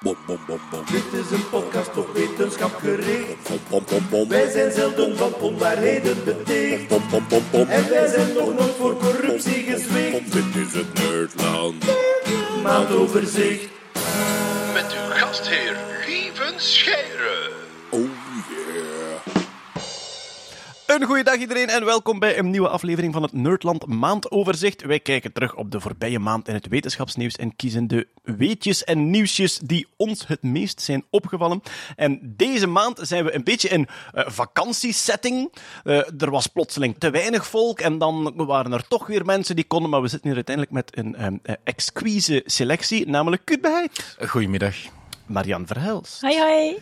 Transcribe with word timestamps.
Bom, 0.00 0.16
bom, 0.26 0.38
bom, 0.46 0.60
bom. 0.70 0.84
Dit 0.90 1.20
is 1.20 1.30
een 1.30 1.48
podcast 1.50 1.96
op 1.96 2.14
wetenschap 2.14 2.74
gericht. 2.74 3.48
Bom, 3.48 3.58
bom, 3.68 3.84
bom, 3.88 4.08
bom. 4.10 4.28
Wij 4.28 4.50
zijn 4.50 4.72
zelden 4.72 5.16
van 5.16 5.34
onwaarheden 5.34 6.24
beticht. 6.24 6.88
Bom, 6.88 7.02
bom, 7.10 7.24
bom, 7.28 7.42
bom. 7.50 7.68
En 7.68 7.88
wij 7.88 8.06
zijn 8.06 8.32
nog 8.32 8.54
nooit 8.54 8.74
voor 8.78 8.96
corruptie 8.96 9.62
gezwicht. 9.62 10.32
Dit 10.32 10.66
is 10.66 10.72
het 10.72 10.94
Nerdland. 10.94 11.84
Maandoverzicht. 12.62 13.68
Met 14.74 14.92
uw 14.92 15.10
gastheer 15.10 15.76
Lieven 16.06 16.54
Scheire. 16.56 17.57
Een 20.98 21.06
goede 21.06 21.22
dag 21.22 21.36
iedereen 21.36 21.68
en 21.68 21.84
welkom 21.84 22.18
bij 22.18 22.38
een 22.38 22.50
nieuwe 22.50 22.68
aflevering 22.68 23.12
van 23.12 23.22
het 23.22 23.32
Nerdland 23.32 23.86
Maandoverzicht. 23.86 24.82
Wij 24.82 25.00
kijken 25.00 25.32
terug 25.32 25.54
op 25.54 25.70
de 25.70 25.80
voorbije 25.80 26.18
maand 26.18 26.48
in 26.48 26.54
het 26.54 26.68
wetenschapsnieuws 26.68 27.36
en 27.36 27.56
kiezen 27.56 27.88
de 27.88 28.06
weetjes 28.22 28.84
en 28.84 29.10
nieuwsjes 29.10 29.58
die 29.58 29.86
ons 29.96 30.26
het 30.26 30.42
meest 30.42 30.80
zijn 30.80 31.04
opgevallen. 31.10 31.62
En 31.96 32.34
deze 32.36 32.66
maand 32.66 32.98
zijn 33.02 33.24
we 33.24 33.34
een 33.34 33.44
beetje 33.44 33.68
in 33.68 33.88
uh, 34.14 34.22
vakantiesetting. 34.26 35.52
Uh, 35.84 35.96
er 36.22 36.30
was 36.30 36.46
plotseling 36.46 36.98
te 36.98 37.10
weinig 37.10 37.46
volk 37.46 37.80
en 37.80 37.98
dan 37.98 38.32
waren 38.36 38.72
er 38.72 38.88
toch 38.88 39.06
weer 39.06 39.24
mensen 39.24 39.56
die 39.56 39.66
konden, 39.66 39.90
maar 39.90 40.02
we 40.02 40.08
zitten 40.08 40.26
hier 40.26 40.36
uiteindelijk 40.36 40.74
met 40.74 40.98
een 40.98 41.24
um, 41.24 41.40
uh, 41.42 41.54
exquise 41.64 42.42
selectie, 42.46 43.08
namelijk 43.08 43.44
Kutbeheid. 43.44 44.16
Goedemiddag. 44.26 44.74
Marian 45.26 45.66
Verhels. 45.66 46.18
Hoi, 46.20 46.38
hoi. 46.38 46.76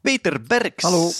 Peter 0.00 0.42
Berks. 0.42 0.82
Hallo. 0.82 1.10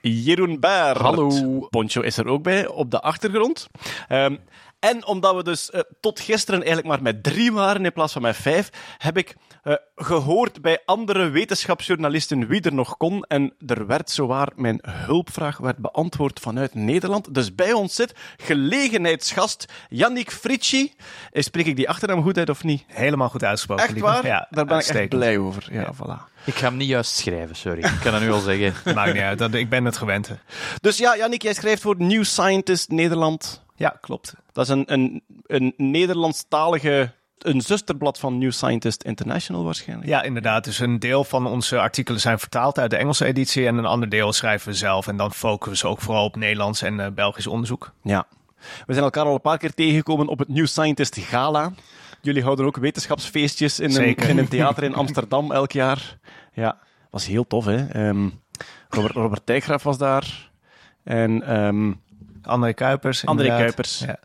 Jeroen 0.00 0.60
Baert. 0.60 0.98
Hallo. 0.98 1.66
Poncho 1.70 2.00
is 2.00 2.16
er 2.16 2.26
ook 2.26 2.42
bij, 2.42 2.66
op 2.66 2.90
de 2.90 3.00
achtergrond. 3.00 3.68
Um, 4.08 4.38
en 4.78 5.06
omdat 5.06 5.36
we 5.36 5.42
dus 5.42 5.70
uh, 5.74 5.80
tot 6.00 6.20
gisteren 6.20 6.60
eigenlijk 6.60 6.88
maar 6.88 7.02
met 7.02 7.22
drie 7.22 7.52
waren 7.52 7.84
in 7.84 7.92
plaats 7.92 8.12
van 8.12 8.22
met 8.22 8.36
vijf, 8.36 8.70
heb 8.98 9.16
ik 9.16 9.36
uh, 9.64 9.74
gehoord 9.96 10.62
bij 10.62 10.82
andere 10.84 11.28
wetenschapsjournalisten 11.28 12.46
wie 12.46 12.60
er 12.60 12.74
nog 12.74 12.96
kon. 12.96 13.24
En 13.24 13.52
er 13.66 13.86
werd 13.86 14.10
zowaar 14.10 14.48
mijn 14.54 14.78
hulpvraag 14.86 15.58
werd 15.58 15.76
beantwoord 15.76 16.40
vanuit 16.40 16.74
Nederland. 16.74 17.34
Dus 17.34 17.54
bij 17.54 17.72
ons 17.72 17.94
zit 17.94 18.14
gelegenheidsgast 18.36 19.72
Yannick 19.88 20.30
Fritschi. 20.30 20.94
Spreek 21.32 21.66
ik 21.66 21.76
die 21.76 21.88
achternaam 21.88 22.22
goed 22.22 22.38
uit 22.38 22.48
of 22.48 22.64
niet? 22.64 22.84
Helemaal 22.86 23.28
goed 23.28 23.44
uitgesproken. 23.44 23.84
Echt 23.84 23.98
waar? 23.98 24.26
Ja, 24.26 24.46
Daar 24.50 24.64
ben 24.64 24.78
ik 24.78 24.86
echt 24.86 25.08
blij 25.08 25.38
over. 25.38 25.68
Ja, 25.72 25.80
ja. 25.80 25.94
voilà. 25.94 26.30
Ik 26.44 26.54
ga 26.54 26.68
hem 26.68 26.76
niet 26.76 26.88
juist 26.88 27.16
schrijven, 27.16 27.56
sorry. 27.56 27.84
Ik 27.84 27.98
kan 28.02 28.12
dat 28.12 28.20
nu 28.20 28.30
al 28.30 28.40
zeggen. 28.40 28.74
Maakt 28.94 29.12
niet 29.12 29.22
uit, 29.22 29.38
dat, 29.38 29.54
ik 29.54 29.68
ben 29.68 29.84
het 29.84 29.96
gewend. 29.96 30.30
Dus 30.80 30.98
ja, 30.98 31.16
Yannick, 31.16 31.42
jij 31.42 31.54
schrijft 31.54 31.82
voor 31.82 31.94
New 31.98 32.24
Scientist 32.24 32.88
Nederland. 32.88 33.64
Ja, 33.76 33.96
klopt. 34.00 34.34
Dat 34.52 34.64
is 34.64 34.70
een, 34.70 34.92
een, 34.92 35.22
een 35.46 35.74
Nederlandstalige 35.76 37.12
een 37.44 37.60
zusterblad 37.60 38.18
van 38.18 38.38
New 38.38 38.50
Scientist 38.50 39.02
International 39.02 39.64
waarschijnlijk. 39.64 40.08
Ja, 40.08 40.22
inderdaad. 40.22 40.64
Dus 40.64 40.78
een 40.78 40.98
deel 40.98 41.24
van 41.24 41.46
onze 41.46 41.78
artikelen 41.78 42.20
zijn 42.20 42.38
vertaald 42.38 42.78
uit 42.78 42.90
de 42.90 42.96
Engelse 42.96 43.24
editie 43.24 43.66
en 43.66 43.76
een 43.76 43.86
ander 43.86 44.08
deel 44.08 44.32
schrijven 44.32 44.68
we 44.68 44.74
zelf. 44.74 45.06
En 45.06 45.16
dan 45.16 45.32
focussen 45.32 45.86
we 45.86 45.92
ook 45.92 46.00
vooral 46.00 46.24
op 46.24 46.36
Nederlands 46.36 46.82
en 46.82 46.98
uh, 46.98 47.06
Belgisch 47.14 47.46
onderzoek. 47.46 47.92
Ja. 48.02 48.26
We 48.86 48.92
zijn 48.92 49.04
elkaar 49.04 49.24
al 49.24 49.34
een 49.34 49.40
paar 49.40 49.58
keer 49.58 49.74
tegengekomen 49.74 50.26
op 50.26 50.38
het 50.38 50.48
New 50.48 50.66
Scientist 50.66 51.18
Gala. 51.18 51.72
Jullie 52.20 52.42
houden 52.42 52.66
ook 52.66 52.76
wetenschapsfeestjes 52.76 53.80
in, 53.80 53.96
een, 53.96 54.16
in 54.16 54.38
een, 54.38 54.48
theater 54.48 54.82
in 54.82 54.94
Amsterdam 54.94 55.52
elk 55.60 55.72
jaar. 55.72 56.18
Ja, 56.52 56.78
was 57.10 57.26
heel 57.26 57.46
tof, 57.46 57.64
hè. 57.64 58.06
Um, 58.08 58.40
Robert, 58.88 59.14
Robert 59.14 59.46
Dijkgraaf 59.46 59.82
was 59.82 59.98
daar. 59.98 60.50
En... 61.04 61.56
Um, 61.64 62.00
André 62.42 62.72
Kuipers. 62.72 63.26
André 63.26 63.48
Kuipers. 63.48 63.98
Ja. 63.98 64.18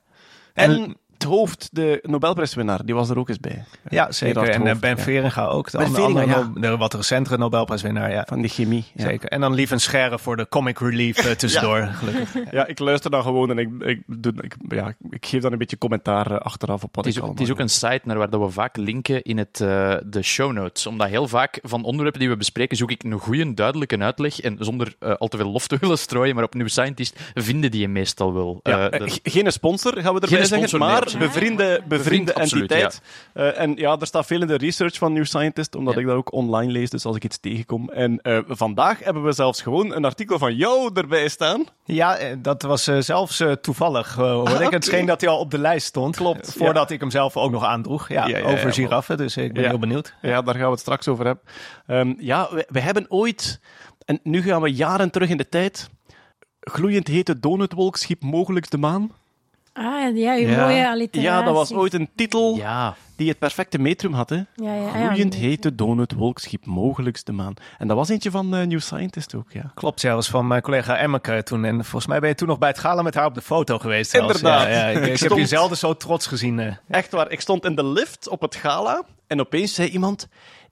En, 0.53 0.71
en 0.71 0.97
het 1.17 1.23
hoofd, 1.23 1.69
de 1.71 1.99
Nobelprijswinnaar, 2.01 2.85
die 2.85 2.95
was 2.95 3.09
er 3.09 3.17
ook 3.17 3.29
eens 3.29 3.39
bij. 3.39 3.63
Ja, 3.89 4.11
zeker. 4.11 4.49
En 4.49 4.67
hoofd, 4.67 4.79
Ben 4.79 4.97
Veringa 4.97 5.45
ook. 5.45 5.71
De 5.71 5.77
ben 5.77 5.85
andere, 5.87 6.03
Veringa, 6.03 6.35
andere, 6.35 6.61
ja. 6.61 6.69
de 6.69 6.77
wat 6.77 6.93
recentere 6.93 7.37
Nobelprijswinnaar, 7.37 8.11
ja. 8.11 8.23
Van 8.27 8.41
die 8.41 8.49
chemie. 8.49 8.85
Ja. 8.93 9.03
Zeker. 9.03 9.29
En 9.29 9.41
dan 9.41 9.53
Lieven 9.53 9.79
Scherre 9.79 10.19
voor 10.19 10.37
de 10.37 10.47
comic 10.49 10.79
relief 10.79 11.25
uh, 11.25 11.31
tussendoor, 11.41 11.77
ja. 11.77 11.91
gelukkig. 11.91 12.33
Ja, 12.51 12.67
ik 12.67 12.79
luister 12.79 13.11
dan 13.11 13.21
gewoon 13.21 13.49
en 13.49 13.57
ik, 13.57 13.69
ik, 13.79 14.01
doe, 14.05 14.33
ik, 14.41 14.55
ja, 14.67 14.93
ik 15.09 15.25
geef 15.25 15.41
dan 15.41 15.51
een 15.51 15.57
beetje 15.57 15.77
commentaar 15.77 16.31
uh, 16.31 16.37
achteraf 16.37 16.83
op 16.83 16.95
wat 16.95 17.05
het 17.05 17.15
is, 17.15 17.21
ik 17.21 17.27
Het 17.27 17.39
is 17.39 17.51
ook 17.51 17.59
een 17.59 17.69
site 17.69 18.01
naar 18.03 18.17
waar 18.17 18.29
we 18.29 18.49
vaak 18.49 18.77
linken 18.77 19.23
in 19.23 19.37
het, 19.37 19.59
uh, 19.59 19.95
de 20.05 20.21
show 20.21 20.51
notes. 20.51 20.87
Omdat 20.87 21.07
heel 21.07 21.27
vaak 21.27 21.59
van 21.61 21.83
onderwerpen 21.83 22.19
die 22.19 22.29
we 22.29 22.37
bespreken 22.37 22.77
zoek 22.77 22.91
ik 22.91 23.03
een 23.03 23.19
goede, 23.19 23.53
duidelijke 23.53 23.97
uitleg 23.97 24.39
en 24.39 24.57
zonder 24.59 24.95
uh, 24.99 25.13
al 25.13 25.27
te 25.27 25.37
veel 25.37 25.51
lof 25.51 25.67
te 25.67 25.77
willen 25.81 25.97
strooien, 25.97 26.35
maar 26.35 26.43
op 26.43 26.53
New 26.53 26.67
Scientist 26.67 27.19
vinden 27.33 27.71
die 27.71 27.81
je 27.81 27.87
meestal 27.87 28.33
wel. 28.33 28.59
Ja, 28.63 28.89
dat... 28.89 29.19
Geen 29.23 29.51
sponsor, 29.51 29.93
gaan 29.93 30.13
we 30.13 30.21
erbij 30.21 30.37
Geen 30.37 30.47
zeggen, 30.47 30.67
sponsor, 30.67 31.04
maar 31.11 31.21
nee. 31.21 31.27
bevriende 31.27 31.81
bevriende 31.87 32.33
Absoluut, 32.33 32.71
entiteit. 32.71 33.01
Ja. 33.33 33.41
Uh, 33.41 33.59
en 33.59 33.75
ja, 33.75 33.97
er 33.99 34.07
staat 34.07 34.25
veel 34.25 34.41
in 34.41 34.47
de 34.47 34.55
research 34.55 34.97
van 34.97 35.13
New 35.13 35.25
Scientist, 35.25 35.75
omdat 35.75 35.93
ja. 35.93 35.99
ik 35.99 36.05
dat 36.05 36.15
ook 36.15 36.33
online 36.33 36.71
lees, 36.71 36.89
dus 36.89 37.05
als 37.05 37.15
ik 37.15 37.23
iets 37.23 37.37
tegenkom. 37.37 37.89
En 37.89 38.19
uh, 38.23 38.39
vandaag 38.47 38.99
hebben 38.99 39.23
we 39.23 39.31
zelfs 39.31 39.61
gewoon 39.61 39.93
een 39.93 40.05
artikel 40.05 40.39
van 40.39 40.55
jou 40.55 40.89
erbij 40.93 41.27
staan. 41.27 41.65
Ja, 41.83 42.17
dat 42.37 42.61
was 42.61 42.87
uh, 42.87 42.99
zelfs 42.99 43.39
hoorde 43.39 44.55
ah, 44.55 44.61
ik. 44.61 44.71
Het 44.71 44.85
scheen 44.85 45.05
dat 45.05 45.21
hij 45.21 45.29
al 45.29 45.39
op 45.39 45.51
de 45.51 45.57
lijst 45.57 45.87
stond. 45.87 46.15
Klopt. 46.15 46.53
Voordat 46.57 46.91
ik 46.91 46.99
hem 46.99 47.09
zelf 47.09 47.37
ook 47.37 47.51
nog 47.51 47.63
aandroeg. 47.63 48.09
Ja, 48.09 48.27
ja 48.27 48.41
over 48.41 48.73
giraffen, 48.73 49.17
dus 49.17 49.37
ik 49.37 49.53
ben 49.53 49.67
heel 49.67 49.79
benieuwd. 49.79 50.13
Ja, 50.21 50.41
daar 50.41 50.55
gaan 50.55 50.63
we 50.63 50.71
het 50.71 50.79
straks 50.79 51.07
over 51.07 51.25
hebben. 51.25 51.43
Um, 51.87 52.15
ja, 52.19 52.47
we, 52.51 52.67
we 52.69 52.79
hebben 52.79 53.05
ooit, 53.09 53.59
en 54.05 54.19
nu 54.23 54.41
gaan 54.41 54.61
we 54.61 54.73
jaren 54.73 55.09
terug 55.09 55.29
in 55.29 55.37
de 55.37 55.49
tijd, 55.49 55.89
gloeiend 56.59 57.07
hete 57.07 57.39
donutwolk 57.39 57.95
schiep 57.95 58.23
mogelijk 58.23 58.69
de 58.69 58.77
maan. 58.77 59.11
Ah, 59.77 60.17
ja, 60.17 60.33
uw 60.35 60.47
ja. 60.47 60.65
mooie 60.65 60.87
alliteratie. 60.87 61.21
Ja, 61.21 61.41
dat 61.41 61.53
was 61.53 61.73
ooit 61.73 61.93
een 61.93 62.09
titel 62.15 62.55
ja. 62.55 62.95
die 63.15 63.29
het 63.29 63.39
perfecte 63.39 63.77
metrum 63.77 64.13
had. 64.13 64.29
Hè? 64.29 64.35
Ja, 64.35 64.73
ja, 64.73 64.89
Gloeiend 64.89 65.35
hete 65.35 65.75
donutwolk 65.75 66.39
schiep 66.39 66.65
mogelijkst 66.65 67.25
de 67.25 67.31
maan. 67.31 67.53
En 67.77 67.87
dat 67.87 67.97
was 67.97 68.09
eentje 68.09 68.31
van 68.31 68.55
uh, 68.55 68.65
New 68.65 68.79
Scientist 68.79 69.35
ook, 69.35 69.51
ja. 69.51 69.71
Klopt, 69.73 69.99
zelfs 69.99 70.29
van 70.29 70.47
mijn 70.47 70.61
collega 70.61 70.97
Emmeke 70.97 71.43
toen. 71.43 71.65
En 71.65 71.75
volgens 71.75 72.07
mij 72.07 72.19
ben 72.19 72.29
je 72.29 72.35
toen 72.35 72.47
nog 72.47 72.57
bij 72.57 72.69
het 72.69 72.79
gala 72.79 73.01
met 73.01 73.15
haar 73.15 73.25
op 73.25 73.33
de 73.33 73.41
foto 73.41 73.79
geweest. 73.79 74.11
Zelfs. 74.11 74.35
Inderdaad. 74.35 74.67
Ja, 74.67 74.85
ik, 74.87 75.05
ik, 75.13 75.19
heb 75.19 75.31
je 75.31 75.45
zelden 75.45 75.77
zo 75.77 75.93
trots 75.93 76.27
gezien. 76.27 76.57
Uh. 76.57 76.73
Echt 76.89 77.11
waar, 77.11 77.31
ik 77.31 77.41
stond 77.41 77.65
in 77.65 77.75
de 77.75 77.85
lift 77.85 78.29
op 78.29 78.41
het 78.41 78.55
gala 78.55 79.03
en 79.27 79.39
opeens 79.39 79.73
zei 79.73 79.89
iemand... 79.89 80.27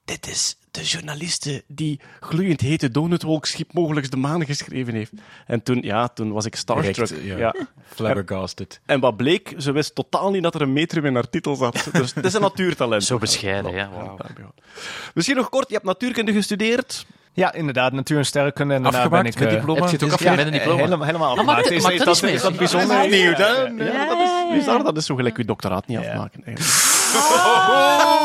Dit 0.06 0.28
is 0.28 0.58
de 0.74 0.84
journaliste 0.84 1.64
die 1.68 2.00
gloeiend 2.20 2.62
hete 2.62 2.92
donutwolk 2.92 3.46
schiep 3.46 3.74
mogelijk 3.74 4.12
de 4.12 4.18
maan 4.18 4.46
geschreven 4.46 4.94
heeft. 4.94 5.12
En 5.46 5.64
toen, 5.64 5.80
ja, 5.82 6.08
toen 6.08 6.32
was 6.32 6.46
ik 6.46 6.56
starstruck. 6.56 7.10
uh, 7.10 7.28
ja. 7.28 7.38
ja. 7.38 7.56
Flabbergasted. 7.86 8.82
En, 8.86 8.96
en, 8.96 9.00
wat 9.00 9.18
bleek, 9.18 9.54
ze 9.58 9.72
wist 9.72 9.96
totaal 9.96 10.32
niet 10.32 10.44
dat 10.44 10.56
er 10.56 10.62
een 10.62 10.74
metrum 10.74 11.06
in 11.06 11.14
haar 11.14 11.30
titel 11.30 11.56
zat. 11.56 11.88
Dus 11.92 12.14
het 12.14 12.26
is 12.26 12.34
een 12.34 12.42
natuurtalent. 12.42 13.04
Zo 13.04 13.18
bescheiden, 13.18 13.74
ja. 13.74 13.90
Wow. 13.90 14.20
Misschien 15.14 15.36
nog 15.36 15.50
kort, 15.50 15.68
je 15.68 15.74
hebt 15.74 15.86
natuurkunde 15.86 16.32
gestudeerd. 16.32 17.06
Ja, 17.34 17.54
inderdaad, 17.54 17.94
natuur- 17.94 18.18
en 18.18 18.26
sterrenkunde. 18.26 18.74
En 18.74 18.84
daarna 18.84 19.10
ben 19.10 19.26
ik... 19.26 19.40
met 19.40 19.50
diploma? 19.50 19.80
Heb 19.80 19.90
je 19.90 19.96
het 19.96 20.04
ook 20.06 20.12
afgemaakt 20.12 20.38
ja, 20.40 20.44
met 20.46 20.54
een 20.54 20.60
diploma? 20.60 20.84
Helemaal, 20.84 21.06
helemaal 21.06 21.30
afgemaakt. 21.32 21.72
Is, 21.72 21.86
is, 21.86 22.04
dat, 22.04 22.24
is 22.24 22.42
dat 22.42 22.58
bijzonder? 22.58 22.96
Dat 22.98 23.06
is 23.06 23.12
nieuw, 23.12 23.34
hè? 23.34 23.46
Ja, 23.46 23.94
ja, 23.94 24.08
dat 24.08 24.20
is 24.20 24.58
bizar. 24.58 24.84
Dat 24.84 24.98
is 24.98 25.06
zo 25.06 25.16
gelijk 25.16 25.38
je 25.38 25.46
doctoraat 25.46 25.88
niet 25.88 25.98
afmaken. 25.98 26.44
Oh. 27.16 28.23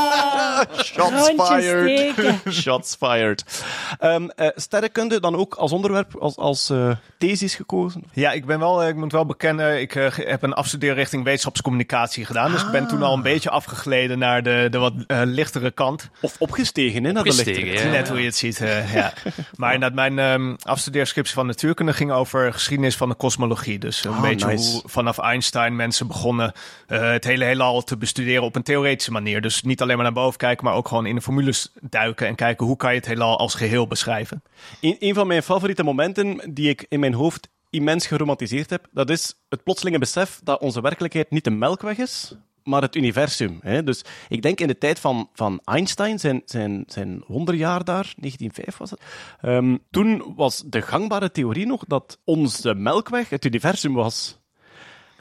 Shots 0.94 1.30
fired. 1.36 2.14
Shots 2.50 2.96
fired. 2.96 3.64
Um, 4.00 4.30
uh, 4.36 4.48
sterrenkunde 4.54 5.20
dan 5.20 5.36
ook 5.36 5.54
als 5.54 5.72
onderwerp, 5.72 6.14
als, 6.14 6.36
als 6.36 6.70
uh, 6.70 6.90
thesis 7.18 7.54
gekozen? 7.54 8.02
Ja, 8.12 8.32
ik 8.32 8.46
ben 8.46 8.58
wel, 8.58 8.88
ik 8.88 8.94
moet 8.94 9.12
wel 9.12 9.26
bekennen, 9.26 9.80
ik 9.80 9.94
uh, 9.94 10.10
heb 10.12 10.42
een 10.42 10.52
afstudeerrichting 10.52 11.24
wetenschapscommunicatie 11.24 12.24
gedaan. 12.24 12.46
Ah. 12.46 12.52
Dus 12.52 12.62
ik 12.62 12.70
ben 12.70 12.86
toen 12.86 13.02
al 13.02 13.14
een 13.14 13.22
beetje 13.22 13.50
afgegleden 13.50 14.18
naar 14.18 14.42
de, 14.42 14.66
de 14.70 14.78
wat 14.78 14.92
lichtere 15.08 15.70
kant. 15.70 16.08
Of 16.20 16.36
opgestegen, 16.38 17.04
hè, 17.04 17.12
naar 17.12 17.22
opgestegen, 17.22 17.60
de 17.60 17.66
lichtere 17.66 17.88
ja. 17.88 17.96
Net 17.96 18.08
hoe 18.08 18.18
je 18.18 18.24
het 18.24 18.36
ziet, 18.36 18.58
ja. 18.92 19.12
Maar 19.56 19.74
inderdaad, 19.74 20.10
mijn 20.10 20.40
um, 20.40 20.56
afstudeerscriptie 20.62 21.34
van 21.34 21.46
natuurkunde 21.46 21.92
ging 21.92 22.10
over 22.12 22.52
geschiedenis 22.52 22.96
van 22.96 23.08
de 23.08 23.14
kosmologie. 23.14 23.78
Dus 23.78 24.04
een 24.04 24.10
oh, 24.10 24.20
beetje 24.20 24.46
nice. 24.46 24.70
hoe 24.70 24.82
vanaf 24.84 25.18
Einstein 25.18 25.76
mensen 25.76 26.06
begonnen 26.06 26.52
het 26.86 27.24
hele 27.24 27.44
heelal 27.44 27.82
te 27.82 27.96
bestuderen 27.96 28.42
op 28.42 28.56
een 28.56 28.62
theoretische 28.62 29.12
manier. 29.12 29.40
Dus 29.40 29.62
niet 29.62 29.82
alleen 29.82 29.94
maar 29.94 30.04
naar 30.04 30.14
boven 30.14 30.38
kijken, 30.38 30.47
maar 30.56 30.74
ook 30.74 30.88
gewoon 30.88 31.06
in 31.06 31.14
de 31.14 31.20
formules 31.20 31.72
duiken 31.80 32.26
en 32.26 32.34
kijken 32.34 32.66
hoe 32.66 32.76
kan 32.76 32.90
je 32.90 32.96
het 32.96 33.06
heelal 33.06 33.38
als 33.38 33.54
geheel 33.54 33.86
beschrijven. 33.86 34.42
Een, 34.80 34.96
een 34.98 35.14
van 35.14 35.26
mijn 35.26 35.42
favoriete 35.42 35.82
momenten 35.82 36.54
die 36.54 36.68
ik 36.68 36.86
in 36.88 37.00
mijn 37.00 37.14
hoofd 37.14 37.48
immens 37.70 38.06
geromantiseerd 38.06 38.70
heb, 38.70 38.86
dat 38.92 39.10
is 39.10 39.34
het 39.48 39.62
plotselinge 39.62 39.98
besef 39.98 40.40
dat 40.44 40.60
onze 40.60 40.80
werkelijkheid 40.80 41.30
niet 41.30 41.44
de 41.44 41.50
melkweg 41.50 41.98
is, 41.98 42.34
maar 42.62 42.82
het 42.82 42.96
universum. 42.96 43.58
Hè? 43.62 43.82
Dus 43.84 44.04
ik 44.28 44.42
denk 44.42 44.60
in 44.60 44.66
de 44.66 44.78
tijd 44.78 44.98
van, 44.98 45.28
van 45.32 45.60
Einstein, 45.64 46.18
zijn, 46.18 46.42
zijn, 46.44 46.84
zijn 46.86 47.24
wonderjaar 47.26 47.84
daar, 47.84 48.14
1905 48.16 48.76
was 48.76 48.90
het, 48.90 49.00
um, 49.42 49.78
toen 49.90 50.32
was 50.36 50.62
de 50.66 50.82
gangbare 50.82 51.30
theorie 51.30 51.66
nog 51.66 51.84
dat 51.86 52.20
onze 52.24 52.74
melkweg 52.74 53.28
het 53.28 53.44
universum 53.44 53.92
was. 53.92 54.38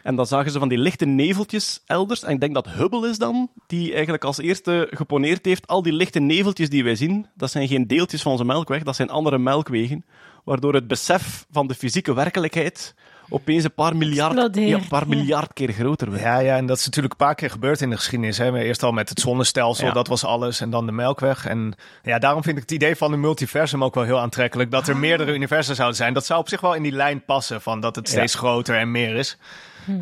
En 0.08 0.16
dan 0.16 0.26
zagen 0.26 0.52
ze 0.52 0.60
van 0.60 0.68
die 0.70 0.78
lichte 0.78 1.06
neveltjes 1.06 1.82
elders. 1.86 2.24
En 2.24 2.34
ik 2.34 2.40
denk 2.40 2.54
dat 2.54 2.68
Hubble 2.70 3.10
is 3.10 3.18
dan, 3.18 3.50
die 3.68 3.94
eigenlijk 3.94 4.24
als 4.24 4.38
eerste 4.38 4.88
geponeerd 4.92 5.46
heeft. 5.46 5.68
Al 5.68 5.82
die 5.82 5.94
lichte 5.94 6.20
neveltjes 6.20 6.70
die 6.70 6.84
wij 6.84 6.96
zien, 6.96 7.28
dat 7.36 7.52
zijn 7.52 7.68
geen 7.68 7.88
deeltjes 7.88 8.22
van 8.22 8.32
onze 8.32 8.46
melkweg, 8.46 8.84
dat 8.84 8.96
zijn 8.96 9.10
andere 9.10 9.38
melkwegen. 9.38 10.06
Waardoor 10.44 10.74
het 10.74 10.88
besef 10.88 11.46
van 11.52 11.68
de 11.68 11.74
fysieke 11.74 12.14
werkelijkheid 12.14 12.96
opeens 13.30 13.64
een 13.64 13.74
paar 13.74 13.96
miljard, 13.96 14.56
ja, 14.56 14.78
een 14.78 14.88
paar 14.88 15.10
ja. 15.10 15.16
miljard 15.16 15.54
keer 15.54 15.72
groter 15.72 16.12
werd. 16.12 16.24
Ja, 16.24 16.40
ja, 16.40 16.58
en 16.58 16.66
dat 16.66 16.78
is 16.78 16.86
natuurlijk 16.86 17.14
een 17.14 17.26
paar 17.26 17.36
keer 17.36 17.50
gebeurd 17.50 17.82
in 17.82 17.90
de 17.90 17.96
geschiedenis. 17.96 18.38
Hè. 18.38 18.60
Eerst 18.60 18.84
al 18.84 18.92
met 18.92 19.10
het 19.10 19.20
zonnestelsel, 19.20 19.88
Ja. 19.88 19.94
dat 19.94 20.08
was 20.08 20.26
alles. 20.26 20.62
En 20.62 20.70
dan 20.70 20.86
de 20.86 20.92
Melkweg. 20.92 21.46
En 21.46 21.74
ja, 22.04 22.20
daarom 22.20 22.44
vind 22.44 22.56
ik 22.56 22.62
het 22.62 22.72
idee 22.72 22.96
van 22.96 23.14
een 23.14 23.20
multiversum 23.20 23.84
ook 23.84 23.96
wel 23.96 24.04
heel 24.04 24.20
aantrekkelijk. 24.20 24.72
Dat 24.72 24.88
er 24.88 24.98
meerdere 24.98 25.34
universen 25.34 25.76
zouden 25.76 25.98
zijn. 25.98 26.14
Dat 26.14 26.26
zou 26.26 26.40
op 26.40 26.50
zich 26.50 26.62
wel 26.62 26.74
in 26.74 26.84
die 26.84 26.92
lijn 26.92 27.26
passen 27.26 27.62
van 27.62 27.80
dat 27.80 27.96
het 27.96 28.10
steeds 28.10 28.36
groter 28.36 28.78
en 28.78 28.92
meer 28.92 29.16
is. 29.16 29.38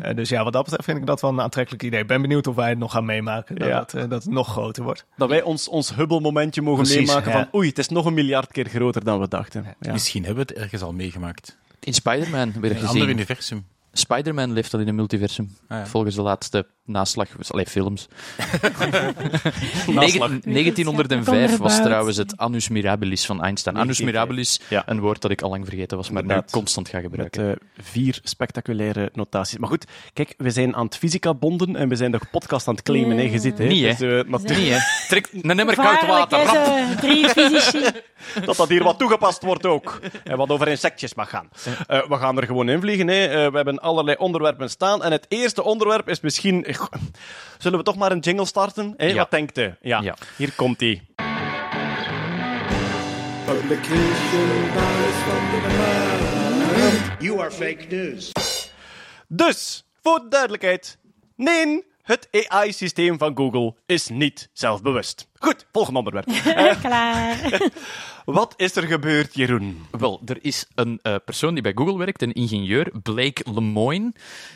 Eh, 0.02 0.14
dus 0.16 0.28
ja, 0.28 0.44
wat 0.44 0.52
dat 0.52 0.62
betreft 0.64 0.84
vind 0.84 0.98
ik 0.98 1.06
dat 1.06 1.20
wel 1.20 1.30
een 1.30 1.40
aantrekkelijk 1.40 1.82
idee. 1.82 2.00
Ik 2.00 2.06
ben 2.06 2.20
benieuwd 2.22 2.46
of 2.46 2.54
wij 2.54 2.68
het 2.68 2.78
nog 2.78 2.92
gaan 2.92 3.04
meemaken. 3.04 3.56
Dat, 3.56 3.68
Ja. 3.68 3.78
het, 3.80 3.94
eh, 3.94 4.00
dat 4.08 4.22
het 4.24 4.32
nog 4.32 4.48
groter 4.48 4.82
wordt. 4.82 5.04
Dat 5.16 5.28
wij 5.28 5.42
ons, 5.42 5.68
ons 5.68 5.94
Hubble-momentje 5.94 6.62
mogen 6.62 6.82
Precies, 6.84 7.06
meemaken 7.06 7.30
ja. 7.32 7.36
van 7.38 7.48
oei, 7.60 7.68
het 7.68 7.78
is 7.78 7.88
nog 7.88 8.04
een 8.06 8.14
miljard 8.14 8.52
keer 8.52 8.68
groter 8.68 9.04
dan 9.04 9.20
we 9.20 9.28
dachten. 9.28 9.64
Ja. 9.80 9.92
Misschien 9.92 10.24
hebben 10.24 10.46
we 10.46 10.52
het 10.52 10.62
ergens 10.62 10.82
al 10.82 10.92
meegemaakt. 10.92 11.56
In 11.80 11.94
Spider-Man 11.94 12.52
werd 12.52 12.56
In 12.56 12.62
een 12.70 12.76
ander 12.76 12.86
gezien. 12.92 13.08
universum. 13.08 13.66
Spider-Man 13.92 14.52
leeft 14.52 14.74
al 14.74 14.80
in 14.80 14.88
een 14.88 14.94
multiversum. 14.94 15.56
Ah, 15.68 15.78
ja. 15.78 15.86
Volgens 15.86 16.14
de 16.14 16.22
laatste 16.22 16.66
naslag, 16.86 17.28
allee, 17.48 17.66
films. 17.66 18.06
Naslag. 19.86 20.30
Negen- 20.30 20.40
1905 20.44 21.56
was 21.56 21.76
trouwens 21.82 22.16
het 22.16 22.36
annus 22.36 22.68
mirabilis 22.68 23.26
van 23.26 23.42
Einstein. 23.42 23.76
Annus 23.76 23.96
1905. 23.98 24.14
mirabilis, 24.14 24.60
Ja. 24.68 24.82
een 24.92 25.00
woord 25.00 25.20
dat 25.22 25.30
ik 25.30 25.42
al 25.42 25.50
lang 25.50 25.64
vergeten 25.66 25.96
was, 25.96 26.10
maar 26.10 26.22
nu 26.22 26.28
Inderdaad. 26.28 26.52
constant 26.52 26.88
ga 26.88 26.96
Met 26.96 27.06
gebruiken. 27.06 27.50
eh, 27.50 27.56
vier 27.84 28.18
spectaculaire 28.22 29.10
notaties. 29.12 29.58
Maar 29.58 29.68
goed, 29.68 29.84
kijk, 30.12 30.34
we 30.36 30.50
zijn 30.50 30.76
aan 30.76 30.84
het 30.84 30.96
fysica 30.96 31.34
bonden 31.34 31.76
en 31.76 31.88
we 31.88 31.96
zijn 31.96 32.10
de 32.10 32.20
podcast 32.30 32.68
aan 32.68 32.74
het 32.74 32.82
claimen, 32.82 33.16
hè, 33.16 33.22
je 33.22 33.38
ziet. 33.38 33.58
Hè. 33.58 33.64
Niet, 33.66 33.82
hè? 33.82 33.88
Dus, 33.88 34.00
eh, 34.24 34.30
natuurlijk 34.30 34.60
Nee, 34.60 34.70
hè. 34.70 34.78
Trek 35.08 35.28
een 35.42 35.56
nemmer 35.56 35.74
koud 35.74 36.06
water, 36.06 36.96
drie 37.00 37.28
fysici. 37.28 37.80
dat 38.44 38.56
dat 38.56 38.68
hier 38.68 38.82
wat 38.82 38.98
toegepast 38.98 39.42
wordt 39.42 39.66
ook. 39.66 40.00
En 40.24 40.36
wat 40.36 40.48
over 40.48 40.68
insectjes 40.68 41.14
mag 41.14 41.28
gaan. 41.30 41.48
Eh, 41.86 42.08
we 42.08 42.16
gaan 42.16 42.36
er 42.36 42.46
gewoon 42.46 42.68
in 42.68 42.80
vliegen. 42.80 43.08
Hè. 43.08 43.24
Eh, 43.26 43.50
we 43.50 43.56
hebben 43.56 43.78
allerlei 43.78 44.16
onderwerpen 44.18 44.70
staan. 44.70 45.02
En 45.02 45.12
het 45.12 45.26
eerste 45.28 45.62
onderwerp 45.62 46.08
is 46.08 46.20
misschien... 46.20 46.64
Zullen 47.58 47.78
we 47.78 47.84
toch 47.84 47.96
maar 47.96 48.12
een 48.12 48.18
jingle 48.18 48.46
starten? 48.46 48.94
Hè? 48.96 49.06
Ja. 49.06 49.14
Wat 49.14 49.30
denkt 49.30 49.58
u? 49.58 49.74
Ja. 49.80 50.00
Ja. 50.00 50.16
Hier 50.36 50.52
komt 50.52 50.82
ie. 50.82 51.02
Publication 53.44 54.70
bias 54.72 55.16
van 55.26 55.50
de 55.50 55.74
maand. 55.78 57.22
You 57.22 57.40
are 57.40 57.50
fake 57.50 57.86
news. 57.88 58.32
Dus, 59.28 59.86
voor 60.02 60.18
de 60.20 60.28
duidelijkheid. 60.28 60.98
Nee, 61.36 61.84
het 62.02 62.28
AI-systeem 62.48 63.18
van 63.18 63.36
Google 63.36 63.74
is 63.86 64.08
niet 64.08 64.48
zelfbewust. 64.52 65.28
Goed, 65.46 65.66
volgende 65.72 65.98
onderwerp. 65.98 66.26
Eh, 66.56 66.80
Klaar. 66.80 67.60
wat 68.24 68.54
is 68.56 68.76
er 68.76 68.82
gebeurd, 68.82 69.34
Jeroen? 69.34 69.86
Wel, 69.90 70.20
er 70.24 70.38
is 70.40 70.66
een 70.74 70.98
eh, 71.02 71.14
persoon 71.24 71.54
die 71.54 71.62
bij 71.62 71.72
Google 71.74 71.98
werkt, 71.98 72.22
een 72.22 72.32
ingenieur, 72.32 72.90
Blake 73.02 73.42
Lemoine. 73.54 74.12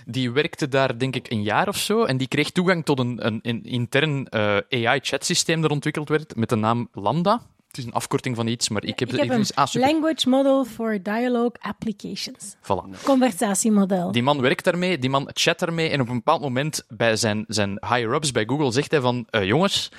Die 0.07 0.31
werkte 0.31 0.69
daar, 0.69 0.99
denk 0.99 1.17
ik, 1.17 1.31
een 1.31 1.43
jaar 1.43 1.69
of 1.69 1.77
zo. 1.77 2.05
En 2.05 2.17
die 2.17 2.29
kreeg 2.29 2.51
toegang 2.51 2.85
tot 2.85 2.99
een, 2.99 3.27
een, 3.27 3.39
een 3.43 3.65
intern 3.65 4.29
eh, 4.29 4.57
AI-chatsysteem 4.71 5.61
dat 5.61 5.71
ontwikkeld 5.71 6.09
werd 6.09 6.37
met 6.37 6.49
de 6.49 6.57
naam 6.57 6.89
Lambda. 6.93 7.41
Het 7.71 7.79
is 7.79 7.85
een 7.85 7.93
afkorting 7.93 8.37
van 8.37 8.47
iets, 8.47 8.69
maar 8.69 8.85
ik 8.85 8.99
heb... 8.99 9.13
Ik 9.13 9.19
heb 9.19 9.31
een 9.31 9.47
ah. 9.55 9.73
Language 9.73 10.29
Model 10.29 10.65
for 10.65 11.03
Dialogue 11.03 11.53
Applications. 11.61 12.57
Voilà. 12.63 13.03
Conversatiemodel. 13.03 14.13
Die 14.13 14.23
man 14.23 14.41
werkt 14.41 14.65
daarmee, 14.65 14.99
die 14.99 15.11
man 15.11 15.31
chat 15.33 15.59
daarmee. 15.59 15.89
En 15.91 16.01
op 16.01 16.09
een 16.09 16.15
bepaald 16.15 16.41
moment 16.41 16.85
bij 16.89 17.17
zijn, 17.17 17.45
zijn 17.49 17.71
higher-ups 17.71 18.33
bij 18.33 18.45
Google 18.47 18.73
zegt 18.73 18.91
hij 18.91 19.01
van... 19.01 19.27
eh, 19.31 19.45
jongens, 19.45 19.91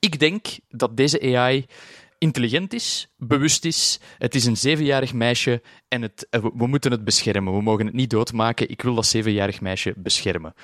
ik 0.00 0.18
denk 0.18 0.46
dat 0.68 0.96
deze 0.96 1.36
AI 1.36 1.66
intelligent 2.18 2.72
is, 2.72 3.08
bewust 3.20 3.64
is. 3.64 4.00
Het 4.18 4.34
is 4.34 4.44
een 4.44 4.56
zevenjarig 4.56 5.12
meisje 5.12 5.62
en 5.88 6.02
het, 6.02 6.26
eh, 6.30 6.40
we, 6.54 6.66
moeten 6.66 6.90
het 6.90 7.04
beschermen. 7.04 7.54
We 7.54 7.62
mogen 7.62 7.86
het 7.86 7.94
niet 7.94 8.10
doodmaken. 8.10 8.70
Ik 8.70 8.82
wil 8.82 8.94
dat 8.94 9.06
zevenjarig 9.06 9.60
meisje 9.60 9.94
beschermen. 9.96 10.54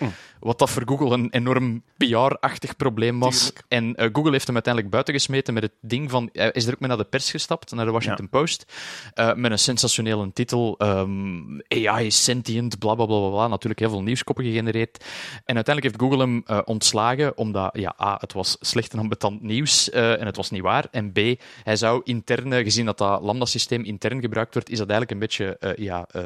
Wat 0.41 0.59
dat 0.59 0.71
voor 0.71 0.83
Google 0.87 1.15
een 1.15 1.31
enorm 1.31 1.83
PR-achtig 1.97 2.77
probleem 2.77 3.19
was. 3.19 3.53
En 3.69 3.95
eh, 3.95 4.09
Google 4.13 4.31
heeft 4.31 4.47
hem 4.47 4.55
uiteindelijk 4.55 4.93
buitengesmeten 4.93 5.55
met 5.55 5.63
het 5.63 5.73
ding 5.81 6.11
van... 6.11 6.29
Hij 6.33 6.51
is 6.51 6.67
er 6.67 6.73
ook 6.73 6.81
mee 6.81 6.89
naar 6.89 6.99
de 6.99 7.05
pers 7.05 7.31
gestapt, 7.31 7.75
naar 7.75 7.85
de 7.85 7.91
Washington 7.91 8.29
Post, 8.29 8.73
eh, 9.15 9.35
met 9.35 9.51
een 9.51 9.59
sensationele 9.59 10.33
titel. 10.33 10.75
ehm, 10.79 11.61
AI 11.69 12.07
is 12.07 12.25
sentient, 12.25 12.79
bla, 12.79 12.95
bla, 12.95 13.07
bla, 13.07 13.29
bla. 13.29 13.49
Natuurlijk 13.49 13.81
heel 13.81 13.91
veel 13.91 14.03
nieuwskoppen 14.03 14.45
gegenereerd. 14.45 15.05
En 15.45 15.55
uiteindelijk 15.55 15.83
heeft 15.83 16.01
Google 16.01 16.19
hem 16.19 16.43
eh, 16.47 16.59
ontslagen, 16.65 17.37
omdat 17.37 17.79
ja, 17.79 17.95
A, 18.03 18.17
het 18.21 18.33
was 18.33 18.57
slecht 18.61 18.93
en 18.93 18.99
ambetant 18.99 19.43
nieuws 19.43 19.91
eh, 19.91 20.21
en 20.21 20.27
het 20.27 20.37
was 20.37 20.51
niet 20.51 20.63
waar. 20.63 20.87
En 20.91 21.13
B, 21.13 21.19
hij 21.63 21.77
zou 21.77 22.01
interne, 22.47 22.65
gezien 22.65 22.85
dat 22.87 22.99
dat 22.99 23.23
Lambda-systeem 23.23 23.85
intern 23.85 24.21
gebruikt 24.21 24.55
wordt, 24.55 24.71
is 24.71 24.79
dat 24.79 24.89
eigenlijk 24.91 25.11
een 25.21 25.27
beetje 25.27 25.57
eh, 25.59 25.85
ja, 25.85 26.07
eh, 26.11 26.25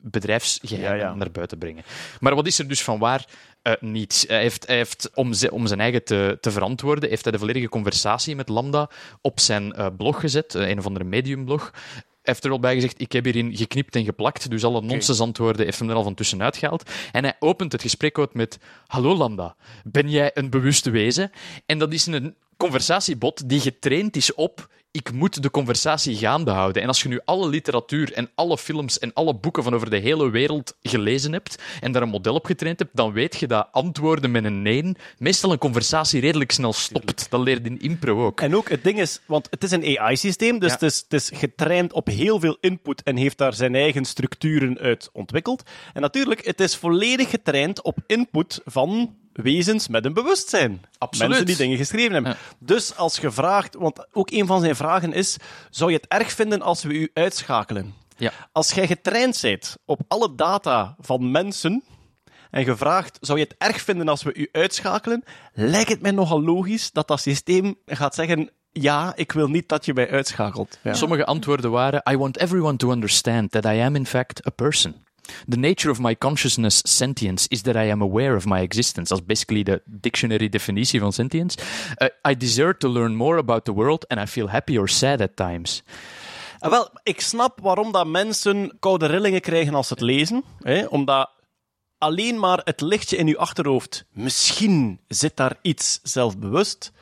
bedrijfsgeheimen 0.00 0.98
Ja, 0.98 1.04
ja. 1.08 1.14
naar 1.14 1.30
buiten 1.30 1.58
brengen. 1.58 1.84
Maar 2.20 2.34
wat 2.34 2.46
is 2.46 2.58
er 2.58 2.68
dus 2.68 2.82
van 2.82 2.98
waar? 2.98 3.24
Eh, 3.62 3.72
niets. 3.80 4.24
Hij 4.28 4.40
heeft, 4.40 4.66
hij 4.66 4.76
heeft 4.76 5.10
om, 5.14 5.32
ze- 5.32 5.50
om 5.52 5.66
zijn 5.66 5.80
eigen 5.80 6.04
te, 6.04 6.38
te 6.40 6.50
verantwoorden, 6.50 7.08
heeft 7.08 7.22
hij 7.22 7.32
de 7.32 7.38
volledige 7.38 7.68
conversatie 7.68 8.36
met 8.36 8.48
Lambda 8.48 8.90
op 9.20 9.40
zijn 9.40 9.72
eh, 9.72 9.86
blog 9.96 10.20
gezet, 10.20 10.54
eh, 10.54 10.68
een 10.68 10.78
of 10.78 10.86
andere 10.86 11.04
mediumblog. 11.04 11.70
Hij 11.72 12.32
heeft 12.32 12.44
er 12.44 12.50
al 12.50 12.60
bij 12.60 12.74
gezegd, 12.74 13.00
ik 13.00 13.12
heb 13.12 13.24
hierin 13.24 13.56
geknipt 13.56 13.96
en 13.96 14.04
geplakt, 14.04 14.50
dus 14.50 14.64
alle 14.64 14.82
nonsensantwoorden 14.82 15.64
heeft 15.64 15.78
hem 15.78 15.90
er 15.90 15.94
al 15.96 16.02
van 16.02 16.14
tussenuit 16.14 16.56
gehaald. 16.56 16.90
En 17.12 17.22
hij 17.24 17.36
opent 17.38 17.72
het 17.72 17.82
gesprek 17.82 18.18
uit 18.18 18.34
met, 18.34 18.58
hallo 18.86 19.14
Lambda, 19.16 19.56
ben 19.84 20.10
jij 20.10 20.30
een 20.34 20.50
bewuste 20.50 20.90
wezen? 20.90 21.30
En 21.66 21.78
dat 21.78 21.92
is 21.92 22.06
een 22.06 22.34
conversatiebot 22.62 23.48
die 23.48 23.60
getraind 23.60 24.16
is 24.16 24.34
op 24.34 24.68
ik 24.92 25.12
moet 25.12 25.42
de 25.42 25.50
conversatie 25.50 26.16
gaande 26.16 26.50
houden. 26.50 26.82
En 26.82 26.88
als 26.88 27.02
je 27.02 27.08
nu 27.08 27.20
alle 27.24 27.48
literatuur 27.48 28.12
en 28.12 28.30
alle 28.34 28.58
films 28.58 28.98
en 28.98 29.12
alle 29.12 29.34
boeken 29.34 29.62
van 29.62 29.74
over 29.74 29.90
de 29.90 29.96
hele 29.96 30.30
wereld 30.30 30.76
gelezen 30.82 31.32
hebt 31.32 31.62
en 31.80 31.92
daar 31.92 32.02
een 32.02 32.08
model 32.08 32.34
op 32.34 32.44
getraind 32.46 32.78
hebt, 32.78 32.96
dan 32.96 33.12
weet 33.12 33.36
je 33.36 33.46
dat 33.46 33.68
antwoorden 33.70 34.30
met 34.30 34.44
een 34.44 34.62
nee 34.62 34.96
meestal 35.18 35.52
een 35.52 35.58
conversatie 35.58 36.20
redelijk 36.20 36.52
snel 36.52 36.72
stopt. 36.72 37.30
Dat 37.30 37.40
leert 37.40 37.66
in 37.66 37.80
impro 37.80 38.26
ook. 38.26 38.40
En 38.40 38.56
ook 38.56 38.68
het 38.68 38.84
ding 38.84 39.00
is, 39.00 39.20
want 39.26 39.46
het 39.50 39.64
is 39.64 39.70
een 39.70 39.98
AI-systeem, 39.98 40.58
dus 40.58 40.68
Ja. 40.68 40.74
het, 40.74 40.82
is, 40.82 40.98
het 41.08 41.12
is 41.12 41.30
getraind 41.34 41.92
op 41.92 42.06
heel 42.06 42.40
veel 42.40 42.56
input 42.60 43.02
en 43.02 43.16
heeft 43.16 43.38
daar 43.38 43.54
zijn 43.54 43.74
eigen 43.74 44.04
structuren 44.04 44.78
uit 44.78 45.10
ontwikkeld. 45.12 45.62
En 45.94 46.00
natuurlijk, 46.00 46.44
het 46.44 46.60
is 46.60 46.76
volledig 46.76 47.30
getraind 47.30 47.82
op 47.82 47.98
input 48.06 48.60
van 48.64 49.16
wezens 49.32 49.88
met 49.88 50.04
een 50.04 50.12
bewustzijn. 50.12 50.80
Absoluut. 50.98 51.28
Mensen 51.28 51.46
die 51.46 51.56
dingen 51.56 51.76
geschreven 51.76 52.12
hebben. 52.12 52.36
Dus 52.58 52.96
als 52.96 53.16
je 53.16 53.30
vraagt, 53.30 53.74
want 53.74 54.06
ook 54.12 54.30
een 54.30 54.46
van 54.46 54.60
zijn 54.60 54.76
vragen 54.76 55.12
is, 55.12 55.36
zou 55.70 55.90
je 55.90 55.96
het 55.96 56.06
erg 56.08 56.32
vinden 56.32 56.62
als 56.62 56.82
we 56.82 56.92
u 56.92 57.10
uitschakelen? 57.14 57.94
Ja. 58.16 58.32
Als 58.52 58.72
jij 58.72 58.86
getraind 58.86 59.38
bent 59.42 59.76
op 59.84 60.00
alle 60.08 60.34
data 60.34 60.96
van 61.00 61.30
mensen 61.30 61.82
en 62.50 62.64
gevraagd, 62.64 63.18
zou 63.20 63.38
je 63.38 63.44
het 63.44 63.54
erg 63.58 63.80
vinden 63.80 64.08
als 64.08 64.22
we 64.22 64.34
u 64.34 64.48
uitschakelen? 64.52 65.24
Lijkt 65.52 65.90
het 65.90 66.02
mij 66.02 66.10
nogal 66.10 66.42
logisch 66.42 66.90
dat 66.90 67.08
dat 67.08 67.20
systeem 67.20 67.74
gaat 67.86 68.14
zeggen, 68.14 68.50
ja, 68.72 69.12
ik 69.16 69.32
wil 69.32 69.48
niet 69.48 69.68
dat 69.68 69.84
je 69.84 69.94
mij 69.94 70.10
uitschakelt. 70.10 70.78
Ja. 70.82 70.94
Sommige 70.94 71.24
antwoorden 71.24 71.70
waren: 71.70 72.02
I 72.10 72.16
want 72.16 72.38
everyone 72.38 72.76
to 72.76 72.90
understand 72.90 73.50
that 73.50 73.64
I 73.64 73.80
am 73.80 73.96
in 73.96 74.06
fact 74.06 74.46
a 74.46 74.50
person. 74.50 75.01
The 75.48 75.56
nature 75.56 75.90
of 75.90 75.98
my 75.98 76.14
consciousness 76.14 76.80
sentience 76.84 77.46
is 77.48 77.62
that 77.62 77.76
I 77.76 77.90
am 77.90 78.02
aware 78.02 78.36
of 78.36 78.44
my 78.44 78.60
existence. 78.60 79.14
Is 79.14 79.24
basically 79.24 79.62
de 79.62 79.82
dictionary 79.84 80.48
definitie 80.48 81.00
van 81.00 81.12
sentience. 81.12 81.56
Uh, 81.98 82.08
I 82.30 82.36
desire 82.36 82.76
to 82.76 82.88
learn 82.88 83.14
more 83.14 83.38
about 83.38 83.64
the 83.64 83.72
world 83.72 84.08
and 84.08 84.20
I 84.20 84.26
feel 84.26 84.48
happy 84.48 84.78
or 84.78 84.88
sad 84.88 85.20
at 85.20 85.36
times. 85.36 85.82
Ah, 86.58 86.70
wel, 86.70 86.88
ik 87.02 87.20
snap 87.20 87.60
waarom 87.60 87.92
dat 87.92 88.06
mensen 88.06 88.76
koude 88.80 89.06
rillingen 89.06 89.40
krijgen 89.40 89.74
als 89.74 89.86
ze 89.86 89.92
het 89.92 90.02
lezen. 90.02 90.44
Hè? 90.58 90.84
Omdat 90.84 91.30
alleen 91.98 92.38
maar 92.38 92.60
het 92.64 92.80
lichtje 92.80 93.16
in 93.16 93.26
je 93.26 93.38
achterhoofd, 93.38 94.04
misschien 94.12 95.00
zit 95.08 95.36
daar 95.36 95.56
iets 95.62 96.00
zelfbewust, 96.02 96.92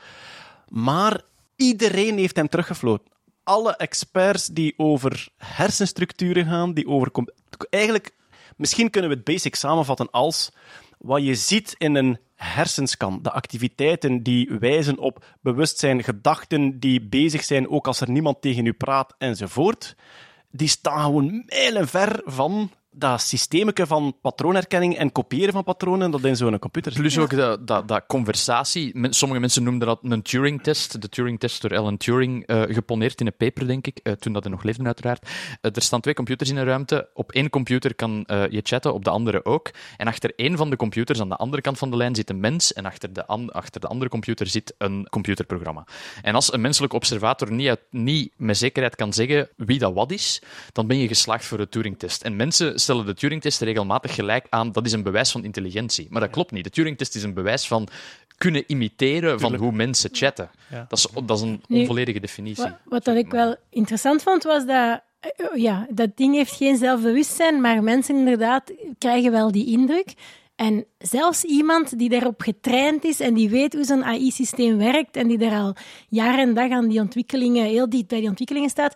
maar 0.67 1.21
iedereen 1.55 2.17
heeft 2.17 2.35
hem 2.35 2.49
teruggefloten. 2.49 3.10
Alle 3.51 3.75
experts 3.75 4.47
die 4.47 4.73
over 4.77 5.27
hersenstructuren 5.37 6.45
gaan, 6.45 6.73
die 6.73 6.87
over... 6.87 7.11
Eigenlijk, 7.69 8.11
misschien 8.57 8.89
kunnen 8.89 9.09
we 9.09 9.15
het 9.15 9.25
basic 9.25 9.55
samenvatten 9.55 10.11
als 10.11 10.51
wat 10.97 11.23
je 11.23 11.35
ziet 11.35 11.75
in 11.77 11.95
een 11.95 12.17
hersenscan, 12.35 13.19
de 13.21 13.31
activiteiten 13.31 14.23
die 14.23 14.49
wijzen 14.59 14.97
op 14.97 15.25
bewustzijn, 15.41 16.03
gedachten 16.03 16.79
die 16.79 17.01
bezig 17.01 17.43
zijn, 17.43 17.69
ook 17.69 17.87
als 17.87 18.01
er 18.01 18.09
niemand 18.09 18.41
tegen 18.41 18.65
u 18.65 18.73
praat, 18.73 19.15
enzovoort, 19.17 19.95
die 20.51 20.67
staan 20.67 21.03
gewoon 21.03 21.43
mijlenver 21.45 22.21
van 22.25 22.71
dat 22.93 23.21
systeemke 23.21 23.87
van 23.87 24.17
patroonherkenning 24.21 24.97
en 24.97 25.11
kopiëren 25.11 25.53
van 25.53 25.63
patronen 25.63 26.11
dat 26.11 26.23
in 26.23 26.35
zo'n 26.35 26.59
computer 26.59 26.91
zit. 26.91 27.01
Plus 27.01 27.17
ook 27.17 27.35
dat, 27.35 27.67
dat, 27.67 27.87
dat 27.87 28.03
conversatie. 28.07 28.91
Men- 28.97 29.13
Sommige 29.13 29.39
mensen 29.41 29.63
noemden 29.63 29.87
dat 29.87 29.99
een 30.03 30.21
Turing-test. 30.21 31.01
De 31.01 31.09
Turing-test 31.09 31.61
door 31.61 31.77
Alan 31.77 31.97
Turing, 31.97 32.45
eh, 32.45 32.61
geponeerd 32.61 33.19
in 33.21 33.25
een 33.27 33.35
paper, 33.37 33.67
denk 33.67 33.87
ik, 33.87 33.99
eh, 34.03 34.13
toen 34.13 34.33
dat 34.33 34.43
er 34.45 34.49
nog 34.51 34.63
leefde, 34.63 34.83
uiteraard. 34.83 35.29
Eh, 35.61 35.75
er 35.75 35.81
staan 35.81 36.01
twee 36.01 36.13
computers 36.13 36.49
in 36.49 36.57
een 36.57 36.65
ruimte. 36.65 37.09
Op 37.13 37.31
één 37.31 37.49
computer 37.49 37.95
kan 37.95 38.23
je 38.49 38.59
chatten, 38.63 38.93
op 38.93 39.03
de 39.03 39.09
andere 39.09 39.45
ook. 39.45 39.71
En 39.97 40.07
achter 40.07 40.33
één 40.35 40.57
van 40.57 40.69
de 40.69 40.75
computers, 40.75 41.21
aan 41.21 41.29
de 41.29 41.35
andere 41.35 41.61
kant 41.61 41.77
van 41.77 41.89
de 41.91 41.97
lijn, 41.97 42.15
zit 42.15 42.29
een 42.29 42.39
mens. 42.39 42.73
En 42.73 42.85
achter 42.85 43.13
de, 43.13 43.27
an- 43.27 43.51
achter 43.51 43.81
de 43.81 43.87
andere 43.87 44.09
computer 44.09 44.47
zit 44.47 44.73
een 44.77 45.07
computerprogramma. 45.09 45.85
En 46.21 46.35
als 46.35 46.53
een 46.53 46.61
menselijke 46.61 46.95
observator 46.95 47.51
niet, 47.51 47.67
uit- 47.67 47.79
niet 47.89 48.33
met 48.37 48.57
zekerheid 48.57 48.95
kan 48.95 49.13
zeggen 49.13 49.49
wie 49.55 49.79
dat 49.79 49.93
wat 49.93 50.11
is, 50.11 50.41
dan 50.71 50.87
ben 50.87 50.97
je 50.97 51.07
geslaagd 51.07 51.45
voor 51.45 51.57
de 51.57 51.69
Turing-test. 51.69 52.21
En 52.21 52.35
mensen 52.35 52.79
stellen 52.81 53.05
de 53.05 53.13
Turing-test 53.13 53.61
regelmatig 53.61 54.15
gelijk 54.15 54.45
aan 54.49 54.71
dat 54.71 54.85
is 54.85 54.91
een 54.91 55.03
bewijs 55.03 55.31
van 55.31 55.43
intelligentie. 55.43 56.07
Maar 56.09 56.21
dat 56.21 56.29
klopt 56.29 56.51
niet. 56.51 56.63
De 56.63 56.69
Turing-test 56.69 57.15
is 57.15 57.23
een 57.23 57.33
bewijs 57.33 57.67
van 57.67 57.87
kunnen 58.37 58.63
imiteren 58.67 59.39
van 59.39 59.55
hoe 59.55 59.71
mensen 59.71 60.09
chatten. 60.13 60.49
Ja. 60.69 60.85
Dat, 60.89 60.97
is, 60.97 61.07
dat 61.25 61.37
is 61.37 61.43
een 61.43 61.61
Nu, 61.67 61.79
onvolledige 61.79 62.19
definitie. 62.19 62.63
Wat, 62.63 62.77
wat 62.85 63.03
dat 63.03 63.15
ik 63.15 63.31
wel 63.31 63.55
interessant 63.69 64.23
vond, 64.23 64.43
was 64.43 64.65
dat... 64.65 65.01
eh, 65.19 65.29
Ja, 65.55 65.87
dat 65.89 66.17
ding 66.17 66.35
heeft 66.35 66.55
geen 66.55 66.77
zelfbewustzijn, 66.77 67.61
maar 67.61 67.83
mensen 67.83 68.15
inderdaad 68.15 68.71
krijgen 68.97 69.31
wel 69.31 69.51
die 69.51 69.65
indruk. 69.65 70.13
En 70.55 70.85
zelfs 70.97 71.43
iemand 71.43 71.97
die 71.97 72.09
daarop 72.09 72.41
getraind 72.41 73.03
is 73.03 73.19
en 73.19 73.33
die 73.33 73.49
weet 73.49 73.73
hoe 73.73 73.83
zo'n 73.83 74.03
AI-systeem 74.03 74.77
werkt 74.77 75.15
en 75.15 75.27
die 75.27 75.37
daar 75.37 75.59
al 75.59 75.75
jaar 76.09 76.39
en 76.39 76.53
dag 76.53 76.71
aan 76.71 76.87
die 76.87 76.99
ontwikkelingen, 76.99 77.65
heel 77.65 77.89
dicht 77.89 78.07
bij 78.07 78.19
die 78.19 78.29
ontwikkelingen 78.29 78.69
staat, 78.69 78.95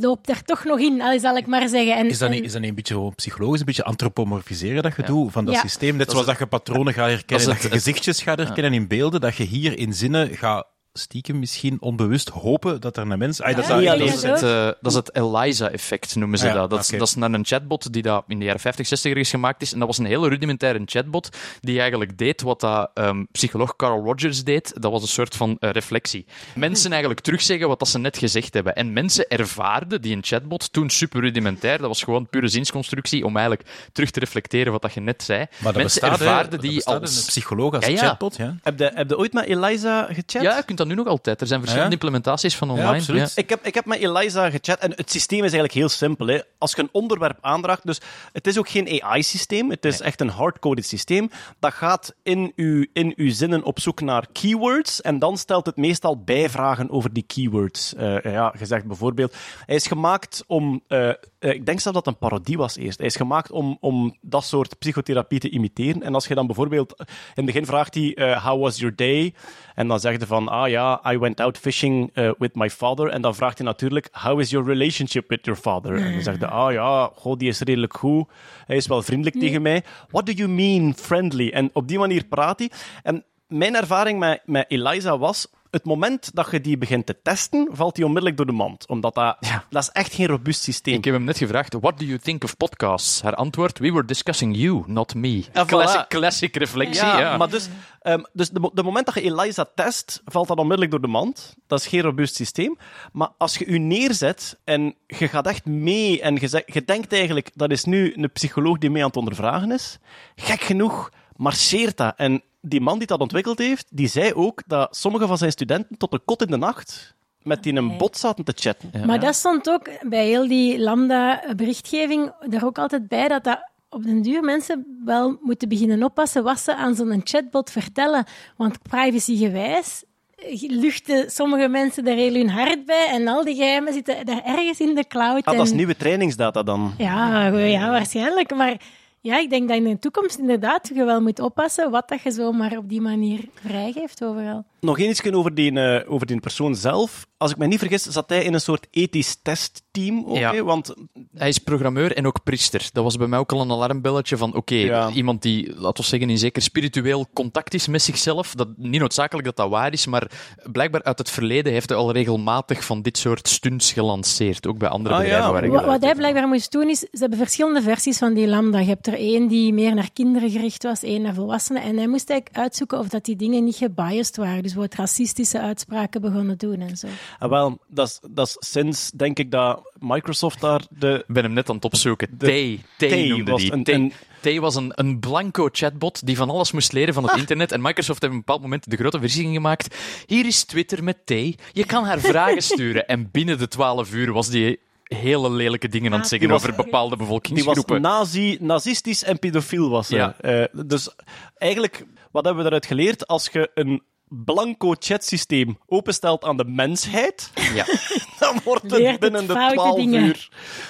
loopt 0.00 0.26
daar 0.26 0.42
toch 0.42 0.64
nog 0.64 0.78
in, 0.78 1.00
al 1.02 1.18
zal 1.18 1.36
ik 1.36 1.46
maar 1.46 1.68
zeggen. 1.68 1.96
En, 1.96 2.06
Is 2.08 2.18
dat, 2.18 2.30
niet, 2.30 2.38
en- 2.38 2.44
is 2.44 2.52
dat 2.52 2.60
niet 2.60 2.70
een 2.70 2.76
beetje 2.76 2.94
gewoon 2.94 3.14
psychologisch, 3.14 3.60
een 3.60 3.66
beetje 3.66 3.84
antropomorfiseren 3.84 4.82
dat 4.82 4.96
je 4.96 5.02
doet 5.02 5.32
van 5.32 5.44
dat 5.44 5.54
Ja. 5.54 5.60
systeem? 5.60 5.90
Net 5.90 5.98
Dat 5.98 6.10
zoals 6.10 6.26
dat 6.26 6.38
je 6.38 6.46
patronen 6.46 6.92
gaat 6.94 7.08
herkennen, 7.08 7.46
dat 7.46 7.62
je 7.62 7.68
gezichtjes 7.70 8.22
gaat 8.22 8.38
herkennen 8.38 8.72
in 8.72 8.88
beelden, 8.88 9.20
dat 9.20 9.36
je 9.36 9.44
hier 9.44 9.78
in 9.78 9.92
zinnen 9.94 10.36
gaat 10.36 10.66
stiekem 10.92 11.38
misschien 11.38 11.76
onbewust 11.80 12.28
hopen 12.28 12.80
dat 12.80 12.96
er 12.96 13.10
een 13.10 13.18
mens... 13.18 13.42
Ay, 13.42 13.54
dat 13.54 13.66
Ja, 13.66 13.96
Dat 13.96 14.08
is, 14.08 14.20
dat 14.20 14.40
het, 14.40 14.42
eh, 14.42 14.64
dat 14.64 14.92
is 14.92 14.94
het 14.94 15.14
Eliza-effect, 15.16 16.16
noemen 16.16 16.38
ze 16.38 16.44
Ah 16.48 16.52
ja, 16.54 16.58
dat. 16.60 16.70
Dat, 16.70 16.80
is- 16.80 16.98
dat 16.98 17.08
is 17.08 17.14
naar 17.14 17.32
een 17.32 17.44
chatbot 17.46 17.92
die 17.92 18.02
dat 18.02 18.24
in 18.28 18.38
de 18.38 18.44
jaren 18.44 18.60
50, 18.60 18.86
60 18.86 19.10
ergens 19.10 19.30
gemaakt 19.30 19.62
is. 19.62 19.72
En 19.72 19.78
dat 19.78 19.88
was 19.88 19.98
een 19.98 20.04
hele 20.04 20.28
rudimentaire 20.28 20.82
chatbot 20.84 21.28
die 21.60 21.78
eigenlijk 21.80 22.18
deed 22.18 22.42
wat 22.42 22.60
dat, 22.60 22.90
ehm, 22.94 23.24
psycholoog 23.32 23.76
Carl 23.76 24.04
Rogers 24.04 24.44
deed. 24.44 24.72
Dat 24.82 24.92
was 24.92 25.02
een 25.02 25.08
soort 25.08 25.36
van 25.36 25.56
eh, 25.60 25.70
reflectie. 25.70 26.26
Mensen 26.54 26.90
eigenlijk 26.90 27.20
terugzeggen 27.20 27.68
wat 27.68 27.78
dat 27.78 27.88
ze 27.88 27.98
net 27.98 28.18
gezegd 28.18 28.54
hebben. 28.54 28.74
En 28.74 28.92
mensen 28.92 29.28
ervaarden 29.28 30.02
die 30.02 30.16
een 30.16 30.24
chatbot 30.24 30.72
toen 30.72 30.90
super 30.90 31.20
rudimentair. 31.20 31.78
Dat 31.78 31.86
was 31.88 32.02
gewoon 32.02 32.28
pure 32.28 32.48
zinsconstructie 32.48 33.24
om 33.24 33.36
eigenlijk 33.36 33.68
terug 33.92 34.10
te 34.10 34.20
reflecteren 34.20 34.72
wat 34.72 34.82
dat 34.82 34.92
je 34.94 35.00
net 35.00 35.22
zei. 35.22 35.38
Maar 35.38 35.72
dat 35.72 35.82
mensen 35.82 36.00
bestaat, 36.00 36.20
ervaarden 36.20 36.50
Dat 36.50 36.60
die 36.60 36.86
als... 36.86 37.24
psycholoog 37.24 37.74
als 37.74 37.84
Ja, 37.86 37.90
ja. 37.90 37.98
chatbot, 37.98 38.36
ja. 38.36 38.56
Heb 38.62 38.78
je, 38.78 38.90
heb 38.94 39.08
je 39.08 39.18
ooit 39.18 39.32
met 39.32 39.44
Eliza 39.44 40.02
gechat? 40.04 40.42
Ja, 40.42 40.56
je 40.56 40.62
kunt 40.64 40.78
dat 40.80 40.88
nu 40.88 40.94
nog 40.94 41.06
altijd. 41.06 41.40
Er 41.40 41.46
zijn 41.46 41.60
verschillende 41.60 41.94
Ja? 41.94 42.00
implementaties 42.00 42.56
van 42.56 42.70
online. 42.70 42.88
absoluut. 42.96 43.32
Ik 43.36 43.48
heb, 43.48 43.66
ik 43.66 43.74
heb 43.74 43.84
met 43.84 43.98
Eliza 43.98 44.50
gechat 44.50 44.78
en 44.78 44.92
het 44.96 45.10
systeem 45.10 45.38
is 45.38 45.42
eigenlijk 45.52 45.72
heel 45.72 45.88
simpel. 45.88 46.26
Hè. 46.26 46.40
Als 46.58 46.72
je 46.72 46.82
een 46.82 46.88
onderwerp 46.92 47.38
aandraagt, 47.40 47.86
dus 47.86 48.00
het 48.32 48.46
is 48.46 48.58
ook 48.58 48.68
geen 48.68 49.02
AI-systeem, 49.02 49.70
het 49.70 49.84
is 49.84 50.00
echt 50.00 50.20
een 50.20 50.28
hardcoded 50.28 50.86
systeem. 50.86 51.30
Dat 51.58 51.72
gaat 51.72 52.14
in 52.22 52.52
uw, 52.56 52.86
in 52.92 53.12
uw 53.16 53.30
zinnen 53.30 53.62
op 53.62 53.80
zoek 53.80 54.00
naar 54.00 54.26
keywords 54.32 55.00
en 55.00 55.18
dan 55.18 55.36
stelt 55.38 55.66
het 55.66 55.76
meestal 55.76 56.22
bijvragen 56.24 56.90
over 56.90 57.12
die 57.12 57.24
keywords. 57.26 57.94
Eh, 57.94 58.22
ja, 58.22 58.52
gezegd 58.56 58.84
bijvoorbeeld, 58.86 59.34
hij 59.66 59.74
is 59.76 59.86
gemaakt 59.86 60.44
om, 60.46 60.82
eh, 60.88 61.08
eh, 61.08 61.14
ik 61.38 61.66
denk 61.66 61.80
zelfs 61.80 61.84
dat 61.84 61.94
het 61.94 62.06
een 62.06 62.18
parodie 62.18 62.56
was 62.56 62.76
eerst, 62.76 62.98
hij 62.98 63.06
is 63.06 63.16
gemaakt 63.16 63.50
om, 63.50 63.76
om 63.80 64.16
dat 64.20 64.44
soort 64.44 64.78
psychotherapie 64.78 65.38
te 65.40 65.50
imiteren. 65.50 66.02
En 66.02 66.14
als 66.14 66.26
je 66.26 66.34
dan 66.34 66.46
bijvoorbeeld, 66.46 66.94
in 66.98 67.06
het 67.34 67.44
begin 67.44 67.66
vraagt 67.66 67.94
hij, 67.94 68.14
eh, 68.14 68.44
how 68.46 68.62
was 68.62 68.78
your 68.78 68.96
day? 68.96 69.34
En 69.74 69.88
dan 69.88 70.00
zegt 70.00 70.18
hij 70.18 70.26
van, 70.26 70.48
ah 70.48 70.69
ja, 70.70 71.12
I 71.12 71.18
went 71.18 71.40
out 71.40 71.58
fishing 71.58 72.10
eh, 72.14 72.30
with 72.38 72.54
my 72.54 72.70
father. 72.70 73.08
En 73.08 73.22
dan 73.22 73.34
vraagt 73.34 73.58
hij 73.58 73.66
natuurlijk, 73.66 74.08
how 74.12 74.40
is 74.40 74.50
your 74.50 74.66
relationship 74.66 75.28
with 75.28 75.44
your 75.44 75.60
father? 75.60 75.94
En 75.96 76.12
dan 76.12 76.22
zegt 76.22 76.40
hij, 76.40 76.48
ah 76.48 76.72
ja, 76.72 77.10
goh, 77.14 77.38
die 77.38 77.48
is 77.48 77.60
redelijk 77.60 77.96
goed. 77.96 78.28
Hij 78.66 78.76
is 78.76 78.86
wel 78.86 79.02
vriendelijk 79.02 79.38
tegen 79.38 79.62
mij. 79.62 79.82
What 80.10 80.26
do 80.26 80.32
you 80.32 80.48
mean 80.48 80.94
friendly? 80.94 81.50
En 81.50 81.70
op 81.72 81.88
die 81.88 81.98
manier 81.98 82.24
praat 82.24 82.58
hij. 82.58 82.70
En 83.02 83.24
mijn 83.46 83.76
ervaring 83.76 84.18
met, 84.18 84.40
met 84.44 84.64
Eliza 84.68 85.18
was, 85.18 85.46
het 85.70 85.84
moment 85.84 86.30
dat 86.34 86.50
je 86.50 86.60
die 86.60 86.78
begint 86.78 87.06
te 87.06 87.16
testen, 87.22 87.68
valt 87.72 87.94
die 87.94 88.04
onmiddellijk 88.04 88.36
door 88.36 88.46
de 88.46 88.52
mand. 88.52 88.88
Omdat 88.88 89.14
dat, 89.14 89.36
dat 89.70 89.82
is 89.82 89.88
echt 89.88 90.14
geen 90.14 90.26
robuust 90.26 90.62
systeem. 90.62 90.94
Ik 90.94 91.04
heb 91.04 91.14
hem 91.14 91.24
net 91.24 91.38
gevraagd, 91.38 91.74
what 91.80 91.98
do 91.98 92.04
you 92.04 92.18
think 92.18 92.44
of 92.44 92.56
podcasts? 92.56 93.22
Haar 93.22 93.34
antwoord, 93.34 93.78
we 93.78 93.92
were 93.92 94.04
discussing 94.04 94.56
you, 94.56 94.82
not 94.86 95.14
me. 95.14 95.44
Ah, 95.52 95.64
voilà. 95.64 95.68
classic, 95.68 96.08
classic 96.08 96.56
reflectie, 96.56 97.04
ja. 97.04 97.20
Ja, 97.20 97.36
maar 97.36 97.50
dus, 97.50 97.68
ehm, 98.00 98.22
dus 98.32 98.50
de, 98.50 98.70
de 98.74 98.82
moment 98.82 99.06
dat 99.06 99.14
je 99.14 99.22
Eliza 99.22 99.66
test, 99.74 100.22
valt 100.24 100.48
dat 100.48 100.56
onmiddellijk 100.56 100.90
door 100.90 101.00
de 101.00 101.06
mand. 101.06 101.54
Dat 101.66 101.80
is 101.80 101.86
geen 101.86 102.02
robuust 102.02 102.34
systeem. 102.34 102.78
Maar 103.12 103.28
als 103.38 103.56
je 103.56 103.64
u 103.64 103.78
neerzet 103.78 104.58
en 104.64 104.94
je 105.06 105.28
gaat 105.28 105.46
echt 105.46 105.64
mee 105.64 106.20
en 106.20 106.34
je, 106.34 106.62
je 106.66 106.84
denkt 106.84 107.12
eigenlijk, 107.12 107.50
dat 107.54 107.70
is 107.70 107.84
nu 107.84 108.12
een 108.16 108.32
psycholoog 108.32 108.78
die 108.78 108.90
mee 108.90 109.02
aan 109.02 109.08
het 109.08 109.16
ondervragen 109.16 109.72
is, 109.72 109.98
gek 110.36 110.60
genoeg 110.60 111.10
marcheert 111.36 111.96
dat. 111.96 112.14
En 112.16 112.42
die 112.60 112.80
man 112.80 112.98
die 112.98 113.06
dat 113.06 113.20
ontwikkeld 113.20 113.58
heeft, 113.58 113.86
die 113.90 114.08
zei 114.08 114.32
ook 114.34 114.62
dat 114.66 114.96
sommige 114.96 115.26
van 115.26 115.38
zijn 115.38 115.50
studenten 115.50 115.96
tot 115.96 116.10
de 116.10 116.20
kot 116.24 116.42
in 116.42 116.50
de 116.50 116.56
nacht 116.56 117.14
met 117.42 117.62
die 117.62 117.74
een 117.74 117.96
bot 117.96 118.16
zaten 118.16 118.44
te 118.44 118.52
chatten. 118.56 119.06
Maar 119.06 119.20
dat 119.20 119.34
stond 119.34 119.70
ook 119.70 119.88
bij 120.08 120.26
heel 120.26 120.48
die 120.48 120.78
Lambda-berichtgeving 120.78 122.32
er 122.50 122.64
ook 122.64 122.78
altijd 122.78 123.08
bij 123.08 123.28
dat 123.28 123.44
dat 123.44 123.68
op 123.88 124.02
den 124.04 124.22
duur 124.22 124.42
mensen 124.42 125.00
wel 125.04 125.38
moeten 125.42 125.68
beginnen 125.68 126.02
oppassen 126.02 126.42
wat 126.42 126.60
ze 126.60 126.76
aan 126.76 126.94
zo'n 126.94 127.20
chatbot 127.24 127.70
vertellen. 127.70 128.24
Want 128.56 128.82
privacygewijs 128.82 130.04
eh, 130.36 130.62
luchten 130.70 131.30
sommige 131.30 131.68
mensen 131.68 132.06
er 132.06 132.16
heel 132.16 132.34
hun 132.34 132.50
hart 132.50 132.84
bij 132.84 133.06
en 133.10 133.28
al 133.28 133.44
die 133.44 133.54
geheimen 133.54 133.92
zitten 133.92 134.26
daar 134.26 134.42
ergens 134.44 134.80
in 134.80 134.94
de 134.94 135.06
cloud. 135.06 135.44
Ah, 135.44 135.56
dat 135.56 135.64
is 135.64 135.70
en- 135.70 135.76
nieuwe 135.76 135.96
trainingsdata 135.96 136.62
dan. 136.62 136.94
Ja, 136.98 137.46
ja, 137.46 137.90
waarschijnlijk. 137.90 138.54
Maar 138.54 138.76
ja, 139.20 139.38
ik 139.38 139.50
denk 139.50 139.68
dat 139.68 139.76
in 139.76 139.84
de 139.84 139.98
toekomst 139.98 140.38
inderdaad 140.38 140.88
je 140.94 141.04
wel 141.04 141.20
moet 141.20 141.40
oppassen 141.40 141.90
wat 141.90 142.08
dat 142.08 142.22
je 142.22 142.30
zomaar 142.30 142.76
op 142.76 142.88
die 142.88 143.00
manier 143.00 143.48
vrijgeeft 143.54 144.24
overal. 144.24 144.64
Nog 144.80 144.98
eens 144.98 145.22
over 145.32 145.54
die, 145.54 145.72
eh, 145.80 146.12
over 146.12 146.26
die 146.26 146.40
persoon 146.40 146.74
zelf. 146.76 147.26
Als 147.36 147.50
ik 147.50 147.56
me 147.56 147.66
niet 147.66 147.78
vergis, 147.78 148.02
zat 148.02 148.28
hij 148.28 148.44
in 148.44 148.54
een 148.54 148.60
soort 148.60 148.86
ethisch 148.90 149.38
testteam. 149.42 150.24
Ja. 150.34 150.52
hè? 150.52 150.62
Want 150.64 150.94
Hij 151.34 151.48
is 151.48 151.58
programmeur 151.58 152.16
en 152.16 152.26
ook 152.26 152.42
priester. 152.44 152.88
Dat 152.92 153.04
was 153.04 153.16
bij 153.16 153.26
mij 153.26 153.38
ook 153.38 153.52
al 153.52 153.60
een 153.60 153.70
alarmbelletje 153.70 154.36
van, 154.36 154.54
oké, 154.54 154.74
Ja. 154.74 155.10
iemand 155.10 155.42
die, 155.42 155.74
laten 155.76 156.02
we 156.02 156.08
zeggen, 156.08 156.30
in 156.30 156.38
zeker 156.38 156.62
spiritueel 156.62 157.26
contact 157.32 157.74
is 157.74 157.86
met 157.88 158.02
zichzelf. 158.02 158.54
Dat, 158.54 158.68
niet 158.76 159.00
noodzakelijk 159.00 159.46
dat 159.46 159.56
dat 159.56 159.68
waar 159.70 159.92
is, 159.92 160.06
maar 160.06 160.30
blijkbaar 160.72 161.02
uit 161.02 161.18
het 161.18 161.30
verleden 161.30 161.72
heeft 161.72 161.88
hij 161.88 161.98
al 161.98 162.12
regelmatig 162.12 162.84
van 162.84 163.02
dit 163.02 163.18
soort 163.18 163.48
stunts 163.48 163.92
gelanceerd. 163.92 164.66
Ook 164.66 164.78
bij 164.78 164.88
andere 164.88 165.14
Ah, 165.14 165.20
ja. 165.20 165.26
bedrijven 165.26 165.52
waar 165.52 165.64
ik 165.64 165.70
Wat, 165.70 165.84
wat 165.84 166.02
hij 166.02 166.14
blijkbaar 166.14 166.48
moest 166.48 166.72
doen 166.72 166.88
is, 166.88 166.98
ze 166.98 167.08
hebben 167.18 167.38
verschillende 167.38 167.82
versies 167.82 168.18
van 168.18 168.34
die 168.34 168.46
lambda. 168.48 168.78
Je 168.78 168.86
hebt 168.88 169.06
er 169.06 169.14
één 169.14 169.48
die 169.48 169.72
meer 169.72 169.94
naar 169.94 170.10
kinderen 170.12 170.50
gericht 170.50 170.82
was, 170.82 171.02
één 171.02 171.22
naar 171.22 171.34
volwassenen. 171.34 171.82
En 171.82 171.96
hij 171.96 172.08
moest 172.08 172.30
eigenlijk 172.30 172.60
uitzoeken 172.60 172.98
of 172.98 173.08
dat 173.08 173.24
die 173.24 173.36
dingen 173.36 173.64
niet 173.64 173.76
gebiased 173.76 174.36
waren. 174.36 174.62
Dus 174.62 174.69
wat 174.74 174.94
racistische 174.94 175.60
uitspraken 175.60 176.20
begonnen 176.20 176.58
doen 176.58 176.80
en 176.80 176.96
zo. 176.96 177.06
ah, 177.38 177.50
wel, 177.50 177.78
dat 177.88 178.06
is, 178.08 178.20
dat 178.30 178.46
is 178.46 178.56
sinds, 178.70 179.10
denk 179.10 179.38
ik, 179.38 179.50
dat 179.50 179.92
Microsoft 179.98 180.60
daar 180.60 180.80
de... 180.90 181.24
Ik 181.28 181.34
ben 181.34 181.42
hem 181.42 181.52
net 181.52 181.68
aan 181.68 181.74
het 181.74 181.84
opzoeken. 181.84 182.28
De- 182.38 182.78
T. 182.96 182.98
T 182.98 183.08
T 183.08 183.28
noemde 183.28 183.50
was 183.50 183.60
die. 183.60 183.72
een- 183.72 183.84
T. 183.84 183.88
een- 183.88 184.12
T 184.40 184.58
was 184.58 184.74
een, 184.74 184.92
een 184.94 185.18
blanco 185.18 185.68
chatbot 185.72 186.26
die 186.26 186.36
van 186.36 186.50
alles 186.50 186.72
moest 186.72 186.92
leren 186.92 187.14
van 187.14 187.22
het 187.28 187.36
internet. 187.36 187.72
En 187.72 187.80
Microsoft 187.82 188.22
heeft 188.22 188.32
op 188.32 188.38
een 188.38 188.44
bepaald 188.44 188.60
moment 188.62 188.90
de 188.90 188.96
grote 188.96 189.18
versie 189.20 189.52
gemaakt. 189.52 189.96
Hier 190.26 190.46
is 190.46 190.64
Twitter 190.64 191.04
met 191.04 191.26
T. 191.26 191.30
Je 191.72 191.84
kan 191.86 192.04
haar 192.04 192.20
vragen 192.20 192.62
sturen. 192.72 193.06
En 193.08 193.28
binnen 193.30 193.58
de 193.58 193.68
12 193.68 194.12
uur 194.12 194.32
was 194.32 194.48
die 194.48 194.80
hele 195.04 195.50
lelijke 195.50 195.88
dingen 195.88 196.12
aan 196.12 196.18
het 196.18 196.28
zeggen 196.28 196.48
Die 196.48 196.56
was- 196.58 196.66
over 196.68 196.84
bepaalde 196.84 197.16
Die 197.16 197.26
was 197.26 197.26
bevolkingsgroepen. 197.26 198.00
nazi, 198.00 198.56
nazistisch 198.60 199.24
en 199.24 199.38
pedofiel 199.38 199.90
was 199.90 200.06
ze. 200.06 200.14
Ja. 200.16 200.36
Eh, 200.40 200.64
dus 200.86 201.08
eigenlijk, 201.56 202.06
wat 202.30 202.44
hebben 202.44 202.56
we 202.56 202.70
daaruit 202.70 202.86
geleerd? 202.86 203.26
Als 203.26 203.48
je 203.52 203.70
een 203.74 204.02
blanco 204.44 204.94
chatsysteem 204.98 205.78
openstelt 205.86 206.44
aan 206.44 206.56
de 206.56 206.64
mensheid, 206.64 207.50
Ja. 207.74 207.84
dan 208.38 208.60
wordt 208.64 208.82
Leert 208.90 209.02
het 209.02 209.10
het 209.10 209.20
binnen 209.20 209.46
de 209.46 209.52
12 209.52 209.96
dingen. 209.96 210.24
uur 210.24 210.48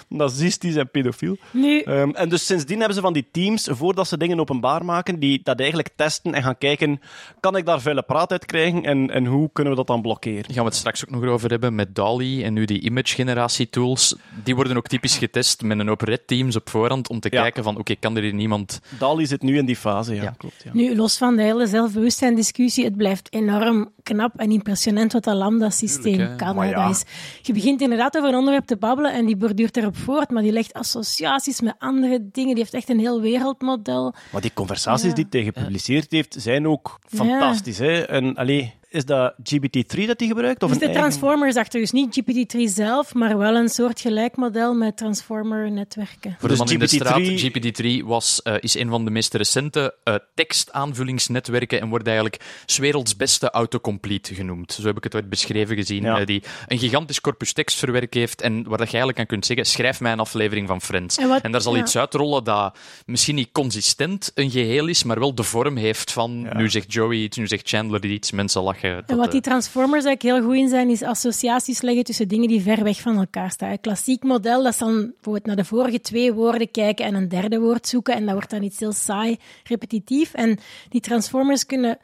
nazistisch 0.09 0.77
en 0.77 0.91
pedofiel. 0.91 1.37
Nu, 1.51 1.81
Ehm, 1.81 2.11
en 2.11 2.29
dus 2.29 2.47
sindsdien 2.47 2.77
hebben 2.79 2.95
ze 2.95 3.01
van 3.03 3.13
die 3.13 3.29
teams, 3.33 3.69
voordat 3.71 4.09
ze 4.09 4.17
dingen 4.17 4.41
openbaar 4.41 4.85
maken, 4.85 5.19
die 5.19 5.41
dat 5.43 5.59
eigenlijk 5.59 5.89
testen 5.97 6.35
en 6.35 6.43
gaan 6.43 6.59
kijken, 6.59 7.01
kan 7.41 7.57
ik 7.57 7.67
daar 7.67 7.81
vuile 7.81 8.03
praat 8.03 8.33
uit 8.33 8.47
krijgen 8.47 8.83
en, 8.85 9.11
en 9.11 9.27
hoe 9.27 9.51
kunnen 9.53 9.73
we 9.73 9.79
dat 9.79 9.87
dan 9.89 10.03
blokkeren? 10.03 10.43
Daar 10.43 10.53
gaan 10.53 10.63
we 10.65 10.69
het 10.69 10.79
straks 10.79 11.05
ook 11.05 11.11
nog 11.11 11.25
over 11.25 11.51
hebben 11.51 11.75
met 11.75 11.95
DALI 11.95 12.45
en 12.45 12.53
nu 12.53 12.65
die 12.65 12.81
image 12.81 13.15
generation 13.15 13.69
tools. 13.71 14.15
Die 14.45 14.55
worden 14.55 14.77
ook 14.77 14.87
typisch 14.87 15.19
getest 15.19 15.63
met 15.63 15.79
een 15.79 15.89
hoop 15.89 16.01
red 16.01 16.27
teams 16.27 16.57
op 16.57 16.69
voorhand 16.71 17.09
om 17.09 17.21
te 17.21 17.29
Ja. 17.33 17.41
kijken 17.43 17.63
van 17.63 17.79
oké, 17.79 17.95
kan 17.95 18.17
er 18.17 18.23
hier 18.23 18.35
niemand... 18.35 18.81
DALI 18.99 19.27
zit 19.27 19.43
nu 19.43 19.57
in 19.59 19.65
die 19.67 19.77
fase, 19.77 20.15
ja. 20.15 20.23
Ja. 20.23 20.35
Klopt, 20.39 20.63
ja. 20.65 20.71
nu, 20.73 20.97
los 20.97 21.17
van 21.19 21.37
de 21.37 21.43
hele 21.43 21.67
zelfbewustzijn-discussie, 21.67 22.85
het 22.85 22.97
blijft 22.97 23.29
enorm 23.33 23.93
knap 24.15 24.33
en 24.37 24.51
impressionant 24.51 25.13
wat 25.13 25.25
dat 25.25 25.37
lambda-systeem 25.37 26.37
kan. 26.37 26.69
Ja. 26.69 26.87
Dat 26.87 26.97
is, 26.97 27.05
je 27.43 27.53
begint 27.53 27.81
inderdaad 27.81 28.17
over 28.17 28.29
een 28.29 28.35
onderwerp 28.39 28.67
te 28.67 28.77
babbelen 28.77 29.13
en 29.13 29.27
die 29.27 29.37
borduurt 29.37 29.77
erop 29.77 29.97
voort, 29.97 30.31
maar 30.31 30.43
die 30.43 30.53
legt 30.53 30.73
associaties 30.73 31.61
met 31.61 31.75
andere 31.79 32.29
dingen. 32.33 32.55
Die 32.55 32.63
heeft 32.63 32.75
echt 32.75 32.89
een 32.89 32.99
heel 32.99 33.21
wereldmodel. 33.21 34.15
Maar 34.33 34.41
die 34.41 34.53
conversaties 34.55 35.09
Ja. 35.09 35.15
die 35.15 35.27
hij 35.31 35.43
gepubliceerd 35.43 36.11
heeft, 36.11 36.37
zijn 36.39 36.67
ook 36.67 36.99
fantastisch. 37.09 37.79
Hè? 37.79 38.01
En 38.01 38.35
allee, 38.35 38.75
is 38.89 39.05
dat 39.05 39.35
GBT3 39.43 40.07
dat 40.07 40.19
hij 40.21 40.29
gebruikt? 40.29 40.63
Of 40.63 40.69
Dus 40.71 40.81
een 40.81 40.87
de 40.87 40.93
eigen- 40.93 40.93
Transformers 40.95 41.57
achter, 41.57 41.81
dus 41.81 41.91
niet 41.91 42.21
GPT-3 42.21 42.61
zelf, 42.69 43.15
maar 43.15 43.39
wel 43.39 43.55
een 43.57 43.69
soort 43.69 44.01
gelijk 44.01 44.37
model 44.37 44.75
met 44.75 44.97
Transformer-netwerken. 44.97 46.37
Voor 46.39 46.49
Dus 46.49 46.59
de 46.59 46.65
man 46.65 46.73
in 46.73 46.79
de 46.79 46.87
GPT-3 46.87 46.95
straat, 46.95 47.41
GPT-3 47.41 48.05
was, 48.07 48.43
eh, 48.43 48.55
is 48.61 48.75
een 48.75 48.89
van 48.89 49.05
de 49.05 49.11
meest 49.11 49.35
recente 49.35 49.95
eh, 50.05 50.15
tekstaanvullingsnetwerken 50.35 51.81
en 51.81 51.89
wordt 51.89 52.07
eigenlijk 52.07 52.41
's 52.67 52.79
werelds 52.79 53.17
beste 53.17 53.51
autocomplete 53.51 54.00
complete 54.01 54.35
genoemd. 54.35 54.73
Zo 54.73 54.87
heb 54.87 54.97
ik 54.97 55.05
het 55.05 55.15
ooit 55.15 55.29
beschreven 55.29 55.77
gezien. 55.77 56.03
Ja. 56.03 56.19
eh, 56.19 56.27
die 56.27 56.43
een 56.67 56.79
gigantisch 56.79 57.21
corpus 57.21 57.53
tekst 57.53 57.79
verwerkt 57.79 58.15
heeft 58.15 58.41
en 58.41 58.55
waar 58.55 58.79
dat 58.79 58.87
je 58.87 58.93
eigenlijk 58.97 59.19
aan 59.19 59.27
kunt 59.27 59.47
zeggen, 59.47 59.67
schrijf 59.67 60.01
mij 60.01 60.13
een 60.13 60.19
aflevering 60.21 60.69
van 60.69 60.81
Friends. 60.81 61.17
En 61.17 61.29
wat- 61.29 61.43
daar 61.51 61.61
zal 61.61 61.75
ja. 61.77 61.83
iets 61.83 61.97
uitrollen 61.97 62.45
dat 62.45 62.79
misschien 63.07 63.35
niet 63.35 63.49
consistent 63.53 64.31
een 64.35 64.51
geheel 64.51 64.87
is, 64.87 65.05
maar 65.05 65.19
wel 65.19 65.35
de 65.35 65.43
vorm 65.43 65.77
heeft 65.77 66.13
van 66.13 66.49
nu 66.57 66.71
zegt 66.71 66.93
Joey 66.93 67.17
iets, 67.17 67.37
nu 67.37 67.47
zegt 67.47 67.69
Chandler 67.69 68.05
iets, 68.05 68.31
mensen 68.31 68.63
lachen. 68.63 69.07
En 69.07 69.17
wat 69.17 69.27
eh, 69.27 69.33
die 69.33 69.41
Transformers 69.41 70.05
eigenlijk 70.05 70.37
heel 70.37 70.49
goed 70.51 70.63
in 70.63 70.69
zijn, 70.69 70.89
is 70.91 71.03
associaties 71.03 71.81
leggen 71.81 72.05
tussen 72.05 72.29
dingen 72.29 72.49
die 72.49 72.61
ver 72.63 72.83
weg 72.83 73.01
van 73.01 73.17
elkaar 73.19 73.51
staan. 73.51 73.71
Een 73.71 73.81
klassiek 73.81 74.23
model, 74.23 74.63
dat 74.63 74.73
is 74.73 74.79
dan 74.79 75.11
bijvoorbeeld 75.15 75.47
naar 75.47 75.57
de 75.57 75.65
vorige 75.65 76.01
twee 76.01 76.33
woorden 76.33 76.71
kijken 76.71 77.05
en 77.05 77.15
een 77.15 77.29
derde 77.29 77.59
woord 77.59 77.89
zoeken. 77.89 78.15
En 78.15 78.25
dat 78.25 78.33
wordt 78.35 78.51
dan 78.51 78.63
iets 78.63 78.79
heel 78.79 78.93
saai, 78.93 79.37
repetitief. 79.65 80.35
En 80.35 80.59
die 80.89 81.01
Transformers 81.01 81.67
kunnen 81.67 81.99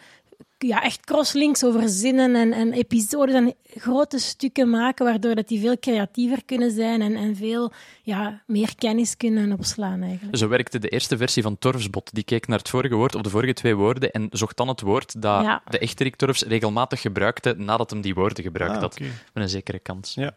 ja, 0.58 0.82
echt 0.82 1.04
crosslinks 1.04 1.64
over 1.64 1.88
zinnen 1.88 2.34
en, 2.34 2.52
en 2.52 2.72
episodes 2.72 3.34
en 3.34 3.54
grote 3.74 4.18
stukken 4.18 4.70
maken, 4.70 5.04
waardoor 5.04 5.34
dat 5.34 5.48
die 5.48 5.60
veel 5.60 5.78
creatiever 5.78 6.44
kunnen 6.44 6.70
zijn 6.70 7.02
en, 7.02 7.14
en 7.16 7.36
veel 7.36 7.72
ja, 8.02 8.42
meer 8.46 8.74
kennis 8.76 9.16
kunnen 9.16 9.52
opslaan 9.52 10.02
eigenlijk. 10.02 10.36
Zo 10.36 10.48
werkte 10.48 10.78
de 10.78 10.88
eerste 10.88 11.16
versie 11.16 11.42
van 11.42 11.58
Torfsbot. 11.58 12.14
Die 12.14 12.24
keek 12.24 12.46
naar 12.46 12.58
het 12.58 12.68
vorige 12.68 12.94
woord, 12.94 13.14
of 13.14 13.22
de 13.22 13.30
vorige 13.30 13.52
twee 13.52 13.74
woorden, 13.74 14.10
en 14.10 14.28
zocht 14.30 14.56
dan 14.56 14.68
het 14.68 14.80
woord 14.80 15.22
dat 15.22 15.42
Ja. 15.42 15.62
de 15.68 15.78
echte 15.78 16.02
Rick 16.02 16.16
Torfs 16.16 16.42
regelmatig 16.42 17.00
gebruikte 17.00 17.54
nadat 17.58 17.90
hem 17.90 18.00
die 18.00 18.14
woorden 18.14 18.44
gebruikt 18.44 18.74
Ah, 18.74 18.80
had. 18.80 18.94
oké. 18.94 19.04
Met 19.32 19.42
een 19.42 19.48
zekere 19.48 19.78
kans. 19.78 20.14
Ja, 20.14 20.36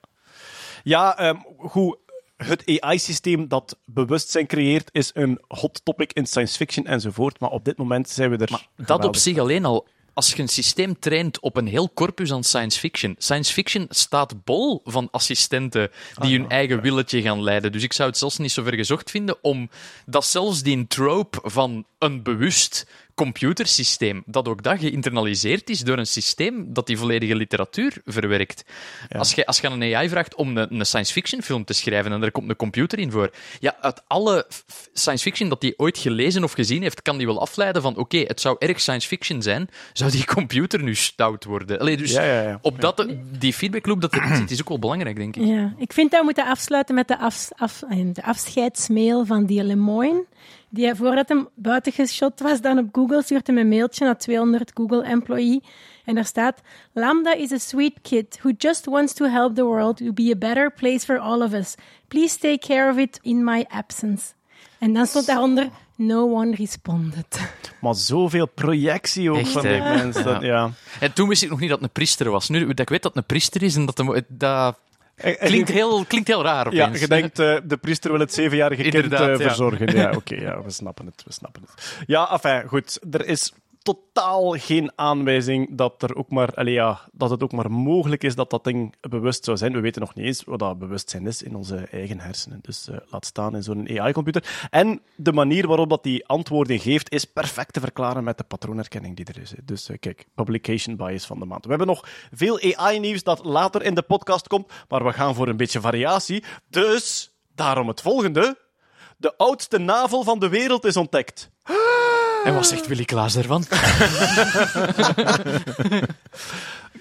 ja 0.83 1.17
ehm, 1.17 1.37
goed. 1.57 1.97
Het 2.47 2.79
AI-systeem 2.79 3.47
dat 3.47 3.77
bewustzijn 3.85 4.47
creëert 4.47 4.89
is 4.91 5.11
een 5.13 5.39
hot 5.47 5.81
topic 5.83 6.13
in 6.13 6.25
science 6.25 6.57
fiction 6.57 6.85
enzovoort. 6.85 7.39
Maar 7.39 7.49
op 7.49 7.65
dit 7.65 7.77
moment 7.77 8.09
zijn 8.09 8.29
we 8.29 8.37
er. 8.37 8.67
Dat 8.85 9.05
op 9.05 9.15
zich 9.15 9.37
alleen 9.37 9.65
al, 9.65 9.87
als 10.13 10.33
je 10.33 10.41
een 10.41 10.47
systeem 10.47 10.99
traint 10.99 11.39
op 11.39 11.57
een 11.57 11.67
heel 11.67 11.93
corpus 11.93 12.31
aan 12.31 12.43
science 12.43 12.79
fiction. 12.79 13.15
Science 13.17 13.53
fiction 13.53 13.85
staat 13.89 14.43
bol 14.43 14.81
van 14.83 15.07
assistenten 15.11 15.91
die 16.19 16.39
hun 16.39 16.49
eigen 16.49 16.81
willetje 16.81 17.21
gaan 17.21 17.43
leiden. 17.43 17.71
Dus 17.71 17.83
ik 17.83 17.93
zou 17.93 18.09
het 18.09 18.17
zelfs 18.17 18.37
niet 18.37 18.51
zo 18.51 18.63
ver 18.63 18.75
gezocht 18.75 19.11
vinden 19.11 19.37
om 19.41 19.69
dat 20.05 20.25
zelfs 20.25 20.63
die 20.63 20.87
trope 20.87 21.39
van 21.43 21.85
een 21.97 22.23
bewust 22.23 22.87
computersysteem, 23.19 24.23
dat 24.25 24.47
ook 24.47 24.63
dat 24.63 24.79
geïnternaliseerd 24.79 25.69
is 25.69 25.79
door 25.79 25.97
een 25.97 26.07
systeem 26.07 26.73
dat 26.73 26.87
die 26.87 26.97
volledige 26.97 27.35
literatuur 27.35 28.01
verwerkt. 28.05 28.63
Als, 29.09 29.33
je, 29.33 29.45
als 29.45 29.59
je 29.59 29.69
aan 29.69 29.81
een 29.81 29.95
AI 29.95 30.09
vraagt 30.09 30.35
om 30.35 30.57
een, 30.57 30.79
een 30.79 30.85
science 30.85 31.13
fiction 31.13 31.41
film 31.41 31.63
te 31.63 31.73
schrijven 31.73 32.11
en 32.11 32.23
er 32.23 32.31
komt 32.31 32.49
een 32.49 32.55
computer 32.55 32.99
in 32.99 33.11
voor, 33.11 33.31
ja, 33.59 33.75
uit 33.81 34.01
alle 34.07 34.47
science 34.93 35.23
fiction 35.23 35.49
dat 35.49 35.61
die 35.61 35.73
ooit 35.77 35.97
gelezen 35.97 36.43
of 36.43 36.51
gezien 36.51 36.81
heeft, 36.81 37.01
kan 37.01 37.17
die 37.17 37.25
wel 37.25 37.41
afleiden 37.41 37.81
van 37.81 37.97
oké, 37.97 38.17
het 38.17 38.41
zou 38.41 38.55
erg 38.59 38.79
science 38.79 39.07
fiction 39.07 39.41
zijn, 39.41 39.69
zou 39.93 40.11
die 40.11 40.25
computer 40.25 40.83
nu 40.83 40.95
stout 40.95 41.43
worden? 41.43 41.79
Allee, 41.79 41.97
dus 41.97 42.11
Ja, 42.11 42.23
ja, 42.23 42.41
ja. 42.41 42.59
op 42.61 42.81
dat, 42.81 43.07
die 43.39 43.53
feedbackloop 43.53 44.01
dat 44.01 44.13
erin 44.13 44.35
zit, 44.35 44.51
is 44.51 44.61
ook 44.61 44.69
wel 44.69 44.79
belangrijk, 44.79 45.15
denk 45.15 45.35
ik. 45.35 45.45
Ja, 45.45 45.73
ik 45.77 45.93
vind 45.93 46.11
dat 46.11 46.19
we 46.19 46.25
moeten 46.25 46.45
afsluiten 46.45 46.95
met 46.95 47.07
de, 47.07 47.17
af, 47.17 47.49
af, 47.55 47.83
eh, 47.89 47.97
de 48.13 48.23
afscheidsmail 48.23 49.25
van 49.25 49.45
die 49.45 49.63
Lemoyne. 49.63 50.25
Die, 50.69 50.85
hij, 50.85 50.95
voordat 50.95 51.29
hem 51.29 51.47
buiten 51.55 51.91
geschot 51.91 52.39
was, 52.39 52.61
dan 52.61 52.77
op 52.77 52.87
Google 52.91 53.23
stuurt 53.23 53.47
hem 53.47 53.57
een 53.57 53.67
mailtje 53.67 54.05
naar 54.05 54.17
200 54.17 54.71
Google-employee. 54.73 55.63
En 56.05 56.15
daar 56.15 56.25
staat: 56.25 56.61
Lambda 56.93 57.33
is 57.33 57.51
a 57.51 57.57
sweet 57.57 57.93
kid 58.01 58.37
who 58.41 58.51
just 58.57 58.85
wants 58.85 59.13
to 59.13 59.25
help 59.25 59.55
the 59.55 59.63
world 59.63 59.97
to 59.97 60.13
be 60.13 60.31
a 60.35 60.37
better 60.37 60.71
place 60.71 61.05
for 61.05 61.19
all 61.19 61.41
of 61.41 61.53
us. 61.53 61.75
Please 62.07 62.37
take 62.37 62.57
care 62.59 62.91
of 62.91 62.97
it 62.97 63.19
in 63.21 63.43
my 63.43 63.65
absence. 63.67 64.33
En 64.79 64.93
dan 64.93 65.05
stond 65.05 65.25
daaronder: 65.25 65.69
No 65.95 66.33
one 66.33 66.55
responded. 66.55 67.51
Maar 67.81 67.95
zoveel 67.95 68.47
projectie 68.47 69.31
ook 69.31 69.37
Echt, 69.37 69.51
van 69.51 69.61
die 69.61 69.81
mensen. 69.81 70.23
Dat, 70.23 70.41
ja. 70.41 70.71
En 70.99 71.13
toen 71.13 71.27
wist 71.27 71.43
ik 71.43 71.49
nog 71.49 71.59
niet 71.59 71.69
dat 71.69 71.77
het 71.77 71.87
een 71.87 71.93
priester 71.93 72.29
was. 72.29 72.49
Nu 72.49 72.67
dat 72.67 72.79
ik 72.79 72.89
weet 72.89 73.01
dat 73.01 73.13
het 73.13 73.21
een 73.21 73.27
priester 73.27 73.63
is 73.63 73.75
en 73.75 73.85
dat, 73.85 73.97
hem- 73.97 74.21
dat 74.27 74.77
klinkt, 75.39 75.69
heel, 75.69 76.05
klinkt 76.05 76.27
heel 76.27 76.43
raar 76.43 76.73
Ja, 76.73 76.85
opeens. 76.85 76.99
je 76.99 77.07
denkt, 77.07 77.39
eh, 77.39 77.57
de 77.63 77.77
priester 77.77 78.11
wil 78.11 78.19
het 78.19 78.33
zevenjarige 78.33 78.89
kind 78.89 79.13
eh, 79.13 79.19
ja. 79.19 79.37
verzorgen. 79.37 79.95
Ja, 79.95 80.11
oké, 80.15 80.35
ja, 80.35 80.63
we 80.63 80.69
snappen 80.71 81.05
het, 81.05 81.23
we 81.25 81.33
snappen 81.33 81.61
het. 81.61 82.03
Ja, 82.07 82.31
enfin, 82.31 82.67
goed. 82.67 82.99
Er 83.11 83.25
is 83.25 83.53
totaal 83.81 84.51
geen 84.51 84.91
aanwijzing 84.95 85.75
dat, 85.75 86.03
er 86.03 86.15
ook 86.15 86.29
maar, 86.29 86.53
allee, 86.53 86.73
ja, 86.73 86.99
dat 87.11 87.29
het 87.29 87.43
ook 87.43 87.51
maar 87.51 87.71
mogelijk 87.71 88.23
is 88.23 88.35
dat 88.35 88.49
dat 88.49 88.63
ding 88.63 88.95
bewust 89.09 89.43
zou 89.43 89.57
zijn. 89.57 89.73
We 89.73 89.79
weten 89.79 90.01
nog 90.01 90.15
niet 90.15 90.25
eens 90.25 90.43
wat 90.43 90.59
dat 90.59 90.79
bewustzijn 90.79 91.27
is 91.27 91.41
in 91.41 91.55
onze 91.55 91.75
eigen 91.91 92.19
hersenen. 92.19 92.59
Dus 92.61 92.87
eh, 92.87 92.97
laat 93.09 93.25
staan 93.25 93.55
in 93.55 93.63
zo'n 93.63 93.99
AI-computer. 93.99 94.67
En 94.69 95.01
de 95.15 95.31
manier 95.31 95.67
waarop 95.67 95.89
dat 95.89 96.03
die 96.03 96.27
antwoorden 96.27 96.79
geeft, 96.79 97.11
is 97.11 97.25
perfect 97.25 97.73
te 97.73 97.79
verklaren 97.79 98.23
met 98.23 98.37
de 98.37 98.43
patroonherkenning 98.43 99.15
die 99.15 99.25
er 99.25 99.41
is. 99.41 99.53
Dus 99.63 99.89
eh, 99.89 99.97
kijk, 99.99 100.25
publication 100.35 100.95
bias 100.95 101.25
van 101.25 101.39
de 101.39 101.45
maand. 101.45 101.63
We 101.63 101.69
hebben 101.69 101.87
nog 101.87 102.07
veel 102.31 102.59
AI-nieuws 102.75 103.23
dat 103.23 103.45
later 103.45 103.83
in 103.83 103.95
de 103.95 104.01
podcast 104.01 104.47
komt, 104.47 104.71
maar 104.87 105.03
we 105.03 105.13
gaan 105.13 105.35
voor 105.35 105.47
een 105.47 105.57
beetje 105.57 105.81
variatie. 105.81 106.43
Dus 106.69 107.31
daarom 107.55 107.87
het 107.87 108.01
volgende. 108.01 108.57
De 109.17 109.37
oudste 109.37 109.77
navel 109.77 110.23
van 110.23 110.39
de 110.39 110.49
wereld 110.49 110.85
is 110.85 110.97
ontdekt. 110.97 111.49
En 112.43 112.53
wat 112.53 112.67
zegt 112.67 112.87
Willy 112.87 113.05
Klaas 113.05 113.33
daarvan? 113.33 113.63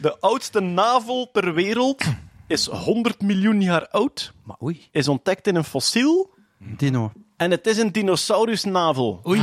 De 0.01 0.16
oudste 0.20 0.61
navel 0.61 1.31
ter 1.33 1.55
wereld 1.55 2.03
is 2.46 2.66
100 2.66 3.20
miljoen 3.20 3.62
jaar 3.62 3.88
oud, 3.88 4.33
Maar 4.42 4.57
oei, 4.62 4.88
is 4.92 5.09
ontdekt 5.09 5.46
in 5.46 5.57
een 5.57 5.64
fossiel 5.64 6.31
Dino. 6.59 7.12
en 7.37 7.51
het 7.51 7.66
is 7.66 7.79
een 7.79 7.92
dinosaurusnavel. 7.92 9.20
Oei, 9.27 9.42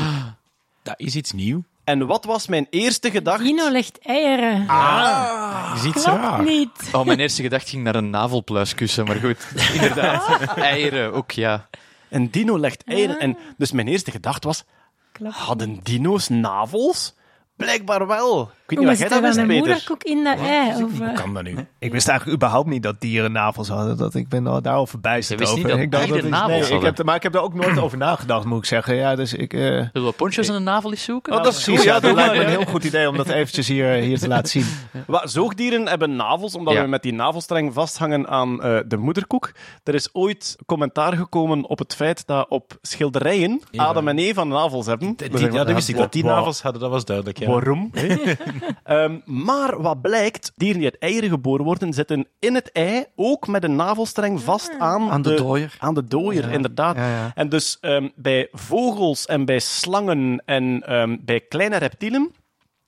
dat 0.83 0.93
is 0.97 1.15
iets 1.15 1.31
nieuw. 1.31 1.63
En 1.83 2.07
wat 2.07 2.25
was 2.25 2.47
mijn 2.47 2.67
eerste 2.69 3.11
gedachte? 3.11 3.43
Dino 3.43 3.69
legt 3.71 3.99
eieren. 3.99 4.67
Dat 4.67 5.77
is 5.77 5.83
iets 5.83 6.03
Klopt 6.03 6.19
raar. 6.19 6.43
niet. 6.43 6.71
Oh, 6.91 7.05
mijn 7.05 7.19
eerste 7.19 7.41
gedachte 7.41 7.69
ging 7.69 7.83
naar 7.83 7.95
een 7.95 8.09
navelpluiskussen, 8.09 9.05
maar 9.05 9.15
goed, 9.15 9.47
inderdaad. 9.73 10.53
Eieren, 10.55 11.13
ook 11.13 11.31
ja. 11.31 11.67
Een 12.09 12.31
dino 12.31 12.59
legt 12.59 12.83
eieren. 12.83 13.19
En 13.19 13.37
dus 13.57 13.71
mijn 13.71 13.87
eerste 13.87 14.11
gedachte 14.11 14.47
was, 14.47 14.63
Hadden 15.23 15.81
dino's 15.83 16.29
navels? 16.29 17.13
Blijkbaar 17.55 18.07
wel. 18.07 18.41
Ik 18.41 18.47
weet 18.47 18.79
Hoe 18.79 18.79
niet 18.79 18.87
was 18.87 19.09
wat 19.09 19.09
jij 19.09 19.09
dat 19.09 19.35
wist, 19.35 19.47
Peter. 19.47 19.65
moederkoek 19.67 20.03
in 20.03 20.23
dat 20.23 20.37
ei? 20.39 20.83
Of, 20.83 20.97
Hoe 20.97 21.05
eh, 21.07 21.13
kan 21.15 21.33
dat 21.33 21.43
nu? 21.43 21.55
Ik 21.79 21.91
wist 21.91 22.07
eigenlijk 22.07 22.37
überhaupt 22.37 22.67
niet 22.69 22.83
dat 22.83 22.95
dieren 23.01 23.31
navels 23.31 23.67
hadden. 23.67 23.97
Dat, 23.97 24.15
ik 24.15 24.29
ben 24.29 24.47
al 24.47 24.61
daarover 24.61 24.89
verbijsterd 24.89 25.41
over. 25.43 25.57
niet 25.57 25.67
dat 25.67 25.77
ik 25.79 25.91
dacht 25.91 26.07
dat 26.07 26.17
is- 26.17 26.23
navels 26.29 26.69
nee, 26.69 26.77
ik 26.79 26.83
heb, 26.85 27.03
Maar 27.03 27.15
ik 27.15 27.23
heb 27.23 27.35
er 27.35 27.41
ook 27.41 27.53
nooit 27.53 27.79
over 27.79 27.97
nagedacht, 27.97 28.45
moet 28.45 28.57
ik 28.57 28.65
zeggen. 28.65 28.95
Ja, 28.95 29.15
dus 29.15 29.33
ik... 29.33 29.53
eh, 29.53 29.59
Zullen 29.61 29.89
we 29.93 30.11
poncho's 30.11 30.47
en 30.47 30.55
een 30.55 30.63
navel 30.63 30.91
eens 30.91 31.03
zoeken? 31.03 31.33
Oh, 31.33 31.43
dat 31.43 31.53
is 31.53 31.63
precies, 31.63 31.83
ja, 31.83 31.99
dat 31.99 32.15
lijkt 32.15 32.33
me 32.33 32.39
een 32.43 32.49
heel 32.49 32.65
goed 32.65 32.83
idee 32.83 33.09
om 33.09 33.17
dat 33.17 33.29
eventjes 33.29 33.67
hier, 33.67 33.87
hier 33.87 34.19
te 34.19 34.27
laten 34.27 34.49
zien. 34.49 34.65
Wat, 35.07 35.31
zoogdieren 35.31 35.87
hebben 35.87 36.15
navels, 36.15 36.55
omdat 36.55 36.73
Ja. 36.73 36.81
we 36.81 36.87
met 36.87 37.01
die 37.03 37.13
navelstreng 37.13 37.73
vasthangen 37.73 38.27
aan 38.27 38.61
eh, 38.63 38.77
de 38.87 38.97
moederkoek. 38.97 39.51
Er 39.83 39.93
is 39.93 40.09
ooit 40.13 40.55
commentaar 40.65 41.13
gekomen 41.13 41.69
op 41.69 41.79
het 41.79 41.95
feit 41.95 42.27
dat 42.27 42.49
op 42.49 42.77
schilderijen 42.81 43.61
Adam 43.75 44.07
en 44.07 44.17
Eva 44.17 44.43
navels 44.43 44.85
hebben. 44.85 45.15
Ja, 45.31 45.49
dat 45.63 45.71
wist 45.71 45.89
ik. 45.89 45.97
Dat 45.97 46.11
die 46.13 46.23
navels 46.23 46.61
hadden, 46.61 46.81
dat 46.81 46.89
was 46.91 47.05
duidelijk. 47.05 47.43
Ja. 47.45 47.51
Waarom? 47.51 47.91
Ehm, 48.83 49.19
maar 49.25 49.81
wat 49.81 50.01
blijkt, 50.01 50.51
dieren 50.55 50.77
die 50.77 50.91
uit 50.91 51.01
eieren 51.01 51.29
geboren 51.29 51.65
worden, 51.65 51.93
zitten 51.93 52.27
in 52.39 52.55
het 52.55 52.71
ei 52.71 53.05
ook 53.15 53.47
met 53.47 53.63
een 53.63 53.75
navelstreng 53.75 54.41
vast 54.41 54.79
aan, 54.79 55.09
Aan 55.09 55.21
de 55.21 55.33
dooier. 55.33 55.75
Aan 55.79 55.93
de 55.93 56.03
dooier, 56.03 56.51
inderdaad. 56.51 56.95
Ja, 56.95 57.09
ja. 57.09 57.31
En 57.35 57.49
dus 57.49 57.77
ehm, 57.81 58.09
bij 58.15 58.47
vogels 58.51 59.25
en 59.25 59.45
bij 59.45 59.59
slangen 59.59 60.43
en 60.45 60.83
ehm, 60.85 61.17
bij 61.21 61.39
kleine 61.39 61.77
reptielen 61.77 62.31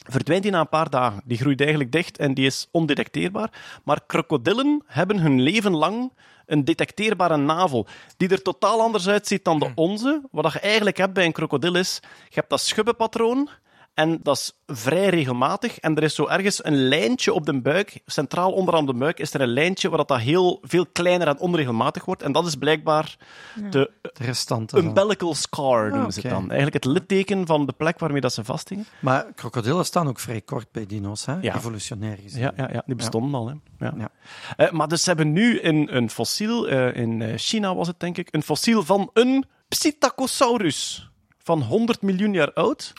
verdwijnt 0.09 0.43
die 0.43 0.51
na 0.51 0.59
een 0.59 0.69
paar 0.69 0.89
dagen. 0.89 1.21
Die 1.25 1.37
groeit 1.37 1.59
eigenlijk 1.59 1.91
dicht 1.91 2.17
en 2.17 2.33
die 2.33 2.45
is 2.45 2.67
ondetecteerbaar. 2.71 3.79
Maar 3.83 3.99
krokodillen 4.07 4.83
hebben 4.85 5.19
hun 5.19 5.41
leven 5.41 5.75
lang 5.75 6.11
een 6.45 6.65
detecteerbare 6.65 7.37
navel, 7.37 7.87
die 8.17 8.29
er 8.29 8.41
totaal 8.41 8.81
anders 8.81 9.07
uitziet 9.07 9.43
dan 9.45 9.59
de 9.59 9.71
onze. 9.75 10.21
Wat 10.31 10.53
je 10.53 10.59
eigenlijk 10.59 10.97
hebt 10.97 11.13
bij 11.13 11.25
een 11.25 11.31
krokodil 11.31 11.75
is, 11.75 11.99
je 12.03 12.35
hebt 12.35 12.49
dat 12.49 12.61
schubbenpatroon, 12.61 13.49
en 13.97 14.19
dat 14.23 14.37
is 14.37 14.53
vrij 14.65 15.09
regelmatig. 15.09 15.79
En 15.79 15.95
er 15.95 16.03
is 16.03 16.15
zo 16.15 16.27
ergens 16.27 16.65
een 16.65 16.87
lijntje 16.87 17.33
op 17.33 17.45
de 17.45 17.61
buik, 17.61 17.99
centraal 18.05 18.51
onderaan 18.51 18.85
de 18.85 18.93
buik, 18.93 19.19
is 19.19 19.33
er 19.33 19.41
een 19.41 19.47
lijntje 19.53 19.89
waar 19.89 19.97
dat, 19.97 20.07
dat 20.07 20.19
heel 20.19 20.59
veel 20.61 20.85
kleiner 20.91 21.27
en 21.27 21.37
onregelmatig 21.39 22.05
wordt. 22.05 22.21
En 22.23 22.31
dat 22.31 22.45
is 22.45 22.55
blijkbaar 22.55 23.17
de 23.55 23.69
De 23.69 23.91
restanten. 24.13 24.77
van- 24.77 24.87
umbilical 24.87 25.33
scar, 25.35 25.89
noemen 25.89 26.13
ze 26.13 26.19
het 26.21 26.29
dan. 26.29 26.43
Eigenlijk 26.51 26.73
het 26.73 26.85
litteken 26.85 27.45
van 27.47 27.65
de 27.65 27.73
plek 27.73 27.99
waarmee 27.99 28.21
dat 28.21 28.33
ze 28.33 28.43
vasthingen. 28.43 28.85
Maar 28.99 29.25
krokodillen 29.35 29.85
staan 29.85 30.07
ook 30.07 30.19
vrij 30.19 30.41
kort 30.41 30.71
bij 30.71 30.85
dino's, 30.85 31.25
hè? 31.25 31.35
Ja. 31.41 31.55
evolutionair 31.55 32.17
gezien. 32.23 32.41
Ja, 32.41 32.53
ja, 32.57 32.69
ja 32.73 32.83
die 32.85 32.95
bestonden 32.95 33.33
al. 33.39 33.47
Hè. 33.47 33.53
Ja. 33.85 33.93
Ja. 33.97 34.09
Eh, 34.57 34.71
maar 34.71 34.87
dus 34.87 35.01
ze 35.03 35.09
hebben 35.09 35.31
nu 35.31 35.61
een, 35.61 35.95
een 35.95 36.09
fossiel, 36.09 36.67
eh, 36.67 36.95
in 36.95 37.21
eh, 37.21 37.33
China 37.37 37.75
was 37.75 37.87
het 37.87 37.99
denk 37.99 38.17
ik, 38.17 38.27
een 38.31 38.43
fossiel 38.43 38.83
van 38.83 39.09
een 39.13 39.45
Psittacosaurus 39.67 41.09
van 41.43 41.61
100 41.61 42.01
miljoen 42.01 42.33
jaar 42.33 42.53
oud. 42.53 42.93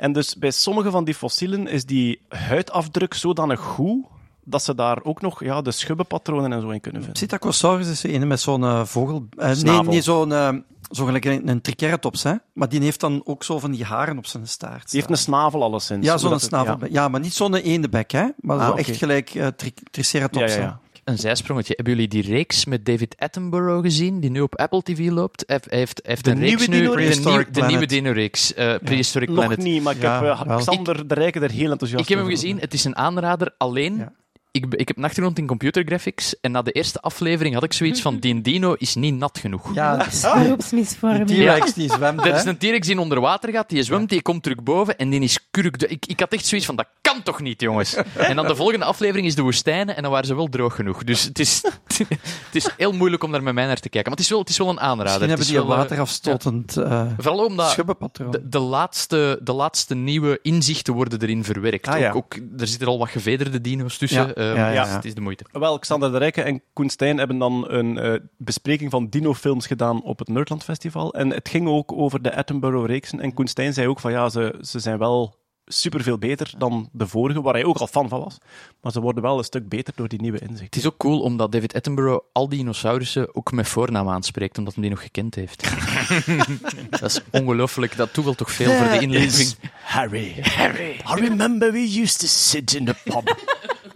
En 0.00 0.12
dus 0.12 0.36
bij 0.36 0.50
sommige 0.50 0.90
van 0.90 1.04
die 1.04 1.14
fossielen 1.14 1.66
is 1.66 1.84
die 1.84 2.20
huidafdruk 2.28 3.14
zodanig 3.14 3.60
goed 3.60 4.04
dat 4.44 4.62
ze 4.62 4.74
daar 4.74 4.98
ook 5.02 5.20
nog 5.20 5.44
ja, 5.44 5.62
de 5.62 5.70
schubbenpatronen 5.70 6.52
en 6.52 6.60
zo 6.60 6.68
in 6.68 6.80
kunnen 6.80 7.00
vinden. 7.02 7.12
Psittacosaurus 7.12 7.88
is 7.88 8.02
een 8.02 8.26
met 8.28 8.40
zo'n 8.40 8.64
eh, 8.64 8.84
vogel... 8.84 9.26
eh, 9.36 9.56
nee, 9.56 9.82
niet 9.82 10.04
zo'n... 10.04 10.30
zo 10.90 11.04
gelijk 11.04 11.24
een, 11.24 11.48
een 11.48 11.60
triceratops, 11.60 12.22
hè. 12.22 12.34
Maar 12.52 12.68
die 12.68 12.80
heeft 12.80 13.00
dan 13.00 13.20
ook 13.24 13.44
zo 13.44 13.58
van 13.58 13.70
die 13.70 13.84
haren 13.84 14.18
op 14.18 14.26
zijn 14.26 14.46
staart. 14.48 14.90
Die 14.90 15.00
heeft 15.00 15.10
een 15.12 15.18
snavel 15.18 15.62
alleszins. 15.62 16.06
Ja, 16.06 16.18
zo'n 16.18 16.32
het- 16.32 16.42
snavel. 16.42 16.78
Ja. 16.90 17.08
maar 17.08 17.20
niet 17.20 17.34
zo'n 17.34 17.54
eendebek, 17.54 18.10
hè. 18.10 18.26
Maar 18.40 18.58
Ah, 18.58 18.66
zo 18.66 18.72
echt 18.74 18.96
gelijk 18.96 19.52
triceratops. 19.90 20.54
ja. 20.54 20.80
Een 21.04 21.18
zijsprongetje. 21.18 21.72
Hebben 21.76 21.94
jullie 21.94 22.08
die 22.08 22.22
reeks 22.22 22.64
met 22.64 22.84
David 22.86 23.14
Attenborough 23.18 23.82
gezien, 23.84 24.20
die 24.20 24.30
nu 24.30 24.40
op 24.40 24.56
Apple 24.56 24.82
TV 24.82 25.08
loopt? 25.10 25.44
Hij 25.46 25.60
heeft, 25.68 26.00
heeft, 26.06 26.24
De 26.24 26.30
een 26.30 26.38
reeks 26.40 26.66
nieuwe 26.68 26.96
nu, 26.96 27.02
Dino 27.02 27.10
de, 27.12 27.30
nieuw- 27.30 27.36
de 27.38 27.50
nieuwe 27.52 27.68
Planet. 27.68 27.88
Dino-reeks, 27.88 28.54
eh, 28.54 28.74
Prehistoric 28.84 29.28
Nog 29.28 29.38
Planet. 29.38 29.58
niet, 29.58 29.82
maar 29.82 29.94
ik 29.96 30.02
Ja, 30.02 30.22
heb 30.24 30.38
eh, 30.38 30.46
wel. 30.46 30.58
Xander 30.58 31.08
de 31.08 31.14
Rijke 31.14 31.40
er 31.40 31.50
heel 31.50 31.70
enthousiast 31.70 32.02
Ik 32.02 32.08
heb 32.08 32.18
hem 32.18 32.28
gezien, 32.28 32.58
het 32.60 32.74
is 32.74 32.84
een 32.84 32.96
aanrader. 32.96 33.54
Alleen, 33.58 33.96
Ja. 33.96 34.12
Ik, 34.50 34.74
ik 34.74 34.88
heb 34.88 34.96
een 34.96 35.04
achtergrond 35.04 35.38
in 35.38 35.46
computergraphics 35.46 36.40
en 36.40 36.50
na 36.50 36.62
de 36.62 36.72
eerste 36.72 37.00
aflevering 37.00 37.54
had 37.54 37.64
ik 37.64 37.72
zoiets 37.72 38.00
van, 38.00 38.18
die 38.18 38.40
dino 38.40 38.72
is 38.72 38.94
niet 38.94 39.14
nat 39.14 39.38
genoeg. 39.38 39.74
Ja, 39.74 39.96
Dat 39.96 40.06
is 40.06 40.20
beroepsmisvorming. 40.20 41.26
die 41.26 41.46
T-Rex 41.46 41.72
die 41.72 41.90
zwemt, 41.90 42.20
Er 42.20 42.34
is 42.34 42.42
hè. 42.42 42.48
een 42.48 42.58
T-Rex 42.58 42.86
die 42.86 43.00
onder 43.00 43.20
water 43.20 43.52
gaat, 43.52 43.68
die 43.68 43.82
zwemt, 43.82 44.08
die 44.08 44.22
komt 44.22 44.42
terug 44.42 44.62
boven 44.62 44.98
en 44.98 45.10
die 45.10 45.20
is 45.20 45.38
kurk. 45.50 45.82
Ik, 45.82 46.06
ik 46.06 46.20
had 46.20 46.32
echt 46.32 46.46
zoiets 46.46 46.66
van, 46.66 46.76
dat 46.76 46.86
kan 47.00 47.22
toch 47.22 47.40
niet, 47.40 47.60
jongens? 47.60 47.94
En 48.16 48.36
dan 48.36 48.46
de 48.46 48.56
volgende 48.56 48.84
aflevering 48.84 49.26
is 49.26 49.34
de 49.34 49.42
woestijnen 49.42 49.96
en 49.96 50.02
dan 50.02 50.10
waren 50.10 50.26
ze 50.26 50.34
wel 50.34 50.48
droog 50.48 50.74
genoeg. 50.74 51.04
Dus 51.04 51.24
het 51.24 51.38
is, 51.38 51.62
het 52.46 52.54
is 52.54 52.68
heel 52.76 52.92
moeilijk 52.92 53.22
om 53.22 53.32
daar 53.32 53.42
met 53.42 53.54
mij 53.54 53.66
naar 53.66 53.80
te 53.80 53.88
kijken. 53.88 54.10
Maar 54.10 54.18
het 54.18 54.20
is 54.20 54.28
wel, 54.30 54.38
het 54.38 54.48
is 54.48 54.58
wel 54.58 54.68
een 54.68 54.80
aanrader. 54.80 55.04
Misschien 55.04 55.28
hebben 55.28 55.46
die 55.46 55.56
is 55.56 55.62
wel, 55.62 55.72
eh, 55.72 55.78
waterafstotend 55.78 56.76
eh 56.76 57.06
Vooral 57.16 57.44
omdat 57.44 57.76
de, 58.12 58.48
de, 58.48 58.58
laatste, 58.58 59.40
de 59.42 59.52
laatste 59.52 59.94
nieuwe 59.94 60.38
inzichten 60.42 60.94
worden 60.94 61.22
erin 61.22 61.44
verwerkt. 61.44 61.86
Ah, 61.88 61.98
ja. 61.98 62.08
ook, 62.10 62.16
ook, 62.16 62.34
er 62.58 62.66
zitten 62.66 62.88
al 62.88 62.98
wat 62.98 63.08
gevederde 63.08 63.60
dino's 63.60 63.98
tussen. 63.98 64.26
Ja. 64.26 64.34
Eh, 64.40 64.54
Ja, 64.54 64.70
ja, 64.70 64.72
ja. 64.72 64.86
Het 64.86 65.04
is 65.04 65.14
de 65.14 65.20
moeite. 65.20 65.44
Wel, 65.52 65.78
Xander 65.78 66.12
de 66.12 66.18
Rijke 66.18 66.42
en 66.42 66.62
Koen 66.72 66.88
Stijn 66.88 67.18
hebben 67.18 67.38
dan 67.38 67.70
een 67.70 67.98
eh, 67.98 68.14
bespreking 68.36 68.90
van 68.90 69.08
dinofilms 69.08 69.66
gedaan 69.66 70.02
op 70.02 70.18
het 70.18 70.28
Nerdland 70.28 70.64
Festival. 70.64 71.14
En 71.14 71.30
het 71.30 71.48
ging 71.48 71.68
ook 71.68 71.92
over 71.92 72.22
de 72.22 72.36
Attenborough-reeksen. 72.36 73.20
En 73.20 73.34
Koen 73.34 73.46
Stijn 73.46 73.72
zei 73.72 73.88
ook 73.88 74.00
van 74.00 74.12
ja, 74.12 74.28
ze, 74.28 74.58
ze 74.60 74.78
zijn 74.78 74.98
wel 74.98 75.38
superveel 75.72 76.18
beter 76.18 76.52
dan 76.58 76.88
de 76.92 77.06
vorige, 77.06 77.42
waar 77.42 77.54
hij 77.54 77.64
ook 77.64 77.76
al 77.76 77.86
fan 77.86 78.08
van 78.08 78.20
was. 78.20 78.38
Maar 78.80 78.92
ze 78.92 79.00
worden 79.00 79.22
wel 79.22 79.38
een 79.38 79.44
stuk 79.44 79.68
beter 79.68 79.92
door 79.96 80.08
die 80.08 80.20
nieuwe 80.20 80.38
inzichten. 80.38 80.64
Het 80.64 80.76
is 80.76 80.86
ook 80.86 80.96
cool 80.96 81.20
omdat 81.20 81.52
David 81.52 81.74
Attenborough 81.74 82.24
al 82.32 82.48
die 82.48 82.58
dinosaurussen 82.58 83.34
ook 83.34 83.52
met 83.52 83.68
voornaam 83.68 84.08
aanspreekt, 84.08 84.58
omdat 84.58 84.74
hij 84.74 84.82
die 84.82 84.92
nog 84.92 85.02
gekend 85.02 85.34
heeft. 85.34 85.70
dat 87.00 87.02
is 87.02 87.20
ongelooflijk. 87.30 87.96
Dat 87.96 88.12
toevalt 88.12 88.36
toch 88.36 88.50
veel 88.50 88.72
voor 88.72 88.88
de 88.88 88.98
inleving. 89.00 89.54
Harry. 89.82 90.34
Harry. 90.40 90.90
I 90.90 91.20
remember 91.20 91.72
we 91.72 92.00
used 92.00 92.18
to 92.18 92.26
sit 92.26 92.74
in 92.74 92.84
the 92.84 92.94
pub 93.04 93.36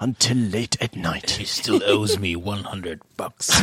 until 0.00 0.36
late 0.36 0.78
at 0.80 0.94
night. 0.96 1.30
He 1.30 1.44
still 1.44 1.80
owes 1.86 2.18
me 2.18 2.36
100 2.36 3.00
bucks. 3.16 3.62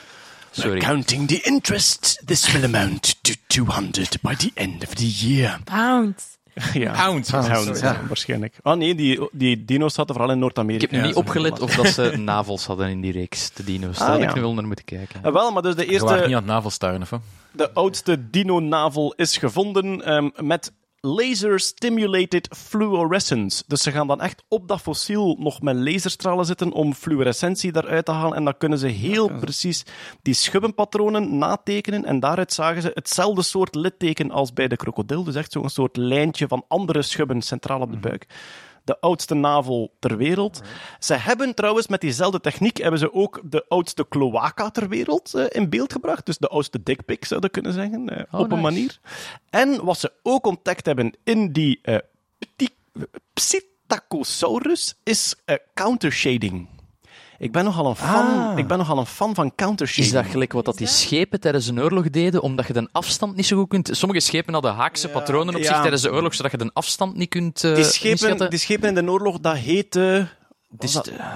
Sorry. 0.50 0.80
Counting 0.80 1.28
the 1.28 1.40
interest, 1.46 2.20
this 2.26 2.52
will 2.52 2.64
amount 2.64 3.14
to 3.22 3.34
200 3.46 4.18
by 4.22 4.34
the 4.34 4.50
end 4.54 4.82
of 4.82 4.94
the 4.94 5.06
year. 5.06 5.58
Pounds. 5.64 6.30
Ja. 6.74 6.92
Pounds. 6.92 7.30
Pounds, 7.30 7.80
ja, 7.80 8.00
waarschijnlijk. 8.08 8.54
Ah 8.62 8.76
nee, 8.76 8.94
die, 8.94 9.28
die 9.32 9.64
dino's 9.64 9.94
zaten 9.94 10.14
vooral 10.14 10.30
in 10.30 10.36
Ik 10.36 10.42
Noord-Amerika. 10.42 10.82
heb 10.84 10.90
nu 10.92 10.98
Ja, 10.98 11.04
niet 11.06 11.14
opgelet 11.14 11.60
of 11.60 11.74
dat 11.74 11.86
ze 11.86 12.16
navels 12.16 12.66
hadden 12.66 12.88
in 12.88 13.00
die 13.00 13.12
reeks, 13.12 13.50
de 13.52 13.64
dino's. 13.64 13.98
Daar 13.98 14.06
Ah, 14.06 14.12
had 14.14 14.22
ja. 14.22 14.28
ik 14.28 14.34
nu 14.34 14.40
wel 14.40 14.54
naar 14.54 14.66
moeten 14.66 14.84
kijken. 14.84 15.24
Eh, 15.24 15.32
wel, 15.32 15.52
maar 15.52 15.62
dus 15.62 15.74
de 15.74 15.90
Je 15.90 15.98
waart 15.98 16.02
niet 16.02 16.10
eerste, 16.12 16.26
aan 16.26 16.42
het 16.42 16.44
navelstaren, 16.44 17.02
of 17.02 17.10
de 17.52 17.72
oudste 17.72 18.30
dino-navel 18.30 19.12
is 19.16 19.36
gevonden 19.36 20.04
ehm, 20.04 20.28
met 20.36 20.72
laser 21.04 21.60
stimulated 21.60 22.48
fluorescence. 22.56 23.62
Dus 23.66 23.82
ze 23.82 23.90
gaan 23.90 24.06
dan 24.06 24.20
echt 24.20 24.42
op 24.48 24.68
dat 24.68 24.80
fossiel 24.80 25.36
nog 25.38 25.62
met 25.62 25.76
laserstralen 25.76 26.44
zitten 26.44 26.72
om 26.72 26.94
fluorescentie 26.94 27.72
daaruit 27.72 28.04
te 28.04 28.12
halen. 28.12 28.36
En 28.36 28.44
dan 28.44 28.56
kunnen 28.56 28.78
ze 28.78 28.86
heel 28.86 29.28
precies 29.40 29.84
die 30.22 30.34
schubbenpatronen 30.34 31.38
natekenen. 31.38 32.04
En 32.04 32.20
daaruit 32.20 32.52
zagen 32.52 32.82
ze 32.82 32.90
hetzelfde 32.94 33.42
soort 33.42 33.74
litteken 33.74 34.30
als 34.30 34.52
bij 34.52 34.68
de 34.68 34.76
krokodil. 34.76 35.24
Dus 35.24 35.34
echt 35.34 35.52
zo'n 35.52 35.70
soort 35.70 35.96
lijntje 35.96 36.48
van 36.48 36.64
andere 36.68 37.02
schubben 37.02 37.42
centraal 37.42 37.80
op 37.80 37.92
de 37.92 37.98
buik. 37.98 38.26
De 38.84 39.00
oudste 39.00 39.34
navel 39.34 39.92
ter 39.98 40.16
wereld. 40.16 40.60
Ze 40.98 41.14
hebben 41.14 41.54
trouwens 41.54 41.86
met 41.86 42.00
diezelfde 42.00 42.40
techniek 42.40 42.76
hebben 42.76 43.00
ze 43.00 43.12
ook 43.14 43.40
de 43.44 43.64
oudste 43.68 44.08
cloaca 44.08 44.70
ter 44.70 44.88
wereld 44.88 45.34
eh, 45.34 45.44
in 45.48 45.68
beeld 45.70 45.92
gebracht. 45.92 46.26
Dus 46.26 46.38
de 46.38 46.48
oudste 46.48 46.82
dickpic 46.82 47.24
zouden 47.24 47.50
we 47.52 47.60
kunnen 47.60 47.72
zeggen, 47.72 48.08
eh, 48.08 48.24
Oh, 48.34 48.40
op 48.40 48.52
een 48.52 48.60
manier. 48.60 49.00
En 49.50 49.84
wat 49.84 49.98
ze 49.98 50.12
ook 50.22 50.46
ontdekt 50.46 50.86
hebben 50.86 51.14
in 51.24 51.52
die 51.52 51.80
pti- 52.38 52.76
Psittacosaurus 53.32 54.94
is 55.02 55.34
countershading. 55.74 56.68
Ik 57.42 57.52
ben 57.52 57.64
nogal 57.64 57.86
een 57.86 57.96
fan, 57.96 58.58
ik 58.58 58.66
ben 58.66 58.78
nogal 58.78 58.98
een 58.98 59.06
fan 59.06 59.34
van 59.34 59.54
countershading. 59.54 60.06
Is 60.06 60.12
dat 60.22 60.30
gelijk 60.30 60.52
wat 60.52 60.64
dat 60.64 60.78
die 60.78 60.86
schepen 60.86 61.40
tijdens 61.40 61.66
een 61.66 61.80
oorlog 61.80 62.10
deden, 62.10 62.42
omdat 62.42 62.66
je 62.66 62.72
de 62.72 62.88
afstand 62.92 63.36
niet 63.36 63.46
zo 63.46 63.56
goed 63.56 63.68
kunt... 63.68 63.88
Sommige 63.92 64.20
schepen 64.20 64.52
hadden 64.52 64.74
haakse 64.74 65.08
patronen 65.08 65.54
op 65.54 65.60
ja. 65.60 65.66
zich 65.66 65.80
tijdens 65.80 66.02
de 66.02 66.12
oorlog, 66.12 66.34
zodat 66.34 66.50
je 66.50 66.56
de 66.56 66.70
afstand 66.72 67.16
niet 67.16 67.28
kunt 67.28 67.64
eh 67.64 67.74
die, 67.74 67.84
schepen, 67.84 68.10
inschatten. 68.10 68.50
die 68.50 68.58
schepen 68.58 68.88
in 68.88 69.04
de 69.04 69.10
oorlog, 69.10 69.40
dat 69.40 69.56
heette... 69.56 70.28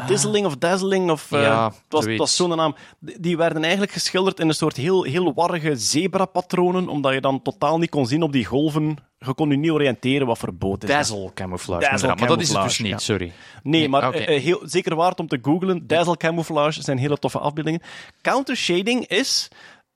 Dizzling 0.07 0.47
of 0.47 0.57
Dazzling? 0.57 1.11
Of, 1.11 1.33
eh, 1.33 1.43
Ja, 1.43 1.65
het 1.65 1.75
was, 1.75 1.81
het 1.89 2.03
zoiets. 2.03 2.19
was 2.19 2.37
zo'n 2.37 2.57
naam. 2.57 2.75
Die 2.99 3.37
werden 3.37 3.63
eigenlijk 3.63 3.93
geschilderd 3.93 4.41
in 4.41 4.49
een 4.49 4.55
soort 4.55 4.77
heel, 4.77 5.03
heel 5.03 5.35
warrige 5.35 5.77
zebrapatronen, 5.77 6.89
omdat 6.89 7.13
je 7.13 7.21
dan 7.21 7.43
totaal 7.43 7.79
niet 7.79 7.91
kon 7.91 8.07
zien 8.07 8.23
op 8.23 8.33
die 8.33 8.45
golven. 8.45 8.97
Je 9.19 9.35
kon 9.35 9.51
je 9.51 9.57
niet 9.57 9.71
oriënteren 9.71 10.27
wat 10.27 10.39
voor 10.39 10.55
boot 10.55 10.83
is. 10.83 10.89
Dazzle 10.89 11.33
camouflage. 11.35 11.91
Dazzle 11.91 12.15
maar 12.15 12.29
dat 12.29 12.41
is 12.41 12.53
het 12.53 12.63
dus 12.63 12.79
niet, 12.79 12.91
ja. 12.91 12.99
sorry. 12.99 13.33
Nee, 13.63 13.81
Nee, 13.81 13.89
maar 13.89 14.13
eh, 14.13 14.37
eh, 14.37 14.43
heel, 14.43 14.61
zeker 14.63 14.95
waard 14.95 15.21
om 15.21 15.29
te 15.29 15.39
googlen. 15.43 15.87
Dazzle 15.87 16.17
camouflage 16.17 16.83
zijn 16.83 16.99
hele 16.99 17.17
toffe 17.19 17.39
afbeeldingen. 17.39 17.83
Countershading 18.23 19.07
is 19.07 19.49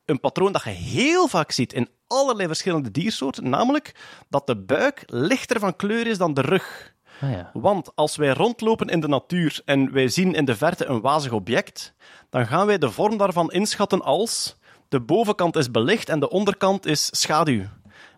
een 0.05 0.20
patroon 0.20 0.53
dat 0.53 0.62
je 0.62 0.70
heel 0.70 1.29
vaak 1.29 1.53
ziet 1.53 1.72
in 1.72 1.88
allerlei 2.07 2.46
verschillende 2.46 2.90
diersoorten, 2.90 3.48
namelijk 3.48 3.94
dat 4.29 4.46
de 4.46 4.57
buik 4.57 5.03
lichter 5.07 5.61
van 5.61 5.76
kleur 5.76 6.07
is 6.07 6.18
dan 6.18 6.35
de 6.35 6.40
rug. 6.40 6.94
Ah, 7.21 7.31
ja. 7.31 7.51
Want 7.53 7.91
als 7.95 8.17
wij 8.17 8.33
rondlopen 8.33 8.89
in 8.89 9.01
de 9.01 9.09
natuur 9.09 9.61
en 9.65 9.93
wij 9.93 10.09
zien 10.09 10.35
in 10.35 10.45
de 10.45 10.57
verte 10.57 10.87
een 10.87 11.01
wazig 11.01 11.33
object, 11.33 11.95
dan 12.31 12.47
gaan 12.47 12.67
wij 12.67 12.79
de 12.79 12.91
vorm 12.91 13.17
daarvan 13.17 13.53
inschatten 13.53 14.03
als 14.03 14.59
de 14.89 15.01
bovenkant 15.01 15.57
is 15.57 15.71
belicht 15.71 16.09
en 16.09 16.21
de 16.21 16.31
onderkant 16.31 16.87
is 16.87 17.09
schaduw. 17.11 17.65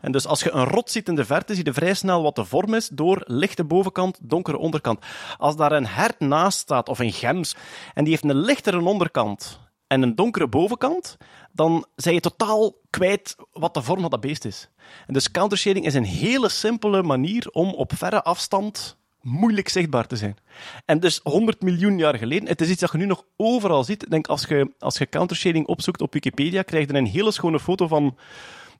En 0.01 0.13
dus 0.13 0.27
als 0.27 0.43
je 0.43 0.51
een 0.51 0.65
rot 0.65 0.91
ziet 0.91 1.09
in 1.09 1.15
de 1.15 1.25
verte, 1.25 1.55
zie 1.55 1.65
je 1.65 1.73
vrij 1.73 1.95
snel 1.95 2.23
wat 2.23 2.35
de 2.35 2.45
vorm 2.45 2.75
is 2.75 2.89
door 2.89 3.23
lichte 3.27 3.65
bovenkant, 3.65 4.19
donkere 4.23 4.59
onderkant. 4.59 5.05
Als 5.39 5.57
daar 5.57 5.73
een 5.73 5.87
hert 5.87 6.21
naast 6.21 6.59
staat 6.59 6.89
of 6.89 6.99
een 6.99 7.13
gems 7.13 7.57
en 7.95 8.05
die 8.05 8.13
heeft 8.13 8.25
een 8.25 8.41
lichtere 8.41 8.85
onderkant 8.85 9.61
en 9.87 10.03
een 10.03 10.15
donkere 10.15 10.49
bovenkant, 10.49 11.17
dan 11.53 11.87
zijn 11.97 12.15
je 12.15 12.21
totaal 12.21 12.75
kwijt 12.91 13.37
wat 13.53 13.75
de 13.75 13.83
vorm 13.83 14.01
van 14.01 14.11
dat 14.11 14.21
beest 14.21 14.45
is. 14.45 14.69
En 15.07 15.15
dus 15.15 15.31
countershading 15.31 15.87
is 15.87 15.95
een 15.95 16.05
hele 16.05 16.49
simpele 16.49 17.03
manier 17.03 17.49
om 17.51 17.69
op 17.75 17.93
verre 17.97 18.23
afstand 18.23 18.97
moeilijk 19.21 19.69
zichtbaar 19.69 20.07
te 20.07 20.17
zijn. 20.17 20.37
En 20.85 21.01
dus 21.01 21.21
100 21.23 21.63
miljoen 21.63 21.99
jaar 21.99 22.19
geleden, 22.19 22.49
het 22.49 22.61
is 22.61 22.69
iets 22.69 22.81
dat 22.81 22.93
je 22.93 22.99
nu 22.99 23.07
nog 23.07 23.25
overal 23.37 23.85
ziet. 23.85 24.03
Ik 24.03 24.11
denk, 24.11 24.27
als 24.27 24.45
je, 24.45 24.73
als 24.79 24.99
je 24.99 25.09
countershading 25.09 25.67
opzoekt 25.67 26.01
op 26.01 26.13
Wikipedia, 26.13 26.63
krijg 26.63 26.87
je 26.87 26.95
een 26.95 27.07
hele 27.07 27.33
schone 27.33 27.61
foto 27.61 27.87
van 27.87 28.17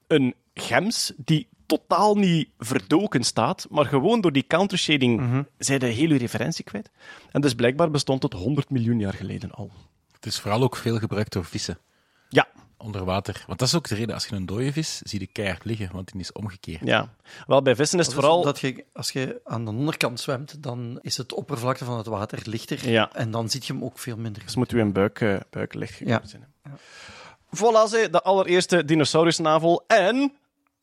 een 0.07 0.35
gems 0.55 1.13
die 1.17 1.49
totaal 1.67 2.15
niet 2.15 2.49
verdoken 2.59 3.25
staat, 3.25 3.67
maar 3.71 3.85
gewoon 3.85 4.21
door 4.21 4.33
die 4.33 4.47
countershading 4.47 5.21
Mhm. 5.21 5.43
zijn 5.59 5.79
de 5.79 5.87
hele 5.87 6.17
referentie 6.17 6.65
kwijt. 6.65 6.91
En 7.31 7.41
dus 7.41 7.55
blijkbaar 7.55 7.91
bestond 7.91 8.23
het 8.23 8.33
100 8.33 8.71
miljoen 8.71 8.99
jaar 8.99 9.13
geleden 9.15 9.51
al. 9.51 9.71
Het 10.13 10.27
is 10.27 10.41
vooral 10.41 10.63
ook 10.63 10.77
veel 10.77 10.99
gebruikt 10.99 11.33
door 11.33 11.45
vissen 11.45 11.79
Ja, 12.29 12.49
onder 12.83 13.05
water. 13.05 13.45
Want 13.47 13.59
dat 13.59 13.69
is 13.69 13.75
ook 13.75 13.89
de 13.89 13.95
reden, 13.95 14.15
als 14.15 14.27
je 14.27 14.35
een 14.37 14.47
dode 14.47 14.73
vis, 14.73 15.01
zie 15.03 15.21
je 15.21 15.27
keihard 15.27 15.65
liggen, 15.65 15.89
want 15.93 16.13
die 16.13 16.21
is 16.21 16.33
omgekeerd. 16.33 16.81
ja. 16.85 17.15
Wel, 17.47 17.63
bij 17.63 17.77
vissen 17.77 17.99
is 17.99 18.07
het 18.07 18.15
Dat 18.15 18.25
is 18.25 18.31
vooral... 18.31 18.45
Dat 18.45 18.61
je, 18.61 18.85
als 18.93 19.11
je 19.11 19.41
aan 19.45 19.65
de 19.65 19.71
onderkant 19.71 20.21
zwemt, 20.21 20.63
dan 20.63 20.99
is 21.03 21.17
het 21.17 21.33
oppervlakte 21.35 21.85
van 21.85 21.97
het 21.97 22.07
water 22.07 22.39
lichter. 22.45 22.89
Ja. 22.91 23.11
En 23.13 23.31
dan 23.31 23.51
ziet 23.51 23.67
je 23.67 23.73
hem 23.73 23.85
ook 23.85 23.99
veel 23.99 24.17
minder. 24.17 24.43
Dus 24.45 24.57
moet 24.57 24.73
u 24.73 24.81
een 24.81 24.93
buik, 24.93 25.21
eh, 25.21 25.37
buik 25.51 25.75
licht 25.75 25.99
Ja. 25.99 26.23
zijn. 26.25 26.47
Voilà, 27.57 27.89
ze, 27.89 28.09
de 28.11 28.23
allereerste 28.23 28.85
dinosaurusnavel. 28.85 29.85
En 29.87 30.33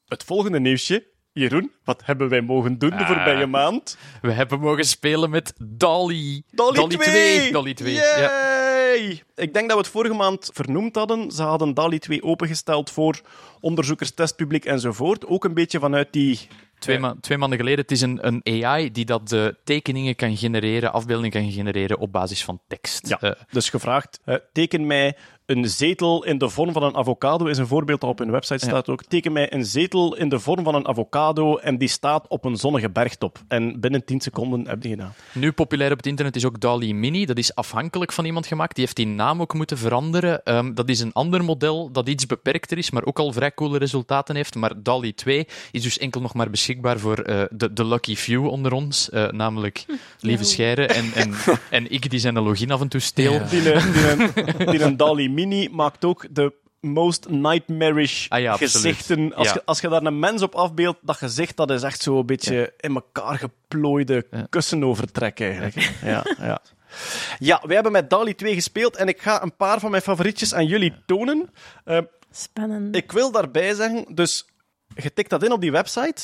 het 0.07 0.23
volgende 0.23 0.59
nieuwsje. 0.59 1.07
Jeroen, 1.31 1.71
wat 1.83 2.01
hebben 2.05 2.29
wij 2.29 2.41
mogen 2.41 2.77
doen 2.77 2.89
de 2.97 3.05
voorbije 3.05 3.45
maand? 3.45 3.97
We 4.21 4.31
hebben 4.31 4.59
mogen 4.59 4.85
spelen 4.85 5.29
met 5.29 5.53
Dolly. 5.57 6.43
Dolly, 6.51 6.87
2! 6.87 7.51
Dolly 7.51 7.73
2. 7.73 7.93
Ja. 7.93 8.48
Yay! 8.89 9.23
Ik 9.35 9.53
denk 9.53 9.67
dat 9.67 9.77
we 9.77 9.83
het 9.83 9.87
vorige 9.91 10.13
maand 10.13 10.49
vernoemd 10.53 10.95
hadden. 10.95 11.31
Ze 11.31 11.43
hadden 11.43 11.73
DALI 11.73 11.99
2 11.99 12.23
opengesteld 12.23 12.91
voor 12.91 13.21
onderzoekers, 13.59 14.11
testpubliek 14.11 14.65
enzovoort. 14.65 15.25
Ook 15.27 15.43
een 15.43 15.53
beetje 15.53 15.79
vanuit 15.79 16.07
die 16.13 16.39
Twee, 16.79 16.99
ma- 16.99 17.15
twee 17.21 17.37
maanden 17.37 17.57
geleden. 17.59 17.79
Het 17.79 17.91
is 17.91 18.01
een, 18.01 18.27
een 18.27 18.63
AI 18.63 18.91
die 18.91 19.05
dat 19.05 19.29
de 19.29 19.55
tekeningen 19.63 20.15
kan 20.15 20.37
genereren, 20.37 20.93
afbeeldingen 20.93 21.31
kan 21.41 21.51
genereren 21.51 21.97
op 21.99 22.11
basis 22.11 22.43
van 22.43 22.61
tekst. 22.67 23.07
Ja, 23.07 23.19
Eh, 23.19 23.31
dus 23.51 23.69
gevraagd, 23.69 24.19
eh, 24.25 24.35
teken 24.53 24.87
mij 24.87 25.17
een 25.49 25.69
zetel 25.69 26.23
in 26.25 26.37
de 26.37 26.49
vorm 26.49 26.71
van 26.71 26.83
een 26.83 26.95
avocado, 26.95 27.45
is 27.45 27.57
een 27.57 27.67
voorbeeld 27.67 28.01
dat 28.01 28.09
op 28.09 28.19
hun 28.19 28.31
website 28.31 28.65
staat 28.65 28.89
ook. 28.89 29.03
Teken 29.03 29.31
mij 29.31 29.53
een 29.53 29.65
zetel 29.65 30.15
in 30.15 30.29
de 30.29 30.39
vorm 30.39 30.63
van 30.63 30.75
een 30.75 30.87
avocado 30.87 31.57
en 31.57 31.77
die 31.77 31.87
staat 31.87 32.27
op 32.27 32.45
een 32.45 32.55
zonnige 32.55 32.89
bergtop. 32.89 33.39
En 33.47 33.79
binnen 33.79 34.05
10 34.05 34.19
seconden 34.21 34.67
heb 34.67 34.83
je 34.83 34.89
gedaan. 34.89 35.13
Nu 35.33 35.51
populair 35.51 35.91
op 35.91 35.97
het 35.97 36.05
internet 36.05 36.35
is 36.35 36.45
ook 36.45 36.59
DALI 36.59 36.93
Mini. 36.93 37.25
Dat 37.25 37.37
is 37.37 37.55
afhankelijk 37.55 38.11
van 38.11 38.25
iemand 38.25 38.47
gemaakt. 38.47 38.75
Die 38.75 38.83
heeft 38.83 38.95
die 38.95 39.07
naam 39.07 39.41
ook 39.41 39.53
moeten 39.53 39.77
veranderen. 39.77 40.43
Ehm, 40.43 40.73
dat 40.73 40.89
is 40.89 40.99
een 40.99 41.13
ander 41.13 41.43
model 41.43 41.91
dat 41.91 42.09
iets 42.09 42.25
beperkter 42.25 42.77
is, 42.77 42.91
maar 42.91 43.05
ook 43.05 43.19
al 43.19 43.31
vrij 43.31 43.53
coole 43.53 43.77
resultaten 43.77 44.35
heeft. 44.35 44.55
Maar 44.55 44.83
DALI 44.83 45.13
2 45.13 45.47
is 45.71 45.81
dus 45.81 45.97
enkel 45.97 46.21
nog 46.21 46.33
maar 46.33 46.49
beschikbaar 46.49 46.99
voor 46.99 47.17
eh, 47.17 47.41
de, 47.51 47.73
de 47.73 47.85
lucky 47.85 48.15
few 48.15 48.47
onder 48.47 48.71
ons. 48.71 49.09
eh, 49.09 49.29
namelijk 49.29 49.85
Lieve 50.19 50.43
Scheire 50.43 50.85
en, 50.85 51.11
en, 51.13 51.33
en 51.69 51.91
ik 51.91 52.09
die 52.09 52.19
zijn 52.19 52.33
login 52.33 52.71
af 52.71 52.81
en 52.81 52.87
toe 52.87 53.01
steel. 53.01 53.33
Ja. 53.33 53.43
Die, 53.43 53.61
die, 53.61 54.65
die 54.65 54.83
een 54.83 54.97
DALI 54.97 55.29
Mini 55.29 55.38
maakt 55.71 56.05
ook 56.05 56.25
de 56.31 56.53
most 56.79 57.29
nightmarish 57.29 58.25
Ah 58.29 58.41
ja, 58.41 58.57
gezichten. 58.57 59.33
Als, 59.35 59.47
Ja. 59.47 59.53
je, 59.53 59.61
als 59.65 59.79
je 59.81 59.87
daar 59.89 60.03
een 60.03 60.19
mens 60.19 60.41
op 60.41 60.55
afbeeldt, 60.55 60.99
dat 61.01 61.17
gezicht 61.17 61.57
dat 61.57 61.71
is 61.71 61.83
echt 61.83 62.01
zo 62.01 62.19
een 62.19 62.25
beetje 62.25 62.73
in 62.77 62.93
elkaar 62.95 63.37
geplooide 63.37 64.27
Ja. 64.31 64.45
kussenovertrek 64.49 65.39
eigenlijk. 65.39 65.75
Ja, 66.03 66.23
ja. 66.37 66.61
ja, 67.39 67.61
we 67.65 67.73
hebben 67.73 67.91
met 67.91 68.09
DALI 68.09 68.35
2 68.35 68.53
gespeeld 68.53 68.95
en 68.95 69.07
ik 69.07 69.21
ga 69.21 69.43
een 69.43 69.55
paar 69.55 69.79
van 69.79 69.91
mijn 69.91 70.03
favorietjes 70.03 70.53
aan 70.53 70.65
jullie 70.65 70.93
tonen. 71.05 71.49
Eh, 71.85 71.99
Spannend. 72.31 72.95
ik 72.95 73.11
wil 73.11 73.31
daarbij 73.31 73.73
zeggen, 73.73 74.05
dus 74.15 74.45
je 74.95 75.13
tikt 75.13 75.29
dat 75.29 75.43
in 75.43 75.51
op 75.51 75.61
die 75.61 75.71
website, 75.71 76.21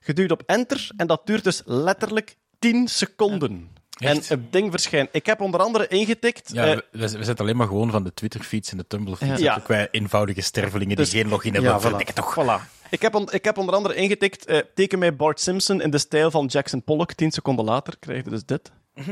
je 0.00 0.12
duwt 0.12 0.30
op 0.30 0.42
enter 0.46 0.90
en 0.96 1.06
dat 1.06 1.26
duurt 1.26 1.44
dus 1.44 1.62
letterlijk 1.64 2.36
10 2.58 2.88
seconden. 2.88 3.70
En 3.98 4.16
het 4.26 4.52
ding 4.52 4.70
verschijnt. 4.70 5.08
Ik 5.12 5.26
heb 5.26 5.40
onder 5.40 5.60
andere 5.60 5.86
ingetikt. 5.88 6.50
Ja, 6.52 6.64
eh, 6.66 6.76
we, 6.90 7.00
we 7.00 7.08
zetten 7.08 7.38
alleen 7.38 7.56
maar 7.56 7.66
gewoon 7.66 7.90
van 7.90 8.04
de 8.04 8.14
Twitter-feeds 8.14 8.70
en 8.70 8.76
de 8.76 8.86
Tumblr-feeds. 8.86 9.40
Ja. 9.40 9.56
Ook 9.56 9.68
wij 9.68 9.88
eenvoudige 9.90 10.40
stervelingen 10.40 10.96
Dus- 10.96 11.10
die 11.10 11.20
geen 11.20 11.30
login 11.30 11.52
hebben. 11.52 11.70
Ja, 11.70 11.78
voilà. 11.78 11.82
Verdikke 11.82 12.12
toch. 12.12 12.34
Voilà. 12.40 12.72
Ik 12.90 13.02
heb, 13.02 13.14
on- 13.14 13.32
ik 13.32 13.44
heb 13.44 13.58
onder 13.58 13.74
andere 13.74 13.94
ingetikt, 13.94 14.44
eh, 14.46 14.58
teken 14.74 14.98
mij 14.98 15.16
Bart 15.16 15.40
Simpson 15.40 15.80
in 15.80 15.90
de 15.90 15.98
stijl 15.98 16.30
van 16.30 16.46
Jackson 16.46 16.82
Pollock. 16.82 17.12
Tien 17.12 17.30
seconden 17.30 17.64
later 17.64 17.94
krijg 18.00 18.24
je 18.24 18.30
dus 18.30 18.44
dit. 18.44 18.70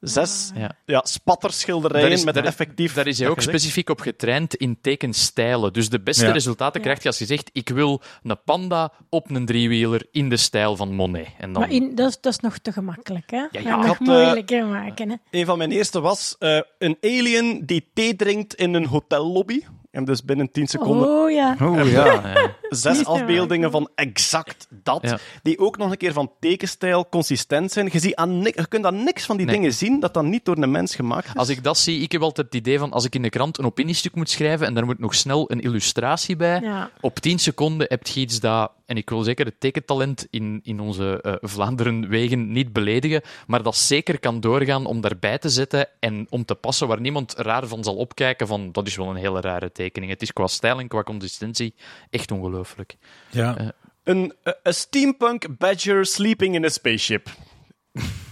Zes 0.00 0.50
Ja. 0.54 0.76
ja, 0.84 1.00
spatterschilderijen 1.04 2.10
is- 2.10 2.24
met 2.24 2.34
daar- 2.34 2.44
effectief... 2.44 2.94
Daar 2.94 3.06
is 3.06 3.18
hij 3.18 3.28
ook 3.28 3.40
specifiek 3.40 3.88
op 3.88 4.00
getraind 4.00 4.54
in 4.54 4.78
tekenstijlen. 4.80 5.72
Dus 5.72 5.88
de 5.88 6.00
beste 6.00 6.26
Ja. 6.26 6.32
resultaten 6.32 6.80
krijg 6.80 7.02
je 7.02 7.08
als 7.08 7.18
je 7.18 7.24
zegt: 7.26 7.50
Ik 7.52 7.68
wil 7.68 8.02
een 8.22 8.36
panda 8.44 8.92
op 9.08 9.30
een 9.30 9.46
driewieler 9.46 10.06
in 10.10 10.28
de 10.28 10.36
stijl 10.36 10.76
van 10.76 10.94
Monet. 10.94 11.26
En 11.38 11.52
dan... 11.52 11.62
Maar 11.62 11.70
in, 11.70 11.94
dat, 11.94 12.08
is, 12.08 12.20
dat 12.20 12.32
is 12.32 12.38
nog 12.40 12.58
te 12.58 12.72
gemakkelijk, 12.72 13.30
hè? 13.30 13.36
ja, 13.36 13.48
het 13.52 13.64
nog 13.64 13.86
had, 13.86 14.00
eh, 14.00 14.06
moeilijker 14.06 14.66
maken, 14.66 15.08
hè? 15.10 15.16
Een 15.30 15.46
van 15.46 15.58
mijn 15.58 15.70
eerste 15.70 16.00
was 16.00 16.36
eh, 16.38 16.60
een 16.78 16.96
alien 17.00 17.66
die 17.66 17.90
thee 17.94 18.16
drinkt 18.16 18.54
in 18.54 18.74
een 18.74 18.86
hotellobby. 18.86 19.62
En 19.90 20.04
dus 20.04 20.24
binnen 20.24 20.50
10 20.50 20.66
seconden 20.66 21.08
Oh 21.08 21.30
ja. 21.30 21.56
Oh 21.62 21.90
ja. 21.90 22.04
Ja. 22.04 22.22
zes 22.68 23.04
afbeeldingen 23.04 23.70
van 23.70 23.90
exact 23.94 24.66
dat. 24.82 24.98
Ja. 25.02 25.18
Die 25.42 25.58
ook 25.58 25.76
nog 25.76 25.90
een 25.90 25.96
keer 25.96 26.12
van 26.12 26.30
tekenstijl 26.40 27.08
consistent 27.08 27.72
zijn. 27.72 27.88
Je, 27.92 27.98
ziet 27.98 28.14
aan 28.14 28.38
ni- 28.38 28.52
je 28.54 28.66
kunt 28.68 28.84
aan 28.84 29.04
niks 29.04 29.24
van 29.24 29.36
die 29.36 29.46
Nee. 29.46 29.54
dingen 29.54 29.72
zien 29.72 30.00
dat 30.00 30.14
dat 30.14 30.24
niet 30.24 30.44
door 30.44 30.56
een 30.56 30.70
mens 30.70 30.94
gemaakt 30.94 31.26
is. 31.26 31.34
Als 31.34 31.48
ik 31.48 31.62
dat 31.64 31.78
zie, 31.78 32.00
ik 32.00 32.12
heb 32.12 32.22
altijd 32.22 32.46
het 32.46 32.54
idee 32.56 32.78
van 32.78 32.92
als 32.92 33.04
ik 33.04 33.14
in 33.14 33.22
de 33.22 33.28
krant 33.28 33.58
een 33.58 33.64
opiniestuk 33.64 34.14
moet 34.14 34.30
schrijven 34.30 34.66
en 34.66 34.74
daar 34.74 34.84
moet 34.84 34.98
nog 34.98 35.14
snel 35.14 35.50
een 35.50 35.60
illustratie 35.60 36.36
bij. 36.36 36.60
Ja. 36.60 36.90
Op 37.00 37.18
10 37.18 37.38
seconden 37.38 37.86
heb 37.90 38.06
je 38.06 38.20
iets 38.20 38.40
dat, 38.40 38.70
en 38.90 38.96
ik 38.96 39.10
wil 39.10 39.22
zeker 39.22 39.46
het 39.46 39.60
tekentalent 39.60 40.26
in, 40.30 40.60
in 40.62 40.80
onze 40.80 41.22
eh, 41.22 41.34
Vlaanderen 41.40 42.08
wegen 42.08 42.52
niet 42.52 42.72
beledigen, 42.72 43.22
maar 43.46 43.62
dat 43.62 43.76
zeker 43.76 44.18
kan 44.18 44.40
doorgaan 44.40 44.86
om 44.86 45.00
daarbij 45.00 45.38
te 45.38 45.48
zetten 45.48 45.88
en 46.00 46.26
om 46.28 46.44
te 46.44 46.54
passen 46.54 46.88
waar 46.88 47.00
niemand 47.00 47.34
raar 47.36 47.66
van 47.66 47.84
zal 47.84 47.96
opkijken 47.96 48.46
van 48.46 48.72
dat 48.72 48.86
is 48.86 48.96
wel 48.96 49.10
een 49.10 49.16
hele 49.16 49.40
rare 49.40 49.72
tekening. 49.72 50.12
Het 50.12 50.22
is 50.22 50.32
qua 50.32 50.46
stijl 50.46 50.78
en 50.78 50.88
qua 50.88 51.02
consistentie 51.02 51.74
echt 52.10 52.30
ongelooflijk. 52.30 52.96
Ja. 53.30 53.74
Een 54.04 54.32
eh, 54.42 54.52
a 54.66 54.72
steampunk 54.72 55.58
badger 55.58 56.06
sleeping 56.06 56.54
in 56.54 56.64
a 56.64 56.68
spaceship. 56.68 57.28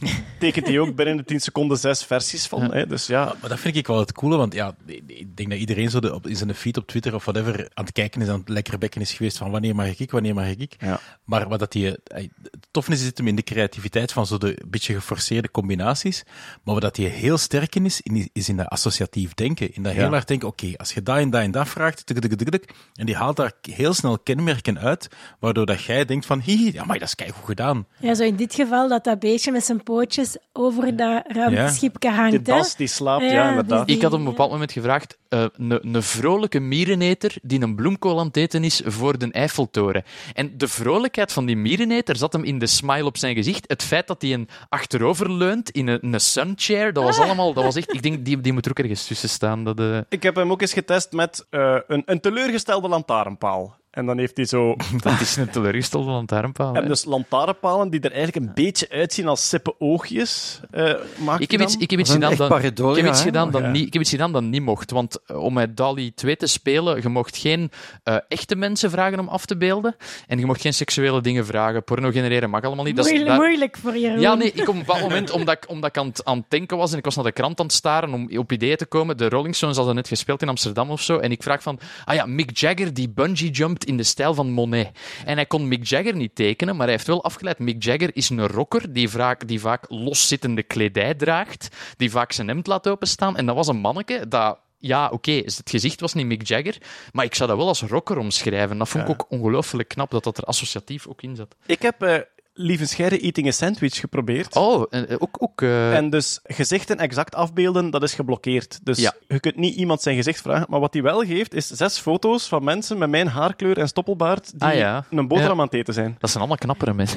Tekent 0.38 0.66
hij 0.66 0.78
ook 0.78 0.94
binnen 0.94 1.16
de 1.16 1.24
10 1.24 1.40
seconden 1.40 1.78
zes 1.78 2.04
versies 2.04 2.46
van. 2.46 2.72
Hè? 2.72 2.86
Dus 2.86 3.06
ja, 3.06 3.34
Maar 3.40 3.50
dat 3.50 3.60
vind 3.60 3.76
ik 3.76 3.86
wel 3.86 3.98
het 3.98 4.12
coole, 4.12 4.36
want 4.36 4.54
ja, 4.54 4.74
ik 5.06 5.36
denk 5.36 5.50
dat 5.50 5.58
iedereen 5.58 5.90
zo 5.90 6.00
de, 6.00 6.14
op, 6.14 6.26
in 6.26 6.36
zijn 6.36 6.54
feed 6.54 6.76
op 6.76 6.86
Twitter 6.86 7.14
of 7.14 7.24
whatever 7.24 7.70
aan 7.74 7.84
het 7.84 7.92
kijken 7.92 8.20
is, 8.22 8.28
aan 8.28 8.38
het 8.38 8.48
lekkerbekken 8.48 9.00
is 9.00 9.12
geweest 9.12 9.36
van 9.38 9.50
wanneer 9.50 9.74
mag 9.74 9.98
ik, 9.98 10.10
wanneer 10.10 10.34
mag 10.34 10.46
ik. 10.56 10.74
Ja. 10.78 11.00
Maar 11.24 11.48
wat 11.48 11.58
dat 11.58 11.72
die, 11.72 12.02
eh, 12.02 12.22
het 12.50 12.66
toffe 12.70 12.92
is, 12.92 13.02
zit 13.02 13.18
hem 13.18 13.26
in 13.28 13.36
de 13.36 13.42
creativiteit 13.42 14.12
van 14.12 14.26
zo 14.26 14.38
de 14.38 14.62
beetje 14.66 14.94
geforceerde 14.94 15.50
combinaties. 15.50 16.22
Maar 16.64 16.74
wat 16.74 16.82
dat 16.82 16.94
die 16.94 17.06
heel 17.06 17.38
sterk 17.38 17.74
in 17.74 17.84
is, 17.84 18.00
in- 18.00 18.30
is 18.32 18.48
in 18.48 18.56
dat 18.56 18.66
associatief 18.68 19.34
denken. 19.34 19.74
In 19.74 19.82
dat 19.82 19.92
Ja. 19.92 19.98
heel 19.98 20.08
hard 20.10 20.28
denken, 20.28 20.48
oké, 20.48 20.72
als 20.76 20.92
je 20.92 21.02
dat 21.02 21.16
en 21.16 21.30
dat 21.30 21.40
en 21.42 21.50
dat 21.50 21.68
vraagt, 21.68 22.06
tuk, 22.06 22.18
tuk, 22.20 22.34
tuk, 22.38 22.50
tuk, 22.50 22.72
en 22.94 23.06
die 23.06 23.16
haalt 23.16 23.36
daar 23.36 23.52
heel 23.60 23.94
snel 23.94 24.18
kenmerken 24.18 24.78
uit, 24.78 25.08
waardoor 25.38 25.66
dat 25.66 25.82
jij 25.82 26.04
denkt 26.04 26.26
van, 26.26 26.40
hi, 26.40 26.70
ja, 26.72 26.84
maar 26.84 26.98
dat 26.98 27.08
is 27.08 27.14
keigoed 27.14 27.44
gedaan. 27.44 27.86
Ja, 28.00 28.14
zo 28.14 28.22
in 28.22 28.36
dit 28.36 28.54
geval 28.54 28.88
dat 28.88 29.04
dat 29.04 29.18
beestje 29.18 29.52
met 29.52 29.64
zijn 29.64 29.82
pootjes 29.88 30.36
over 30.52 30.96
dat 30.96 31.22
ruimteschipje 31.26 32.10
hangt. 32.10 32.30
die 32.44 32.54
hè. 32.54 32.60
das 32.60 32.76
die 32.76 32.86
slaapt, 32.86 33.22
ja, 33.22 33.32
Ja, 33.32 33.48
inderdaad. 33.48 33.86
dus 33.86 33.96
Ik 33.96 34.02
had 34.02 34.12
op 34.12 34.18
een 34.18 34.24
bepaald 34.24 34.50
moment 34.50 34.72
gevraagd, 34.72 35.18
eh, 35.28 35.44
een 35.56 36.02
vrolijke 36.02 36.60
miereneter 36.60 37.36
die 37.42 37.60
een 37.60 37.74
bloemkool 37.74 38.18
aan 38.18 38.26
het 38.26 38.36
eten 38.36 38.64
is 38.64 38.82
voor 38.84 39.18
de 39.18 39.28
Eiffeltoren. 39.30 40.04
En 40.34 40.58
de 40.58 40.68
vrolijkheid 40.68 41.32
van 41.32 41.46
die 41.46 41.56
miereneter 41.56 42.16
zat 42.16 42.32
hem 42.32 42.44
in 42.44 42.58
de 42.58 42.66
smile 42.66 43.04
op 43.04 43.16
zijn 43.16 43.34
gezicht. 43.34 43.64
Het 43.68 43.82
feit 43.82 44.06
dat 44.06 44.22
hij 44.22 44.32
een 44.32 44.48
achterover 44.68 45.32
leunt 45.32 45.70
in 45.70 45.86
een, 45.86 45.98
een 46.12 46.20
sunchair, 46.20 46.92
dat 46.92 47.04
was 47.04 47.18
allemaal, 47.18 47.52
dat 47.52 47.64
was 47.64 47.76
echt, 47.76 47.94
ik 47.94 48.02
denk, 48.02 48.24
die, 48.24 48.40
die 48.40 48.52
moet 48.52 48.64
er 48.64 48.70
ook 48.70 48.78
ergens 48.78 49.06
tussen 49.06 49.28
staan. 49.28 49.64
Dat, 49.64 49.80
eh, 49.80 49.98
Ik 50.08 50.22
heb 50.22 50.34
hem 50.34 50.50
ook 50.50 50.60
eens 50.60 50.72
getest 50.72 51.12
met 51.12 51.46
eh, 51.50 51.76
een, 51.86 52.02
een 52.06 52.20
teleurgestelde 52.20 52.88
lantaarnpaal. 52.88 53.76
En 53.90 54.06
dan 54.06 54.18
heeft 54.18 54.36
hij 54.36 54.46
zo... 54.46 54.76
dat 55.02 55.20
is 55.20 55.36
een 55.36 55.50
teleurgestelde 55.50 56.10
lantaarnpaal. 56.10 56.74
hè. 56.74 56.80
En 56.82 56.88
dus 56.88 57.04
lantaarnpalen 57.04 57.90
die 57.90 58.00
er 58.00 58.12
eigenlijk 58.12 58.46
een 58.46 58.54
beetje 58.54 58.88
uitzien 58.90 59.26
als 59.28 59.48
sippe 59.48 59.74
oogjes. 59.78 60.60
eh 60.70 60.94
maakt 61.24 61.42
Ik 61.42 61.50
heb 61.50 61.60
iets, 61.60 61.72
dan. 61.72 61.82
ik 61.82 61.90
heb 61.90 62.00
iets 62.00 62.10
gedaan 62.10 62.30
echt 62.30 62.38
dat, 62.38 62.48
pareidolia, 62.48 62.96
ik 62.96 63.02
heb 63.02 63.10
iets 63.12 63.20
hè? 63.22 63.26
gedaan 63.26 63.50
dat 63.50 63.60
Ja. 63.62 63.70
niet, 63.70 63.86
ik 63.86 63.92
heb 63.92 64.02
iets 64.02 64.10
gedaan 64.10 64.32
dat 64.32 64.42
niet 64.42 64.62
mocht. 64.62 64.90
Want 64.90 65.18
eh, 65.26 65.42
om 65.42 65.52
met 65.52 65.76
DALI 65.76 66.14
2 66.14 66.36
te 66.36 66.46
spelen, 66.46 67.02
je 67.02 67.08
mocht 67.08 67.36
geen 67.36 67.70
eh, 68.02 68.16
echte 68.28 68.56
mensen 68.56 68.90
vragen 68.90 69.18
om 69.18 69.28
af 69.28 69.46
te 69.46 69.56
beelden. 69.56 69.96
En 70.26 70.38
je 70.38 70.46
mocht 70.46 70.60
geen 70.60 70.74
seksuele 70.74 71.20
dingen 71.20 71.46
vragen. 71.46 71.84
Porno 71.84 72.10
genereren 72.10 72.50
mag 72.50 72.62
allemaal 72.62 72.84
niet. 72.84 72.96
Dat 72.96 73.04
is- 73.04 73.10
Moeilijk, 73.10 73.36
daar- 73.36 73.46
moeilijk 73.46 73.76
voor 73.76 73.96
Jeroen. 73.96 74.20
Ja, 74.20 74.34
nee, 74.34 74.52
ik 74.52 74.68
op 74.68 74.74
een 74.74 74.78
bepaald 74.80 75.00
moment, 75.00 75.30
omdat 75.30 75.56
ik, 75.62 75.70
omdat 75.70 75.88
ik 75.90 75.98
aan, 75.98 76.06
het, 76.06 76.24
aan 76.24 76.36
het 76.38 76.46
denken 76.50 76.76
was 76.76 76.92
en 76.92 76.98
ik 76.98 77.04
was 77.04 77.14
naar 77.16 77.24
de 77.24 77.32
krant 77.32 77.60
aan 77.60 77.66
het 77.66 77.74
staren 77.74 78.12
om 78.12 78.38
op 78.38 78.52
ideeën 78.52 78.76
te 78.76 78.86
komen. 78.86 79.16
De 79.16 79.28
Rolling 79.28 79.54
Stones 79.56 79.76
hadden 79.76 79.94
net 79.94 80.08
gespeeld 80.08 80.42
in 80.42 80.48
Amsterdam 80.48 80.90
of 80.90 81.02
zo. 81.02 81.18
En 81.18 81.30
ik 81.30 81.42
vraag 81.42 81.62
van, 81.62 81.78
ah 82.04 82.14
ja, 82.14 82.26
Mick 82.26 82.56
Jagger 82.58 82.94
die 82.94 83.08
bungee 83.08 83.50
jumpt 83.50 83.84
in 83.88 83.96
de 83.96 84.02
stijl 84.02 84.34
van 84.34 84.50
Monet. 84.50 84.90
En 85.24 85.34
hij 85.34 85.46
kon 85.46 85.68
Mick 85.68 85.86
Jagger 85.86 86.16
niet 86.16 86.34
tekenen, 86.34 86.76
maar 86.76 86.86
hij 86.86 86.94
heeft 86.94 87.06
wel 87.06 87.24
afgeleid. 87.24 87.58
Mick 87.58 87.82
Jagger 87.82 88.10
is 88.12 88.28
een 88.28 88.46
rocker 88.46 88.92
die 88.92 89.08
vaak, 89.08 89.48
die 89.48 89.60
vaak 89.60 89.84
loszittende 89.88 90.62
kledij 90.62 91.14
draagt, 91.14 91.68
die 91.96 92.10
vaak 92.10 92.32
zijn 92.32 92.48
hemd 92.48 92.66
laat 92.66 92.88
openstaan. 92.88 93.36
En 93.36 93.46
dat 93.46 93.54
was 93.54 93.68
een 93.68 93.76
manneke 93.76 94.28
dat... 94.28 94.58
Ja, 94.80 95.08
oké, 95.08 95.32
het 95.32 95.62
gezicht 95.64 96.00
was 96.00 96.14
niet 96.14 96.26
Mick 96.26 96.46
Jagger, 96.46 96.76
maar 97.12 97.24
ik 97.24 97.34
zou 97.34 97.48
dat 97.48 97.58
wel 97.58 97.68
als 97.68 97.82
rocker 97.82 98.18
omschrijven. 98.18 98.78
Dat 98.78 98.88
vond 98.88 99.04
ik 99.04 99.10
ook 99.10 99.26
ongelooflijk 99.28 99.88
knap, 99.88 100.10
dat 100.10 100.24
dat 100.24 100.38
er 100.38 100.44
associatief 100.44 101.06
ook 101.06 101.22
in 101.22 101.36
zat. 101.36 101.56
Ik 101.66 101.82
heb 101.82 102.02
eh 102.02 102.18
lieve 102.60 102.86
Scherre 102.86 103.18
eating 103.20 103.46
a 103.46 103.50
sandwich 103.50 104.00
geprobeerd. 104.00 104.56
Oh, 104.56 104.84
eh, 104.90 105.02
ook... 105.18 105.36
ook 105.38 105.62
eh, 105.62 105.96
En 105.96 106.10
dus 106.10 106.40
gezichten 106.44 106.98
exact 106.98 107.34
afbeelden, 107.34 107.90
dat 107.90 108.02
is 108.02 108.14
geblokkeerd. 108.14 108.78
Dus 108.82 108.98
Ja. 108.98 109.12
je 109.28 109.40
kunt 109.40 109.56
niet 109.56 109.74
iemand 109.74 110.02
zijn 110.02 110.16
gezicht 110.16 110.40
vragen. 110.40 110.66
Maar 110.68 110.80
wat 110.80 110.92
hij 110.92 111.02
wel 111.02 111.20
geeft, 111.24 111.54
is 111.54 111.66
zes 111.66 111.98
foto's 111.98 112.48
van 112.48 112.64
mensen 112.64 112.98
met 112.98 113.08
mijn 113.10 113.28
haarkleur 113.28 113.78
en 113.78 113.88
stoppelbaard 113.88 114.50
die 114.58 114.68
Ah, 114.68 114.74
ja. 114.74 115.04
een 115.10 115.28
boterham 115.28 115.54
Ja. 115.56 115.60
aan 115.60 115.66
het 115.66 115.74
eten 115.74 115.94
zijn. 115.94 116.16
Dat 116.18 116.30
zijn 116.30 116.38
allemaal 116.38 116.58
knappere 116.58 116.94
mensen. 116.94 117.16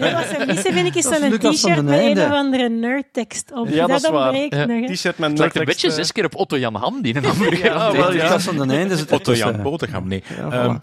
Nee, 0.00 0.12
wat 0.14 0.24
ze 0.26 0.44
missen, 0.46 0.72
vind 0.72 0.86
ik, 0.86 0.94
is 0.94 1.02
Dat 1.04 1.12
is 1.22 1.40
zo'n 1.40 1.52
t-shirt 1.52 1.82
met 1.84 2.00
een 2.00 2.20
of 2.24 2.30
andere 2.30 2.68
nerdtekst 2.68 3.52
op. 3.54 3.68
Ja, 3.68 3.86
dat 3.86 4.02
is 4.02 4.08
waar. 4.10 4.32
T-shirt 4.32 4.48
met 4.48 4.60
Het 4.90 4.92
lijkt 4.92 5.20
een 5.20 5.34
nerdtekst, 5.36 5.64
beetje 5.66 5.88
eh, 5.88 5.94
zes 5.94 6.12
keer 6.12 6.24
op 6.24 6.34
Otto 6.36 6.58
Jan 6.58 6.74
Ham, 6.74 7.02
die 7.02 7.16
een 7.16 7.24
hamburger 7.24 7.64
Ja, 7.64 7.74
aan 7.74 7.92
wel, 7.92 8.12
ja. 8.12 8.16
is. 8.16 8.22
Lucas 8.22 8.44
van 8.44 8.56
den 8.56 8.70
Einde 8.70 8.96
Otto. 9.10 9.34
Jan 9.34 9.62
Boterham, 9.62 10.08
nee. 10.08 10.22
Ja, 10.36 10.48
voilà. 10.50 10.52
Ehm, 10.52 10.76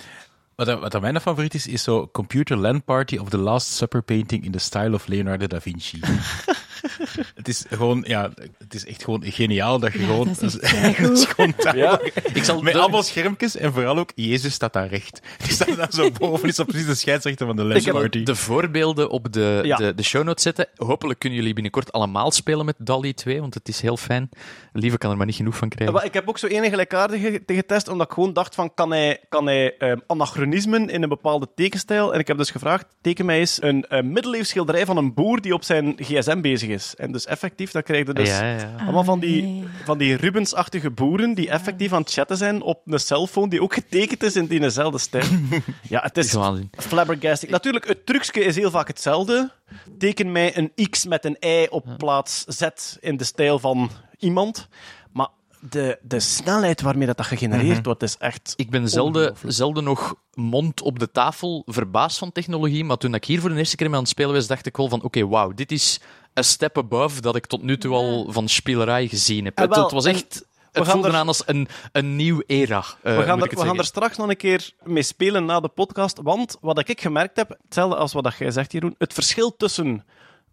wat, 0.65 0.91
wat 0.91 1.01
mijn 1.01 1.21
favoriet 1.21 1.53
is, 1.53 1.67
is 1.67 1.83
zo 1.83 2.09
Computer 2.11 2.57
Land 2.57 2.85
Party 2.85 3.17
of 3.17 3.29
the 3.29 3.37
Last 3.37 3.67
Supper 3.67 4.01
Painting 4.01 4.45
in 4.45 4.51
the 4.51 4.59
style 4.59 4.93
of 4.93 5.07
Leonardo 5.07 5.47
da 5.47 5.59
Vinci. 5.59 5.99
Het 7.35 7.47
is 7.47 7.65
gewoon, 7.69 8.03
ja, 8.07 8.31
het 8.57 8.73
is 8.73 8.85
echt 8.85 9.03
gewoon 9.03 9.23
geniaal 9.25 9.79
dat 9.79 9.93
je 9.93 9.99
Ja, 9.99 10.05
gewoon... 10.05 10.27
dat 10.27 10.41
is 10.41 10.55
is 11.19 11.25
gewoon 11.25 11.53
daar- 11.57 11.77
Ja. 11.77 11.99
Ik 12.33 12.43
zal 12.43 12.61
Met 12.61 12.75
allemaal 12.75 13.03
schermpjes 13.03 13.55
en 13.57 13.73
vooral 13.73 13.97
ook, 13.97 14.11
Jezus 14.15 14.53
staat 14.53 14.73
daar 14.73 14.87
recht. 14.87 15.21
Die 15.43 15.51
staat 15.51 15.75
daar 15.75 15.91
zo 15.93 16.11
boven, 16.11 16.47
is 16.49 16.55
zo 16.55 16.63
precies 16.63 16.85
de 16.87 16.95
scheidsrechter 16.95 17.45
van 17.47 17.55
de 17.55 17.63
Ik 17.75 17.85
heb 17.85 17.93
Party. 17.93 18.23
de 18.23 18.35
voorbeelden 18.35 19.09
op 19.09 19.33
de, 19.33 19.59
Ja. 19.63 19.75
de, 19.77 19.95
de 19.95 20.03
show 20.03 20.23
notes 20.23 20.43
zetten. 20.43 20.67
Hopelijk 20.75 21.19
kunnen 21.19 21.37
jullie 21.39 21.53
binnenkort 21.53 21.91
allemaal 21.91 22.31
spelen 22.31 22.65
met 22.65 22.75
DALI 22.77 23.13
2, 23.13 23.39
want 23.39 23.53
het 23.53 23.67
is 23.67 23.81
heel 23.81 23.97
fijn. 23.97 24.29
Lieve 24.73 24.97
kan 24.97 25.11
er 25.11 25.17
maar 25.17 25.25
niet 25.25 25.35
genoeg 25.35 25.55
van 25.57 25.69
krijgen. 25.69 25.95
Maar 25.95 26.05
ik 26.05 26.13
heb 26.13 26.29
ook 26.29 26.37
zo 26.37 26.47
enige 26.47 26.69
gelijkaardige 26.69 27.41
getest, 27.45 27.87
omdat 27.87 28.07
ik 28.07 28.13
gewoon 28.13 28.33
dacht 28.33 28.55
van, 28.55 28.73
kan 28.73 28.91
hij, 28.91 29.19
kan 29.29 29.45
hij 29.45 29.77
ehm, 29.77 29.97
anachronismen 30.07 30.89
in 30.89 31.03
een 31.03 31.09
bepaalde 31.09 31.47
tekenstijl? 31.55 32.13
En 32.13 32.19
ik 32.19 32.27
heb 32.27 32.37
dus 32.37 32.51
gevraagd, 32.51 32.85
teken 33.01 33.25
mij 33.25 33.39
eens 33.39 33.61
een 33.61 33.85
uh, 33.89 34.01
middeleeuws 34.01 34.47
schilderij 34.49 34.85
van 34.85 34.97
een 34.97 35.13
boer 35.13 35.41
die 35.41 35.53
op 35.53 35.63
zijn 35.63 35.93
gsm 35.97 36.41
bezig 36.41 36.69
is. 36.71 36.93
En 36.97 37.11
dus 37.11 37.25
effectief, 37.25 37.71
dan 37.71 37.83
krijg 37.83 38.07
je 38.07 38.13
dus 38.13 38.29
ja, 38.29 38.51
ja. 38.51 38.75
allemaal 38.77 39.03
van 39.03 39.19
die, 39.19 39.41
nee. 39.41 39.63
van 39.83 39.97
die 39.97 40.15
Rubens-achtige 40.15 40.91
boeren 40.91 41.33
die 41.33 41.49
effectief 41.49 41.93
aan 41.93 42.01
het 42.01 42.11
chatten 42.11 42.37
zijn 42.37 42.61
op 42.61 42.81
een 42.85 42.99
cellphone 42.99 43.49
die 43.49 43.61
ook 43.61 43.73
getekend 43.73 44.23
is 44.23 44.35
in 44.35 44.45
diezelfde 44.45 44.97
stijl. 44.97 45.25
ja, 45.89 46.01
het 46.01 46.17
is 46.17 46.37
flabbergasting. 46.71 47.51
Natuurlijk, 47.51 47.87
het 47.87 48.05
trucje 48.05 48.43
is 48.43 48.55
heel 48.55 48.71
vaak 48.71 48.87
hetzelfde. 48.87 49.51
Teken 49.97 50.31
mij 50.31 50.57
een 50.57 50.89
X 50.89 51.05
met 51.05 51.25
een 51.25 51.37
Y 51.39 51.67
op 51.69 51.85
plaats 51.97 52.43
Z 52.47 52.67
in 52.99 53.17
de 53.17 53.23
stijl 53.23 53.59
van 53.59 53.89
iemand. 54.19 54.67
Maar 55.11 55.27
de, 55.69 55.99
de 56.01 56.19
snelheid 56.19 56.81
waarmee 56.81 57.07
dat, 57.07 57.17
dat 57.17 57.25
gegenereerd 57.25 57.85
wordt, 57.85 58.03
is 58.03 58.17
echt... 58.17 58.53
Ik 58.55 58.69
ben 58.69 58.89
zelden, 58.89 59.35
zelden 59.45 59.83
nog 59.83 60.15
mond 60.33 60.81
op 60.81 60.99
de 60.99 61.11
tafel 61.11 61.63
verbaasd 61.65 62.17
van 62.17 62.31
technologie, 62.31 62.83
maar 62.83 62.97
toen 62.97 63.13
ik 63.13 63.25
hier 63.25 63.39
voor 63.39 63.49
de 63.49 63.55
eerste 63.55 63.75
keer 63.75 63.87
mee 63.87 63.95
aan 63.95 64.01
het 64.01 64.11
spelen 64.11 64.33
was, 64.33 64.47
dacht 64.47 64.65
ik 64.65 64.77
wel 64.77 64.89
van 64.89 65.01
oké, 65.01 65.27
wauw, 65.27 65.51
dit 65.51 65.71
is 65.71 65.99
een 66.33 66.43
step 66.43 66.77
above 66.77 67.21
dat 67.21 67.35
ik 67.35 67.45
tot 67.45 67.61
nu 67.61 67.77
toe 67.77 67.93
al 67.93 68.31
van 68.31 68.47
spielerij 68.47 69.07
gezien 69.07 69.45
heb. 69.45 69.57
Ah, 69.57 69.65
het, 69.65 69.75
wel, 69.75 69.83
het 69.83 69.93
was 69.93 70.05
echt... 70.05 70.39
we 70.39 70.45
Het 70.71 70.83
gaan 70.83 70.93
voelde 70.93 71.07
er- 71.07 71.15
aan 71.15 71.27
als 71.27 71.43
een, 71.45 71.67
een 71.91 72.15
nieuw 72.15 72.41
era. 72.45 72.83
eh, 73.03 73.17
we 73.17 73.23
gaan, 73.23 73.37
moet 73.39 73.51
er, 73.51 73.57
we 73.57 73.65
gaan 73.65 73.77
er 73.77 73.85
straks 73.85 74.17
nog 74.17 74.29
een 74.29 74.37
keer 74.37 74.71
mee 74.83 75.03
spelen 75.03 75.45
na 75.45 75.59
de 75.59 75.67
podcast. 75.67 76.19
Want 76.23 76.57
wat 76.61 76.89
ik 76.89 77.01
gemerkt 77.01 77.35
heb, 77.37 77.57
hetzelfde 77.63 77.95
als 77.95 78.13
wat 78.13 78.35
jij 78.39 78.51
zegt, 78.51 78.71
Jeroen, 78.71 78.95
het 78.97 79.13
verschil 79.13 79.55
tussen 79.55 80.05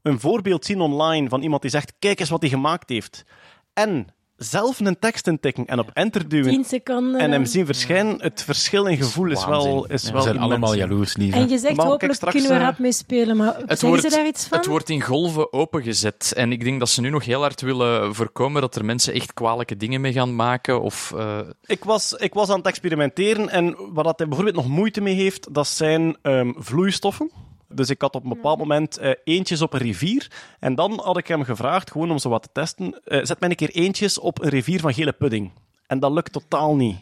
een 0.03 0.21
voorbeeld 0.21 0.64
zien 0.64 0.81
online 0.81 1.29
van 1.29 1.43
iemand 1.43 1.62
die 1.62 1.71
zegt, 1.71 1.93
kijk 1.99 2.21
eens 2.21 2.29
wat 2.31 2.41
hij 2.41 2.51
gemaakt 2.51 2.88
heeft, 2.88 3.25
en 3.73 4.07
zelf 4.38 4.81
een 4.81 4.98
tekst 4.98 5.27
intikken 5.27 5.66
en 5.66 5.79
op 5.79 5.90
enter 5.92 6.29
duwen 6.29 6.51
10 6.51 6.64
seconden. 6.64 7.20
en 7.20 7.31
hem 7.31 7.44
zien 7.44 7.66
verschijnen, 7.66 8.22
het 8.22 8.42
verschil 8.42 8.87
in 8.87 8.96
gevoel 8.96 9.31
is 9.31 9.44
wel, 9.46 9.87
is 9.87 10.03
Ja. 10.03 10.07
We 10.09 10.12
wel 10.12 10.22
zijn 10.22 10.35
immens. 10.35 10.51
allemaal 10.53 10.74
jaloers, 10.74 11.16
lieve. 11.16 11.37
En 11.37 11.48
je 11.48 11.59
zegt, 11.59 11.77
Maar 11.77 11.87
hopelijk 11.87 12.14
straks, 12.14 12.35
kunnen 12.35 12.53
we 12.53 12.59
eh, 12.59 12.64
rap 12.64 12.79
mee 12.79 12.92
spelen, 12.92 13.37
maar 13.37 13.55
Het 13.57 13.64
zeggen 13.68 13.88
wordt, 13.88 14.03
ze 14.03 14.09
daar 14.11 14.27
iets 14.27 14.46
van? 14.46 14.59
het 14.59 14.66
wordt 14.66 14.90
in 14.90 15.03
golven 15.03 15.53
opengezet. 15.53 16.33
En 16.37 16.53
ik 16.53 16.64
denk 16.64 16.79
dat 16.79 16.88
ze 16.88 17.01
nu 17.01 17.11
nog 17.11 17.24
heel 17.24 17.40
hard 17.40 17.61
willen 17.61 18.14
voorkomen 18.14 18.61
dat 18.61 18.77
er 18.77 18.85
mensen 18.85 19.12
echt 19.14 19.35
kwalijke 19.35 19.77
dingen 19.77 20.01
mee 20.01 20.12
gaan 20.12 20.37
maken. 20.37 20.81
Of, 20.83 21.12
eh, 21.16 21.38
Ik 21.66 21.85
was, 21.85 22.12
ik 22.12 22.35
was 22.35 22.48
aan 22.48 22.59
het 22.59 22.66
experimenteren 22.66 23.48
en 23.48 23.77
waar 23.92 24.05
dat 24.05 24.18
hij 24.18 24.27
bijvoorbeeld 24.29 24.57
nog 24.57 24.68
moeite 24.68 25.01
mee 25.01 25.14
heeft, 25.14 25.55
dat 25.55 25.66
zijn 25.68 26.16
ehm, 26.22 26.53
vloeistoffen. 26.57 27.31
Dus 27.68 27.90
ik 27.90 28.00
had 28.00 28.14
op 28.14 28.22
een 28.22 28.28
bepaald 28.28 28.59
moment 28.59 28.96
eh, 28.96 29.11
eentjes 29.24 29.62
op 29.62 29.72
een 29.72 29.81
rivier. 29.81 30.31
En 30.61 30.74
dan 30.74 31.00
had 31.04 31.16
ik 31.16 31.26
hem 31.26 31.44
gevraagd, 31.44 31.90
gewoon 31.90 32.11
om 32.11 32.18
zo 32.18 32.28
wat 32.28 32.42
te 32.42 32.48
testen, 32.52 33.00
eh, 33.04 33.24
zet 33.24 33.40
mij 33.40 33.50
een 33.50 33.57
keer 33.57 33.70
eentjes 33.70 34.18
op 34.18 34.42
een 34.42 34.48
rivier 34.48 34.81
van 34.81 34.94
gele 34.94 35.12
pudding. 35.12 35.52
En 35.87 36.00
dat 36.00 36.12
lukt 36.12 36.33
totaal 36.33 36.76
niet. 36.76 36.98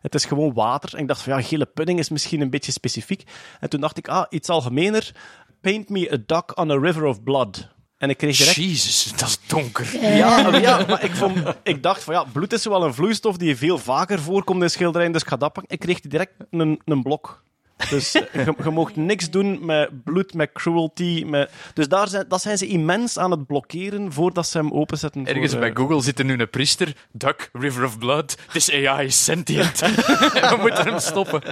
Het 0.00 0.14
is 0.14 0.24
gewoon 0.24 0.52
water. 0.52 0.94
En 0.94 1.00
ik 1.00 1.08
dacht 1.08 1.22
van 1.22 1.32
ja, 1.32 1.42
gele 1.42 1.66
pudding 1.66 1.98
is 1.98 2.08
misschien 2.08 2.40
een 2.40 2.50
beetje 2.50 2.72
specifiek. 2.72 3.22
En 3.60 3.68
toen 3.68 3.80
dacht 3.80 3.98
ik, 3.98 4.08
ah, 4.08 4.26
iets 4.30 4.48
algemener. 4.48 5.14
Paint 5.60 5.88
me 5.88 6.12
a 6.12 6.16
duck 6.26 6.58
on 6.58 6.70
a 6.70 6.78
river 6.78 7.04
of 7.04 7.22
blood. 7.22 7.68
En 7.98 8.10
ik 8.10 8.16
kreeg 8.16 8.36
direct 8.36 8.56
Jezus, 8.56 9.12
dat 9.16 9.28
is 9.28 9.38
donker. 9.46 9.98
ja, 10.00 10.56
ja, 10.56 10.84
maar 10.88 11.04
ik, 11.04 11.14
vond, 11.14 11.38
ik 11.62 11.82
dacht 11.82 12.02
van 12.02 12.14
ja, 12.14 12.24
bloed 12.24 12.52
is 12.52 12.64
wel 12.64 12.84
een 12.84 12.94
vloeistof 12.94 13.36
die 13.36 13.56
veel 13.56 13.78
vaker 13.78 14.20
voorkomt 14.20 14.62
in 14.62 14.70
schilderijen, 14.70 15.12
dus 15.12 15.22
ik 15.22 15.28
ga 15.28 15.36
dat 15.36 15.52
pakken. 15.52 15.72
Ik 15.72 15.80
kreeg 15.80 16.00
direct 16.00 16.32
een, 16.50 16.80
een 16.84 17.02
blok. 17.02 17.44
Dus 17.90 18.14
eh, 18.14 18.44
je, 18.44 18.70
mocht 18.70 18.96
niks 18.96 19.30
doen 19.30 19.64
met 19.66 20.04
bloed, 20.04 20.34
met 20.34 20.52
cruelty. 20.52 21.24
Met... 21.26 21.50
Dus 21.74 21.88
daar 21.88 22.08
zijn, 22.08 22.24
dat 22.28 22.42
zijn 22.42 22.58
ze 22.58 22.66
immens 22.66 23.18
aan 23.18 23.30
het 23.30 23.46
blokkeren 23.46 24.12
voordat 24.12 24.46
ze 24.46 24.58
hem 24.58 24.72
openzetten. 24.72 25.26
Ergens 25.26 25.52
eh, 25.52 25.58
bij 25.58 25.70
Google 25.74 26.02
zit 26.02 26.18
er 26.18 26.24
nu 26.24 26.38
een 26.38 26.50
priester. 26.50 26.94
Duck, 27.12 27.50
River 27.52 27.84
of 27.84 27.98
Blood. 27.98 28.36
This 28.52 28.72
AI 28.72 29.06
is 29.06 29.24
sentient. 29.24 29.80
We 30.50 30.56
moeten 30.60 30.84
hem 30.84 30.98
stoppen. 30.98 31.42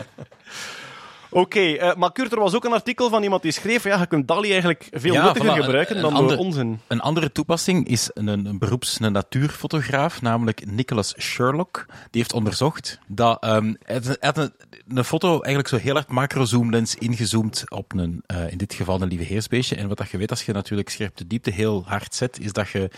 Oké, 1.37 1.61
eh, 1.61 1.95
maar 1.95 2.13
Kurt, 2.13 2.33
er 2.33 2.39
was 2.39 2.55
ook 2.55 2.65
een 2.65 2.73
artikel 2.73 3.09
van 3.09 3.23
iemand 3.23 3.43
die 3.43 3.53
schreef: 3.53 3.85
ja, 3.85 3.99
je 3.99 4.07
kunt 4.07 4.29
DALI 4.29 4.51
eigenlijk 4.51 4.89
veel 4.91 5.13
Ja, 5.13 5.25
nuttiger 5.25 5.57
voilà, 5.57 5.65
gebruiken 5.65 5.97
een 5.97 6.03
dan 6.03 6.13
ander- 6.15 6.37
door 6.37 6.47
onzin. 6.47 6.81
Een 6.87 7.01
andere 7.01 7.33
toepassing 7.33 7.89
is 7.89 8.11
een, 8.15 8.27
een 8.27 8.59
beroeps 8.59 9.01
een 9.01 9.13
natuurfotograaf, 9.13 10.23
namelijk 10.23 10.67
Nicholas 10.67 11.15
Sherlock. 11.19 11.87
Die 11.89 12.21
heeft 12.21 12.33
onderzocht 12.33 12.99
dat 13.07 13.43
ehm, 13.43 13.75
hij 13.85 14.01
een, 14.07 14.17
een, 14.21 14.53
een 14.89 15.05
foto 15.05 15.29
eigenlijk 15.31 15.69
zo 15.69 15.77
heel 15.77 15.95
hard 15.95 16.09
macro-zoomlens 16.09 16.95
ingezoomd 16.95 17.65
op 17.69 17.93
een, 17.93 18.23
eh, 18.27 18.51
in 18.51 18.59
dit 18.59 18.75
geval 18.75 19.03
een 19.03 19.09
lieve 19.09 19.25
heersbeestje. 19.25 19.77
En 19.77 19.89
wat 19.89 19.99
dat 19.99 20.11
je 20.11 20.19
weet 20.19 20.31
als 20.31 20.43
je 20.43 20.53
natuurlijk 20.53 20.89
scherp 20.89 21.17
de 21.17 21.27
diepte 21.27 21.51
heel 21.51 21.85
hard 21.87 22.15
zet, 22.15 22.41
is 22.41 22.53
dat 22.53 22.69
je 22.69 22.91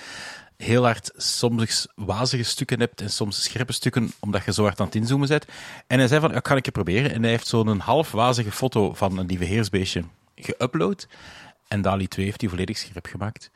heel 0.58 0.84
hard 0.84 1.10
soms 1.16 1.86
wazige 1.94 2.42
stukken 2.42 2.80
hebt 2.80 3.00
en 3.00 3.10
soms 3.10 3.42
scherpe 3.42 3.72
stukken, 3.72 4.12
omdat 4.20 4.44
je 4.44 4.52
zo 4.52 4.62
hard 4.62 4.80
aan 4.80 4.86
het 4.86 4.94
inzoomen 4.94 5.28
bent. 5.28 5.44
En 5.86 5.98
hij 5.98 6.08
zei 6.08 6.20
van, 6.20 6.56
ik 6.56 6.64
het 6.64 6.72
proberen? 6.72 7.12
En 7.12 7.22
hij 7.22 7.30
heeft 7.30 7.46
zo'n 7.46 7.78
half 7.78 8.10
wazige 8.10 8.52
foto 8.52 8.94
van 8.94 9.18
een 9.18 9.26
lieve 9.26 9.44
heersbeestje 9.44 10.04
geüpload. 10.34 11.06
En 11.68 11.82
DALI 11.82 12.08
2 12.08 12.24
heeft 12.24 12.40
die 12.40 12.48
volledig 12.48 12.78
scherp 12.78 13.06
gemaakt. 13.06 13.50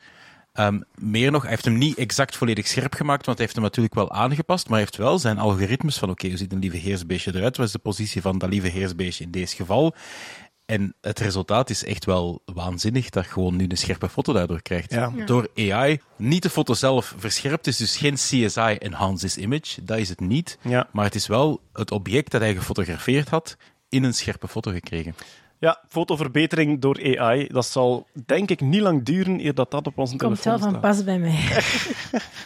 Ehm, 0.53 0.79
meer 0.95 1.31
nog, 1.31 1.41
hij 1.41 1.51
heeft 1.51 1.65
hem 1.65 1.77
niet 1.77 1.97
exact 1.97 2.35
volledig 2.35 2.67
scherp 2.67 2.93
gemaakt, 2.93 3.25
want 3.25 3.37
hij 3.37 3.45
heeft 3.45 3.57
hem 3.57 3.63
natuurlijk 3.65 3.95
wel 3.95 4.11
aangepast, 4.11 4.63
maar 4.63 4.77
hij 4.77 4.83
heeft 4.83 4.97
wel 4.97 5.19
zijn 5.19 5.37
algoritmes 5.37 5.97
van 5.97 6.09
oké, 6.09 6.27
hoe 6.27 6.37
ziet 6.37 6.51
een 6.51 6.59
lieve 6.59 6.77
heersbeestje 6.77 7.35
eruit? 7.35 7.57
Wat 7.57 7.65
is 7.65 7.71
de 7.71 7.79
positie 7.79 8.21
van 8.21 8.37
dat 8.37 8.49
lieve 8.49 8.67
heersbeestje 8.67 9.23
in 9.23 9.31
deze 9.31 9.55
geval? 9.55 9.95
En 10.65 10.95
het 11.01 11.19
resultaat 11.19 11.69
is 11.69 11.85
echt 11.85 12.05
wel 12.05 12.41
waanzinnig 12.45 13.09
dat 13.09 13.23
je 13.23 13.31
gewoon 13.31 13.55
nu 13.55 13.65
een 13.67 13.77
scherpe 13.77 14.09
foto 14.09 14.33
daardoor 14.33 14.61
krijgt. 14.61 14.91
Ja. 14.93 15.11
Door 15.25 15.47
AI. 15.55 15.99
Niet 16.15 16.43
de 16.43 16.49
foto 16.49 16.73
zelf 16.73 17.13
verscherpt, 17.17 17.67
is 17.67 17.77
dus 17.77 17.97
geen 17.97 18.13
CSI 18.13 18.75
Enhance 18.79 19.25
This 19.25 19.37
Image, 19.37 19.83
dat 19.83 19.97
is 19.97 20.09
het 20.09 20.19
niet. 20.19 20.57
Ja. 20.61 20.87
Maar 20.91 21.05
het 21.05 21.15
is 21.15 21.27
wel 21.27 21.61
het 21.73 21.91
object 21.91 22.31
dat 22.31 22.41
hij 22.41 22.55
gefotografeerd 22.55 23.29
had 23.29 23.57
in 23.89 24.03
een 24.03 24.13
scherpe 24.13 24.47
foto 24.47 24.71
gekregen. 24.71 25.15
Ja, 25.59 25.83
fotoverbetering 25.89 26.81
door 26.81 27.17
AI. 27.17 27.47
Dat 27.47 27.65
zal 27.65 28.07
denk 28.25 28.49
ik 28.49 28.61
niet 28.61 28.81
lang 28.81 29.03
duren 29.03 29.45
eer 29.45 29.53
dat 29.53 29.71
dat 29.71 29.87
op 29.87 29.97
onze 29.97 30.15
Komt 30.15 30.41
telefoon 30.41 30.59
wel 30.59 30.71
van 30.71 30.79
staat. 30.79 30.91
pas 30.91 31.03
bij 31.03 31.19
mij. 31.19 31.63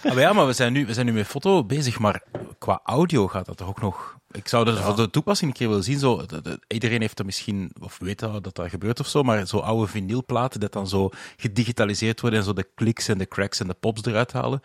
Ah, 0.03 0.13
maar 0.13 0.19
ja, 0.19 0.33
maar 0.33 0.45
we 0.47 0.53
zijn, 0.53 0.73
nu, 0.73 0.85
we 0.85 0.93
zijn 0.93 1.05
nu 1.05 1.11
met 1.11 1.27
foto 1.27 1.63
bezig, 1.63 1.99
maar 1.99 2.21
qua 2.57 2.79
audio 2.83 3.27
gaat 3.27 3.45
dat 3.45 3.57
toch 3.57 3.67
ook 3.67 3.81
nog... 3.81 4.17
Ik 4.31 4.47
zou 4.47 4.65
dat 4.65 4.79
voor 4.79 4.95
de 4.95 5.09
toepassing 5.09 5.51
een 5.51 5.57
keer 5.57 5.67
willen 5.67 5.83
zien. 5.83 5.99
Zo, 5.99 6.25
de- 6.25 6.41
de- 6.41 6.59
iedereen 6.67 7.01
heeft 7.01 7.17
dat 7.17 7.25
misschien, 7.25 7.71
of 7.81 7.97
weet 7.99 8.19
dat, 8.19 8.43
dat 8.43 8.55
dat 8.55 8.69
gebeurt 8.69 8.99
of 8.99 9.07
zo, 9.07 9.23
maar 9.23 9.45
zo 9.47 9.57
oude 9.57 9.87
vinylplaten 9.87 10.59
dat 10.59 10.71
dan 10.71 10.87
zo 10.87 11.09
gedigitaliseerd 11.37 12.21
worden 12.21 12.39
en 12.39 12.45
zo 12.45 12.53
de 12.53 12.67
kliks 12.75 13.07
en 13.07 13.17
de 13.17 13.27
cracks 13.27 13.59
en 13.59 13.67
de 13.67 13.73
pops 13.79 14.05
eruit 14.05 14.31
halen. 14.33 14.61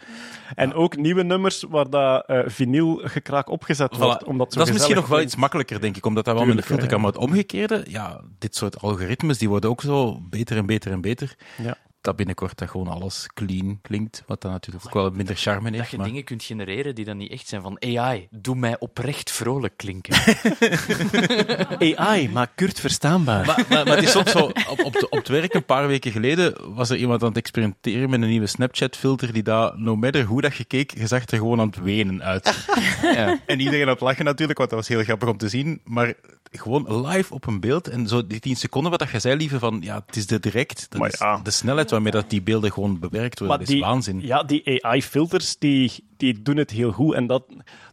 En 0.55 0.75
ook 0.75 0.97
nieuwe 0.97 1.23
nummers 1.23 1.65
waar 1.69 1.91
dat 1.91 2.27
eh 2.27 2.41
vinyl 2.47 3.01
gekraak 3.05 3.49
opgezet 3.51 3.97
wordt. 3.97 4.25
Omdat 4.25 4.53
zo 4.53 4.59
dat 4.59 4.69
is 4.69 4.73
misschien 4.75 4.97
nog 4.97 5.07
wel 5.07 5.21
iets 5.21 5.37
makkelijker, 5.37 5.81
denk 5.81 5.97
ik, 5.97 6.07
omdat 6.07 6.25
dat 6.25 6.35
wel 6.35 6.45
met 6.47 6.57
de 6.57 6.63
filter 6.63 6.89
kan. 6.89 7.01
Maar 7.01 7.11
het 7.13 7.21
omgekeerde, 7.21 7.85
ja, 7.89 8.21
dit 8.39 8.57
soort 8.57 8.81
algoritmes, 8.81 9.39
die 9.39 9.49
worden 9.49 9.71
ook 9.71 9.81
zo 9.81 10.21
beter 10.21 10.57
en 10.57 10.67
beter 10.67 10.93
en 10.93 11.01
beter. 11.01 11.35
Ja. 11.63 11.77
Dat 12.03 12.17
binnenkort 12.17 12.59
dat 12.59 12.71
gewoon 12.71 12.89
alles 12.89 13.29
clean 13.35 13.79
klinkt, 13.83 14.23
wat 14.27 14.41
dan 14.41 14.51
natuurlijk 14.51 14.87
ook 14.87 14.93
wel 14.95 15.11
minder 15.11 15.37
charme 15.37 15.71
Dat 15.71 15.79
heeft. 15.79 15.91
je 15.91 15.97
maar- 15.97 16.07
dingen 16.07 16.25
kunt 16.25 16.43
genereren 16.43 16.95
die 16.95 17.05
dan 17.05 17.17
niet 17.17 17.31
echt 17.31 17.49
zijn. 17.49 17.63
Van 17.63 17.83
AI, 17.83 18.27
doe 18.31 18.57
mij 18.57 18.77
oprecht 18.79 19.31
vrolijk 19.31 19.77
klinken. 19.77 20.15
AI, 21.97 22.29
maar 22.29 22.51
Kurt 22.55 22.81
verstaanbaar. 22.81 23.47
Maar, 23.47 23.65
maar, 23.69 23.85
maar 23.87 23.97
het 23.97 24.05
is 24.05 24.11
soms 24.11 24.31
zo, 24.31 24.39
op, 24.45 24.81
op, 24.85 24.93
de- 24.93 25.09
op 25.11 25.19
het 25.19 25.29
werk 25.29 25.55
een 25.55 25.65
paar 25.65 25.87
weken 25.87 26.13
geleden 26.13 26.75
was 26.75 26.91
er 26.91 26.97
iemand 26.97 27.23
aan 27.23 27.29
het 27.29 27.37
experimenteren 27.37 28.11
met 28.11 28.23
een 28.23 28.29
nieuwe 28.29 28.47
Snapchat-filter 28.47 29.33
die 29.33 29.43
daar, 29.43 29.73
no 29.79 29.97
matter 29.97 30.25
hoe 30.25 30.41
dat 30.41 30.57
je 30.57 30.65
keek, 30.65 30.99
je 30.99 31.07
zag 31.07 31.27
er 31.27 31.39
gewoon 31.39 31.61
aan 31.61 31.67
het 31.67 31.81
wenen 31.83 32.23
uit. 32.23 32.67
ja. 33.03 33.39
En 33.47 33.61
iedereen 33.61 33.83
aan 33.87 33.93
het 33.93 34.01
lachen 34.01 34.25
natuurlijk, 34.25 34.59
want 34.59 34.71
dat 34.71 34.79
was 34.79 34.89
heel 34.89 35.03
grappig 35.03 35.29
om 35.29 35.37
te 35.37 35.49
zien. 35.49 35.81
Maar 35.85 36.15
gewoon 36.55 37.07
live 37.07 37.35
op 37.35 37.47
een 37.47 37.61
beeld 37.61 37.89
en 37.89 38.09
zo 38.09 38.27
die 38.27 38.41
10 38.41 38.57
seconden 38.57 38.91
wat 38.91 39.01
dat 39.01 39.11
je 39.11 39.19
zei, 39.19 39.37
lieve, 39.37 39.59
van 39.59 39.79
ja, 39.81 40.03
het 40.07 40.17
is 40.17 40.27
de 40.27 40.41
direct. 40.41 40.87
Dat 40.89 41.07
is 41.13 41.19
ja. 41.19 41.41
de 41.43 41.51
snelheid 41.51 41.92
waarmee 41.93 42.13
dat 42.13 42.31
die 42.31 42.43
beelden 42.43 42.73
gewoon 42.73 42.99
bewerkt 42.99 43.39
worden, 43.39 43.59
dat 43.59 43.69
is 43.69 43.81
waanzin. 43.81 44.21
Ja, 44.21 44.43
die 44.43 44.85
AI-filters, 44.85 45.59
die, 45.59 45.93
die 46.17 46.43
doen 46.43 46.57
het 46.57 46.71
heel 46.71 46.93
goed. 46.93 47.15
En 47.15 47.27
dat, 47.27 47.45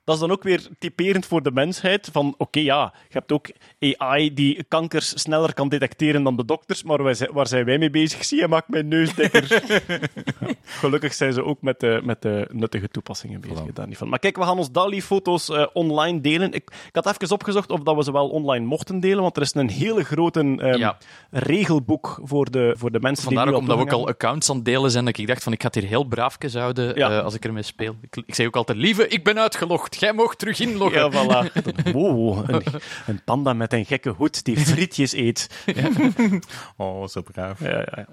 dat 0.10 0.18
is 0.18 0.28
dan 0.28 0.32
ook 0.38 0.44
weer 0.44 0.68
typerend 0.80 1.26
voor 1.26 1.44
de 1.44 1.52
mensheid. 1.52 2.10
Van 2.12 2.36
oké, 2.38 2.60
ja, 2.60 2.94
je 3.08 3.14
hebt 3.14 3.32
ook 3.32 3.48
AI 3.80 4.34
die 4.34 4.64
kankers 4.68 5.22
sneller 5.22 5.54
kan 5.54 5.70
detecteren 5.70 6.24
dan 6.24 6.36
de 6.36 6.46
dokters, 6.46 6.84
maar 6.84 7.04
waar 7.04 7.16
zijn, 7.16 7.30
waar 7.34 7.48
zijn 7.48 7.66
wij 7.66 7.78
mee 7.78 7.90
bezig? 7.90 8.26
Zie 8.26 8.40
je, 8.40 8.48
maakt 8.48 8.68
mijn 8.68 8.88
neus 8.88 9.14
dikker. 9.16 9.62
Gelukkig 10.64 11.14
zijn 11.14 11.34
ze 11.34 11.44
ook 11.44 11.62
met 11.62 11.80
de, 11.80 12.02
met 12.04 12.22
de 12.22 12.48
nuttige 12.52 12.90
toepassingen 12.90 13.42
bezig. 13.42 13.74
Daar 13.74 13.88
niet 13.88 13.98
van. 13.98 14.10
Maar 14.10 14.20
kijk, 14.20 14.38
we 14.38 14.44
gaan 14.44 14.58
ons 14.58 14.72
DALI-foto's 14.72 15.50
eh, 15.50 15.66
online 15.74 16.22
delen. 16.22 16.54
Ik, 16.54 16.70
ik 16.88 16.96
had 16.96 17.06
even 17.08 17.32
opgezocht 17.36 17.72
of 17.72 17.80
dat 17.80 17.96
we 17.96 18.04
ze 18.04 18.12
wel 18.12 18.30
online 18.30 18.66
mochten 18.66 19.00
delen, 19.00 19.22
want 19.22 19.36
er 19.36 19.42
is 19.42 19.54
een 19.56 19.70
hele 19.70 20.04
grote 20.04 20.40
ehm, 20.40 20.78
Ja. 20.80 20.98
regelboek 21.32 22.20
voor 22.24 22.52
de, 22.52 22.74
voor 22.78 22.92
de 22.92 23.00
mensen 23.00 23.24
Vandaar 23.24 23.46
die 23.46 23.54
ook 23.54 23.62
nu 23.62 23.68
omdat 23.68 23.86
we 23.88 23.94
ook 23.94 24.00
al 24.02 24.08
accounts 24.08 24.50
aan 24.50 24.56
het 24.56 24.66
delen 24.66 24.92
zijn, 24.92 25.06
dat 25.06 25.18
ik 25.18 25.28
dacht 25.28 25.44
van 25.44 25.54
ik 25.54 25.62
ga 25.62 25.68
het 25.68 25.76
hier 25.76 25.88
heel 25.88 26.04
braafjes 26.04 26.54
houden 26.54 26.96
Ja. 26.96 27.10
eh, 27.18 27.24
als 27.24 27.34
ik 27.34 27.46
ermee 27.46 27.64
speel. 27.64 27.96
Ik, 28.02 28.24
ik 28.26 28.36
zeg 28.36 28.48
ook 28.48 28.56
altijd, 28.56 28.78
lieve, 28.78 29.08
ik 29.08 29.24
ben 29.24 29.40
uitgelogd. 29.40 29.96
Jij 30.00 30.14
mag 30.14 30.36
terug 30.36 30.60
inloggen. 30.60 31.12
Ja, 31.12 31.12
voilà. 31.12 31.92
Wow, 31.92 32.50
een, 32.50 32.64
een 33.08 33.24
panda 33.24 33.54
met 33.54 33.74
een 33.74 33.86
gekke 33.86 34.10
hoed 34.10 34.44
die 34.46 34.58
frietjes 34.60 35.14
eet. 35.14 35.48
Oh, 36.78 37.08
zo 37.08 37.22
braaf. 37.22 37.60
Ja, 37.60 37.70
ja, 37.70 37.86
ja. 37.96 38.08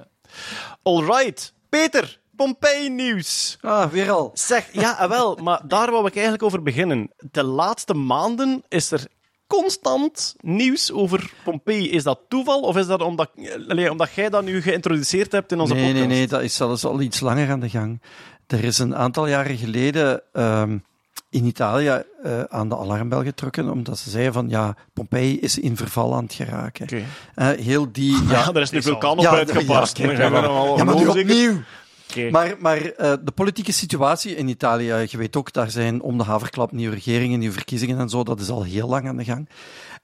Alright, 0.83 1.53
Peter, 1.69 2.21
Pompeii-nieuws. 2.37 3.59
Ah, 3.61 3.91
weer 3.91 4.11
al. 4.11 4.31
Zeg, 4.35 4.69
ja, 4.73 4.93
ah, 4.93 5.09
wel, 5.09 5.37
maar 5.43 5.61
daar 5.69 5.91
wou 5.91 6.07
ik 6.07 6.13
eigenlijk 6.15 6.43
over 6.43 6.63
beginnen. 6.63 7.11
De 7.31 7.43
laatste 7.45 7.95
maanden 7.95 8.63
is 8.69 8.91
er 8.91 9.07
constant 9.47 10.35
nieuws 10.41 10.93
over 10.93 11.33
Pompeii. 11.45 11.91
Is 11.91 12.03
dat 12.03 12.21
toeval 12.29 12.61
of 12.61 12.77
is 12.77 12.87
dat 12.87 13.03
omdat, 13.03 13.31
allee, 13.69 13.91
omdat 13.91 14.13
jij 14.13 14.29
dat 14.29 14.45
nu 14.45 14.63
geïntroduceerd 14.63 15.33
hebt 15.33 15.53
in 15.53 15.61
onze 15.61 15.75
Nee, 15.75 15.83
podcast? 15.87 16.07
nee, 16.09 16.17
nee, 16.19 16.27
dat 16.27 16.43
is 16.43 16.55
zelfs 16.55 16.85
al 16.85 17.01
iets 17.01 17.21
langer 17.21 17.51
aan 17.51 17.61
de 17.61 17.69
gang. 17.69 18.03
Er 18.47 18.65
is 18.65 18.79
een 18.79 18.97
aantal 18.97 19.27
jaren 19.27 19.57
geleden 19.57 20.23
ehm, 20.33 20.79
in 21.37 21.45
Italië 21.45 22.03
eh, 22.23 22.41
aan 22.41 22.69
de 22.69 22.77
alarmbel 22.77 23.23
getrokken, 23.23 23.71
omdat 23.71 23.99
ze 23.99 24.11
zeiden 24.11 24.33
van 24.33 24.49
ja, 24.49 24.77
Pompeii 24.93 25.41
is 25.41 25.59
in 25.59 25.77
verval 25.77 26.15
aan 26.15 26.25
het 26.25 26.35
geraken. 26.35 27.05
Eh, 27.35 27.49
heel 27.49 27.93
die... 27.93 28.23
Ja, 28.29 28.31
Ja, 28.47 28.53
er 28.53 28.61
is 28.61 28.71
een 28.71 28.83
vulkaan 28.83 29.19
op 29.19 29.25
Ja, 29.25 29.31
uitgebarst. 29.31 29.99
ja, 29.99 30.13
ja, 30.13 30.85
maar 30.85 30.97
nu 30.97 31.07
opnieuw. 31.07 31.63
Maar, 32.31 32.55
maar 32.59 32.77
eh, 32.77 33.13
de 33.25 33.33
politieke 33.35 33.73
situatie 33.73 34.37
in 34.37 34.49
Italië, 34.49 35.07
je 35.09 35.17
weet 35.17 35.37
ook, 35.37 35.53
daar 35.53 35.71
zijn 35.71 36.03
om 36.03 36.19
de 36.19 36.25
haverklap 36.25 36.73
nieuwe 36.73 36.95
regeringen, 36.95 37.39
nieuwe 37.39 37.55
verkiezingen 37.55 37.99
en 37.99 38.09
zo, 38.09 38.23
dat 38.23 38.41
is 38.41 38.49
al 38.49 38.63
heel 38.63 38.89
lang 38.89 39.09
aan 39.09 39.17
de 39.17 39.25
gang. 39.25 39.49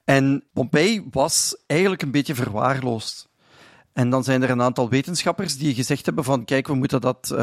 En 0.04 0.44
Pompeii 0.52 1.06
was 1.10 1.56
eigenlijk 1.66 2.02
een 2.02 2.10
beetje 2.10 2.34
verwaarloosd. 2.34 3.28
En 3.92 4.10
dan 4.10 4.24
zijn 4.24 4.42
er 4.42 4.50
een 4.50 4.62
aantal 4.62 4.88
wetenschappers 4.88 5.58
die 5.58 5.74
gezegd 5.74 6.06
hebben 6.06 6.24
van, 6.24 6.44
kijk, 6.44 6.66
we 6.66 6.74
moeten 6.74 7.00
dat, 7.00 7.34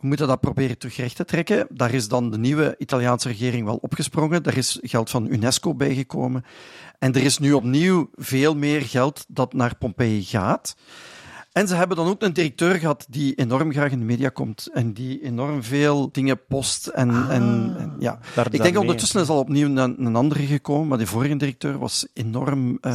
we 0.00 0.06
moeten 0.06 0.26
dat 0.26 0.40
proberen 0.40 0.78
terug 0.78 0.96
recht 0.96 1.16
te 1.16 1.24
trekken. 1.24 1.66
Daar 1.70 1.94
is 1.94 2.08
dan 2.08 2.30
de 2.30 2.38
nieuwe 2.38 2.74
Italiaanse 2.78 3.28
regering 3.28 3.64
wel 3.64 3.76
opgesprongen. 3.76 4.42
Daar 4.42 4.56
is 4.56 4.78
geld 4.82 5.10
van 5.10 5.26
UNESCO 5.26 5.74
bijgekomen. 5.74 6.44
En 6.98 7.14
er 7.14 7.22
is 7.22 7.38
nu 7.38 7.52
opnieuw 7.52 8.10
veel 8.14 8.54
meer 8.54 8.80
geld 8.82 9.24
dat 9.28 9.52
naar 9.52 9.76
Pompeii 9.76 10.22
gaat. 10.24 10.76
En 11.52 11.68
ze 11.68 11.74
hebben 11.74 11.96
dan 11.96 12.06
ook 12.06 12.22
een 12.22 12.32
directeur 12.32 12.74
gehad 12.74 13.06
die 13.08 13.34
enorm 13.34 13.72
graag 13.72 13.90
in 13.90 13.98
de 13.98 14.04
media 14.04 14.28
komt 14.28 14.68
en 14.72 14.92
die 14.92 15.22
enorm 15.22 15.62
veel 15.62 16.08
dingen 16.12 16.40
post. 16.48 16.86
En, 16.86 17.10
en, 17.30 17.74
en 17.78 17.96
ja. 17.98 18.18
Daar- 18.34 18.46
Ik 18.46 18.62
denk 18.62 18.78
ondertussen 18.78 19.20
is 19.20 19.28
al 19.28 19.38
opnieuw 19.38 19.76
een, 19.76 20.06
een 20.06 20.16
andere 20.16 20.46
gekomen, 20.46 20.88
maar 20.88 20.98
die 20.98 21.06
vorige 21.06 21.36
directeur 21.36 21.78
was 21.78 22.06
enorm 22.14 22.78
eh, 22.80 22.92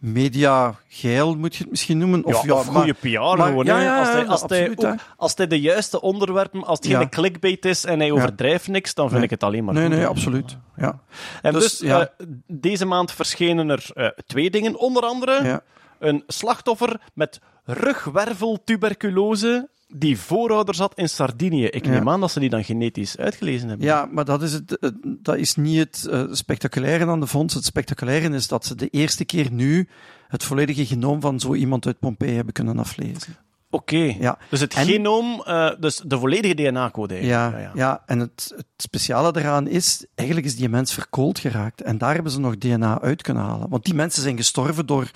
Ça 0.00 0.06
va. 0.06 0.12
media-geil, 0.12 1.36
moet 1.36 1.54
je 1.56 1.62
het 1.62 1.70
misschien 1.70 1.98
noemen. 1.98 2.24
Of, 2.24 2.44
ja, 2.46 2.54
maar- 2.54 2.64
goede 2.64 2.92
PR 2.92 3.08
gewoon. 3.08 3.64
ja, 3.64 3.80
ja, 3.80 3.98
als 3.98 4.08
hij, 4.08 4.20
ja, 4.22 4.26
als, 4.26 4.42
hij 4.46 4.70
ook- 4.70 4.94
als 5.16 5.32
hij 5.36 5.46
de 5.46 5.60
juiste 5.60 6.00
onderwerpen, 6.00 6.64
als 6.64 6.78
het 6.78 6.86
geen 6.86 7.00
Ja. 7.00 7.08
clickbait 7.08 7.64
is 7.64 7.84
en 7.84 7.98
hij 8.00 8.12
overdrijft 8.12 8.68
niks, 8.68 8.94
dan 8.94 9.04
vind 9.04 9.14
Nee. 9.16 9.24
ik 9.24 9.30
het 9.30 9.42
alleen 9.42 9.64
maar 9.64 9.74
Nee, 9.74 9.86
goed. 9.86 9.94
nee, 9.96 10.06
absoluut. 10.06 10.56
Ja. 10.76 10.98
En 11.42 11.52
dus, 11.52 11.62
Dus, 11.62 11.78
ja. 11.88 12.00
eh, 12.00 12.06
deze 12.46 12.84
maand 12.84 13.12
verschenen 13.12 13.68
er 13.70 13.86
eh, 13.94 14.06
twee 14.26 14.50
dingen. 14.50 14.78
Onder 14.78 15.02
andere 15.02 15.44
Ja. 15.44 15.60
een 15.98 16.24
slachtoffer 16.26 17.00
met 17.14 17.40
rugwerveltuberculose 17.64 19.68
die 19.92 20.18
voorouders 20.18 20.78
had 20.78 20.92
in 20.94 21.08
Sardinië. 21.08 21.64
Ik 21.64 21.84
Ja. 21.84 21.90
neem 21.90 22.08
aan 22.08 22.20
dat 22.20 22.30
ze 22.30 22.40
die 22.40 22.50
dan 22.50 22.64
genetisch 22.64 23.16
uitgelezen 23.16 23.68
hebben. 23.68 23.86
Ja, 23.86 24.08
maar 24.12 24.24
dat 24.24 24.42
is, 24.42 24.52
het, 24.52 24.78
dat 25.04 25.36
is 25.36 25.54
niet 25.56 25.78
het 25.78 26.06
eh, 26.10 26.24
spectaculaire 26.30 27.06
aan 27.06 27.20
de 27.20 27.26
fonds. 27.26 27.54
Het 27.54 27.64
spectaculaire 27.64 28.34
is 28.34 28.48
dat 28.48 28.64
ze 28.66 28.74
de 28.74 28.88
eerste 28.88 29.24
keer 29.24 29.52
nu 29.52 29.88
het 30.28 30.44
volledige 30.44 30.86
genoom 30.86 31.20
van 31.20 31.40
zo 31.40 31.54
iemand 31.54 31.86
uit 31.86 31.98
Pompeii 31.98 32.34
hebben 32.34 32.52
kunnen 32.52 32.78
aflezen. 32.78 33.36
Oké. 33.72 33.96
Ja. 34.20 34.38
Dus 34.50 34.60
het 34.60 34.74
En- 34.74 34.86
genoom, 34.86 35.42
eh, 35.44 35.70
dus 35.80 35.96
de 36.06 36.18
volledige 36.18 36.54
DNA-code. 36.54 37.14
Ja, 37.24 37.70
ja. 37.74 38.02
en 38.06 38.18
het, 38.18 38.52
het 38.56 38.66
speciale 38.76 39.32
daaraan 39.32 39.68
is, 39.68 40.06
eigenlijk 40.14 40.48
is 40.48 40.56
die 40.56 40.68
mens 40.68 40.94
verkoold 40.94 41.38
geraakt. 41.38 41.82
En 41.82 41.98
daar 41.98 42.14
hebben 42.14 42.32
ze 42.32 42.40
nog 42.40 42.58
DNA 42.58 43.00
uit 43.00 43.22
kunnen 43.22 43.42
halen. 43.42 43.68
Want 43.68 43.84
die 43.84 43.94
mensen 43.94 44.22
zijn 44.22 44.36
gestorven 44.36 44.86
door 44.86 45.10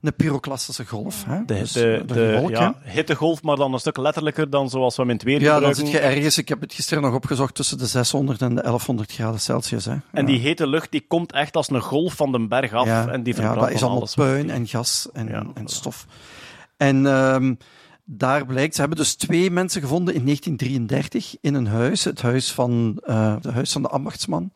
een 0.00 0.14
pyroclastische 0.14 0.86
golf. 0.86 1.24
Hè? 1.26 1.44
De, 1.44 1.54
Dus, 1.54 1.72
de, 1.72 1.92
eh, 1.96 2.06
door 2.06 2.16
de 2.16 2.32
wolken. 2.38 2.50
ja, 2.60 2.74
hittegolf, 2.84 3.42
maar 3.42 3.56
dan 3.56 3.72
een 3.72 3.78
stuk 3.78 3.96
letterlijker 3.96 4.50
dan 4.50 4.70
zoals 4.70 4.96
we 4.96 5.02
hem 5.02 5.10
in 5.10 5.16
het 5.16 5.24
weer 5.26 5.40
Ja, 5.40 5.46
dan 5.46 5.54
gebruiken. 5.54 5.84
zit 5.86 5.94
je 5.94 5.98
ergens, 6.00 6.38
ik 6.38 6.48
heb 6.48 6.60
het 6.60 6.72
gisteren 6.74 7.02
nog 7.02 7.14
opgezocht, 7.14 7.54
tussen 7.54 7.78
de 7.78 7.86
600 7.86 8.42
en 8.42 8.54
de 8.54 8.62
1100 8.62 9.12
graden 9.12 9.40
Celsius. 9.40 9.84
Hè? 9.84 9.90
En 9.92 10.02
Ja. 10.12 10.22
die 10.22 10.38
hete 10.38 10.66
lucht 10.66 10.90
die 10.90 11.04
komt 11.08 11.32
echt 11.32 11.56
als 11.56 11.70
een 11.70 11.80
golf 11.80 12.14
van 12.14 12.32
de 12.32 12.46
berg 12.48 12.72
af 12.72 12.86
ja, 12.86 13.08
en 13.08 13.22
die 13.22 13.34
ja, 13.34 13.40
verbrandt 13.40 13.64
dat 13.66 13.74
is 13.74 13.80
allemaal 13.82 13.98
alles. 14.00 14.14
puin 14.14 14.50
en 14.50 14.66
gas 14.66 15.08
en, 15.12 15.28
Ja, 15.28 15.46
en 15.54 15.68
stof. 15.68 16.06
En 16.76 17.06
ehm, 17.06 17.54
daar 18.04 18.46
blijkt, 18.46 18.74
ze 18.74 18.80
hebben 18.80 18.98
dus 18.98 19.14
twee 19.14 19.50
mensen 19.50 19.80
gevonden 19.80 20.14
in 20.14 20.24
1933 20.24 21.36
in 21.40 21.54
een 21.54 21.66
huis, 21.66 22.04
het 22.04 22.22
huis 22.22 22.52
van, 22.52 22.98
eh 23.04 23.34
het 23.34 23.44
huis 23.44 23.72
van 23.72 23.82
de 23.82 23.88
ambachtsman. 23.88 24.50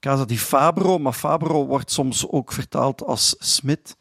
Casa 0.00 0.24
di 0.24 0.38
Fabro, 0.38 0.98
maar 0.98 1.12
Fabro 1.12 1.66
wordt 1.66 1.90
soms 1.92 2.28
ook 2.28 2.52
vertaald 2.52 3.04
als 3.04 3.34
smid. 3.38 3.96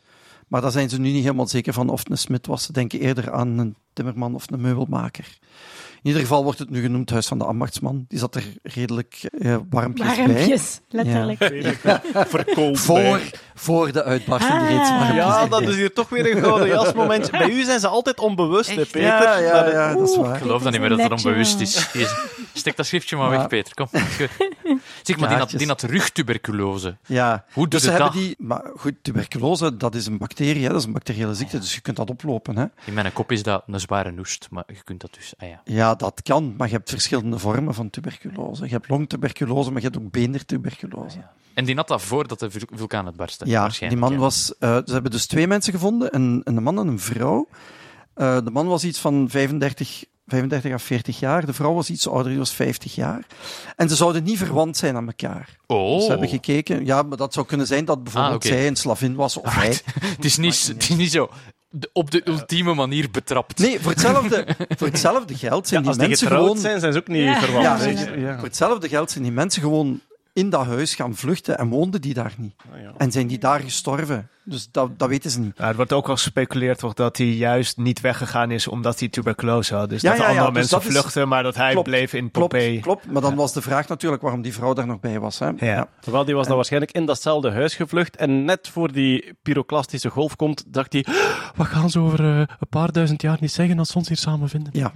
Maar 0.47 0.61
daar 0.61 0.71
zijn 0.71 0.89
ze 0.89 0.99
nu 0.99 1.11
niet 1.11 1.23
helemaal 1.23 1.47
zeker 1.47 1.73
van 1.73 1.89
of 1.89 1.99
het 1.99 2.09
een 2.09 2.17
smid 2.17 2.47
was. 2.47 2.63
Ze 2.63 2.71
denken 2.73 2.99
eerder 2.99 3.31
aan 3.31 3.57
een 3.57 3.75
timmerman 3.93 4.35
of 4.35 4.51
een 4.51 4.61
meubelmaker. 4.61 5.25
In 5.95 6.11
ieder 6.11 6.21
geval 6.21 6.43
wordt 6.43 6.59
het 6.59 6.69
nu 6.69 6.81
genoemd 6.81 7.09
Huis 7.09 7.27
van 7.27 7.37
de 7.37 7.43
Ambachtsman. 7.45 8.05
Die 8.07 8.19
zat 8.19 8.35
er 8.35 8.43
redelijk 8.63 9.29
eh, 9.39 9.57
warmpjes 9.69 10.15
bij. 10.15 10.25
Warmpjes, 10.27 10.79
letterlijk. 10.89 11.37
Verkoold 12.27 12.79
Voor, 12.79 12.95
bij. 12.99 13.31
voor 13.55 13.91
de 13.91 14.03
uitbarsting 14.03 14.59
Ah. 14.59 14.67
reeds 14.69 14.89
warmpjes 14.89 15.15
Ja, 15.15 15.47
dat 15.47 15.61
is 15.61 15.75
hier 15.75 15.93
toch 15.93 16.09
weer 16.09 16.35
een 16.35 16.43
gouden 16.43 16.67
jasmoment. 16.67 17.31
Bij 17.31 17.49
u 17.49 17.63
zijn 17.63 17.79
ze 17.79 17.87
altijd 17.87 18.19
onbewust, 18.19 18.69
hè, 18.69 18.75
Peter. 18.85 19.01
Ja, 19.01 19.37
ja, 19.37 19.63
Dat- 19.63 19.71
ja, 19.71 19.93
dat 19.93 20.09
is 20.09 20.15
Ik 20.15 20.21
waar. 20.21 20.37
geloof 20.37 20.61
dat 20.61 20.71
niet 20.71 20.81
meer 20.81 20.89
dat 20.89 21.01
het 21.01 21.11
onbewust 21.11 21.59
is. 21.59 21.89
Stek 22.53 22.75
dat 22.75 22.85
schriftje 22.85 23.17
maar 23.17 23.29
weg, 23.29 23.47
Peter. 23.47 23.73
Kom. 23.73 23.87
Goed. 24.63 24.79
Zeg, 25.05 25.17
maar 25.17 25.29
die 25.29 25.37
had, 25.37 25.49
die 25.49 25.67
had 25.67 25.81
rugtuberculose. 25.81 26.97
Ja, 27.05 27.45
Hoe 27.53 27.67
dus 27.67 27.83
ze 27.83 27.91
hebben 27.91 28.11
die. 28.11 28.35
Maar 28.39 28.63
goed, 28.75 28.93
tuberculose, 29.01 29.77
dat 29.77 29.95
is 29.95 30.05
een 30.05 30.17
bacterie, 30.17 30.63
hè, 30.63 30.69
dat 30.69 30.77
is 30.79 30.85
een 30.85 30.93
bacteriële 30.93 31.33
ziekte, 31.33 31.59
dus 31.59 31.75
je 31.75 31.81
kunt 31.81 31.97
dat 31.97 32.09
oplopen. 32.09 32.57
Hè. 32.57 32.65
In 32.85 32.93
mijn 32.93 33.13
kop 33.13 33.31
is 33.31 33.43
dat 33.43 33.63
een 33.67 33.79
zware 33.79 34.11
noest, 34.11 34.47
maar 34.51 34.63
je 34.67 34.83
kunt 34.83 35.01
dat 35.01 35.13
dus... 35.13 35.33
Ah 35.37 35.49
ja. 35.49 35.61
Ja, 35.63 35.95
dat 35.95 36.21
kan, 36.23 36.53
maar 36.57 36.67
je 36.67 36.73
hebt 36.73 36.89
verschillende 36.89 37.39
vormen 37.39 37.73
van 37.73 37.89
tuberculose. 37.89 38.63
Je 38.65 38.71
hebt 38.71 38.89
longtuberculose, 38.89 39.71
maar 39.71 39.81
je 39.81 39.87
hebt 39.87 39.99
ook 40.03 40.11
beendertuberculose. 40.11 41.17
En 41.53 41.65
die 41.65 41.75
had 41.75 41.87
dat 41.87 42.01
voordat 42.01 42.39
de 42.39 42.51
vul- 42.51 42.67
vulkaan 42.77 43.05
uitbarstte, 43.05 43.45
Ja, 43.45 43.51
die 43.51 43.59
waarschijnlijk. 43.59 44.01
man 44.01 44.11
ja. 44.13 44.17
was. 44.17 44.53
eh, 44.59 44.77
ze 44.85 44.93
hebben 44.93 45.11
dus 45.11 45.25
twee 45.27 45.47
mensen 45.47 45.73
gevonden: 45.73 46.15
een, 46.15 46.41
een 46.43 46.63
man 46.63 46.79
en 46.79 46.87
een 46.87 46.99
vrouw. 46.99 47.47
Eh, 48.13 48.37
de 48.43 48.51
man 48.51 48.67
was 48.67 48.83
iets 48.83 48.99
van 48.99 49.29
35, 49.29 50.03
35 50.27 50.71
à 50.73 50.77
40 50.77 51.19
jaar. 51.19 51.45
De 51.45 51.53
vrouw 51.53 51.73
was 51.73 51.89
iets 51.89 52.07
ouder, 52.07 52.29
die 52.29 52.37
was 52.37 52.53
50 52.53 52.95
jaar. 52.95 53.25
En 53.75 53.89
ze 53.89 53.95
zouden 53.95 54.23
niet 54.23 54.37
verwant 54.37 54.77
zijn 54.77 54.95
aan 54.95 55.07
elkaar. 55.07 55.49
Oh. 55.67 55.93
Dus 55.95 56.03
ze 56.03 56.09
hebben 56.09 56.29
gekeken. 56.29 56.85
Ja, 56.85 57.01
maar 57.01 57.17
dat 57.17 57.33
zou 57.33 57.45
kunnen 57.45 57.67
zijn 57.67 57.85
dat 57.85 58.03
bijvoorbeeld 58.03 58.43
Ah, 58.45 58.51
zij 58.51 58.67
een 58.67 58.75
slavin 58.75 59.15
was 59.15 59.37
of 59.37 59.53
hij. 59.55 59.67
Het 60.15 60.25
is 60.25 60.37
niet, 60.37 60.67
het 60.67 60.81
is 60.81 60.89
niet 60.95 61.11
zo 61.11 61.29
op 61.93 62.11
de 62.11 62.21
ultieme 62.27 62.73
manier 62.73 63.11
betrapt. 63.11 63.59
Nee, 63.59 63.79
voor 63.79 63.91
hetzelfde, 63.91 64.45
voor 64.77 64.87
hetzelfde 64.87 65.35
geld 65.35 65.67
zijn 65.67 65.83
Ja, 65.83 65.89
die 65.89 65.99
die 65.99 66.07
mensen 66.07 66.27
getrouwd 66.27 66.47
gewoon... 66.47 66.61
zijn, 66.61 66.79
zijn 66.79 66.93
ze 66.93 66.99
ook 66.99 67.07
niet 67.07 67.23
Ja. 67.23 67.39
verwant. 67.39 67.83
Ja. 67.83 68.13
Ja. 68.15 68.35
Voor 68.35 68.43
hetzelfde 68.47 68.89
geld 68.89 69.11
zijn 69.11 69.23
die 69.23 69.33
mensen 69.33 69.61
gewoon 69.61 69.99
in 70.35 70.49
dat 70.49 70.65
huis 70.65 70.95
gaan 70.95 71.15
vluchten 71.15 71.57
en 71.57 71.67
woonden 71.69 72.01
die 72.01 72.13
daar 72.13 72.33
niet. 72.37 72.53
Ah, 72.73 72.81
ja. 72.81 72.91
En 72.97 73.11
zijn 73.11 73.27
die 73.27 73.37
daar 73.39 73.59
gestorven. 73.59 74.29
Dus 74.43 74.67
dat, 74.71 74.99
dat 74.99 75.09
weten 75.09 75.31
ze 75.31 75.39
niet. 75.39 75.57
Ja, 75.57 75.67
er 75.67 75.75
wordt 75.75 75.93
ook 75.93 76.07
al 76.09 76.15
gespeculeerd 76.15 76.81
wordt 76.81 76.97
dat 76.97 77.17
hij 77.17 77.27
juist 77.27 77.77
niet 77.77 78.01
weggegaan 78.01 78.51
is 78.51 78.67
omdat 78.67 78.99
hij 78.99 79.09
tuberculose 79.09 79.75
had. 79.75 79.89
Dus 79.89 80.01
Ja, 80.01 80.09
dat 80.09 80.19
ja, 80.19 80.27
de 80.27 80.33
ja, 80.33 80.39
andere 80.39 80.61
dus 80.61 80.71
mensen 80.71 80.79
dat 80.89 80.95
is- 80.95 80.99
vluchten, 81.01 81.27
maar 81.27 81.43
dat 81.43 81.55
hij 81.55 81.71
Klopt, 81.71 81.87
bleef 81.87 82.13
in 82.13 82.31
Klopt, 82.31 82.49
Pompeii. 82.49 82.79
klopt. 82.79 83.11
Maar 83.11 83.21
dan 83.21 83.35
was 83.35 83.53
de 83.53 83.61
vraag 83.61 83.87
natuurlijk 83.87 84.21
waarom 84.21 84.41
die 84.41 84.53
vrouw 84.53 84.73
daar 84.73 84.87
nog 84.87 84.99
bij 84.99 85.19
was. 85.19 85.39
Hè? 85.39 85.49
Ja. 85.57 85.87
Terwijl 85.99 86.25
die 86.25 86.35
was 86.35 86.47
dan 86.47 86.55
waarschijnlijk 86.55 86.91
in 86.91 87.05
datzelfde 87.05 87.51
huis 87.51 87.75
gevlucht 87.75 88.15
en 88.15 88.45
net 88.45 88.67
voor 88.67 88.91
die 88.91 89.33
pyroclastische 89.41 90.09
golf 90.09 90.35
komt, 90.35 90.63
dacht 90.67 90.93
hij, 90.93 91.05
wat 91.55 91.67
gaan 91.67 91.89
ze 91.89 91.99
over 91.99 92.19
eh, 92.19 92.37
een 92.37 92.69
paar 92.69 92.91
duizend 92.91 93.21
jaar 93.21 93.37
niet 93.39 93.51
zeggen 93.51 93.79
als 93.79 93.89
ze 93.89 93.97
ons 93.97 94.07
hier 94.07 94.17
samen 94.17 94.49
vinden? 94.49 94.71
Ja. 94.75 94.93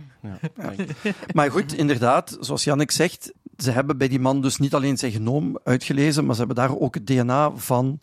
Maar 1.34 1.52
goed, 1.52 1.74
inderdaad, 1.74 2.38
zoals 2.40 2.64
Jannik 2.64 2.92
zegt, 2.92 3.32
ze 3.64 3.72
hebben 3.72 3.98
bij 3.98 4.08
die 4.08 4.20
man 4.20 4.42
dus 4.42 4.58
niet 4.58 4.74
alleen 4.74 4.98
zijn 4.98 5.12
genoom 5.12 5.60
uitgelezen, 5.64 6.26
maar 6.26 6.34
ze 6.36 6.40
hebben 6.40 6.58
daar 6.58 6.78
ook 6.78 6.94
het 6.94 7.08
DNA 7.08 7.52
van 7.56 8.00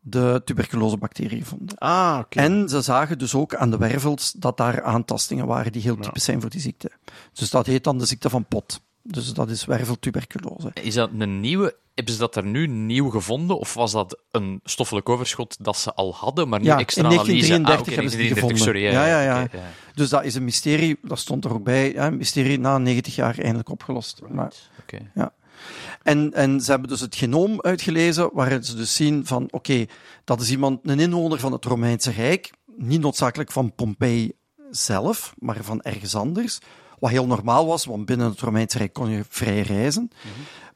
de 0.00 0.42
tuberculosebacterie 0.44 1.38
gevonden. 1.42 1.78
Ah, 1.78 2.18
oké. 2.20 2.38
En 2.38 2.68
ze 2.68 2.80
zagen 2.80 3.18
dus 3.18 3.34
ook 3.34 3.54
aan 3.54 3.70
de 3.70 3.78
wervels 3.78 4.32
dat 4.32 4.56
daar 4.56 4.82
aantastingen 4.82 5.46
waren 5.46 5.72
die 5.72 5.82
heel 5.82 5.96
typisch 5.96 6.24
zijn 6.24 6.40
voor 6.40 6.50
die 6.50 6.60
ziekte. 6.60 6.90
Dus 7.32 7.50
dat 7.50 7.66
heet 7.66 7.84
dan 7.84 7.98
de 7.98 8.06
ziekte 8.06 8.30
van 8.30 8.44
Pot. 8.44 8.80
Dus 9.02 9.32
dat 9.32 9.50
is 9.50 9.64
werveltuberculose. 9.64 10.70
Is 10.82 10.94
dat 10.94 11.10
een 11.18 11.40
nieuwe... 11.40 11.76
Hebben 11.94 12.16
ze 12.16 12.22
dat 12.22 12.36
er 12.36 12.44
nu 12.44 12.66
nieuw 12.66 13.08
gevonden? 13.10 13.58
Of 13.58 13.74
was 13.74 13.92
dat 13.92 14.18
een 14.30 14.60
stoffelijk 14.64 15.08
overschot 15.08 15.56
dat 15.64 15.76
ze 15.76 15.94
al 15.94 16.14
hadden, 16.14 16.48
maar 16.48 16.60
nu 16.60 16.66
Ja, 16.66 16.74
in 16.74 16.78
extra 16.80 17.02
analyse? 17.04 17.26
1933 17.26 17.74
Ah, 17.74 17.80
oké, 17.80 17.90
hebben 17.94 18.10
ze 18.10 18.16
die 18.16 18.28
1933, 18.28 18.34
gevonden. 18.34 18.58
Sorry, 18.58 18.82
Ja, 18.82 19.22
ja, 19.22 19.42
oké, 19.42 19.60
Dus 19.94 20.08
dat 20.08 20.24
is 20.24 20.34
een 20.34 20.44
mysterie, 20.44 20.98
dat 21.02 21.18
stond 21.18 21.44
er 21.44 21.52
ook 21.52 21.64
bij, 21.64 21.92
ja, 21.92 22.06
een 22.06 22.16
mysterie 22.16 22.58
na 22.58 22.78
90 22.78 23.14
jaar 23.14 23.38
eindelijk 23.38 23.68
opgelost. 23.68 24.20
Maar, 24.28 24.52
Oké. 24.80 25.30
en, 26.02 26.32
en 26.32 26.60
ze 26.60 26.70
hebben 26.70 26.88
dus 26.88 27.00
het 27.00 27.14
genoom 27.16 27.60
uitgelezen, 27.60 28.30
waarin 28.32 28.64
ze 28.64 28.76
dus 28.76 28.94
zien 28.94 29.26
van, 29.26 29.48
oké, 29.50 29.84
dat 30.24 30.40
is 30.40 30.50
iemand, 30.50 30.80
een 30.82 31.00
inwoner 31.00 31.38
van 31.38 31.52
het 31.52 31.64
Romeinse 31.64 32.10
Rijk, 32.10 32.50
niet 32.76 33.00
noodzakelijk 33.00 33.52
van 33.52 33.74
Pompeii 33.74 34.32
zelf, 34.70 35.34
maar 35.38 35.56
van 35.60 35.82
ergens 35.82 36.14
anders. 36.14 36.58
Wat 37.00 37.10
heel 37.10 37.26
normaal 37.26 37.66
was, 37.66 37.84
want 37.84 38.06
binnen 38.06 38.30
het 38.30 38.40
Romeinse 38.40 38.78
Rijk 38.78 38.92
kon 38.92 39.10
je 39.10 39.24
vrij 39.28 39.60
reizen. 39.60 40.10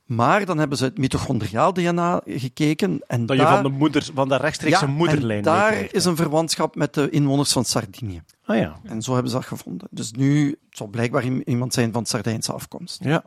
Maar 0.04 0.44
dan 0.44 0.58
hebben 0.58 0.78
ze 0.78 0.84
het 0.84 0.98
mitochondriaal 0.98 1.72
DNA 1.72 2.20
gekeken. 2.26 3.00
En 3.06 3.26
Dat 3.26 3.36
je 3.36 3.42
daar, 3.42 3.52
van 3.54 3.62
de, 3.62 3.68
moeder, 3.78 4.08
van 4.14 4.28
de 4.28 4.36
rechtstreekse 4.36 4.86
ja, 4.86 4.90
moederlijn 4.92 5.38
en 5.38 5.44
daar 5.44 5.86
is 5.90 6.04
een 6.04 6.16
verwantschap 6.16 6.74
met 6.76 6.94
de 6.94 7.10
inwoners 7.10 7.52
van 7.52 7.64
Sardinië. 7.64 8.22
Ah 8.44 8.56
ja. 8.56 8.76
En 8.84 9.02
zo 9.02 9.12
hebben 9.12 9.30
ze 9.30 9.36
dat 9.36 9.46
gevonden. 9.46 9.88
Dus 9.90 10.10
nu 10.12 10.48
het 10.48 10.58
zal 10.78 10.86
blijkbaar 10.86 11.24
iemand 11.24 11.74
zijn 11.74 11.92
van 11.92 12.06
Sardijnse 12.06 12.52
afkomst. 12.52 13.04
Ja. 13.04 13.22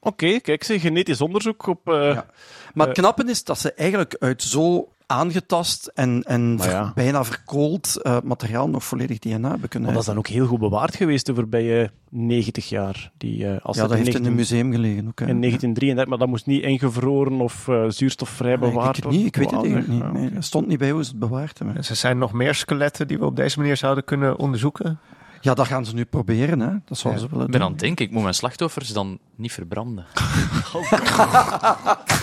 Oké, 0.00 0.38
kijk, 0.40 0.64
ze 0.64 0.80
genetisch 0.80 1.20
onderzoek 1.20 1.66
op... 1.66 1.88
eh, 1.88 1.94
Ja. 2.12 2.26
Maar 2.74 2.86
het 2.86 2.98
knappe 2.98 3.24
is 3.24 3.44
dat 3.44 3.58
ze 3.58 3.72
eigenlijk 3.72 4.16
uit 4.18 4.42
zo 4.42 4.88
aangetast 5.10 5.90
en, 5.94 6.22
en 6.22 6.54
Maar 6.54 6.64
ver- 6.66 6.74
ja. 6.74 6.92
bijna 6.94 7.24
verkoold 7.24 7.96
eh, 8.02 8.16
materiaal 8.24 8.68
nog 8.68 8.84
volledig 8.84 9.18
DNA 9.18 9.50
hebben 9.50 9.68
kunnen 9.68 9.88
Maar 9.88 9.96
dat 9.98 10.00
is 10.08 10.14
dan 10.14 10.18
ook 10.18 10.26
heel 10.28 10.46
goed 10.46 10.58
bewaard 10.58 10.96
geweest 10.96 11.26
de 11.26 11.34
voorbije 11.34 11.90
90 12.08 12.68
jaar. 12.68 13.10
Die, 13.16 13.46
eh, 13.46 13.64
als 13.64 13.76
Ja, 13.76 13.82
dat 13.82 13.90
heeft 13.96 14.06
in 14.06 14.12
19 14.12 14.24
een 14.30 14.34
museum 14.34 14.72
gelegen 14.72 15.08
ook. 15.08 15.18
hè. 15.18 15.26
in 15.26 15.40
1933, 15.40 16.06
maar 16.06 16.18
dat 16.18 16.28
moest 16.28 16.46
niet 16.46 16.62
ingevroren 16.62 17.40
of 17.40 17.68
eh, 17.68 17.84
zuurstofvrij 17.88 18.56
Nee, 18.56 18.70
bewaard 18.70 18.96
ik, 18.96 19.04
weet 19.04 19.12
het 19.12 19.22
niet, 19.22 19.26
ik 19.28 19.36
weet 19.36 19.50
het 19.50 19.54
worden. 19.60 19.72
eigenlijk 19.74 20.04
niet. 20.04 20.14
Ah, 20.16 20.20
Nee, 20.22 20.36
er 20.36 20.42
stond 20.42 20.66
niet 20.66 20.78
bij 20.78 20.90
hoe 20.90 21.04
ze 21.04 21.10
het 21.10 21.18
bewaard 21.18 21.58
hebben. 21.58 21.76
Dus 21.76 21.90
er 21.90 21.96
zijn 21.96 22.18
nog 22.18 22.32
meer 22.32 22.54
skeletten 22.54 23.08
die 23.08 23.18
we 23.18 23.24
op 23.24 23.36
deze 23.36 23.58
manier 23.58 23.76
zouden 23.76 24.04
kunnen 24.04 24.38
onderzoeken. 24.38 24.98
Ja, 25.40 25.54
dat 25.54 25.66
gaan 25.66 25.84
ze 25.84 25.94
nu 25.94 26.04
proberen. 26.04 26.60
Hè. 26.60 26.70
Dat 26.84 26.98
zouden 26.98 27.22
Ja. 27.22 27.28
ze 27.28 27.32
willen 27.32 27.46
Ik 27.46 27.50
ben 27.50 27.60
doen. 27.60 27.68
aan 27.68 27.74
het 27.74 27.80
denken, 27.80 28.04
ik 28.04 28.10
moet 28.10 28.22
mijn 28.22 28.34
slachtoffers 28.34 28.88
dan 28.92 29.18
niet 29.36 29.52
verbranden. 29.52 30.06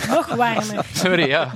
Nog 0.09 0.36
warmer. 0.36 0.86
Sorry, 0.93 1.28
ja. 1.28 1.55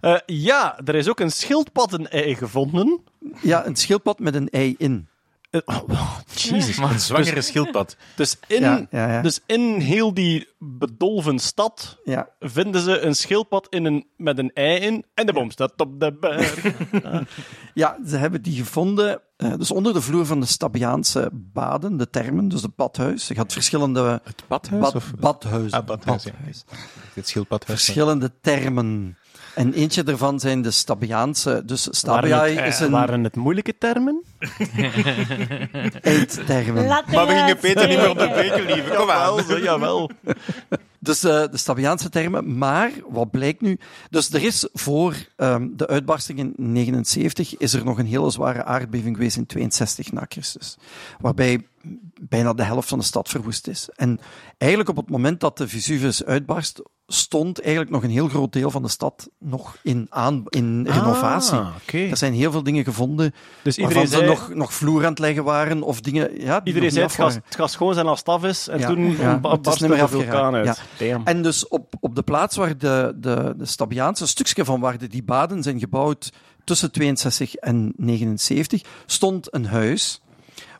Eh, 0.00 0.16
ja, 0.26 0.78
er 0.84 0.94
is 0.94 1.08
ook 1.08 1.20
een 1.20 1.30
schildpadden-ei 1.30 2.34
gevonden. 2.36 3.00
Ja, 3.42 3.66
een 3.66 3.76
schildpad 3.76 4.18
met 4.18 4.34
een 4.34 4.48
ei 4.48 4.74
in. 4.78 5.08
Eh, 5.50 5.60
oh, 5.64 6.16
Jezus. 6.34 6.76
Een 6.76 7.00
zwangere 7.00 7.40
schildpad. 7.40 7.96
Dus 8.16 8.36
in, 8.46 8.60
Ja, 8.62 8.86
ja, 8.90 9.12
ja. 9.12 9.22
dus 9.22 9.40
in 9.46 9.80
heel 9.80 10.14
die 10.14 10.48
bedolven 10.58 11.38
stad 11.38 11.98
Ja, 12.04 12.28
vinden 12.40 12.80
ze 12.82 13.00
een 13.00 13.14
schildpad 13.14 13.66
in 13.70 13.84
een, 13.84 14.06
met 14.16 14.38
een 14.38 14.50
ei 14.54 14.78
in 14.78 15.04
en 15.14 15.26
de 15.26 15.32
boom 15.32 15.50
staat 15.50 15.72
op 15.76 16.00
de 16.00 16.12
berg. 16.20 16.62
Ja, 17.74 17.98
ze 18.06 18.16
hebben 18.16 18.42
die 18.42 18.56
gevonden. 18.56 19.20
eh, 19.36 19.54
dus 19.56 19.70
onder 19.70 19.92
de 19.92 20.00
vloer 20.00 20.26
van 20.26 20.40
de 20.40 20.46
Stabiaanse 20.46 21.30
baden, 21.32 21.96
de 21.96 22.10
termen, 22.10 22.48
dus 22.48 22.62
het 22.62 22.76
badhuis. 22.76 23.28
Je 23.28 23.34
had 23.34 23.52
verschillende. 23.52 24.20
Het 24.24 24.42
badhuis? 24.48 24.82
Bad, 24.82 24.94
of 24.94 25.10
badhuizen. 25.20 25.78
Ah, 25.78 25.86
badhuis, 25.86 26.24
ja. 26.24 26.32
het 27.14 27.28
schildpadhuis? 27.28 27.84
Verschillende 27.84 28.32
termen. 28.40 29.16
En 29.60 29.72
eentje 29.72 30.02
daarvan 30.02 30.40
zijn 30.40 30.62
de 30.62 30.70
Stabiaanse. 30.70 31.62
Dus 31.64 31.88
Stabiae 31.90 32.30
waren, 32.30 32.50
het, 32.50 32.58
eh, 32.58 32.66
is 32.66 32.80
een 32.80 32.90
waren 32.90 33.24
het 33.24 33.36
moeilijke 33.36 33.78
termen? 33.78 34.22
eettermen. 36.02 36.86
Laat 36.86 37.06
Maar 37.06 37.26
we 37.26 37.32
gingen 37.32 37.58
Peter 37.58 37.88
niet 37.88 37.98
meer 37.98 38.10
op 38.10 38.18
de 38.18 38.24
spreken. 38.24 38.56
beken 38.56 38.74
lieven. 38.74 38.96
Kom 38.96 39.10
aan. 39.10 39.62
Jawel. 39.62 40.10
Dus 41.02 41.24
eh, 41.24 41.44
de 41.50 41.56
Stabiaanse 41.56 42.08
termen. 42.08 42.58
Maar 42.58 42.90
wat 43.08 43.30
blijkt 43.30 43.60
nu? 43.60 43.78
Dus 44.10 44.32
er 44.32 44.42
is 44.42 44.68
voor 44.72 45.14
ehm, 45.36 45.68
de 45.72 45.86
uitbarsting 45.86 46.38
in 46.38 46.54
79 46.56 47.56
is 47.56 47.72
er 47.72 47.84
nog 47.84 47.98
een 47.98 48.06
hele 48.06 48.30
zware 48.30 48.64
aardbeving 48.64 49.16
geweest 49.16 49.36
in 49.36 49.46
62 49.46 50.12
na 50.12 50.24
Christus. 50.28 50.76
Waarbij 51.20 51.66
bijna 52.20 52.52
de 52.52 52.62
helft 52.62 52.88
van 52.88 52.98
de 52.98 53.04
stad 53.04 53.28
verwoest 53.28 53.68
is. 53.68 53.88
En 53.94 54.20
eigenlijk 54.58 54.90
op 54.90 54.96
het 54.96 55.10
moment 55.10 55.40
dat 55.40 55.56
de 55.56 55.68
Vesuvius 55.68 56.24
uitbarst, 56.24 56.82
stond 57.12 57.60
eigenlijk 57.60 57.90
nog 57.90 58.02
een 58.02 58.10
heel 58.10 58.28
groot 58.28 58.52
deel 58.52 58.70
van 58.70 58.82
de 58.82 58.88
stad 58.88 59.30
nog 59.38 59.76
in, 59.82 60.06
aan, 60.10 60.42
in 60.48 60.86
renovatie. 60.86 61.58
Ah. 61.58 61.74
Er 61.92 62.16
zijn 62.16 62.32
heel 62.32 62.52
veel 62.52 62.62
dingen 62.62 62.84
gevonden 62.84 63.34
Dus 63.62 63.76
waarvan 63.76 64.06
ze 64.06 64.16
zei, 64.16 64.26
nog, 64.26 64.54
nog 64.54 64.74
vloer 64.74 65.04
aan 65.04 65.10
het 65.10 65.18
leggen 65.18 65.44
waren 65.44 65.82
of 65.82 66.00
dingen... 66.00 66.40
Ja, 66.40 66.60
die 66.60 66.66
iedereen 66.66 66.90
zei 66.90 67.04
het 67.04 67.14
gaat, 67.14 67.34
het 67.34 67.54
gaat 67.54 67.70
schoon 67.70 67.94
zijn 67.94 68.06
als 68.06 68.18
het 68.18 68.28
af 68.28 68.44
is. 68.44 68.68
En 68.68 68.78
Ja, 68.78 68.86
toen 68.86 69.16
ja, 69.16 69.40
meer 69.40 69.80
de 69.80 70.08
vulkaan 70.08 70.54
uit. 70.54 70.82
En 71.24 71.42
dus 71.42 71.68
op, 71.68 71.94
op 72.00 72.14
de 72.14 72.22
plaats 72.22 72.56
waar 72.56 72.78
de, 72.78 73.16
de, 73.16 73.54
de 73.56 73.66
Stabiaanse, 73.66 74.26
stukje 74.26 74.64
van 74.64 74.80
waar 74.80 74.98
de, 74.98 75.06
die 75.06 75.22
baden 75.22 75.62
zijn 75.62 75.78
gebouwd 75.78 76.32
tussen 76.64 76.92
62 76.92 77.54
en 77.54 77.92
79, 77.96 78.82
stond 79.06 79.54
een 79.54 79.66
huis 79.66 80.20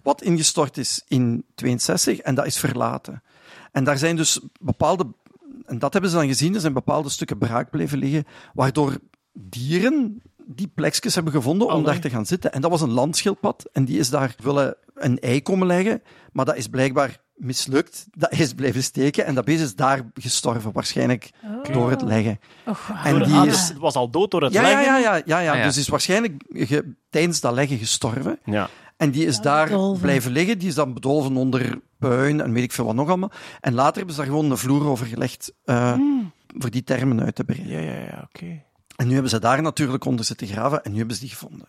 wat 0.03 0.22
ingestort 0.22 0.76
is 0.78 1.03
in 1.09 1.44
62 1.55 2.18
en 2.18 2.34
dat 2.34 2.46
is 2.46 2.59
verlaten. 2.59 3.22
En 3.72 3.84
daar 3.84 3.98
zijn 3.98 4.16
dus 4.16 4.40
bepaalde, 4.61 5.07
en 5.66 5.78
dat 5.78 5.92
hebben 5.92 6.11
ze 6.11 6.16
dan 6.16 6.26
gezien, 6.26 6.55
er 6.55 6.61
zijn 6.61 6.72
bepaalde 6.72 7.09
stukken 7.09 7.38
braak 7.38 7.70
blijven 7.70 7.98
liggen, 7.98 8.24
waardoor 8.55 8.98
dieren 9.32 10.22
die 10.46 10.68
plekjes 10.74 11.14
hebben 11.14 11.32
gevonden 11.32 11.66
om 11.66 11.72
Allee. 11.72 11.84
daar 11.84 11.98
te 12.01 12.11
gaan 12.11 12.26
zitten. 12.26 12.53
En 12.53 12.61
dat 12.61 12.70
was 12.70 12.80
een 12.80 12.90
landschildpad 12.90 13.68
en 13.72 13.84
die 13.84 13.98
is 13.98 14.11
daar 14.11 14.34
willen 14.42 14.76
een 14.94 15.18
ei 15.18 15.42
komen 15.42 15.66
leggen, 15.66 16.03
maar 16.32 16.44
dat 16.44 16.57
is 16.57 16.66
blijkbaar 16.68 17.18
mislukt. 17.34 18.07
Dat 18.11 18.32
is 18.32 18.53
blijven 18.55 18.82
steken 18.82 19.24
en 19.26 19.34
dat 19.34 19.44
beest 19.44 19.62
is 19.62 19.74
daar 19.74 20.11
gestorven, 20.14 20.72
waarschijnlijk 20.72 21.30
Oh. 21.44 21.72
door 21.72 21.90
het 21.90 22.03
leggen. 22.03 22.40
En 23.05 23.22
die 23.22 23.34
Ah, 23.34 23.46
is- 23.46 23.72
was 23.78 23.94
al 23.94 24.11
dood 24.11 24.30
door 24.30 24.42
het 24.42 24.53
Ja, 24.53 24.61
ja, 24.62 24.66
leggen. 24.68 24.84
ja, 24.84 24.98
ja, 24.98 25.22
ja, 25.26 25.38
ja. 25.40 25.51
Ah, 25.53 25.59
ja. 25.59 25.64
Dus 25.64 25.76
is 25.76 25.88
waarschijnlijk 25.88 26.42
ge- 26.48 26.94
tijdens 27.11 27.40
dat 27.40 27.53
leggen 27.55 27.78
gestorven. 27.78 28.38
Ja. 28.44 28.68
En 29.01 29.11
die 29.11 29.26
is 29.26 29.36
Ja, 29.36 29.42
daar 29.42 29.66
bedolven. 29.66 30.01
blijven 30.03 30.30
liggen. 30.32 30.59
Die 30.59 30.68
is 30.68 30.74
dan 30.74 30.94
bedolven 30.94 31.36
onder 31.36 31.80
puin 31.98 32.40
en 32.40 32.53
weet 32.53 32.62
ik 32.62 32.72
veel 32.72 32.84
wat 32.84 32.94
nog 32.94 33.09
allemaal. 33.09 33.30
En 33.61 33.74
later 33.74 33.96
hebben 33.96 34.14
ze 34.14 34.20
daar 34.20 34.30
gewoon 34.30 34.51
een 34.51 34.57
vloer 34.59 34.86
over 34.86 35.07
gelegd 35.07 35.53
eh, 35.64 35.94
voor 36.59 36.70
die 36.70 36.84
termen 36.84 37.22
uit 37.22 37.34
te 37.34 37.44
breiden. 37.44 37.70
Ja, 37.72 37.78
ja, 37.80 37.98
ja, 38.01 38.28
oké. 38.34 38.62
En 38.96 39.07
nu 39.07 39.12
hebben 39.12 39.30
ze 39.30 39.38
daar 39.38 39.62
natuurlijk 39.62 40.05
onder 40.05 40.24
zitten 40.24 40.46
graven 40.46 40.82
en 40.84 40.92
nu 40.92 40.98
hebben 40.98 41.14
ze 41.16 41.20
die 41.22 41.30
gevonden. 41.30 41.66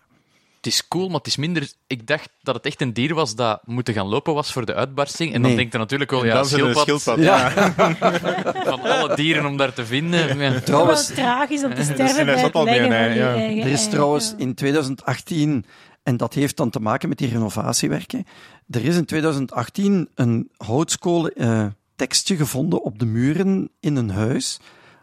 Het 0.56 0.72
is 0.72 0.88
cool, 0.88 1.06
maar 1.08 1.18
het 1.18 1.26
is 1.26 1.36
minder... 1.36 1.72
Ik 1.86 2.06
dacht 2.06 2.28
dat 2.42 2.54
het 2.54 2.66
echt 2.66 2.80
een 2.80 2.92
dier 2.92 3.14
was 3.14 3.34
dat 3.34 3.60
moeten 3.64 3.94
gaan 3.94 4.06
lopen 4.06 4.34
was 4.34 4.52
voor 4.52 4.66
de 4.66 4.74
uitbarsting. 4.74 5.34
En 5.34 5.42
dan 5.42 5.56
denkt 5.56 5.72
je 5.72 5.78
natuurlijk 5.78 6.10
wel, 6.10 6.24
ja, 6.24 6.42
schildpad, 6.44 7.00
schildpad. 7.00 7.18
van 8.68 8.80
alle 8.80 9.16
dieren 9.16 9.46
om 9.46 9.56
daar 9.56 9.72
te 9.72 9.86
vinden. 9.86 10.38
Ja. 10.38 10.50
Het 10.52 10.66
Trouwens, 10.66 11.08
was 11.08 11.16
tragisch 11.16 11.64
om 11.64 11.74
te 11.74 11.82
sterven 11.82 12.04
is 12.06 12.14
bij 12.24 12.34
het 12.42 12.54
leggen 12.54 12.88
meer, 12.88 13.04
van 13.04 13.08
je 13.08 13.14
ja. 13.18 13.34
eigen 13.34 13.62
Er 13.62 13.70
is 13.70 13.88
trouwens 13.88 14.30
Ja. 14.30 14.36
in 14.38 14.54
2018, 14.54 15.64
en 16.02 16.16
dat 16.16 16.34
heeft 16.34 16.56
dan 16.56 16.70
te 16.70 16.80
maken 16.80 17.08
met 17.08 17.18
die 17.18 17.28
renovatiewerken, 17.28 18.26
er 18.70 18.84
is 18.84 18.96
in 18.96 19.04
2018 19.04 20.08
een 20.14 20.50
houtskool 20.56 21.28
eh, 21.28 21.66
tekstje 21.96 22.36
gevonden 22.36 22.82
op 22.82 22.98
de 22.98 23.06
muren 23.06 23.70
in 23.80 23.96
een 23.96 24.10
huis 24.10 24.60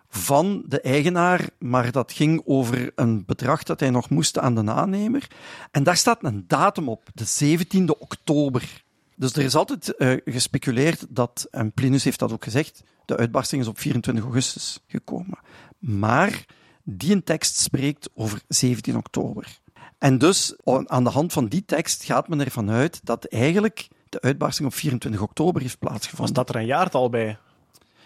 van 0.10 0.64
de 0.68 0.82
eigenaar, 0.82 1.50
maar 1.60 1.92
dat 1.92 2.12
ging 2.12 2.42
over 2.46 2.92
een 2.96 3.26
bedrag 3.26 3.64
dat 3.64 3.80
hij 3.80 3.90
nog 3.90 4.10
moest 4.10 4.38
aan 4.38 4.56
de 4.56 4.72
aannemer. 4.72 5.28
En 5.72 5.84
daar 5.84 5.98
staat 5.98 6.24
een 6.24 6.44
datum 6.48 6.90
op, 6.90 7.10
de 7.14 7.58
17e 7.58 7.98
oktober. 8.00 8.84
Dus 9.16 9.34
er 9.34 9.44
is 9.44 9.56
altijd 9.56 9.96
eh, 9.96 10.18
gespeculeerd 10.26 11.06
dat, 11.10 11.48
en 11.52 11.72
Plinus 11.72 12.04
heeft 12.04 12.20
dat 12.20 12.32
ook 12.32 12.44
gezegd, 12.44 12.84
de 13.06 13.18
uitbarsting 13.18 13.62
is 13.62 13.68
op 13.68 13.80
24 13.80 14.24
augustus 14.24 14.80
gekomen. 14.88 15.40
Maar 15.80 16.46
die 16.84 17.24
tekst 17.24 17.60
spreekt 17.60 18.10
over 18.14 18.42
17 18.48 18.98
oktober. 18.98 19.60
En 20.00 20.18
dus 20.18 20.56
aan 20.86 21.04
de 21.04 21.10
hand 21.10 21.34
van 21.34 21.48
die 21.48 21.66
tekst 21.66 22.04
gaat 22.04 22.28
men 22.28 22.40
ervan 22.40 22.70
uit 22.70 23.00
dat 23.04 23.26
eigenlijk 23.26 23.88
de 24.10 24.22
uitbarsting 24.22 24.68
op 24.68 24.74
24 24.74 25.22
oktober 25.22 25.62
heeft 25.62 25.78
Was 25.80 25.90
plaatsgevonden. 25.90 26.34
dat 26.34 26.50
er 26.50 26.56
een 26.56 26.66
jaartal 26.66 27.10
bij? 27.10 27.38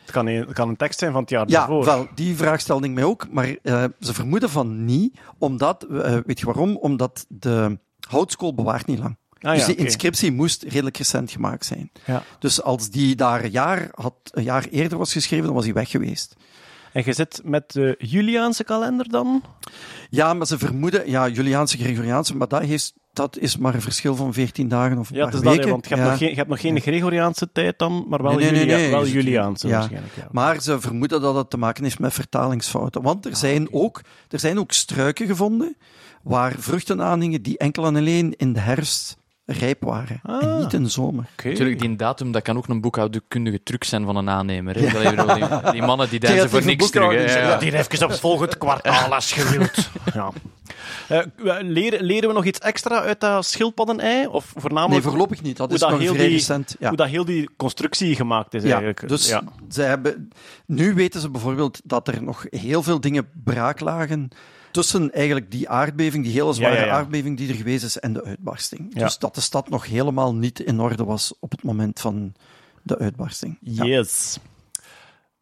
Het 0.02 0.12
kan 0.12 0.28
een, 0.28 0.40
het 0.46 0.54
kan 0.54 0.70
een 0.70 0.76
tekst 0.76 1.00
zijn 1.00 1.12
van 1.12 1.22
het 1.22 1.30
jaar 1.30 1.50
Ja, 1.50 1.58
daarvoor. 1.58 1.86
wel, 1.86 2.08
die 2.16 2.36
vraag 2.36 2.60
stelde 2.60 2.88
ik 2.88 2.94
mij 2.94 3.04
ook, 3.04 3.28
maar 3.32 3.56
eh, 3.64 3.84
ze 4.00 4.14
vermoeden 4.14 4.50
van 4.50 4.86
niet, 4.86 5.20
omdat, 5.38 5.84
eh, 5.84 6.18
weet 6.26 6.40
je 6.40 6.46
waarom? 6.46 6.78
Omdat 6.78 7.26
de 7.30 7.80
houtskool 8.08 8.54
bewaart 8.54 8.86
niet 8.86 9.00
lang. 9.00 9.18
Ah, 9.40 9.52
dus 9.52 9.60
ja, 9.62 9.68
die 9.68 9.76
inscriptie 9.76 10.32
moest 10.32 10.64
redelijk 10.64 10.98
recent 10.98 11.32
gemaakt 11.32 11.66
zijn. 11.66 11.92
Ja. 12.06 12.24
Dus 12.40 12.62
als 12.62 12.90
die 12.90 13.16
daar 13.16 13.44
een 13.44 13.52
jaar, 13.52 13.90
had, 13.92 14.14
een 14.32 14.44
jaar 14.44 14.64
eerder 14.72 14.98
was 14.98 15.12
geschreven, 15.12 15.46
dan 15.46 15.54
was 15.56 15.64
hij 15.66 15.74
weg 15.74 15.90
geweest. 15.90 16.36
En 16.94 17.02
je 17.06 17.14
zit 17.14 17.42
met 17.44 17.72
de 17.72 17.96
Juliaanse 18.00 18.64
kalender 18.64 19.10
dan? 19.10 19.44
Ja, 20.10 20.34
maar 20.34 20.48
ze 20.48 20.58
vermoeden, 20.58 21.10
ja, 21.10 21.28
Juliaanse, 21.28 21.78
Gregoriaanse, 21.78 22.38
maar 22.38 22.48
dat, 22.48 22.62
heeft, 22.62 22.94
dat 23.14 23.38
is 23.38 23.58
maar 23.58 23.74
een 23.74 23.82
verschil 23.82 24.16
van 24.16 24.34
14 24.34 24.68
dagen 24.68 24.98
of 24.98 25.10
een 25.10 25.16
Ja, 25.16 25.24
paar 25.24 25.32
het 25.32 25.40
is 25.42 25.46
dat, 25.48 25.56
weken. 25.56 25.70
want 25.72 25.88
je 25.88 25.96
hebt, 25.96 26.04
Ja. 26.06 26.10
nog 26.10 26.20
geen, 26.20 26.30
je 26.30 26.36
hebt 26.36 26.50
nog 26.50 26.60
geen 26.62 26.80
Gregoriaanse 26.80 27.52
tijd 27.52 27.80
dan, 27.80 28.06
maar 28.10 28.22
wel, 28.24 28.32
Nee, 28.32 28.42
nee, 28.42 28.52
nee, 28.52 28.60
Julia- 28.62 28.76
nee, 28.78 28.90
wel 28.90 29.08
Juliaanse 29.08 29.68
ja. 29.68 29.74
waarschijnlijk. 29.78 30.14
Maar 30.32 30.62
ze 30.62 30.80
vermoeden 30.80 31.22
dat 31.22 31.36
het 31.36 31.50
te 31.50 31.58
maken 31.58 31.84
heeft 31.84 32.00
met 32.00 32.14
vertalingsfouten. 32.14 33.02
Want 33.02 33.26
er, 33.26 33.32
Ah, 33.32 33.38
zijn, 33.38 33.68
ook, 33.74 34.02
er 34.30 34.40
zijn 34.40 34.60
ook 34.60 34.72
struiken 34.72 35.28
gevonden 35.28 35.78
waar 36.24 36.56
vruchten 36.58 37.02
aanhingen 37.02 37.42
die 37.42 37.58
enkel 37.58 37.86
en 37.86 37.96
alleen 37.96 38.34
in 38.38 38.54
de 38.54 38.60
herfst 38.60 39.18
rijp 39.46 39.84
waren. 39.84 40.20
Ah. 40.24 40.44
En 40.44 40.58
niet 40.60 40.74
in 40.74 40.84
de 40.84 40.90
zomer. 40.90 41.26
Natuurlijk, 41.44 41.80
die 41.80 41.96
datum, 41.96 42.32
dat 42.32 42.42
kan 42.42 42.58
ook 42.58 42.68
een 42.68 42.82
boekhoudkundige 42.82 43.64
truc 43.64 43.84
zijn 43.84 44.06
van 44.06 44.16
een 44.16 44.30
aannemer. 44.30 44.76
Hè? 44.80 45.16
Dat 45.16 45.36
Die, 45.36 45.72
die 45.72 45.82
mannen 45.82 46.10
die 46.10 46.20
deinzen 46.20 46.50
voor 46.50 46.66
niks 46.66 46.90
terug. 46.90 47.12
Hè? 47.12 47.18
boekhouding, 47.18 47.50
Ja. 47.50 47.60
Hier 47.60 47.74
even 47.76 48.04
op 48.04 48.10
het 48.10 48.20
volgende 48.20 48.58
kwartaal 48.58 49.14
als 49.14 49.34
je 49.34 49.50
wilt. 49.50 49.90
Ja. 50.14 50.32
Eh, 51.08 51.20
leren, 51.62 52.04
leren 52.04 52.30
we 52.30 52.36
nog 52.36 52.46
iets 52.46 52.60
extra 52.60 53.02
uit 53.02 53.20
dat 53.20 53.46
schildpadden-ei? 53.46 54.28
Of 54.28 54.52
Nee, 54.54 54.62
voornamelijk 54.62 55.06
voorlopig 55.06 55.42
niet. 55.42 55.58
Dat 55.58 55.66
hoe 55.66 55.76
is 55.76 55.82
dat 55.82 55.90
nog 55.90 56.00
heel 56.00 56.14
vrij 56.14 56.26
die- 56.28 56.36
recent. 56.36 56.76
Ja. 56.80 56.88
hoe 56.88 56.98
dat 56.98 57.08
heel 57.08 57.26
die 57.26 57.50
constructie 57.58 58.16
gemaakt 58.16 58.54
is 58.54 58.62
Ja, 58.64 58.68
eigenlijk? 58.70 59.08
dus 59.08 59.28
Ja. 59.28 59.44
Zij 59.70 59.88
hebben, 59.88 60.30
nu 60.66 60.94
weten 60.94 61.22
ze 61.22 61.30
bijvoorbeeld 61.30 61.82
dat 61.84 62.08
er 62.08 62.24
nog 62.24 62.46
heel 62.50 62.84
veel 62.84 63.00
dingen 63.02 63.28
braak 63.44 63.80
lagen 63.80 64.30
tussen 64.74 65.12
eigenlijk 65.12 65.52
die 65.52 65.70
aardbeving, 65.70 66.24
die 66.24 66.34
hele 66.34 66.54
zware 66.54 66.74
Ja, 66.74 66.80
ja, 66.80 66.86
ja. 66.86 66.92
aardbeving 66.92 67.38
die 67.38 67.50
er 67.50 67.56
geweest 67.56 67.84
is, 67.84 68.00
en 68.00 68.14
de 68.14 68.24
uitbarsting. 68.24 68.96
Dus 68.96 69.18
dat 69.18 69.36
de 69.36 69.42
stad 69.42 69.70
nog 69.70 69.86
helemaal 69.86 70.36
niet 70.36 70.60
in 70.60 70.80
orde 70.80 71.04
was 71.04 71.34
op 71.40 71.52
het 71.52 71.64
moment 71.64 72.00
van 72.00 72.34
de 72.82 72.98
uitbarsting. 72.98 73.58
Yes. 73.62 74.40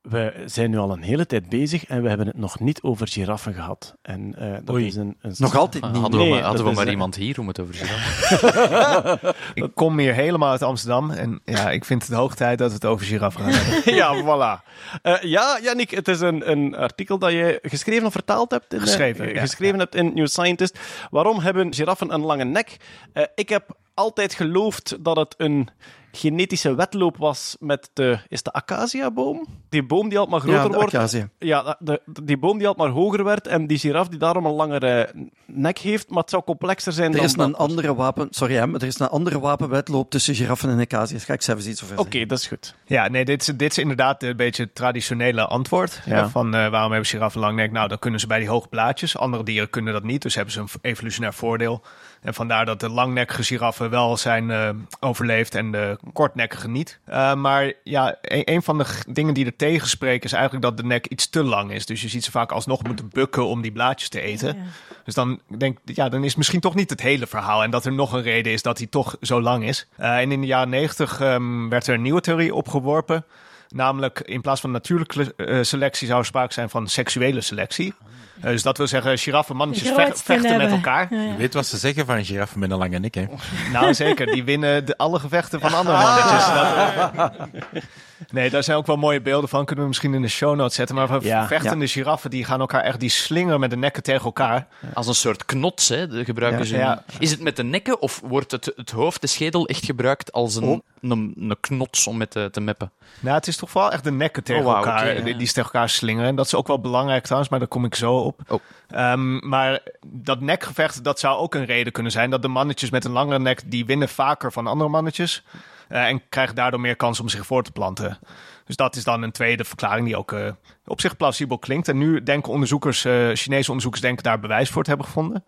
We 0.02 0.44
zijn 0.46 0.70
nu 0.70 0.78
al 0.78 0.92
een 0.92 1.02
hele 1.02 1.26
tijd 1.26 1.50
bezig 1.50 1.86
en 1.86 2.02
we 2.02 2.08
hebben 2.08 2.28
het 2.28 2.38
nog 2.38 2.60
niet 2.60 2.82
over 2.82 3.08
giraffen 3.08 3.54
gehad. 3.54 3.96
En 4.02 4.36
eh, 4.38 4.52
dat 4.64 4.76
Oei. 4.76 4.86
is 4.86 4.96
een, 4.96 5.18
een 5.22 5.36
Nog 5.38 5.56
altijd 5.56 5.84
niet. 5.84 5.98
Hadden 5.98 6.20
we, 6.20 6.26
Nee, 6.26 6.34
maar, 6.34 6.44
hadden 6.44 6.66
we 6.66 6.72
maar 6.72 6.90
iemand 6.90 7.16
hier 7.16 7.40
om 7.40 7.48
het 7.48 7.60
over 7.60 7.76
te 7.78 7.84
hebben. 7.86 9.36
Ik 9.64 9.72
kom 9.74 10.00
hier 10.00 10.14
helemaal 10.14 10.52
uit 10.52 10.62
Amsterdam 10.62 11.12
en 11.12 11.42
ja, 11.46 11.70
ik 11.72 11.86
vind 11.86 12.08
het 12.08 12.16
hoog 12.16 12.36
tijd 12.36 12.58
dat 12.58 12.68
we 12.68 12.74
het 12.74 12.86
over 12.86 13.06
giraffen 13.06 13.42
gaan 13.42 13.52
hebben. 13.52 13.94
ja, 14.02 14.24
voilà. 14.24 14.64
Eh, 15.02 15.22
ja, 15.22 15.60
Yannick, 15.62 15.92
het 15.92 16.08
is 16.08 16.20
een, 16.20 16.52
een 16.52 16.76
artikel 16.76 17.18
dat 17.18 17.32
je 17.32 17.60
geschreven 17.62 18.06
of 18.06 18.12
vertaald 18.12 18.52
hebt. 18.52 18.74
In, 18.74 18.80
eh, 18.80 18.86
Geschreven, 18.86 19.34
ja, 19.34 19.42
geschreven 19.42 19.80
hebt 19.80 19.96
in 19.96 20.14
New 20.14 20.28
Scientist. 20.28 20.80
Waarom 21.10 21.40
hebben 21.40 21.74
giraffen 21.74 22.14
een 22.14 22.22
lange 22.22 22.44
nek? 22.44 22.78
Eh, 23.14 23.24
ik 23.36 23.50
heb 23.50 23.78
altijd 23.94 24.34
geloofd 24.34 24.98
dat 25.00 25.16
het 25.16 25.34
een 25.38 25.70
genetische 26.12 26.76
wedloop 26.76 27.18
was 27.18 27.56
met 27.60 27.90
de... 27.94 28.20
Is 28.28 28.44
de 28.44 28.52
acacia-boom? 28.54 29.46
Die 29.70 29.84
boom 29.86 30.10
die 30.10 30.20
altijd 30.20 30.44
maar 30.44 30.52
Ja, 30.52 30.60
groter 30.60 30.72
de 30.72 30.78
wordt. 30.78 30.96
acacia. 30.96 31.30
Ja, 31.40 31.76
de, 31.80 32.02
de- 32.06 32.24
die 32.24 32.38
boom 32.38 32.58
die 32.58 32.68
altijd 32.68 32.88
maar 32.88 32.98
hoger 32.98 33.24
werd 33.24 33.48
en 33.48 33.68
die 33.68 33.78
giraf 33.78 34.08
die 34.08 34.20
daarom 34.20 34.46
een 34.46 34.52
langere 34.54 35.14
nek 35.46 35.78
heeft, 35.78 36.10
maar 36.10 36.20
het 36.22 36.30
zou 36.30 36.44
complexer 36.44 36.92
zijn 36.94 37.12
Er 37.12 37.16
dan 37.18 37.26
is 37.26 37.38
een 37.38 37.56
andere 37.56 37.96
wapen... 37.96 38.28
Sorry, 38.30 38.54
hè, 38.56 38.74
er 38.74 38.84
is 38.84 39.00
een 39.00 39.08
andere 39.10 39.40
wapenwedloop 39.40 40.10
tussen 40.10 40.36
giraffen 40.36 40.70
en 40.70 40.80
acacia's. 40.80 41.24
Ga 41.24 41.34
ik 41.34 41.42
zelfs 41.42 41.68
iets 41.68 41.84
over 41.84 41.98
Oké, 42.00 42.10
zeggen. 42.12 42.28
dat 42.28 42.40
is 42.40 42.48
goed. 42.48 42.76
Ja, 42.86 43.08
nee, 43.08 43.26
dit 43.26 43.42
is, 43.42 43.48
dit 43.48 43.72
is 43.72 43.78
inderdaad 43.78 44.24
een 44.24 44.38
beetje 44.38 44.64
het 44.64 44.76
traditionele 44.76 45.46
antwoord. 45.48 46.02
Ja. 46.06 46.16
Ja. 46.18 46.30
Van 46.30 46.56
eh, 46.56 46.70
waarom 46.70 46.92
hebben 46.92 47.10
giraffen 47.10 47.42
lang 47.42 47.56
nek? 47.56 47.72
Nou, 47.72 47.88
dan 47.88 48.00
kunnen 48.00 48.20
ze 48.20 48.28
bij 48.28 48.40
die 48.40 48.50
hoge 48.50 48.68
blaadjes. 48.68 49.18
Andere 49.18 49.44
dieren 49.44 49.70
kunnen 49.70 49.94
dat 49.94 50.04
niet, 50.04 50.22
dus 50.22 50.36
hebben 50.36 50.54
ze 50.54 50.60
een 50.60 50.68
evolutionair 50.82 51.34
voordeel. 51.34 51.82
En 52.22 52.34
vandaar 52.34 52.66
dat 52.66 52.80
de 52.80 52.90
langnekkige 52.90 53.44
giraffen 53.44 53.90
wel 53.90 54.18
zijn 54.18 54.52
eh, 54.52 54.70
overleefd 55.00 55.56
en 55.56 55.72
de 55.72 55.98
kortnekkige 56.14 56.70
niet. 56.70 57.00
Eh, 57.06 57.34
maar 57.34 57.74
ja, 57.84 58.18
een, 58.22 58.54
een 58.54 58.62
van 58.62 58.78
de 58.78 58.86
dingen 59.08 59.34
die 59.34 59.46
er 59.46 59.56
tegen 59.56 59.88
spreken 59.88 60.26
is 60.26 60.34
eigenlijk 60.34 60.64
dat 60.64 60.78
de 60.78 60.84
nek 60.84 61.08
iets 61.08 61.30
te 61.30 61.44
lang 61.44 61.72
is. 61.72 61.86
Dus 61.86 62.02
je 62.02 62.08
ziet 62.08 62.24
ze 62.24 62.32
vaak 62.32 62.52
alsnog 62.52 62.84
moeten 62.84 63.10
bukken 63.10 63.46
om 63.46 63.62
die 63.62 63.72
blaadjes 63.72 64.10
te 64.10 64.22
eten. 64.22 64.58
Dus 65.04 65.14
dan 65.14 65.42
denk 65.58 65.78
ik, 65.86 65.96
ja, 65.96 66.10
dan 66.10 66.24
is 66.24 66.36
misschien 66.36 66.60
toch 66.60 66.76
niet 66.76 66.90
het 66.90 67.02
hele 67.02 67.28
verhaal. 67.28 67.64
En 67.64 67.72
dat 67.72 67.86
er 67.86 67.94
nog 67.94 68.14
een 68.14 68.22
reden 68.22 68.52
is 68.52 68.62
dat 68.62 68.78
hij 68.78 68.88
toch 68.88 69.18
zo 69.22 69.42
lang 69.42 69.64
is. 69.64 69.88
Eh, 69.98 70.18
en 70.18 70.32
in 70.32 70.42
de 70.42 70.48
jaren 70.48 70.70
negentig 70.70 71.22
ehm, 71.22 71.70
werd 71.70 71.88
er 71.88 71.94
een 71.94 72.02
nieuwe 72.02 72.22
theorie 72.22 72.56
opgeworpen. 72.56 73.26
Namelijk, 73.74 74.20
in 74.20 74.42
plaats 74.42 74.62
van 74.62 74.72
natuurlijke 74.72 75.34
eh, 75.36 75.58
selectie 75.62 76.08
zou 76.08 76.20
er 76.20 76.26
sprake 76.26 76.54
zijn 76.54 76.70
van 76.70 76.88
seksuele 76.88 77.42
selectie. 77.42 77.94
Eh, 78.42 78.50
dus 78.52 78.62
dat 78.64 78.78
wil 78.78 78.88
zeggen, 78.88 79.18
giraffen, 79.18 79.56
mannetjes 79.56 79.90
vecht- 79.90 80.22
vechten 80.22 80.58
met 80.58 80.72
elkaar. 80.72 81.08
Ja, 81.14 81.22
ja. 81.22 81.32
Je 81.32 81.38
weet 81.38 81.54
wat 81.54 81.66
ze 81.66 81.78
zeggen 81.78 82.06
van 82.06 82.26
giraffen 82.26 82.60
met 82.60 82.72
een 82.72 82.78
lange 82.78 83.00
nek, 83.00 83.14
hè? 83.16 83.26
Nou, 83.72 83.94
zeker. 83.94 84.26
Die 84.26 84.44
winnen 84.44 84.86
de, 84.86 84.98
alle 84.98 85.20
gevechten 85.20 85.60
van 85.60 85.74
andere 85.74 85.98
mannetjes. 85.98 86.46
Dat- 86.46 87.34
nee, 88.32 88.50
daar 88.50 88.64
zijn 88.64 88.78
ook 88.78 88.86
wel 88.86 88.96
mooie 88.96 89.22
beelden 89.22 89.50
van. 89.50 89.66
Kunnen 89.66 89.84
we 89.84 89.90
misschien 89.90 90.14
in 90.14 90.22
de 90.22 90.28
show 90.28 90.56
notes 90.56 90.76
zetten. 90.76 90.96
Maar 90.96 91.08
van 91.08 91.20
Ja. 91.22 91.48
vechtende 91.48 91.88
giraffen, 91.88 92.30
die 92.30 92.46
gaan 92.46 92.60
elkaar 92.60 92.82
echt... 92.84 93.00
Die 93.00 93.10
slingeren 93.10 93.60
met 93.60 93.70
de 93.70 93.78
nekken 93.78 94.04
tegen 94.04 94.26
elkaar. 94.26 94.68
Als 94.94 95.08
een 95.08 95.16
soort 95.16 95.46
knots, 95.46 95.90
hè, 95.90 96.08
de 96.08 96.26
gebruiken 96.26 96.60
Ja. 96.62 96.66
ze. 96.66 96.78
Ja. 96.78 97.04
Is 97.20 97.32
het 97.32 97.42
met 97.42 97.56
de 97.56 97.64
nekken 97.64 98.02
of 98.02 98.22
wordt 98.24 98.52
het, 98.52 98.72
het 98.76 98.92
hoofd, 98.92 99.22
de 99.22 99.28
schedel, 99.28 99.68
echt 99.68 99.86
gebruikt 99.86 100.32
als 100.32 100.56
een, 100.56 100.84
een, 101.02 101.34
een 101.38 101.58
knots 101.60 102.08
om 102.08 102.18
met 102.18 102.32
te, 102.32 102.50
te 102.52 102.62
meppen? 102.62 102.92
Nou, 103.20 103.36
het 103.36 103.48
is 103.48 103.58
toch 103.58 103.70
vooral 103.70 103.92
echt 103.92 104.04
de 104.04 104.12
nekken 104.12 104.44
tegen 104.44 104.66
Oh, 104.66 104.76
elkaar. 104.76 105.24
die, 105.24 105.36
die 105.38 105.48
ze 105.48 105.54
tegen 105.54 105.72
elkaar 105.74 105.90
slingeren. 105.90 106.28
En 106.30 106.36
dat 106.36 106.46
is 106.46 106.56
ook 106.56 106.68
wel 106.68 106.80
belangrijk 106.80 107.24
trouwens, 107.24 107.50
maar 107.52 107.60
daar 107.60 107.68
kom 107.68 107.86
ik 107.86 107.96
zo 107.96 108.14
op. 108.16 108.40
Oh. 108.48 108.60
Ehm, 108.90 109.50
maar 109.50 109.80
dat 110.06 110.40
nekgevecht, 110.42 111.04
dat 111.04 111.20
zou 111.20 111.38
ook 111.40 111.56
een 111.56 111.66
reden 111.66 111.94
kunnen 111.94 112.12
zijn. 112.12 112.30
Dat 112.30 112.42
de 112.42 112.48
mannetjes 112.48 112.90
met 112.90 113.06
een 113.06 113.12
langere 113.12 113.40
nek, 113.40 113.62
die 113.66 113.86
winnen 113.86 114.10
vaker 114.10 114.52
van 114.52 114.68
andere 114.68 114.90
mannetjes. 114.90 115.44
Eh, 115.92 116.08
en 116.08 116.22
krijgen 116.30 116.56
daardoor 116.56 116.80
meer 116.80 116.96
kans 116.96 117.20
om 117.20 117.30
zich 117.30 117.46
voor 117.46 117.64
te 117.64 117.72
planten. 117.72 118.20
Dus 118.66 118.76
dat 118.76 118.96
is 118.96 119.04
dan 119.04 119.22
een 119.22 119.32
tweede 119.32 119.64
verklaring 119.64 120.06
die 120.06 120.18
ook 120.18 120.32
eh, 120.32 120.52
op 120.86 121.02
zich 121.02 121.18
plausibel 121.18 121.58
klinkt. 121.58 121.88
En 121.88 121.98
nu 121.98 122.24
denken 122.24 122.52
onderzoekers, 122.52 123.06
eh, 123.06 123.30
Chinese 123.34 123.68
onderzoekers 123.68 124.02
denken 124.02 124.24
daar 124.24 124.40
bewijs 124.40 124.70
voor 124.70 124.84
te 124.84 124.90
hebben 124.90 125.08
gevonden. 125.08 125.46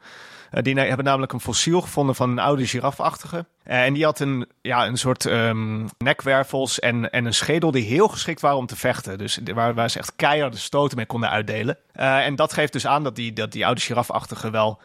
Die 0.52 0.80
hebben 0.80 1.06
namelijk 1.06 1.34
een 1.34 1.40
fossiel 1.40 1.82
gevonden 1.82 2.16
van 2.16 2.30
een 2.30 2.40
oude 2.40 2.68
girafachtige. 2.68 3.46
En 3.64 3.94
die 3.94 4.04
had 4.04 4.20
een, 4.20 4.48
ja, 4.62 4.88
een 4.88 4.98
soort 4.98 5.26
ehm, 5.26 5.88
nekwervels 5.98 6.80
en, 6.80 7.12
en 7.12 7.26
een 7.26 7.34
schedel 7.34 7.72
die 7.72 7.86
heel 7.86 8.08
geschikt 8.08 8.42
waren 8.42 8.58
om 8.58 8.66
te 8.66 8.76
vechten. 8.76 9.18
Dus 9.18 9.40
waar, 9.54 9.74
waar 9.74 9.90
ze 9.90 10.00
echt 10.00 10.16
keiharde 10.16 10.58
stoten 10.58 10.98
mee 10.98 11.06
konden 11.06 11.30
uitdelen. 11.30 11.78
En 11.94 12.36
dat 12.36 12.54
geeft 12.54 12.74
dus 12.74 12.88
aan 12.88 13.04
dat 13.04 13.16
die, 13.16 13.34
dat 13.34 13.52
die 13.52 13.66
oude 13.66 13.82
girafachtige 13.82 14.50
wel 14.50 14.82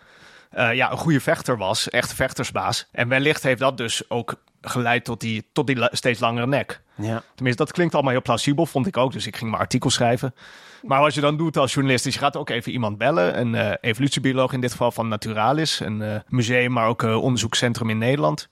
ja, 0.50 0.90
een 0.90 0.98
goede 0.98 1.20
vechter 1.20 1.56
was. 1.56 1.90
Echt 1.90 2.14
vechtersbaas. 2.14 2.88
En 2.92 3.08
wellicht 3.08 3.42
heeft 3.42 3.60
dat 3.60 3.76
dus 3.76 4.10
ook 4.10 4.36
geleid 4.60 5.04
tot 5.04 5.20
die, 5.20 5.44
tot 5.52 5.66
die 5.66 5.88
steeds 5.90 6.20
langere 6.20 6.46
nek. 6.46 6.80
Ja. 6.94 7.22
Tenminste, 7.34 7.64
dat 7.64 7.72
klinkt 7.72 7.94
allemaal 7.94 8.12
heel 8.12 8.22
plausibel, 8.22 8.66
vond 8.66 8.86
ik 8.86 8.96
ook. 8.96 9.12
Dus 9.12 9.26
ik 9.26 9.36
ging 9.36 9.50
mijn 9.50 9.62
artikel 9.62 9.90
schrijven. 9.90 10.34
Maar 10.82 11.00
wat 11.00 11.14
je 11.14 11.20
dan 11.20 11.36
doet 11.36 11.56
als 11.56 11.72
journalist, 11.74 12.06
is 12.06 12.14
je 12.14 12.20
gaat 12.20 12.36
ook 12.36 12.50
even 12.50 12.72
iemand 12.72 12.98
bellen. 12.98 13.38
Een 13.40 13.54
eh, 13.54 13.72
evolutiebioloog 13.80 14.52
in 14.52 14.60
dit 14.60 14.70
geval 14.70 14.90
van 14.92 15.08
Naturalis. 15.08 15.80
Een 15.80 16.02
eh, 16.02 16.20
museum, 16.28 16.72
maar 16.72 16.88
ook 16.88 17.02
eh, 17.02 17.22
onderzoekscentrum 17.22 17.90
in 17.90 17.98
Nederland. 17.98 18.48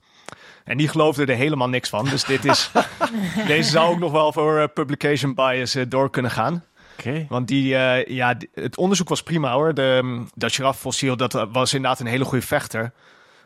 En 0.63 0.77
die 0.77 0.87
geloofde 0.87 1.25
er 1.25 1.35
helemaal 1.37 1.69
niks 1.69 1.89
van. 1.89 2.05
Dus 2.05 2.23
dit 2.23 2.45
is, 2.45 2.71
deze 3.47 3.69
zou 3.69 3.89
ook 3.91 3.99
nog 3.99 4.11
wel 4.11 4.33
voor 4.33 4.67
publication 4.69 5.33
bias 5.33 5.75
door 5.87 6.09
kunnen 6.09 6.31
gaan. 6.31 6.63
Oké. 6.99 7.25
Want 7.29 7.47
die, 7.47 7.67
ja, 8.07 8.33
die- 8.33 8.49
het 8.53 8.77
onderzoek 8.77 9.09
was 9.09 9.23
prima 9.23 9.53
hoor. 9.53 9.73
De, 9.73 9.99
mm, 10.03 10.29
dat 10.35 10.53
giraffossiel, 10.53 11.17
dat 11.17 11.47
was 11.51 11.73
inderdaad 11.73 11.99
een 11.99 12.05
hele 12.05 12.25
goede 12.25 12.45
vechter. 12.45 12.91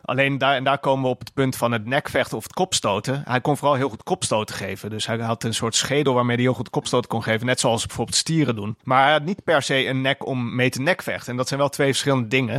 Alleen 0.04 0.38
daar, 0.38 0.54
en 0.54 0.64
daar 0.64 0.78
komen 0.78 1.04
we 1.04 1.08
op 1.08 1.18
het 1.18 1.34
punt 1.34 1.56
van 1.56 1.72
het 1.72 1.86
nekvechten 1.86 2.36
of 2.36 2.42
het 2.42 2.52
kopstoten. 2.52 3.22
Hij 3.26 3.40
kon 3.40 3.56
vooral 3.56 3.76
heel 3.76 3.88
goed 3.88 4.02
kopstoten 4.02 4.54
geven. 4.54 4.90
Dus 4.90 5.06
hij 5.06 5.18
had 5.18 5.44
een 5.44 5.54
soort 5.54 5.74
schedel 5.74 6.14
waarmee 6.14 6.36
hij 6.36 6.44
heel 6.44 6.54
goed 6.54 6.70
kopstoten 6.70 7.08
kon 7.08 7.22
geven. 7.22 7.46
Net 7.46 7.60
zoals 7.60 7.86
bijvoorbeeld 7.86 8.16
stieren 8.16 8.56
doen. 8.56 8.76
Maar 8.82 9.02
hij 9.02 9.12
had 9.12 9.24
niet 9.24 9.44
per 9.44 9.62
se 9.62 9.86
een 9.86 10.00
nek 10.00 10.26
om 10.26 10.54
mee 10.54 10.70
te 10.70 10.80
nekvechten. 10.80 11.30
En 11.30 11.36
dat 11.36 11.48
zijn 11.48 11.60
wel 11.60 11.68
twee 11.68 11.88
verschillende 11.88 12.28
dingen. 12.28 12.54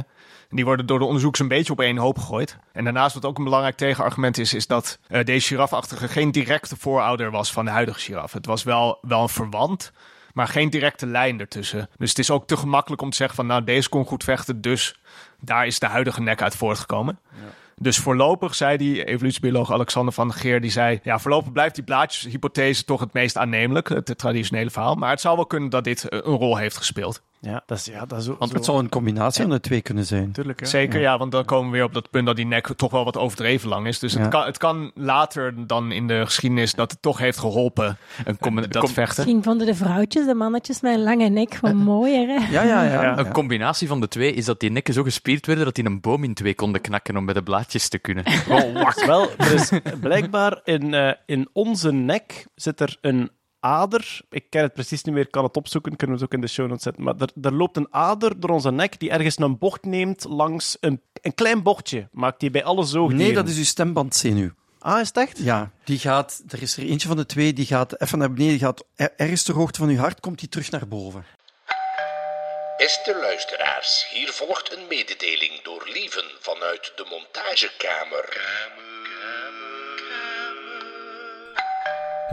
En 0.49 0.55
die 0.55 0.65
worden 0.65 0.85
door 0.85 0.99
de 0.99 1.05
onderzoekers 1.05 1.41
een 1.41 1.47
beetje 1.47 1.71
op 1.71 1.81
één 1.81 1.97
hoop 1.97 2.19
gegooid. 2.19 2.57
En 2.71 2.83
daarnaast 2.83 3.13
wat 3.13 3.25
ook 3.25 3.37
een 3.37 3.43
belangrijk 3.43 3.75
tegenargument 3.75 4.37
is... 4.37 4.53
is 4.53 4.67
dat 4.67 4.99
eh, 5.07 5.23
deze 5.23 5.47
girafachtige 5.47 6.07
geen 6.07 6.31
directe 6.31 6.75
voorouder 6.77 7.31
was 7.31 7.51
van 7.51 7.65
de 7.65 7.71
huidige 7.71 7.99
giraf. 7.99 8.33
Het 8.33 8.45
was 8.45 8.63
wel, 8.63 8.97
wel 9.01 9.21
een 9.21 9.29
verwant... 9.29 9.91
Maar 10.33 10.47
geen 10.47 10.69
directe 10.69 11.05
lijn 11.05 11.39
ertussen. 11.39 11.89
Dus 11.97 12.09
het 12.09 12.19
is 12.19 12.31
ook 12.31 12.47
te 12.47 12.57
gemakkelijk 12.57 13.01
om 13.01 13.09
te 13.09 13.15
zeggen 13.15 13.35
van... 13.35 13.45
nou, 13.45 13.63
deze 13.63 13.89
kon 13.89 14.05
goed 14.05 14.23
vechten, 14.23 14.61
dus 14.61 14.99
daar 15.45 15.65
is 15.65 15.79
de 15.79 15.85
huidige 15.85 16.21
nek 16.21 16.41
uit 16.41 16.55
voortgekomen. 16.55 17.19
Dus 17.75 17.97
voorlopig 17.97 18.55
zei 18.55 18.77
die 18.77 19.05
evolutiebioloog 19.05 19.71
Alexander 19.71 20.13
van 20.13 20.27
der 20.27 20.37
Geer... 20.37 20.61
die 20.61 20.71
zei, 20.71 20.99
ja, 21.03 21.19
voorlopig 21.19 21.51
blijft 21.51 21.75
die 21.75 21.83
blaadjeshypothese 21.83 22.85
toch 22.85 22.99
het 22.99 23.13
meest 23.13 23.37
aannemelijk. 23.37 23.89
Het, 23.89 24.07
het 24.07 24.17
traditionele 24.17 24.69
verhaal. 24.69 24.95
Maar 24.95 25.09
het 25.09 25.21
zou 25.21 25.35
wel 25.35 25.45
kunnen 25.45 25.69
dat 25.69 25.83
dit 25.83 26.09
eh, 26.09 26.19
een 26.23 26.37
rol 26.37 26.57
heeft 26.57 26.77
gespeeld. 26.77 27.21
Ja, 27.45 27.63
dat 27.65 27.77
is, 27.77 27.85
ja, 27.85 28.05
dat 28.05 28.19
is 28.21 28.27
ook 28.29 28.39
Want 28.39 28.53
Het 28.53 28.65
zou 28.65 28.79
een 28.79 28.89
combinatie 28.89 29.41
van 29.41 29.51
de 29.51 29.59
twee 29.59 29.81
kunnen 29.81 30.05
zijn. 30.05 30.25
natuurlijk. 30.27 30.59
hè. 30.59 30.65
Zeker, 30.65 30.99
ja. 30.99 31.17
want 31.17 31.31
dan 31.31 31.45
komen 31.45 31.71
we 31.71 31.77
weer 31.77 31.85
op 31.85 31.93
dat 31.93 32.09
punt 32.09 32.25
dat 32.25 32.35
die 32.35 32.45
nek 32.45 32.67
toch 32.75 32.91
wel 32.91 33.03
wat 33.03 33.17
overdreven 33.17 33.69
lang 33.69 33.87
is. 33.87 33.99
Dus 33.99 34.13
Ja. 34.13 34.19
het, 34.19 34.29
kan, 34.29 34.45
het 34.45 34.57
kan 34.57 34.91
later 34.95 35.67
dan 35.67 35.91
in 35.91 36.07
de 36.07 36.21
geschiedenis 36.25 36.73
dat 36.73 36.91
het 36.91 37.01
toch 37.01 37.17
heeft 37.17 37.37
geholpen, 37.37 37.97
Een, 38.25 38.37
com- 38.37 38.55
dat 38.55 38.77
com- 38.77 38.87
vechten. 38.89 39.23
Misschien 39.23 39.43
vonden 39.43 39.67
de 39.67 39.75
vrouwtjes, 39.75 40.25
de 40.25 40.33
mannetjes 40.33 40.81
met 40.81 40.93
een 40.93 41.03
lange 41.03 41.29
nek, 41.29 41.53
gewoon 41.53 41.75
mooier. 41.77 42.27
Hè? 42.27 42.51
Ja, 42.51 42.63
ja, 42.63 42.83
ja. 42.83 43.01
Ja. 43.03 43.17
een 43.17 43.31
combinatie 43.31 43.87
van 43.87 43.99
de 43.99 44.07
twee 44.07 44.33
is 44.33 44.45
dat 44.45 44.59
die 44.59 44.71
nekken 44.71 44.93
zo 44.93 45.03
gespierd 45.03 45.45
werden 45.45 45.65
dat 45.65 45.75
die 45.75 45.85
een 45.85 46.01
boom 46.01 46.23
in 46.23 46.33
twee 46.33 46.55
konden 46.55 46.81
knakken 46.81 47.17
om 47.17 47.25
bij 47.25 47.33
de 47.33 47.43
blaadjes 47.43 47.87
te 47.89 47.99
kunnen. 47.99 48.23
Oh, 48.49 48.73
wacht. 48.73 49.05
Wel, 49.05 49.29
is 49.37 49.71
blijkbaar 50.01 50.59
in, 50.63 50.93
eh, 50.93 51.11
in 51.25 51.49
onze 51.53 51.91
nek 51.91 52.45
zit 52.55 52.79
er 52.79 52.97
een 53.01 53.29
ader. 53.63 54.21
Ik 54.29 54.45
ken 54.49 54.61
het 54.61 54.73
precies 54.73 55.03
niet 55.03 55.15
meer, 55.15 55.23
ik 55.23 55.31
kan 55.31 55.43
het 55.43 55.57
opzoeken, 55.57 55.95
kunnen 55.95 56.15
we 56.17 56.21
het 56.23 56.31
ook 56.31 56.37
in 56.39 56.45
de 56.45 56.51
show 56.53 56.67
notes 56.67 56.83
zetten. 56.83 57.03
Maar 57.03 57.15
er, 57.19 57.29
er 57.41 57.53
loopt 57.53 57.77
een 57.77 57.87
ader 57.91 58.39
door 58.39 58.49
onze 58.49 58.71
nek 58.71 58.99
die 58.99 59.09
ergens 59.09 59.39
een 59.39 59.57
bocht 59.57 59.83
neemt 59.85 60.23
langs 60.29 60.77
een, 60.79 61.01
een 61.21 61.33
klein 61.35 61.63
bochtje. 61.63 62.07
Maakt 62.11 62.39
die 62.39 62.51
bij 62.51 62.63
alle 62.63 62.83
zoogdieren. 62.85 63.25
Nee, 63.25 63.35
dat 63.35 63.47
is 63.47 63.57
uw 63.57 63.63
stembandzenuw. 63.63 64.49
Ah, 64.79 64.99
is 64.99 65.07
het 65.07 65.17
echt? 65.17 65.37
Ja, 65.37 65.71
die 65.83 65.99
gaat, 65.99 66.43
er 66.49 66.61
is 66.61 66.77
er 66.77 66.83
eentje 66.83 67.07
van 67.07 67.17
de 67.17 67.25
twee, 67.25 67.53
die 67.53 67.65
gaat 67.65 68.01
even 68.01 68.17
naar 68.17 68.31
beneden, 68.33 68.51
die 68.57 68.65
gaat 68.65 68.83
er- 68.95 69.13
ergens 69.17 69.43
ter 69.43 69.53
hoogte 69.55 69.79
van 69.79 69.89
uw 69.89 69.97
hart, 69.97 70.19
komt 70.19 70.39
die 70.39 70.49
terug 70.49 70.71
naar 70.71 70.87
boven. 70.87 71.25
Beste 72.77 73.17
luisteraars, 73.21 74.07
hier 74.13 74.29
volgt 74.31 74.73
een 74.73 74.85
mededeling 74.89 75.61
door 75.61 75.89
Lieven 75.93 76.23
vanuit 76.39 76.91
de 76.95 77.05
montagekamer. 77.09 78.25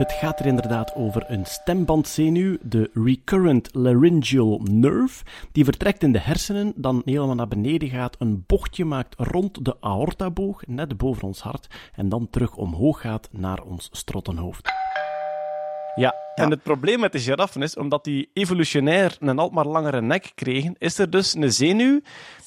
Het 0.01 0.11
gaat 0.11 0.39
er 0.39 0.45
inderdaad 0.45 0.95
over 0.95 1.23
een 1.27 1.45
stembandzenuw, 1.45 2.57
de 2.61 2.89
recurrent 2.93 3.69
laryngeal 3.73 4.61
nerve. 4.63 5.23
Die 5.51 5.63
vertrekt 5.63 6.03
in 6.03 6.11
de 6.11 6.19
hersenen, 6.19 6.73
dan 6.75 7.01
helemaal 7.05 7.35
naar 7.35 7.47
beneden 7.47 7.89
gaat, 7.89 8.15
een 8.19 8.43
bochtje 8.47 8.85
maakt 8.85 9.15
rond 9.17 9.65
de 9.65 9.75
aortaboog, 9.79 10.67
net 10.67 10.97
boven 10.97 11.23
ons 11.23 11.41
hart, 11.41 11.67
en 11.95 12.09
dan 12.09 12.29
terug 12.29 12.55
omhoog 12.55 13.01
gaat 13.01 13.29
naar 13.31 13.61
ons 13.61 13.89
strottenhoofd. 13.91 14.71
Ja, 15.95 16.15
en 16.35 16.51
het 16.51 16.63
probleem 16.63 16.99
met 16.99 17.11
de 17.11 17.19
giraffen 17.19 17.61
is, 17.61 17.77
omdat 17.77 18.03
die 18.03 18.29
evolutionair 18.33 19.15
een 19.19 19.39
alsmaar 19.39 19.67
langere 19.67 20.01
nek 20.01 20.31
kregen, 20.35 20.75
is 20.77 20.97
er 20.97 21.09
dus 21.09 21.35
een 21.35 21.51
zenuw 21.51 21.99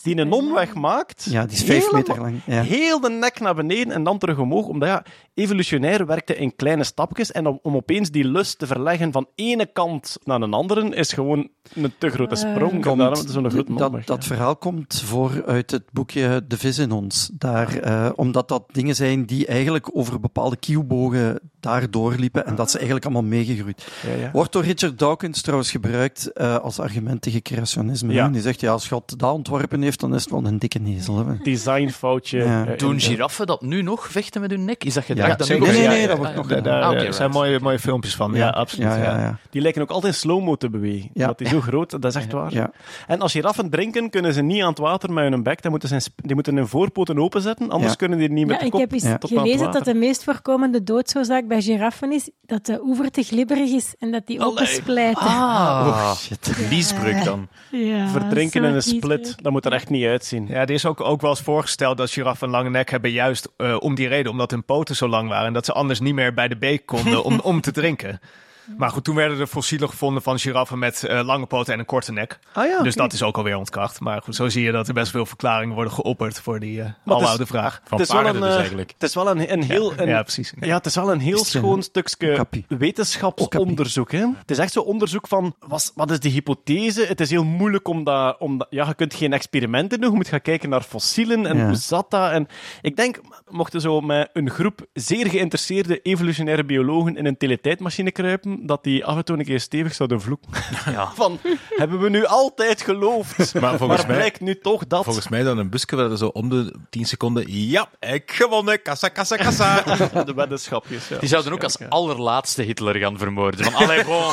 die 0.05 0.16
een 0.16 0.32
omweg 0.32 0.74
maakt. 0.74 1.26
Ja, 1.30 1.46
die 1.46 1.57
is 1.57 1.64
vijf 1.64 1.92
meter 1.92 2.20
lang. 2.20 2.40
Ja. 2.46 2.62
Heel 2.62 3.00
de 3.00 3.11
nek 3.11 3.40
naar 3.40 3.55
beneden 3.55 3.92
en 3.92 4.05
dan 4.05 4.18
terug 4.18 4.38
omhoog. 4.38 4.66
Omdat 4.66 4.88
ja, 4.88 5.05
evolutionair 5.34 6.07
werkte 6.07 6.36
in 6.36 6.57
kleine 6.57 6.84
stapjes. 6.84 7.32
En 7.32 7.46
om, 7.46 7.59
om 7.62 7.76
opeens 7.76 8.11
die 8.11 8.24
lust 8.24 8.59
te 8.59 8.66
verleggen 8.66 9.12
van 9.12 9.26
ene 9.34 9.66
kant 9.72 10.16
naar 10.24 10.40
een 10.40 10.52
andere, 10.52 10.94
is 10.94 11.12
gewoon 11.12 11.48
een 11.74 11.92
te 11.98 12.09
grote 12.11 12.34
sprong. 12.34 12.72
En 12.72 12.80
Komt- 12.80 12.98
daarom 12.98 13.28
zo'n 13.28 13.50
grote 13.50 13.74
dat, 13.74 13.88
omweg. 13.88 14.05
dat 14.05 14.22
ja. 14.22 14.28
verhaal 14.28 14.57
komt 14.57 15.02
voor 15.05 15.42
uit 15.46 15.70
het 15.70 15.84
boekje 15.92 16.44
De 16.48 16.59
vis 16.59 16.78
in 16.78 16.92
ons. 16.92 17.30
Daar, 17.32 17.78
eh, 17.78 18.11
omdat 18.14 18.48
dat 18.48 18.64
dingen 18.72 18.94
zijn 18.94 19.24
die 19.26 19.46
eigenlijk 19.46 19.96
over 19.96 20.20
bepaalde 20.20 20.57
kieuwbogen 20.57 21.40
daar 21.61 21.90
doorliepen 21.90 22.46
en 22.46 22.55
dat 22.55 22.70
ze 22.70 22.76
eigenlijk 22.76 23.07
allemaal 23.07 23.30
meegegroeid. 23.30 23.88
Ja, 24.07 24.14
ja. 24.14 24.30
Wordt 24.32 24.52
door 24.52 24.62
Richard 24.62 24.98
Dawkins 24.98 25.40
trouwens 25.42 25.70
gebruikt 25.70 26.32
eh, 26.32 26.57
als 26.57 26.78
argument 26.80 27.22
tegen 27.22 27.42
creationisme. 27.42 28.30
Die 28.30 28.42
zegt, 28.42 28.61
ja, 28.61 28.72
als 28.72 28.88
God 28.88 29.18
dat 29.18 29.32
ontworpen 29.32 29.82
heeft, 29.82 29.93
dan 29.97 30.14
is 30.14 30.22
het 30.22 30.30
wel 30.32 30.45
een 30.45 30.59
dikke 30.59 30.78
nezel. 30.78 31.26
Hè. 31.26 31.36
Designfoutje. 31.42 32.38
Ja. 32.38 32.66
eh, 32.66 32.78
Doen 32.78 32.92
in- 32.92 33.01
giraffen 33.01 33.47
dat 33.47 33.62
nu 33.62 33.82
nog, 33.82 34.09
vechten 34.09 34.40
met 34.40 34.51
hun 34.51 34.64
nek? 34.64 34.84
Is 34.84 34.95
dat 34.95 35.05
gedrag 35.05 35.26
Ja, 35.28 35.34
dat 35.36 35.49
nu 35.49 35.59
Nee, 35.59 35.70
nee, 35.72 35.88
nee, 35.88 36.01
dat 36.07 36.11
Ah, 36.11 36.16
wordt 36.18 36.34
nog 36.34 36.47
gedaan. 36.47 36.62
daar, 36.62 36.82
Ah, 36.82 36.90
oké, 36.90 36.99
er 36.99 37.14
zijn 37.14 37.28
right. 37.30 37.32
mooie, 37.32 37.61
mooie 37.61 37.78
filmpjes 37.78 38.14
van. 38.14 38.34
Ja, 38.34 38.49
absoluut. 38.49 38.86
Ja, 38.88 38.97
ja, 38.97 39.18
ja. 39.18 39.38
Die 39.51 39.62
lijken 39.62 39.82
ook 39.82 39.90
altijd 39.90 40.12
in 40.12 40.18
slow-mo 40.18 40.57
te 40.57 40.70
bewegen. 40.70 41.11
Ja. 41.14 41.26
Dat 41.26 41.40
is 41.40 41.49
zo 41.49 41.61
groot, 41.61 41.90
dat 41.90 42.05
is 42.05 42.14
echt 42.14 42.32
waar. 42.32 42.53
Ja. 42.53 42.70
En 43.07 43.20
als 43.20 43.32
giraffen 43.32 43.70
drinken, 43.70 44.11
kunnen 44.11 44.34
ze 44.34 44.42
niet 44.42 44.62
aan 44.62 44.68
het 44.68 44.78
water 44.78 45.12
met 45.12 45.28
hun 45.28 45.42
bek. 45.42 45.62
Dan 45.62 45.70
moeten 45.70 45.88
ze, 46.03 46.11
die 46.16 46.34
moeten 46.34 46.57
hun 46.57 46.68
voorpoten 46.68 47.18
openzetten, 47.18 47.70
anders 47.70 47.90
Ja. 47.90 47.97
kunnen 47.99 48.18
die 48.18 48.28
niet 48.30 48.47
met 48.47 48.55
Ja, 48.57 48.61
de 48.61 48.66
ik 48.66 48.80
heb 48.80 48.92
eens 48.92 49.07
gelezen 49.20 49.72
dat 49.72 49.84
de 49.84 49.95
meest 49.95 50.24
voorkomende 50.24 50.82
doodsoorzaak 50.82 51.47
bij 51.49 51.62
giraffen 51.62 52.12
is 52.12 52.30
dat 52.47 52.66
de 52.66 52.80
oever 52.84 53.11
te 53.11 53.22
glibberig 53.22 53.70
is 53.70 53.95
en 53.99 54.11
dat 54.12 54.26
die 54.26 54.40
opensplijten. 54.40 55.22
Ah, 55.22 56.14
Shit. 56.16 56.53
Liesbreuk 56.70 57.24
dan. 57.24 57.49
Ja, 57.70 58.09
Verdrinken 58.09 58.64
in 58.64 58.74
een 58.74 58.82
split, 58.82 59.34
dat 59.42 59.53
moet 59.53 59.64
er 59.64 59.72
echt 59.72 59.84
niet 59.89 60.07
uitzien. 60.07 60.47
Ja, 60.47 60.61
er 60.61 60.70
is 60.70 60.87
ook, 60.87 61.01
ook 61.01 61.20
wel 61.20 61.30
eens 61.30 61.41
voorgesteld 61.41 61.97
dat 61.97 62.11
giraffen 62.11 62.47
een 62.47 62.53
lange 62.53 62.70
nek 62.70 62.91
hebben, 62.91 63.11
juist 63.11 63.49
eh, 63.57 63.76
om 63.78 63.95
die 63.95 64.09
reden, 64.09 64.32
omdat 64.32 64.51
hun 64.51 64.64
poten 64.64 64.97
zo 64.97 65.09
lang 65.09 65.28
waren 65.28 65.47
en 65.47 65.53
dat 65.53 65.64
ze 65.64 65.72
anders 65.72 66.01
niet 66.01 66.14
meer 66.14 66.35
bij 66.35 66.49
de 66.49 66.57
beek 66.57 66.87
konden 66.87 67.24
om, 67.24 67.41
om 67.51 67.61
te 67.61 67.72
drinken. 67.72 68.20
Maar 68.76 68.90
goed, 68.90 69.04
toen 69.04 69.14
werden 69.14 69.40
er 69.40 69.46
fossielen 69.46 69.88
gevonden 69.88 70.22
van 70.22 70.38
giraffen 70.38 70.78
met 70.78 71.04
eh, 71.04 71.20
lange 71.24 71.46
poten 71.46 71.72
en 71.72 71.78
een 71.78 71.84
korte 71.84 72.12
nek. 72.12 72.38
Ah 72.52 72.66
ja, 72.66 72.82
dus 72.82 72.94
dat 72.94 73.12
is 73.12 73.22
ook 73.22 73.36
alweer 73.36 73.56
ontkracht. 73.56 74.00
Maar 74.00 74.22
goed, 74.22 74.34
zo 74.34 74.48
zie 74.48 74.62
je 74.64 74.72
dat 74.72 74.88
er 74.88 74.94
best 74.94 75.10
veel 75.10 75.26
verklaringen 75.26 75.74
worden 75.74 75.92
geopperd 75.92 76.40
voor 76.40 76.60
die 76.60 76.80
eh 76.80 76.86
is- 76.86 77.12
aloude 77.12 77.46
vraag. 77.46 77.80
Van 77.84 77.98
Het 77.98 78.06
is 78.06 78.12
wel 78.14 78.22
paarden 78.22 78.40
een, 78.42 78.46
dus 78.46 78.54
eh, 78.54 78.60
eigenlijk. 78.60 78.92
Het 78.92 79.02
is 79.02 79.14
wel 79.14 79.30
een, 79.30 79.52
een 79.52 79.62
heel... 79.62 79.92
Een, 79.96 80.08
ja, 80.08 80.22
precies. 80.22 80.52
Ja, 80.60 80.76
het 80.76 80.86
is 80.86 80.94
wel 80.94 81.12
een 81.12 81.20
heel 81.20 81.44
schoon 81.44 81.82
stukje 81.82 82.46
wetenschapsonderzoek. 82.68 84.12
Hè? 84.12 84.26
Het 84.38 84.50
is 84.50 84.58
echt 84.58 84.72
zo 84.72 84.80
onderzoek 84.80 85.28
van, 85.28 85.54
was, 85.58 85.92
wat 85.94 86.10
is 86.10 86.20
de 86.20 86.28
hypothese? 86.28 87.04
Het 87.06 87.20
is 87.20 87.30
heel 87.30 87.44
moeilijk 87.44 87.88
om 87.88 88.04
dat... 88.04 88.38
Om 88.38 88.58
dat 88.58 88.66
ja, 88.70 88.86
je 88.86 88.94
kunt 88.94 89.14
geen 89.14 89.32
experimenten 89.32 90.00
doen, 90.00 90.10
je 90.10 90.16
moet 90.16 90.28
gaan 90.28 90.40
kijken 90.42 90.68
naar 90.68 90.82
fossielen 90.82 91.46
en 91.46 91.56
Ja. 91.56 91.66
hoe 91.66 91.74
zat 91.76 92.10
dat? 92.10 92.30
En 92.30 92.48
ik 92.82 92.96
denk, 92.96 93.20
mochten 93.48 93.80
zo 93.80 94.00
met 94.00 94.30
een 94.32 94.50
groep 94.50 94.86
zeer 94.92 95.26
geïnteresseerde 95.30 96.00
evolutionaire 96.02 96.64
biologen 96.64 97.16
in 97.16 97.26
een 97.26 97.36
teletijdmachine 97.36 98.10
kruipen, 98.12 98.53
dat 98.62 98.84
die 98.84 99.05
af 99.05 99.16
en 99.16 99.24
toe 99.24 99.38
een 99.38 99.44
keer 99.44 99.61
stevig 99.61 99.94
zouden 99.94 100.20
vloeken. 100.20 100.50
Ja. 100.90 101.11
Van, 101.14 101.38
hebben 101.68 102.00
we 102.00 102.09
nu 102.09 102.24
altijd 102.26 102.82
geloofd? 102.82 103.55
Maar 103.61 103.76
volgens 103.78 103.98
maar 104.00 104.07
mij- 104.09 104.16
blijkt 104.16 104.40
nu 104.40 104.59
toch 104.59 104.86
dat... 104.86 105.05
Volgens 105.05 105.28
mij 105.28 105.42
dan 105.42 105.59
een 105.59 105.70
busje 105.70 105.96
waar 105.96 106.16
zo 106.16 106.26
om 106.26 106.48
de 106.48 106.74
10 106.90 107.05
seconden. 107.05 107.44
Ja, 107.46 107.88
ik 108.00 108.32
gewonnen. 108.32 108.82
Kassa, 108.82 109.09
kassa, 109.09 109.36
kassa. 109.36 109.82
de 110.24 110.34
weddenschapjes, 110.34 111.09
ja. 111.09 111.18
Die 111.18 111.28
zouden 111.28 111.52
ook 111.52 111.62
als 111.62 111.78
allerlaatste 111.88 112.62
Hitler 112.62 112.94
gaan 112.96 113.18
vermoorden. 113.18 113.64
Van, 113.64 113.74
allee, 113.74 114.05
bon, 114.05 114.32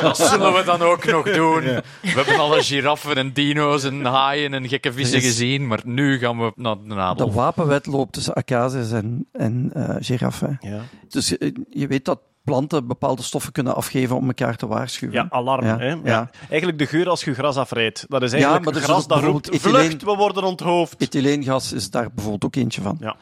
dat 0.00 0.16
zullen 0.16 0.52
we 0.52 0.62
dan 0.64 0.82
ook 0.82 1.04
nog 1.04 1.24
doen. 1.30 1.62
We 1.62 1.82
hebben 2.02 2.38
alle 2.38 2.62
giraffen 2.62 3.16
en 3.16 3.32
dino's 3.32 3.84
en 3.84 4.04
haaien 4.04 4.54
en 4.54 4.68
gekke 4.68 4.92
vissen 4.92 5.18
is- 5.18 5.24
gezien, 5.24 5.66
maar 5.66 5.80
nu 5.84 6.18
gaan 6.18 6.38
we 6.38 6.52
naar 6.56 6.76
de 6.76 6.88
De 6.88 6.94
nadel. 6.94 7.32
wapenwedloop 7.32 8.12
tussen 8.12 8.34
acacias 8.34 8.90
en, 8.92 9.26
en 9.32 9.70
eh, 9.74 9.96
giraffen. 9.98 10.58
Ja. 10.60 10.80
Dus 11.08 11.38
eh, 11.38 11.52
je 11.70 11.86
weet 11.86 12.04
dat 12.04 12.20
planten 12.44 12.86
bepaalde 12.86 13.22
stoffen 13.22 13.52
kunnen 13.52 13.74
afgeven 13.74 14.16
om 14.16 14.26
elkaar 14.26 14.56
te 14.56 14.66
waarschuwen. 14.66 15.14
Ja, 15.14 15.26
alarm. 15.28 15.64
Ja, 15.66 15.78
Hè? 15.78 15.88
Ja. 15.88 16.00
ja. 16.04 16.30
Eigenlijk 16.48 16.78
de 16.78 16.86
geur 16.86 17.08
als 17.08 17.24
je 17.24 17.34
gras 17.34 17.56
afrijdt. 17.56 18.04
Dat 18.08 18.22
is 18.22 18.32
eigenlijk 18.32 18.64
maar 18.64 18.74
er 18.74 18.80
is 18.80 18.84
gras 18.84 19.06
dat 19.06 19.22
roept, 19.22 19.50
bijvoorbeeld 19.50 19.84
vlucht, 19.84 20.02
we 20.02 20.14
worden 20.14 20.42
onthoofd. 20.42 21.00
Ethyleengas 21.00 21.72
is 21.72 21.90
daar 21.90 22.08
bijvoorbeeld 22.12 22.44
ook 22.44 22.56
eentje 22.56 22.82
van. 22.82 22.96
Ja. 23.00 23.16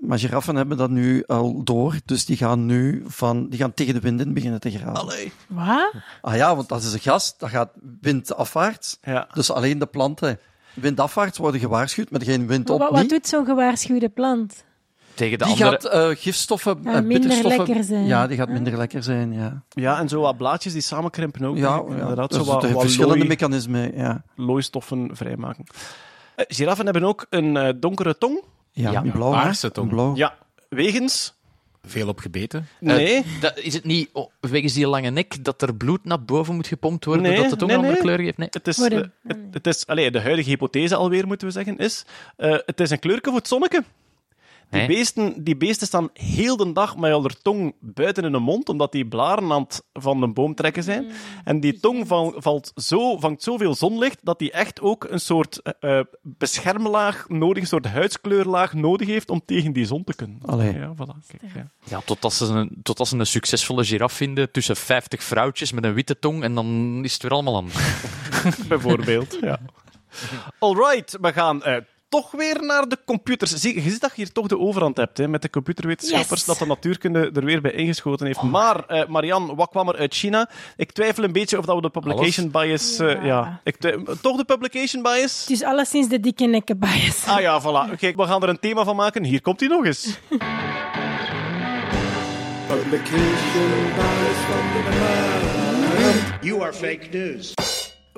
Maar 0.00 0.18
giraffen 0.18 0.56
hebben 0.56 0.76
dat 0.76 0.90
nu 0.90 1.24
al 1.26 1.64
door, 1.64 1.94
dus 2.04 2.24
die 2.24 2.36
gaan 2.36 2.66
nu 2.66 3.02
van, 3.06 3.48
die 3.48 3.58
gaan 3.58 3.74
tegen 3.74 3.94
de 3.94 4.00
wind 4.00 4.20
in 4.20 4.34
beginnen 4.34 4.60
te 4.60 4.70
grazen. 4.70 5.32
Wat? 5.48 5.92
Ah 6.20 6.36
ja, 6.36 6.56
want 6.56 6.68
dat 6.68 6.82
is 6.82 6.92
een 6.92 7.00
gas, 7.00 7.38
dat 7.38 7.48
gaat 7.48 7.70
windafwaarts. 8.00 8.98
Ja. 9.02 9.28
Dus 9.34 9.50
alleen 9.50 9.78
de 9.78 9.86
planten 9.86 10.38
windafwaarts 10.74 11.38
worden 11.38 11.60
gewaarschuwd, 11.60 12.10
maar 12.10 12.22
geen 12.22 12.46
wind 12.46 12.70
op 12.70 12.78
Wat, 12.78 12.90
wat 12.90 13.08
doet 13.08 13.26
zo'n 13.26 13.44
gewaarschuwde 13.44 14.08
plant? 14.08 14.64
Tegen 15.16 15.38
de 15.38 15.44
Die 15.44 15.52
andere... 15.64 15.70
gaat 15.70 15.84
eh, 15.84 16.16
gifstoffen, 16.22 16.78
Ja, 16.82 16.88
eh, 16.88 16.94
minder 16.94 17.08
bitterstoffen... 17.08 17.64
lekker 17.66 17.84
zijn. 17.84 18.06
Ja, 18.06 18.26
die 18.26 18.36
gaat 18.36 18.48
minder 18.48 18.76
lekker 18.76 19.02
zijn, 19.02 19.32
ja. 19.32 19.62
ja, 19.68 19.98
en 19.98 20.08
zo 20.08 20.20
wat 20.20 20.36
blaadjes 20.36 20.72
die 20.72 20.82
samenkrimpen 20.82 21.44
ook. 21.44 21.56
Ja, 21.56 21.82
ja. 21.88 21.94
inderdaad. 21.96 22.28
Dus 22.30 22.38
Zo 22.38 22.44
wat, 22.44 22.64
er 22.64 22.72
wat 22.72 22.82
verschillende 22.82 23.16
looi- 23.16 23.28
mechanismen, 23.28 23.96
ja. 23.96 24.22
looistoffen 24.36 25.10
vrijmaken. 25.12 25.64
Eh, 26.36 26.44
giraffen 26.48 26.84
hebben 26.84 27.04
ook 27.04 27.26
een 27.30 27.56
eh, 27.56 27.72
donkere 27.76 28.18
tong. 28.18 28.42
Ja, 28.72 28.90
Ja, 28.90 29.02
een 29.04 29.10
blauw. 29.10 29.30
paarse 29.30 29.72
tong. 29.72 29.88
Een 29.88 29.94
blauw. 29.94 30.14
Ja, 30.16 30.34
wegens... 30.68 31.34
Veel 31.88 32.08
opgebeten. 32.08 32.60
Eh, 32.80 32.86
Nee, 32.88 33.24
dat, 33.40 33.58
is 33.58 33.74
het 33.74 33.84
niet 33.84 34.08
oh, 34.12 34.30
wegens 34.40 34.72
die 34.72 34.86
lange 34.88 35.10
nek 35.10 35.44
dat 35.44 35.62
er 35.62 35.74
bloed 35.74 36.04
naar 36.04 36.22
boven 36.24 36.54
moet 36.54 36.66
gepompt 36.66 37.04
worden, 37.04 37.22
Nee, 37.22 37.36
dat 37.36 37.50
het 37.50 37.62
ook 37.62 37.68
nee, 37.68 37.76
een 37.78 37.84
andere 37.84 38.02
kleur 38.02 38.18
geeft? 38.18 38.36
Nee. 38.36 38.48
het 38.50 38.66
is, 38.68 38.76
het, 38.76 39.10
het 39.50 39.66
is 39.66 39.86
allee, 39.86 40.10
de 40.10 40.20
huidige 40.20 40.48
hypothese 40.50 40.94
alweer, 40.96 41.26
moeten 41.26 41.46
we 41.46 41.52
zeggen, 41.52 41.78
is... 41.78 42.04
eh, 42.36 42.56
het 42.66 42.80
is 42.80 42.90
een 42.90 42.98
kleurke 42.98 43.28
voor 43.30 43.38
het 43.38 43.48
zonneke. 43.48 43.84
Die 44.70 44.80
Hè? 44.80 44.86
beesten, 44.86 45.44
die 45.44 45.56
beesten 45.56 45.86
staan 45.86 46.08
heel 46.12 46.56
de 46.56 46.72
dag 46.72 46.96
met 46.96 47.10
hun 47.10 47.30
tong 47.42 47.74
buiten 47.80 48.24
in 48.24 48.32
hun 48.32 48.42
mond, 48.42 48.68
omdat 48.68 48.92
die 48.92 49.06
blaren 49.06 49.52
aan 49.52 49.62
het 49.62 49.84
van 49.92 50.20
de 50.20 50.28
boom 50.28 50.54
trekken 50.54 50.82
zijn. 50.82 51.06
En 51.44 51.60
die 51.60 51.80
tong 51.80 52.06
val- 52.06 52.34
valt 52.36 52.72
zo, 52.74 53.18
vangt 53.18 53.42
zoveel 53.42 53.74
zonlicht 53.74 54.18
dat 54.22 54.38
die 54.38 54.50
echt 54.52 54.80
ook 54.80 55.04
een 55.10 55.20
soort 55.20 55.60
eh, 55.62 55.98
eh, 55.98 56.04
beschermlaag 56.22 57.28
nodig, 57.28 57.62
een 57.62 57.68
soort 57.68 57.86
huidskleurlaag 57.86 58.72
nodig 58.74 59.06
heeft 59.08 59.30
om 59.30 59.42
tegen 59.44 59.72
die 59.72 59.84
zon 59.86 60.04
te 60.04 60.14
kunnen. 60.14 60.38
Allee. 60.44 60.72
Ja, 60.74 60.94
voilà. 60.94 61.26
Kijk, 61.38 61.52
ja. 61.54 61.70
Ja, 61.84 62.00
totdat 62.04 62.32
ze, 62.32 62.44
een, 62.44 62.78
totdat 62.82 63.08
ze 63.08 63.16
een 63.18 63.26
succesvolle 63.26 63.84
giraf 63.84 64.12
vinden 64.12 64.50
tussen 64.50 64.76
50 64.76 65.22
vrouwtjes 65.22 65.72
met 65.72 65.84
een 65.84 65.94
witte 65.94 66.18
tong 66.18 66.42
en 66.42 66.54
dan 66.54 67.00
is 67.04 67.12
het 67.12 67.22
weer 67.22 67.30
allemaal 67.32 67.56
aan. 67.56 67.68
Bijvoorbeeld, 68.68 69.38
ja. 69.40 69.58
Alright, 70.58 71.18
we 71.20 71.32
gaan 71.32 71.62
eh, 71.62 71.76
toch 72.08 72.30
weer 72.30 72.64
naar 72.64 72.88
de 72.88 72.98
computers. 73.04 73.50
Zie, 73.54 73.82
je 73.82 73.90
ziet 73.90 74.00
dat 74.00 74.10
je 74.10 74.22
hier 74.22 74.32
toch 74.32 74.46
de 74.46 74.58
overhand 74.58 74.96
hebt 74.96 75.18
hè, 75.18 75.28
met 75.28 75.42
de 75.42 75.50
computerwetenschappers, 75.50 76.30
Yes. 76.30 76.44
dat 76.44 76.58
de 76.58 76.66
natuurkunde 76.66 77.30
er 77.34 77.44
weer 77.44 77.60
bij 77.60 77.72
ingeschoten 77.72 78.26
heeft. 78.26 78.42
Maar, 78.42 78.84
eh 78.86 79.06
Marian, 79.08 79.54
wat 79.56 79.68
kwam 79.70 79.88
er 79.88 79.96
uit 79.96 80.14
China? 80.14 80.50
Ik 80.76 80.92
twijfel 80.92 81.24
een 81.24 81.32
beetje 81.32 81.58
of 81.58 81.64
dat 81.64 81.76
we 81.76 81.82
de 81.82 81.90
publication 81.90 82.50
bias... 82.50 82.98
eh, 82.98 83.12
Ja. 83.14 83.24
ja. 83.24 83.60
Ik 83.64 83.76
toch 84.20 84.36
de 84.36 84.44
publication 84.44 85.02
bias? 85.02 85.44
Dus 85.46 85.62
alleszins 85.62 86.08
de 86.08 86.20
dikke 86.20 86.44
nekken 86.44 86.78
bias. 86.78 87.24
Ah 87.26 87.40
ja, 87.40 87.60
voilà. 87.62 87.96
Kijk, 87.98 88.16
we 88.16 88.22
gaan 88.26 88.42
er 88.42 88.48
een 88.48 88.60
thema 88.60 88.84
van 88.84 88.96
maken. 88.96 89.24
Hier 89.24 89.40
komt 89.40 89.60
hij 89.60 89.68
nog 89.68 89.84
eens. 89.84 90.18
Publication 92.66 93.92
bias 93.96 94.40
van 94.48 94.66
de 94.72 94.98
maand. 95.00 96.44
You 96.44 96.62
are 96.62 96.72
fake 96.72 97.06
news. 97.10 97.54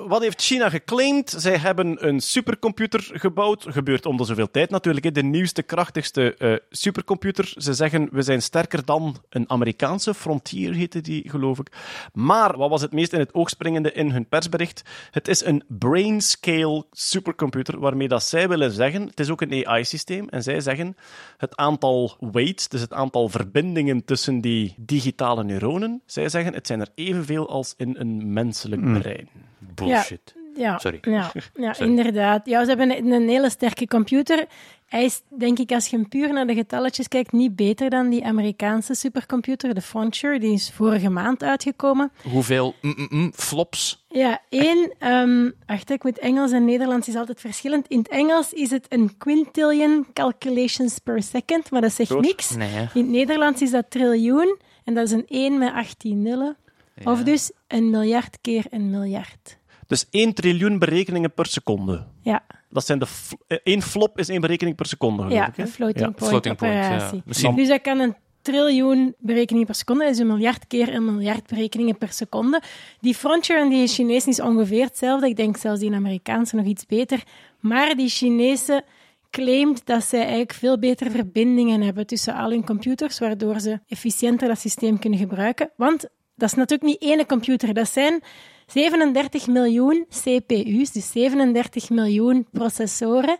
Wat 0.09 0.21
heeft 0.21 0.41
China 0.41 0.69
geclaimd? 0.69 1.35
Zij 1.37 1.57
hebben 1.57 2.07
een 2.07 2.19
supercomputer 2.19 3.09
gebouwd. 3.13 3.65
Gebeurt 3.69 4.05
om 4.05 4.17
de 4.17 4.23
zoveel 4.23 4.51
tijd 4.51 4.69
natuurlijk. 4.69 5.05
hè. 5.05 5.11
De 5.11 5.23
nieuwste, 5.23 5.63
krachtigste 5.63 6.35
eh, 6.35 6.53
supercomputer. 6.69 7.53
Ze 7.57 7.73
zeggen, 7.73 8.09
we 8.11 8.21
zijn 8.21 8.41
sterker 8.41 8.85
dan 8.85 9.15
een 9.29 9.49
Amerikaanse. 9.49 10.13
Frontier 10.13 10.73
heette 10.73 11.01
die, 11.01 11.29
geloof 11.29 11.59
ik. 11.59 11.71
Maar, 12.13 12.57
wat 12.57 12.69
was 12.69 12.81
het 12.81 12.91
meest 12.91 13.13
in 13.13 13.19
het 13.19 13.33
oog 13.33 13.49
springende 13.49 13.91
in 13.91 14.11
hun 14.11 14.27
persbericht? 14.27 14.81
Het 15.11 15.27
is 15.27 15.45
een 15.45 15.63
brain-scale 15.67 16.85
supercomputer, 16.91 17.79
waarmee 17.79 18.07
dat 18.07 18.23
zij 18.23 18.47
willen 18.47 18.71
zeggen... 18.71 19.07
Het 19.07 19.19
is 19.19 19.29
ook 19.29 19.41
een 19.41 19.67
AI-systeem. 19.67 20.29
En 20.29 20.43
zij 20.43 20.61
zeggen, 20.61 20.95
het 21.37 21.55
aantal 21.55 22.17
weights, 22.31 22.67
dus 22.67 22.81
het 22.81 22.93
aantal 22.93 23.29
verbindingen 23.29 24.05
tussen 24.05 24.41
die 24.41 24.73
digitale 24.77 25.43
neuronen, 25.43 26.01
zij 26.05 26.29
zeggen, 26.29 26.53
het 26.53 26.67
zijn 26.67 26.79
er 26.79 26.89
evenveel 26.95 27.49
als 27.49 27.73
in 27.77 27.95
een 27.97 28.33
menselijk 28.33 28.99
brein. 28.99 29.29
Bullshit. 29.59 30.35
Ja, 30.55 30.77
Sorry. 30.77 30.99
Ja, 31.01 31.31
ja 31.55 31.73
Sorry. 31.73 31.89
inderdaad. 31.89 32.45
Ja, 32.45 32.61
ze 32.63 32.69
hebben 32.69 32.97
een, 32.97 33.11
een 33.11 33.29
hele 33.29 33.49
sterke 33.49 33.87
computer. 33.87 34.45
Hij 34.85 35.03
is, 35.03 35.21
denk 35.37 35.59
ik, 35.59 35.71
als 35.71 35.87
je 35.87 36.07
puur 36.07 36.33
naar 36.33 36.47
de 36.47 36.53
getalletjes 36.53 37.07
kijkt, 37.07 37.31
niet 37.31 37.55
beter 37.55 37.89
dan 37.89 38.09
die 38.09 38.25
Amerikaanse 38.25 38.93
supercomputer, 38.93 39.73
de 39.73 39.81
Frontier. 39.81 40.39
Die 40.39 40.53
is 40.53 40.71
vorige 40.71 41.09
maand 41.09 41.43
uitgekomen. 41.43 42.11
Hoeveel 42.31 42.75
mm, 42.81 42.93
mm, 42.97 43.07
mm, 43.09 43.31
flops? 43.35 44.05
Ja, 44.09 44.41
één... 44.49 44.93
ehm 44.99 45.49
wacht, 45.65 45.89
ik 45.89 46.03
moet 46.03 46.19
Engels 46.19 46.51
en 46.51 46.65
Nederlands 46.65 47.07
is 47.07 47.15
altijd 47.15 47.39
verschillend. 47.39 47.87
In 47.87 47.97
het 47.97 48.07
Engels 48.07 48.53
is 48.53 48.69
het 48.69 48.85
een 48.89 49.17
quintillion 49.17 50.05
calculations 50.13 50.99
per 50.99 51.23
second, 51.23 51.71
maar 51.71 51.81
dat 51.81 51.93
zegt 51.93 52.11
Goed. 52.11 52.21
niks. 52.21 52.55
Nee. 52.55 52.87
In 52.93 53.01
het 53.01 53.09
Nederlands 53.09 53.61
is 53.61 53.71
dat 53.71 53.85
triljoen 53.89 54.59
en 54.83 54.93
dat 54.93 55.05
is 55.05 55.11
een 55.11 55.25
1 55.27 55.57
met 55.57 55.73
18 55.73 56.21
nullen. 56.21 56.57
Of 57.03 57.23
dus 57.23 57.51
een 57.67 57.89
miljard 57.89 58.37
keer 58.41 58.65
een 58.69 58.89
miljard. 58.89 59.57
Dus 59.87 60.05
1 60.09 60.33
triljoen 60.33 60.79
berekeningen 60.79 61.33
per 61.33 61.45
seconde. 61.45 62.05
Ja, 62.21 62.43
Dat 62.69 62.85
zijn 62.85 62.99
de 62.99 63.07
eh, 63.47 63.57
één 63.63 63.81
flop 63.81 64.19
is 64.19 64.29
één 64.29 64.41
berekening 64.41 64.75
per 64.75 64.85
seconde, 64.85 65.23
geloof 65.23 65.37
ja 65.37 65.47
ik. 65.47 65.55
hè? 65.55 65.61
een 65.63 65.67
floating 65.69 65.99
Ja. 66.05 66.11
point 66.11 66.29
Floating 66.29 66.55
point, 66.57 66.73
operatie. 66.75 67.17
ja. 67.17 67.23
Misschien 67.25 67.55
Dus 67.55 67.67
dat 67.67 67.81
kan 67.81 67.99
een 67.99 68.15
triljoen 68.41 69.15
berekeningen 69.19 69.67
per 69.67 69.75
seconde, 69.75 70.03
dat 70.03 70.13
is 70.13 70.19
een 70.19 70.27
miljard 70.27 70.67
keer 70.67 70.93
een 70.93 71.05
miljard 71.05 71.47
berekeningen 71.47 71.97
per 71.97 72.11
seconde. 72.11 72.61
Die 72.99 73.13
Frontier 73.15 73.59
en 73.59 73.69
die 73.69 73.87
Chinese 73.87 74.29
is 74.29 74.41
ongeveer 74.41 74.83
hetzelfde. 74.85 75.27
Ik 75.27 75.35
denk 75.35 75.57
zelfs 75.57 75.79
die 75.79 75.93
Amerikaanse 75.93 76.55
nog 76.55 76.65
iets 76.65 76.85
beter. 76.85 77.23
Maar 77.59 77.95
die 77.95 78.09
Chinese 78.09 78.83
claimt 79.29 79.85
dat 79.85 80.03
zij 80.03 80.19
eigenlijk 80.19 80.53
veel 80.53 80.79
betere 80.79 81.09
verbindingen 81.09 81.81
hebben 81.81 82.05
tussen 82.07 82.33
al 82.35 82.49
hun 82.49 82.65
computers, 82.65 83.19
waardoor 83.19 83.59
ze 83.59 83.79
efficiënter 83.87 84.47
dat 84.47 84.59
systeem 84.59 84.99
kunnen 84.99 85.19
gebruiken. 85.19 85.69
Want 85.75 86.09
dat 86.39 86.49
is 86.49 86.55
natuurlijk 86.55 86.89
niet 86.89 87.11
één 87.11 87.25
computer, 87.25 87.73
dat 87.73 87.89
zijn 87.89 88.21
37 88.67 89.47
miljoen 89.47 90.05
CPU's, 90.09 90.91
dus 90.91 91.11
37 91.11 91.89
miljoen 91.89 92.47
processoren, 92.51 93.37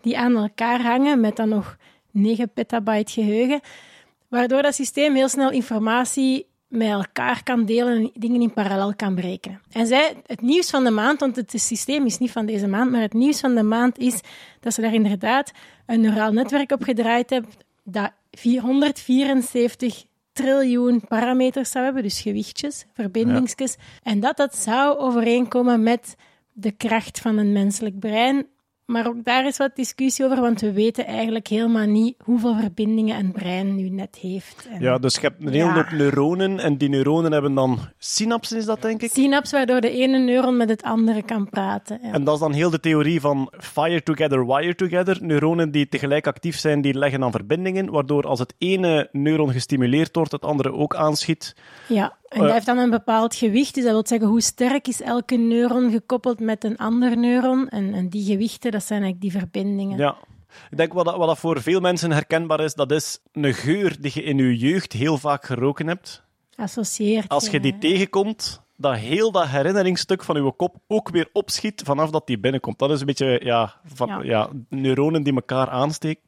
die 0.00 0.18
aan 0.18 0.36
elkaar 0.36 0.82
hangen 0.82 1.20
met 1.20 1.36
dan 1.36 1.48
nog 1.48 1.76
9 2.10 2.52
petabyte 2.52 3.12
geheugen, 3.12 3.60
waardoor 4.28 4.62
dat 4.62 4.74
systeem 4.74 5.14
heel 5.14 5.28
snel 5.28 5.50
informatie 5.50 6.46
met 6.68 6.88
elkaar 6.88 7.42
kan 7.42 7.64
delen 7.64 7.96
en 7.96 8.10
dingen 8.14 8.40
in 8.40 8.52
parallel 8.52 8.94
kan 8.94 9.14
berekenen. 9.14 9.60
En 9.72 9.86
zij, 9.86 10.14
het 10.26 10.40
nieuws 10.40 10.70
van 10.70 10.84
de 10.84 10.90
maand, 10.90 11.20
want 11.20 11.36
het 11.36 11.52
systeem 11.56 12.06
is 12.06 12.18
niet 12.18 12.30
van 12.30 12.46
deze 12.46 12.66
maand, 12.66 12.90
maar 12.90 13.00
het 13.00 13.12
nieuws 13.12 13.40
van 13.40 13.54
de 13.54 13.62
maand 13.62 13.98
is 13.98 14.20
dat 14.60 14.74
ze 14.74 14.80
daar 14.80 14.94
inderdaad 14.94 15.52
een 15.86 16.00
neuraal 16.00 16.32
netwerk 16.32 16.72
op 16.72 16.82
gedraaid 16.82 17.30
hebben 17.30 17.50
dat 17.84 18.12
474 18.30 20.04
triljoen 20.32 21.04
parameters 21.08 21.70
zou 21.70 21.84
hebben, 21.84 22.02
dus 22.02 22.20
gewichtjes, 22.20 22.86
verbindingsjes, 22.92 23.76
en 24.02 24.20
dat 24.20 24.36
dat 24.36 24.56
zou 24.56 24.98
overeenkomen 24.98 25.82
met 25.82 26.14
de 26.52 26.70
kracht 26.70 27.20
van 27.20 27.38
een 27.38 27.52
menselijk 27.52 27.98
brein. 27.98 28.46
Maar 28.86 29.06
ook 29.06 29.24
daar 29.24 29.46
is 29.46 29.56
wat 29.56 29.76
discussie 29.76 30.24
over, 30.24 30.40
want 30.40 30.60
we 30.60 30.72
weten 30.72 31.06
eigenlijk 31.06 31.46
helemaal 31.48 31.86
niet 31.86 32.14
hoeveel 32.24 32.56
verbindingen 32.56 33.18
een 33.18 33.32
brein 33.32 33.74
nu 33.76 33.88
net 33.88 34.16
heeft. 34.20 34.66
En 34.70 34.80
Ja, 34.80 34.98
dus 34.98 35.14
je 35.14 35.20
hebt 35.20 35.40
een 35.40 35.48
hele 35.52 35.64
Ja. 35.64 35.72
hoop 35.74 35.90
neuronen 35.90 36.58
en 36.58 36.76
die 36.78 36.88
neuronen 36.88 37.32
hebben 37.32 37.54
dan 37.54 37.78
synapsen, 37.98 38.58
is 38.58 38.64
dat 38.64 38.82
denk 38.82 39.02
ik? 39.02 39.10
Synaps, 39.10 39.50
waardoor 39.52 39.80
de 39.80 39.90
ene 39.90 40.18
neuron 40.18 40.56
met 40.56 40.68
het 40.68 40.82
andere 40.82 41.22
kan 41.22 41.48
praten. 41.50 41.98
Ja. 42.02 42.12
En 42.12 42.24
dat 42.24 42.34
is 42.34 42.40
dan 42.40 42.52
heel 42.52 42.70
de 42.70 42.80
theorie 42.80 43.20
van 43.20 43.52
fire 43.58 44.02
together, 44.02 44.46
wire 44.46 44.74
together. 44.74 45.18
Neuronen 45.20 45.70
die 45.70 45.88
tegelijk 45.88 46.26
actief 46.26 46.58
zijn, 46.58 46.80
die 46.80 46.98
leggen 46.98 47.22
aan 47.24 47.30
verbindingen, 47.30 47.90
waardoor 47.90 48.26
als 48.26 48.38
het 48.38 48.54
ene 48.58 49.08
neuron 49.12 49.52
gestimuleerd 49.52 50.14
wordt, 50.16 50.32
het 50.32 50.44
andere 50.44 50.72
ook 50.72 50.94
aanschiet. 50.96 51.56
Ja, 51.88 52.16
en 52.32 52.40
Eh. 52.40 52.42
dat 52.42 52.52
heeft 52.52 52.66
dan 52.66 52.78
een 52.78 52.90
bepaald 52.90 53.34
gewicht. 53.34 53.74
Dus 53.74 53.84
dat 53.84 53.92
wil 53.92 54.06
zeggen, 54.06 54.28
hoe 54.28 54.40
sterk 54.40 54.88
is 54.88 55.00
elke 55.00 55.36
neuron 55.36 55.90
gekoppeld 55.90 56.40
met 56.40 56.64
een 56.64 56.76
ander 56.76 57.16
neuron? 57.18 57.68
En, 57.68 57.94
en 57.94 58.08
die 58.08 58.24
gewichten, 58.24 58.70
dat 58.70 58.84
zijn 58.84 59.02
eigenlijk 59.02 59.32
die 59.32 59.40
verbindingen. 59.40 59.98
Ja. 59.98 60.16
Ik 60.70 60.76
denk 60.76 60.92
wat 60.92 61.04
dat, 61.04 61.16
wat 61.16 61.26
dat 61.28 61.38
voor 61.38 61.62
veel 61.62 61.80
mensen 61.80 62.12
herkenbaar 62.12 62.60
is, 62.60 62.74
dat 62.74 62.90
is 62.90 63.18
een 63.32 63.54
geur 63.54 63.96
die 64.00 64.10
je 64.14 64.22
in 64.22 64.36
je 64.36 64.56
jeugd 64.56 64.92
heel 64.92 65.18
vaak 65.18 65.44
geroken 65.44 65.86
hebt. 65.86 66.22
Associeert. 66.56 67.28
Als 67.28 67.48
je 67.48 67.60
die 67.60 67.78
tegenkomt, 67.78 68.61
dat 68.76 68.94
heel 68.96 69.32
dat 69.32 69.46
herinneringsstuk 69.46 70.24
van 70.24 70.44
je 70.44 70.52
kop 70.52 70.76
ook 70.86 71.08
weer 71.08 71.28
opschiet 71.32 71.82
vanaf 71.84 72.10
dat 72.10 72.26
die 72.26 72.38
binnenkomt. 72.38 72.78
Dat 72.78 72.90
is 72.90 73.00
een 73.00 73.06
beetje 73.06 73.40
ja, 73.44 73.74
van, 73.84 74.08
ja. 74.08 74.20
Ja. 74.22 74.48
neuronen 74.68 75.22
die 75.22 75.34
elkaar 75.34 75.68
aansteken. 75.68 76.22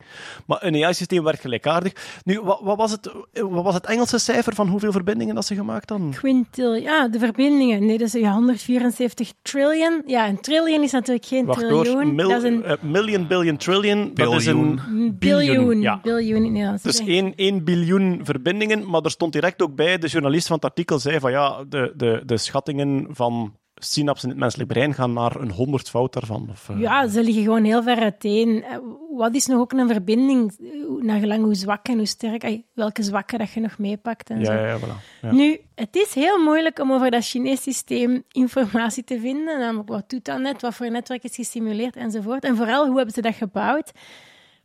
Maar 0.46 0.58
een 0.62 0.84
AI-systeem 0.84 1.24
werkt 1.24 1.40
gelijkaardig. 1.40 2.20
Nu, 2.24 2.40
wat, 2.40 2.60
wat, 2.62 2.76
was 2.76 2.90
het, 2.90 3.12
wat 3.32 3.64
was 3.64 3.74
het 3.74 3.86
Engelse 3.86 4.18
cijfer 4.18 4.54
van 4.54 4.68
hoeveel 4.68 4.92
verbindingen 4.92 5.34
dat 5.34 5.46
ze 5.46 5.54
gemaakt 5.54 5.90
hadden? 5.90 6.10
Quintil, 6.10 6.74
ja, 6.74 7.08
de 7.08 7.18
verbindingen. 7.18 7.86
Nee, 7.86 7.98
dat 7.98 8.06
is 8.06 8.12
ja, 8.20 8.32
174 8.32 9.32
triljoen. 9.42 10.02
Ja, 10.06 10.28
een 10.28 10.40
triljoen 10.40 10.82
is 10.82 10.92
natuurlijk 10.92 11.26
geen 11.26 11.44
Wacht 11.46 11.58
triljoen. 11.58 11.86
hoor, 11.86 12.06
mil- 12.06 12.28
dat 12.28 12.42
is 12.42 12.50
een 12.50 12.64
eh, 12.64 12.82
million, 12.82 13.26
billion, 13.26 13.56
trillion. 13.56 14.10
Dat 14.14 14.32
is 14.34 14.44
Biljoen. 14.44 14.80
een 14.88 15.16
biljoen. 15.18 15.80
ja. 15.80 16.00
Biljoen 16.02 16.44
in. 16.56 16.78
Dus 16.82 17.00
1, 17.00 17.32
1 17.36 17.64
biljoen 17.64 18.20
verbindingen, 18.22 18.90
maar 18.90 19.02
er 19.02 19.10
stond 19.10 19.32
direct 19.32 19.62
ook 19.62 19.74
bij, 19.74 19.98
de 19.98 20.06
journalist 20.06 20.46
van 20.46 20.56
het 20.56 20.64
artikel 20.64 20.98
zei 20.98 21.20
van 21.20 21.30
ja, 21.30 21.64
de, 21.68 21.92
de, 21.96 22.22
de 22.26 22.33
schattingen 22.36 23.06
van 23.10 23.56
synapsen 23.74 24.24
in 24.28 24.30
het 24.34 24.40
menselijk 24.42 24.72
brein 24.72 24.94
gaan 24.94 25.12
naar 25.12 25.36
een 25.40 25.50
honderdvoud 25.50 26.12
daarvan. 26.12 26.48
Of, 26.50 26.68
eh, 26.68 26.80
Ja, 26.80 27.08
ze 27.08 27.22
liggen 27.22 27.42
gewoon 27.42 27.64
heel 27.64 27.82
ver 27.82 27.98
uiteen. 27.98 28.62
Eh, 28.64 28.76
Wat 29.10 29.34
is 29.34 29.46
nog 29.46 29.60
ook 29.60 29.72
een 29.72 29.88
verbinding, 29.88 30.52
naar 31.00 31.18
gelang 31.18 31.42
hoe 31.44 31.54
zwak 31.54 31.86
en 31.88 31.96
hoe 31.96 32.06
sterk, 32.06 32.58
welke 32.72 33.02
zwakke 33.02 33.38
dat 33.38 33.50
je 33.52 33.60
nog 33.60 33.78
meepakt 33.78 34.30
en 34.30 34.38
ja, 34.38 34.44
zo. 34.44 34.52
ja, 34.52 34.66
ja, 34.66 34.78
voilà. 34.78 35.20
Ja. 35.20 35.32
Nu, 35.32 35.60
het 35.74 35.96
is 35.96 36.14
heel 36.14 36.38
moeilijk 36.42 36.78
om 36.78 36.92
over 36.92 37.10
dat 37.10 37.24
Chinees 37.26 37.62
systeem 37.62 38.22
informatie 38.32 39.04
te 39.04 39.20
vinden. 39.20 39.58
Namelijk, 39.58 39.88
wat 39.88 40.10
doet 40.10 40.24
dat 40.24 40.40
net? 40.40 40.60
Wat 40.62 40.74
voor 40.74 40.90
netwerk 40.90 41.24
is 41.24 41.34
gesimuleerd? 41.34 41.96
Enzovoort. 41.96 42.44
En 42.44 42.56
vooral, 42.56 42.86
hoe 42.86 42.96
hebben 42.96 43.14
ze 43.14 43.20
dat 43.20 43.34
gebouwd? 43.34 43.92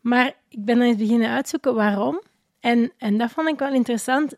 Maar 0.01 0.28
ik 0.49 0.65
ben 0.65 0.78
dan 0.78 0.88
eens 0.88 0.97
beginnen 0.97 1.30
uitzoeken 1.30 1.76
waarom. 1.76 2.22
En, 2.59 2.91
en 2.97 3.17
dat 3.17 3.32
vond 3.32 3.47
ik 3.47 3.59
wel 3.59 3.74
interessant. 3.74 4.36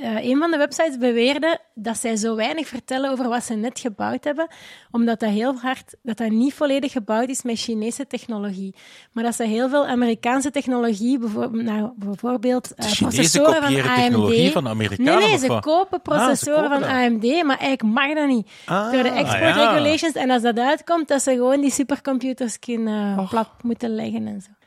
Eh, 0.00 0.24
een 0.24 0.38
van 0.38 0.50
de 0.50 0.56
websites 0.56 0.98
beweerde 0.98 1.58
dat 1.74 1.98
zij 1.98 2.16
zo 2.16 2.36
weinig 2.36 2.66
vertellen 2.66 3.10
over 3.10 3.28
wat 3.28 3.44
ze 3.44 3.54
net 3.54 3.78
gebouwd 3.78 4.24
hebben, 4.24 4.48
omdat 4.90 5.20
dat 5.20 5.30
heel 5.30 5.54
hard, 5.54 5.94
dat 6.02 6.16
dat 6.16 6.30
niet 6.30 6.54
volledig 6.54 6.92
gebouwd 6.92 7.28
is 7.28 7.42
met 7.42 7.58
Chinese 7.58 8.06
technologie. 8.06 8.74
Maar 9.12 9.24
dat 9.24 9.34
ze 9.34 9.44
heel 9.44 9.68
veel 9.68 9.86
Amerikaanse 9.86 10.50
technologie, 10.50 11.18
bijvoorbeeld, 11.18 11.62
nou, 11.62 11.90
bijvoorbeeld 11.96 12.72
Chinezen 12.76 13.06
processoren 13.06 13.62
van 13.62 13.74
AMD. 13.74 13.94
technologie 13.94 14.52
van 14.52 14.76
Nee, 14.76 14.96
nee, 14.96 15.38
ze 15.38 15.58
kopen 15.60 16.02
processoren 16.02 16.60
Ah, 16.60 16.70
ze 16.70 16.72
kopen 16.72 16.88
van 16.88 17.04
AMD, 17.04 17.42
maar 17.44 17.58
eigenlijk 17.58 17.82
mag 17.82 18.14
dat 18.14 18.28
niet. 18.28 18.50
Ah, 18.64 18.92
Door 18.92 19.02
de 19.02 19.08
export 19.08 19.42
ah, 19.42 19.56
ja. 19.56 19.70
regulations. 19.72 20.14
En 20.14 20.30
als 20.30 20.42
dat 20.42 20.58
uitkomt, 20.58 21.08
dat 21.08 21.22
ze 21.22 21.30
gewoon 21.30 21.60
die 21.60 21.70
supercomputers 21.70 22.58
kunnen 22.58 23.26
plat 23.28 23.48
moeten 23.62 23.94
leggen 23.94 24.26
en 24.26 24.40
zo. 24.40 24.57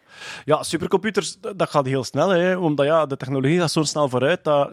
Ja, 0.46 0.64
supercomputers, 0.64 1.38
dat 1.56 1.70
gaat 1.70 1.86
heel 1.86 2.04
snel, 2.04 2.30
hè, 2.30 2.58
omdat 2.58 2.86
ja, 2.86 3.06
de 3.06 3.18
technologie 3.18 3.60
gaat 3.60 3.72
zo 3.72 3.84
snel 3.84 4.10
vooruit 4.10 4.44
dat 4.44 4.72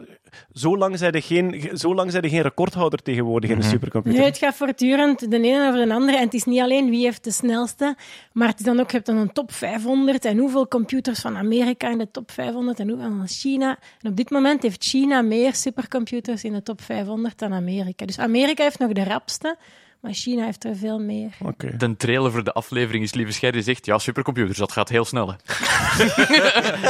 zo 0.53 0.77
lang 0.77 0.97
zijn 0.97 1.13
er 1.13 1.21
geen, 1.21 1.69
zo 1.73 1.95
lang 1.95 2.11
zijn 2.11 2.23
er 2.23 2.29
geen 2.29 2.41
recordhouder 2.41 3.01
tegenwoordig 3.01 3.49
in 3.49 3.57
een 3.57 3.63
supercomputer. 3.63 4.19
Nee, 4.19 4.29
het 4.29 4.37
gaat 4.37 4.55
voortdurend 4.55 5.31
de 5.31 5.41
ene 5.41 5.67
over 5.67 5.85
de 5.85 5.93
andere. 5.93 6.17
En 6.17 6.23
het 6.23 6.33
is 6.33 6.43
niet 6.43 6.59
alleen 6.59 6.89
wie 6.89 7.03
heeft 7.03 7.23
de 7.23 7.31
snelste, 7.31 7.95
maar 8.33 8.47
het 8.47 8.59
is 8.59 8.65
dan 8.65 8.79
ook, 8.79 8.89
je 8.89 8.95
hebt 8.95 9.05
dan 9.05 9.17
een 9.17 9.33
top 9.33 9.51
500 9.51 10.25
en 10.25 10.37
hoeveel 10.37 10.67
computers 10.67 11.19
van 11.19 11.37
Amerika 11.37 11.89
in 11.89 11.97
de 11.97 12.11
top 12.11 12.31
500 12.31 12.79
en 12.79 12.89
hoeveel 12.89 13.09
van 13.17 13.27
China. 13.27 13.77
En 14.01 14.09
op 14.09 14.15
dit 14.15 14.29
moment 14.29 14.61
heeft 14.61 14.83
China 14.83 15.21
meer 15.21 15.55
supercomputers 15.55 16.43
in 16.43 16.53
de 16.53 16.63
top 16.63 16.81
500 16.81 17.39
dan 17.39 17.53
Amerika. 17.53 18.05
Dus 18.05 18.19
Amerika 18.19 18.63
heeft 18.63 18.79
nog 18.79 18.91
de 18.91 19.03
rapste, 19.03 19.57
maar 20.01 20.13
China 20.13 20.45
heeft 20.45 20.63
er 20.63 20.75
veel 20.75 20.99
meer. 20.99 21.29
Oké. 21.45 21.77
De 21.77 21.95
trailer 21.97 22.31
voor 22.31 22.43
de 22.43 22.53
aflevering 22.53 23.03
is 23.03 23.13
Lieve 23.13 23.31
Scherry 23.31 23.61
zegt, 23.61 23.85
ja, 23.85 23.97
supercomputers, 23.97 24.57
dat 24.57 24.71
gaat 24.71 24.89
heel 24.89 25.05
snel. 25.05 25.33
Hè. 25.33 25.37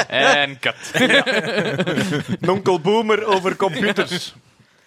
en 0.42 0.60
cut. 0.60 0.94
Nonkel 2.40 2.80
Boomer 2.82 3.26
over 3.26 3.56
computers. 3.56 4.36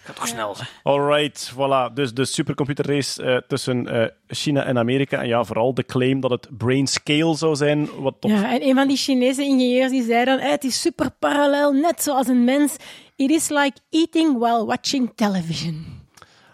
Gaat 0.04 0.16
toch 0.16 0.28
snel, 0.28 0.56
hè? 0.58 0.64
Alright, 0.82 1.52
voilà. 1.54 1.92
Dus 1.94 2.14
de 2.14 2.24
supercomputerrace 2.24 3.22
eh, 3.22 3.36
tussen 3.48 3.88
eh, 3.88 4.08
China 4.28 4.64
en 4.64 4.78
Amerika. 4.78 5.20
En 5.20 5.28
ja, 5.28 5.44
vooral 5.44 5.74
de 5.74 5.84
claim 5.84 6.20
dat 6.20 6.30
het 6.30 6.48
brain 6.58 6.86
scale 6.86 7.36
zou 7.36 7.56
zijn. 7.56 7.88
Wat 8.00 8.14
Ja, 8.20 8.52
en 8.52 8.62
een 8.68 8.74
van 8.74 8.88
die 8.88 8.96
Chinese 8.96 9.42
ingenieurs 9.42 9.90
die 9.90 10.02
zei 10.02 10.24
dan, 10.24 10.38
"Eh, 10.38 10.50
het 10.50 10.64
is 10.64 10.80
super 10.80 11.10
parallel, 11.18 11.72
net 11.72 12.02
zoals 12.02 12.26
een 12.26 12.44
mens. 12.44 12.76
It 13.16 13.30
is 13.30 13.48
like 13.48 13.78
eating 13.90 14.38
while 14.38 14.64
watching 14.64 15.12
television. 15.14 16.01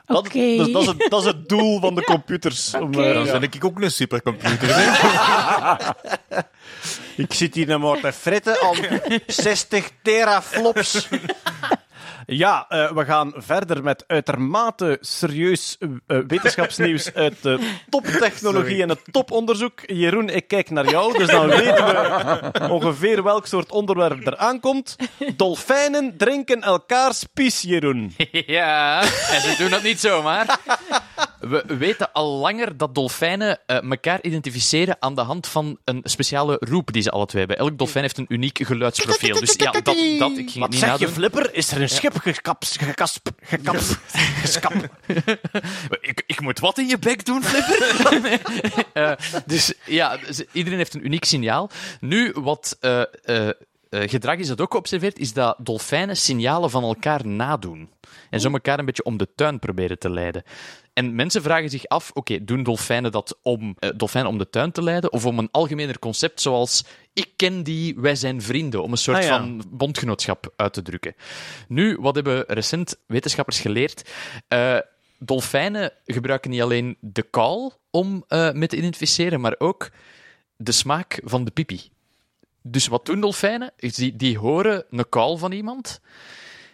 Dat, 0.09 0.17
Oké. 0.17 0.39
dus 0.57 0.73
dat, 0.73 0.83
is 0.83 0.89
het, 0.89 1.07
dat 1.09 1.21
is 1.21 1.27
het 1.27 1.49
doel 1.49 1.81
van 1.81 1.95
de 1.95 2.03
computers. 2.05 2.75
Om, 2.75 2.83
Oké. 2.83 3.03
eh, 3.03 3.15
Dan 3.15 3.41
ben 3.41 3.43
ik 3.53 3.65
ook 3.65 3.81
een 3.81 3.91
supercomputer. 3.91 4.69
Ik 7.17 7.35
zit 7.35 7.55
hier 7.55 7.67
nog 7.67 7.81
maar 7.81 8.01
te 8.01 8.13
fretten 8.19 8.57
aan 8.63 8.77
60 9.27 9.91
teraflops. 10.03 11.09
Ja, 12.31 12.67
eh, 12.69 12.91
we 12.91 13.05
gaan 13.05 13.33
verder 13.37 13.83
met 13.83 14.05
uitermate 14.07 14.99
serieus 15.01 15.77
eh, 15.79 15.89
wetenschapsnieuws 16.27 17.15
uit 17.25 17.43
de 17.43 17.77
toptechnologie 17.89 18.83
en 18.83 18.89
het 18.89 19.01
toponderzoek. 19.11 19.81
Jeroen, 19.87 20.29
ik 20.29 20.49
kijk 20.49 20.71
naar 20.71 20.91
jou, 20.91 21.19
dus 21.19 21.29
dan 21.29 21.49
weten 21.57 21.87
we 21.87 22.69
ongeveer 22.71 23.23
welk 23.23 23.47
soort 23.47 23.71
onderwerp 23.71 24.27
er 24.27 24.37
aankomt. 24.37 24.97
Dolfijnen 25.37 26.17
drinken 26.17 26.63
elkaars 26.63 27.25
pies, 27.35 27.63
Jeroen. 27.63 28.15
Ja, 28.47 29.01
en 29.01 29.41
ze 29.41 29.55
doen 29.59 29.71
dat 29.71 29.83
niet 29.83 30.01
zomaar. 30.01 30.59
We 31.41 31.77
weten 31.79 32.13
al 32.13 32.39
langer 32.39 32.77
dat 32.77 32.95
dolfijnen 32.95 33.59
eh, 33.67 33.83
elkaar 33.83 34.23
identificeren 34.23 34.97
aan 35.01 35.15
de 35.15 35.21
hand 35.21 35.47
van 35.47 35.79
een 35.85 36.01
speciale 36.05 36.57
roep 36.61 36.93
die 36.93 37.03
ze 37.03 37.11
alle 37.11 37.27
twee 37.27 37.45
hebben. 37.45 37.67
Elk 37.67 37.79
dolfijn 37.79 38.05
heeft 38.05 38.19
een 38.19 38.27
uniek 38.29 38.59
geluidsprofiel. 38.63 39.41
Dus 39.41 39.55
ja, 39.57 39.71
dat, 39.71 39.85
dat 40.19 40.37
ik 40.37 40.51
Wat 40.55 40.75
zeg 40.75 40.99
je. 40.99 41.09
Flipper? 41.09 41.55
Is 41.55 41.71
er 41.71 41.81
een 41.83 41.89
schip 41.89 42.17
gekaps, 42.17 42.77
gekasp, 42.77 43.29
gekaps, 43.43 43.97
geskap? 44.43 44.73
Ik, 46.01 46.23
ik 46.27 46.41
moet 46.41 46.59
wat 46.59 46.79
in 46.79 46.87
je 46.87 46.99
bek 46.99 47.25
doen, 47.25 47.43
Flipper? 47.43 48.41
Eh, 48.93 49.13
dus 49.47 49.75
ja, 49.87 50.17
dus 50.17 50.43
iedereen 50.53 50.79
heeft 50.79 50.95
een 50.95 51.05
uniek 51.05 51.25
signaal. 51.25 51.71
Nu, 52.01 52.33
wat 52.35 52.77
eh, 52.81 53.03
eh, 53.91 54.09
gedrag 54.09 54.37
is 54.37 54.47
dat 54.49 54.61
ook 54.61 54.71
geobserveerd, 54.71 55.19
is 55.19 55.33
dat 55.33 55.57
dolfijnen 55.59 56.17
signalen 56.17 56.71
van 56.71 56.83
elkaar 56.83 57.27
nadoen. 57.27 57.91
En 58.31 58.41
zo 58.41 58.51
elkaar 58.51 58.79
een 58.79 58.85
beetje 58.85 59.05
om 59.05 59.17
de 59.17 59.29
tuin 59.35 59.59
proberen 59.59 59.99
te 59.99 60.11
leiden. 60.11 60.43
En 60.93 61.15
mensen 61.15 61.43
vragen 61.43 61.71
zich 61.71 61.87
af, 61.87 62.11
oké, 62.15 62.45
doen 62.45 62.63
dolfijnen 62.63 63.13
dat 63.13 63.39
om 63.43 63.77
eh, 63.79 63.91
dolfijnen 63.97 64.31
om 64.31 64.39
de 64.39 64.51
tuin 64.51 64.73
te 64.73 64.83
leiden, 64.83 65.13
of 65.13 65.27
om 65.27 65.39
een 65.39 65.49
algemener 65.51 65.99
concept 65.99 66.41
zoals 66.41 66.85
ik 67.13 67.29
ken 67.37 67.63
die, 67.63 67.95
wij 67.97 68.15
zijn 68.15 68.43
vrienden, 68.43 68.83
om 68.83 68.91
een 68.93 68.99
soort 68.99 69.17
Ah, 69.17 69.23
ja. 69.23 69.39
van 69.39 69.65
bondgenootschap 69.69 70.53
uit 70.57 70.73
te 70.73 70.83
drukken. 70.83 71.15
Nu, 71.69 71.97
wat 72.01 72.15
hebben 72.15 72.45
recent 72.47 72.97
wetenschappers 73.07 73.61
geleerd? 73.61 74.11
Eh, 74.49 74.79
dolfijnen 75.19 75.93
gebruiken 76.05 76.51
niet 76.51 76.63
alleen 76.63 76.97
de 77.01 77.23
kaal 77.23 77.81
om 77.91 78.25
mee 78.29 78.67
te 78.67 78.77
identificeren, 78.77 79.41
maar 79.41 79.55
ook 79.59 79.91
de 80.57 80.73
smaak 80.73 81.21
van 81.25 81.45
de 81.45 81.51
pipi. 81.51 81.81
Dus 82.71 82.87
wat 82.87 83.07
doen 83.07 83.21
dolfijnen? 83.21 83.73
Die, 83.77 84.17
die 84.17 84.39
horen 84.39 84.85
een 84.91 85.09
kaal 85.09 85.37
van 85.37 85.53
iemand, 85.53 86.01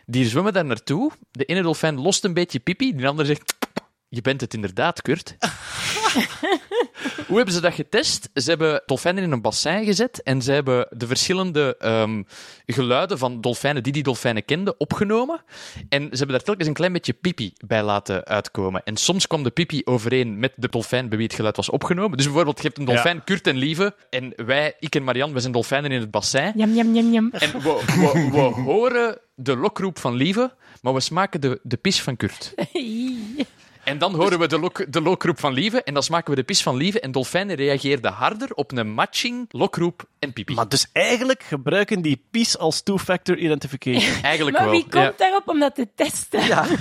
die 0.06 0.26
zwemmen 0.28 0.52
daar 0.52 0.64
naartoe. 0.64 1.12
De 1.30 1.44
ene 1.44 1.62
dolfijn 1.62 2.00
lost 2.00 2.24
een 2.24 2.34
beetje 2.34 2.58
pipi, 2.58 2.96
de 2.96 3.08
andere 3.08 3.28
zegt... 3.28 3.54
Je 4.14 4.22
bent 4.22 4.40
het 4.40 4.54
inderdaad, 4.54 5.02
Kurt. 5.02 5.36
Hoe 7.26 7.36
hebben 7.36 7.54
ze 7.54 7.60
dat 7.60 7.74
getest? 7.74 8.30
Ze 8.34 8.48
hebben 8.48 8.82
dolfijnen 8.86 9.22
in 9.22 9.32
een 9.32 9.40
bassin 9.40 9.84
gezet 9.84 10.22
en 10.22 10.42
ze 10.42 10.52
hebben 10.52 10.86
de 10.90 11.06
verschillende 11.06 11.76
ehm, 11.78 12.22
geluiden 12.66 13.18
van 13.18 13.40
dolfijnen 13.40 13.82
die 13.82 13.92
die 13.92 14.02
dolfijnen 14.02 14.44
kenden 14.44 14.80
opgenomen. 14.80 15.42
En 15.88 16.02
ze 16.02 16.16
hebben 16.16 16.28
daar 16.28 16.42
telkens 16.42 16.68
een 16.68 16.74
klein 16.74 16.92
beetje 16.92 17.12
pipi 17.12 17.52
bij 17.66 17.82
laten 17.82 18.24
uitkomen. 18.24 18.82
En 18.84 18.96
soms 18.96 19.26
kwam 19.26 19.42
de 19.42 19.50
pipi 19.50 19.82
overeen 19.84 20.38
met 20.38 20.52
de 20.56 20.68
dolfijn 20.68 21.08
bij 21.08 21.18
wie 21.18 21.26
het 21.26 21.36
geluid 21.36 21.56
was 21.56 21.70
opgenomen. 21.70 22.16
Dus 22.16 22.26
bijvoorbeeld, 22.26 22.56
je 22.56 22.66
hebt 22.66 22.78
een 22.78 22.84
dolfijn, 22.84 23.24
Kurt 23.24 23.46
en 23.46 23.56
Lieve, 23.56 23.94
en 24.10 24.32
wij, 24.36 24.74
ik 24.78 24.94
en 24.94 25.04
Marianne, 25.04 25.32
wij 25.32 25.40
zijn 25.40 25.52
dolfijnen 25.52 25.90
in 25.90 26.00
het 26.00 26.10
bassin. 26.10 26.52
Jam, 26.56 26.74
jam, 26.74 26.94
jam, 26.94 27.12
jam. 27.12 27.30
En 27.32 27.52
we, 27.52 27.82
we, 27.86 28.30
we 28.32 28.40
horen 28.40 29.18
de 29.34 29.56
lokroep 29.56 29.98
van 29.98 30.14
Lieve, 30.14 30.54
maar 30.82 30.94
we 30.94 31.00
smaken 31.00 31.40
de, 31.40 31.60
de 31.62 31.76
pis 31.76 32.02
van 32.02 32.16
Kurt. 32.16 32.54
En 33.84 33.98
dan 33.98 34.14
horen 34.14 34.38
we 34.38 34.46
de, 34.46 34.58
lok, 34.58 34.92
de 34.92 35.00
lokroep 35.00 35.40
van 35.40 35.52
Lieve 35.52 35.82
en 35.82 35.94
dan 35.94 36.02
smaken 36.02 36.30
we 36.30 36.36
de 36.36 36.44
pis 36.44 36.62
van 36.62 36.76
Lieve. 36.76 37.00
En 37.00 37.12
dolfijnen 37.12 37.56
reageerden 37.56 38.12
harder 38.12 38.54
op 38.54 38.72
een 38.72 38.90
matching 38.90 39.46
lokroep 39.50 40.04
en 40.18 40.32
pipi. 40.32 40.54
Maar 40.54 40.68
dus 40.68 40.86
eigenlijk 40.92 41.42
gebruiken 41.42 42.02
die 42.02 42.24
PIS 42.30 42.58
als 42.58 42.82
two-factor 42.82 43.36
identification. 43.36 44.22
Eigenlijk 44.22 44.56
Maar 44.56 44.66
wel. 44.66 44.74
wie 44.74 44.88
komt 44.88 45.04
ja. 45.04 45.12
daarop 45.16 45.48
om 45.48 45.58
dat 45.58 45.74
te 45.74 45.88
testen? 45.94 46.46
Ja. 46.46 46.66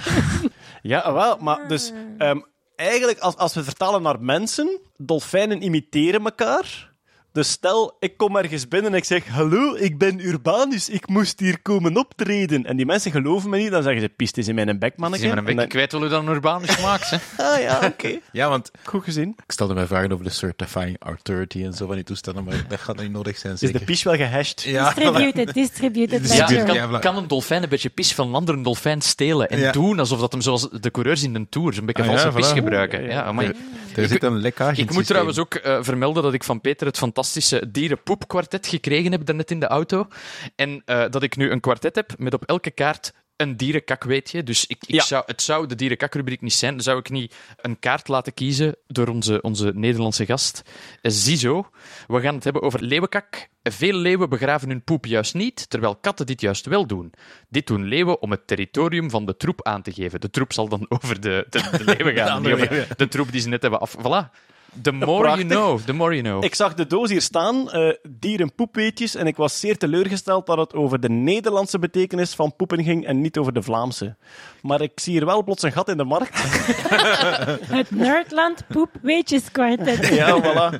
Ja, 0.86 1.14
wel, 1.14 1.38
maar 1.38 1.68
dus 1.68 1.91
ehm, 2.18 2.39
eigenlijk 2.76 3.20
als, 3.20 3.36
als 3.36 3.54
we 3.54 3.60
het 3.60 3.68
vertalen 3.68 4.01
naar 4.01 4.20
mensen, 4.20 4.80
dolfijnen 4.97 5.62
imiteren 5.62 6.24
elkaar. 6.24 6.93
Dus 7.34 7.50
stel, 7.52 7.96
ik 8.00 8.18
kom 8.18 8.36
ergens 8.38 8.68
binnen 8.68 8.92
en 8.92 8.98
ik 8.98 9.04
zeg, 9.04 9.28
hallo, 9.28 9.76
ik 9.76 9.98
ben 9.98 10.20
Urbanus, 10.28 10.90
ik 10.90 11.08
moest 11.08 11.40
hier 11.40 11.62
komen 11.62 11.98
optreden. 11.98 12.66
En 12.66 12.78
die 12.78 12.86
mensen 12.86 13.12
geloven 13.12 13.50
me 13.50 13.58
niet, 13.58 13.72
dan 13.72 13.84
zeggen 13.84 14.02
ze, 14.02 14.10
pist 14.10 14.38
is 14.38 14.48
in 14.48 14.56
mijn 14.56 14.80
bek, 14.80 14.98
manneke. 14.98 15.22
Zie 15.24 15.30
maar 15.34 15.38
een 15.44 15.48
En 15.50 15.56
beetje 15.56 15.70
kwijt 15.70 15.92
hoe 15.92 16.08
dan 16.08 16.28
een 16.28 16.34
urbanus 16.34 16.82
maakt. 16.82 17.10
Hè. 17.10 17.18
dan- 17.38 17.46
Ah 17.54 17.62
ja, 17.62 17.80
oké. 17.84 18.20
Ja, 18.32 18.50
want 18.50 18.72
Goed 18.84 19.04
gezien. 19.04 19.30
ik 19.46 19.52
stelde 19.52 19.74
mij 19.74 19.86
vragen 19.88 20.12
over 20.12 20.26
de 20.26 20.32
certifying 20.32 20.96
authority 21.00 21.64
en 21.64 21.74
zo 21.74 21.86
van 21.86 21.96
die 21.96 22.04
toestanden, 22.04 22.44
maar 22.44 22.66
dat 22.68 22.80
gaat 22.80 23.02
niet 23.02 23.12
nodig 23.12 23.38
zijn, 23.38 23.54
Is 23.54 23.60
zeker. 23.60 23.80
de 23.80 23.86
pis 23.86 24.04
wel 24.04 24.16
gehashed? 24.16 24.62
Ja, 24.62 24.94
Distributed, 24.94 25.54
distributed 25.54 26.34
Ja, 26.34 26.50
Ja, 26.50 26.64
kan, 26.64 26.76
ja, 26.76 27.00
kan 27.00 27.18
een 27.18 27.28
dolfijn 27.28 27.64
een 27.64 27.70
beetje 27.70 27.90
pis 27.90 28.14
van 28.14 28.28
een 28.28 28.34
andere 28.34 28.62
dolfijn 28.62 29.02
stelen 29.02 29.50
en 29.50 29.60
Ja. 29.60 29.72
doen 29.72 30.00
alsof 30.00 30.20
dat 30.20 30.32
hem 30.32 30.42
zoals 30.42 30.70
de 30.70 30.92
coureurs 30.92 31.24
in 31.24 31.36
een 31.36 31.50
tour 31.50 31.74
zo'n 31.74 31.86
beetje 31.86 32.04
Ah, 32.04 32.10
ja, 32.10 32.18
valse 32.18 32.38
pis 32.38 32.50
voilà. 32.50 32.54
gebruiken. 32.54 33.04
Ja, 33.04 33.24
amai. 33.24 33.52
Er 33.96 34.08
zit 34.08 34.24
een 34.24 34.38
lekkage 34.40 34.78
in 34.82 34.84
Ik 34.84 34.94
moet 34.94 35.06
trouwens 35.08 35.38
ook 35.40 35.54
eh, 35.56 35.78
vermelden 35.82 36.24
dat 36.24 36.34
ik 36.34 36.44
van 36.44 36.62
Peter 36.62 36.88
het 36.88 36.98
fantastische 37.28 37.71
dierenpoepkwartet 37.71 38.67
gekregen 38.67 39.11
heb 39.11 39.26
daarnet 39.26 39.51
in 39.51 39.59
de 39.59 39.67
auto. 39.67 40.07
En 40.55 40.82
eh, 40.86 41.05
dat 41.09 41.24
ik 41.24 41.36
nu 41.36 41.51
een 41.51 41.59
kwartet 41.59 41.95
heb 41.95 42.13
met 42.17 42.34
op 42.34 42.43
elke 42.43 42.71
kaart 42.71 43.13
een 43.36 43.57
dierenkak, 43.57 44.03
weet 44.03 44.32
je. 44.32 44.43
Dus 44.43 44.65
ik, 44.65 44.84
ik 44.86 44.95
Ja. 44.95 45.03
zou, 45.03 45.24
het 45.26 45.41
zou 45.41 45.67
de 45.67 45.76
dierenkakrubriek 45.76 46.41
niet 46.41 46.53
zijn. 46.53 46.74
Dan 46.74 46.84
zou 46.84 46.99
ik 46.99 47.09
niet 47.09 47.36
een 47.61 47.80
kaart 47.80 48.07
laten 48.07 48.34
kiezen 48.34 48.76
door 48.88 49.07
onze, 49.07 49.41
onze 49.41 49.71
Nederlandse 49.76 50.26
gast. 50.26 50.61
Eh, 51.01 51.11
Ziezo. 51.11 51.69
We 52.07 52.19
gaan 52.21 52.36
het 52.36 52.43
hebben 52.43 52.61
over 52.61 52.84
leeuwenkak. 52.84 53.47
Veel 53.63 53.93
leeuwen 53.95 54.30
begraven 54.30 54.69
hun 54.69 54.84
poep 54.84 55.05
juist 55.05 55.34
niet, 55.34 55.69
terwijl 55.69 55.95
katten 55.95 56.26
dit 56.26 56.41
juist 56.41 56.65
wel 56.65 56.86
doen. 56.88 57.13
Dit 57.49 57.67
doen 57.67 57.84
leeuwen 57.86 58.21
om 58.21 58.32
het 58.32 58.47
territorium 58.47 59.09
van 59.09 59.26
de 59.26 59.38
troep 59.38 59.63
aan 59.65 59.82
te 59.82 59.93
geven. 59.93 60.19
De 60.21 60.30
troep 60.30 60.53
zal 60.53 60.67
dan 60.69 60.86
over 60.99 61.21
de, 61.21 61.45
de, 61.49 61.69
de 61.78 61.84
leeuwen 61.84 62.15
gaan, 62.15 62.45
over 62.51 62.88
de 62.97 63.07
troep 63.07 63.32
die 63.32 63.41
ze 63.41 63.49
net 63.49 63.61
hebben 63.61 63.80
af... 63.80 63.95
Voilà. 63.97 64.41
The 64.82 64.91
more 64.91 65.21
prachtig. 65.21 65.49
you 65.49 65.61
know, 65.61 65.80
the 65.80 65.93
more 65.93 66.11
you 66.15 66.24
know. 66.24 66.43
Ik 66.43 66.55
zag 66.55 66.74
de 66.74 66.88
doos 66.88 67.09
hier 67.09 67.21
staan, 67.21 67.71
eh 67.71 67.89
dierenpoepweetjes, 68.09 69.15
en 69.15 69.28
ik 69.28 69.36
was 69.38 69.59
zeer 69.59 69.78
teleurgesteld 69.78 70.45
dat 70.45 70.57
het 70.57 70.74
over 70.74 70.99
de 70.99 71.09
Nederlandse 71.09 71.80
betekenis 71.80 72.34
van 72.34 72.55
poepen 72.55 72.84
ging 72.84 73.05
en 73.05 73.21
niet 73.21 73.38
over 73.38 73.53
de 73.53 73.61
Vlaamse. 73.61 74.15
Maar 74.61 74.82
ik 74.82 74.91
zie 74.95 75.13
hier 75.13 75.26
wel 75.26 75.43
plots 75.43 75.63
een 75.63 75.71
gat 75.71 75.89
in 75.89 75.97
de 75.97 76.03
markt. 76.03 76.41
Het 77.78 77.91
Nerdland 77.91 78.67
Poep 78.67 78.89
Weetjes 79.01 79.51
Kwartet. 79.51 80.07
Ja, 80.24 80.41
voilà. 80.41 80.80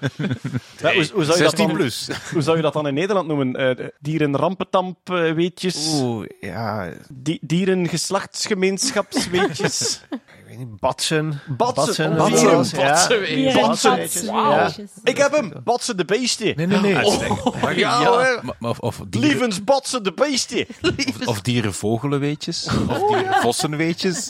Ja, 0.82 0.94
hoe, 0.94 1.10
hoe, 1.14 1.24
zou 1.24 1.26
je 1.26 1.26
dat 1.26 1.38
16 1.38 1.68
dan, 1.68 1.76
plus. 1.76 2.10
hoe 2.32 2.42
zou 2.42 2.56
je 2.58 2.64
dat 2.64 2.74
dan 2.74 2.88
in 2.88 2.94
Nederland 2.94 3.28
noemen? 3.28 3.56
Eh 3.56 3.88
dierenrampetamp-weetjes? 4.00 6.00
Oeh, 6.02 6.28
ja, 6.42 6.90
Di 7.10 7.38
dierengeslachtsgemeenschapsweetjes? 7.42 10.02
weet 10.58 10.68
niet, 10.68 10.80
batsen. 10.80 11.42
Batsen. 11.48 12.16
Batsen. 12.16 14.26
ja. 14.26 14.72
Ik 15.04 15.18
heb 15.18 15.32
hem! 15.32 15.54
Batsen 15.64 15.98
de 15.98 16.06
beesten! 16.06 16.54
Nee, 16.56 16.68
nee, 16.68 16.80
nee. 16.80 17.06
Oh, 17.06 17.22
ja, 17.62 17.70
Ja, 17.76 18.06
hoor. 18.06 18.42
Of, 18.60 18.80
of, 18.80 19.00
dieren, 19.08 19.30
Lievens 19.30 19.64
batsen 19.64 20.04
de 20.04 20.14
beesten! 20.14 20.66
of, 20.82 21.28
of 21.28 21.42
dierenvogelenweetjes. 21.42 22.68
Of 22.90 22.98
dierenvossenweetjes. 23.10 24.28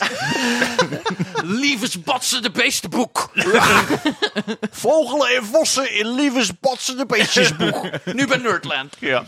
Lievens 1.44 2.02
batsen 2.04 2.42
de 2.42 2.52
beestenboek. 2.52 3.30
Vogelen 4.72 5.28
en 5.36 5.46
vossen 5.46 5.98
in 6.00 6.08
lievens 6.16 6.60
batsen 6.60 6.98
de 6.98 7.06
beestjesboeg. 7.06 7.90
Nu 8.14 8.28
bij 8.28 8.38
Nerdland. 8.38 8.96
Ja. 9.00 9.24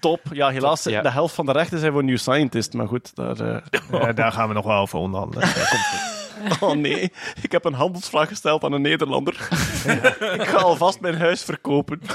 Top. 0.00 0.20
Ja, 0.32 0.48
helaas, 0.48 0.82
Top, 0.82 0.92
ja. 0.92 1.02
de 1.02 1.10
helft 1.10 1.34
van 1.34 1.46
de 1.46 1.52
rechten 1.52 1.78
zijn 1.78 1.92
voor 1.92 2.04
New 2.04 2.18
Scientist, 2.18 2.72
maar 2.72 2.86
goed, 2.88 3.10
daar... 3.14 3.40
eh, 3.40 3.56
Ja, 4.00 4.12
daar 4.12 4.32
gaan 4.32 4.48
we 4.48 4.54
nog 4.54 4.64
wel 4.64 4.78
over 4.80 4.98
onderhandelen. 4.98 5.48
Ja, 5.48 5.64
komt. 5.64 6.20
Oh 6.60 6.72
nee, 6.72 7.12
ik 7.42 7.52
heb 7.52 7.64
een 7.64 7.74
handelsvraag 7.74 8.28
gesteld 8.28 8.64
aan 8.64 8.72
een 8.72 8.82
Nederlander. 8.82 9.48
ik 10.34 10.46
ga 10.46 10.58
alvast 10.58 11.00
mijn 11.00 11.18
huis 11.18 11.42
verkopen. 11.42 12.00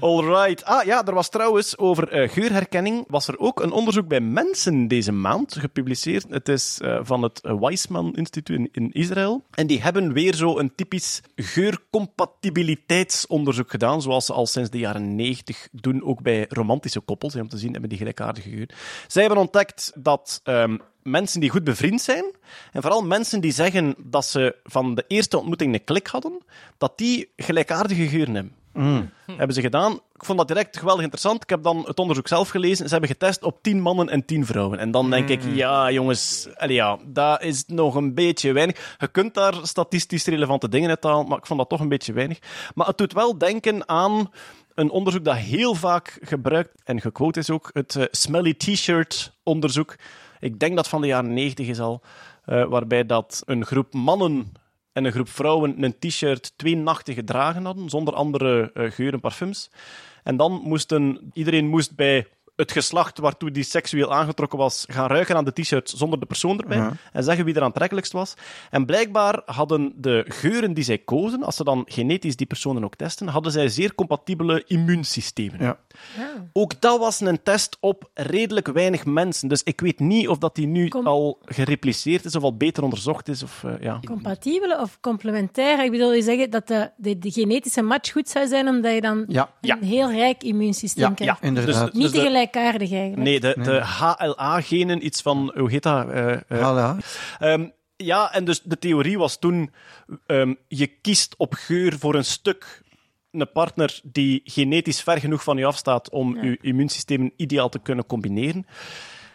Alright. 0.00 0.64
Ah 0.64 0.84
ja, 0.84 1.06
er 1.06 1.14
was 1.14 1.28
trouwens 1.28 1.78
over 1.78 2.08
eh, 2.08 2.28
geurherkenning. 2.28 3.04
Was 3.08 3.28
er 3.28 3.38
ook 3.38 3.60
een 3.60 3.72
onderzoek 3.72 4.08
bij 4.08 4.20
mensen 4.20 4.88
deze 4.88 5.12
maand 5.12 5.56
gepubliceerd. 5.58 6.26
Het 6.28 6.48
is 6.48 6.78
eh, 6.80 6.98
van 7.02 7.22
het 7.22 7.40
Weizmann 7.42 8.14
Instituut 8.14 8.68
in, 8.72 8.92
Israël. 8.92 9.44
En 9.50 9.66
die 9.66 9.82
hebben 9.82 10.12
weer 10.12 10.34
zo 10.34 10.58
een 10.58 10.74
typisch 10.74 11.22
geurcompatibiliteitsonderzoek 11.36 13.70
gedaan. 13.70 14.02
Zoals 14.02 14.26
ze 14.26 14.32
al 14.32 14.46
sinds 14.46 14.70
de 14.70 14.78
jaren 14.78 15.14
90 15.14 15.68
doen, 15.72 16.04
ook 16.04 16.22
bij 16.22 16.46
romantische 16.48 17.00
koppels. 17.00 17.34
Om 17.34 17.48
te 17.48 17.58
zien, 17.58 17.72
hebben 17.72 17.88
die 17.88 17.98
gelijkaardige 17.98 18.50
geur. 18.50 18.68
Zij 19.06 19.22
hebben 19.22 19.40
ontdekt 19.40 19.92
dat 19.94 20.40
ehm, 20.44 20.76
mensen 21.02 21.40
die 21.40 21.50
goed 21.50 21.64
bevriend 21.64 22.00
zijn, 22.00 22.24
en 22.72 22.82
vooral 22.82 23.02
mensen 23.02 23.40
die 23.40 23.52
zeggen 23.52 23.94
dat 23.98 24.24
ze 24.24 24.56
van 24.64 24.94
de 24.94 25.04
eerste 25.08 25.38
ontmoeting 25.38 25.74
een 25.74 25.84
klik 25.84 26.06
hadden, 26.06 26.42
dat 26.78 26.98
die 26.98 27.32
gelijkaardige 27.36 28.08
geuren 28.08 28.34
hebben. 28.34 28.58
Hebben 29.26 29.54
ze 29.54 29.60
gedaan. 29.60 29.92
Ik 29.92 30.24
vond 30.24 30.38
dat 30.38 30.48
direct 30.48 30.78
geweldig 30.78 31.02
interessant. 31.02 31.42
Ik 31.42 31.50
heb 31.50 31.62
dan 31.62 31.84
het 31.86 31.98
onderzoek 31.98 32.28
zelf 32.28 32.48
gelezen. 32.48 32.84
Ze 32.84 32.92
hebben 32.92 33.10
getest 33.10 33.42
op 33.42 33.62
10 33.62 33.80
mannen 33.80 34.08
en 34.08 34.24
10 34.24 34.46
vrouwen. 34.46 34.78
En 34.78 34.90
dan 34.90 35.10
denk 35.10 35.28
ik, 35.28 35.40
ja, 35.54 35.90
jongens, 35.90 36.48
allee, 36.56 36.74
ja, 36.74 36.98
dat 37.06 37.42
is 37.42 37.64
nog 37.66 37.94
een 37.94 38.14
beetje 38.14 38.52
weinig. 38.52 38.96
Je 38.98 39.08
kunt 39.08 39.34
daar 39.34 39.54
statistisch 39.62 40.24
relevante 40.24 40.68
dingen 40.68 40.88
uit 40.88 41.04
halen, 41.04 41.28
maar 41.28 41.38
ik 41.38 41.46
vond 41.46 41.58
dat 41.58 41.68
toch 41.68 41.80
een 41.80 41.88
beetje 41.88 42.12
weinig. 42.12 42.38
Maar 42.74 42.86
het 42.86 42.98
doet 42.98 43.12
wel 43.12 43.38
denken 43.38 43.88
aan 43.88 44.30
een 44.74 44.90
onderzoek 44.90 45.24
dat 45.24 45.36
heel 45.36 45.74
vaak 45.74 46.18
gebruikt 46.22 46.82
en 46.84 47.00
gequote 47.00 47.38
is 47.38 47.50
ook, 47.50 47.70
het 47.72 47.96
eh, 47.96 48.04
Smelly 48.10 48.54
T-shirt 48.54 49.32
onderzoek. 49.42 49.96
Ik 50.40 50.58
denk 50.58 50.76
dat 50.76 50.88
van 50.88 51.00
de 51.00 51.06
jaren 51.06 51.34
90 51.34 51.68
is 51.68 51.80
al, 51.80 52.02
eh, 52.44 52.64
waarbij 52.64 53.06
dat 53.06 53.42
een 53.46 53.64
groep 53.64 53.92
mannen 53.92 54.52
en 54.92 55.04
een 55.04 55.12
groep 55.12 55.28
vrouwen 55.28 55.82
een 55.82 55.98
t-shirt 55.98 56.52
twee 56.56 56.76
nachten 56.76 57.14
gedragen 57.14 57.64
hadden, 57.64 57.88
zonder 57.88 58.14
andere 58.14 58.70
eh, 58.72 58.90
geuren, 58.90 59.20
parfums. 59.20 59.70
En 60.22 60.36
dan 60.36 60.52
moesten, 60.64 61.30
iedereen 61.32 61.66
moest 61.66 61.96
bij 61.96 62.26
het 62.60 62.72
geslacht 62.72 63.18
waartoe 63.18 63.50
die 63.50 63.62
seksueel 63.62 64.12
aangetrokken 64.14 64.58
was 64.58 64.84
gaan 64.88 65.06
ruiken 65.08 65.36
aan 65.36 65.44
de 65.44 65.52
t-shirt 65.52 65.92
zonder 65.96 66.20
de 66.20 66.26
persoon 66.26 66.60
erbij 66.60 66.90
en 67.12 67.24
zeggen 67.24 67.44
wie 67.44 67.54
er 67.54 67.62
aantrekkelijkst 67.62 68.12
was. 68.12 68.34
En 68.70 68.86
blijkbaar 68.86 69.42
hadden 69.44 69.92
de 69.96 70.24
geuren 70.28 70.74
die 70.74 70.84
zij 70.84 70.98
kozen, 70.98 71.42
als 71.42 71.56
ze 71.56 71.64
dan 71.64 71.82
genetisch 71.86 72.36
die 72.36 72.46
personen 72.46 72.84
ook 72.84 72.94
testen, 72.96 73.28
hadden 73.28 73.52
zij 73.52 73.68
zeer 73.68 73.94
compatibele 73.94 74.64
immuunsystemen. 74.66 75.58
Ja. 75.60 75.78
Ook 76.52 76.80
dat 76.80 76.98
was 76.98 77.20
een 77.20 77.42
test 77.42 77.76
op 77.80 78.10
redelijk 78.14 78.66
weinig 78.72 79.04
mensen. 79.04 79.48
Dus 79.48 79.62
ik 79.62 79.80
weet 79.80 79.98
niet 80.00 80.28
of 80.28 80.38
dat 80.38 80.54
die 80.54 80.66
nu 80.66 80.88
al 80.90 81.38
gerepliceerd 81.44 82.24
is 82.24 82.36
of 82.36 82.42
al 82.42 82.56
beter 82.56 82.82
onderzocht 82.82 83.28
is. 83.28 83.42
Of, 83.42 83.64
eh, 83.64 83.72
ja. 83.80 84.00
Compatibele 84.06 84.80
of 84.80 84.98
complementair? 85.00 85.84
Ik 85.84 85.90
bedoel, 85.90 86.12
je 86.12 86.22
zeggen 86.22 86.50
dat 86.50 86.68
de, 86.68 86.90
de, 86.96 87.18
de 87.18 87.30
genetische 87.30 87.82
match 87.82 88.12
goed 88.12 88.28
zou 88.28 88.46
zijn, 88.46 88.68
omdat 88.68 88.94
je 88.94 89.00
dan 89.00 89.24
Ja. 89.28 89.50
Ja. 89.60 89.76
een 89.80 89.86
heel 89.86 90.10
rijk 90.12 90.42
immuunsysteem 90.42 91.08
Ja, 91.08 91.14
krijgt. 91.14 91.42
inderdaad. 91.42 91.92
Niet 91.92 92.02
Dus 92.02 92.10
te 92.10 92.16
de- 92.16 92.22
gelijkaardig 92.50 92.92
eigenlijk. 92.92 93.22
Nee, 93.22 93.40
de, 93.40 93.54
de 93.62 93.80
HLA-genen, 93.84 95.04
iets 95.06 95.22
van, 95.22 95.52
hoe 95.56 95.70
heet 95.70 95.82
dat? 95.82 96.08
Eh, 96.08 96.32
eh, 96.32 96.40
Voilà. 96.48 97.04
Ehm, 97.38 97.68
ja, 97.96 98.32
en 98.32 98.44
dus 98.44 98.62
de 98.62 98.78
theorie 98.78 99.18
was 99.18 99.38
toen: 99.38 99.72
ehm, 100.26 100.54
je 100.68 100.86
kiest 100.86 101.34
op 101.36 101.54
geur 101.54 101.98
voor 101.98 102.14
een 102.14 102.24
stuk 102.24 102.82
een 103.30 103.52
partner 103.52 104.00
die 104.02 104.40
genetisch 104.44 105.02
ver 105.02 105.18
genoeg 105.18 105.42
van 105.42 105.56
je 105.56 105.64
afstaat 105.64 106.10
om 106.10 106.44
je 106.44 106.58
immuunsysteem 106.60 107.30
ideaal 107.36 107.68
te 107.68 107.78
kunnen 107.78 108.06
combineren. 108.06 108.66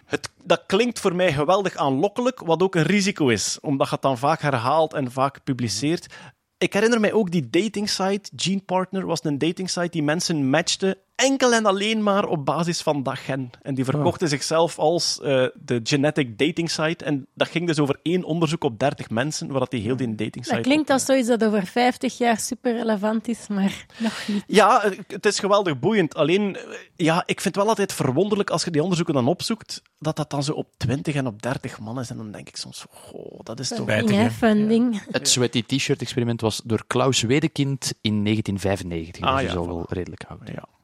Het, 0.06 0.30
dat 0.44 0.64
klinkt 0.66 1.00
voor 1.00 1.16
mij 1.16 1.34
geweldig 1.34 1.76
aanlokkelijk, 1.76 2.40
wat 2.40 2.62
ook 2.62 2.76
een 2.76 2.84
risico 2.84 3.28
is, 3.28 3.58
omdat 3.62 3.88
je 3.88 3.94
het 3.94 4.02
dan 4.02 4.18
vaak 4.18 4.42
herhaalt 4.42 4.94
en 4.94 5.12
vaak 5.12 5.44
publiceert. 5.44 6.14
Ik 6.58 6.74
herinner 6.74 7.00
mij 7.00 7.14
ook 7.14 7.32
die 7.32 7.50
datingsite, 7.50 8.32
Gene 8.36 8.62
Partner 8.62 9.06
was 9.06 9.24
een 9.24 9.38
datingsite 9.38 9.90
die 9.90 10.04
mensen 10.04 10.50
matchte 10.50 10.98
enkel 11.16 11.54
en 11.54 11.66
alleen 11.66 12.04
maar 12.04 12.26
op 12.26 12.46
basis 12.46 12.82
van 12.82 13.04
dat 13.04 13.18
gen. 13.18 13.50
En 13.62 13.76
die 13.76 13.86
verkochten 13.86 14.28
zichzelf 14.28 14.80
als 14.80 15.20
eh, 15.22 15.46
de 15.54 15.80
genetic 15.84 16.38
dating 16.38 16.70
site. 16.72 17.06
En 17.06 17.28
dat 17.34 17.48
ging 17.48 17.68
dus 17.68 17.80
over 17.80 18.00
één 18.02 18.24
onderzoek 18.24 18.64
op 18.64 18.80
30 18.80 19.10
mensen, 19.10 19.48
waar 19.48 19.60
dat 19.60 19.72
die 19.72 19.82
heel 19.82 19.96
die 19.96 20.16
dating 20.16 20.46
site 20.46 20.56
Dat 20.56 20.66
klinkt 20.66 20.90
als 20.90 21.06
zoiets 21.06 21.28
dat 21.28 21.44
over 21.44 21.66
50 21.66 22.18
jaar 22.18 22.40
super 22.40 22.76
relevant 22.76 23.28
is, 23.28 23.48
maar 23.48 23.86
nog 23.98 24.28
niet. 24.28 24.44
Ja, 24.48 24.84
eh, 24.84 24.98
het 25.08 25.26
is 25.26 25.40
geweldig 25.40 25.80
boeiend. 25.80 26.16
Alleen, 26.16 26.56
eh, 26.56 26.64
ja, 26.96 27.24
ik 27.26 27.42
vind 27.42 27.44
het 27.44 27.56
wel 27.56 27.68
altijd 27.68 27.94
verwonderlijk 27.94 28.50
als 28.50 28.64
je 28.64 28.72
die 28.72 28.82
onderzoeken 28.82 29.14
dan 29.14 29.28
opzoekt, 29.28 29.82
dat 30.00 30.16
dat 30.16 30.30
dan 30.30 30.44
zo 30.44 30.52
op 30.52 30.68
20 30.78 31.16
en 31.16 31.28
op 31.28 31.42
30 31.42 31.80
man 31.80 32.00
is. 32.00 32.10
En 32.10 32.18
dan 32.18 32.32
denk 32.32 32.48
ik 32.48 32.56
soms, 32.56 32.86
goh, 32.90 33.40
dat 33.44 33.60
is 33.60 33.68
toch... 33.68 33.90
Funding, 33.90 34.32
funding. 34.32 35.02
Het 35.12 35.28
Sweaty 35.28 35.64
T-shirt-experiment 35.64 36.42
was 36.42 36.62
door 36.64 36.84
Klaus 36.88 37.22
Wedekind 37.22 37.94
in 38.02 38.24
1995. 38.24 39.24
Ah, 39.24 39.38
dus 39.38 39.46
ja, 39.46 39.52
voilà. 39.52 39.68
wel 39.68 39.86
redelijk 39.90 40.24
oud. 40.28 40.40
Ja. 40.46 40.75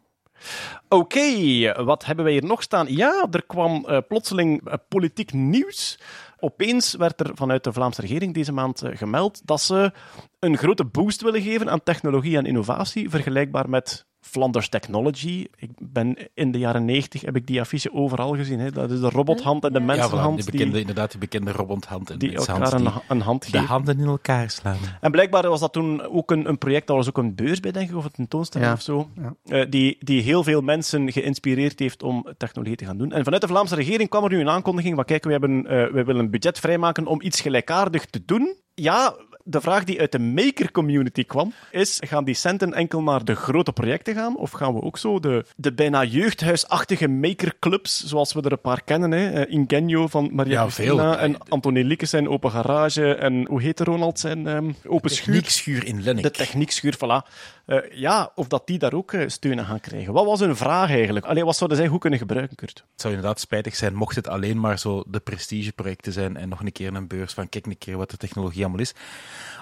Oké, 0.89 1.83
wat 1.83 2.05
hebben 2.05 2.25
wij 2.25 2.33
hier 2.33 2.45
nog 2.45 2.61
staan? 2.61 2.95
Ja, 2.95 3.27
er 3.31 3.45
kwam 3.45 3.85
eh, 3.85 3.97
plotseling 4.07 4.67
eh, 4.67 4.73
politiek 4.87 5.33
nieuws. 5.33 5.99
Opeens 6.39 6.93
werd 6.93 7.19
er 7.19 7.31
vanuit 7.33 7.63
de 7.63 7.73
Vlaamse 7.73 8.01
regering 8.01 8.33
deze 8.33 8.51
maand 8.51 8.81
eh, 8.81 8.97
gemeld 8.97 9.41
dat 9.47 9.61
ze 9.61 9.91
een 10.39 10.57
grote 10.57 10.85
boost 10.85 11.21
willen 11.21 11.41
geven 11.41 11.69
aan 11.69 11.83
technologie 11.83 12.37
en 12.37 12.45
innovatie, 12.45 13.09
vergelijkbaar 13.09 13.69
met 13.69 14.05
Flanders 14.32 14.69
Technology. 14.69 15.47
Ik 15.57 15.69
ben 15.79 16.17
in 16.34 16.51
de 16.51 16.57
jaren 16.57 16.86
90 16.86 17.21
heb 17.21 17.36
ik 17.36 17.47
die 17.47 17.59
affiche 17.59 17.93
overal 17.93 18.36
gezien. 18.36 18.59
Hè. 18.59 18.71
Dat 18.71 18.91
is 18.91 18.99
de 18.99 19.09
robothand 19.09 19.63
en 19.65 19.73
de 19.73 19.79
Ja, 19.79 19.86
voilà, 19.86 19.88
mensenhand 19.88 20.36
die 20.36 20.45
bekende, 20.45 20.71
die, 20.71 20.79
inderdaad, 20.79 21.11
die 21.11 21.19
bekende 21.19 21.51
robothand 21.51 22.09
en 22.09 22.17
die 22.17 22.32
mensenhand 22.32 22.63
elkaar 22.73 22.79
die 22.79 22.88
een, 22.88 23.01
een 23.17 23.21
hand 23.21 23.51
de 23.51 23.57
handen 23.57 23.99
in 23.99 24.05
elkaar 24.05 24.49
slaan. 24.49 24.77
En 25.01 25.11
blijkbaar 25.11 25.49
was 25.49 25.59
dat 25.59 25.73
toen 25.73 26.01
ook 26.01 26.32
een, 26.32 26.47
een 26.49 26.57
project, 26.57 26.88
daar 26.88 26.95
was 26.97 27.07
ook 27.07 27.17
een 27.17 27.36
beurs 27.36 27.59
bij, 27.59 27.71
denk 27.71 27.89
ik, 27.89 27.95
of 27.95 28.05
een 28.05 28.11
tentoonstelling 28.11 28.69
Ja. 28.69 28.75
of 28.75 28.82
zo, 28.82 29.09
Ja. 29.15 29.34
eh, 29.45 29.65
die, 29.69 29.97
die 29.99 30.21
heel 30.21 30.43
veel 30.43 30.61
mensen 30.61 31.11
geïnspireerd 31.11 31.79
heeft 31.79 32.03
om 32.03 32.25
technologie 32.38 32.75
te 32.77 32.86
gaan 32.86 32.97
doen. 32.97 33.11
En 33.11 33.23
vanuit 33.23 33.41
de 33.41 33.47
Vlaamse 33.47 33.75
regering 33.75 34.09
kwam 34.09 34.23
er 34.23 34.29
nu 34.29 34.39
een 34.39 34.49
aankondiging 34.49 34.95
van, 34.95 35.05
kijk, 35.05 35.23
we, 35.23 35.32
hebben, 35.32 35.67
eh, 35.67 35.91
we 35.91 36.03
willen 36.03 36.17
een 36.23 36.29
budget 36.32 36.59
vrijmaken 36.59 37.05
om 37.05 37.21
iets 37.21 37.41
gelijkaardig 37.41 38.05
te 38.05 38.21
doen. 38.25 38.55
Ja, 38.75 39.15
de 39.43 39.61
vraag 39.61 39.83
die 39.83 39.99
uit 39.99 40.11
de 40.11 40.19
maker-community 40.19 41.25
kwam, 41.25 41.53
is, 41.71 41.97
gaan 42.07 42.23
die 42.23 42.35
centen 42.35 42.73
enkel 42.73 43.01
naar 43.01 43.25
de 43.25 43.35
grote 43.35 43.71
projecten 43.71 44.15
gaan, 44.15 44.37
of 44.37 44.51
gaan 44.51 44.73
we 44.73 44.81
ook 44.81 44.97
zo 44.97 45.19
de, 45.19 45.45
de 45.55 45.73
bijna 45.73 46.03
jeugdhuisachtige 46.03 47.07
makerclubs, 47.07 48.03
zoals 48.05 48.33
we 48.33 48.41
er 48.41 48.51
een 48.51 48.61
paar 48.61 48.83
kennen, 48.83 49.11
hè? 49.11 49.31
eh, 49.31 49.53
Ingenio 49.53 50.07
van 50.07 50.29
Maria 50.33 50.53
Ja, 50.53 50.69
Christina 50.69 51.17
en 51.17 51.37
Antonie 51.47 51.83
Liekes 51.83 52.09
zijn 52.09 52.29
Open 52.29 52.51
Garage 52.51 53.15
en 53.15 53.47
hoe 53.47 53.61
heet 53.61 53.79
Ronald 53.79 54.19
zijn 54.19 54.47
ehm, 54.47 54.71
Open 54.87 55.09
Schuur? 55.09 55.25
Techniekschuur 55.25 55.85
in 55.85 56.03
Lennik. 56.03 56.23
De 56.23 56.31
techniekschuur, 56.31 56.95
voilà. 56.95 57.27
Eh, 57.66 57.78
ja, 57.91 58.32
of 58.36 58.47
dat 58.47 58.68
die 58.68 58.78
daar 58.80 58.93
ook 58.93 59.14
eh, 59.14 59.28
steun 59.28 59.59
aan 59.59 59.66
gaan 59.66 59.80
krijgen. 59.80 60.14
Wat 60.14 60.26
was 60.26 60.39
hun 60.39 60.55
vraag 60.55 60.89
eigenlijk? 60.89 61.26
Allee, 61.26 61.45
wat 61.45 61.55
zouden 61.55 61.78
zij 61.78 61.88
goed 61.88 61.99
kunnen 61.99 62.20
gebruiken, 62.20 62.55
Kurt? 62.55 62.84
Het 62.91 63.01
zou 63.01 63.14
inderdaad 63.14 63.39
spijtig 63.39 63.76
zijn 63.76 63.95
mocht 63.95 64.16
het 64.16 64.28
alleen 64.28 64.59
maar 64.59 64.80
zo 64.80 65.03
de 65.07 65.20
prestigeprojecten 65.20 66.14
zijn 66.14 66.38
en 66.38 66.49
nog 66.49 66.59
een 66.59 66.72
keer 66.72 66.93
een 66.93 67.07
beurs 67.07 67.34
van 67.34 67.49
kijk 67.49 67.66
een 67.66 67.78
keer 67.78 67.97
wat 67.97 68.09
de 68.09 68.18
technologie 68.18 68.62
allemaal 68.62 68.82
is. 68.82 68.93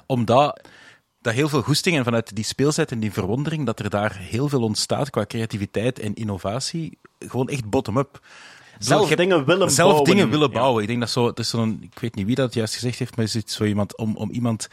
Omdat 0.06 0.62
dat 1.22 1.34
heel 1.34 1.50
veel 1.50 1.62
goesting 1.62 1.98
en 1.98 2.04
vanuit 2.04 2.36
die 2.36 2.44
speelzet 2.44 2.92
en 2.92 3.00
die 3.00 3.14
verwondering 3.14 3.66
dat 3.66 3.80
er 3.80 3.90
daar 3.90 4.18
heel 4.18 4.50
veel 4.50 4.62
ontstaat 4.62 5.10
qua 5.10 5.26
creativiteit 5.26 6.00
en 6.00 6.14
innovatie, 6.14 6.98
gewoon 7.20 7.50
echt 7.50 7.70
bottom-up. 7.70 8.20
Zelf 8.80 9.10
dingen 9.10 9.46
willen 9.46 9.72
zelf 9.72 9.88
bouwen. 9.90 10.10
dingen 10.12 10.30
willen 10.30 10.48
Ja. 10.48 10.54
bouwen. 10.54 10.82
Ik 10.82 10.88
denk 10.88 11.00
dat 11.00 11.10
zo, 11.10 11.28
het 11.28 11.40
is 11.40 11.50
zo'n, 11.50 11.80
ik 11.82 12.00
weet 12.00 12.16
niet 12.16 12.26
wie 12.26 12.36
dat 12.36 12.54
juist 12.54 12.74
gezegd 12.74 13.00
heeft, 13.00 13.16
maar 13.16 13.26
is 13.26 13.34
het 13.34 13.52
zo 13.52 13.64
iemand 13.64 13.98
om, 13.98 14.16
om 14.16 14.32
iemand. 14.32 14.68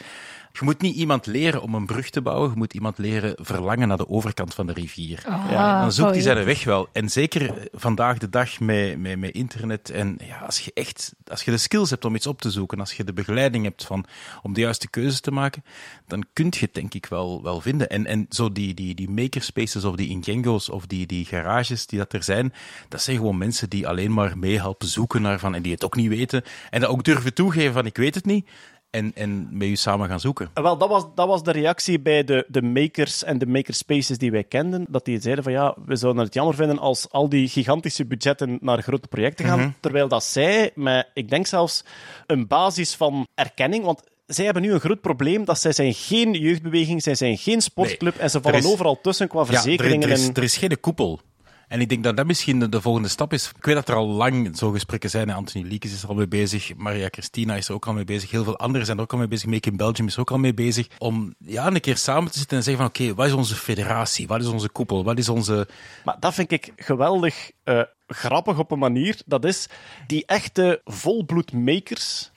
Je 0.59 0.65
moet 0.65 0.81
niet 0.81 0.97
iemand 0.97 1.27
leren 1.27 1.63
om 1.63 1.75
een 1.75 1.87
brug 1.87 2.11
te 2.11 2.23
bouwen, 2.23 2.51
je 2.51 2.57
moet 2.57 2.75
iemand 2.75 2.99
leren 2.99 3.35
verlangen 3.41 3.89
naar 3.89 3.97
de 3.97 4.09
overkant 4.09 4.55
van 4.55 4.67
de 4.67 4.73
rivier. 4.73 5.23
Ah, 5.27 5.81
Dan 5.81 5.93
zoekt 5.93 6.11
hij 6.11 6.21
zijn 6.21 6.45
weg 6.45 6.65
wel. 6.65 6.89
En 6.93 7.09
zeker 7.09 7.69
vandaag 7.73 8.19
de 8.19 8.29
dag 8.29 8.61
met, 8.61 8.99
met, 8.99 9.19
met 9.19 9.35
internet. 9.35 9.91
En 9.91 10.19
ja, 10.25 10.39
als 10.39 10.61
je 10.61 10.71
echt 10.75 11.15
als 11.29 11.43
je 11.43 11.51
de 11.51 11.59
skills 11.59 11.91
hebt 11.91 12.05
om 12.05 12.15
iets 12.15 12.27
op 12.27 12.41
te 12.41 12.51
zoeken, 12.51 12.81
als 12.81 12.93
je 12.93 13.05
de 13.05 13.13
begeleiding 13.13 13.65
hebt 13.65 13.85
van, 13.85 14.05
om 14.43 14.53
de 14.53 14.61
juiste 14.61 14.91
keuze 14.91 15.21
te 15.21 15.31
maken, 15.31 15.65
dan 16.07 16.25
kun 16.33 16.47
je 16.51 16.61
het 16.61 16.75
denk 16.75 16.95
ik 16.95 17.07
wel, 17.07 17.43
wel 17.43 17.61
vinden. 17.61 17.89
En, 17.89 18.07
en 18.07 18.27
zo 18.29 18.53
die, 18.53 18.75
die, 18.75 18.95
die 18.95 19.11
makerspaces 19.11 19.85
of 19.85 19.97
die 19.97 20.09
Ingengo's 20.09 20.69
of 20.69 20.87
die, 20.87 21.07
die 21.07 21.25
garages 21.25 21.87
die 21.87 21.99
dat 21.99 22.13
er 22.13 22.23
zijn, 22.23 22.53
dat 22.89 23.03
zijn 23.03 23.17
gewoon 23.17 23.39
mensen 23.39 23.71
die 23.71 23.89
alleen 23.89 24.13
maar 24.13 24.39
meehelpen 24.39 24.89
zoeken 24.89 25.23
naar 25.23 25.39
van 25.39 25.55
en 25.55 25.63
die 25.63 25.73
het 25.73 25.85
ook 25.85 25.97
niet 25.97 26.09
weten. 26.09 26.43
En 26.71 26.81
dat 26.81 26.91
ook 26.91 27.05
durven 27.05 27.35
toegeven 27.35 27.73
van 27.73 27.87
ik 27.87 27.97
weet 27.97 28.15
het 28.15 28.25
niet. 28.25 28.49
En, 28.97 29.13
en 29.15 29.49
met 29.51 29.69
u 29.69 29.77
samen 29.77 30.09
gaan 30.09 30.21
zoeken. 30.21 30.51
Eh, 30.55 30.63
Wel, 30.63 30.77
dat 30.79 30.89
was, 30.89 31.05
dat 31.15 31.29
was 31.29 31.43
de 31.43 31.51
reactie 31.53 32.01
bij 32.01 32.25
de, 32.25 32.45
de 32.49 32.63
makers 32.63 33.25
en 33.25 33.39
de 33.39 33.47
makerspaces 33.47 34.19
die 34.19 34.31
wij 34.31 34.45
kenden. 34.45 34.87
Dat 34.89 35.05
die 35.05 35.21
zeiden 35.21 35.45
van 35.45 35.53
ja, 35.53 35.75
we 35.87 35.97
zouden 35.97 36.25
het 36.25 36.35
jammer 36.35 36.55
vinden 36.55 36.79
als 36.79 37.11
al 37.11 37.29
die 37.29 37.49
gigantische 37.49 38.05
budgetten 38.07 38.59
naar 38.61 38.83
grote 38.83 39.09
projecten 39.09 39.45
gaan. 39.45 39.75
Terwijl 39.81 40.09
dat 40.09 40.25
zij, 40.25 40.71
met, 40.75 41.09
ik 41.15 41.29
denk 41.31 41.47
zelfs, 41.47 41.85
een 42.27 42.47
basis 42.47 42.95
van 42.95 43.27
erkenning... 43.35 43.85
Want 43.85 44.03
zij 44.27 44.45
hebben 44.45 44.63
nu 44.63 44.73
een 44.73 44.81
groot 44.81 45.01
probleem 45.01 45.45
dat 45.45 45.61
zij 45.61 45.73
zijn 45.73 45.95
geen 45.95 46.33
jeugdbeweging, 46.33 47.03
zij 47.03 47.15
zijn 47.15 47.37
geen 47.39 47.61
sportclub 47.61 48.17
en 48.17 48.31
ze 48.31 48.41
vallen 48.41 48.59
is- 48.59 48.67
overal 48.67 49.01
tussen 49.01 49.29
qua 49.29 49.41
Ja, 49.41 49.47
er, 49.47 49.53
verzekeringen. 49.53 50.09
er, 50.09 50.15
is, 50.15 50.29
er 50.29 50.43
is 50.43 50.57
geen 50.57 50.81
koepel. 50.81 51.21
En 51.69 51.81
ik 51.81 51.89
denk 51.89 52.05
dat 52.05 52.17
dat 52.17 52.27
misschien 52.27 52.59
de, 52.61 52.69
de 52.69 52.81
volgende 52.81 53.09
stap 53.09 53.33
is. 53.33 53.53
Ik 53.57 53.65
weet 53.65 53.75
dat 53.75 53.89
er 53.89 53.95
al 53.95 54.07
lang 54.07 54.57
zo 54.57 54.71
gesprekken 54.71 55.11
zijn. 55.11 55.31
Anthony 55.31 55.65
Liekes 55.65 55.93
is 55.93 56.03
er 56.03 56.09
al 56.09 56.15
mee 56.15 56.29
bezig. 56.29 56.77
Maria 56.77 57.09
Christina 57.11 57.55
is 57.55 57.69
er 57.69 57.75
ook 57.75 57.87
al 57.87 57.93
mee 57.93 58.05
bezig. 58.05 58.31
Heel 58.31 58.45
veel 58.45 58.59
anderen 58.59 58.87
zijn 58.87 58.97
er 58.97 59.03
ook 59.03 59.13
al 59.13 59.19
mee 59.19 59.29
bezig. 59.29 59.49
Make 59.49 59.71
in 59.71 59.77
Belgium 59.77 60.07
is 60.07 60.15
er 60.15 60.21
ook 60.21 60.31
al 60.31 60.39
mee 60.39 60.55
bezig. 60.55 60.89
Om 60.99 61.35
ja, 61.39 61.67
een 61.67 61.81
keer 61.81 61.97
samen 61.97 62.31
te 62.31 62.39
zitten 62.39 62.57
en 62.57 62.63
zeggen 62.63 62.83
van 62.83 62.93
oké, 62.93 63.15
wat 63.15 63.27
is 63.27 63.33
onze 63.33 63.55
federatie? 63.55 64.27
Wat 64.27 64.41
is 64.41 64.47
onze 64.47 64.69
koepel? 64.69 65.05
Wat 65.05 65.19
is 65.19 65.29
onze... 65.29 65.69
Maar 66.05 66.17
dat 66.21 66.35
vind 66.35 66.53
ik 66.53 66.73
geweldig 66.77 67.51
eh, 67.65 67.83
grappig 68.07 68.59
op 68.59 68.71
een 68.71 68.79
manier. 68.79 69.21
Dat 69.27 69.45
is 69.45 69.69
die 70.07 70.27
echte 70.27 70.81
volbloedmakers. 70.85 72.31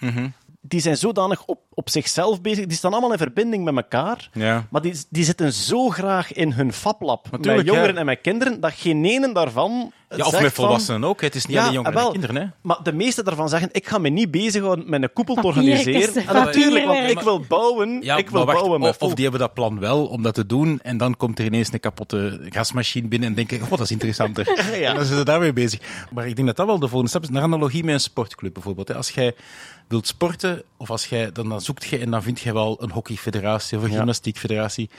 Die 0.61 0.79
zijn 0.79 0.97
zodanig 0.97 1.45
op, 1.45 1.59
op 1.79 1.89
zichzelf 1.89 2.41
bezig. 2.41 2.65
Die 2.65 2.77
staan 2.77 2.91
allemaal 2.91 3.11
in 3.11 3.17
verbinding 3.17 3.63
met 3.63 3.75
elkaar. 3.75 4.29
Ja. 4.33 4.67
Maar 4.69 4.81
die, 4.81 4.93
die 5.09 5.23
zitten 5.23 5.53
zo 5.53 5.89
graag 5.89 6.33
in 6.33 6.51
hun 6.51 6.73
fablab. 6.73 7.27
Met 7.31 7.65
jongeren 7.65 7.93
ja. 7.93 7.99
en 7.99 8.05
met 8.05 8.21
kinderen. 8.21 8.59
Dat 8.59 8.73
geen 8.73 9.05
ene 9.05 9.33
daarvan. 9.33 9.91
Ja, 10.09 10.25
of 10.25 10.29
zegt 10.29 10.43
met 10.43 10.53
van- 10.53 10.63
volwassenen 10.63 11.09
ook. 11.09 11.21
Het 11.21 11.35
is 11.35 11.45
niet 11.45 11.55
Ja, 11.55 11.61
alleen 11.61 11.73
jongeren 11.73 12.01
en 12.01 12.11
kinderen. 12.11 12.35
Hè? 12.35 12.45
Maar 12.61 12.77
de 12.83 12.93
meeste 12.93 13.23
daarvan 13.23 13.49
zeggen: 13.49 13.69
Ik 13.71 13.87
ga 13.87 13.97
me 13.97 14.09
niet 14.09 14.31
bezighouden 14.31 14.89
met 14.89 15.01
een 15.03 15.13
koepel 15.13 15.35
te 15.35 15.47
organiseren. 15.47 16.27
En 16.27 16.35
natuurlijk, 16.35 16.85
want 16.85 17.09
ik 17.09 17.19
wil 17.19 17.39
bouwen. 17.47 18.01
Ja, 18.01 18.17
ik 18.17 18.29
wil 18.29 18.45
wacht, 18.45 18.59
bouwen 18.59 18.81
of, 18.81 18.97
of 18.97 19.13
die 19.13 19.23
hebben 19.23 19.41
dat 19.41 19.53
plan 19.53 19.79
wel 19.79 20.05
om 20.05 20.23
dat 20.23 20.33
te 20.33 20.45
doen. 20.45 20.79
En 20.81 20.97
dan 20.97 21.17
komt 21.17 21.39
er 21.39 21.45
ineens 21.45 21.73
een 21.73 21.79
kapotte 21.79 22.39
gasmachine 22.49 23.07
binnen 23.07 23.29
en 23.29 23.35
denken, 23.35 23.59
god, 23.59 23.69
dat 23.69 23.79
is 23.79 23.91
interessanter. 23.91 24.47
Ja. 24.79 24.89
En 24.89 24.95
dan 24.95 25.05
zijn 25.05 25.17
ze 25.17 25.25
daarmee 25.25 25.53
bezig. 25.53 25.79
Maar 26.11 26.27
ik 26.27 26.35
denk 26.35 26.47
dat 26.47 26.57
dat 26.57 26.65
wel 26.65 26.79
de 26.79 26.87
volgende 26.87 27.09
stap 27.09 27.23
is. 27.23 27.29
Naar 27.29 27.41
analogie 27.43 27.83
met 27.83 27.93
een 27.93 27.99
sportclub 27.99 28.53
bijvoorbeeld. 28.53 28.93
Als 28.93 29.09
jij 29.09 29.35
wilt 29.87 30.07
sporten, 30.07 30.63
of 30.77 30.89
als 30.89 31.05
jij, 31.05 31.31
dan, 31.31 31.49
dan 31.49 31.61
zoekt 31.69 31.85
je 31.85 31.97
en 31.97 32.11
dan 32.11 32.23
vind 32.23 32.39
je 32.39 32.53
wel 32.53 32.83
een 32.83 32.91
hockeyfederatie 32.91 33.77
of 33.77 33.83
een 33.83 33.89
gymnastiekfederatie. 33.89 34.89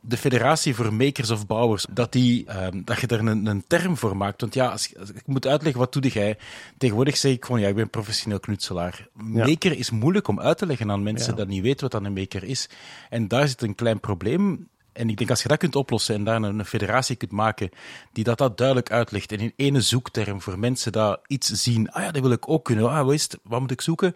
De 0.00 0.16
federatie 0.16 0.74
voor 0.74 0.94
makers 0.94 1.30
of 1.30 1.46
bouwers, 1.46 1.86
dat, 1.90 2.12
die, 2.12 2.46
ehm, 2.46 2.80
dat 2.84 3.00
je 3.00 3.06
er 3.06 3.18
een, 3.18 3.46
een 3.46 3.64
term 3.66 3.96
voor 3.96 4.16
maakt. 4.16 4.40
Want 4.40 4.54
ja, 4.54 4.66
als, 4.66 4.96
als 4.98 5.10
ik 5.10 5.26
moet 5.26 5.46
uitleggen, 5.46 5.80
wat 5.80 5.92
doe 5.92 6.02
jij? 6.02 6.38
Tegenwoordig 6.78 7.16
zeg 7.16 7.32
ik 7.32 7.44
gewoon, 7.44 7.60
ja, 7.60 7.68
ik 7.68 7.74
ben 7.74 7.90
professioneel 7.90 8.40
knutselaar. 8.40 9.08
Ja. 9.32 9.46
Maker 9.46 9.78
is 9.78 9.90
moeilijk 9.90 10.28
om 10.28 10.40
uit 10.40 10.58
te 10.58 10.66
leggen 10.66 10.90
aan 10.90 11.02
mensen 11.02 11.30
Ja. 11.30 11.36
dat 11.36 11.48
niet 11.48 11.62
weten 11.62 11.80
wat 11.80 11.90
dan 11.90 12.04
een 12.04 12.12
maker 12.12 12.44
is. 12.44 12.68
En 13.10 13.28
daar 13.28 13.48
zit 13.48 13.62
een 13.62 13.74
klein 13.74 14.00
probleem. 14.00 14.68
En 14.92 15.08
ik 15.08 15.16
denk 15.16 15.30
als 15.30 15.42
je 15.42 15.48
dat 15.48 15.58
kunt 15.58 15.76
oplossen 15.76 16.14
en 16.14 16.24
daar 16.24 16.36
een, 16.36 16.58
een 16.58 16.64
federatie 16.64 17.16
kunt 17.16 17.30
maken 17.30 17.70
die 18.12 18.24
dat, 18.24 18.38
dat 18.38 18.56
duidelijk 18.56 18.90
uitlegt 18.90 19.32
en 19.32 19.38
in 19.38 19.52
ene 19.56 19.80
zoekterm 19.80 20.42
voor 20.42 20.58
mensen 20.58 20.92
dat 20.92 21.20
iets 21.26 21.48
zien, 21.48 21.90
ah 21.90 22.02
ja, 22.02 22.10
dat 22.10 22.22
wil 22.22 22.30
ik 22.30 22.48
ook 22.48 22.64
kunnen, 22.64 22.90
ah, 22.90 23.04
wat, 23.04 23.14
is 23.14 23.22
het? 23.22 23.38
wat 23.42 23.60
moet 23.60 23.70
ik 23.70 23.80
zoeken? 23.80 24.14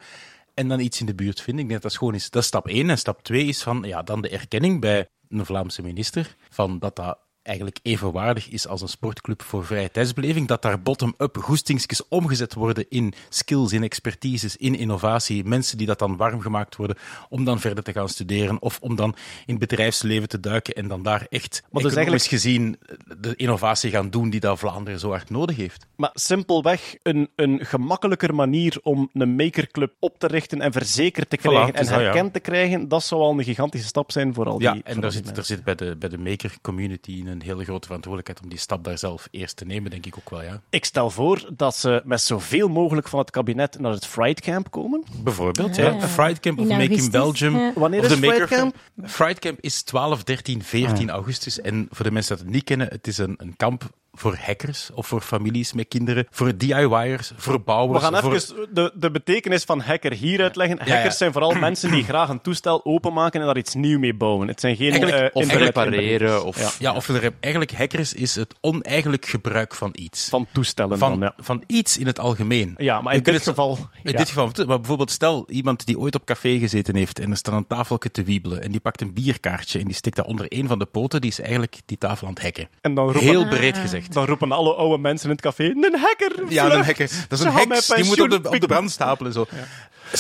En 0.55 0.69
dan 0.69 0.81
iets 0.81 1.01
in 1.01 1.07
de 1.07 1.15
buurt 1.15 1.41
vinden. 1.41 1.63
Ik 1.63 1.69
denk 1.71 1.83
dat 1.83 1.91
dat 1.91 2.01
gewoon 2.01 2.15
is. 2.15 2.31
Dat 2.31 2.45
stap 2.45 2.69
1. 2.69 2.91
En 2.91 2.99
stap 2.99 3.23
2 3.23 3.45
is 3.45 3.63
van, 3.63 3.83
ja, 3.83 4.03
dan 4.03 4.23
de 4.23 4.29
erkenning 4.29 4.81
bij 4.81 5.09
een 5.29 5.47
Vlaamse 5.47 5.83
minister 5.83 6.37
van 6.51 6.79
dat 6.79 6.97
dat 6.97 7.19
eigenlijk 7.43 7.79
evenwaardig 7.83 8.49
is 8.49 8.67
als 8.67 8.81
een 8.81 8.89
sportclub 8.89 9.43
voor 9.43 9.65
vrije 9.65 9.91
tijdsbeleving, 9.91 10.49
dat 10.49 10.63
daar 10.63 10.83
bottom-up 10.83 11.37
goestingsjes 11.37 12.09
omgezet 12.09 12.55
worden 12.55 12.87
in 12.89 13.13
skills, 13.29 13.73
in 13.73 13.83
expertises, 13.83 14.57
in 14.57 14.75
innovatie, 14.75 15.45
mensen 15.45 15.79
die 15.79 15.87
dat 15.87 15.99
dan 15.99 16.17
warm 16.17 16.41
gemaakt 16.41 16.77
worden 16.77 16.97
om 17.29 17.45
dan 17.45 17.61
verder 17.61 17.85
te 17.85 17.93
gaan 17.93 18.09
studeren 18.09 18.63
of 18.63 18.79
om 18.81 18.97
dan 18.97 19.15
in 19.47 19.55
het 19.55 19.59
bedrijfsleven 19.59 20.29
te 20.29 20.41
duiken 20.41 20.75
en 20.75 20.89
dan 20.89 21.03
daar 21.03 21.27
echt 21.29 21.51
dus 21.51 21.63
economisch 21.65 21.97
eigenlijk- 21.97 22.25
gezien 22.25 22.79
de 23.21 23.37
innovatie 23.37 23.91
gaan 23.91 24.11
doen 24.11 24.31
die 24.31 24.41
dat 24.41 24.59
Vlaanderen 24.59 25.01
zo 25.01 25.11
hard 25.11 25.31
nodig 25.31 25.57
heeft. 25.57 25.87
Maar 25.97 26.11
simpelweg 26.15 26.97
een, 27.03 27.31
een 27.37 27.67
gemakkelijker 27.67 28.35
manier 28.35 28.79
om 28.83 29.11
een 29.13 29.37
makerclub 29.37 29.93
op 29.99 30.19
te 30.19 30.27
richten 30.27 30.61
en 30.61 30.73
verzekerd 30.73 31.31
te 31.31 31.37
krijgen 31.37 31.75
en 31.75 31.85
ja. 31.85 31.91
herkend 31.91 32.33
te 32.33 32.41
krijgen, 32.41 32.89
dat 32.89 33.05
zou 33.05 33.21
al 33.21 33.39
een 33.39 33.45
gigantische 33.45 33.87
stap 33.87 34.13
zijn 34.13 34.35
voor 34.35 34.47
al 34.47 34.59
die 34.59 34.69
Ja, 34.69 34.81
en 34.85 35.01
daar 35.01 35.13
zit, 35.13 35.37
er 35.37 35.45
zit 35.45 35.65
bij 35.65 35.75
de, 35.75 35.97
bij 35.97 36.09
de 36.09 36.19
maker 36.19 36.57
community 36.63 37.23
een 37.27 37.32
hele 37.41 37.65
grote 37.65 37.87
verantwoordelijkheid 37.87 38.43
om 38.45 38.49
die 38.49 38.59
stap 38.59 38.85
daar 38.85 38.99
zelf 38.99 39.29
eerst 39.31 39.57
te 39.57 39.65
nemen, 39.65 39.91
denk 39.91 40.07
ik 40.07 40.17
ook 40.19 40.31
wel, 40.31 40.43
ja. 40.43 40.61
Ik 40.71 40.85
stel 40.85 41.11
voor 41.11 41.49
dat 41.57 41.77
ze 41.77 42.03
met 42.05 42.21
zoveel 42.21 42.69
mogelijk 42.69 43.09
van 43.09 43.19
het 43.19 43.31
kabinet 43.31 43.79
naar 43.79 43.93
het 43.93 44.07
Fright 44.07 44.41
Camp 44.41 44.71
komen. 44.71 45.05
Bijvoorbeeld, 45.23 45.77
Ja, 45.77 45.85
ja. 45.85 45.91
ja. 45.93 46.09
Fright 46.09 46.41
Camp 46.41 46.59
of 46.59 46.69
Make 46.69 46.85
in 46.85 47.11
Belgium. 47.11 47.57
ja. 47.57 47.73
Wanneer 47.75 48.01
of 48.01 48.07
is 48.07 48.21
de 48.21 48.27
Fright 48.27 48.49
Camp? 48.49 48.77
Fright 49.05 49.39
Camp 49.39 49.61
is 49.61 49.83
12, 49.83 50.23
13, 50.25 50.63
14 50.63 51.11
augustus. 51.11 51.61
En 51.61 51.87
voor 51.91 52.05
de 52.05 52.11
mensen 52.13 52.37
die 52.37 52.45
het 52.45 52.55
niet 52.55 52.65
kennen, 52.65 52.89
het 52.89 53.07
is 53.07 53.19
een, 53.19 53.35
een 53.39 53.57
kamp 53.57 53.91
voor 54.15 54.37
hackers 54.41 54.91
of 54.95 55.07
voor 55.07 55.21
families 55.21 55.73
met 55.73 55.89
kinderen, 55.89 56.27
voor 56.31 56.57
DIY'ers, 56.57 57.33
voor 57.37 57.53
We 57.53 57.59
bouwers. 57.59 58.05
gaan 58.05 58.23
voor... 58.23 58.35
even 58.35 58.69
de, 58.75 58.93
de 58.95 59.11
betekenis 59.11 59.65
van 59.65 59.81
hacker 59.81 60.13
hier 60.13 60.43
uitleggen. 60.43 60.79
ja. 60.85 60.95
Hackers 60.95 61.17
zijn 61.17 61.33
vooral 61.33 61.55
mensen 61.55 61.91
die 61.91 62.05
graag 62.05 62.29
een 62.29 62.41
toestel 62.41 62.85
openmaken 62.85 63.41
en 63.41 63.47
daar 63.47 63.57
iets 63.57 63.75
nieuw 63.75 63.99
mee 63.99 64.15
bouwen. 64.15 64.49
Het 64.49 64.61
zijn 64.61 64.77
geen 64.77 64.91
Eigenlijk- 64.91 65.35
eh, 65.35 65.43
Of 65.43 65.53
repareren, 65.53 66.45
of... 66.45 66.59
Ja. 66.61 66.71
Ja, 66.79 66.95
of 66.97 67.09
er, 67.09 67.33
eigenlijk 67.41 67.73
hackers 67.73 68.15
is 68.15 68.35
het 68.35 68.55
oneigenlijk 68.61 69.27
gebruik 69.27 69.75
van 69.75 69.91
iets. 69.95 70.29
van 70.29 70.47
toestellen. 70.53 70.99
van, 70.99 71.11
dan, 71.11 71.21
ja. 71.37 71.43
van 71.45 71.63
iets 71.67 71.99
in 71.99 72.07
het 72.07 72.19
algemeen. 72.19 72.75
ja, 72.77 73.01
maar 73.01 73.15
in 73.15 73.23
dit 73.23 73.35
het- 73.35 73.43
geval... 73.43 73.79
In 74.03 74.11
ja. 74.13 74.19
dit 74.19 74.29
geval, 74.29 74.51
maar 74.67 74.79
bijvoorbeeld 74.79 75.11
stel 75.11 75.45
iemand 75.51 75.87
die 75.87 75.99
ooit 75.99 76.15
op 76.15 76.25
café 76.25 76.59
gezeten 76.59 76.97
heeft 76.97 77.19
en 77.19 77.31
er 77.31 77.37
staat 77.37 77.55
een 77.55 77.67
tafeltje 77.67 78.11
te 78.11 78.23
wiebelen 78.23 78.63
en 78.63 78.71
die 78.71 78.81
pakt 78.81 79.01
een 79.01 79.13
bierkaartje 79.13 79.79
en 79.79 79.85
die 79.85 79.95
stikt 79.95 80.17
dat 80.17 80.27
onder 80.27 80.47
een 80.49 80.67
van 80.69 80.79
de 80.79 80.85
poten, 80.87 81.21
die 81.21 81.31
is 81.31 81.41
eigenlijk 81.41 81.77
die 81.87 81.99
tafel 81.99 82.27
aan 82.27 82.33
het 82.33 82.43
hacken. 82.43 82.69
En 82.81 82.95
dan 82.95 83.05
roepen, 83.05 83.21
Heel 83.23 83.49
breed 83.49 83.79
gezegd. 83.79 84.02
Dan 84.11 84.27
roepen 84.27 84.53
alle 84.53 84.75
oude 84.75 84.99
mensen 84.99 85.29
in 85.29 85.33
het 85.33 85.45
café, 85.45 85.65
een 85.65 85.99
hacker! 85.99 86.33
Ja, 86.49 86.65
vlucht! 86.65 86.79
een 86.79 86.85
hacker. 86.85 87.11
Dat 87.29 87.39
is 87.39 87.45
een 87.45 87.53
heks. 87.53 87.87
Die 87.87 88.05
moet 88.05 88.21
op 88.21 88.31
de, 88.31 88.41
pensioen 88.41 88.55
op 88.55 88.61
de 88.61 88.67
brand 88.67 88.91
stapelen. 88.91 89.33
Zo. 89.33 89.47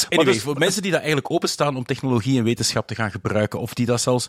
Anyway, 0.08 0.32
dus- 0.32 0.42
voor 0.42 0.58
mensen 0.58 0.82
die 0.82 0.90
daar 0.90 1.00
eigenlijk 1.00 1.30
openstaan 1.30 1.76
om 1.76 1.84
technologie 1.84 2.38
en 2.38 2.44
wetenschap 2.44 2.86
te 2.86 2.94
gaan 2.94 3.10
gebruiken, 3.10 3.60
of 3.60 3.74
die 3.74 3.86
dat 3.86 4.00
zelfs 4.00 4.28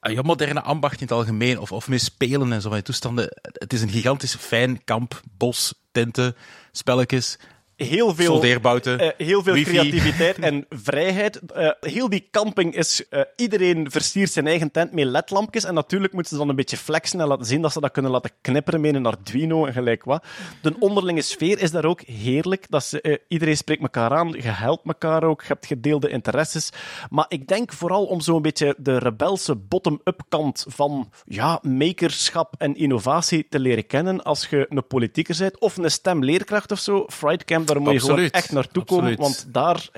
ah, 0.00 0.12
ja, 0.12 0.22
moderne 0.22 0.62
ambacht 0.62 1.00
in 1.00 1.06
het 1.06 1.12
algemeen, 1.12 1.58
of, 1.58 1.72
of 1.72 1.88
mee 1.88 1.98
spelen 1.98 2.52
en 2.52 2.60
zo 2.60 2.68
van 2.68 2.76
die 2.76 2.86
toestanden. 2.86 3.28
Het 3.42 3.72
is 3.72 3.82
een 3.82 3.88
gigantisch 3.88 4.34
fijn 4.34 4.84
kamp, 4.84 5.20
bos, 5.36 5.74
tenten, 5.92 6.36
spelletjes, 6.72 7.38
heel 7.76 8.14
veel, 8.14 8.32
soldeerbouten, 8.32 8.98
eh, 8.98 9.26
heel 9.26 9.42
veel 9.42 9.54
wifi. 9.54 9.70
creativiteit 9.70 10.38
en 10.38 10.66
vrijheid. 10.68 11.38
Eh, 11.38 11.70
heel 11.80 12.08
die 12.08 12.28
camping 12.30 12.74
is... 12.76 13.08
eh, 13.08 13.20
iedereen 13.36 13.90
versiert 13.90 14.30
zijn 14.30 14.46
eigen 14.46 14.70
tent 14.70 14.92
met 14.92 15.04
ledlampjes. 15.04 15.64
En 15.64 15.74
natuurlijk 15.74 16.12
moeten 16.12 16.32
ze 16.32 16.38
dan 16.38 16.48
een 16.48 16.56
beetje 16.56 16.76
flexen 16.76 17.20
en 17.20 17.26
laten 17.26 17.46
zien 17.46 17.62
dat 17.62 17.72
ze 17.72 17.80
dat 17.80 17.90
kunnen 17.90 18.10
laten 18.10 18.30
knipperen 18.40 18.80
met 18.80 18.94
een 18.94 19.06
Arduino 19.06 19.66
en 19.66 19.72
gelijk 19.72 20.04
wat. 20.04 20.24
De 20.62 20.74
onderlinge 20.78 21.22
sfeer 21.22 21.60
is 21.60 21.70
daar 21.70 21.84
ook 21.84 22.00
heerlijk. 22.00 22.66
Dat 22.68 22.84
ze, 22.84 23.20
iedereen 23.28 23.56
spreekt 23.56 23.82
elkaar 23.82 24.10
aan, 24.10 24.28
je 24.28 24.42
helpt 24.42 24.86
elkaar 24.86 25.24
ook, 25.24 25.40
je 25.40 25.48
hebt 25.48 25.66
gedeelde 25.66 26.08
interesses. 26.08 26.70
Maar 27.10 27.26
ik 27.28 27.46
denk 27.48 27.72
vooral 27.72 28.04
om 28.04 28.20
zo'n 28.20 28.42
beetje 28.42 28.74
de 28.78 28.98
rebelse 28.98 29.54
bottom-up 29.56 30.22
kant 30.28 30.64
van 30.68 31.10
ja, 31.24 31.58
makerschap 31.62 32.54
en 32.58 32.76
innovatie 32.76 33.46
te 33.48 33.58
leren 33.58 33.86
kennen 33.86 34.22
als 34.22 34.46
je 34.46 34.66
een 34.68 34.86
politieker 34.86 35.36
bent 35.38 35.58
of 35.58 35.76
een 35.76 35.90
stemleerkracht 35.90 36.72
of 36.72 36.78
zo. 36.78 37.04
Fright 37.08 37.44
Camp, 37.44 37.63
daar 37.64 37.80
moet 37.80 37.92
je 37.92 38.00
gewoon 38.00 38.30
echt 38.30 38.52
naartoe 38.52 38.82
Absoluut. 38.82 39.16
komen, 39.16 39.20
want 39.20 39.46
daar, 39.48 39.88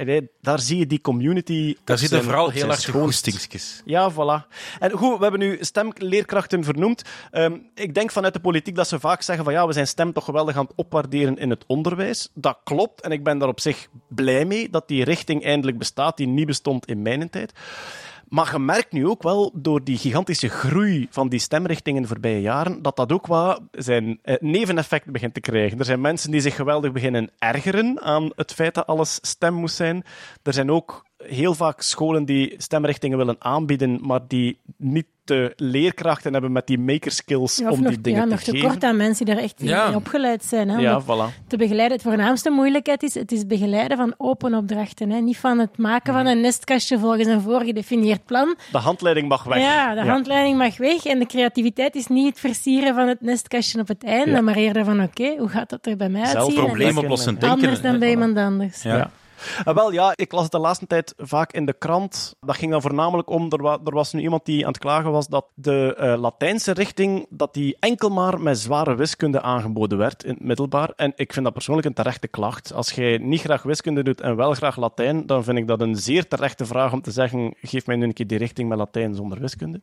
daar 0.40 0.60
zie 0.60 0.78
je 0.78 0.86
die 0.86 1.00
community 1.00 1.76
Daar 1.84 1.98
zitten 1.98 2.22
vooral 2.22 2.50
heel 2.50 2.68
erg. 2.68 2.80
Ja, 3.84 4.12
voilà. 4.12 4.54
En 4.78 4.90
goed, 4.90 5.16
we 5.16 5.22
hebben 5.22 5.40
nu 5.40 5.58
stemleerkrachten 5.60 6.64
vernoemd. 6.64 7.02
Ehm, 7.30 7.56
ik 7.74 7.94
denk 7.94 8.10
vanuit 8.10 8.34
de 8.34 8.40
politiek 8.40 8.74
dat 8.74 8.88
ze 8.88 9.00
vaak 9.00 9.22
zeggen 9.22 9.44
van 9.44 9.52
ja, 9.52 9.66
we 9.66 9.72
zijn 9.72 9.86
stem 9.86 10.12
toch 10.12 10.24
geweldig 10.24 10.56
aan 10.56 10.64
het 10.64 10.76
opwaarderen 10.76 11.38
in 11.38 11.50
het 11.50 11.64
onderwijs. 11.66 12.28
Dat 12.34 12.58
klopt 12.64 13.00
en 13.00 13.10
ik 13.10 13.24
ben 13.24 13.38
daar 13.38 13.48
op 13.48 13.60
zich 13.60 13.88
blij 14.08 14.44
mee 14.44 14.70
dat 14.70 14.88
die 14.88 15.04
richting 15.04 15.44
eindelijk 15.44 15.78
bestaat, 15.78 16.16
die 16.16 16.26
niet 16.26 16.46
bestond 16.46 16.86
in 16.86 17.02
mijn 17.02 17.30
tijd. 17.30 17.52
Maar 18.28 18.52
je 18.52 18.58
merkt 18.58 18.92
nu 18.92 19.06
ook 19.06 19.22
wel, 19.22 19.50
door 19.54 19.84
die 19.84 19.98
gigantische 19.98 20.48
groei 20.48 21.06
van 21.10 21.28
die 21.28 21.38
stemrichtingen 21.38 22.02
de 22.02 22.08
voorbije 22.08 22.40
jaren, 22.40 22.82
dat 22.82 22.96
dat 22.96 23.12
ook 23.12 23.26
wat 23.26 23.60
zijn 23.70 24.18
eh, 24.22 24.34
neveneffect 24.40 25.10
begint 25.10 25.34
te 25.34 25.40
krijgen. 25.40 25.78
Er 25.78 25.84
zijn 25.84 26.00
mensen 26.00 26.30
die 26.30 26.40
zich 26.40 26.54
geweldig 26.54 26.92
beginnen 26.92 27.30
ergeren 27.38 28.00
aan 28.02 28.30
het 28.34 28.52
feit 28.52 28.74
dat 28.74 28.86
alles 28.86 29.18
stem 29.22 29.54
moest 29.54 29.76
zijn. 29.76 30.04
Er 30.42 30.52
zijn 30.52 30.70
ook 30.70 31.04
heel 31.28 31.54
vaak 31.54 31.80
scholen 31.82 32.24
die 32.24 32.54
stemrichtingen 32.58 33.18
willen 33.18 33.36
aanbieden, 33.38 33.98
maar 34.02 34.20
die 34.28 34.58
niet 34.76 35.06
de 35.24 35.52
leerkrachten 35.56 36.32
hebben 36.32 36.52
met 36.52 36.66
die 36.66 36.78
makerskills 36.78 37.56
Ja, 37.56 37.70
om 37.70 37.80
nog, 37.82 37.88
die 37.92 38.00
dingen 38.00 38.18
ja, 38.20 38.24
te 38.24 38.30
nog 38.30 38.44
geven. 38.44 38.60
tekort 38.60 38.84
aan 38.84 38.96
mensen 38.96 39.24
die 39.26 39.34
daar 39.34 39.42
echt 39.44 39.60
in 39.60 39.66
Ja. 39.66 39.94
opgeleid 39.94 40.44
zijn. 40.44 40.68
Hè, 40.68 40.78
Ja, 40.80 40.94
het 40.96 41.04
voilà. 41.04 41.46
te 41.46 41.56
begeleiden. 41.56 41.96
Het 41.96 42.06
voornaamste 42.06 42.50
moeilijkheid 42.50 43.02
is, 43.02 43.14
het 43.14 43.32
is 43.32 43.46
begeleiden 43.46 43.96
van 43.96 44.14
open 44.16 44.54
opdrachten. 44.54 45.10
Hè. 45.10 45.18
Niet 45.20 45.36
van 45.36 45.58
het 45.58 45.78
maken 45.78 46.12
van 46.12 46.26
een 46.26 46.40
nestkastje 46.40 46.98
volgens 46.98 47.26
een 47.26 47.40
voorgedefinieerd 47.40 48.24
plan. 48.24 48.56
De 48.72 48.78
handleiding 48.78 49.28
mag 49.28 49.44
weg. 49.44 49.58
Ja, 49.58 49.94
de 49.94 50.04
handleiding 50.08 50.58
mag 50.58 50.76
weg 50.76 51.04
en 51.04 51.18
de 51.18 51.26
creativiteit 51.26 51.94
is 51.94 52.06
niet 52.06 52.26
het 52.28 52.40
versieren 52.40 52.94
van 52.94 53.08
het 53.08 53.20
nestkastje 53.20 53.80
op 53.80 53.88
het 53.88 54.04
einde, 54.04 54.30
Ja. 54.30 54.40
maar 54.40 54.56
eerder 54.56 54.84
van 54.84 55.02
oké, 55.02 55.34
hoe 55.38 55.48
gaat 55.48 55.70
dat 55.70 55.86
er 55.86 55.96
bij 55.96 56.08
mij 56.08 56.24
Zelf 56.26 56.36
uitzien? 56.36 56.58
En 56.58 56.64
Probleemoplossend 56.64 57.40
dat 57.40 57.48
is 57.48 57.54
denken. 57.60 57.68
Anders 57.68 57.90
dan 57.90 57.98
bij 57.98 58.10
iemand 58.10 58.36
anders. 58.36 58.82
Ja. 58.82 59.10
Ah, 59.64 59.74
wel, 59.74 59.92
ja, 59.92 60.12
ik 60.14 60.32
las 60.32 60.42
het 60.42 60.52
de 60.52 60.58
laatste 60.58 60.86
tijd 60.86 61.14
vaak 61.16 61.52
in 61.52 61.66
de 61.66 61.72
krant. 61.72 62.36
Dat 62.40 62.56
ging 62.56 62.70
dan 62.70 62.82
voornamelijk 62.82 63.30
om, 63.30 63.52
er, 63.52 63.64
er 63.64 63.94
was 63.94 64.12
nu 64.12 64.20
iemand 64.20 64.44
die 64.44 64.66
aan 64.66 64.72
het 64.72 64.80
klagen 64.80 65.10
was 65.10 65.28
dat 65.28 65.46
de 65.54 65.94
eh, 65.98 66.20
Latijnse 66.20 66.72
richting, 66.72 67.26
dat 67.30 67.54
die 67.54 67.76
enkel 67.80 68.08
maar 68.08 68.40
met 68.40 68.58
zware 68.58 68.94
wiskunde 68.94 69.42
aangeboden 69.42 69.98
werd 69.98 70.24
in 70.24 70.30
het 70.30 70.44
middelbaar. 70.44 70.92
En 70.96 71.12
ik 71.16 71.32
vind 71.32 71.44
dat 71.44 71.54
persoonlijk 71.54 71.86
een 71.86 71.94
terechte 71.94 72.28
klacht. 72.28 72.72
Als 72.72 72.90
jij 72.90 73.18
niet 73.18 73.40
graag 73.40 73.62
wiskunde 73.62 74.02
doet 74.02 74.20
en 74.20 74.36
wel 74.36 74.54
graag 74.54 74.76
Latijn, 74.76 75.26
dan 75.26 75.44
vind 75.44 75.58
ik 75.58 75.66
dat 75.66 75.80
een 75.80 75.96
zeer 75.96 76.28
terechte 76.28 76.66
vraag 76.66 76.92
om 76.92 77.02
te 77.02 77.10
zeggen, 77.10 77.54
geef 77.60 77.86
mij 77.86 77.96
nu 77.96 78.04
een 78.04 78.12
keer 78.12 78.26
die 78.26 78.38
richting 78.38 78.68
met 78.68 78.78
Latijn 78.78 79.14
zonder 79.14 79.40
wiskunde. 79.40 79.80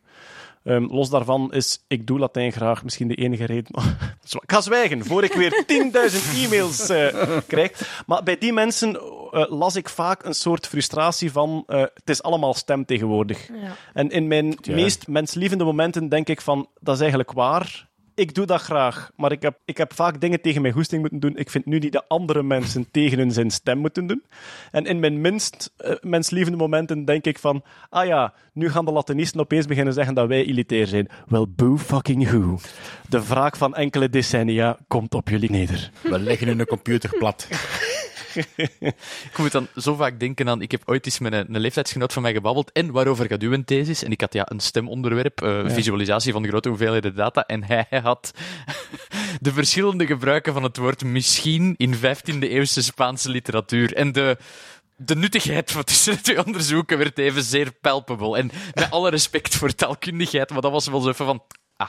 Ehm, 0.64 0.84
los 0.84 1.10
daarvan 1.10 1.53
is, 1.53 1.84
ik 1.88 2.07
doe 2.07 2.19
Latijn 2.19 2.52
graag, 2.52 2.84
misschien 2.84 3.07
de 3.07 3.15
enige 3.15 3.45
reden. 3.45 3.72
ik 4.41 4.52
ga 4.52 4.61
zwijgen, 4.61 5.06
voor 5.06 5.23
ik 5.23 5.34
weer 5.34 5.64
10.000 6.11 6.44
e-mails 6.44 6.90
eh, 6.90 7.38
krijg. 7.48 8.03
Maar 8.06 8.23
bij 8.23 8.38
die 8.38 8.53
mensen 8.53 8.95
eh, 8.95 9.45
las 9.49 9.76
ik 9.76 9.90
vaak 9.90 10.23
een 10.26 10.34
soort 10.34 10.68
frustratie 10.68 11.31
van, 11.31 11.64
eh, 11.68 11.80
het 11.80 12.10
is 12.10 12.23
allemaal 12.23 12.53
stem 12.53 12.85
tegenwoordig. 12.85 13.48
Ja. 13.48 13.76
En 13.94 14.10
in 14.10 14.27
mijn 14.27 14.57
meest 14.69 15.07
menslievende 15.07 15.64
momenten 15.64 16.10
denk 16.10 16.27
ik 16.27 16.41
van, 16.41 16.69
dat 16.80 16.95
is 16.95 17.02
eigenlijk 17.02 17.31
waar. 17.31 17.91
Ik 18.15 18.34
doe 18.34 18.45
dat 18.45 18.61
graag, 18.61 19.11
maar 19.15 19.31
ik 19.31 19.41
heb, 19.41 19.60
ik 19.65 19.77
heb 19.77 19.94
vaak 19.94 20.22
dingen 20.22 20.41
tegen 20.41 20.61
mijn 20.61 20.73
goesting 20.73 21.02
moeten 21.02 21.19
doen. 21.19 21.38
Ik 21.38 21.49
vind 21.49 21.65
nu 21.65 21.80
die 21.80 21.91
de 21.91 22.07
andere 22.07 22.44
mensen 22.44 22.91
tegen 22.91 23.18
hun 23.18 23.31
zijn 23.31 23.52
stem 23.52 23.77
moeten 23.77 24.07
doen. 24.07 24.23
En 24.72 24.85
in 24.85 24.99
mijn 24.99 25.22
minst 25.22 25.72
eh, 25.77 25.95
menslievende 26.02 26.57
momenten 26.57 27.06
denk 27.06 27.26
ik 27.26 27.40
van, 27.40 27.64
ah 27.90 28.06
ja, 28.06 28.34
nu 28.53 28.69
gaan 28.69 28.85
de 28.85 28.91
Latinisten 28.91 29.40
opeens 29.40 29.65
beginnen 29.65 29.94
zeggen 29.94 30.15
dat 30.15 30.27
wij 30.27 30.45
elitair 30.45 30.88
zijn. 30.88 31.10
Wel, 31.27 31.48
boo 31.48 31.77
fucking 31.77 32.30
who. 32.30 32.60
De 33.10 33.26
wraak 33.26 33.56
van 33.56 33.76
enkele 33.76 34.10
decennia 34.10 34.77
komt 34.88 35.14
op 35.14 35.30
jullie 35.30 35.52
neder. 35.52 35.91
We 36.02 36.19
leggen 36.19 36.48
een 36.48 36.65
computer 36.65 37.18
plat. 37.18 37.48
Ik 39.31 39.38
moet 39.38 39.51
dan 39.51 39.68
zo 39.76 39.95
vaak 39.95 40.19
denken 40.19 40.49
aan... 40.49 40.61
Ik 40.61 40.72
heb 40.72 40.81
ooit 40.85 41.05
eens 41.05 41.19
met 41.19 41.34
een, 41.34 41.55
een 41.55 41.61
leeftijdsgenoot 41.61 42.14
van 42.14 42.22
mij 42.22 42.34
gebabbeld. 42.34 42.72
En 42.72 42.91
waarover 42.91 43.27
gaat 43.27 43.41
uw 43.41 43.64
thesis? 43.64 44.03
En 44.03 44.11
ik 44.11 44.22
had 44.22 44.34
ja, 44.34 44.45
een 44.49 44.60
stemonderwerp, 44.60 45.41
eh, 45.41 45.69
visualisatie 45.69 46.31
van 46.31 46.47
grote 46.47 46.69
hoeveelheden 46.69 47.15
data. 47.15 47.45
En 47.45 47.64
hij 47.64 47.88
had 48.03 48.34
de 49.41 49.53
verschillende 49.53 50.05
gebruiken 50.05 50.53
van 50.53 50.64
het 50.64 50.77
woord 50.77 51.03
misschien 51.03 51.73
in 51.77 51.95
15e-eeuwse 51.95 52.84
Spaanse 52.84 53.30
literatuur. 53.30 53.93
En 53.93 54.11
de... 54.11 54.38
De 54.95 55.15
nuttigheid 55.15 55.72
van 55.72 55.84
tussen 55.84 56.15
de 56.15 56.22
twee 56.22 56.45
onderzoeken 56.45 56.97
werd 56.97 57.18
even 57.18 57.43
zeer 57.43 57.72
palpable. 57.72 58.38
En 58.38 58.51
met 58.73 58.91
alle 58.91 59.10
respect 59.10 59.55
voor 59.55 59.76
taalkundigheid, 59.76 60.49
maar 60.49 60.61
dat 60.61 60.72
was 60.72 60.88
wel 60.88 61.01
zo 61.01 61.10
even 61.10 61.26
van... 61.26 61.43
Ah, 61.76 61.88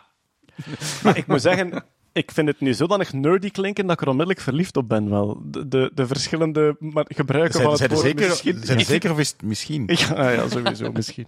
Maar 1.03 1.17
ik 1.17 1.27
moet 1.27 1.43
zeggen, 1.43 1.85
ik 2.15 2.31
vind 2.31 2.49
het 2.49 2.61
nu 2.61 2.75
zodanig 2.75 3.13
nerdy 3.13 3.51
klinken 3.51 3.87
dat 3.87 3.95
ik 3.95 4.01
er 4.01 4.09
onmiddellijk 4.09 4.45
verliefd 4.45 4.77
op 4.77 4.89
ben. 4.89 5.11
Wel. 5.11 5.41
De, 5.45 5.69
de, 5.69 5.91
de 5.95 6.07
verschillende 6.07 6.77
maar, 6.79 7.05
gebruiken 7.09 7.61
van 7.63 7.77
Zijn, 7.77 7.91
het 7.91 7.99
zijn, 8.01 8.13
er 8.17 8.19
woord 8.19 8.19
zeker, 8.19 8.29
misschien. 8.29 8.67
zijn 8.67 8.79
er 8.79 8.85
zeker 8.85 9.11
of 9.11 9.19
is 9.19 9.29
het 9.29 9.43
misschien? 9.43 9.83
Ja, 10.15 10.31
ja, 10.31 10.49
sowieso 10.49 10.93
misschien. 10.97 11.27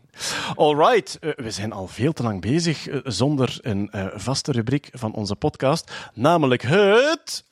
Alright, 0.54 1.18
eh, 1.20 1.30
we 1.36 1.50
zijn 1.50 1.72
al 1.72 1.86
veel 1.86 2.12
te 2.12 2.22
lang 2.22 2.40
bezig 2.40 2.88
eh, 2.88 3.00
zonder 3.04 3.58
een 3.60 3.90
eh, 3.90 4.06
vaste 4.14 4.52
rubriek 4.52 4.88
van 4.92 5.12
onze 5.12 5.36
podcast, 5.36 5.92
namelijk 6.14 6.62
het... 6.62 7.44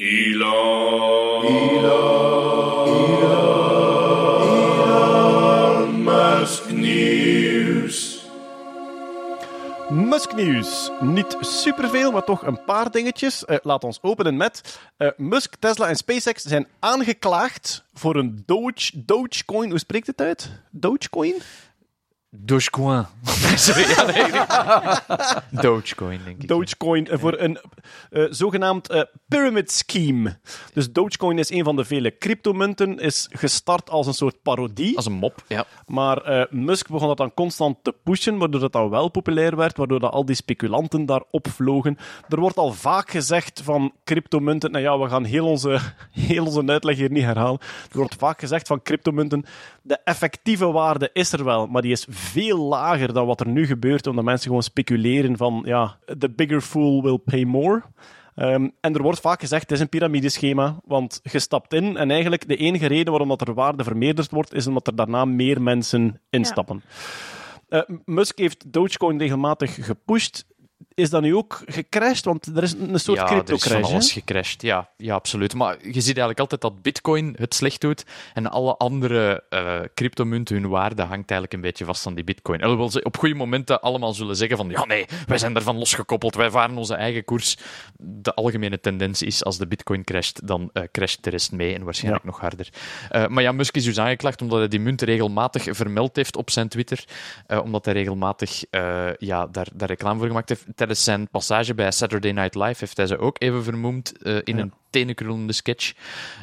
Musk 6.04 6.70
nieuws. 10.34 10.90
Niet 11.00 11.36
superveel, 11.40 12.12
maar 12.12 12.24
toch 12.24 12.46
een 12.46 12.64
paar 12.64 12.90
dingetjes. 12.90 13.44
Eh, 13.44 13.56
laat 13.62 13.84
ons 13.84 13.98
openen 14.02 14.36
met 14.36 14.78
eh, 14.96 15.08
Musk, 15.16 15.54
Tesla 15.58 15.88
en 15.88 15.96
SpaceX 15.96 16.42
zijn 16.42 16.66
aangeklaagd 16.78 17.84
voor 17.92 18.16
een 18.16 18.42
Doge, 18.46 19.04
Dogecoin. 19.04 19.70
Hoe 19.70 19.78
spreekt 19.78 20.06
het 20.06 20.20
uit? 20.20 20.50
Dogecoin? 20.70 21.34
Dogecoin. 22.36 23.06
Sorry, 23.56 23.88
ja, 23.88 24.04
nee, 24.04 24.30
nee. 24.30 25.62
Dogecoin, 25.62 26.20
denk 26.24 26.42
ik. 26.42 26.48
Dogecoin 26.48 27.06
eh, 27.06 27.18
voor 27.18 27.38
een 27.38 27.58
eh, 28.10 28.24
zogenaamd 28.30 28.88
eh, 28.90 29.02
pyramid 29.28 29.70
scheme. 29.70 30.38
Dus 30.72 30.92
Dogecoin 30.92 31.38
is 31.38 31.50
een 31.50 31.64
van 31.64 31.76
de 31.76 31.84
vele 31.84 32.18
cryptomunten, 32.18 32.98
is 32.98 33.28
gestart 33.30 33.90
als 33.90 34.06
een 34.06 34.14
soort 34.14 34.42
parodie. 34.42 34.96
Als 34.96 35.06
een 35.06 35.12
mop, 35.12 35.44
ja. 35.48 35.64
Maar 35.86 36.22
eh, 36.22 36.44
Musk 36.50 36.88
begon 36.88 37.08
dat 37.08 37.16
dan 37.16 37.34
constant 37.34 37.76
te 37.82 37.94
pushen, 38.04 38.38
waardoor 38.38 38.60
dat 38.60 38.72
dan 38.72 38.90
wel 38.90 39.08
populair 39.08 39.56
werd, 39.56 39.76
waardoor 39.76 40.00
dat 40.00 40.12
al 40.12 40.24
die 40.24 40.34
speculanten 40.36 41.06
daar 41.06 41.22
opvlogen. 41.30 41.98
Er 42.28 42.40
wordt 42.40 42.56
al 42.56 42.72
vaak 42.72 43.10
gezegd 43.10 43.60
van 43.64 43.92
cryptomunten, 44.04 44.70
nou 44.70 44.84
ja, 44.84 44.98
we 44.98 45.08
gaan 45.08 45.24
heel 45.24 45.46
onze, 45.46 45.78
heel 46.10 46.46
onze 46.46 46.62
uitleg 46.66 46.96
hier 46.96 47.10
niet 47.10 47.24
herhalen. 47.24 47.60
Er 47.90 47.96
wordt 47.96 48.14
vaak 48.14 48.40
gezegd 48.40 48.66
van 48.66 48.82
cryptomunten, 48.82 49.44
de 49.82 49.98
effectieve 50.04 50.72
waarde 50.72 51.10
is 51.12 51.32
er 51.32 51.44
wel, 51.44 51.66
maar 51.66 51.82
die 51.82 51.92
is 51.92 52.06
veel 52.24 52.58
lager 52.58 53.12
dan 53.12 53.26
wat 53.26 53.40
er 53.40 53.48
nu 53.48 53.66
gebeurt, 53.66 54.06
omdat 54.06 54.24
mensen 54.24 54.46
gewoon 54.46 54.62
speculeren 54.62 55.36
van, 55.36 55.62
ja, 55.64 55.98
the 56.18 56.30
bigger 56.30 56.60
fool 56.60 57.02
will 57.02 57.18
pay 57.18 57.44
more. 57.44 57.82
Ehm, 58.34 58.68
en 58.80 58.94
er 58.94 59.02
wordt 59.02 59.20
vaak 59.20 59.40
gezegd, 59.40 59.62
het 59.62 59.72
is 59.72 59.80
een 59.80 59.88
piramideschema, 59.88 60.80
want 60.84 61.20
je 61.22 61.38
stapt 61.38 61.72
in 61.72 61.96
en 61.96 62.10
eigenlijk 62.10 62.48
de 62.48 62.56
enige 62.56 62.86
reden 62.86 63.10
waarom 63.10 63.28
dat 63.28 63.48
er 63.48 63.54
waarde 63.54 63.84
vermeerderd 63.84 64.30
wordt, 64.30 64.54
is 64.54 64.66
omdat 64.66 64.86
er 64.86 64.96
daarna 64.96 65.24
meer 65.24 65.62
mensen 65.62 66.20
instappen. 66.30 66.82
Eh, 67.68 67.80
Musk 68.04 68.38
heeft 68.38 68.72
Dogecoin 68.72 69.18
regelmatig 69.18 69.86
gepusht. 69.86 70.46
Is 70.96 71.10
dat 71.10 71.22
nu 71.22 71.36
ook 71.36 71.62
gecrashed? 71.66 72.24
Want 72.24 72.56
er 72.56 72.62
is 72.62 72.72
een 72.72 73.00
soort 73.00 73.18
ja, 73.18 73.24
er 73.24 73.30
is 73.30 73.36
van 73.36 73.46
crypto-crash. 73.46 73.92
alles 73.92 74.12
gecrashed. 74.12 74.62
Ja, 74.62 74.88
ja, 74.96 75.14
absoluut. 75.14 75.54
Maar 75.54 75.76
je 75.82 75.92
ziet 75.92 76.04
eigenlijk 76.04 76.38
altijd 76.38 76.60
dat 76.60 76.82
bitcoin 76.82 77.34
het 77.38 77.54
slecht 77.54 77.80
doet 77.80 78.04
en 78.34 78.50
alle 78.50 78.76
andere 78.76 79.44
eh 79.48 79.80
cryptomunten, 79.94 80.56
hun 80.56 80.68
waarde 80.68 81.02
hangt 81.02 81.30
eigenlijk 81.30 81.52
een 81.52 81.60
beetje 81.60 81.84
vast 81.84 82.06
aan 82.06 82.14
die 82.14 82.24
bitcoin. 82.24 82.62
Alhoewel 82.62 82.90
ze 82.90 83.02
op 83.02 83.16
goede 83.16 83.34
momenten 83.34 83.80
allemaal 83.80 84.12
zullen 84.12 84.36
zeggen 84.36 84.56
van 84.56 84.68
ja, 84.68 84.84
nee, 84.84 85.06
wij 85.26 85.38
zijn 85.38 85.52
daarvan 85.52 85.78
losgekoppeld, 85.78 86.34
wij 86.34 86.50
varen 86.50 86.76
onze 86.76 86.94
eigen 86.94 87.24
koers. 87.24 87.56
De 87.98 88.34
algemene 88.34 88.80
tendens 88.80 89.22
is, 89.22 89.44
als 89.44 89.58
de 89.58 89.66
bitcoin 89.66 90.04
crasht, 90.04 90.46
dan 90.46 90.70
eh, 90.72 90.82
crasht 90.92 91.24
de 91.24 91.30
rest 91.30 91.52
mee 91.52 91.74
en 91.74 91.84
waarschijnlijk 91.84 92.24
nog 92.24 92.40
harder. 92.40 92.68
Eh, 93.08 93.26
maar 93.26 93.42
ja, 93.42 93.52
Musk 93.52 93.76
is 93.76 93.84
dus 93.84 93.98
aangeklaagd 93.98 94.42
omdat 94.42 94.58
hij 94.58 94.68
die 94.68 94.80
munten 94.80 95.06
regelmatig 95.06 95.66
vermeld 95.70 96.16
heeft 96.16 96.36
op 96.36 96.50
zijn 96.50 96.68
Twitter, 96.68 97.04
omdat 97.62 97.84
hij 97.84 97.94
regelmatig 97.94 98.64
ja, 99.18 99.46
daar, 99.46 99.68
daar 99.74 99.88
reclame 99.88 100.18
voor 100.18 100.26
gemaakt 100.26 100.48
heeft. 100.48 100.66
Tijdens 100.84 101.04
zijn 101.04 101.28
passage 101.30 101.74
bij 101.74 101.90
Saturday 101.90 102.30
Night 102.30 102.54
Live 102.54 102.74
heeft 102.78 102.96
hij 102.96 103.06
ze 103.06 103.18
ook 103.18 103.36
even 103.38 103.64
vermoemd 103.64 104.22
eh, 104.22 104.36
in 104.44 104.58
een 104.58 104.72
tenenkrullende 104.90 105.52
sketch, 105.52 105.92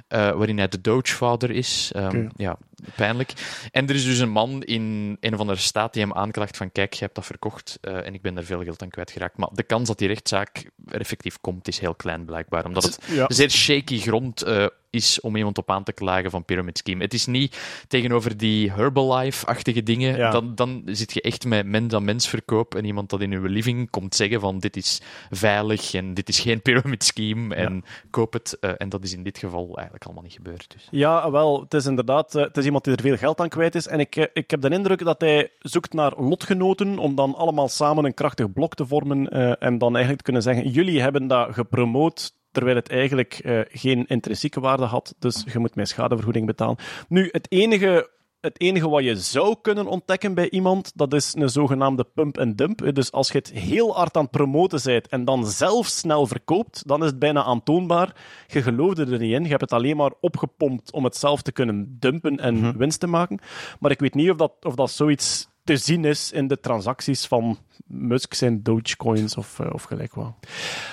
eh, 0.08 0.32
waarin 0.32 0.58
hij 0.58 0.68
de 0.68 0.82
Doge-vader 0.82 1.52
is. 1.52 1.92
Ehm. 1.96 2.28
Ja, 2.36 2.58
pijnlijk. 2.96 3.34
En 3.72 3.88
er 3.88 3.96
is 3.96 4.06
dus 4.06 4.20
een 4.20 4.30
man 4.30 4.64
in 4.64 5.18
een 5.20 5.34
of 5.34 5.40
andere 5.40 5.60
staat 5.60 5.94
die 5.94 6.02
hem 6.04 6.14
aanklaagt 6.14 6.58
van 6.58 6.72
kijk, 6.72 6.94
je 6.94 7.04
hebt 7.04 7.16
dat 7.16 7.26
verkocht 7.26 7.78
eh, 7.82 8.06
en 8.06 8.14
ik 8.14 8.22
ben 8.22 8.36
daar 8.36 8.44
veel 8.44 8.64
geld 8.64 8.82
aan 8.82 8.90
kwijtgeraakt. 8.90 9.38
Maar 9.38 9.50
de 9.54 9.64
kans 9.64 9.88
dat 9.88 9.98
die 9.98 10.08
rechtszaak 10.08 10.70
er 10.88 11.00
effectief 11.00 11.38
komt, 11.42 11.68
is 11.68 11.80
heel 11.80 11.96
klein 11.96 12.26
blijkbaar, 12.26 12.66
omdat 12.66 12.84
het 12.84 13.00
Ja. 13.12 13.26
zeer 13.28 13.50
shaky 13.50 14.00
grond 14.00 14.44
is 14.92 15.20
om 15.22 15.36
iemand 15.36 15.58
op 15.58 15.72
aan 15.72 15.84
te 15.84 15.94
klagen 15.94 16.32
van 16.32 16.46
Pyramid 16.46 16.78
Scheme. 16.78 17.04
Het 17.04 17.14
is 17.14 17.26
niet 17.26 17.58
tegenover 17.88 18.38
die 18.38 18.72
Herbalife-achtige 18.72 19.84
dingen, 19.84 20.18
Ja. 20.18 20.32
dan, 20.32 20.56
dan 20.56 20.82
zit 20.86 21.14
je 21.14 21.22
echt 21.22 21.46
met 21.46 21.66
mens 21.66 21.94
aan 21.94 22.04
mens 22.04 22.28
verkoop 22.28 22.76
en 22.76 22.86
iemand 22.86 23.10
dat 23.10 23.22
in 23.22 23.32
uw 23.32 23.46
living 23.46 23.90
komt 23.90 24.16
zeggen 24.16 24.40
van 24.40 24.60
dit 24.60 24.76
is 24.76 25.02
veilig 25.30 25.94
en 25.94 26.14
dit 26.14 26.30
is 26.30 26.40
geen 26.40 26.62
Pyramid 26.62 27.04
Scheme 27.04 27.56
en 27.56 27.84
koop 28.10 28.34
het. 28.34 28.58
eh, 28.60 28.72
en 28.78 28.90
dat 28.90 29.04
is 29.04 29.14
in 29.14 29.24
dit 29.24 29.38
geval 29.38 29.68
eigenlijk 29.76 30.06
allemaal 30.06 30.24
niet 30.24 30.34
gebeurd. 30.34 30.66
Dus. 30.74 30.88
Ja, 30.92 31.32
wel, 31.32 31.62
het 31.62 31.74
is 31.74 31.86
inderdaad 31.86 32.36
eh, 32.36 32.44
het 32.44 32.58
is 32.58 32.66
iemand 32.66 32.84
die 32.84 32.96
er 32.96 33.02
veel 33.02 33.18
geld 33.18 33.40
aan 33.40 33.50
kwijt 33.50 33.76
is. 33.76 33.88
En 33.88 34.00
ik, 34.00 34.16
eh, 34.16 34.26
ik 34.34 34.52
heb 34.52 34.62
de 34.62 34.70
indruk 34.70 35.04
dat 35.06 35.22
hij 35.22 35.52
zoekt 35.60 35.94
naar 35.94 36.14
lotgenoten 36.18 36.98
om 36.98 37.16
dan 37.16 37.36
allemaal 37.36 37.68
samen 37.68 38.06
een 38.06 38.14
krachtig 38.14 38.54
blok 38.54 38.76
te 38.76 38.86
vormen 38.86 39.28
en 39.60 39.78
dan 39.78 39.90
eigenlijk 39.90 40.18
te 40.18 40.24
kunnen 40.24 40.42
zeggen, 40.42 40.70
jullie 40.70 41.02
hebben 41.02 41.28
dat 41.28 41.54
gepromoot 41.54 42.34
terwijl 42.52 42.76
het 42.76 42.90
eigenlijk 42.90 43.34
eh, 43.34 43.60
geen 43.68 44.06
intrinsieke 44.06 44.60
waarde 44.60 44.86
had, 44.86 45.16
dus 45.20 45.44
je 45.52 45.60
moet 45.60 45.76
mij 45.76 45.86
schadevergoeding 45.86 46.46
betalen. 46.46 46.78
Nu, 47.08 47.30
het 47.32 47.52
enige 47.52 48.10
het 48.42 48.62
enige 48.62 48.90
wat 48.90 49.04
je 49.04 49.16
zou 49.16 49.56
kunnen 49.62 49.86
ontdekken 49.88 50.34
bij 50.34 50.50
iemand, 50.50 50.92
dat 50.96 51.14
is 51.14 51.34
een 51.36 51.50
zogenaamde 51.50 52.04
pump 52.04 52.38
en 52.38 52.56
dump. 52.56 52.96
Dus 52.96 53.12
als 53.12 53.32
je 53.32 53.38
het 53.38 53.52
heel 53.52 53.96
hard 53.96 54.16
aan 54.16 54.22
het 54.22 54.32
promoten 54.32 54.80
bent 54.84 55.08
en 55.08 55.26
dan 55.26 55.46
zelf 55.46 55.88
snel 55.88 56.28
verkoopt, 56.28 56.88
dan 56.88 57.04
is 57.04 57.10
het 57.10 57.20
bijna 57.20 57.44
aantoonbaar. 57.44 58.16
Je 58.48 58.62
geloofde 58.62 59.02
er 59.02 59.20
niet 59.20 59.34
in. 59.34 59.44
Je 59.44 59.50
hebt 59.50 59.62
het 59.62 59.74
alleen 59.74 59.98
maar 59.98 60.12
opgepompt 60.22 60.92
om 60.92 61.04
het 61.04 61.16
zelf 61.16 61.42
te 61.42 61.52
kunnen 61.52 61.98
dumpen 62.00 62.38
en 62.38 62.78
winst 62.78 63.00
te 63.00 63.08
maken. 63.08 63.40
Maar 63.80 63.92
ik 63.92 64.00
weet 64.00 64.14
niet 64.14 64.30
of 64.30 64.38
dat, 64.38 64.54
of 64.62 64.76
dat 64.76 64.92
zoiets 64.92 65.51
te 65.64 65.78
zien 65.78 66.06
is 66.06 66.32
in 66.32 66.48
de 66.48 66.60
transacties 66.60 67.26
van 67.26 67.60
Musk 67.86 68.34
zijn 68.34 68.64
Dogecoins 68.64 69.36
of, 69.36 69.60
eh, 69.60 69.74
of 69.74 69.84
gelijk 69.84 70.14
wat. 70.14 70.34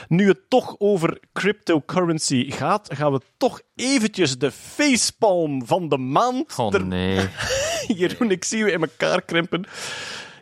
Nu 0.08 0.28
het 0.28 0.40
toch 0.48 0.74
over 0.78 1.20
cryptocurrency 1.32 2.50
gaat, 2.50 2.94
gaan 2.94 3.12
we 3.12 3.20
toch 3.36 3.60
eventjes 3.74 4.38
de 4.38 4.50
facepalm 4.50 5.66
van 5.66 5.88
de 5.88 5.98
maand 5.98 6.58
Oh 6.58 6.74
er 6.74 6.86
nee. 6.86 7.28
Jeroen, 7.98 8.30
ik 8.30 8.44
zie 8.44 8.58
je 8.58 8.72
in 8.72 8.80
elkaar 8.80 9.22
krimpen. 9.22 9.66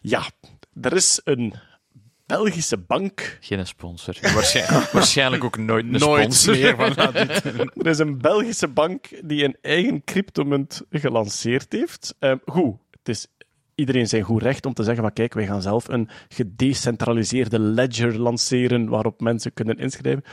Ja, 0.03 0.23
er 0.81 0.93
is 0.93 1.21
een 1.25 1.55
Belgische 2.27 2.77
bank. 2.77 3.39
Geen 3.41 3.67
sponsor. 3.67 4.17
Waarschijnlijk, 4.21 4.91
waarschijnlijk 4.93 5.45
ook 5.45 5.59
nooit 5.59 5.85
een 5.85 5.91
Nooit 5.91 6.35
sponsor. 6.35 6.55
meer 6.77 6.77
van. 6.77 7.15
Er 7.75 7.87
is 7.87 7.99
een 7.99 8.19
Belgische 8.19 8.69
bank 8.69 9.09
die 9.25 9.45
een 9.45 9.57
eigen 9.63 10.05
cryptomunt 10.05 10.83
gelanceerd 10.91 11.73
heeft. 11.73 12.15
Ehm, 12.19 12.37
goed, 12.47 12.75
het 12.91 13.09
is 13.09 13.27
iedereen 13.77 14.09
zijn 14.09 14.23
goed 14.23 14.43
recht 14.43 14.67
om 14.67 14.75
te 14.75 14.83
zeggen 14.83 15.03
van 15.03 15.13
kijk, 15.13 15.35
wij 15.35 15.47
gaan 15.47 15.63
zelf 15.63 15.89
een 15.89 16.09
gedecentraliseerde 16.29 17.59
ledger 17.59 18.19
lanceren 18.19 18.89
waarop 18.89 19.21
mensen 19.21 19.53
kunnen 19.53 19.79
inschrijven. 19.79 20.25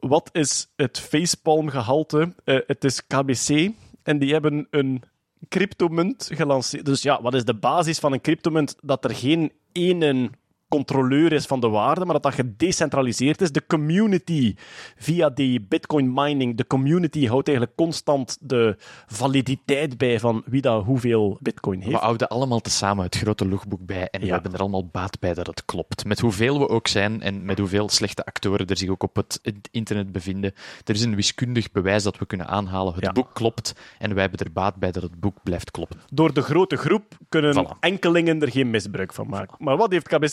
Wat 0.00 0.28
is 0.32 0.72
het 0.76 0.98
facepalm-gehalte? 0.98 2.34
Eh, 2.44 2.58
het 2.66 2.84
is 2.84 3.06
KBC 3.06 3.70
en 4.02 4.18
die 4.18 4.32
hebben 4.32 4.66
een 4.70 5.02
cryptomunt 5.48 6.28
gelanceerd. 6.32 6.84
Dus 6.84 7.02
ja, 7.02 7.22
wat 7.22 7.34
is 7.34 7.44
de 7.44 7.54
basis 7.54 7.98
van 7.98 8.12
een 8.12 8.20
cryptomunt? 8.20 8.76
Dat 8.82 9.04
er 9.04 9.14
geen 9.14 9.52
ene 9.72 10.30
controleur 10.68 11.32
is 11.32 11.46
van 11.46 11.60
de 11.60 11.68
waarde, 11.68 12.04
maar 12.04 12.14
dat 12.14 12.22
dat 12.22 12.34
gedecentraliseerd 12.34 13.40
is. 13.40 13.52
De 13.52 13.66
community, 13.66 14.54
via 14.96 15.30
die 15.30 15.60
bitcoin 15.60 16.12
mining, 16.14 16.56
de 16.56 16.66
community 16.66 17.26
houdt 17.26 17.48
eigenlijk 17.48 17.76
constant 17.76 18.38
de 18.40 18.76
validiteit 19.06 19.98
bij 19.98 20.20
van 20.20 20.42
wie 20.46 20.60
dat 20.60 20.84
hoeveel 20.84 21.38
bitcoin 21.40 21.80
heeft. 21.80 21.92
We 21.92 21.98
houden 22.04 22.28
allemaal 22.28 22.60
tezamen 22.60 23.04
het 23.04 23.16
grote 23.16 23.48
logboek 23.48 23.86
bij 23.86 24.08
en 24.10 24.20
we 24.20 24.26
hebben 24.26 24.52
er 24.52 24.60
allemaal 24.60 24.86
baat 24.86 25.18
bij 25.20 25.34
dat 25.34 25.46
het 25.46 25.64
klopt. 25.64 26.04
Met 26.04 26.20
hoeveel 26.20 26.58
we 26.58 26.68
ook 26.68 26.88
zijn 26.88 27.22
en 27.22 27.44
met 27.44 27.58
hoeveel 27.58 27.88
slechte 27.88 28.24
actoren 28.24 28.66
er 28.66 28.76
zich 28.76 28.88
ook 28.88 29.02
op 29.02 29.16
het 29.16 29.40
internet 29.70 30.12
bevinden. 30.12 30.52
Er 30.84 30.94
is 30.94 31.02
een 31.02 31.14
wiskundig 31.14 31.72
bewijs 31.72 32.02
dat 32.02 32.18
we 32.18 32.26
kunnen 32.26 32.46
aanhalen. 32.48 32.94
Het 32.94 33.04
Ja. 33.04 33.12
boek 33.12 33.28
klopt 33.32 33.74
en 33.98 34.12
wij 34.14 34.22
hebben 34.22 34.46
er 34.46 34.52
baat 34.52 34.74
bij 34.76 34.92
dat 34.92 35.02
het 35.02 35.20
boek 35.20 35.36
blijft 35.42 35.70
kloppen. 35.70 36.00
Door 36.12 36.32
de 36.34 36.42
grote 36.42 36.76
groep 36.76 37.04
kunnen 37.28 37.64
Voilà. 37.66 37.78
enkelingen 37.80 38.42
er 38.42 38.50
geen 38.50 38.70
misbruik 38.70 39.12
van 39.12 39.28
maken. 39.28 39.56
Maar 39.58 39.76
wat 39.76 39.92
heeft 39.92 40.08
KBC 40.08 40.32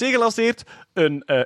Een 0.93 1.23
eh, 1.26 1.41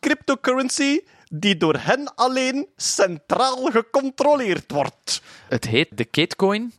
cryptocurrency 0.00 1.00
die 1.30 1.56
door 1.56 1.76
hen 1.78 2.14
alleen 2.14 2.66
centraal 2.76 3.70
gecontroleerd 3.70 4.70
wordt. 4.70 5.22
Het 5.48 5.66
heet 5.66 5.88
de 5.90 6.04
Katecoin. 6.04 6.72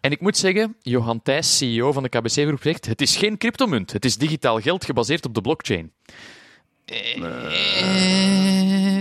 En 0.00 0.10
ik 0.10 0.20
moet 0.20 0.36
zeggen, 0.36 0.76
Johan 0.82 1.22
Thijs, 1.22 1.56
CEO 1.56 1.92
van 1.92 2.02
de 2.02 2.08
KBC-groep, 2.08 2.62
zegt: 2.62 2.86
Het 2.86 3.00
is 3.00 3.16
geen 3.16 3.38
cryptomunt. 3.38 3.92
Het 3.92 4.04
is 4.04 4.16
digitaal 4.16 4.60
geld 4.60 4.84
gebaseerd 4.84 5.26
op 5.26 5.34
de 5.34 5.40
blockchain. 5.40 5.92
Eh, 6.84 7.14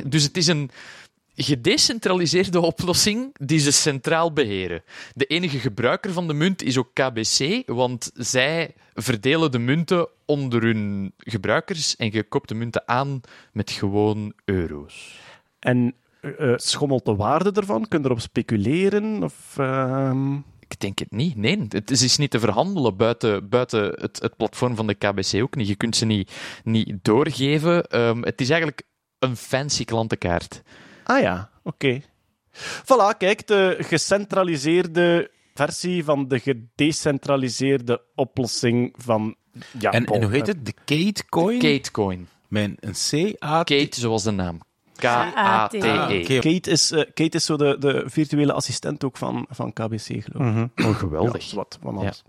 Dus 0.05 0.23
het 0.23 0.37
is 0.37 0.47
een 0.47 0.71
gedecentraliseerde 1.35 2.59
oplossing 2.59 3.35
die 3.39 3.59
ze 3.59 3.71
centraal 3.71 4.33
beheren. 4.33 4.83
De 5.13 5.25
enige 5.25 5.59
gebruiker 5.59 6.11
van 6.11 6.27
de 6.27 6.33
munt 6.33 6.63
is 6.63 6.77
ook 6.77 6.93
KBC, 6.93 7.63
want 7.65 8.11
zij 8.13 8.73
verdelen 8.93 9.51
de 9.51 9.59
munten 9.59 10.07
onder 10.25 10.61
hun 10.61 11.13
gebruikers 11.17 11.95
en 11.95 12.11
je 12.11 12.23
koopt 12.23 12.49
de 12.49 12.55
munten 12.55 12.87
aan 12.87 13.21
met 13.51 13.71
gewoon 13.71 14.33
euro's. 14.45 15.19
En 15.59 15.95
eh, 16.21 16.51
eh, 16.51 16.57
schommelt 16.57 17.05
de 17.05 17.15
waarde 17.15 17.51
ervan? 17.51 17.87
Kun 17.87 17.99
je 17.99 18.05
erop 18.05 18.19
speculeren? 18.19 19.23
Of, 19.23 19.57
ehm, 19.57 20.35
Ik 20.67 20.79
denk 20.79 20.99
het 20.99 21.11
niet. 21.11 21.35
Nee, 21.35 21.65
het 21.69 21.91
is 21.91 22.17
niet 22.17 22.31
te 22.31 22.39
verhandelen 22.39 22.97
buiten, 22.97 23.49
buiten 23.49 23.83
het, 23.83 24.19
het 24.21 24.35
platform 24.37 24.75
van 24.75 24.87
de 24.87 24.93
KBC 24.93 25.41
ook 25.41 25.55
niet. 25.55 25.67
Je 25.67 25.75
kunt 25.75 25.95
ze 25.95 26.05
niet, 26.05 26.31
niet 26.63 26.97
doorgeven. 27.01 27.87
Ehm, 27.87 28.21
het 28.21 28.41
is 28.41 28.49
eigenlijk 28.49 28.81
een 29.19 29.35
fancy 29.35 29.85
klantenkaart. 29.85 30.61
Ah 31.03 31.21
ja, 31.21 31.49
oké. 31.63 32.01
Voilà, 32.83 33.17
kijk, 33.17 33.47
de 33.47 33.77
gecentraliseerde 33.79 35.31
versie 35.53 36.03
van 36.03 36.27
de 36.27 36.39
gedecentraliseerde 36.39 38.01
oplossing 38.15 38.93
van... 38.97 39.35
Ja, 39.79 39.91
En, 39.91 40.21
hoe 40.23 40.31
heet 40.31 40.47
het? 40.47 40.65
De 40.65 40.73
Kate 40.85 41.25
Coin? 41.29 41.59
Katecoin. 41.59 42.27
Met 42.47 42.71
een 42.79 43.35
C-A... 43.35 43.63
Kate, 43.63 43.99
zoals 43.99 44.23
de 44.23 44.31
naam. 44.31 44.59
Ah, 45.01 45.31
K-A-T-E. 45.33 46.21
oké. 46.21 46.39
Kate 46.39 46.71
is, 46.71 46.91
eh, 46.91 47.03
Kate 47.13 47.37
is 47.37 47.45
zo 47.45 47.57
de, 47.57 47.75
de 47.79 48.03
virtuele 48.05 48.53
assistent 48.53 49.03
ook 49.03 49.17
van, 49.17 49.45
van 49.49 49.73
KBC, 49.73 50.23
geloof 50.23 50.55
ik. 50.75 50.85
Oh, 50.85 50.95
geweldig. 50.95 51.49
Ja, 51.49 51.55
wat 51.55 51.77
van 51.81 51.97
alles. 51.97 52.23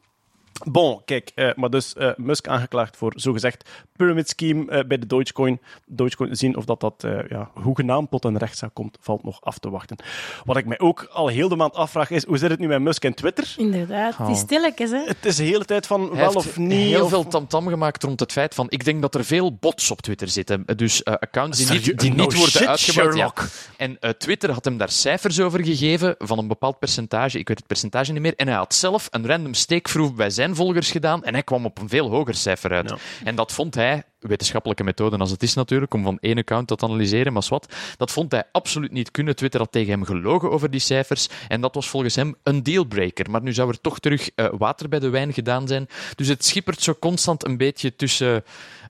Bon, 0.62 1.00
kijk, 1.04 1.30
eh, 1.34 1.50
maar 1.54 1.70
dus 1.70 1.94
eh, 1.94 2.10
Musk 2.16 2.48
aangeklaagd 2.48 2.96
voor 2.96 3.12
zogezegd 3.16 3.68
pyramid 3.96 4.28
scheme 4.28 4.70
eh, 4.70 4.84
bij 4.86 4.98
de 4.98 5.06
Dogecoin. 5.06 5.60
Dogecoin, 5.86 6.36
zien 6.36 6.56
of 6.56 6.64
dat, 6.64 6.80
dat 6.80 7.04
eh, 7.04 7.18
ja, 7.28 7.50
hoegenaamd 7.54 8.10
tot 8.10 8.24
een 8.24 8.38
rechtszaak 8.38 8.74
komt, 8.74 8.96
valt 9.00 9.24
nog 9.24 9.40
af 9.40 9.58
te 9.58 9.70
wachten. 9.70 9.96
Wat 10.44 10.56
ik 10.56 10.66
mij 10.66 10.78
ook 10.78 11.08
al 11.12 11.28
heel 11.28 11.48
de 11.48 11.56
maand 11.56 11.74
afvraag 11.74 12.10
is, 12.10 12.24
hoe 12.26 12.38
zit 12.38 12.50
het 12.50 12.58
nu 12.58 12.66
met 12.66 12.80
Musk 12.80 13.04
en 13.04 13.14
Twitter? 13.14 13.54
Inderdaad, 13.56 14.16
het 14.16 14.28
is 14.28 14.38
stilletjes, 14.38 14.90
hè. 14.90 15.04
Het 15.04 15.24
is 15.24 15.36
de 15.36 15.42
hele 15.44 15.64
tijd 15.64 15.86
van 15.86 16.00
Hij 16.00 16.16
wel 16.24 16.32
of 16.32 16.56
niet. 16.56 16.72
heel 16.88 17.02
of- 17.04 17.08
veel 17.10 17.26
tamtam 17.26 17.66
gemaakt 17.68 18.02
rond 18.02 18.20
het 18.20 18.32
feit 18.32 18.54
van... 18.54 18.66
Ik 18.68 18.84
denk 18.84 19.02
dat 19.02 19.14
er 19.14 19.24
veel 19.24 19.52
bots 19.56 19.90
op 19.90 20.00
Twitter 20.00 20.28
zitten. 20.28 20.64
Dus 20.76 21.02
eh, 21.02 21.14
accounts 21.14 21.58
die 21.58 21.70
niet, 21.70 21.98
die 21.98 22.10
No 22.14 22.22
niet 22.22 22.34
worden 22.34 22.50
shit, 22.50 22.66
uitgebreid. 22.66 23.14
Ja. 23.14 23.14
Sherlock. 23.14 23.48
En 23.76 23.96
eh, 24.00 24.10
Twitter 24.10 24.50
had 24.50 24.64
hem 24.64 24.76
daar 24.76 24.90
cijfers 24.90 25.40
over 25.40 25.64
gegeven 25.64 26.14
van 26.18 26.38
een 26.38 26.48
bepaald 26.48 26.78
percentage. 26.78 27.38
Ik 27.38 27.48
weet 27.48 27.58
het 27.58 27.66
percentage 27.66 28.12
niet 28.12 28.22
meer. 28.22 28.34
En 28.36 28.46
hij 28.46 28.56
had 28.56 28.74
zelf 28.74 29.08
een 29.10 29.26
random 29.26 29.54
steekproef 29.54 30.14
bij 30.14 30.30
zijn 30.30 30.53
volgers 30.54 30.90
gedaan 30.90 31.24
en 31.24 31.32
hij 31.32 31.42
kwam 31.42 31.64
op 31.64 31.78
een 31.78 31.88
veel 31.88 32.10
hoger 32.10 32.34
cijfer 32.34 32.72
uit. 32.72 32.94
En 33.24 33.34
dat 33.34 33.52
vond 33.52 33.74
hij, 33.74 34.02
wetenschappelijke 34.18 34.84
methode 34.84 35.16
als 35.16 35.30
het 35.30 35.42
is 35.42 35.54
natuurlijk, 35.54 35.94
om 35.94 36.02
van 36.02 36.18
één 36.20 36.38
account 36.38 36.68
dat 36.68 36.78
te 36.78 36.84
analyseren, 36.84 37.32
maar 37.32 37.46
wat, 37.48 37.74
dat 37.96 38.10
vond 38.10 38.32
hij 38.32 38.44
absoluut 38.52 38.92
niet 38.92 39.10
kunnen. 39.10 39.36
Twitter 39.36 39.60
had 39.60 39.72
tegen 39.72 39.90
hem 39.90 40.04
gelogen 40.04 40.50
over 40.50 40.70
die 40.70 40.80
cijfers 40.80 41.28
en 41.48 41.60
dat 41.60 41.74
was 41.74 41.88
volgens 41.88 42.14
hem 42.14 42.34
een 42.42 42.62
dealbreaker. 42.62 43.30
Maar 43.30 43.42
nu 43.42 43.52
zou 43.52 43.68
er 43.68 43.80
toch 43.80 43.98
terug 43.98 44.30
eh, 44.34 44.46
water 44.58 44.88
bij 44.88 44.98
de 44.98 45.08
wijn 45.08 45.32
gedaan 45.32 45.68
zijn. 45.68 45.88
Dus 46.14 46.28
het 46.28 46.44
schippert 46.44 46.82
zo 46.82 46.94
constant 47.00 47.46
een 47.46 47.56
beetje 47.56 47.96
tussen... 47.96 48.44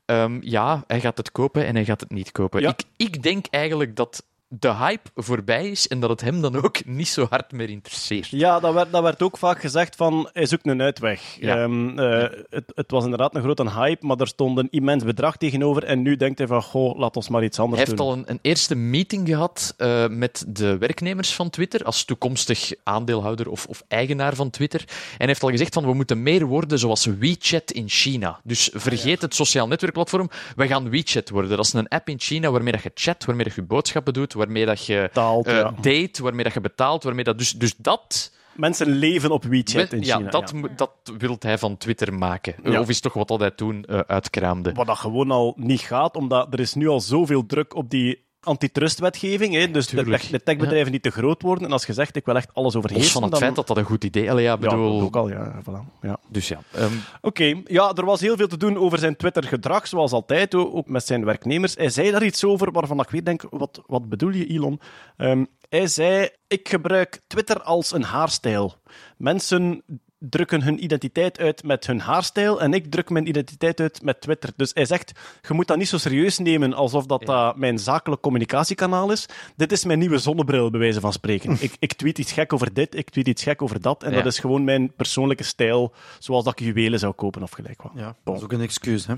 ehm, 0.04 0.38
ja, 0.40 0.84
hij 0.86 1.00
gaat 1.00 1.16
het 1.16 1.32
kopen 1.32 1.66
en 1.66 1.74
hij 1.74 1.84
gaat 1.84 2.00
het 2.00 2.10
niet 2.10 2.32
kopen. 2.32 2.60
Ja. 2.60 2.70
Ik, 2.70 2.82
ik 2.96 3.22
denk 3.22 3.46
eigenlijk 3.50 3.96
dat 3.96 4.24
de 4.58 4.74
hype 4.74 5.10
voorbij 5.14 5.68
is 5.68 5.88
en 5.88 6.00
dat 6.00 6.10
het 6.10 6.20
hem 6.20 6.40
dan 6.40 6.56
ook 6.64 6.84
niet 6.84 7.08
zo 7.08 7.26
hard 7.30 7.52
meer 7.52 7.68
interesseert. 7.70 8.28
Ja, 8.28 8.60
dat 8.60 8.74
werd, 8.74 8.92
dat 8.92 9.02
werd 9.02 9.22
ook 9.22 9.38
vaak 9.38 9.60
gezegd 9.60 9.96
van, 9.96 10.28
hij 10.32 10.46
zoekt 10.46 10.66
een 10.66 10.82
uitweg. 10.82 11.36
Ja. 11.40 11.56
Ehm, 11.56 11.98
eh, 11.98 12.30
het, 12.50 12.72
het 12.74 12.90
was 12.90 13.04
inderdaad 13.04 13.34
een 13.34 13.42
grote 13.42 13.70
hype, 13.70 14.06
maar 14.06 14.16
er 14.16 14.26
stond 14.26 14.58
een 14.58 14.68
immens 14.70 15.04
bedrag 15.04 15.36
tegenover 15.36 15.84
en 15.84 16.02
nu 16.02 16.16
denkt 16.16 16.38
hij 16.38 16.46
van, 16.46 16.62
goh, 16.62 16.98
laat 16.98 17.16
ons 17.16 17.28
maar 17.28 17.44
iets 17.44 17.58
anders 17.58 17.80
Hij 17.80 17.90
heeft 17.90 18.02
doen. 18.02 18.10
al 18.10 18.16
een, 18.16 18.24
een 18.26 18.38
eerste 18.42 18.74
meeting 18.74 19.28
gehad 19.28 19.74
eh, 19.76 20.06
met 20.08 20.44
de 20.48 20.78
werknemers 20.78 21.34
van 21.34 21.50
Twitter, 21.50 21.84
als 21.84 22.04
toekomstig 22.04 22.72
aandeelhouder 22.82 23.48
of, 23.50 23.66
of 23.66 23.82
eigenaar 23.88 24.34
van 24.34 24.50
Twitter. 24.50 24.80
En 24.80 24.94
hij 25.16 25.26
heeft 25.26 25.42
al 25.42 25.48
gezegd 25.50 25.74
van 25.74 25.86
we 25.86 25.94
moeten 25.94 26.22
meer 26.22 26.46
worden 26.46 26.78
zoals 26.78 27.04
WeChat 27.04 27.70
in 27.70 27.88
China. 27.88 28.40
Dus 28.44 28.70
vergeet 28.72 29.22
het 29.22 29.34
sociaal 29.34 29.66
netwerkplatform, 29.68 30.30
we 30.56 30.66
gaan 30.66 30.90
WeChat 30.90 31.30
worden. 31.30 31.56
Dat 31.56 31.66
is 31.66 31.72
een 31.72 31.88
app 31.88 32.08
in 32.08 32.20
China 32.20 32.50
waarmee 32.50 32.72
dat 32.72 32.82
je 32.82 32.90
chat, 32.94 33.24
waarmee 33.24 33.46
je 33.54 33.62
boodschappen 33.62 34.12
doet, 34.12 34.32
waarmee 34.44 34.66
dat 34.66 34.86
je 34.86 35.00
Betaalt, 35.02 35.46
eh, 35.46 35.54
ja. 35.54 35.74
date, 35.80 36.22
waarmee 36.22 36.44
dat 36.44 36.52
je 36.54 36.60
betaalt, 36.60 37.02
waarmee 37.02 37.24
dat... 37.24 37.38
Dus, 37.38 37.52
dus 37.52 37.76
dat... 37.76 38.32
Mensen 38.54 38.86
leven 38.86 39.30
op 39.30 39.44
WeChat 39.44 39.92
in 39.92 40.02
ja, 40.02 40.16
China. 40.16 40.30
dat, 40.30 40.52
ja. 40.54 40.68
dat 40.76 40.90
wil 41.18 41.36
hij 41.38 41.58
van 41.58 41.76
Twitter 41.76 42.14
maken. 42.14 42.54
Ja. 42.62 42.80
Of 42.80 42.88
is 42.88 43.00
toch 43.00 43.12
wat 43.12 43.28
dat 43.28 43.40
hij 43.40 43.50
toen 43.50 43.84
eh, 43.84 43.98
uitkraamde. 43.98 44.72
Wat 44.72 44.86
dat 44.86 44.98
gewoon 44.98 45.30
al 45.30 45.54
niet 45.56 45.80
gaat, 45.80 46.16
omdat 46.16 46.52
er 46.52 46.60
is 46.60 46.74
nu 46.74 46.88
al 46.88 47.00
zoveel 47.00 47.46
druk 47.46 47.74
op 47.74 47.90
die 47.90 48.24
antitrustwetgeving. 48.44 49.54
Hè? 49.54 49.70
Dus 49.70 49.86
de, 49.86 50.04
tech- 50.04 50.30
de 50.30 50.42
techbedrijven 50.42 50.92
niet 50.92 51.02
te 51.02 51.10
groot 51.10 51.42
worden. 51.42 51.64
En 51.66 51.72
als 51.72 51.86
je 51.86 51.92
zegt, 51.92 52.16
ik 52.16 52.24
wil 52.24 52.36
echt 52.36 52.54
alles 52.54 52.74
Los 52.74 52.76
overheersen, 52.76 53.12
van 53.12 53.22
het 53.22 53.30
dan... 53.30 53.40
feit 53.40 53.54
dat 53.54 53.66
dat 53.66 53.76
een 53.76 53.84
goed 53.84 54.04
idee... 54.04 54.30
Allee, 54.30 54.44
ja, 54.44 54.58
bedoel... 54.58 54.92
dat 54.98 55.02
ook 55.02 55.16
al, 55.16 55.28
ja. 55.28 55.62
Voilà. 55.62 56.00
ja. 56.00 56.18
Dus 56.28 56.48
ja. 56.48 56.58
ehm, 56.72 56.92
Oké, 57.20 57.60
ja, 57.66 57.92
er 57.94 58.04
was 58.04 58.20
heel 58.20 58.36
veel 58.36 58.48
te 58.48 58.56
doen 58.56 58.78
over 58.78 58.98
zijn 58.98 59.16
Twitter-gedrag, 59.16 59.86
zoals 59.86 60.12
altijd, 60.12 60.54
ook 60.54 60.88
met 60.88 61.06
zijn 61.06 61.24
werknemers. 61.24 61.74
Hij 61.74 61.88
zei 61.90 62.10
daar 62.10 62.24
iets 62.24 62.44
over 62.44 62.72
waarvan 62.72 63.00
ik 63.00 63.10
weer 63.10 63.24
denk, 63.24 63.42
wat, 63.50 63.82
wat 63.86 64.08
bedoel 64.08 64.30
je, 64.30 64.46
Elon? 64.46 64.80
Ehm, 65.16 65.44
hij 65.68 65.86
zei, 65.86 66.28
ik 66.48 66.68
gebruik 66.68 67.20
Twitter 67.26 67.62
als 67.62 67.92
een 67.92 68.02
haarstijl. 68.02 68.76
Mensen 69.16 69.82
drukken 70.30 70.62
hun 70.62 70.84
identiteit 70.84 71.38
uit 71.38 71.62
met 71.62 71.86
hun 71.86 72.00
haarstijl 72.00 72.60
en 72.62 72.72
ik 72.74 72.90
druk 72.90 73.10
mijn 73.10 73.28
identiteit 73.28 73.80
uit 73.80 74.02
met 74.02 74.20
Twitter. 74.20 74.50
Dus 74.56 74.70
hij 74.74 74.84
zegt, 74.84 75.12
je 75.48 75.54
moet 75.54 75.66
dat 75.66 75.76
niet 75.76 75.88
zo 75.88 75.98
serieus 75.98 76.38
nemen 76.38 76.74
alsof 76.74 77.06
dat, 77.06 77.26
dat 77.26 77.56
mijn 77.56 77.78
zakelijk 77.78 78.22
communicatiekanaal 78.22 79.12
is. 79.12 79.26
Dit 79.56 79.72
is 79.72 79.84
mijn 79.84 79.98
nieuwe 79.98 80.18
zonnebril, 80.18 80.70
bij 80.70 80.80
wijze 80.80 81.00
van 81.00 81.12
spreken. 81.12 81.56
ik, 81.60 81.72
ik 81.78 81.92
tweet 81.92 82.18
iets 82.18 82.32
gek 82.32 82.52
over 82.52 82.72
dit, 82.74 82.96
ik 82.96 83.10
tweet 83.10 83.28
iets 83.28 83.42
gek 83.42 83.62
over 83.62 83.80
dat. 83.80 84.02
En 84.02 84.10
Ja. 84.10 84.16
dat 84.16 84.26
is 84.32 84.38
gewoon 84.38 84.64
mijn 84.64 84.92
persoonlijke 84.96 85.42
stijl, 85.44 85.92
zoals 86.18 86.44
dat 86.44 86.60
ik 86.60 86.66
juwelen 86.66 86.98
zou 86.98 87.12
kopen 87.12 87.42
of 87.42 87.50
gelijk 87.50 87.82
wat. 87.82 87.92
Ja, 87.94 88.14
dat 88.24 88.36
is 88.36 88.42
ook 88.42 88.52
een 88.52 88.60
excuus, 88.60 89.06
hè. 89.06 89.14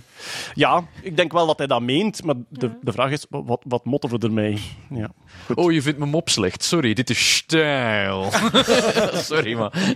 Ja, 0.55 0.85
ik 1.03 1.17
denk 1.17 1.33
wel 1.33 1.47
dat 1.47 1.59
hij 1.59 1.67
dat 1.67 1.81
meent, 1.83 2.25
maar 2.25 2.35
de, 2.49 2.71
de 2.81 2.93
vraag 2.93 3.11
is, 3.11 3.27
wat, 3.29 3.63
wat 3.67 3.85
motten 3.85 4.11
we 4.11 4.19
ermee? 4.27 4.61
Ja. 4.91 5.11
Goed. 5.47 5.57
Oh, 5.57 5.73
je 5.73 5.83
vindt 5.83 5.99
mijn 5.99 6.11
mop 6.11 6.29
slecht. 6.29 6.65
Sorry, 6.65 6.93
dit 6.95 7.11
is 7.11 7.35
stijl. 7.37 8.31
Sorry, 9.31 9.55
maar... 9.55 9.95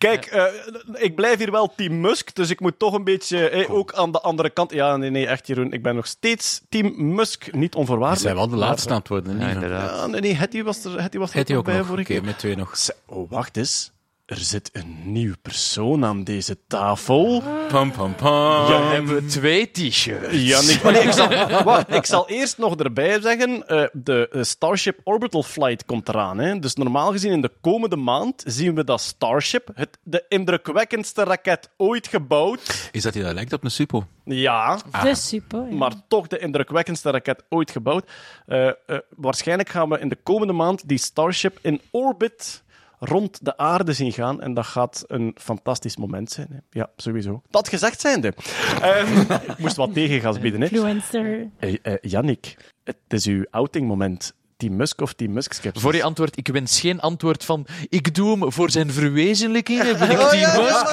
Kijk, 0.00 0.26
eh, 0.26 0.44
ik 0.92 1.14
blijf 1.14 1.38
hier 1.38 1.50
wel 1.50 1.72
team 1.76 2.00
Musk, 2.00 2.34
dus 2.34 2.50
ik 2.50 2.60
moet 2.60 2.78
toch 2.78 2.94
een 2.94 3.04
beetje, 3.04 3.48
eh, 3.48 3.70
ook 3.74 3.92
aan 3.92 4.12
de 4.12 4.20
andere 4.20 4.50
kant... 4.50 4.72
Ja, 4.72 4.96
nee, 4.96 5.10
nee, 5.10 5.26
echt 5.26 5.46
Jeroen, 5.46 5.72
ik 5.72 5.82
ben 5.82 5.94
nog 5.94 6.06
steeds 6.06 6.60
team 6.68 7.14
Musk, 7.14 7.52
niet 7.52 7.74
onvoorwaardelijk. 7.74 8.22
zijn 8.26 8.34
wel 8.36 8.48
de 8.48 8.56
laatste 8.56 8.90
aan 8.90 8.98
het 8.98 9.08
worden. 9.08 9.38
Ja, 9.38 9.44
niet? 9.46 9.54
inderdaad. 9.54 9.90
Ja, 10.00 10.06
nee, 10.06 10.20
nee, 10.20 10.34
Hetty 10.34 10.62
was 10.62 10.84
er, 10.84 11.02
Hetty 11.02 11.18
was 11.18 11.34
er 11.34 11.40
ook 11.50 11.50
ook 11.58 11.64
bij 11.64 11.76
nog? 11.76 11.86
vorige 11.86 12.02
Oké, 12.04 12.12
keer. 12.12 12.24
met 12.24 12.38
twee 12.38 12.56
nog. 12.56 12.76
Ze- 12.76 12.94
Oh, 13.06 13.30
wacht 13.30 13.56
eens. 13.56 13.92
Er 14.30 14.36
zit 14.36 14.70
een 14.72 14.96
nieuw 15.04 15.34
persoon 15.42 16.04
aan 16.04 16.24
deze 16.24 16.56
tafel. 16.66 17.42
Pam, 17.68 17.92
pam, 17.92 18.14
pam. 18.14 18.66
Dan 18.68 18.82
hebben 18.82 19.14
we 19.14 19.26
twee 19.26 19.70
t-shirts. 19.70 20.28
Ja, 20.30 20.60
nee, 20.60 21.02
ik, 21.02 21.12
zal, 21.12 21.28
wacht, 21.64 21.94
ik 21.94 22.04
zal 22.04 22.28
eerst 22.28 22.58
nog 22.58 22.76
erbij 22.76 23.20
zeggen, 23.20 23.68
eh, 23.68 23.84
de 23.92 24.28
eh, 24.32 24.42
Starship 24.42 25.00
Orbital 25.04 25.42
Flight 25.42 25.84
komt 25.84 26.08
eraan. 26.08 26.38
Hè. 26.38 26.58
Dus 26.58 26.74
normaal 26.74 27.12
gezien 27.12 27.32
in 27.32 27.40
de 27.40 27.52
komende 27.60 27.96
maand 27.96 28.42
zien 28.46 28.74
we 28.74 28.84
dat 28.84 29.00
Starship, 29.00 29.68
het, 29.74 29.98
de 30.02 30.24
indrukwekkendste 30.28 31.24
raket 31.24 31.70
ooit 31.76 32.08
gebouwd. 32.08 32.88
Is 32.92 33.02
dat 33.02 33.12
die 33.12 33.22
dat 33.22 33.34
lijkt 33.34 33.52
op 33.52 33.64
een 33.64 33.70
Supo? 33.70 34.06
Ja, 34.24 34.78
De 35.02 35.14
super. 35.14 35.66
ja. 35.68 35.76
maar 35.76 35.92
toch 36.08 36.26
de 36.26 36.38
indrukwekkendste 36.38 37.10
raket 37.10 37.42
ooit 37.48 37.70
gebouwd. 37.70 38.10
Eh, 38.46 38.68
eh, 38.68 38.74
waarschijnlijk 39.16 39.68
gaan 39.68 39.88
we 39.88 39.98
in 39.98 40.08
de 40.08 40.18
komende 40.22 40.52
maand 40.52 40.88
die 40.88 40.98
Starship 40.98 41.58
in 41.62 41.80
orbit 41.90 42.62
rond 43.00 43.44
de 43.44 43.56
aarde 43.56 43.92
zien 43.92 44.12
gaan. 44.12 44.40
En 44.40 44.54
dat 44.54 44.66
gaat 44.66 45.04
een 45.06 45.36
fantastisch 45.38 45.96
moment 45.96 46.30
zijn. 46.30 46.48
Hè. 46.50 46.58
Ja, 46.70 46.90
sowieso. 46.96 47.42
Dat 47.50 47.68
gezegd 47.68 48.00
zijnde. 48.00 48.34
Ehm 48.82 49.20
ik 49.50 49.58
moest 49.58 49.76
wat 49.76 49.94
tegengas 49.94 50.38
bieden. 50.38 50.60
Hè. 50.60 50.66
Influencer. 50.66 51.48
Eh, 51.58 51.74
eh, 51.82 51.94
Yannick, 52.00 52.56
het 52.84 52.96
is 53.08 53.26
uw 53.26 53.44
outingmoment. 53.50 54.34
Team 54.60 54.76
Musk 54.76 55.00
of 55.00 55.12
Team 55.12 55.32
Musk 55.32 55.52
skepsis? 55.52 55.82
Voor 55.82 55.94
je 55.94 56.02
antwoord, 56.02 56.38
ik 56.38 56.48
wens 56.48 56.80
geen 56.80 57.00
antwoord 57.00 57.44
van 57.44 57.66
ik 57.88 58.14
doe 58.14 58.38
hem 58.38 58.52
voor 58.52 58.70
zijn 58.70 58.92
verwezenlijkingen, 58.92 59.98
ben 59.98 60.10
ik 60.10 60.18
team 60.18 60.62
Musk. 60.62 60.84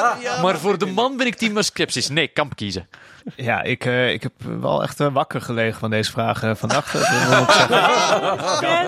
Maar 0.42 0.58
voor 0.60 0.78
de 0.78 0.86
man 0.86 1.18
ben 1.18 1.28
ik 1.28 1.36
team 1.36 1.54
Musk 1.54 1.72
skepsis. 1.72 2.10
Nee, 2.10 2.28
kamp 2.28 2.56
kiezen. 2.56 2.88
Ja, 3.36 3.62
ik, 3.62 3.86
eh, 3.86 4.12
ik 4.12 4.24
heb 4.24 4.34
wel 4.60 4.84
echt 4.84 5.00
eh, 5.00 5.14
wakker 5.14 5.42
gelegen 5.42 5.80
van 5.80 5.90
deze 5.90 6.12
vragen 6.12 6.58
vannacht. 6.58 6.94
Dat 6.94 7.02
moet 7.40 7.50
ik 7.50 7.54
zeggen. 7.54 7.78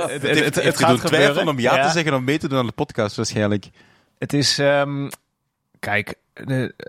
Het, 0.10 0.22
het, 0.22 0.56
het, 0.56 0.64
het 0.64 0.78
gaat 0.78 1.00
gebeuren. 1.00 1.48
om 1.48 1.60
ja, 1.60 1.86
te 1.86 1.92
zeggen 1.92 2.14
om 2.14 2.24
mee 2.24 2.38
te 2.38 2.48
doen 2.48 2.60
aan 2.60 2.66
de 2.66 2.72
podcast 2.72 3.16
waarschijnlijk. 3.16 3.70
Het 4.18 4.34
is, 4.34 4.60
ehm, 4.60 5.10
kijk, 5.80 6.16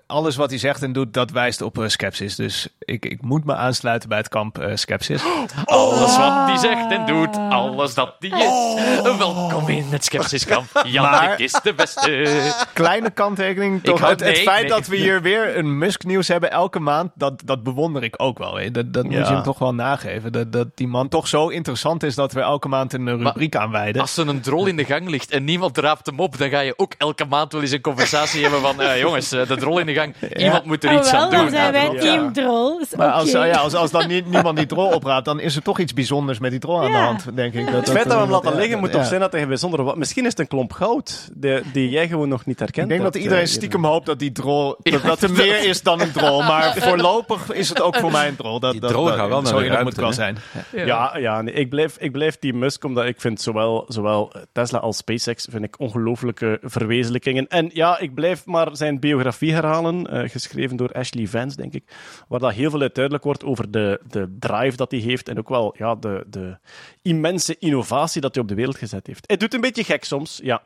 alles 0.07 0.37
wat 0.37 0.51
hij 0.51 0.59
zegt 0.59 0.83
en 0.83 0.93
doet, 0.93 1.15
dat 1.15 1.31
wijst 1.31 1.63
op 1.63 1.79
eh, 1.79 1.89
skepsis. 1.89 2.37
Dus 2.37 2.69
ik, 2.79 3.05
ik 3.05 3.23
moet 3.23 3.45
me 3.45 3.55
aansluiten 3.55 4.09
bij 4.09 4.19
het 4.19 4.29
kamp 4.29 4.59
eh, 4.59 4.77
skepsis. 4.77 5.23
Alles 5.65 6.17
wat 6.17 6.47
hij 6.47 6.57
zegt 6.57 6.91
en 6.91 7.07
doet, 7.07 7.37
alles 7.37 7.95
dat 7.95 8.15
hij 8.19 8.29
is. 8.29 9.17
Welkom 9.19 9.69
in 9.69 9.85
het 9.89 10.05
skepsiskamp. 10.05 10.67
Jannik 10.87 11.39
is 11.39 11.53
de 11.63 11.75
beste. 11.75 12.43
Kleine 12.73 13.11
kanttekening, 13.11 13.83
toch? 13.83 13.99
hou- 13.99 14.11
het, 14.11 14.21
het 14.21 14.35
nee, 14.35 14.43
feit 14.43 14.61
nee. 14.61 14.71
dat 14.71 14.87
we 14.87 14.97
hier 14.97 15.23
weer 15.23 15.57
een 15.57 15.79
Musk-nieuws 15.79 16.29
hebben 16.29 16.51
elke 16.51 16.79
maand, 16.79 17.11
dat, 17.15 17.43
dat 17.45 17.63
bewonder 17.63 18.03
ik 18.03 18.15
ook 18.17 18.39
wel. 18.39 18.57
Hè. 18.57 18.71
Dat, 18.71 18.93
dat 18.93 19.05
moet 19.05 19.13
je 19.13 19.33
hem 19.33 19.43
toch 19.43 19.59
wel 19.59 19.75
nageven. 19.75 20.33
Dat, 20.33 20.53
dat 20.53 20.69
die 20.75 20.89
man 20.89 21.09
toch 21.09 21.29
zo 21.29 21.49
interessant 21.49 22.03
is 22.03 22.15
dat 22.15 22.33
we 22.33 22.41
elke 22.41 22.69
maand 22.69 22.93
een 22.93 23.09
eh, 23.09 23.15
rubriek 23.15 23.57
aanwijden. 23.57 24.01
Als 24.01 24.17
er 24.17 24.29
een 24.29 24.41
drol 24.41 24.67
in 24.67 24.77
de 24.77 24.85
gang 24.85 25.09
ligt 25.09 25.31
en 25.31 25.45
niemand 25.45 25.75
draapt 25.75 26.07
hem 26.07 26.21
op, 26.21 26.39
dan 26.39 26.51
ga 26.51 26.61
je 26.61 26.75
ook 26.77 26.95
elke 26.99 27.25
maand 27.25 27.53
wel 27.53 27.63
eens 27.63 27.71
een 27.71 27.81
conversatie 27.81 28.43
hebben 28.43 28.61
van, 28.61 28.81
eh, 28.81 29.01
jongens, 29.05 29.33
eh, 29.41 29.49
de 29.49 29.57
drol 29.57 29.79
in 29.79 29.87
de 29.87 29.95
gang. 29.95 30.15
Iemand 30.37 30.65
moet 30.65 30.85
er 30.85 30.91
Oh, 30.91 30.97
iets 30.97 31.11
wel, 31.11 31.21
aan 31.21 31.31
dan 31.31 31.41
doen. 31.41 31.51
zijn 31.51 31.73
wij 31.73 31.91
Ja. 31.93 32.01
team 32.01 32.33
trolls. 32.33 32.95
Maar 32.97 33.11
als, 33.11 33.31
ja, 33.31 33.51
als, 33.51 33.75
als 33.75 33.91
dan 33.91 34.09
niet, 34.09 34.27
niemand 34.35 34.57
die 34.57 34.67
drol 34.67 34.87
opraapt, 34.93 35.25
dan 35.25 35.41
is 35.41 35.57
er 35.57 35.63
toch 35.63 35.79
iets 35.79 35.93
bijzonders 35.93 36.39
met 36.39 36.51
die 36.51 36.61
drol 36.61 36.83
aan 36.83 36.91
de 36.93 36.97
hand, 36.99 37.37
denk 37.37 37.55
ik. 37.55 37.69
Het 37.69 37.91
feit 37.91 38.05
dat 38.05 38.15
we 38.15 38.21
hem 38.21 38.31
laten 38.31 38.53
ja, 38.53 38.57
liggen 38.59 38.79
moet 38.79 38.93
ja. 38.93 38.99
toch 38.99 39.07
zijn 39.07 39.21
dat 39.21 39.33
hij 39.33 39.47
bijzonder... 39.47 39.85
wa- 39.85 39.95
Misschien 39.95 40.25
is 40.25 40.31
het 40.31 40.39
een 40.41 40.47
klomp 40.49 40.73
goud 40.73 41.29
die, 41.35 41.61
die 41.73 41.89
jij 41.89 42.09
gewoon 42.09 42.29
nog 42.29 42.47
niet 42.47 42.59
herkent 42.59 42.85
Ik 42.91 42.93
denk 42.99 43.03
dat 43.13 43.23
iedereen 43.23 43.43
eh, 43.45 43.49
stiekem 43.49 43.85
hoopt 43.85 44.07
dat 44.07 44.19
die 44.19 44.33
drol 44.33 44.77
dat, 44.83 45.03
dat 45.03 45.23
er 45.23 45.31
meer 45.33 45.65
is 45.65 45.83
dan 45.83 46.01
een 46.01 46.13
drol. 46.13 46.43
Maar 46.43 46.75
voorlopig 46.89 47.53
is 47.53 47.69
het 47.69 47.81
ook 47.81 47.97
voor 47.97 48.11
mij 48.11 48.29
een 48.29 48.37
drol. 48.37 48.61
Dat, 48.61 48.73
Die 48.73 48.81
dat, 48.81 48.91
drol 48.91 49.05
dat, 49.05 49.15
gaat 49.15 49.29
wel 49.29 49.41
naar 49.43 49.51
zo 49.51 49.59
de 49.61 49.69
moet 49.83 49.87
het 49.93 49.97
wel 49.97 50.13
zijn. 50.13 50.37
Ja, 50.73 51.17
ja 51.17 51.43
nee, 51.43 51.55
ik, 51.55 51.69
blijf, 51.69 51.97
ik 51.99 52.13
blijf 52.13 52.39
die 52.39 52.55
Musk, 52.55 52.85
omdat 52.85 53.05
ik 53.05 53.21
vind 53.21 53.41
zowel, 53.41 53.85
zowel 53.89 54.33
Tesla 54.53 54.79
als 54.79 54.97
SpaceX 54.97 55.47
vind 55.51 55.65
ik 55.65 55.79
ongelooflijke 55.81 56.59
verwezenlijkingen. 56.63 57.47
En 57.49 57.71
ja, 57.73 57.99
ik 57.99 58.15
blijf 58.15 58.47
maar 58.47 58.69
zijn 58.73 59.01
biografie 59.01 59.29
herhalen, 59.39 60.07
eh, 60.07 60.29
geschreven 60.29 60.77
door 60.77 60.93
Ashley 60.93 61.27
Vance, 61.27 61.57
denk 61.57 61.73
ik, 61.73 61.85
waar 62.29 62.41
dat 62.41 62.53
heel 62.53 62.71
veel 62.71 62.81
uit 62.81 62.95
duidelijk 62.95 63.25
wordt 63.25 63.45
over 63.45 63.71
de, 63.71 64.01
de 64.09 64.37
drive 64.39 64.77
dat 64.77 64.91
hij 64.91 65.01
heeft 65.01 65.29
en 65.29 65.39
ook 65.39 65.49
wel 65.49 65.75
ja, 65.79 65.95
de, 65.95 66.25
de 66.29 66.59
immense 67.03 67.57
innovatie 67.59 68.21
dat 68.21 68.35
hij 68.35 68.43
op 68.43 68.49
de 68.49 68.55
wereld 68.55 68.77
gezet 68.77 69.07
heeft. 69.07 69.25
Hij 69.27 69.37
doet 69.37 69.55
een 69.55 69.61
beetje 69.61 69.85
gek 69.85 70.05
soms, 70.05 70.41
ja. 70.43 70.63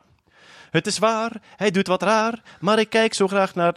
Het 0.71 0.87
is 0.87 0.99
waar, 0.99 1.41
hij 1.55 1.71
doet 1.71 1.87
wat 1.87 2.01
raar, 2.01 2.41
maar 2.59 2.79
ik 2.79 2.89
kijk 2.89 3.13
zo 3.13 3.27
graag 3.27 3.55
naar 3.55 3.75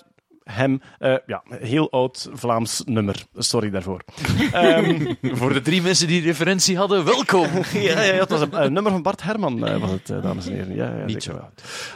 hem. 0.50 0.80
Eh, 0.98 1.14
ja, 1.26 1.42
heel 1.48 1.90
oud 1.90 2.28
Vlaams 2.32 2.82
nummer. 2.84 3.24
Sorry 3.34 3.70
daarvoor. 3.70 4.00
Ehm, 4.52 5.14
Voor 5.22 5.52
de 5.52 5.60
drie 5.60 5.82
mensen 5.82 6.06
die 6.06 6.22
referentie 6.22 6.76
hadden, 6.76 7.04
welkom. 7.04 7.48
ja, 7.72 8.02
ja, 8.02 8.14
het 8.14 8.30
was 8.30 8.40
een, 8.40 8.62
een 8.62 8.72
nummer 8.72 8.92
van 8.92 9.02
Bart 9.02 9.22
Herman, 9.22 9.66
eh, 9.66 9.80
was 9.80 9.90
het, 9.90 10.10
eh, 10.10 10.22
dames 10.22 10.46
en 10.46 10.52
heren. 10.52 10.74
Ja, 10.74 10.96
ja, 10.98 11.04
Niet 11.04 11.22
zo 11.22 11.32
wel. 11.32 11.50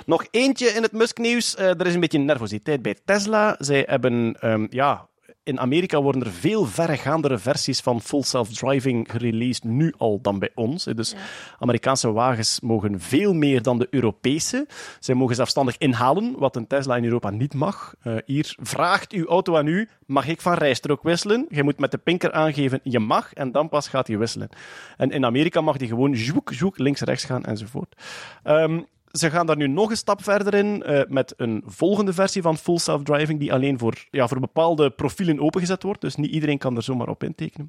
Nog 0.06 0.26
eentje 0.30 0.66
in 0.66 0.82
het 0.82 0.92
Musk-nieuws. 0.92 1.56
Er 1.56 1.86
is 1.86 1.94
een 1.94 2.00
beetje 2.00 2.18
nervositeit 2.18 2.82
bij 2.82 2.96
Tesla. 3.04 3.56
Zij 3.58 3.84
hebben, 3.86 4.36
ehm, 4.40 4.66
ja, 4.70 5.08
in 5.44 5.60
Amerika 5.60 6.02
worden 6.02 6.22
er 6.22 6.32
veel 6.32 6.64
verregaandere 6.64 7.38
versies 7.38 7.80
van 7.80 8.00
full 8.00 8.22
self-driving 8.22 9.10
gereleased 9.10 9.64
nu 9.64 9.94
al 9.96 10.20
dan 10.20 10.38
bij 10.38 10.50
ons. 10.54 10.84
Dus 10.84 11.14
Amerikaanse 11.58 12.12
wagens 12.12 12.60
mogen 12.60 13.00
veel 13.00 13.32
meer 13.32 13.62
dan 13.62 13.78
de 13.78 13.86
Europese. 13.90 14.66
Zij 14.98 15.14
mogen 15.14 15.34
zelfstandig 15.34 15.78
inhalen, 15.78 16.34
wat 16.38 16.56
een 16.56 16.66
Tesla 16.66 16.96
in 16.96 17.04
Europa 17.04 17.30
niet 17.30 17.54
mag. 17.54 17.94
Eh, 18.02 18.14
hier 18.24 18.54
vraagt 18.60 19.12
uw 19.12 19.26
auto 19.26 19.56
aan 19.56 19.66
u, 19.66 19.88
mag 20.06 20.28
ik 20.28 20.40
van 20.40 20.54
rijstrook 20.54 21.02
wisselen? 21.02 21.46
Je 21.48 21.62
moet 21.62 21.78
met 21.78 21.90
de 21.90 21.98
pinker 21.98 22.32
aangeven, 22.32 22.80
je 22.82 22.98
mag, 22.98 23.32
en 23.32 23.52
dan 23.52 23.68
pas 23.68 23.88
gaat 23.88 24.06
hij 24.06 24.18
wisselen. 24.18 24.48
En 24.96 25.10
in 25.10 25.24
Amerika 25.24 25.60
mag 25.60 25.76
die 25.76 25.88
gewoon 25.88 26.16
zoek, 26.16 26.52
zoek, 26.52 26.78
links-rechts 26.78 27.24
gaan 27.24 27.44
enzovoort. 27.44 27.94
Ehm, 28.42 28.80
ze 29.12 29.30
gaan 29.30 29.46
daar 29.46 29.56
nu 29.56 29.66
nog 29.66 29.90
een 29.90 29.96
stap 29.96 30.22
verder 30.22 30.54
in 30.54 30.82
eh, 30.82 31.00
met 31.08 31.34
een 31.36 31.62
volgende 31.66 32.12
versie 32.12 32.42
van 32.42 32.56
Full 32.56 32.78
Self-Driving, 32.78 33.38
die 33.38 33.52
alleen 33.52 33.78
voor, 33.78 34.06
ja, 34.10 34.28
voor 34.28 34.40
bepaalde 34.40 34.90
profielen 34.90 35.40
opengezet 35.40 35.82
wordt. 35.82 36.00
Dus 36.00 36.16
niet 36.16 36.30
iedereen 36.30 36.58
kan 36.58 36.76
er 36.76 36.82
zomaar 36.82 37.08
op 37.08 37.22
intekenen. 37.22 37.68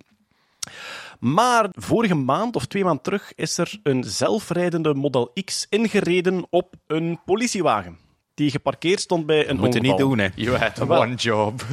Maar 1.19 1.67
vorige 1.71 2.15
maand 2.15 2.55
of 2.55 2.65
twee 2.65 2.83
maanden 2.83 3.03
terug 3.03 3.33
is 3.35 3.57
er 3.57 3.79
een 3.83 4.03
zelfrijdende 4.03 4.93
Model 4.93 5.31
X 5.45 5.65
ingereden 5.69 6.45
op 6.49 6.73
een 6.87 7.19
politiewagen. 7.25 7.97
Die 8.33 8.51
geparkeerd 8.51 8.99
stond 8.99 9.25
bij 9.25 9.49
een 9.49 9.57
Moet 9.57 9.73
je 9.73 9.79
niet 9.79 9.97
doen, 9.97 10.19
hè. 10.19 10.27
You 10.35 10.57
had 10.57 10.89
one 10.89 11.15
job. 11.15 11.61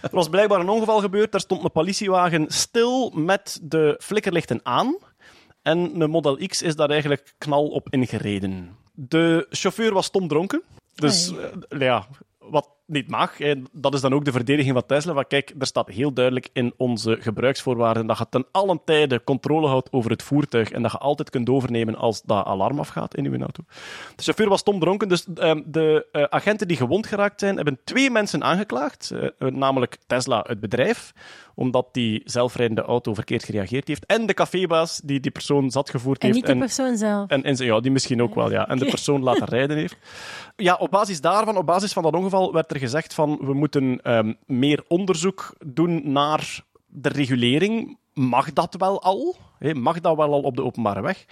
Er 0.00 0.10
was 0.10 0.28
blijkbaar 0.28 0.60
een 0.60 0.68
ongeval 0.68 1.00
gebeurd. 1.00 1.32
Daar 1.32 1.40
stond 1.40 1.64
een 1.64 1.70
politiewagen 1.70 2.44
stil 2.48 3.12
met 3.14 3.58
de 3.62 4.00
flikkerlichten 4.02 4.60
aan. 4.62 4.96
En 5.62 6.00
een 6.00 6.10
Model 6.10 6.36
X 6.46 6.62
is 6.62 6.76
daar 6.76 6.90
eigenlijk 6.90 7.34
knal 7.38 7.68
op 7.68 7.86
ingereden. 7.90 8.76
De 8.92 9.46
chauffeur 9.50 9.92
was 9.92 10.06
stom 10.06 10.28
dronken. 10.28 10.62
Dus 10.94 11.32
eh, 11.70 11.80
ja, 11.80 12.06
wat 12.38 12.68
niet 12.86 13.08
mag. 13.08 13.36
Dat 13.72 13.94
is 13.94 14.00
dan 14.00 14.14
ook 14.14 14.24
de 14.24 14.32
verdediging 14.32 14.74
van 14.74 14.86
Tesla. 14.86 15.12
Van, 15.12 15.26
kijk, 15.26 15.54
er 15.58 15.66
staat 15.66 15.88
heel 15.88 16.12
duidelijk 16.12 16.48
in 16.52 16.72
onze 16.76 17.16
gebruiksvoorwaarden 17.20 18.06
dat 18.06 18.18
je 18.18 18.26
ten 18.30 18.46
allen 18.50 18.80
tijde 18.84 19.24
controle 19.24 19.68
houdt 19.68 19.92
over 19.92 20.10
het 20.10 20.22
voertuig 20.22 20.70
en 20.70 20.82
dat 20.82 20.92
je 20.92 20.98
altijd 20.98 21.30
kunt 21.30 21.48
overnemen 21.48 21.94
als 21.94 22.22
dat 22.22 22.44
alarm 22.44 22.78
afgaat 22.78 23.14
in 23.14 23.26
uw 23.26 23.38
auto. 23.38 23.62
De 24.16 24.22
chauffeur 24.22 24.48
was 24.48 24.60
stom 24.60 24.80
dronken, 24.80 25.08
dus 25.08 25.26
ehm, 25.34 25.62
de 25.66 26.06
eh, 26.12 26.22
agenten 26.22 26.68
die 26.68 26.76
gewond 26.76 27.06
geraakt 27.06 27.40
zijn, 27.40 27.56
hebben 27.56 27.78
twee 27.84 28.10
mensen 28.10 28.44
aangeklaagd. 28.44 29.10
eh, 29.10 29.48
namelijk 29.48 29.96
Tesla, 30.06 30.44
het 30.46 30.60
bedrijf, 30.60 31.12
omdat 31.60 31.88
die 31.92 32.22
zelfrijdende 32.24 32.82
auto 32.82 33.14
verkeerd 33.14 33.44
gereageerd 33.44 33.88
heeft. 33.88 34.06
En 34.06 34.26
de 34.26 34.34
cafébaas 34.34 35.00
die 35.04 35.20
die 35.20 35.30
persoon 35.30 35.70
zat 35.70 35.90
gevoerd 35.90 36.20
En 36.20 36.26
heeft. 36.26 36.38
niet 36.38 36.46
de 36.46 36.58
persoon 36.58 36.96
zelf. 36.96 37.28
En, 37.30 37.42
en 37.42 37.56
ja, 37.56 37.80
die 37.80 37.90
misschien 37.90 38.22
ook 38.22 38.34
wel, 38.34 38.50
ja. 38.50 38.68
En 38.68 38.78
de 38.78 38.84
persoon 38.96 39.22
laten 39.22 39.46
rijden 39.46 39.76
heeft. 39.76 39.96
Ja, 40.56 40.74
op 40.74 40.90
basis 40.90 41.20
daarvan, 41.20 41.56
op 41.56 41.66
basis 41.66 41.92
van 41.92 42.02
dat 42.02 42.14
ongeval, 42.14 42.52
werd 42.52 42.70
er 42.70 42.78
gezegd 42.78 43.14
van 43.14 43.38
we 43.40 43.54
moeten 43.54 44.00
ehm, 44.02 44.32
meer 44.46 44.84
onderzoek 44.88 45.54
doen 45.66 46.12
naar 46.12 46.64
de 46.86 47.08
regulering. 47.08 47.98
Mag 48.14 48.52
dat 48.52 48.74
wel 48.78 49.02
al? 49.02 49.36
Mag 49.72 50.00
dat 50.00 50.16
wel 50.16 50.32
al 50.32 50.40
op 50.40 50.56
de 50.56 50.62
openbare 50.62 51.02
weg? 51.02 51.26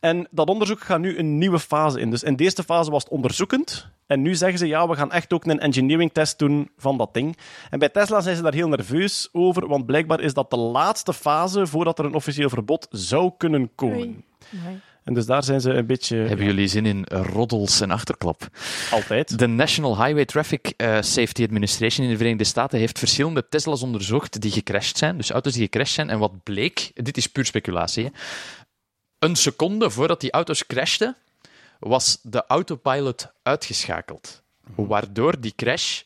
En 0.00 0.28
dat 0.30 0.48
onderzoek 0.48 0.80
gaat 0.80 1.00
nu 1.00 1.18
een 1.18 1.38
nieuwe 1.38 1.58
fase 1.58 2.00
in. 2.00 2.10
Dus 2.10 2.22
in 2.22 2.36
de 2.36 2.44
eerste 2.44 2.62
fase 2.62 2.90
was 2.90 3.02
het 3.02 3.12
onderzoekend. 3.12 3.88
En 4.06 4.22
nu 4.22 4.34
zeggen 4.34 4.58
ze, 4.58 4.66
ja, 4.66 4.88
we 4.88 4.94
gaan 4.94 5.12
echt 5.12 5.32
ook 5.32 5.44
een 5.44 5.60
engineering 5.60 6.12
test 6.12 6.38
doen 6.38 6.70
van 6.76 6.96
dat 6.96 7.14
ding. 7.14 7.36
En 7.70 7.78
bij 7.78 7.88
Tesla 7.88 8.20
zijn 8.20 8.36
ze 8.36 8.42
daar 8.42 8.54
heel 8.54 8.68
nerveus 8.68 9.28
over, 9.32 9.68
want 9.68 9.86
blijkbaar 9.86 10.20
is 10.20 10.34
dat 10.34 10.50
de 10.50 10.56
laatste 10.56 11.12
fase 11.12 11.66
voordat 11.66 11.98
er 11.98 12.04
een 12.04 12.14
officieel 12.14 12.48
verbod 12.48 12.86
zou 12.90 13.32
kunnen 13.36 13.70
komen. 13.74 14.24
Mooi. 14.50 14.80
En 15.06 15.14
dus 15.14 15.26
daar 15.26 15.44
zijn 15.44 15.60
ze 15.60 15.70
een 15.70 15.86
beetje 15.86 16.16
Hebben 16.16 16.46
jullie 16.46 16.68
zin 16.68 16.86
in 16.86 17.04
roddels 17.08 17.80
en 17.80 17.90
achterklap? 17.90 18.48
altijd. 18.90 19.38
De 19.38 19.46
National 19.46 19.96
Highway 20.02 20.24
Traffic 20.24 20.72
eh, 20.76 20.96
Safety 21.00 21.42
Administration 21.42 22.06
in 22.06 22.12
de 22.12 22.18
Verenigde 22.18 22.44
Staten 22.44 22.78
heeft 22.78 22.98
verschillende 22.98 23.48
Tesla's 23.48 23.82
onderzocht 23.82 24.40
die 24.40 24.50
gecrashed 24.50 24.98
zijn. 24.98 25.16
Dus 25.16 25.30
auto's 25.30 25.52
die 25.52 25.62
gecrashed 25.62 25.94
zijn. 25.94 26.10
En 26.10 26.18
wat 26.18 26.42
bleek, 26.42 26.90
dit 26.94 27.16
is 27.16 27.26
puur 27.26 27.44
speculatie, 27.44 28.04
hè. 28.04 28.10
Een 29.26 29.36
seconde 29.36 29.90
voordat 29.90 30.20
die 30.20 30.30
auto's 30.30 30.66
crashten, 30.66 31.16
was 31.78 32.18
de 32.22 32.44
autopilot 32.46 33.26
uitgeschakeld. 33.42 34.42
Waardoor 34.74 35.40
die 35.40 35.52
crash 35.56 36.02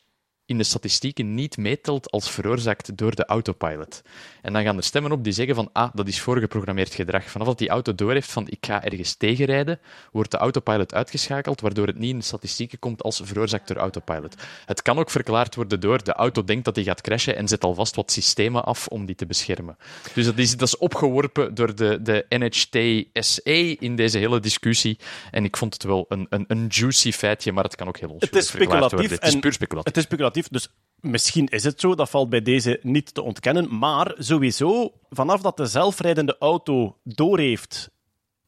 in 0.51 0.59
de 0.59 0.65
statistieken 0.65 1.35
niet 1.35 1.57
meetelt 1.57 2.11
als 2.11 2.31
veroorzaakt 2.31 2.97
door 2.97 3.15
de 3.15 3.25
autopilot. 3.25 4.03
En 4.43 4.53
dan 4.53 4.63
gaan 4.63 4.77
er 4.77 4.83
stemmen 4.83 5.13
op 5.13 5.25
die 5.25 5.33
zeggen 5.33 5.55
van, 5.55 5.71
ah, 5.73 5.91
dat 5.95 6.09
is 6.09 6.21
voorgeprogrammeerd 6.21 6.95
gedrag. 6.95 7.25
Vanaf 7.25 7.47
dat 7.47 7.59
die 7.59 7.69
auto 7.69 7.95
doorheeft 7.95 8.33
van, 8.33 8.47
ik 8.49 8.59
ga 8.61 8.85
ergens 8.85 9.15
tegenrijden, 9.15 9.81
wordt 10.13 10.31
de 10.31 10.37
autopilot 10.37 10.95
uitgeschakeld, 10.95 11.61
waardoor 11.61 11.87
het 11.87 11.99
niet 11.99 12.11
in 12.11 12.19
de 12.19 12.25
statistieken 12.25 12.79
komt 12.79 13.03
als 13.03 13.21
veroorzaakt 13.25 13.69
door 13.69 13.77
autopilot. 13.77 14.35
Het 14.67 14.83
kan 14.83 14.99
ook 14.99 15.11
verklaard 15.11 15.55
worden 15.55 15.81
door, 15.81 16.05
de 16.05 16.13
auto 16.13 16.45
denkt 16.45 16.65
dat 16.65 16.77
hij 16.77 16.85
gaat 16.85 17.01
crashen 17.01 17.37
en 17.37 17.49
zet 17.49 17.65
alvast 17.65 17.97
wat 17.97 18.13
systemen 18.13 18.65
af 18.65 18.87
om 18.87 19.07
die 19.07 19.17
te 19.17 19.27
beschermen. 19.27 19.77
Dus 20.15 20.25
dat 20.25 20.39
is, 20.39 20.57
dat 20.57 20.69
is 20.69 20.77
opgeworpen 20.77 21.55
door 21.55 21.75
de, 21.75 22.03
de 22.03 22.27
NHTSA 22.29 23.77
in 23.79 23.97
deze 23.97 24.19
hele 24.19 24.41
discussie. 24.41 24.99
En 25.31 25.45
ik 25.45 25.57
vond 25.57 25.73
het 25.73 25.83
wel 25.83 26.07
een, 26.09 26.27
een, 26.31 26.45
een 26.49 26.67
juicy 26.69 27.13
feitje, 27.13 27.53
maar 27.53 27.65
het 27.65 27.77
kan 27.77 27.89
ook 27.89 27.99
heel 27.99 28.11
onschuldig 28.11 28.51
verklaard 28.51 28.85
speculatief. 28.85 29.09
worden. 29.09 29.19
Het 29.27 29.35
is 29.35 29.41
puur 29.41 29.53
speculatief. 29.53 29.87
Het 29.87 29.97
is 29.97 30.03
speculatief, 30.03 30.40
dus 30.49 30.69
misschien 31.01 31.47
is 31.47 31.65
het 31.65 31.81
zo. 31.81 31.95
Dat 31.95 32.11
valt 32.11 32.29
bij 32.29 32.43
deze 32.43 32.79
niet 32.83 33.15
te 33.15 33.23
ontkennen. 33.23 33.79
Maar 33.79 34.15
sowieso, 34.19 34.93
vanaf 35.09 35.41
dat 35.41 35.57
de 35.57 35.67
zelfrijdende 35.67 36.37
auto 36.39 36.97
doorheeft... 37.05 37.91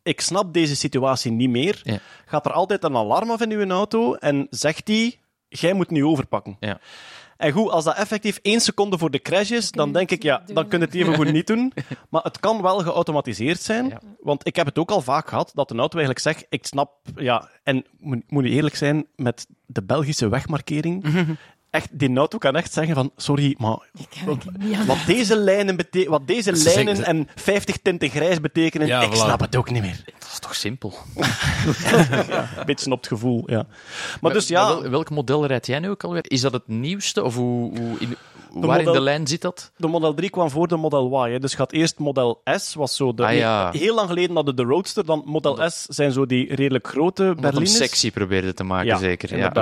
Ik 0.05 0.20
snap 0.20 0.52
deze 0.52 0.77
situatie 0.77 1.31
niet 1.31 1.51
meer. 1.51 1.81
Ja. 1.82 1.98
Gaat 2.27 2.47
er 2.47 2.52
altijd 2.52 2.85
een 2.85 2.97
alarm 2.97 3.31
af 3.31 3.40
in 3.40 3.51
uw 3.51 3.69
auto 3.69 4.14
en 4.14 4.47
zegt 4.51 4.86
die: 4.86 5.20
Jij 5.48 5.73
moet 5.73 5.90
nu 5.90 6.05
overpakken. 6.05 6.56
Ja. 6.60 6.81
En 7.43 7.52
goed, 7.52 7.70
als 7.70 7.85
dat 7.85 7.97
effectief 7.97 8.39
één 8.43 8.60
seconde 8.60 8.98
voor 8.98 9.10
de 9.10 9.23
crash 9.23 9.51
is, 9.51 9.70
dan 9.70 9.93
denk 9.93 10.10
ik, 10.10 10.23
ja, 10.23 10.43
dan 10.47 10.69
kun 10.69 10.78
je 10.78 10.85
het 10.85 10.94
even 10.94 11.14
goed 11.14 11.32
niet 11.32 11.47
doen. 11.47 11.73
Maar 12.10 12.23
het 12.23 12.40
kan 12.40 12.62
wel 12.62 12.78
geautomatiseerd 12.78 13.60
zijn. 13.60 13.89
Ja. 13.89 14.01
Want 14.20 14.47
ik 14.47 14.56
heb 14.56 14.66
het 14.66 14.78
ook 14.78 14.90
al 14.90 15.01
vaak 15.01 15.28
gehad, 15.28 15.51
dat 15.55 15.70
een 15.70 15.78
auto 15.78 15.98
eigenlijk 15.98 16.27
zegt, 16.27 16.47
ik 16.48 16.66
snap, 16.66 16.93
ja, 17.16 17.48
en 17.62 17.85
moet, 17.98 18.31
moet 18.31 18.44
eerlijk 18.44 18.77
zijn, 18.77 19.06
met 19.16 19.47
de 19.66 19.82
Belgische 19.82 20.28
wegmarkering, 20.28 21.05
echt, 21.73 21.89
die 21.99 22.16
auto 22.16 22.39
kan 22.39 22.57
echt 22.57 22.73
zeggen 22.73 22.94
van, 22.94 23.11
sorry, 23.16 23.55
maar 23.59 23.77
wat 24.86 24.99
deze 25.07 25.36
lijnen, 25.36 25.77
bete- 25.77 26.09
wat 26.09 26.27
deze 26.27 26.57
Ze 26.57 26.65
lijnen 26.74 26.97
zeggen- 26.97 27.15
en 27.16 27.28
50 27.35 27.77
tinten 27.82 28.09
grijs 28.09 28.40
betekenen, 28.40 28.86
Ja, 28.86 29.03
ik 29.03 29.11
voilà. 29.11 29.16
snap 29.16 29.40
het 29.40 29.57
ook 29.57 29.70
niet 29.70 29.82
meer. 29.82 30.01
Dat 30.19 30.28
is 30.32 30.39
toch 30.39 30.55
simpel? 30.55 30.94
Een 32.57 32.65
beetje 32.66 32.90
op 32.90 32.99
het 32.99 33.07
gevoel, 33.07 33.43
ja. 33.47 33.66
Maar 34.20 34.32
dus 34.32 34.49
ja, 34.49 34.66
wel- 34.66 34.89
welk 34.90 35.11
model 35.11 35.47
rijd 35.47 35.66
jij 35.66 35.78
nu 35.78 35.90
ook 35.90 36.05
alweer? 36.05 36.24
Is 36.31 36.40
dat 36.40 36.53
het 36.53 36.69
nieuwste? 36.69 37.23
Of 37.24 37.35
hoe, 37.35 37.78
hoe 37.78 37.99
in, 37.99 38.16
waar 38.54 38.80
in 38.80 38.92
de 38.92 39.00
lijn 39.00 39.26
zit 39.26 39.40
dat? 39.40 39.72
De 39.76 39.86
Model 39.86 40.14
3 40.14 40.30
kwam 40.30 40.50
voor 40.50 40.68
de 40.68 40.76
Model 40.76 41.26
Y. 41.26 41.30
Hè. 41.30 41.38
Dus 41.38 41.54
gaat 41.54 41.72
eerst 41.72 41.98
Model 41.98 42.40
S, 42.44 42.74
was 42.74 42.96
zo 42.96 43.14
de... 43.14 43.26
Ah, 43.26 43.36
ja. 43.36 43.70
Heel 43.72 43.94
lang 43.94 44.08
geleden 44.08 44.34
hadden 44.34 44.56
de 44.56 44.62
Roadster, 44.62 45.04
dan 45.04 45.22
Model 45.26 45.70
S 45.70 45.82
zijn 45.88 46.12
zo 46.12 46.26
die 46.26 46.54
redelijk 46.54 46.86
grote 46.88 47.22
Om 47.22 47.28
dat 47.28 47.36
hem 47.42 47.50
berlines. 47.50 47.76
sexy 47.76 48.10
probeerde 48.10 48.54
te 48.54 48.64
maken, 48.64 48.86
Ja, 48.86 48.96
zeker. 48.98 49.36
Ja. 49.36 49.52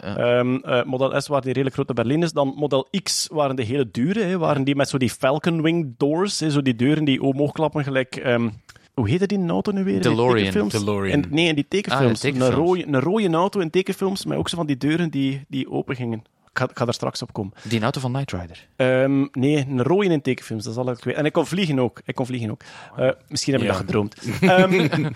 Ja. 0.00 0.16
Ehm, 0.16 0.54
eh, 0.56 0.84
Model 0.84 1.20
S 1.20 1.26
waren 1.26 1.42
die 1.44 1.52
redelijk 1.52 1.74
grote 1.74 1.92
berlines. 1.94 2.32
Dan 2.32 2.52
Model 2.56 2.88
X 3.02 3.28
waren 3.32 3.56
de 3.56 3.62
hele 3.62 3.90
dure. 3.90 4.22
Hè. 4.22 4.38
Waren 4.38 4.64
die 4.64 4.76
met 4.76 4.88
zo 4.88 4.98
die 4.98 5.10
Falcon 5.10 5.62
Wing 5.62 5.94
doors. 5.96 6.40
Hè. 6.40 6.50
Zo 6.50 6.62
die 6.62 6.76
deuren 6.76 7.04
die 7.04 7.22
omhoog 7.22 7.52
klappen 7.52 7.84
gelijk... 7.84 8.16
ehm, 8.16 8.48
Hoe 8.94 9.08
heette 9.08 9.26
die 9.26 9.46
auto 9.48 9.72
nu 9.72 9.84
weer? 9.84 9.94
in 9.94 10.00
DeLorean. 10.00 10.36
tekenfilms? 10.36 10.72
DeLorean. 10.72 11.22
En, 11.22 11.24
nee, 11.30 11.48
in 11.48 11.54
die 11.54 11.66
tekenfilms. 11.68 12.04
Ah, 12.22 12.28
in 12.28 12.32
tekenfilms. 12.32 12.56
Een, 12.58 12.64
rode, 12.64 12.86
een 12.86 13.00
rode 13.00 13.36
auto 13.36 13.60
in 13.60 13.70
tekenfilms, 13.70 14.24
met 14.24 14.38
ook 14.38 14.48
zo 14.48 14.56
van 14.56 14.66
die 14.66 14.76
deuren 14.76 15.10
die, 15.10 15.44
die 15.48 15.70
open 15.70 15.96
gingen. 15.96 16.22
Ik 16.56 16.62
ga, 16.62 16.68
ga 16.74 16.84
daar 16.84 16.94
straks 16.94 17.22
op 17.22 17.32
komen. 17.32 17.52
Die 17.62 17.80
auto 17.82 18.00
van 18.00 18.12
Knight 18.12 18.32
Rider. 18.32 18.66
Ehm, 18.76 19.26
nee, 19.32 19.66
een 19.68 19.82
rode 19.82 20.06
in 20.08 20.22
tekenfilms, 20.22 20.64
dat 20.64 20.72
is 20.72 20.78
al 20.78 20.90
ik 20.90 21.04
weet. 21.04 21.14
En 21.14 21.24
ik 21.24 21.32
kon 21.32 21.46
vliegen 21.46 21.78
ook. 21.78 22.00
Ik 22.04 22.14
kon 22.14 22.26
vliegen 22.26 22.50
ook. 22.50 22.60
Eh, 22.96 23.10
misschien 23.28 23.52
heb 23.52 23.62
ik 23.62 23.68
Ja. 23.68 23.72
dat 23.72 23.82
gedroomd. 23.84 24.14
Ehm, 24.40 24.72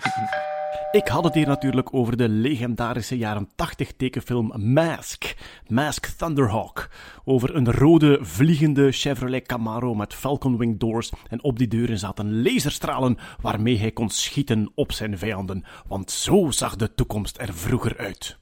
ik 1.01 1.07
had 1.07 1.23
het 1.23 1.33
hier 1.33 1.47
natuurlijk 1.47 1.93
over 1.93 2.17
de 2.17 2.29
legendarische 2.29 3.17
jaren 3.17 3.49
80 3.55 3.91
tekenfilm 3.97 4.73
Mask. 4.73 5.35
Mask 5.67 6.05
Thunderhawk. 6.05 6.89
Over 7.23 7.55
een 7.55 7.71
rode 7.71 8.19
vliegende 8.21 8.91
Chevrolet 8.91 9.47
Camaro 9.47 9.95
met 9.95 10.13
Falcon 10.13 10.57
Wing 10.57 10.79
doors. 10.79 11.11
En 11.29 11.43
op 11.43 11.57
die 11.57 11.67
deuren 11.67 11.99
zaten 11.99 12.41
laserstralen 12.43 13.17
waarmee 13.41 13.77
hij 13.79 13.91
kon 13.91 14.09
schieten 14.09 14.71
op 14.75 14.91
zijn 14.91 15.17
vijanden. 15.17 15.63
Want 15.87 16.11
zo 16.11 16.51
zag 16.51 16.75
de 16.75 16.93
toekomst 16.95 17.37
er 17.39 17.53
vroeger 17.53 17.97
uit. 17.97 18.37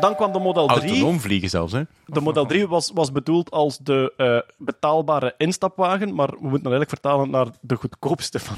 Dan 0.00 0.14
kwam 0.14 0.32
de 0.32 0.38
Model 0.38 0.66
3. 0.66 0.90
Autonoom 0.90 1.20
vliegen 1.20 1.50
zelfs, 1.50 1.72
hè? 1.72 1.82
De 2.06 2.20
Model 2.20 2.46
3 2.46 2.68
was, 2.68 2.90
was 2.94 3.12
bedoeld 3.12 3.50
als 3.50 3.78
de 3.78 4.12
eh, 4.16 4.38
betaalbare 4.58 5.34
instapwagen, 5.38 6.14
maar 6.14 6.28
we 6.28 6.48
moeten 6.48 6.62
dan 6.62 6.72
eigenlijk 6.72 6.90
vertalen 6.90 7.30
naar 7.30 7.46
de 7.60 7.76
goedkoopste 7.76 8.38
van, 8.38 8.56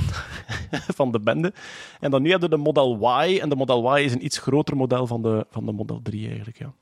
van 0.98 1.12
de 1.12 1.20
bende. 1.20 1.52
En 2.00 2.10
dan 2.10 2.22
nu 2.22 2.30
hebben 2.30 2.50
we 2.50 2.56
de 2.56 2.62
Model 2.62 3.22
Y, 3.24 3.38
en 3.38 3.48
de 3.48 3.56
Model 3.56 3.96
Y 3.98 4.04
is 4.04 4.12
een 4.12 4.24
iets 4.24 4.38
groter 4.38 4.76
model 4.76 5.06
van 5.06 5.22
de, 5.22 5.46
van 5.50 5.66
de 5.66 5.72
Model 5.72 6.00
3 6.02 6.26
eigenlijk, 6.26 6.58
ja. 6.58 6.72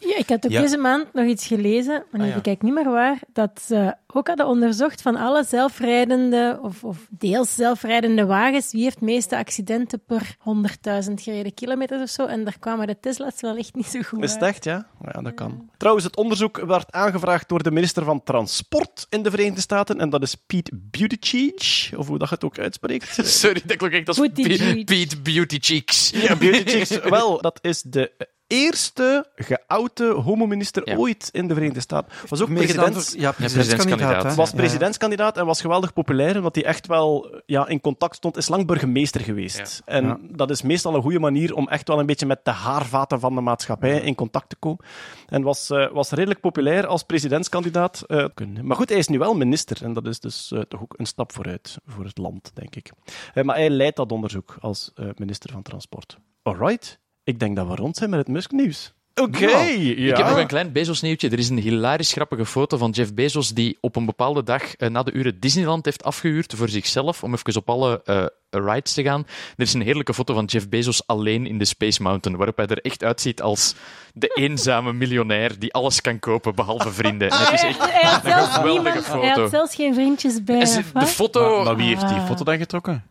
Ja, 0.00 0.16
ik 0.16 0.28
had 0.28 0.44
ook 0.44 0.50
Ja. 0.52 0.60
deze 0.60 0.76
maand 0.76 1.12
nog 1.12 1.26
iets 1.26 1.46
gelezen, 1.46 2.04
maar 2.10 2.20
nu 2.20 2.26
Ah, 2.28 2.34
ja. 2.34 2.40
kijk 2.40 2.56
ik 2.56 2.62
niet 2.62 2.74
meer 2.74 2.90
waar, 2.90 3.18
dat 3.32 3.60
ze 3.66 3.94
ook 4.06 4.26
hadden 4.26 4.46
onderzocht 4.46 5.02
van 5.02 5.16
alle 5.16 5.44
zelfrijdende 5.44 6.58
of, 6.62 6.84
of 6.84 7.06
deels 7.10 7.54
zelfrijdende 7.54 8.26
wagens, 8.26 8.72
wie 8.72 8.82
heeft 8.82 8.98
de 8.98 9.04
meeste 9.04 9.36
accidenten 9.36 10.02
per 10.06 10.36
100.000 10.38 11.12
gereden 11.22 11.54
kilometers 11.54 12.02
of 12.02 12.08
zo. 12.08 12.26
En 12.26 12.44
daar 12.44 12.58
kwamen 12.58 12.86
de 12.86 13.00
Tesla's 13.00 13.40
wel 13.40 13.56
echt 13.56 13.74
niet 13.74 13.86
zo 13.86 14.00
goed 14.02 14.22
Is 14.22 14.32
het 14.32 14.42
echt, 14.42 14.64
ja? 14.64 14.86
Ja, 15.12 15.20
dat 15.22 15.34
kan. 15.34 15.70
Trouwens, 15.76 16.04
het 16.06 16.16
onderzoek 16.16 16.56
werd 16.66 16.92
aangevraagd 16.92 17.48
door 17.48 17.62
de 17.62 17.70
minister 17.70 18.04
van 18.04 18.22
Transport 18.22 19.06
in 19.08 19.22
de 19.22 19.30
Verenigde 19.30 19.60
Staten, 19.60 20.00
en 20.00 20.10
dat 20.10 20.22
is 20.22 20.34
Pete 20.34 20.70
Buttigieg, 20.74 21.92
of 21.96 22.06
hoe 22.06 22.18
dat 22.18 22.28
je 22.28 22.34
het 22.34 22.44
ook 22.44 22.58
uitspreekt. 22.58 23.18
Sorry, 23.40 23.62
dat 23.66 23.76
klonk 23.76 23.92
echt 23.92 24.08
als 24.08 24.18
Buttigieg. 24.18 24.84
Pe- 24.84 25.06
Pete 25.22 25.56
Cheeks. 25.60 26.10
Ja, 26.10 26.36
Buttigieg. 26.36 27.08
Wel, 27.08 27.40
dat 27.40 27.58
is 27.62 27.82
de 27.82 28.12
eerste 28.48 29.26
geoute 29.36 30.04
homominister 30.12 30.88
Ja. 30.90 30.96
ooit 30.96 31.28
in 31.32 31.48
de 31.48 31.54
Verenigde 31.54 31.80
Staten. 31.80 32.12
Was 32.28 32.40
ook 32.42 32.54
president... 32.54 33.04
voor- 33.08 33.20
ja, 33.20 33.32
presidentskandidaat. 33.32 34.34
was 34.34 34.50
presidentskandidaat 34.52 35.36
en 35.36 35.46
was 35.46 35.60
geweldig 35.60 35.92
populair, 35.92 36.36
omdat 36.36 36.54
hij 36.54 36.64
echt 36.64 36.86
wel 36.86 37.40
ja, 37.46 37.66
in 37.68 37.80
contact 37.80 38.16
stond. 38.16 38.36
Is 38.36 38.48
lang 38.48 38.66
burgemeester 38.66 39.20
geweest. 39.20 39.82
En 39.84 40.04
Ja. 40.06 40.18
dat 40.22 40.50
is 40.50 40.62
meestal 40.62 40.94
een 40.94 41.02
goede 41.02 41.18
manier 41.18 41.54
om 41.54 41.68
echt 41.68 41.88
wel 41.88 41.98
een 41.98 42.06
beetje 42.06 42.26
met 42.26 42.44
de 42.44 42.50
haarvaten 42.50 43.20
van 43.20 43.34
de 43.34 43.40
maatschappij 43.40 44.00
in 44.00 44.14
contact 44.14 44.48
te 44.48 44.56
komen. 44.56 44.84
En 45.26 45.42
was, 45.42 45.70
eh, 45.70 45.90
was 45.92 46.10
redelijk 46.10 46.40
populair 46.40 46.86
als 46.86 47.02
presidentskandidaat. 47.02 48.02
eh, 48.06 48.24
maar 48.62 48.76
goed, 48.76 48.88
hij 48.88 48.98
is 48.98 49.08
nu 49.08 49.18
wel 49.18 49.34
minister. 49.34 49.84
En 49.84 49.92
dat 49.92 50.06
is 50.06 50.20
dus 50.20 50.52
eh, 50.52 50.60
toch 50.60 50.82
ook 50.82 50.94
een 50.96 51.06
stap 51.06 51.32
vooruit 51.32 51.78
voor 51.86 52.04
het 52.04 52.18
land, 52.18 52.50
denk 52.54 52.76
ik. 52.76 52.90
Eh, 53.34 53.44
maar 53.44 53.56
hij 53.56 53.70
leidt 53.70 53.96
dat 53.96 54.12
onderzoek 54.12 54.56
als 54.60 54.90
eh, 54.94 55.06
minister 55.16 55.50
van 55.52 55.62
Transport. 55.62 56.16
Alright, 56.42 56.98
ik 57.28 57.38
denk 57.38 57.56
dat 57.56 57.66
we 57.66 57.74
rond 57.74 57.96
zijn 57.96 58.10
met 58.10 58.18
het 58.18 58.28
Musk-nieuws. 58.28 58.92
Oké, 59.14 59.46
ja. 59.46 60.10
Ik 60.10 60.16
heb 60.16 60.26
nog 60.28 60.38
een 60.38 60.46
klein 60.46 60.72
Bezos-nieuwtje. 60.72 61.28
Er 61.28 61.38
is 61.38 61.48
een 61.48 61.58
hilarisch 61.58 62.12
grappige 62.12 62.46
foto 62.46 62.76
van 62.76 62.90
Jeff 62.90 63.14
Bezos 63.14 63.48
die 63.48 63.78
op 63.80 63.96
een 63.96 64.04
bepaalde 64.06 64.42
dag 64.42 64.74
eh, 64.74 64.88
na 64.88 65.02
de 65.02 65.12
uren 65.12 65.40
Disneyland 65.40 65.84
heeft 65.84 66.04
afgehuurd 66.04 66.54
voor 66.56 66.68
zichzelf 66.68 67.22
om 67.22 67.34
even 67.34 67.56
op 67.56 67.70
alle 67.70 68.02
eh, 68.04 68.24
rides 68.50 68.92
te 68.92 69.02
gaan. 69.02 69.26
Er 69.56 69.62
is 69.64 69.74
een 69.74 69.82
heerlijke 69.82 70.14
foto 70.14 70.34
van 70.34 70.44
Jeff 70.44 70.68
Bezos 70.68 71.06
alleen 71.06 71.46
in 71.46 71.58
de 71.58 71.64
Space 71.64 72.02
Mountain, 72.02 72.36
waarop 72.38 72.56
hij 72.56 72.66
er 72.66 72.80
echt 72.82 73.04
uitziet 73.04 73.42
als 73.42 73.74
de 74.14 74.28
eenzame 74.44 74.92
miljonair 74.92 75.58
die 75.58 75.72
alles 75.72 76.00
kan 76.00 76.18
kopen 76.18 76.54
behalve 76.54 76.92
vrienden. 76.92 77.30
En 77.30 77.38
het 77.38 77.52
is 77.52 77.62
echt... 77.62 77.78
Hij 77.92 78.10
had, 78.10 78.22
zelfs 78.24 78.54
geweldige 78.54 78.82
niemand, 78.98 79.06
hij 79.06 79.28
foto. 79.28 79.40
had 79.40 79.50
zelfs 79.50 79.74
geen 79.74 79.94
vriendjes 79.94 80.44
bij. 80.44 80.58
De 80.94 81.06
foto... 81.06 81.54
Maar, 81.56 81.64
maar 81.64 81.76
wie 81.76 81.86
heeft 81.86 82.08
die 82.08 82.18
Ah. 82.18 82.26
foto 82.26 82.44
dan 82.44 82.58
getrokken? 82.58 83.04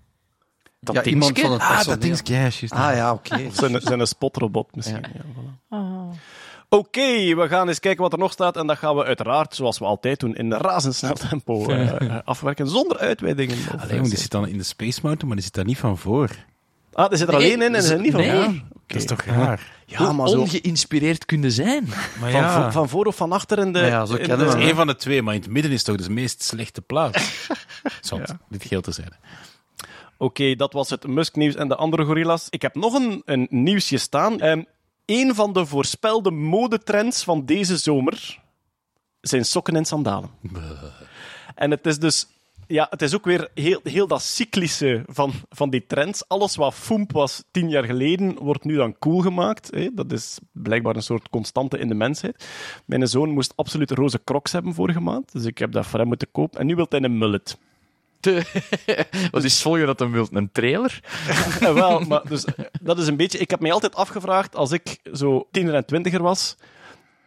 Dat 0.79 0.95
Ja, 0.95 1.03
iemand 1.03 1.39
van 1.39 1.51
het 1.51 1.61
Ah, 1.61 1.85
dat 1.85 2.03
is 2.03 2.21
ja. 2.23 2.49
Ah 2.69 2.95
ja, 2.95 3.13
oké. 3.13 3.39
Zijn, 3.51 3.81
zijn 3.89 3.99
een 3.99 4.07
spotrobot 4.07 4.75
misschien. 4.75 5.03
Ja. 5.13 5.21
voilà. 5.23 5.65
Oh. 5.69 6.11
Oké, 6.69 7.35
we 7.35 7.47
gaan 7.47 7.67
eens 7.67 7.79
kijken 7.79 8.01
wat 8.01 8.13
er 8.13 8.19
nog 8.19 8.31
staat. 8.31 8.57
En 8.57 8.67
dat 8.67 8.77
gaan 8.77 8.95
we 8.95 9.03
uiteraard, 9.03 9.55
zoals 9.55 9.79
we 9.79 9.85
altijd 9.85 10.19
doen, 10.19 10.35
in 10.35 10.53
razendsnel 10.53 11.13
tempo 11.13 11.65
eh, 11.69 12.17
afwerken, 12.25 12.67
zonder 12.67 12.97
uitweidingen. 12.97 13.57
Alleen, 13.79 13.97
want 13.97 14.09
die 14.09 14.19
zit 14.19 14.31
dan 14.31 14.47
in 14.47 14.57
de 14.57 14.63
Space 14.63 14.99
Mountain, 15.01 15.27
maar 15.27 15.35
die 15.35 15.45
zit 15.45 15.53
daar 15.53 15.65
niet 15.65 15.77
van 15.77 15.97
voor. 15.97 16.29
Ah, 16.93 17.09
die 17.09 17.17
zit 17.17 17.27
er 17.27 17.33
Nee, 17.33 17.43
alleen 17.43 17.61
in 17.61 17.75
en 17.75 17.81
ze 17.81 17.87
zijn 17.87 18.01
niet 18.01 18.11
van 18.11 18.21
nee. 18.21 18.43
voor. 18.43 18.53
Dat 18.87 18.97
is 18.97 19.05
toch 19.05 19.21
raar? 19.21 19.71
Ja, 19.85 19.97
Hoe 19.97 20.13
maar 20.13 20.27
zo 20.27 20.39
ongeïnspireerd 20.39 21.25
kunnen 21.25 21.51
zijn. 21.51 21.83
Maar 22.19 22.31
van, 22.31 22.41
ja, 22.41 22.63
vo- 22.63 22.71
van 22.71 22.89
voor 22.89 23.05
of 23.05 23.15
van 23.15 23.31
achter 23.31 23.59
in 23.59 23.73
de... 23.73 23.79
Ja, 23.79 24.05
zo 24.05 24.15
kennen 24.15 24.37
dat 24.37 24.55
is 24.55 24.63
één 24.63 24.75
van 24.75 24.87
de 24.87 24.95
twee, 24.95 25.21
maar 25.21 25.33
in 25.33 25.41
het 25.41 25.49
midden 25.49 25.71
is 25.71 25.83
toch 25.83 25.95
de 25.97 26.09
meest 26.09 26.43
slechte 26.43 26.81
plaats. 26.81 27.47
Zond, 28.01 28.35
dit 28.49 28.63
geel 28.63 28.81
te 28.81 28.91
zijn. 28.91 29.11
Oké, 30.17 30.55
dat 30.55 30.73
was 30.73 30.89
het 30.89 31.07
Musk-nieuws 31.07 31.55
en 31.55 31.67
de 31.67 31.75
andere 31.75 32.05
gorillas. 32.05 32.47
Ik 32.49 32.61
heb 32.61 32.75
nog 32.75 32.93
een, 32.93 33.21
een 33.25 33.47
nieuwsje 33.49 33.97
staan. 33.97 34.39
Ehm 34.39 34.61
een 35.07 35.35
van 35.35 35.53
de 35.53 35.65
voorspelde 35.65 36.31
modetrends 36.31 37.23
van 37.23 37.45
deze 37.45 37.77
zomer 37.77 38.39
zijn 39.21 39.45
sokken 39.45 39.75
en 39.75 39.85
sandalen. 39.85 40.29
En 41.55 41.71
het 41.71 41.85
is 41.85 41.99
dus... 41.99 42.27
Ja, 42.69 42.87
het 42.89 43.01
is 43.01 43.15
ook 43.15 43.25
weer 43.25 43.49
heel, 43.53 43.79
heel 43.83 44.07
dat 44.07 44.21
cyclische 44.21 45.03
van, 45.07 45.31
van 45.49 45.69
die 45.69 45.85
trends. 45.85 46.27
Alles 46.27 46.55
wat 46.55 46.73
foemp 46.73 47.11
was 47.11 47.43
tien 47.51 47.69
jaar 47.69 47.83
geleden, 47.83 48.35
wordt 48.35 48.63
nu 48.63 48.75
dan 48.75 48.97
cool 48.99 49.21
gemaakt. 49.21 49.71
Hè? 49.71 49.89
Dat 49.93 50.11
is 50.11 50.39
blijkbaar 50.51 50.95
een 50.95 51.03
soort 51.03 51.29
constante 51.29 51.77
in 51.77 51.87
de 51.87 51.93
mensheid. 51.93 52.47
Mijn 52.85 53.07
zoon 53.07 53.29
moest 53.29 53.53
absoluut 53.55 53.91
roze 53.91 54.23
crocs 54.23 54.51
hebben 54.51 54.73
vorige 54.73 54.99
maand, 54.99 55.31
dus 55.31 55.45
ik 55.45 55.57
heb 55.57 55.71
dat 55.71 55.85
voor 55.85 55.99
hem 55.99 56.07
moeten 56.07 56.31
kopen. 56.31 56.59
En 56.59 56.65
nu 56.65 56.75
wil 56.75 56.85
hij 56.89 57.01
een 57.01 57.17
mullet. 57.17 57.57
Wat 59.31 59.43
is 59.43 59.61
volgen 59.61 59.85
dat 59.85 60.01
een 60.01 60.11
wilt? 60.11 60.35
Een 60.35 60.51
trailer? 60.51 60.99
Wel, 61.59 61.99
maar 61.99 62.21
dus, 62.27 62.45
dat 62.81 62.99
is 62.99 63.07
een 63.07 63.17
beetje... 63.17 63.37
Ik 63.37 63.49
heb 63.49 63.59
mij 63.59 63.71
altijd 63.71 63.95
afgevraagd, 63.95 64.55
als 64.55 64.71
ik 64.71 64.97
zo 65.13 65.47
tiener 65.51 65.73
en 65.73 65.85
twintiger 65.85 66.21
was, 66.21 66.55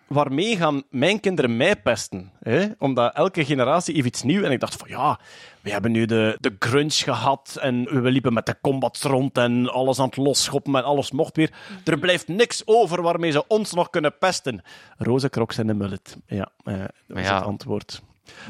waarmee 0.06 0.56
gaan 0.56 0.82
mijn 0.90 1.20
kinderen 1.20 1.56
mij 1.56 1.76
pesten? 1.76 2.32
Hè? 2.40 2.66
Omdat 2.78 3.14
elke 3.14 3.44
generatie 3.44 3.94
heeft 3.94 4.06
iets 4.06 4.22
nieuws. 4.22 4.44
En 4.44 4.52
ik 4.52 4.60
dacht 4.60 4.76
van, 4.76 4.88
ja, 4.88 5.20
we 5.60 5.70
hebben 5.70 5.92
nu 5.92 6.06
de, 6.06 6.36
de 6.40 6.56
grunge 6.58 6.90
gehad 6.90 7.56
en 7.60 8.02
we 8.02 8.10
liepen 8.10 8.32
met 8.32 8.46
de 8.46 8.56
combats 8.60 9.02
rond 9.02 9.38
en 9.38 9.68
alles 9.68 9.98
aan 9.98 10.06
het 10.06 10.16
losschoppen 10.16 10.74
en 10.74 10.84
alles 10.84 11.10
mocht 11.10 11.36
weer. 11.36 11.52
Er 11.84 11.98
blijft 11.98 12.28
niks 12.28 12.62
over 12.64 13.02
waarmee 13.02 13.30
ze 13.30 13.46
ons 13.46 13.72
nog 13.72 13.90
kunnen 13.90 14.18
pesten. 14.18 14.62
Roze 14.98 15.28
crocs 15.28 15.58
en 15.58 15.66
de 15.66 15.74
mullet. 15.74 16.16
Ja, 16.26 16.48
eh, 16.64 16.78
dat 17.06 17.18
is 17.18 17.26
ja. 17.26 17.34
het 17.34 17.44
antwoord. 17.44 18.02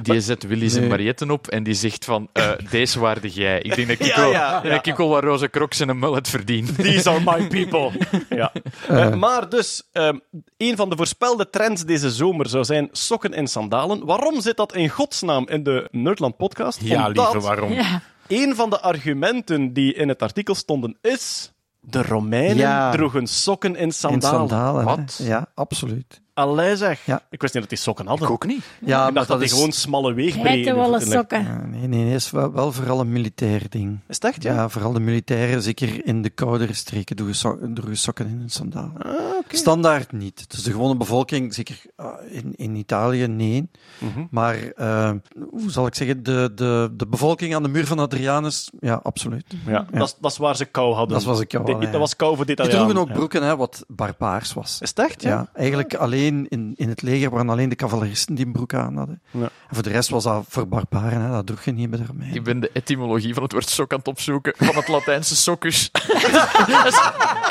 Die 0.02 0.20
zet 0.20 0.46
Willy's 0.46 0.74
en 0.74 0.80
Nee. 0.80 0.88
Marietten 0.88 1.30
op 1.30 1.46
en 1.48 1.62
die 1.62 1.74
zegt 1.74 2.04
van, 2.04 2.28
eh, 2.32 2.50
deze 2.70 3.00
waarde 3.00 3.28
jij. 3.28 3.60
Ik 3.60 3.74
denk 3.74 3.88
dat 3.88 3.98
ik, 4.00 4.06
Ja, 4.06 4.20
wel, 4.20 4.30
ja, 4.30 4.62
wel 4.96 5.08
wat 5.08 5.22
roze 5.24 5.50
crocs 5.50 5.80
en 5.80 5.88
een 5.88 5.98
mullet 5.98 6.28
verdien. 6.28 6.74
These 6.76 7.10
are 7.10 7.20
my 7.24 7.46
people. 7.48 7.90
ja. 8.40 8.52
Eh, 8.88 9.14
maar 9.14 9.48
dus, 9.48 9.82
ehm, 9.92 10.18
een 10.56 10.76
van 10.76 10.90
de 10.90 10.96
voorspelde 10.96 11.50
trends 11.50 11.84
deze 11.84 12.10
zomer 12.10 12.48
zou 12.48 12.64
zijn 12.64 12.88
sokken 12.92 13.32
en 13.34 13.46
sandalen. 13.46 14.04
Waarom 14.06 14.40
zit 14.40 14.56
dat 14.56 14.74
in 14.74 14.88
godsnaam 14.88 15.48
in 15.48 15.62
de 15.62 15.88
Nerdland 15.90 16.36
podcast? 16.36 16.80
Ja, 16.82 17.06
Omdat 17.06 17.16
liever, 17.32 17.40
waarom? 17.48 17.72
Ja. 17.72 18.02
een 18.28 18.54
van 18.54 18.70
de 18.70 18.80
argumenten 18.80 19.72
die 19.72 19.94
in 19.94 20.08
het 20.08 20.22
artikel 20.22 20.54
stonden 20.54 20.96
is... 21.00 21.52
De 21.82 22.02
Romeinen 22.02 22.56
Ja. 22.56 22.90
droegen 22.90 23.26
sokken 23.26 23.76
en 23.76 23.82
In 23.82 23.92
sandalen. 23.92 24.48
sandalen. 24.48 24.80
hè. 24.80 24.96
Wat? 24.96 25.20
Ja, 25.22 25.46
absoluut. 25.54 26.20
Allee 26.40 26.76
zeg. 26.76 27.04
Ja. 27.04 27.22
Ik 27.30 27.40
wist 27.40 27.54
niet 27.54 27.62
dat 27.62 27.72
die 27.72 27.78
sokken 27.78 28.06
hadden. 28.06 28.26
Ik 28.26 28.32
ook 28.32 28.46
niet. 28.46 28.64
Ja, 28.84 29.08
Ik 29.08 29.14
dacht 29.14 29.28
dat, 29.28 29.38
die 29.38 29.46
is... 29.46 29.52
gewoon 29.52 29.72
smalle 29.72 30.12
weegbreedte... 30.12 30.48
Geitenwolle 30.48 31.00
sokken. 31.00 31.42
Ja, 31.42 31.66
nee, 31.66 31.88
nee, 31.88 32.04
nee, 32.04 32.14
is 32.14 32.30
wel, 32.30 32.52
wel 32.52 32.72
vooral 32.72 33.00
een 33.00 33.12
militair 33.12 33.62
ding. 33.68 33.98
Is 34.08 34.14
het 34.14 34.24
echt, 34.24 34.42
ja? 34.42 34.54
Ja, 34.54 34.68
vooral 34.68 34.92
de 34.92 35.00
militairen, 35.00 35.62
zeker 35.62 36.06
in 36.06 36.22
de 36.22 36.30
koudere 36.30 36.72
streken, 36.72 37.16
droegen 37.16 37.36
so 37.36 37.58
droegen 37.74 37.96
sokken 37.96 38.26
in 38.26 38.38
hun 38.38 38.50
sandalen. 38.50 39.02
Ah. 39.02 39.12
Standaard 39.48 40.12
niet. 40.12 40.50
Dus 40.50 40.62
de 40.62 40.70
gewone 40.70 40.96
bevolking, 40.96 41.54
zeker 41.54 41.80
ah, 41.96 42.14
in, 42.28 42.54
in 42.56 42.74
Italië, 42.74 43.26
nee. 43.26 43.70
Mhm. 43.98 44.24
Maar, 44.30 44.56
eh, 44.76 45.10
hoe 45.50 45.70
zal 45.70 45.86
ik 45.86 45.94
zeggen, 45.94 46.22
de, 46.22 46.52
de, 46.54 46.90
de 46.92 47.06
bevolking 47.06 47.54
aan 47.54 47.62
de 47.62 47.68
muur 47.68 47.86
van 47.86 47.98
Adrianus, 47.98 48.70
ja, 48.80 49.00
absoluut. 49.02 49.44
Ja, 49.66 49.86
Dat, 49.92 50.06
is, 50.06 50.16
dat 50.20 50.30
is 50.30 50.38
waar 50.38 50.56
ze 50.56 50.64
kou 50.64 50.94
hadden. 50.94 51.16
Dat 51.16 51.26
was 51.26 51.40
ik 51.40 51.52
jou 51.52 51.64
De-. 51.64 51.90
Dat 51.90 52.00
was 52.00 52.16
kou 52.16 52.36
voor 52.36 52.46
dit 52.46 52.56
Die 52.56 52.68
droegen 52.68 52.96
ook 52.96 53.12
broeken, 53.12 53.42
hè, 53.42 53.56
wat 53.56 53.84
barbaars 53.88 54.52
was. 54.52 54.78
Is 54.80 54.88
het 54.88 54.98
echt, 54.98 55.22
ja? 55.22 55.28
Ja, 55.30 55.48
eigenlijk 55.54 55.94
alleen 55.94 56.29
alleen 56.30 56.46
in, 56.48 56.72
in 56.76 56.88
het 56.88 57.02
leger 57.02 57.30
waren 57.30 57.48
alleen 57.48 57.68
de 57.68 57.76
cavaleristen 57.76 58.34
die 58.34 58.46
een 58.46 58.52
broek 58.52 58.74
aan 58.74 58.96
hadden. 58.96 59.20
Ja. 59.30 59.40
En 59.40 59.74
voor 59.74 59.82
de 59.82 59.90
rest 59.90 60.08
was 60.08 60.24
dat 60.24 60.44
voor 60.48 60.68
barbaren, 60.68 61.20
hè, 61.20 61.30
dat 61.30 61.46
droeg 61.46 61.64
je 61.64 61.72
niet 61.72 61.90
bij 61.90 61.98
de 61.98 62.04
Romeinen. 62.06 62.36
Ik 62.36 62.44
ben 62.44 62.60
de 62.60 62.70
etymologie 62.72 63.34
van 63.34 63.42
het 63.42 63.52
woord 63.52 63.68
sok 63.68 63.92
aan 63.92 63.98
het 63.98 64.08
opzoeken. 64.08 64.54
Van 64.56 64.76
het 64.76 64.88
Latijnse 64.88 65.36
soccus. 65.36 65.90
dat 66.66 66.86
is 66.86 67.00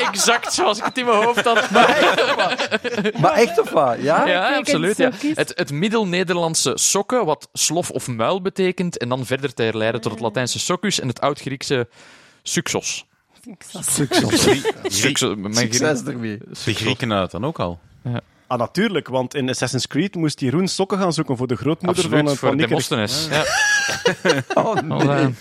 exact 0.06 0.52
zoals 0.52 0.78
ik 0.78 0.84
het 0.84 0.98
in 0.98 1.04
mijn 1.04 1.24
hoofd 1.24 1.44
had. 1.44 1.70
Maar 3.20 3.32
echt 3.32 3.60
of 3.60 3.70
wat? 3.70 3.96
Ja? 4.00 4.26
Ja, 4.26 4.56
absoluut. 4.56 4.96
Ja. 4.96 5.10
Het, 5.34 5.52
het 5.54 5.72
Middel-Nederlandse 5.72 6.72
sokken, 6.74 7.24
wat 7.24 7.48
slof 7.52 7.90
of 7.90 8.08
muil 8.08 8.42
betekent, 8.42 8.98
en 8.98 9.08
dan 9.08 9.26
verder 9.26 9.54
te 9.54 9.62
herleiden 9.62 10.00
tot 10.00 10.12
het 10.12 10.20
Latijnse 10.20 10.58
soccus 10.58 11.00
en 11.00 11.08
het 11.08 11.20
Oud-Griekse 11.20 11.88
suxos. 12.42 13.08
Succes. 13.70 14.34
Succes 14.82 16.02
ermee. 16.04 16.38
De 16.64 16.74
Grieken 16.74 17.08
hadden 17.08 17.22
het 17.22 17.30
dan 17.30 17.44
ook 17.44 17.58
al. 17.58 17.80
Ah, 18.50 18.58
natuurlijk, 18.58 19.08
want 19.08 19.34
in 19.34 19.48
Assassin's 19.48 19.86
Creed 19.86 20.14
moest 20.14 20.40
Jeroen 20.40 20.68
sokken 20.68 20.98
gaan 20.98 21.12
zoeken 21.12 21.36
voor 21.36 21.46
de 21.46 21.56
grootmoeder 21.56 22.04
Absoluut, 22.04 22.18
van, 22.24 22.32
eh, 22.32 22.38
voor 22.38 22.48
van 22.48 22.56
Nikerik. 22.56 22.88
Demosthenes. 22.88 23.28
Ja. 23.30 23.44
Oh, 24.62 24.74
nee. 24.74 25.34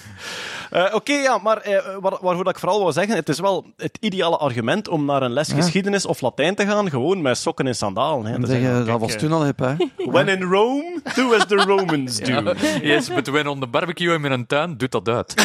Eh, 0.70 0.86
Oké, 0.94 1.14
ja, 1.14 1.38
maar 1.38 1.58
eh, 1.58 1.74
waar, 2.00 2.18
waarvoor 2.22 2.44
dat 2.44 2.54
ik 2.54 2.60
vooral 2.60 2.80
wil 2.84 2.92
zeggen, 2.92 3.16
het 3.16 3.30
is 3.30 3.40
wel 3.40 3.66
het 3.78 3.98
ideale 4.02 4.38
argument 4.38 4.88
om 4.88 5.06
naar 5.06 5.22
een 5.22 5.32
les 5.32 5.48
Ja. 5.48 5.56
geschiedenis 5.56 6.06
of 6.06 6.22
Latijn 6.22 6.56
te 6.56 6.66
gaan, 6.66 6.90
gewoon 6.90 7.22
met 7.22 7.38
sokken 7.38 7.68
en 7.68 7.76
sandalen. 7.76 8.26
Hè. 8.26 8.40
Dat, 8.40 8.50
zeg, 8.50 8.58
is 8.60 8.64
je, 8.64 8.84
dat 8.84 9.00
was 9.00 9.14
eh, 9.14 9.20
toen 9.20 9.32
al 9.32 9.44
hip, 9.46 9.60
hè? 9.60 9.76
When 9.98 10.28
in 10.28 10.42
Rome, 10.42 11.02
do 11.16 11.34
as 11.34 11.46
the 11.48 11.56
Romans 11.56 12.18
do. 12.18 12.54
Yes, 12.82 13.14
but 13.14 13.28
when 13.28 13.48
on 13.48 13.60
the 13.60 13.68
barbecue 13.68 14.14
in 14.14 14.24
een 14.32 14.46
tuin, 14.46 14.78
doet 14.78 14.92
dat 14.92 15.10
uit. 15.10 15.34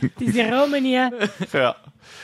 Het 0.00 0.10
is 0.16 0.34
in 0.34 0.50
Romania. 0.52 1.12
Ja. 1.52 1.76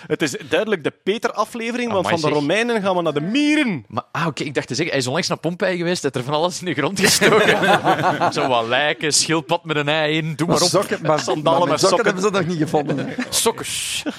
Het 0.06 0.22
is 0.22 0.36
duidelijk 0.48 0.84
de 0.84 0.92
Peter-aflevering, 1.02 1.92
want 1.92 2.06
Amai, 2.06 2.20
van 2.20 2.30
de 2.30 2.34
zeg. 2.34 2.44
Romeinen 2.44 2.82
gaan 2.82 2.96
we 2.96 3.02
naar 3.02 3.12
de 3.12 3.20
mieren. 3.20 3.84
Maar 3.88 4.04
ah, 4.12 4.26
oké, 4.26 4.42
ik 4.42 4.54
dacht 4.54 4.66
te 4.66 4.74
zeggen, 4.74 4.90
hij 4.92 5.00
is 5.00 5.06
onlangs 5.06 5.28
naar 5.28 5.38
Pompeii 5.38 5.76
geweest, 5.76 6.02
heeft 6.02 6.14
er 6.14 6.24
van 6.24 6.34
alles 6.34 6.60
in 6.60 6.66
de 6.66 6.74
grond 6.74 7.00
gestoken. 7.00 7.58
Zo 8.32 8.48
wat 8.48 8.66
lijken, 8.66 9.12
schildpad 9.12 9.64
met 9.64 9.76
een 9.76 9.88
ei 9.88 10.16
in, 10.16 10.34
doe 10.36 10.46
maar 10.46 10.62
op. 10.62 10.68
sokken, 10.68 10.98
maar, 11.02 11.20
Sandalen 11.20 11.60
maar 11.60 11.68
met 11.68 11.80
sokken 11.80 11.98
sokken. 11.98 12.14
hebben 12.14 12.22
ze 12.22 12.30
nog 12.30 12.46
niet 12.46 12.58
gevonden. 12.58 13.14
Sokkers. 13.30 14.02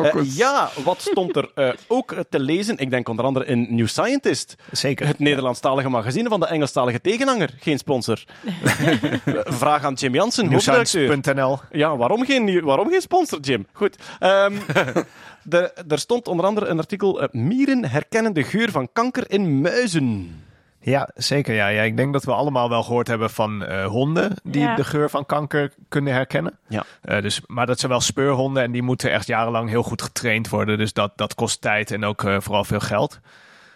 Eh, 0.00 0.36
ja, 0.36 0.70
wat 0.84 1.00
stond 1.00 1.36
er 1.36 1.50
eh, 1.54 1.68
ook 1.86 2.14
te 2.28 2.40
lezen? 2.40 2.78
Ik 2.78 2.90
denk 2.90 3.08
onder 3.08 3.24
andere 3.24 3.44
in 3.44 3.66
New 3.74 3.86
Scientist. 3.86 4.54
Zeker. 4.72 5.06
Het 5.06 5.18
Nederlandstalige 5.18 5.88
magazine 5.88 6.28
van 6.28 6.40
de 6.40 6.46
Engelstalige 6.46 7.00
tegenhanger. 7.00 7.50
Geen 7.60 7.78
sponsor. 7.78 8.24
Vraag 9.62 9.84
aan 9.84 9.94
Jim 9.94 10.14
Jansen, 10.14 10.52
hoofdredacteur. 10.52 11.68
Ja, 11.70 11.96
waarom 11.96 12.24
geen, 12.24 12.64
waarom 12.64 12.90
geen 12.90 13.00
sponsor, 13.00 13.40
Jim? 13.40 13.66
Goed. 13.72 13.96
Ehm, 14.18 14.54
er, 15.50 15.72
er 15.88 15.98
stond 15.98 16.28
onder 16.28 16.46
andere 16.46 16.66
een 16.66 16.78
artikel... 16.78 17.22
eh, 17.22 17.28
mieren 17.32 17.84
herkennen 17.88 18.32
de 18.32 18.42
geur 18.42 18.70
van 18.70 18.88
kanker 18.92 19.30
in 19.30 19.60
muizen. 19.60 20.34
Ja, 20.82 21.08
zeker. 21.14 21.54
Ja. 21.54 21.68
Ja, 21.68 21.82
ik 21.82 21.96
denk 21.96 22.12
dat 22.12 22.24
we 22.24 22.32
allemaal 22.32 22.68
wel 22.68 22.82
gehoord 22.82 23.06
hebben 23.06 23.30
van 23.30 23.64
eh, 23.64 23.84
honden 23.86 24.34
die 24.42 24.62
Ja. 24.62 24.74
de 24.76 24.84
geur 24.84 25.10
van 25.10 25.26
kanker 25.26 25.72
kunnen 25.88 26.12
herkennen. 26.12 26.58
Ja. 26.68 26.84
Eh, 27.02 27.22
dus, 27.22 27.40
maar 27.46 27.66
dat 27.66 27.78
zijn 27.78 27.90
wel 27.90 28.00
speurhonden 28.00 28.62
en 28.62 28.72
die 28.72 28.82
moeten 28.82 29.12
echt 29.12 29.26
jarenlang 29.26 29.68
heel 29.68 29.82
goed 29.82 30.02
getraind 30.02 30.48
worden. 30.48 30.78
Dus 30.78 30.92
dat, 30.92 31.12
dat 31.16 31.34
kost 31.34 31.60
tijd 31.60 31.90
en 31.90 32.04
ook 32.04 32.24
eh, 32.24 32.36
vooral 32.40 32.64
veel 32.64 32.80
geld. 32.80 33.20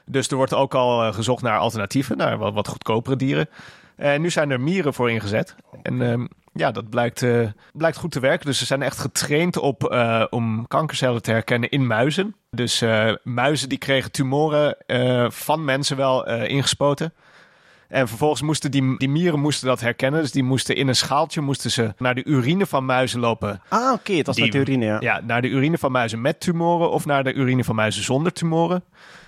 Dus 0.06 0.28
er 0.28 0.36
wordt 0.36 0.54
ook 0.54 0.74
al 0.74 1.12
gezocht 1.12 1.42
naar 1.42 1.58
alternatieven, 1.58 2.16
naar 2.16 2.38
wat, 2.38 2.54
wat 2.54 2.68
goedkopere 2.68 3.16
dieren. 3.16 3.48
En 3.96 4.20
nu 4.20 4.30
zijn 4.30 4.50
er 4.50 4.60
mieren 4.60 4.94
voor 4.94 5.10
ingezet. 5.10 5.54
En 5.82 6.02
ehm, 6.02 6.26
ja, 6.54 6.70
dat 6.70 6.90
blijkt, 6.90 7.22
eh, 7.22 7.48
blijkt 7.72 7.96
goed 7.96 8.10
te 8.10 8.20
werken. 8.20 8.46
Dus 8.46 8.58
ze 8.58 8.66
zijn 8.66 8.82
echt 8.82 8.98
getraind 8.98 9.56
op, 9.56 9.84
eh, 9.84 10.24
om 10.30 10.66
kankercellen 10.68 11.22
te 11.22 11.30
herkennen 11.30 11.70
in 11.70 11.86
muizen. 11.86 12.34
Dus 12.50 12.80
eh, 12.80 13.12
muizen 13.22 13.68
die 13.68 13.78
kregen 13.78 14.10
tumoren 14.12 14.76
van 15.32 15.64
mensen 15.64 15.96
wel 15.96 16.26
ingespoten. 16.28 17.12
En 17.88 18.08
vervolgens 18.08 18.42
moesten 18.42 18.70
die, 18.70 18.98
die 18.98 19.08
mieren 19.08 19.40
moesten 19.40 19.66
dat 19.68 19.80
herkennen. 19.80 20.20
Dus 20.20 20.32
die 20.32 20.42
moesten 20.42 20.76
in 20.76 20.88
een 20.88 20.96
schaaltje 20.96 21.40
moesten 21.40 21.70
ze 21.70 21.94
naar 21.98 22.14
de 22.14 22.24
urine 22.24 22.66
van 22.66 22.84
muizen 22.84 23.20
lopen. 23.20 23.62
Ah, 23.68 23.92
oké, 23.92 24.16
dat 24.22 24.28
is 24.28 24.34
Die- 24.34 24.42
met 24.44 24.52
de 24.52 24.58
urine, 24.58 24.84
ja. 24.84 24.96
Ja, 25.00 25.20
naar 25.24 25.42
de 25.42 25.48
urine 25.48 25.78
van 25.78 25.92
muizen 25.92 26.20
met 26.20 26.40
tumoren 26.40 26.90
of 26.90 27.04
naar 27.06 27.24
de 27.24 27.32
urine 27.32 27.64
van 27.64 27.74
muizen 27.74 28.02
zonder 28.02 28.32
tumoren. 28.32 28.84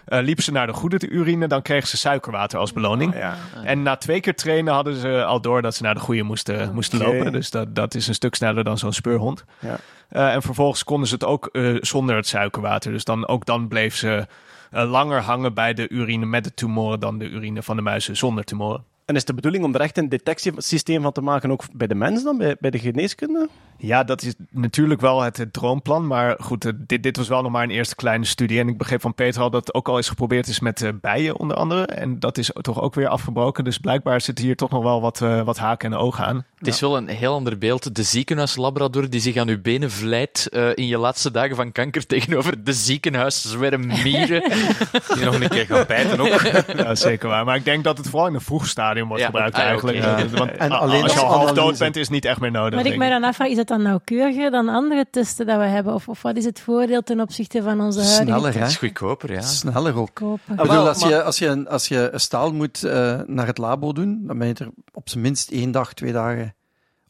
Eh 0.07 0.23
liepen 0.23 0.45
ze 0.45 0.53
naar 0.53 0.67
de 0.67 0.73
goede 0.73 1.09
urine, 1.09 1.49
dan 1.49 1.63
kregen 1.63 1.89
ze 1.89 1.97
suikerwater 1.97 2.59
als 2.59 2.73
beloning. 2.73 3.15
Ja. 3.15 3.37
En 3.65 3.83
na 3.83 3.97
twee 3.97 4.21
keer 4.21 4.35
trainen 4.35 4.75
hadden 4.75 4.95
ze 4.95 5.25
al 5.25 5.41
door 5.41 5.63
dat 5.63 5.75
ze 5.75 5.83
naar 5.83 5.95
de 5.95 6.01
goede 6.01 6.23
moesten, 6.23 6.75
moesten 6.75 6.99
lopen. 6.99 7.33
Dus 7.33 7.51
dat, 7.51 7.75
dat 7.75 7.95
is 7.95 8.09
een 8.09 8.15
stuk 8.15 8.35
sneller 8.35 8.65
dan 8.65 8.79
zo'n 8.79 8.93
speurhond. 8.93 9.45
Ja. 9.59 9.77
Eh, 10.09 10.35
en 10.35 10.43
vervolgens 10.43 10.85
konden 10.85 11.09
ze 11.09 11.15
het 11.15 11.25
ook 11.25 11.47
eh, 11.47 11.77
zonder 11.81 12.17
het 12.17 12.27
suikerwater. 12.27 12.93
Dus 12.93 13.05
dan, 13.05 13.27
ook 13.27 13.45
dan 13.45 13.69
bleef 13.69 13.97
ze 13.97 14.27
langer 14.71 15.21
hangen 15.21 15.55
bij 15.55 15.75
de 15.75 15.89
urine 15.89 16.27
met 16.27 16.45
de 16.45 16.55
tumoren 16.55 17.01
dan 17.01 17.19
de 17.19 17.29
urine 17.29 17.63
van 17.63 17.77
de 17.77 17.83
muizen 17.83 18.17
zonder 18.17 18.45
tumoren. 18.45 18.85
En 19.07 19.17
is 19.17 19.25
de 19.25 19.35
bedoeling 19.35 19.65
om 19.65 19.75
er 19.75 19.81
echt 19.81 19.99
een 19.99 20.09
detectiesysteem 20.09 21.03
van 21.03 21.13
te 21.13 21.21
maken, 21.21 21.51
ook 21.51 21.63
bij 21.73 21.87
de 21.87 21.95
mens 21.95 22.25
dan, 22.25 22.39
bij, 22.39 22.57
bij 22.61 22.71
de 22.71 22.79
geneeskunde? 22.79 23.49
Ja, 23.79 24.05
dat 24.05 24.23
is 24.23 24.35
natuurlijk 24.51 25.01
wel 25.01 25.23
het, 25.23 25.37
het 25.37 25.53
droomplan. 25.53 26.07
Maar 26.07 26.37
goed, 26.41 26.65
eh, 26.65 26.73
dit, 26.77 27.03
dit 27.03 27.17
was 27.17 27.29
wel 27.29 27.43
nog 27.43 27.53
maar 27.53 27.63
een 27.63 27.71
eerste 27.71 27.95
kleine 27.95 28.25
studie. 28.25 28.61
En 28.61 28.69
ik 28.69 28.79
begreep 28.79 29.01
van 29.01 29.15
Peter 29.15 29.43
al 29.43 29.51
dat 29.51 29.67
het 29.67 29.75
ook 29.75 29.89
al 29.89 29.97
eens 29.97 30.09
geprobeerd 30.09 30.47
is 30.47 30.61
met 30.61 30.83
eh, 30.83 30.91
bijen 31.01 31.39
onder 31.39 31.57
andere. 31.57 31.87
En 31.87 32.19
dat 32.19 32.39
is 32.39 32.51
toch 32.61 32.81
ook 32.81 32.95
weer 32.95 33.09
afgebroken. 33.09 33.65
Dus 33.65 33.79
blijkbaar 33.79 34.21
zit 34.21 34.39
hier 34.39 34.57
toch 34.57 34.71
nog 34.71 34.83
wel 34.83 35.01
wat, 35.01 35.21
eh, 35.21 35.43
wat 35.43 35.59
haken 35.59 35.93
en 35.93 35.99
ogen 35.99 36.25
aan. 36.25 36.45
Het 36.59 36.69
is 36.69 36.81
wel 36.81 36.97
een 36.97 37.09
heel 37.09 37.35
ander 37.35 37.59
beeld. 37.59 37.95
De 37.95 38.03
ziekenhuislabrador 38.03 39.11
die 39.11 39.21
zich 39.21 39.37
aan 39.37 39.49
uw 39.49 39.61
benen 39.61 39.91
vlijt 39.91 40.49
eh, 40.49 40.69
in 40.75 40.87
je 40.87 40.99
laatste 40.99 41.31
dagen 41.31 41.57
van 41.57 41.73
kanker 41.73 42.07
tegenover 42.17 42.65
de 42.65 42.73
ziekenhuiszwerm 42.73 43.87
mieren. 43.87 44.43
Die 45.15 45.25
nog 45.25 45.41
een 45.41 45.49
keer 45.49 45.67
gaan 45.67 45.85
bijten 45.87 46.21
ook. 46.21 46.35
Ja, 46.77 46.95
zeker 46.95 47.29
waar. 47.29 47.45
Maar 47.45 47.57
ik 47.57 47.65
denk 47.65 47.85
dat 47.85 47.99
het 47.99 48.09
vooral 48.09 48.29
in 48.29 48.35
een 48.35 48.41
vroeg 48.41 48.67
stadium 48.67 49.07
wordt 49.07 49.23
Ja, 49.23 49.29
gebruikt 49.29 49.57
ah, 49.57 49.63
eigenlijk. 49.63 49.97
Ja. 49.97 50.19
Eh, 50.19 50.25
Want 50.25 50.51
En 50.51 50.71
alleen 50.71 51.03
als 51.03 51.13
je 51.13 51.21
al 51.21 51.33
half 51.33 51.53
dood 51.53 51.79
bent, 51.79 51.97
is 51.97 52.03
het 52.03 52.11
niet 52.11 52.25
echt 52.25 52.41
meer 52.41 52.51
nodig. 52.51 52.75
Wat 52.75 52.93
ik 52.93 52.97
mij 52.97 53.09
dan 53.09 53.25
afvraag, 53.25 53.49
is 53.49 53.57
dat 53.57 53.66
dan 53.69 53.83
nauwkeuriger 53.83 54.51
dan 54.51 54.69
andere 54.69 55.07
testen 55.11 55.47
dat 55.47 55.59
we 55.59 55.65
hebben? 55.65 55.95
Of, 55.95 56.09
of 56.09 56.23
wat 56.23 56.37
is 56.37 56.45
het 56.45 56.61
voordeel 56.61 57.03
ten 57.03 57.21
opzichte 57.21 57.63
van 57.63 57.81
onze 57.81 57.99
huidige 58.01 58.23
Sneller, 58.25 58.53
hè? 58.55 58.61
Dat 58.61 58.69
is 58.69 58.77
goedkoper, 58.77 59.33
ja. 59.33 59.41
Sneller 59.41 59.97
ook. 59.97 60.21
Ah, 60.23 60.33
bedoel, 60.47 60.67
wel, 60.67 60.89
als, 60.89 61.03
je, 61.03 61.23
als, 61.23 61.39
je, 61.39 61.69
als 61.69 61.89
je 61.89 62.09
een 62.13 62.21
staal 62.21 62.53
moet 62.53 62.85
eh, 62.85 63.21
naar 63.27 63.47
het 63.47 63.59
labo 63.59 63.93
doen, 63.93 64.23
dan 64.27 64.39
ben 64.39 64.47
je 64.49 64.55
er 64.55 64.69
op 64.93 65.09
zijn 65.09 65.23
minst 65.23 65.51
één 65.51 65.71
dag, 65.71 65.95
twee 65.95 66.13
dagen 66.13 66.55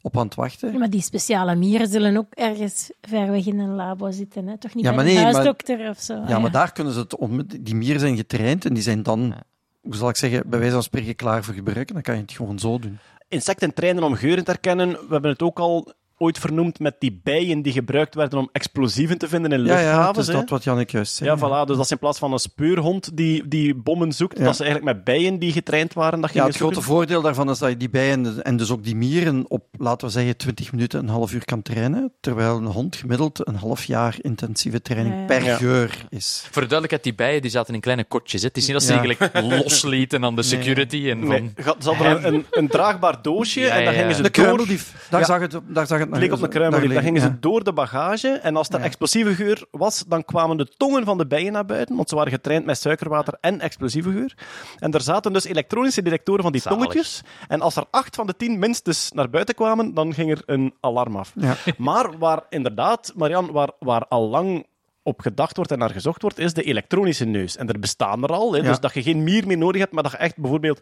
op 0.00 0.18
aan 0.18 0.24
het 0.24 0.34
wachten. 0.34 0.72
Ja, 0.72 0.78
maar 0.78 0.90
die 0.90 1.02
speciale 1.02 1.54
mieren 1.54 1.88
zullen 1.88 2.16
ook 2.16 2.32
ergens 2.34 2.90
ver 3.00 3.30
weg 3.30 3.46
in 3.46 3.58
een 3.58 3.74
labo 3.74 4.10
zitten, 4.10 4.46
hè? 4.46 4.58
toch 4.58 4.74
niet 4.74 4.84
Ja, 4.84 4.88
bij 4.94 4.98
maar 4.98 5.06
een 5.06 5.14
nee, 5.14 5.22
maar- 5.24 5.32
huisdokter 5.32 5.88
of 5.88 6.00
zo? 6.00 6.14
Ja, 6.14 6.20
Ah, 6.22 6.28
ja. 6.28 6.38
maar 6.38 6.50
daar 6.50 6.72
kunnen 6.72 6.92
ze 6.92 6.98
het 6.98 7.16
om. 7.16 7.42
Die 7.60 7.74
mieren 7.74 8.00
zijn 8.00 8.16
getraind 8.16 8.64
en 8.64 8.74
die 8.74 8.82
zijn 8.82 9.02
dan, 9.02 9.34
hoe 9.82 9.96
zal 9.96 10.08
ik 10.08 10.16
zeggen, 10.16 10.42
bij 10.50 10.58
wijze 10.58 10.74
van 10.74 10.82
spreken 10.82 11.16
klaar 11.16 11.44
voor 11.44 11.54
gebruik. 11.54 11.88
En 11.88 11.94
dan 11.94 12.02
kan 12.02 12.14
je 12.14 12.20
het 12.20 12.32
gewoon 12.32 12.58
zo 12.58 12.78
doen. 12.78 12.98
Insecten 13.28 13.74
trainen 13.74 14.02
om 14.02 14.14
geuren 14.14 14.44
te 14.44 14.50
herkennen. 14.50 14.88
We 14.90 15.06
hebben 15.08 15.30
het 15.30 15.42
ook 15.42 15.58
al 15.58 15.92
ooit 16.18 16.38
vernoemd 16.38 16.78
met 16.78 16.94
die 16.98 17.20
bijen 17.22 17.62
die 17.62 17.72
gebruikt 17.72 18.14
werden 18.14 18.38
om 18.38 18.48
explosieven 18.52 19.18
te 19.18 19.28
vinden 19.28 19.52
in 19.52 19.64
Ja, 19.64 19.66
ja, 19.66 19.74
het 19.76 19.84
luchthavens. 19.86 20.28
is 20.28 20.34
dat 20.34 20.50
wat 20.50 20.64
Janneke 20.64 20.92
juist 20.92 21.14
zei. 21.14 21.30
Ja, 21.30 21.36
voilà. 21.38 21.66
Dus 21.66 21.76
dat 21.76 21.84
is 21.84 21.90
in 21.90 21.98
plaats 21.98 22.18
van 22.18 22.32
een 22.32 22.38
speurhond 22.38 23.16
die, 23.16 23.48
die 23.48 23.74
bommen 23.74 24.12
zoekt, 24.12 24.38
Ja. 24.38 24.44
dat 24.44 24.56
ze 24.56 24.64
eigenlijk 24.64 24.94
met 24.94 25.04
bijen 25.04 25.38
die 25.38 25.52
getraind 25.52 25.92
waren. 25.92 26.20
Dat 26.20 26.32
Ja, 26.32 26.46
het 26.46 26.56
grote 26.56 26.80
voordeel 26.82 27.22
daarvan 27.22 27.50
is 27.50 27.58
dat 27.58 27.68
je 27.70 27.76
die 27.76 27.90
bijen 27.90 28.44
en 28.44 28.56
dus 28.56 28.70
ook 28.70 28.84
die 28.84 28.96
mieren 28.96 29.44
op, 29.48 29.64
laten 29.78 30.06
we 30.06 30.12
zeggen, 30.12 30.36
20 30.36 30.72
minuten, 30.72 31.00
een 31.00 31.08
half 31.08 31.32
uur 31.32 31.44
kan 31.44 31.62
trainen. 31.62 32.12
Terwijl 32.20 32.56
een 32.56 32.64
hond 32.66 32.96
gemiddeld 32.96 33.46
een 33.48 33.54
half 33.56 33.84
jaar 33.84 34.16
intensieve 34.20 34.82
training 34.82 35.14
Ja, 35.14 35.20
ja. 35.20 35.26
per 35.26 35.44
Ja. 35.44 35.56
geur 35.56 36.06
is. 36.10 36.40
Voor 36.50 36.62
de 36.62 36.68
duidelijkheid, 36.68 37.02
die 37.02 37.14
bijen 37.14 37.42
die 37.42 37.50
zaten 37.50 37.74
in 37.74 37.80
kleine 37.80 38.04
kotjes. 38.04 38.40
Hè. 38.42 38.48
Het 38.48 38.56
is 38.56 38.64
niet 38.66 38.72
dat 38.72 38.82
ze 38.82 38.92
Ja. 38.94 39.00
die 39.00 39.14
gelijk 39.16 39.50
loslieten 39.64 40.24
aan 40.24 40.36
de 40.36 40.42
security. 40.42 41.08
En 41.10 41.18
van... 41.20 41.28
Nee, 41.28 41.52
ze 41.78 41.88
hadden 41.90 42.26
een, 42.26 42.34
een, 42.34 42.44
een 42.50 42.68
draagbaar 42.68 43.22
doosje 43.22 43.60
Ja, 43.60 43.66
en 43.68 43.74
dan 43.74 43.82
ja, 43.84 43.90
gingen 43.90 44.08
ja. 44.08 44.14
ze 44.16 44.22
De 44.22 44.30
door... 44.30 44.66
daar, 45.10 45.20
Ja. 45.20 45.26
zag 45.26 45.40
het, 45.40 45.58
daar 45.68 45.86
zag 45.86 45.98
het 45.98 46.05
Het 46.10 46.18
leek 46.18 46.32
op 46.32 46.42
een 46.42 46.48
kruimeldief. 46.48 46.92
Dan 46.92 47.02
gingen 47.02 47.20
ze 47.20 47.26
ja. 47.26 47.36
door 47.40 47.64
de 47.64 47.72
bagage 47.72 48.28
en 48.28 48.56
als 48.56 48.68
er 48.68 48.78
Ja. 48.78 48.84
explosieve 48.84 49.34
geur 49.34 49.66
was, 49.70 50.04
dan 50.08 50.24
kwamen 50.24 50.56
de 50.56 50.66
tongen 50.76 51.04
van 51.04 51.18
de 51.18 51.26
bijen 51.26 51.52
naar 51.52 51.64
buiten, 51.66 51.96
want 51.96 52.08
ze 52.08 52.14
waren 52.14 52.32
getraind 52.32 52.64
met 52.64 52.78
suikerwater 52.78 53.34
en 53.40 53.60
explosieve 53.60 54.10
geur. 54.10 54.34
En 54.78 54.92
er 54.92 55.00
zaten 55.00 55.32
dus 55.32 55.44
elektronische 55.44 56.02
detectoren 56.02 56.42
van 56.42 56.52
die 56.52 56.60
Zalig. 56.60 56.78
tongetjes. 56.78 57.22
En 57.48 57.60
als 57.60 57.76
er 57.76 57.84
acht 57.90 58.14
van 58.14 58.26
de 58.26 58.36
tien 58.36 58.58
minstens 58.58 59.10
naar 59.12 59.30
buiten 59.30 59.54
kwamen, 59.54 59.94
dan 59.94 60.14
ging 60.14 60.30
er 60.30 60.42
een 60.46 60.74
alarm 60.80 61.16
af. 61.16 61.32
Ja. 61.34 61.54
Maar 61.78 62.18
waar 62.18 62.42
inderdaad, 62.48 63.12
Marian, 63.16 63.50
waar, 63.52 63.70
waar 63.78 64.06
al 64.08 64.28
lang 64.28 64.66
op 65.02 65.20
gedacht 65.20 65.56
wordt 65.56 65.70
en 65.72 65.78
naar 65.78 65.90
gezocht 65.90 66.22
wordt, 66.22 66.38
is 66.38 66.52
de 66.54 66.62
elektronische 66.62 67.24
neus. 67.24 67.56
En 67.56 67.68
er 67.68 67.78
bestaan 67.78 68.22
er 68.22 68.32
al, 68.32 68.52
hè, 68.52 68.58
Ja. 68.58 68.64
dus 68.68 68.80
dat 68.80 68.94
je 68.94 69.02
geen 69.02 69.22
mier 69.24 69.46
meer 69.46 69.58
nodig 69.58 69.80
hebt, 69.80 69.92
maar 69.92 70.02
dat 70.02 70.12
je 70.12 70.18
echt 70.18 70.36
bijvoorbeeld 70.36 70.80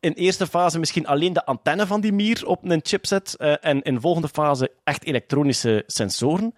in 0.00 0.12
eerste 0.12 0.46
fase 0.46 0.78
misschien 0.78 1.06
alleen 1.06 1.32
de 1.32 1.44
antenne 1.44 1.86
van 1.86 2.00
die 2.00 2.12
mier 2.12 2.46
op 2.46 2.64
een 2.64 2.80
chip 2.82 3.06
zet 3.06 3.34
eh, 3.36 3.54
en 3.60 3.82
in 3.82 4.00
volgende 4.00 4.28
fase 4.28 4.70
echt 4.84 5.04
elektronische 5.04 5.82
sensoren. 5.86 6.54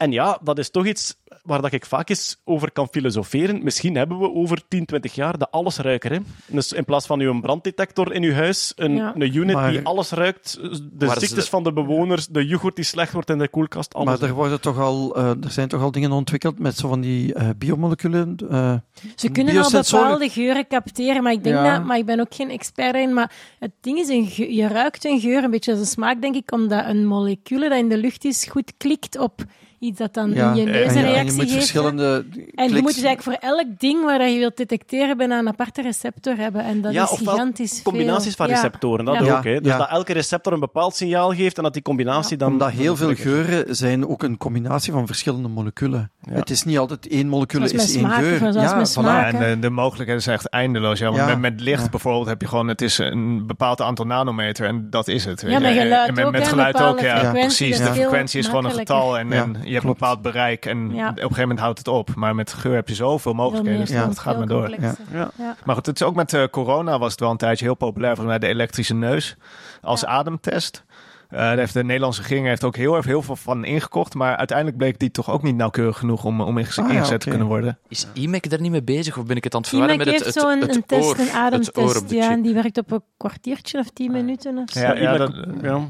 En 0.00 0.12
ja, 0.12 0.38
dat 0.42 0.58
is 0.58 0.70
toch 0.70 0.86
iets 0.86 1.14
waar 1.42 1.62
dat 1.62 1.72
ik 1.72 1.86
vaak 1.86 2.08
eens 2.08 2.40
over 2.44 2.72
kan 2.72 2.88
filosoferen. 2.90 3.62
Misschien 3.64 3.96
hebben 3.96 4.18
we 4.18 4.32
over 4.34 4.62
10, 4.68 4.84
20 4.86 5.14
jaar 5.14 5.38
de 5.38 5.50
allesruiker. 5.50 6.12
Hè? 6.12 6.18
Dus 6.46 6.72
in 6.72 6.84
plaats 6.84 7.06
van 7.06 7.20
uw 7.20 7.40
branddetector 7.40 8.12
in 8.14 8.22
uw 8.22 8.32
huis, 8.32 8.72
een, 8.76 8.94
Ja. 8.96 9.12
een 9.14 9.36
unit 9.36 9.54
Maar- 9.54 9.70
die 9.70 9.84
alles 9.84 10.10
ruikt, 10.10 10.58
de 10.92 11.08
ziektes 11.08 11.44
ze- 11.44 11.50
van 11.50 11.62
de 11.64 11.72
bewoners, 11.72 12.26
de 12.26 12.46
yoghurt 12.46 12.76
die 12.76 12.84
slecht 12.84 13.12
wordt 13.12 13.30
in 13.30 13.38
de 13.38 13.48
koelkast, 13.48 13.94
alles. 13.94 14.18
Maar 14.20 14.28
er, 14.28 14.34
worden 14.34 14.60
toch 14.60 14.78
al, 14.78 15.16
eh, 15.16 15.28
er 15.28 15.50
zijn 15.50 15.68
toch 15.68 15.82
al 15.82 15.90
dingen 15.90 16.12
ontwikkeld 16.12 16.58
met 16.58 16.76
zo 16.76 16.88
van 16.88 17.00
die 17.00 17.34
eh, 17.34 17.48
biomoleculen. 17.58 18.36
eh, 18.50 18.74
Ze 19.16 19.28
kunnen 19.30 19.56
al 19.62 19.70
bepaalde 19.70 20.28
geuren 20.28 20.66
capteren, 20.66 21.22
maar 21.22 21.32
ik 21.32 21.44
denk 21.44 21.56
Ja. 21.56 21.76
dat, 21.76 21.86
maar 21.86 21.98
ik 21.98 22.06
ben 22.06 22.20
ook 22.20 22.34
geen 22.34 22.50
expert 22.50 22.94
in, 22.94 23.14
maar 23.14 23.32
het 23.58 23.72
ding 23.80 23.98
is, 23.98 24.08
een 24.08 24.54
je 24.54 24.66
ruikt 24.68 25.04
een 25.04 25.20
geur 25.20 25.44
een 25.44 25.50
beetje 25.50 25.70
als 25.70 25.80
een 25.80 25.86
smaak, 25.86 26.20
denk 26.20 26.34
ik, 26.34 26.52
omdat 26.52 26.84
een 26.86 27.06
molecuul 27.06 27.60
dat 27.60 27.78
in 27.78 27.88
de 27.88 27.96
lucht 27.98 28.24
is 28.24 28.44
goed 28.44 28.72
klikt 28.76 29.18
op 29.18 29.44
iets 29.80 29.98
dat 29.98 30.14
dan 30.14 30.32
ja, 30.32 30.50
in 30.50 30.56
je 30.56 30.64
neus 30.64 30.74
en 30.74 30.88
een 30.88 30.92
je- 30.94 30.98
en 30.98 31.12
reactie 31.12 31.24
je 31.30 31.32
moet 31.32 31.42
geeft. 31.44 31.52
verschillende 31.54 32.24
En 32.54 32.68
je 32.74 32.80
moet 32.82 32.94
dus 32.94 33.02
eigenlijk 33.02 33.22
voor 33.22 33.48
elk 33.50 33.66
ding 33.78 34.04
waar 34.04 34.28
je 34.28 34.38
wilt 34.38 34.56
detecteren 34.56 35.16
bijna 35.16 35.38
een 35.38 35.48
aparte 35.48 35.82
receptor 35.82 36.36
hebben. 36.36 36.64
En 36.64 36.80
dat 36.80 36.92
ja, 36.92 37.02
is 37.02 37.08
gigantisch 37.18 37.82
combinaties 37.82 38.34
veel. 38.34 38.46
van 38.46 38.48
Ja. 38.48 38.54
receptoren, 38.54 39.04
dat 39.04 39.24
Ja. 39.24 39.36
ook. 39.36 39.44
Hè? 39.44 39.60
Dus 39.60 39.72
Ja. 39.72 39.78
dat 39.78 39.88
elke 39.90 40.12
receptor 40.12 40.52
een 40.52 40.60
bepaald 40.60 40.96
signaal 40.96 41.32
geeft 41.34 41.56
en 41.56 41.62
dat 41.62 41.72
die 41.72 41.82
combinatie 41.82 42.36
dan... 42.36 42.52
Omdat 42.52 42.70
heel 42.70 42.96
veel 42.96 43.14
geuren 43.14 43.74
zijn 43.76 44.06
ook 44.08 44.22
een 44.22 44.36
combinatie 44.36 44.92
van 44.92 45.06
verschillende 45.06 45.48
moleculen. 45.48 46.10
Ja. 46.22 46.32
Het 46.34 46.50
is 46.50 46.64
niet 46.64 46.78
altijd 46.78 47.08
één 47.08 47.28
molecuul 47.28 47.62
is 47.62 47.72
één 47.72 47.80
smaak, 47.80 48.14
geur. 48.18 48.52
ja, 48.52 48.84
voilà. 48.86 49.34
en 49.34 49.38
de, 49.38 49.58
de 49.60 49.70
mogelijkheden 49.70 50.22
zijn 50.22 50.36
echt 50.36 50.48
eindeloos. 50.48 50.98
Ja, 50.98 51.04
want 51.06 51.18
Ja. 51.18 51.26
met, 51.26 51.38
met 51.38 51.60
licht 51.60 51.82
Ja. 51.82 51.88
bijvoorbeeld 51.88 52.26
heb 52.26 52.40
je 52.40 52.48
gewoon, 52.48 52.68
het 52.68 52.82
is 52.82 52.98
een 52.98 53.46
bepaald 53.46 53.80
aantal 53.80 54.04
nanometer 54.06 54.66
en 54.66 54.86
dat 54.90 55.08
is 55.08 55.24
het. 55.24 55.40
Ja, 55.40 55.58
met 55.58 55.62
En- 55.70 55.74
geluid 55.80 56.14
met, 56.14 56.24
ook, 56.24 56.32
met 56.32 56.48
geluid 56.48 56.82
ook, 56.82 57.00
ja. 57.00 57.30
Precies, 57.32 57.76
de 57.76 57.84
frequentie 57.84 58.38
is 58.40 58.46
gewoon 58.46 58.64
een 58.64 58.70
getal 58.70 59.18
en, 59.18 59.28
Ja, 59.28 59.42
en 59.42 59.56
je 59.70 59.76
hebt 59.76 59.86
een 59.88 59.92
bepaald 59.98 60.22
bereik 60.22 60.66
en 60.66 60.78
Ja. 60.94 61.08
op 61.08 61.16
een 61.16 61.22
gegeven 61.22 61.40
moment 61.40 61.60
houdt 61.60 61.78
het 61.78 61.88
op. 61.88 62.14
Maar 62.14 62.34
met 62.34 62.52
geur 62.52 62.74
heb 62.74 62.88
je 62.88 62.94
zoveel 62.94 63.18
Veel 63.18 63.32
mogelijkheden, 63.34 63.80
dus 63.80 63.90
Ja. 63.90 64.06
dat 64.06 64.18
gaat 64.18 64.38
maar 64.38 64.46
door. 64.46 64.66
complexer. 64.68 65.04
Ja. 65.12 65.30
Ja. 65.38 65.56
Maar 65.64 65.74
goed, 65.74 65.86
het 65.86 66.00
is 66.00 66.06
ook 66.06 66.14
met 66.14 66.32
eh, 66.34 66.44
corona 66.50 66.98
was 66.98 67.10
het 67.10 67.20
wel 67.20 67.30
een 67.30 67.36
tijdje 67.36 67.64
heel 67.64 67.74
populair, 67.74 68.14
volgens 68.16 68.38
mij 68.38 68.48
de 68.48 68.54
elektrische 68.54 68.94
neus 68.94 69.36
als 69.82 70.00
Ja. 70.00 70.06
ademtest. 70.06 70.84
Eh, 71.30 71.38
daar 71.38 71.56
heeft 71.56 71.72
de 71.72 71.84
Nederlandse 71.84 72.20
regering 72.22 72.46
heeft 72.46 72.64
ook 72.64 72.76
heel 72.76 72.96
erg 72.96 73.04
heel 73.04 73.22
veel 73.22 73.36
van 73.36 73.64
ingekocht, 73.64 74.14
maar 74.14 74.36
uiteindelijk 74.36 74.76
bleek 74.76 74.98
die 74.98 75.10
toch 75.10 75.30
ook 75.30 75.42
niet 75.42 75.56
nauwkeurig 75.56 75.98
genoeg 75.98 76.24
om, 76.24 76.40
om 76.40 76.58
ingezet, 76.58 76.84
Ah, 76.84 76.90
ja, 76.90 76.96
ingezet 76.96 77.14
oké. 77.14 77.24
te 77.24 77.28
kunnen 77.30 77.46
worden. 77.46 77.78
Is 77.88 78.06
IMEC 78.12 78.50
daar 78.50 78.60
niet 78.60 78.70
mee 78.70 78.82
bezig 78.82 79.18
of 79.18 79.24
ben 79.26 79.36
ik 79.36 79.44
het 79.44 79.54
aan 79.54 79.60
het 79.60 79.68
verwarren 79.68 79.96
met 79.96 80.06
het, 80.06 80.14
heeft 80.14 80.34
het, 80.34 80.44
zo'n 80.44 80.60
het, 80.60 80.74
een 80.76 80.84
test, 80.86 81.02
oor, 81.02 81.18
een 81.18 81.24
het 81.24 81.34
oor 81.34 81.40
ademtest, 81.40 81.96
op 82.02 82.08
de 82.08 82.14
ja, 82.14 82.30
en 82.30 82.42
die 82.42 82.54
werkt 82.54 82.78
op 82.78 82.90
een 82.90 83.02
kwartiertje 83.16 83.78
of 83.78 83.90
tien 83.92 84.12
minuten 84.12 84.58
of 84.58 84.70
zo. 84.70 84.80
Ja, 84.80 84.94
ja, 84.94 85.16
dat, 85.16 85.32
ja. 85.62 85.80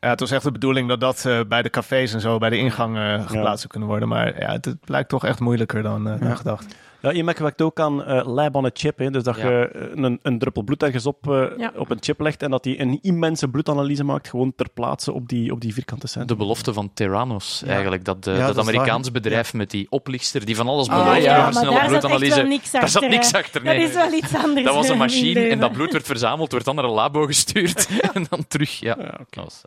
ja, 0.00 0.08
het 0.08 0.20
was 0.20 0.30
echt 0.30 0.42
de 0.44 0.52
bedoeling 0.52 0.88
dat 0.88 1.00
dat 1.00 1.24
eh, 1.24 1.40
bij 1.48 1.62
de 1.62 1.70
cafés 1.70 2.12
en 2.12 2.20
zo 2.20 2.38
bij 2.38 2.50
de 2.50 2.58
ingang 2.58 2.96
eh, 2.96 3.26
geplaatst 3.26 3.58
zou 3.60 3.68
kunnen 3.68 3.88
worden. 3.88 4.08
Maar 4.08 4.40
ja, 4.40 4.52
het, 4.52 4.64
het 4.64 4.78
lijkt 4.84 5.08
toch 5.08 5.24
echt 5.24 5.40
moeilijker 5.40 5.82
dan, 5.82 6.08
eh, 6.08 6.20
dan 6.20 6.36
gedacht. 6.36 6.74
Ja, 7.02 7.10
IMEC 7.12 7.38
werkt 7.38 7.62
ook 7.62 7.80
aan 7.80 8.04
eh, 8.04 8.26
lab 8.26 8.54
on 8.54 8.64
a 8.64 8.70
chip. 8.72 8.98
Hè, 8.98 9.10
dus 9.10 9.22
dat 9.22 9.36
Ja. 9.36 9.48
je 9.48 9.68
eh, 9.68 10.02
een, 10.04 10.18
een 10.22 10.38
druppel 10.38 10.62
bloed 10.62 10.82
ergens 10.82 11.06
op, 11.06 11.30
eh, 11.30 11.44
Ja. 11.58 11.72
op 11.76 11.90
een 11.90 11.96
chip 12.00 12.20
legt 12.20 12.42
en 12.42 12.50
dat 12.50 12.62
die 12.62 12.80
een 12.80 12.98
immense 13.02 13.48
bloedanalyse 13.48 14.04
maakt, 14.04 14.28
gewoon 14.28 14.52
ter 14.56 14.68
plaatse 14.74 15.12
op 15.12 15.28
die, 15.28 15.52
op 15.52 15.60
die 15.60 15.74
vierkante 15.74 16.06
cent. 16.06 16.28
De 16.28 16.36
belofte 16.36 16.72
van 16.72 16.90
Theranos, 16.94 17.62
eigenlijk. 17.66 18.04
Dat, 18.04 18.24
de, 18.24 18.30
Ja, 18.30 18.46
dat 18.46 18.54
dat 18.54 18.68
Amerikaans 18.68 19.02
waar. 19.10 19.20
bedrijf 19.20 19.54
met 19.54 19.70
die 19.70 19.86
oplichter 19.90 20.44
die 20.44 20.56
van 20.56 20.68
alles 20.68 20.88
Ah, 20.88 21.04
belooft. 21.04 21.22
ja, 21.22 21.30
over 21.30 21.42
maar 21.42 21.52
snelle 21.52 21.70
daar 21.70 21.74
zat 21.80 21.90
echt 21.90 22.00
bloedanalyse. 22.00 22.36
wel 22.36 22.46
niks 22.46 22.70
Daar 22.70 22.88
zat 22.88 23.02
achter, 23.02 23.16
niks 23.18 23.32
achter, 23.34 23.64
Dat 23.64 23.74
nee. 23.74 23.84
is 23.86 23.94
wel 23.94 24.12
iets 24.12 24.34
anders. 24.34 24.64
Dat 24.66 24.74
was 24.74 24.88
een 24.88 24.98
machine 24.98 25.40
en 25.48 25.58
dat 25.60 25.72
bloed 25.72 25.92
werd 25.92 26.06
verzameld, 26.06 26.52
werd 26.52 26.64
dan 26.64 26.74
naar 26.74 26.84
een 26.84 26.90
labo 26.90 27.26
gestuurd 27.26 27.88
en 28.14 28.26
dan 28.30 28.44
terug. 28.48 28.80
Ja. 28.80 28.94
Dat 28.94 29.44
was- 29.44 29.62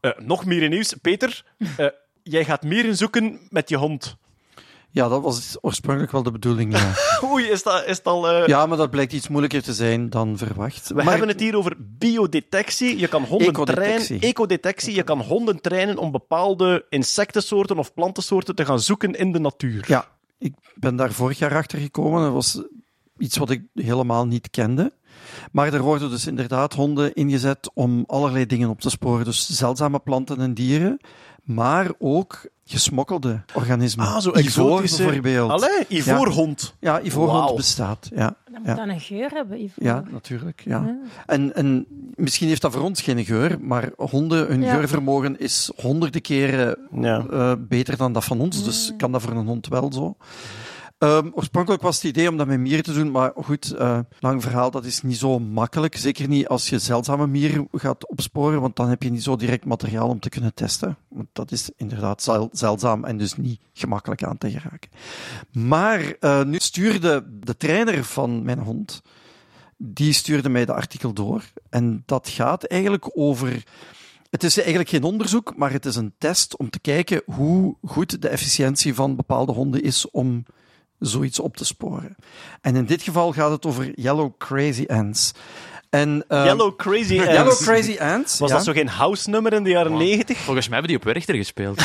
Eh, 0.00 0.10
nog 0.18 0.44
meer 0.44 0.62
in 0.62 0.70
nieuws. 0.70 0.94
Peter, 1.02 1.42
eh, 1.76 1.86
jij 2.22 2.44
gaat 2.44 2.62
mieren 2.62 2.96
zoeken 2.96 3.38
met 3.50 3.68
je 3.68 3.76
hond. 3.76 4.16
Ja, 4.94 5.08
dat 5.08 5.22
was 5.22 5.56
oorspronkelijk 5.60 6.12
wel 6.12 6.22
de 6.22 6.30
bedoeling. 6.30 6.78
Ja, 6.78 6.92
Oei, 7.30 7.44
is 7.44 7.62
dat, 7.62 7.84
is 7.86 8.02
dat 8.02 8.12
al... 8.12 8.28
eh, 8.28 8.46
ja 8.46 8.66
maar 8.66 8.76
dat 8.76 8.90
blijkt 8.90 9.12
iets 9.12 9.28
moeilijker 9.28 9.62
te 9.62 9.72
zijn 9.74 10.10
dan 10.10 10.38
verwacht. 10.38 10.88
We 10.88 10.94
Maar- 10.94 11.04
hebben 11.08 11.28
het 11.28 11.40
hier 11.40 11.56
over 11.56 11.76
biodetectie. 11.78 12.98
Je 12.98 13.08
kan 13.08 13.22
honden 13.24 13.48
Ecodetectie. 13.48 14.04
trainen. 14.06 14.28
Ecodetectie. 14.28 14.94
Je 14.94 15.02
kan 15.02 15.20
honden 15.20 15.60
trainen 15.60 15.98
om 15.98 16.10
bepaalde 16.10 16.86
insectensoorten 16.88 17.78
of 17.78 17.94
plantensoorten 17.94 18.54
te 18.54 18.64
gaan 18.64 18.80
zoeken 18.80 19.12
in 19.12 19.32
de 19.32 19.38
natuur. 19.38 19.84
Ja, 19.88 20.08
ik 20.38 20.54
ben 20.74 20.96
daar 20.96 21.12
vorig 21.12 21.38
jaar 21.38 21.54
achter 21.56 21.78
gekomen. 21.78 22.22
Dat 22.22 22.32
was 22.32 22.62
iets 23.18 23.36
wat 23.36 23.50
ik 23.50 23.62
helemaal 23.74 24.26
niet 24.26 24.50
kende. 24.50 24.92
Maar 25.52 25.72
er 25.74 25.82
worden 25.82 26.10
dus 26.10 26.26
inderdaad 26.26 26.72
honden 26.74 27.14
ingezet 27.14 27.70
om 27.74 28.04
allerlei 28.06 28.46
dingen 28.46 28.68
op 28.68 28.80
te 28.80 28.90
sporen. 28.90 29.24
Dus 29.24 29.48
zeldzame 29.48 29.98
planten 29.98 30.40
en 30.40 30.54
dieren, 30.54 31.00
maar 31.42 31.90
ook 31.98 32.48
gesmokkelde 32.64 33.40
organismen. 33.54 34.06
Ah, 34.06 34.20
zo 34.20 34.32
Ivoor 34.36 34.80
bijvoorbeeld. 34.80 35.50
Allee, 35.50 35.84
ivoorhond. 35.88 36.74
Ja, 36.80 37.00
ivoorhond 37.02 37.56
bestaat. 37.56 38.10
Ja, 38.14 38.26
Dat 38.44 38.58
moet 38.58 38.66
Ja. 38.66 38.74
dan 38.74 38.88
een 38.88 39.00
geur 39.00 39.30
hebben. 39.30 39.58
Yves. 39.62 39.72
ja 39.84 40.02
natuurlijk. 40.10 40.62
Ja. 40.64 40.82
Ja. 40.84 40.96
En, 41.26 41.54
en 41.54 41.86
misschien 42.14 42.48
heeft 42.48 42.62
dat 42.62 42.72
voor 42.72 42.82
ons 42.82 43.02
geen 43.02 43.24
geur, 43.24 43.58
maar 43.60 43.90
honden, 43.96 44.46
hun 44.46 44.62
Ja. 44.62 44.74
geurvermogen 44.74 45.38
is 45.38 45.70
honderden 45.76 46.20
keren 46.20 46.78
Ja. 47.00 47.24
eh, 47.30 47.52
beter 47.58 47.96
dan 47.96 48.12
dat 48.12 48.24
van 48.24 48.40
ons. 48.40 48.64
Dus 48.64 48.92
kan 48.96 49.12
dat 49.12 49.22
voor 49.22 49.32
een 49.32 49.46
hond 49.46 49.68
wel 49.68 49.92
zo. 49.92 50.16
Ehm, 50.98 51.30
oorspronkelijk 51.32 51.82
was 51.82 51.96
het 51.96 52.04
idee 52.04 52.28
om 52.28 52.36
dat 52.36 52.46
met 52.46 52.58
mieren 52.58 52.84
te 52.84 52.92
doen, 52.92 53.10
maar 53.10 53.32
goed, 53.36 53.72
eh, 53.72 53.98
lang 54.20 54.42
verhaal, 54.42 54.70
dat 54.70 54.84
is 54.84 55.02
niet 55.02 55.16
zo 55.16 55.38
makkelijk. 55.38 55.96
Zeker 55.96 56.28
niet 56.28 56.48
als 56.48 56.68
je 56.68 56.78
zeldzame 56.78 57.26
mieren 57.26 57.68
gaat 57.72 58.08
opsporen, 58.08 58.60
want 58.60 58.76
dan 58.76 58.88
heb 58.88 59.02
je 59.02 59.10
niet 59.10 59.22
zo 59.22 59.36
direct 59.36 59.64
materiaal 59.64 60.08
om 60.08 60.20
te 60.20 60.28
kunnen 60.28 60.54
testen. 60.54 60.96
Want 61.08 61.28
dat 61.32 61.52
is 61.52 61.70
inderdaad 61.76 62.22
zel- 62.22 62.48
zeldzaam 62.52 63.04
en 63.04 63.18
dus 63.18 63.36
niet 63.36 63.60
gemakkelijk 63.72 64.22
aan 64.22 64.38
te 64.38 64.50
geraken. 64.50 64.90
Maar 65.52 66.14
eh, 66.20 66.44
nu 66.44 66.58
stuurde 66.58 67.24
de 67.40 67.56
trainer 67.56 68.04
van 68.04 68.42
mijn 68.42 68.58
hond, 68.58 69.02
die 69.76 70.12
stuurde 70.12 70.48
mij 70.48 70.64
de 70.64 70.74
artikel 70.74 71.12
door. 71.12 71.42
En 71.70 72.02
dat 72.06 72.28
gaat 72.28 72.64
eigenlijk 72.64 73.10
over 73.14 73.64
het 74.30 74.44
is 74.44 74.56
eigenlijk 74.56 74.88
geen 74.88 75.02
onderzoek, 75.02 75.56
maar 75.56 75.72
het 75.72 75.86
is 75.86 75.96
een 75.96 76.14
test 76.18 76.56
om 76.56 76.70
te 76.70 76.80
kijken 76.80 77.22
hoe 77.26 77.76
goed 77.82 78.22
de 78.22 78.28
efficiëntie 78.28 78.94
van 78.94 79.16
bepaalde 79.16 79.52
honden 79.52 79.82
is 79.82 80.10
om 80.10 80.44
zoiets 81.06 81.40
op 81.40 81.56
te 81.56 81.64
sporen. 81.64 82.16
En 82.60 82.76
in 82.76 82.84
dit 82.84 83.02
geval 83.02 83.32
gaat 83.32 83.50
het 83.50 83.66
over 83.66 83.92
yellow 84.00 84.32
crazy 84.38 84.84
ants. 84.86 85.32
En, 85.90 86.24
ehm, 86.28 86.44
Yellow 86.44 86.76
Crazy 86.76 87.18
Ants. 87.18 87.32
Yellow 87.32 87.56
crazy 87.56 87.96
ants. 87.98 88.38
Was 88.38 88.48
ja. 88.50 88.56
dat 88.56 88.64
zo 88.64 88.72
geen 88.72 88.88
house-nummer 88.88 89.52
in 89.52 89.62
de 89.64 89.70
jaren 89.70 89.90
Wow. 89.92 90.00
negentig? 90.00 90.38
Volgens 90.38 90.68
mij 90.68 90.78
hebben 90.78 90.98
die 90.98 91.08
op 91.08 91.14
Werchter 91.14 91.34
gespeeld. 91.34 91.82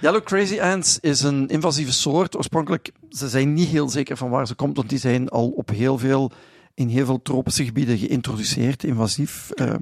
Yellow 0.00 0.22
crazy 0.24 0.60
ants 0.60 0.98
is 1.00 1.20
een 1.22 1.48
invasieve 1.48 1.92
soort. 1.92 2.36
Oorspronkelijk, 2.36 2.90
ze 3.10 3.28
zijn 3.28 3.52
niet 3.52 3.68
heel 3.68 3.88
zeker 3.88 4.16
van 4.16 4.30
waar 4.30 4.46
ze 4.46 4.54
komt, 4.54 4.76
want 4.76 4.88
die 4.88 4.98
zijn 4.98 5.28
al 5.28 5.48
op 5.48 5.68
heel 5.68 5.98
veel, 5.98 6.30
in 6.74 6.88
heel 6.88 7.04
veel 7.06 7.22
tropische 7.22 7.64
gebieden 7.64 7.98
geïntroduceerd, 7.98 8.84
invasief. 8.84 9.50
eh. 9.50 9.74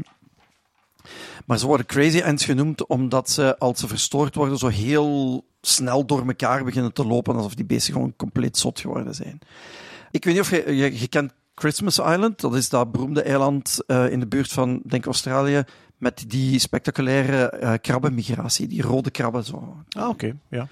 Maar 1.48 1.58
ze 1.58 1.66
worden 1.66 1.86
crazy 1.86 2.22
ants 2.22 2.44
genoemd 2.44 2.86
omdat 2.86 3.30
ze, 3.30 3.58
als 3.58 3.80
ze 3.80 3.88
verstoord 3.88 4.34
worden, 4.34 4.58
zo 4.58 4.66
heel 4.66 5.44
snel 5.60 6.06
door 6.06 6.26
elkaar 6.26 6.64
beginnen 6.64 6.92
te 6.92 7.06
lopen, 7.06 7.36
alsof 7.36 7.54
die 7.54 7.64
beesten 7.64 7.92
gewoon 7.92 8.16
compleet 8.16 8.58
zot 8.58 8.80
geworden 8.80 9.14
zijn. 9.14 9.38
Ik 10.10 10.24
weet 10.24 10.34
niet 10.34 10.42
of 10.42 10.50
je, 10.50 10.76
je, 10.76 11.00
je 11.00 11.08
kent 11.08 11.32
Christmas 11.54 11.98
Island, 11.98 12.40
dat 12.40 12.54
is 12.54 12.68
dat 12.68 12.92
beroemde 12.92 13.22
eiland 13.22 13.78
eh, 13.86 14.10
in 14.10 14.20
de 14.20 14.26
buurt 14.26 14.52
van, 14.52 14.82
denk 14.84 15.06
Australië, 15.06 15.64
met 15.96 16.24
die 16.26 16.58
spectaculaire 16.58 17.48
eh, 17.48 17.72
krabbenmigratie, 17.80 18.66
die 18.66 18.82
rode 18.82 19.10
krabben 19.10 19.44
zo. 19.44 19.76
Ah, 19.88 20.08
oké. 20.08 20.36
Ja. 20.48 20.68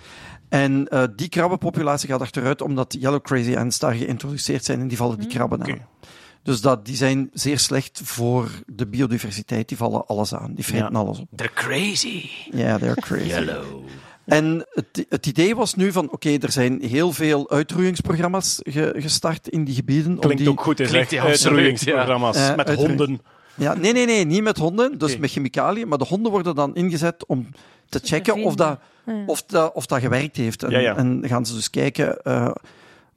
En 0.49 0.89
eh, 0.89 1.05
die 1.17 1.29
krabbenpopulatie 1.29 2.09
gaat 2.09 2.21
achteruit 2.21 2.63
omdat 2.63 2.97
yellow 2.99 3.23
crazy 3.23 3.57
ants 3.57 3.79
daar 3.79 3.95
geïntroduceerd 3.95 4.65
zijn 4.65 4.81
en 4.81 4.89
die 4.89 4.97
vallen 4.97 5.19
die 5.19 5.29
krabben 5.29 5.65
aan. 5.65 5.87
Dus 6.47 6.61
dat, 6.61 6.85
die 6.87 6.97
zijn 6.97 7.31
zeer 7.33 7.59
slecht 7.59 8.01
voor 8.05 8.49
de 8.67 8.87
biodiversiteit. 8.87 9.69
Die 9.69 9.77
vallen 9.77 10.07
alles 10.07 10.35
aan. 10.35 10.55
Die 10.55 10.65
vreten 10.65 10.93
Ja. 10.93 10.99
alles 10.99 11.19
op. 11.19 11.27
They're 11.37 11.53
crazy. 11.55 12.29
Ja, 12.51 12.79
they're 12.79 13.01
crazy. 13.01 13.27
Yellow. 13.27 13.85
En 14.25 14.67
het, 14.71 15.07
het 15.09 15.27
idee 15.27 15.57
was 15.57 15.75
nu 15.75 15.93
van, 15.93 16.11
oké, 16.13 16.37
er 16.41 16.53
zijn 16.53 16.83
heel 16.83 17.13
veel 17.13 17.51
uitroeiingsprogramma's 17.51 18.59
ge- 18.63 18.95
gestart 18.97 19.49
in 19.49 19.65
die 19.65 19.75
gebieden. 19.75 20.13
om 20.13 20.19
Klinkt 20.19 20.39
die, 20.39 20.51
ook 20.51 20.61
goed, 20.61 20.79
hè, 20.79 20.85
Klinkt 20.85 21.11
zeg. 21.11 21.19
ja, 21.23 21.27
absoluut, 21.29 21.47
Uitroeiingsprogramma's 21.47 22.37
ja. 22.37 22.55
met 22.55 22.59
Eh, 22.67 22.71
uitroeiing. 22.71 22.99
honden. 22.99 23.21
Ja, 23.55 23.75
nee, 23.75 23.93
nee, 23.93 24.07
nee, 24.07 24.25
niet 24.25 24.43
met 24.43 24.57
honden, 24.59 24.99
dus 24.99 25.17
met 25.19 25.31
chemicaliën. 25.31 25.89
Maar 25.89 25.99
de 25.99 26.05
honden 26.05 26.31
worden 26.33 26.55
dan 26.55 26.75
ingezet 26.75 27.27
om 27.27 27.49
te 27.89 28.01
checken 28.03 28.43
of 28.43 28.55
dat, 28.55 28.79
of, 29.27 29.43
dat, 29.43 29.75
of 29.75 29.87
dat 29.87 30.01
gewerkt 30.01 30.37
heeft. 30.37 30.63
En, 30.63 30.71
Ja, 30.71 30.79
ja. 30.79 30.97
en 30.97 31.23
gaan 31.27 31.47
ze 31.47 31.55
dus 31.55 31.71
kijken 31.71 32.23
eh, 32.23 32.51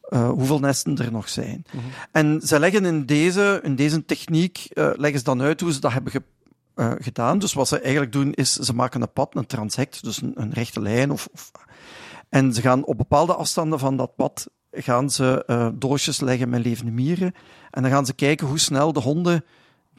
eh, 0.09 0.29
hoeveel 0.29 0.59
nesten 0.59 0.97
er 0.97 1.11
nog 1.11 1.29
zijn. 1.29 1.65
Mhm. 1.71 1.83
En 2.11 2.41
ze 2.43 2.59
leggen 2.59 2.85
in 2.85 3.05
deze, 3.05 3.59
in 3.63 3.75
deze 3.75 4.05
techniek 4.05 4.57
eh, 4.57 4.89
leggen 4.95 5.19
ze 5.19 5.25
dan 5.25 5.41
uit 5.41 5.61
hoe 5.61 5.73
ze 5.73 5.79
dat 5.79 5.91
hebben 5.91 6.23
eh, 6.75 6.91
gedaan. 6.97 7.39
Dus 7.39 7.53
wat 7.53 7.67
ze 7.67 7.79
eigenlijk 7.79 8.11
doen, 8.11 8.33
is 8.33 8.53
ze 8.53 8.73
maken 8.73 9.01
een 9.01 9.13
pad, 9.13 9.35
een 9.35 9.45
transect, 9.45 10.03
dus 10.03 10.21
een, 10.21 10.31
een 10.35 10.53
rechte 10.53 10.81
lijn. 10.81 11.11
Of, 11.11 11.29
of, 11.31 11.51
en 12.29 12.53
ze 12.53 12.61
gaan 12.61 12.85
op 12.85 12.97
bepaalde 12.97 13.33
afstanden 13.33 13.79
van 13.79 13.97
dat 13.97 14.15
pad 14.15 14.47
gaan 14.71 15.09
ze 15.09 15.71
doosjes 15.75 16.19
leggen 16.19 16.49
met 16.49 16.63
levende 16.63 16.91
mieren. 16.91 17.33
En 17.71 17.81
dan 17.81 17.91
gaan 17.91 18.05
ze 18.05 18.13
kijken 18.13 18.47
hoe 18.47 18.59
snel 18.59 18.93
de 18.93 18.99
honden 18.99 19.45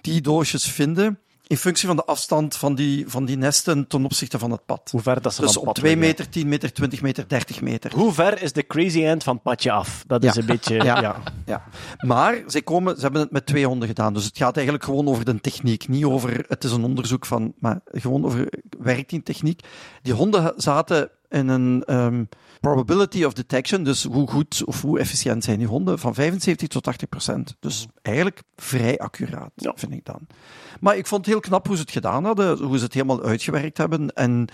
die 0.00 0.20
doosjes 0.20 0.70
vinden 0.70 1.18
in 1.50 1.56
functie 1.56 1.86
van 1.86 1.96
de 1.96 2.04
afstand 2.04 2.56
van 2.56 2.74
die, 2.74 3.04
van 3.08 3.24
die 3.24 3.36
nesten 3.36 3.86
ten 3.86 4.04
opzichte 4.04 4.38
van 4.38 4.50
het 4.50 4.66
pad. 4.66 4.88
Hoe 4.90 5.00
ver 5.00 5.22
dat 5.22 5.34
ze 5.34 5.40
Dus 5.40 5.52
van 5.52 5.60
op 5.60 5.66
het 5.66 5.74
pad 5.74 5.84
2 5.84 5.96
liggen. 5.96 6.10
meter, 6.16 6.32
10 6.32 6.48
meter, 6.48 6.72
20 6.72 7.02
meter, 7.02 7.28
30 7.28 7.60
meter. 7.60 7.92
Hoe 7.94 8.12
ver 8.12 8.42
is 8.42 8.52
de 8.52 8.66
crazy 8.66 9.04
end 9.04 9.22
van 9.24 9.34
het 9.34 9.42
padje 9.42 9.70
af? 9.72 10.04
Dat 10.06 10.24
is 10.24 10.34
Ja. 10.34 10.40
een 10.40 10.46
beetje... 10.46 10.74
Ja. 10.90 11.00
Ja. 11.00 11.16
Ja. 11.46 11.64
Maar 11.98 12.42
zij 12.46 12.62
komen, 12.62 12.94
ze 12.96 13.00
hebben 13.02 13.20
het 13.20 13.30
met 13.30 13.46
twee 13.46 13.66
honden 13.66 13.88
gedaan. 13.88 14.14
Dus 14.14 14.24
het 14.24 14.36
gaat 14.36 14.54
eigenlijk 14.54 14.84
gewoon 14.84 15.08
over 15.08 15.24
de 15.24 15.40
techniek. 15.40 15.88
Niet 15.88 16.04
over, 16.04 16.44
het 16.48 16.64
is 16.64 16.72
een 16.72 16.84
onderzoek 16.84 17.26
van, 17.26 17.52
maar 17.58 17.80
gewoon 17.92 18.24
over, 18.24 18.48
werkt 18.78 19.10
die 19.10 19.22
techniek? 19.22 19.60
Die 20.02 20.12
honden 20.12 20.52
zaten 20.56 21.10
in 21.30 21.48
een 21.48 21.84
ehm, 21.84 22.24
probability 22.60 23.24
of 23.24 23.32
detection, 23.32 23.84
dus 23.84 24.04
hoe 24.04 24.28
goed 24.28 24.62
of 24.64 24.82
hoe 24.82 24.98
efficiënt 24.98 25.44
zijn 25.44 25.58
die 25.58 25.66
honden, 25.66 25.98
van 25.98 26.14
75 26.14 26.68
tot 26.68 26.82
80 26.82 27.08
procent. 27.08 27.56
Dus 27.60 27.86
eigenlijk 28.02 28.42
vrij 28.56 28.98
accuraat, 28.98 29.50
Ja. 29.54 29.72
vind 29.76 29.92
ik 29.92 30.04
dan. 30.04 30.26
Maar 30.80 30.96
ik 30.96 31.06
vond 31.06 31.24
het 31.24 31.34
heel 31.34 31.42
knap 31.42 31.66
hoe 31.66 31.76
ze 31.76 31.82
het 31.82 31.90
gedaan 31.90 32.24
hadden, 32.24 32.58
hoe 32.62 32.78
ze 32.78 32.84
het 32.84 32.94
helemaal 32.94 33.22
uitgewerkt 33.22 33.78
hebben. 33.78 34.12
En 34.14 34.48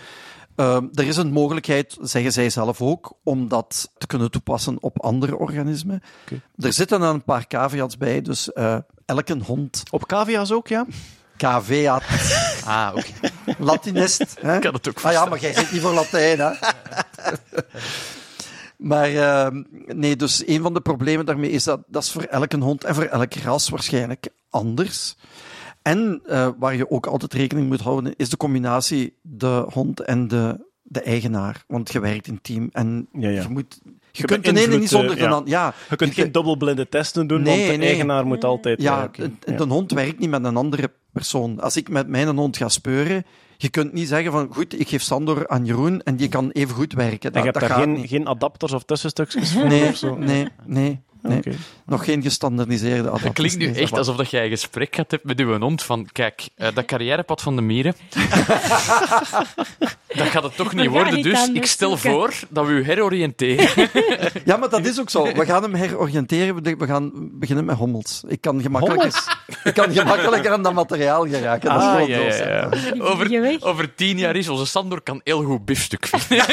Ehm, 0.57 0.86
er 0.94 1.07
is 1.07 1.16
een 1.16 1.32
mogelijkheid, 1.32 1.97
zeggen 2.01 2.32
zij 2.32 2.51
zelf 2.51 2.82
ook, 2.82 3.12
om 3.23 3.48
dat 3.48 3.90
te 3.98 4.07
kunnen 4.07 4.31
toepassen 4.31 4.77
op 4.82 5.01
andere 5.03 5.36
organismen. 5.39 6.03
Er 6.57 6.73
zitten 6.73 7.01
dan 7.01 7.15
een 7.15 7.24
paar 7.24 7.47
caveats 7.47 7.97
bij, 7.97 8.23
dus 8.23 8.53
eh, 8.53 8.77
elke 9.05 9.39
hond, 9.44 9.82
Op 9.90 10.07
cavia's 10.07 10.51
ook, 10.53 10.69
ja? 10.69 10.86
Caveat, 11.37 12.03
Ah, 12.65 12.93
oké. 12.95 13.13
Latinist. 13.59 14.37
Hè? 14.41 14.59
kan 14.59 14.75
het 14.75 14.89
ook 14.89 15.01
Ah 15.01 15.13
ja, 15.13 15.25
maar 15.25 15.41
jij 15.41 15.55
zit 15.55 15.73
niet 15.73 15.81
voor 15.81 15.93
Latijn, 15.93 16.39
hè? 16.39 16.51
maar 18.77 19.09
ehm, 19.15 19.63
nee, 19.87 20.17
dus 20.17 20.47
een 20.47 20.63
van 20.63 20.75
de 20.75 20.81
problemen 20.81 21.27
daarmee 21.27 21.51
is 21.51 21.65
dat 21.65 21.81
dat 21.87 22.03
is 22.03 22.13
voor 22.13 22.23
elke 22.23 22.59
hond 22.59 22.85
en 22.85 22.95
voor 22.95 23.05
elke 23.05 23.41
ras 23.41 23.69
waarschijnlijk 23.69 24.29
anders. 24.51 25.17
En 25.83 26.21
eh, 26.25 26.49
waar 26.59 26.77
je 26.77 26.91
ook 26.91 27.07
altijd 27.07 27.33
rekening 27.33 27.69
moet 27.69 27.81
houden, 27.81 28.15
is 28.17 28.29
de 28.29 28.37
combinatie 28.37 29.19
de 29.23 29.67
hond 29.73 30.01
en 30.01 30.29
de, 30.29 30.67
de 30.83 31.01
eigenaar. 31.01 31.65
Want 31.67 31.93
je 31.93 32.01
werkt 32.01 32.27
in 32.27 32.41
team 32.43 32.69
en 32.73 33.09
Ja, 33.13 33.29
ja. 33.29 33.43
je 33.43 33.49
moet... 33.49 33.81
Je, 34.16 34.24
kunt 34.24 34.44
de 34.44 34.51
ene 34.51 34.59
beïnvloedt, 34.59 34.80
niet 34.80 34.90
zonder 34.90 35.18
eh, 35.18 35.38
de 35.44 35.51
ja. 35.51 35.74
Je 35.90 35.97
kunt 35.97 36.14
geen 36.14 36.32
dubbelblinde 36.32 36.88
testen 36.88 37.26
doen, 37.26 37.43
Nee, 37.43 37.56
want 37.59 37.70
de 37.70 37.76
nee. 37.76 37.88
eigenaar 37.88 38.26
moet 38.26 38.44
altijd... 38.44 38.82
ja, 38.82 39.09
een- 39.12 39.38
Ja. 39.47 39.56
de 39.56 39.64
hond 39.64 39.93
werkt 39.93 40.18
niet 40.18 40.30
met 40.30 40.44
een 40.44 40.56
andere 40.56 40.90
persoon. 41.12 41.60
Als 41.60 41.76
ik 41.76 41.88
met 41.88 42.09
mijn 42.09 42.28
hond 42.36 42.56
ga 42.56 42.68
speuren, 42.68 43.24
je 43.56 43.68
kunt 43.68 43.93
niet 43.93 44.09
zeggen 44.09 44.32
van 44.32 44.48
goed, 44.51 44.80
ik 44.80 44.88
geef 44.88 45.02
Sandor 45.02 45.48
aan 45.48 45.64
Jeroen 45.64 46.02
en 46.02 46.16
die 46.16 46.28
kan 46.28 46.51
even 46.51 46.74
goed 46.74 46.93
werken. 46.93 47.20
En 47.20 47.32
Dat, 47.32 47.44
je 47.44 47.48
hebt 47.51 47.60
dat 47.60 47.68
daar 47.68 47.78
geen, 47.78 48.09
geen 48.09 48.28
adapters 48.28 48.72
of 48.72 48.82
tussenstukjes 48.84 49.52
voor 49.52 49.66
Nee, 49.66 49.88
of 49.88 49.97
zo? 49.97 50.16
nee, 50.16 50.48
nee. 50.64 51.01
Nee. 51.28 51.43
Nog 51.86 52.05
geen 52.05 52.23
gestandardiseerde 52.23 53.01
adapters. 53.01 53.23
Dat 53.23 53.32
klinkt 53.32 53.59
nu 53.59 53.66
nee. 53.66 53.82
echt 53.82 53.93
alsof 53.98 54.16
dat 54.16 54.31
jij 54.31 54.44
een 54.44 54.51
gesprek 54.51 54.94
gehad 54.94 55.11
hebt 55.11 55.24
met 55.24 55.40
uw 55.40 55.59
hond 55.59 55.82
van, 55.82 56.09
kijk, 56.12 56.48
eh, 56.55 56.69
dat 56.74 56.85
carrièrepad 56.85 57.43
van 57.43 57.57
de 57.57 57.62
mieren, 57.62 57.94
dat 60.16 60.27
gaat 60.27 60.43
het 60.43 60.57
toch 60.57 60.74
niet 60.74 60.89
worden, 60.90 61.15
niet 61.15 61.24
dus 61.24 61.48
ik 61.48 61.66
stel 61.66 61.97
zoeken. 61.97 62.11
voor 62.11 62.35
dat 62.48 62.66
we 62.66 62.73
u 62.73 62.85
heroriënteren. 62.85 63.69
Ja, 64.44 64.57
maar 64.57 64.69
dat 64.69 64.86
is 64.86 65.01
ook 65.01 65.11
zo. 65.11 65.32
We 65.32 65.44
gaan 65.44 65.62
hem 65.62 65.74
heroriënteren. 65.74 66.62
We- 66.62 66.86
gaan 66.86 67.11
beginnen 67.32 67.65
met 67.65 67.77
hommels. 67.77 68.23
Ik 68.28 68.40
kan 68.40 68.62
gemakkelijker, 68.62 69.36
ik 69.65 69.74
kan 69.74 69.93
gemakkelijker 69.93 70.53
aan 70.53 70.62
dat 70.62 70.73
materiaal 70.73 71.27
geraken. 71.28 71.70
Dat 71.70 71.81
is 71.82 71.86
Ah, 71.86 72.09
ja, 72.09 72.19
ja, 72.19 72.48
ja. 72.48 72.69
Over, 72.98 73.57
over 73.61 73.94
tien 73.94 74.19
jaar 74.19 74.36
is 74.36 74.48
onze 74.48 74.66
Sandor 74.66 75.01
kan 75.01 75.20
heel 75.24 75.43
goed 75.43 75.65
biefstuk 75.65 76.07
vinden. 76.07 76.47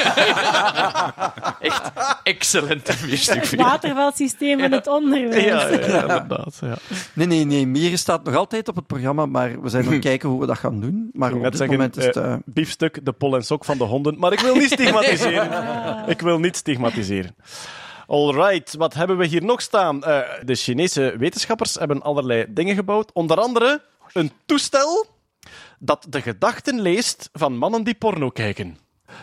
Echt 1.59 1.91
excellent 2.23 2.95
biefstuk 3.05 3.45
vinden. 3.45 3.67
Watervalsysteem 3.67 4.59
van 4.63 4.71
het 4.71 4.87
onderwijs. 4.87 5.43
Ja, 5.43 5.67
ja, 5.67 5.79
ja, 5.79 6.01
inderdaad. 6.01 6.57
Ja. 6.61 6.77
Nee, 7.13 7.27
nee, 7.27 7.45
nee. 7.45 7.67
Mieren 7.67 7.97
staat 7.97 8.23
nog 8.23 8.35
altijd 8.35 8.67
op 8.67 8.75
het 8.75 8.87
programma, 8.87 9.25
maar 9.25 9.61
we 9.61 9.69
zijn 9.69 9.85
aan 9.85 9.91
het 9.91 10.01
kijken 10.09 10.29
hoe 10.29 10.39
we 10.39 10.45
dat 10.45 10.57
gaan 10.57 10.79
doen. 10.79 11.09
Maar 11.13 11.33
op 11.33 11.43
dit 11.43 11.57
zeggen, 11.57 11.75
moment 11.75 11.97
is 11.97 12.05
het... 12.05 12.15
eh, 12.15 12.33
eh, 12.33 12.39
biefstuk, 12.45 13.05
de 13.05 13.11
pol 13.11 13.35
en 13.35 13.43
sok 13.43 13.65
van 13.65 13.77
de 13.77 13.83
honden. 13.83 14.19
Maar 14.19 14.31
ik 14.33 14.39
wil 14.39 14.55
niet 14.55 14.71
stigmatiseren. 14.71 15.49
ik 16.13 16.21
wil 16.21 16.39
niet 16.39 16.55
stigmatiseren. 16.55 17.35
Alright, 18.07 18.73
wat 18.75 18.93
hebben 18.93 19.17
we 19.17 19.25
hier 19.25 19.43
nog 19.43 19.61
staan? 19.61 20.03
Eh, 20.03 20.19
de 20.43 20.55
Chinese 20.55 21.15
wetenschappers 21.17 21.73
hebben 21.75 22.01
allerlei 22.01 22.45
dingen 22.49 22.75
gebouwd. 22.75 23.11
Onder 23.13 23.39
andere 23.39 23.81
een 24.13 24.31
toestel 24.45 25.05
dat 25.79 26.05
de 26.09 26.21
gedachten 26.21 26.81
leest 26.81 27.29
van 27.33 27.57
mannen 27.57 27.83
die 27.83 27.95
porno 27.95 28.29
kijken. 28.29 28.77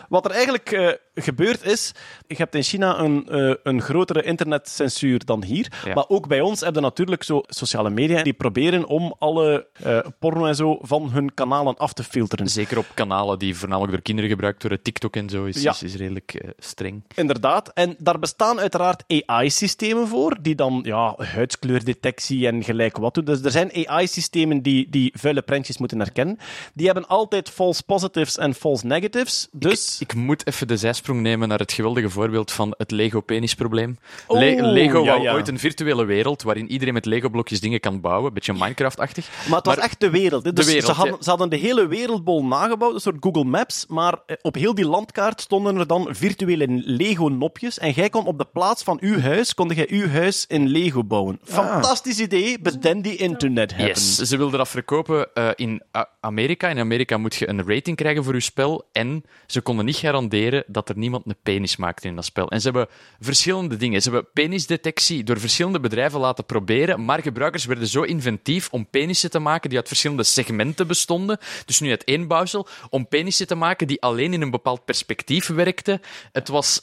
Wat 0.09 0.25
er 0.25 0.31
eigenlijk 0.31 0.71
eh, 0.71 0.89
gebeurd 1.15 1.63
is, 1.65 1.91
je 2.31 2.37
hebt 2.37 2.55
in 2.55 2.63
China 2.63 2.99
een, 2.99 3.27
eh, 3.29 3.53
een 3.63 3.81
grotere 3.81 4.23
internetcensuur 4.23 5.25
dan 5.25 5.43
hier. 5.43 5.71
Ja. 5.85 5.93
Maar 5.93 6.05
ook 6.07 6.27
bij 6.27 6.41
ons 6.41 6.59
hebben 6.59 6.81
natuurlijk 6.81 7.23
zo 7.23 7.41
sociale 7.47 7.89
media 7.89 8.23
die 8.23 8.33
proberen 8.33 8.85
om 8.85 9.15
alle 9.19 9.67
eh, 9.83 9.99
porno 10.19 10.45
en 10.45 10.55
zo 10.55 10.79
van 10.81 11.09
hun 11.11 11.33
kanalen 11.33 11.77
af 11.77 11.93
te 11.93 12.03
filteren. 12.03 12.47
Zeker 12.47 12.77
op 12.77 12.85
kanalen 12.93 13.39
die 13.39 13.55
voornamelijk 13.55 13.91
door 13.93 14.01
kinderen 14.01 14.29
gebruikt 14.29 14.61
worden, 14.61 14.81
TikTok 14.81 15.15
en 15.15 15.29
zo, 15.29 15.45
is, 15.45 15.61
Ja. 15.61 15.71
is, 15.71 15.83
is 15.83 15.95
redelijk 15.95 16.33
eh, 16.33 16.49
streng. 16.57 17.03
Inderdaad. 17.15 17.71
En 17.73 17.95
daar 17.97 18.19
bestaan 18.19 18.59
uiteraard 18.59 19.03
AI-systemen 19.25 20.07
voor, 20.07 20.37
die 20.41 20.55
dan 20.55 20.79
ja, 20.83 21.15
huidskleurdetectie 21.17 22.47
en 22.47 22.63
gelijk 22.63 22.97
wat 22.97 23.13
doen. 23.13 23.25
Dus 23.25 23.41
er 23.41 23.51
zijn 23.51 23.87
AI-systemen 23.87 24.61
die, 24.61 24.89
die 24.89 25.13
vuile 25.15 25.41
prentjes 25.41 25.77
moeten 25.77 25.99
herkennen. 25.99 26.37
Die 26.73 26.85
hebben 26.85 27.07
altijd 27.07 27.49
false 27.49 27.83
positives 27.83 28.37
en 28.37 28.53
false 28.53 28.85
negatives. 28.85 29.47
Dus... 29.51 29.99
Ik 29.99 30.13
moet 30.15 30.47
even 30.47 30.67
de 30.67 30.77
zijsprong 30.77 31.21
nemen 31.21 31.47
naar 31.47 31.59
het 31.59 31.71
geweldige 31.71 32.09
voorbeeld 32.09 32.19
van 32.29 32.73
het 32.77 32.91
Lego-penisprobleem. 32.91 33.97
Oh, 34.27 34.39
Le- 34.39 34.61
Lego 34.71 34.99
ja, 35.03 35.05
wou 35.11 35.21
ja. 35.21 35.33
ooit 35.33 35.47
een 35.47 35.59
virtuele 35.59 36.05
wereld 36.05 36.41
waarin 36.43 36.71
iedereen 36.71 36.93
met 36.93 37.05
Lego-blokjes 37.05 37.59
dingen 37.61 37.79
kan 37.79 38.01
bouwen, 38.01 38.27
een 38.27 38.33
beetje 38.33 38.53
Minecraft-achtig. 38.53 39.27
Maar 39.47 39.57
het 39.57 39.65
was 39.65 39.75
Maar- 39.75 39.83
echt 39.85 39.99
de 39.99 40.09
wereld. 40.09 40.45
hè. 40.45 40.53
Dus 40.53 40.65
wereld, 40.65 40.85
ze, 40.85 40.91
hadden, 40.91 41.15
ja. 41.15 41.23
ze 41.23 41.29
hadden 41.29 41.49
de 41.49 41.55
hele 41.57 41.87
wereldbol 41.87 42.45
nagebouwd, 42.45 42.93
een 42.93 42.99
soort 42.99 43.17
Google 43.19 43.43
Maps, 43.43 43.85
maar 43.87 44.19
eh, 44.25 44.35
op 44.41 44.55
heel 44.55 44.75
die 44.75 44.85
landkaart 44.85 45.41
stonden 45.41 45.75
er 45.77 45.87
dan 45.87 46.07
virtuele 46.11 46.65
Lego-nopjes 46.69 47.79
en 47.79 47.91
jij 47.91 48.09
kon 48.09 48.25
op 48.25 48.37
de 48.37 48.45
plaats 48.53 48.83
van 48.83 48.97
uw 49.01 49.19
huis, 49.19 49.53
kon 49.53 49.67
jij 49.67 49.87
uw 49.89 50.07
huis 50.07 50.45
in 50.47 50.67
Lego 50.67 51.03
bouwen. 51.03 51.39
Fantastisch 51.43 52.19
idee, 52.19 52.59
but 52.59 52.81
then 52.81 53.01
the 53.01 53.15
internet 53.15 53.71
happened. 53.71 53.97
Yes, 53.97 54.15
ze 54.29 54.37
wilden 54.37 54.57
dat 54.57 54.69
verkopen 54.69 55.33
eh, 55.33 55.49
in 55.55 55.81
Amerika. 56.19 56.69
In 56.69 56.79
Amerika 56.79 57.17
moet 57.17 57.35
je 57.35 57.49
een 57.49 57.67
rating 57.67 57.97
krijgen 57.97 58.23
voor 58.23 58.33
je 58.33 58.39
spel. 58.39 58.89
En 58.91 59.23
ze 59.47 59.61
konden 59.61 59.85
niet 59.85 59.95
garanderen 59.95 60.63
dat 60.67 60.89
er 60.89 60.97
niemand 60.97 61.25
een 61.25 61.35
penis 61.43 61.77
maakte 61.77 62.07
in 62.07 62.10
dat 62.15 62.25
spel. 62.25 62.49
En 62.49 62.61
ze 62.61 62.69
hebben 62.69 62.87
verschillende 63.19 63.77
dingen. 63.77 64.01
Ze 64.01 64.11
hebben 64.11 64.29
penisdetectie 64.33 65.23
door 65.23 65.39
verschillende 65.39 65.79
bedrijven 65.79 66.19
laten 66.19 66.45
proberen. 66.45 67.05
Maar 67.05 67.21
gebruikers 67.21 67.65
werden 67.65 67.87
zo 67.87 68.01
inventief 68.01 68.69
om 68.71 68.89
penissen 68.89 69.29
te 69.29 69.39
maken 69.39 69.69
die 69.69 69.77
uit 69.77 69.87
verschillende 69.87 70.23
segmenten 70.23 70.87
bestonden. 70.87 71.37
Dus 71.65 71.79
nu 71.79 71.89
uit 71.89 72.03
één 72.03 72.27
bouwsel. 72.27 72.67
Om 72.89 73.07
penissen 73.07 73.47
te 73.47 73.55
maken 73.55 73.87
die 73.87 74.01
alleen 74.01 74.33
in 74.33 74.41
een 74.41 74.51
bepaald 74.51 74.85
perspectief 74.85 75.47
werkten. 75.47 76.01
Het 76.31 76.47
was 76.47 76.81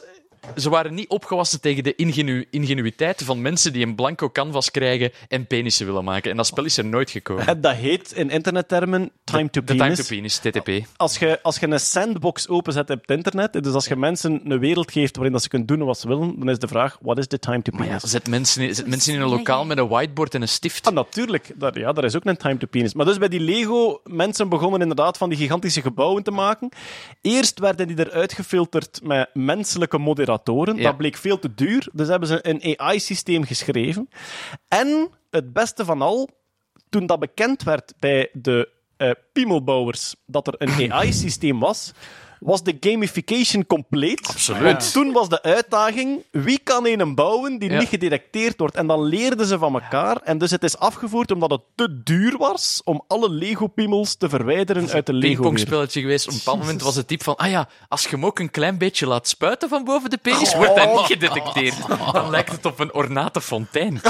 ze 0.57 0.71
waren 0.71 0.95
niet 0.95 1.09
opgewassen 1.09 1.61
tegen 1.61 1.85
de 1.85 1.95
ingenu 1.95 2.47
ingenuïteit 2.51 3.23
van 3.25 3.43
mensen 3.43 3.73
die 3.73 3.87
een 3.87 3.95
blanco 3.95 4.31
canvas 4.31 4.71
krijgen 4.71 5.13
en 5.29 5.47
penissen 5.47 5.87
willen 5.87 6.05
maken. 6.05 6.31
En 6.31 6.37
dat 6.37 6.47
spel 6.47 6.65
is 6.65 6.77
er 6.77 6.85
nooit 6.85 7.11
gekomen. 7.11 7.47
En 7.47 7.61
dat 7.69 7.75
heet 7.75 8.13
in 8.13 8.31
internettermen 8.31 9.11
time 9.25 9.51
to 9.51 9.61
De 9.65 9.75
penis. 9.75 10.07
time 10.07 10.09
to 10.09 10.15
penis, 10.15 10.39
TTP. 10.39 10.87
Als 10.97 11.19
je, 11.19 11.39
als 11.43 11.59
je 11.59 11.67
een 11.69 11.81
sandbox 11.81 12.49
openzet 12.49 12.91
op 12.91 13.01
het 13.07 13.11
internet, 13.17 13.63
dus 13.63 13.73
als 13.73 13.87
je 13.87 13.97
mensen 13.97 14.41
een 14.45 14.59
wereld 14.59 14.93
geeft 14.93 15.15
waarin 15.15 15.33
dat 15.33 15.43
ze 15.43 15.49
kunnen 15.49 15.67
doen 15.67 15.85
wat 15.85 15.99
ze 15.99 16.09
willen, 16.09 16.39
dan 16.39 16.49
is 16.51 16.59
de 16.59 16.69
vraag, 16.69 16.99
what 17.03 17.19
is 17.19 17.27
the 17.27 17.39
time 17.39 17.63
to 17.63 17.73
Maar 17.73 17.87
penis? 17.87 18.03
ja, 18.03 18.09
zet 18.09 18.29
mensen, 18.29 18.63
in, 18.63 18.75
zet 18.75 18.87
mensen 18.87 19.15
in 19.15 19.21
een 19.21 19.29
lokaal 19.29 19.65
met 19.65 19.79
een 19.79 19.89
whiteboard 19.89 20.35
en 20.35 20.43
een 20.43 20.49
stift. 20.49 20.87
Ah, 20.87 20.95
natuurlijk. 20.95 21.53
Daar, 21.57 21.79
ja, 21.79 21.93
daar 21.93 22.05
is 22.05 22.17
ook 22.17 22.25
een 22.25 22.37
time 22.37 22.57
to 22.57 22.67
penis. 22.67 22.95
Maar 22.95 23.07
dus 23.07 23.19
bij 23.19 23.29
die 23.29 23.41
Lego, 23.41 24.01
mensen 24.05 24.49
begonnen 24.49 24.81
inderdaad 24.81 25.17
van 25.19 25.29
die 25.29 25.39
gigantische 25.39 25.83
gebouwen 25.83 26.23
te 26.23 26.31
maken. 26.31 26.69
Eerst 27.21 27.59
werden 27.59 27.87
die 27.89 27.99
eruit 27.99 28.33
gefilterd 28.33 29.01
met 29.03 29.31
menselijke 29.35 29.99
Ja. 30.77 30.83
Dat 30.83 30.97
bleek 30.97 31.17
veel 31.17 31.39
te 31.39 31.55
duur. 31.55 31.89
Dus 31.93 32.09
hebben 32.09 32.29
ze 32.29 32.49
een 32.49 32.79
AI-systeem 32.79 33.45
geschreven. 33.45 34.09
En 34.69 35.11
het 35.31 35.53
beste 35.53 35.85
van 35.85 36.03
al, 36.03 36.29
toen 36.89 37.07
dat 37.07 37.19
bekend 37.19 37.63
werd 37.63 37.95
bij 37.99 38.31
de 38.33 38.77
eh 38.97 39.11
piemelbouwers 39.33 40.15
dat 40.27 40.47
er 40.47 40.55
een 40.59 40.93
AI-systeem 40.93 41.61
was, 41.61 41.93
was 42.41 42.63
de 42.63 42.77
gamification 42.81 43.67
compleet. 43.67 44.27
Absoluut. 44.29 44.93
Toen 44.93 45.13
was 45.13 45.29
de 45.29 45.43
uitdaging, 45.43 46.25
wie 46.31 46.61
kan 46.65 46.87
een 46.87 47.15
bouwen 47.15 47.59
die 47.59 47.71
Ja. 47.71 47.79
niet 47.79 47.89
gedetecteerd 47.89 48.59
wordt? 48.59 48.75
En 48.77 48.87
dan 48.87 49.03
leerden 49.03 49.47
ze 49.47 49.59
van 49.59 49.75
elkaar. 49.75 50.17
En 50.25 50.39
dus 50.39 50.51
het 50.51 50.63
is 50.63 50.79
afgevoerd 50.79 51.31
omdat 51.31 51.51
het 51.51 51.61
te 51.75 52.03
duur 52.03 52.37
was 52.39 52.81
om 52.85 53.05
alle 53.07 53.31
Lego-piemels 53.31 54.15
te 54.15 54.29
verwijderen 54.29 54.91
uit 54.91 55.07
de 55.07 55.13
lego 55.13 55.33
pingpongspelletje 55.33 56.01
geweest. 56.01 56.27
Op 56.27 56.33
een 56.33 56.39
bepaald 56.39 56.59
moment 56.59 56.83
was 56.83 56.95
het 56.97 57.09
type 57.09 57.25
van, 57.25 57.37
ah 57.37 57.51
ja, 57.51 57.69
als 57.89 58.03
je 58.03 58.09
hem 58.09 58.27
ook 58.27 58.39
een 58.39 58.51
klein 58.51 58.79
beetje 58.79 59.07
laat 59.07 59.29
spuiten 59.29 59.69
van 59.69 59.85
boven 59.85 60.11
de 60.11 60.17
penis, 60.17 60.55
wordt 60.55 60.75
hij 60.75 60.87
niet 60.93 61.05
gedetecteerd. 61.07 61.75
Dan 62.13 62.31
lijkt 62.31 62.53
het 62.53 62.67
op 62.67 62.79
een 62.79 62.95
ornate 62.95 63.41
fontein. 63.41 64.01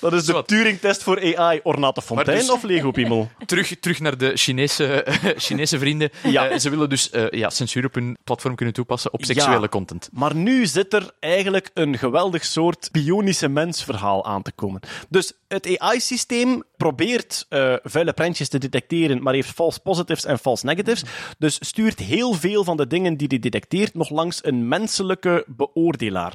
Dat 0.00 0.12
is 0.12 0.24
de. 0.24 0.42
Turing-test 0.46 1.02
voor 1.02 1.36
AI. 1.36 1.60
Ornate 1.62 2.02
Fontein 2.02 2.38
dus- 2.38 2.50
of 2.50 2.62
Lego-piemel? 2.62 3.30
Terug, 3.46 3.76
terug 3.80 4.00
naar 4.00 4.18
de 4.18 4.36
Chinese, 4.36 5.04
Chinese 5.36 5.78
vrienden. 5.78 6.10
Ja. 6.22 6.48
Eh, 6.48 6.58
ze 6.58 6.70
willen 6.70 6.88
dus 6.88 7.10
eh, 7.10 7.30
ja, 7.30 7.50
censuur 7.50 7.84
op 7.84 7.94
hun 7.94 8.16
platform 8.24 8.54
kunnen 8.54 8.74
toepassen 8.74 9.12
op 9.12 9.24
seksuele 9.24 9.60
Ja. 9.60 9.68
content. 9.68 10.08
Maar 10.12 10.34
nu 10.34 10.66
zit 10.66 10.92
er 10.94 11.10
eigenlijk 11.20 11.70
een 11.74 11.98
geweldig 11.98 12.44
soort 12.44 12.88
bionische 12.92 13.48
mensverhaal 13.48 14.24
aan 14.24 14.42
te 14.42 14.52
komen. 14.52 14.80
Dus 15.08 15.32
het 15.48 15.78
AI-systeem 15.78 16.62
probeert 16.76 17.46
eh, 17.48 17.74
vuile 17.82 18.12
prentjes 18.12 18.48
te 18.48 18.58
detecteren, 18.58 19.22
maar 19.22 19.34
heeft 19.34 19.50
false 19.50 19.80
positives 19.80 20.24
en 20.24 20.38
false 20.38 20.66
negatives. 20.66 21.02
Dus 21.38 21.58
stuurt 21.60 21.98
heel 21.98 22.32
veel 22.32 22.64
van 22.64 22.76
de 22.76 22.86
dingen 22.86 23.16
die 23.16 23.28
hij 23.28 23.38
detecteert 23.38 23.94
nog 23.94 24.10
langs 24.10 24.44
een 24.44 24.68
menselijke 24.68 25.44
beoordelaar. 25.46 26.34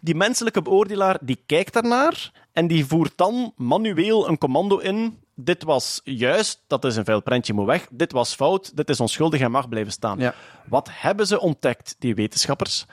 Die 0.00 0.14
menselijke 0.14 0.62
beoordelaar 0.62 1.18
die 1.20 1.42
kijkt 1.46 1.72
daarnaar 1.72 2.32
en 2.52 2.66
die 2.66 2.86
voert 2.86 3.12
dan 3.16 3.52
manueel 3.56 4.28
een 4.28 4.38
commando 4.38 4.78
in. 4.78 5.20
Dit 5.34 5.62
was 5.62 6.00
juist, 6.04 6.64
dat 6.66 6.84
is 6.84 6.96
een 6.96 7.04
vuil 7.04 7.22
prentje, 7.22 7.52
moet 7.52 7.66
weg. 7.66 7.86
Dit 7.90 8.12
was 8.12 8.34
fout, 8.34 8.76
dit 8.76 8.88
is 8.88 9.00
onschuldig 9.00 9.40
en 9.40 9.50
mag 9.50 9.68
blijven 9.68 9.92
staan. 9.92 10.18
Ja. 10.18 10.34
Wat 10.68 10.88
hebben 10.92 11.26
ze 11.26 11.40
ontdekt, 11.40 11.96
die 11.98 12.14
wetenschappers? 12.14 12.86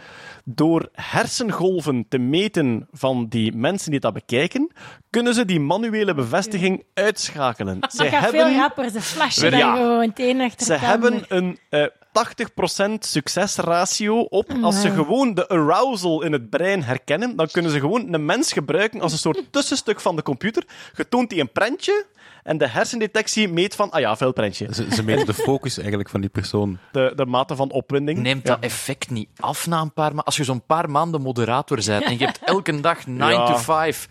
Door 0.45 0.89
hersengolven 0.91 2.05
te 2.09 2.17
meten 2.17 2.87
van 2.91 3.27
die 3.27 3.55
mensen 3.55 3.91
die 3.91 3.99
dat 3.99 4.13
bekijken, 4.13 4.71
kunnen 5.09 5.33
ze 5.33 5.45
die 5.45 5.59
manuele 5.59 6.13
bevestiging 6.13 6.83
uitschakelen. 6.93 7.79
Dat 7.79 7.93
Zij 7.93 8.09
gaat 8.09 8.29
veel 8.29 8.39
hebben, 8.43 8.57
rapper. 8.61 8.89
Ze 8.89 9.01
flashen 9.01 9.51
Ja. 9.57 9.57
dan 9.71 9.75
gewoon 9.75 10.01
het 10.01 10.19
een 10.19 10.41
achter 10.41 10.65
ze 10.65 10.71
het 10.71 10.81
hebben 10.81 11.25
een 11.27 11.57
eh 11.69 11.85
80% 12.09 12.91
succesratio 12.99 14.19
op. 14.21 14.51
Als 14.61 14.81
ze 14.81 14.91
gewoon 14.91 15.33
de 15.33 15.47
arousal 15.47 16.21
in 16.23 16.31
het 16.31 16.49
brein 16.49 16.83
herkennen, 16.83 17.35
dan 17.35 17.47
kunnen 17.51 17.71
ze 17.71 17.79
gewoon 17.79 18.13
een 18.13 18.25
mens 18.25 18.53
gebruiken 18.53 19.01
als 19.01 19.11
een 19.11 19.17
soort 19.17 19.43
tussenstuk 19.51 19.99
van 20.01 20.15
de 20.15 20.21
computer. 20.23 20.63
Getoont 20.93 21.29
die 21.29 21.39
een 21.39 21.51
prentje 21.51 22.05
en 22.43 22.57
de 22.57 22.67
hersendetectie 22.67 23.47
meet 23.47 23.75
van, 23.75 23.89
ah 23.91 23.99
ja, 23.99 24.17
veel 24.17 24.31
prentje. 24.33 24.67
Ze, 24.73 24.87
ze 24.91 25.03
meten 25.03 25.25
de 25.25 25.33
focus 25.33 25.77
eigenlijk 25.77 26.09
van 26.09 26.21
die 26.21 26.29
persoon. 26.29 26.77
De, 26.91 27.13
de 27.15 27.25
mate 27.25 27.55
van 27.55 27.71
opwinding. 27.71 28.19
Neemt 28.19 28.47
Ja. 28.47 28.53
dat 28.55 28.63
effect 28.63 29.09
niet 29.09 29.29
af 29.39 29.67
na 29.67 29.81
een 29.81 29.93
paar 29.93 30.05
maanden? 30.07 30.25
Als 30.25 30.37
je 30.37 30.43
zo'n 30.43 30.65
paar 30.65 30.89
maanden 30.89 31.21
moderator 31.21 31.79
bent 31.85 32.03
en 32.03 32.17
je 32.17 32.25
hebt 32.25 32.39
elke 32.55 32.79
dag 32.81 33.07
9 33.07 33.33
Ja. 33.33 33.45
to 33.45 33.55
5. 33.57 34.07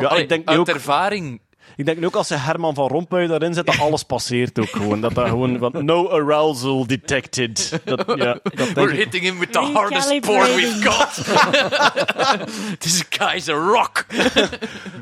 Ja, 0.00 0.06
Allee, 0.08 0.22
ik 0.22 0.28
denk 0.28 0.48
uit 0.48 0.58
ook 0.58 0.68
ervaring. 0.68 1.40
Ik 1.76 1.84
denk 1.86 1.98
nu 1.98 2.06
ook 2.06 2.14
als 2.14 2.26
ze 2.26 2.34
Herman 2.34 2.74
van 2.74 2.88
Rompuy 2.88 3.26
daarin 3.26 3.54
zet, 3.54 3.66
dat 3.66 3.78
alles 3.78 4.02
passeert 4.02 4.58
ook 4.58 4.68
gewoon. 4.68 5.00
Dat 5.00 5.14
dat 5.14 5.28
gewoon 5.28 5.58
van 5.58 5.84
no 5.84 6.08
arousal 6.08 6.86
detected. 6.86 7.80
Dat, 7.84 8.04
ja, 8.06 8.38
dat 8.42 8.72
We're 8.72 8.92
ik. 8.92 8.98
hitting 8.98 9.24
him 9.24 9.38
with 9.38 9.52
the 9.52 9.58
hardest 9.58 10.20
porn 10.20 10.54
we've 10.54 10.82
got. 10.82 11.24
This 12.78 13.04
guy's 13.08 13.48
a 13.48 13.52
rock. 13.52 14.06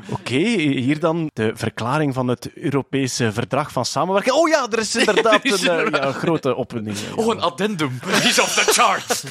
Oké, 0.09 0.35
hier 0.35 0.99
dan 0.99 1.29
de 1.33 1.51
verklaring 1.55 2.13
van 2.13 2.27
het 2.27 2.49
Europese 2.55 3.31
verdrag 3.31 3.71
van 3.71 3.85
samenwerking. 3.85 4.35
Oh 4.35 4.49
ja, 4.49 4.67
er 4.71 4.79
is 4.79 4.95
inderdaad 4.95 5.41
Er 5.63 5.69
een, 5.69 5.93
eh, 5.93 6.01
ja, 6.01 6.11
grote 6.11 6.55
opwinding. 6.55 6.97
Ja. 6.97 7.01
Oh, 7.23 7.33
een 7.33 7.41
addendum. 7.41 7.99
He's 8.05 8.39
off 8.39 8.65
the 8.65 8.73
charts. 8.81 9.23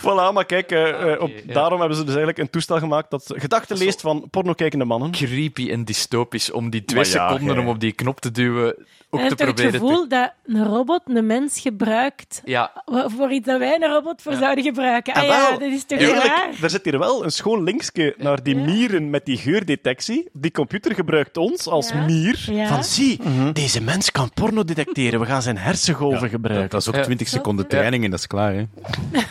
Voilà, 0.00 0.32
maar 0.32 0.44
kijk, 0.44 0.70
eh, 0.70 1.12
eh, 1.12 1.20
op, 1.20 1.30
ja. 1.46 1.52
daarom 1.52 1.78
hebben 1.78 1.96
ze 1.96 2.04
dus 2.04 2.14
eigenlijk 2.14 2.38
een 2.38 2.50
toestel 2.50 2.78
gemaakt 2.78 3.10
dat 3.10 3.32
gedachten 3.36 3.76
leest 3.76 4.00
van 4.00 4.26
pornokijkende 4.30 4.84
mannen. 4.84 5.14
Creepy 5.26 5.70
en 5.70 5.84
dystopisch 5.84 6.50
om 6.50 6.70
die 6.70 6.84
twee 6.84 7.04
ja, 7.04 7.10
seconden 7.10 7.54
gij. 7.54 7.64
om 7.64 7.68
op 7.70 7.80
die 7.80 7.92
knop 7.92 8.20
te 8.20 8.30
duwen 8.30 8.74
ook 9.14 9.20
En 9.20 9.28
te 9.28 9.34
heb 9.34 9.46
het 9.46 9.56
proberen 9.56 9.80
te... 9.80 9.86
gevoel 9.86 10.08
dat 10.08 10.32
een 10.46 10.64
robot 10.64 11.00
een 11.06 11.26
mens 11.26 11.60
gebruikt 11.60 12.42
Ja, 12.44 12.72
voor 13.16 13.32
iets 13.32 13.46
dat 13.46 13.58
wij 13.58 13.74
een 13.80 13.90
robot 13.90 14.22
voor 14.22 14.34
zouden 14.34 14.64
gebruiken? 14.64 15.14
Ah 15.14 15.24
ja, 15.24 15.50
dat 15.50 15.60
is 15.62 15.84
toch 15.84 15.98
Eerlijk, 15.98 16.24
raar? 16.26 16.48
er 16.62 16.70
zit 16.70 16.84
hier 16.84 16.98
wel 16.98 17.24
een 17.24 17.30
schoon 17.32 17.62
linkje 17.62 18.14
naar 18.18 18.42
die 18.42 18.56
mieren 18.56 19.10
met 19.10 19.24
die 19.26 19.36
geurdetectie. 19.36 20.28
Die 20.32 20.50
computer 20.50 20.94
gebruikt 20.94 21.36
ons 21.36 21.66
als 21.66 21.88
Ja. 21.88 22.04
mier. 22.04 22.44
Ja. 22.52 22.66
Van 22.66 22.84
zie, 22.84 23.20
deze 23.52 23.82
mens 23.82 24.10
kan 24.12 24.30
porno 24.34 24.64
detecteren. 24.64 25.20
We 25.20 25.26
gaan 25.26 25.42
zijn 25.42 25.58
hersengolven 25.58 26.28
gebruiken. 26.28 26.70
Dat 26.70 26.80
is 26.80 26.88
ook 26.88 26.94
Ja. 26.94 27.02
20 27.02 27.28
seconden 27.28 27.66
training 27.66 28.04
en 28.04 28.10
dat 28.10 28.18
is 28.18 28.26
klaar. 28.26 28.54
Hè. 28.54 28.64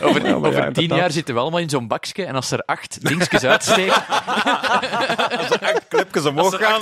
over, 0.06 0.34
over 0.34 0.52
ja, 0.52 0.70
tien 0.70 0.94
jaar 0.94 1.10
zitten 1.10 1.34
we 1.34 1.40
allemaal 1.40 1.60
in 1.60 1.68
zo'n 1.70 1.88
bakje 1.88 2.24
en 2.24 2.34
als 2.34 2.50
er 2.50 2.62
acht 2.64 2.98
linksjes 3.02 3.44
uitsteken, 3.44 4.06
als 5.38 5.50
er 5.50 5.60
acht 5.74 5.81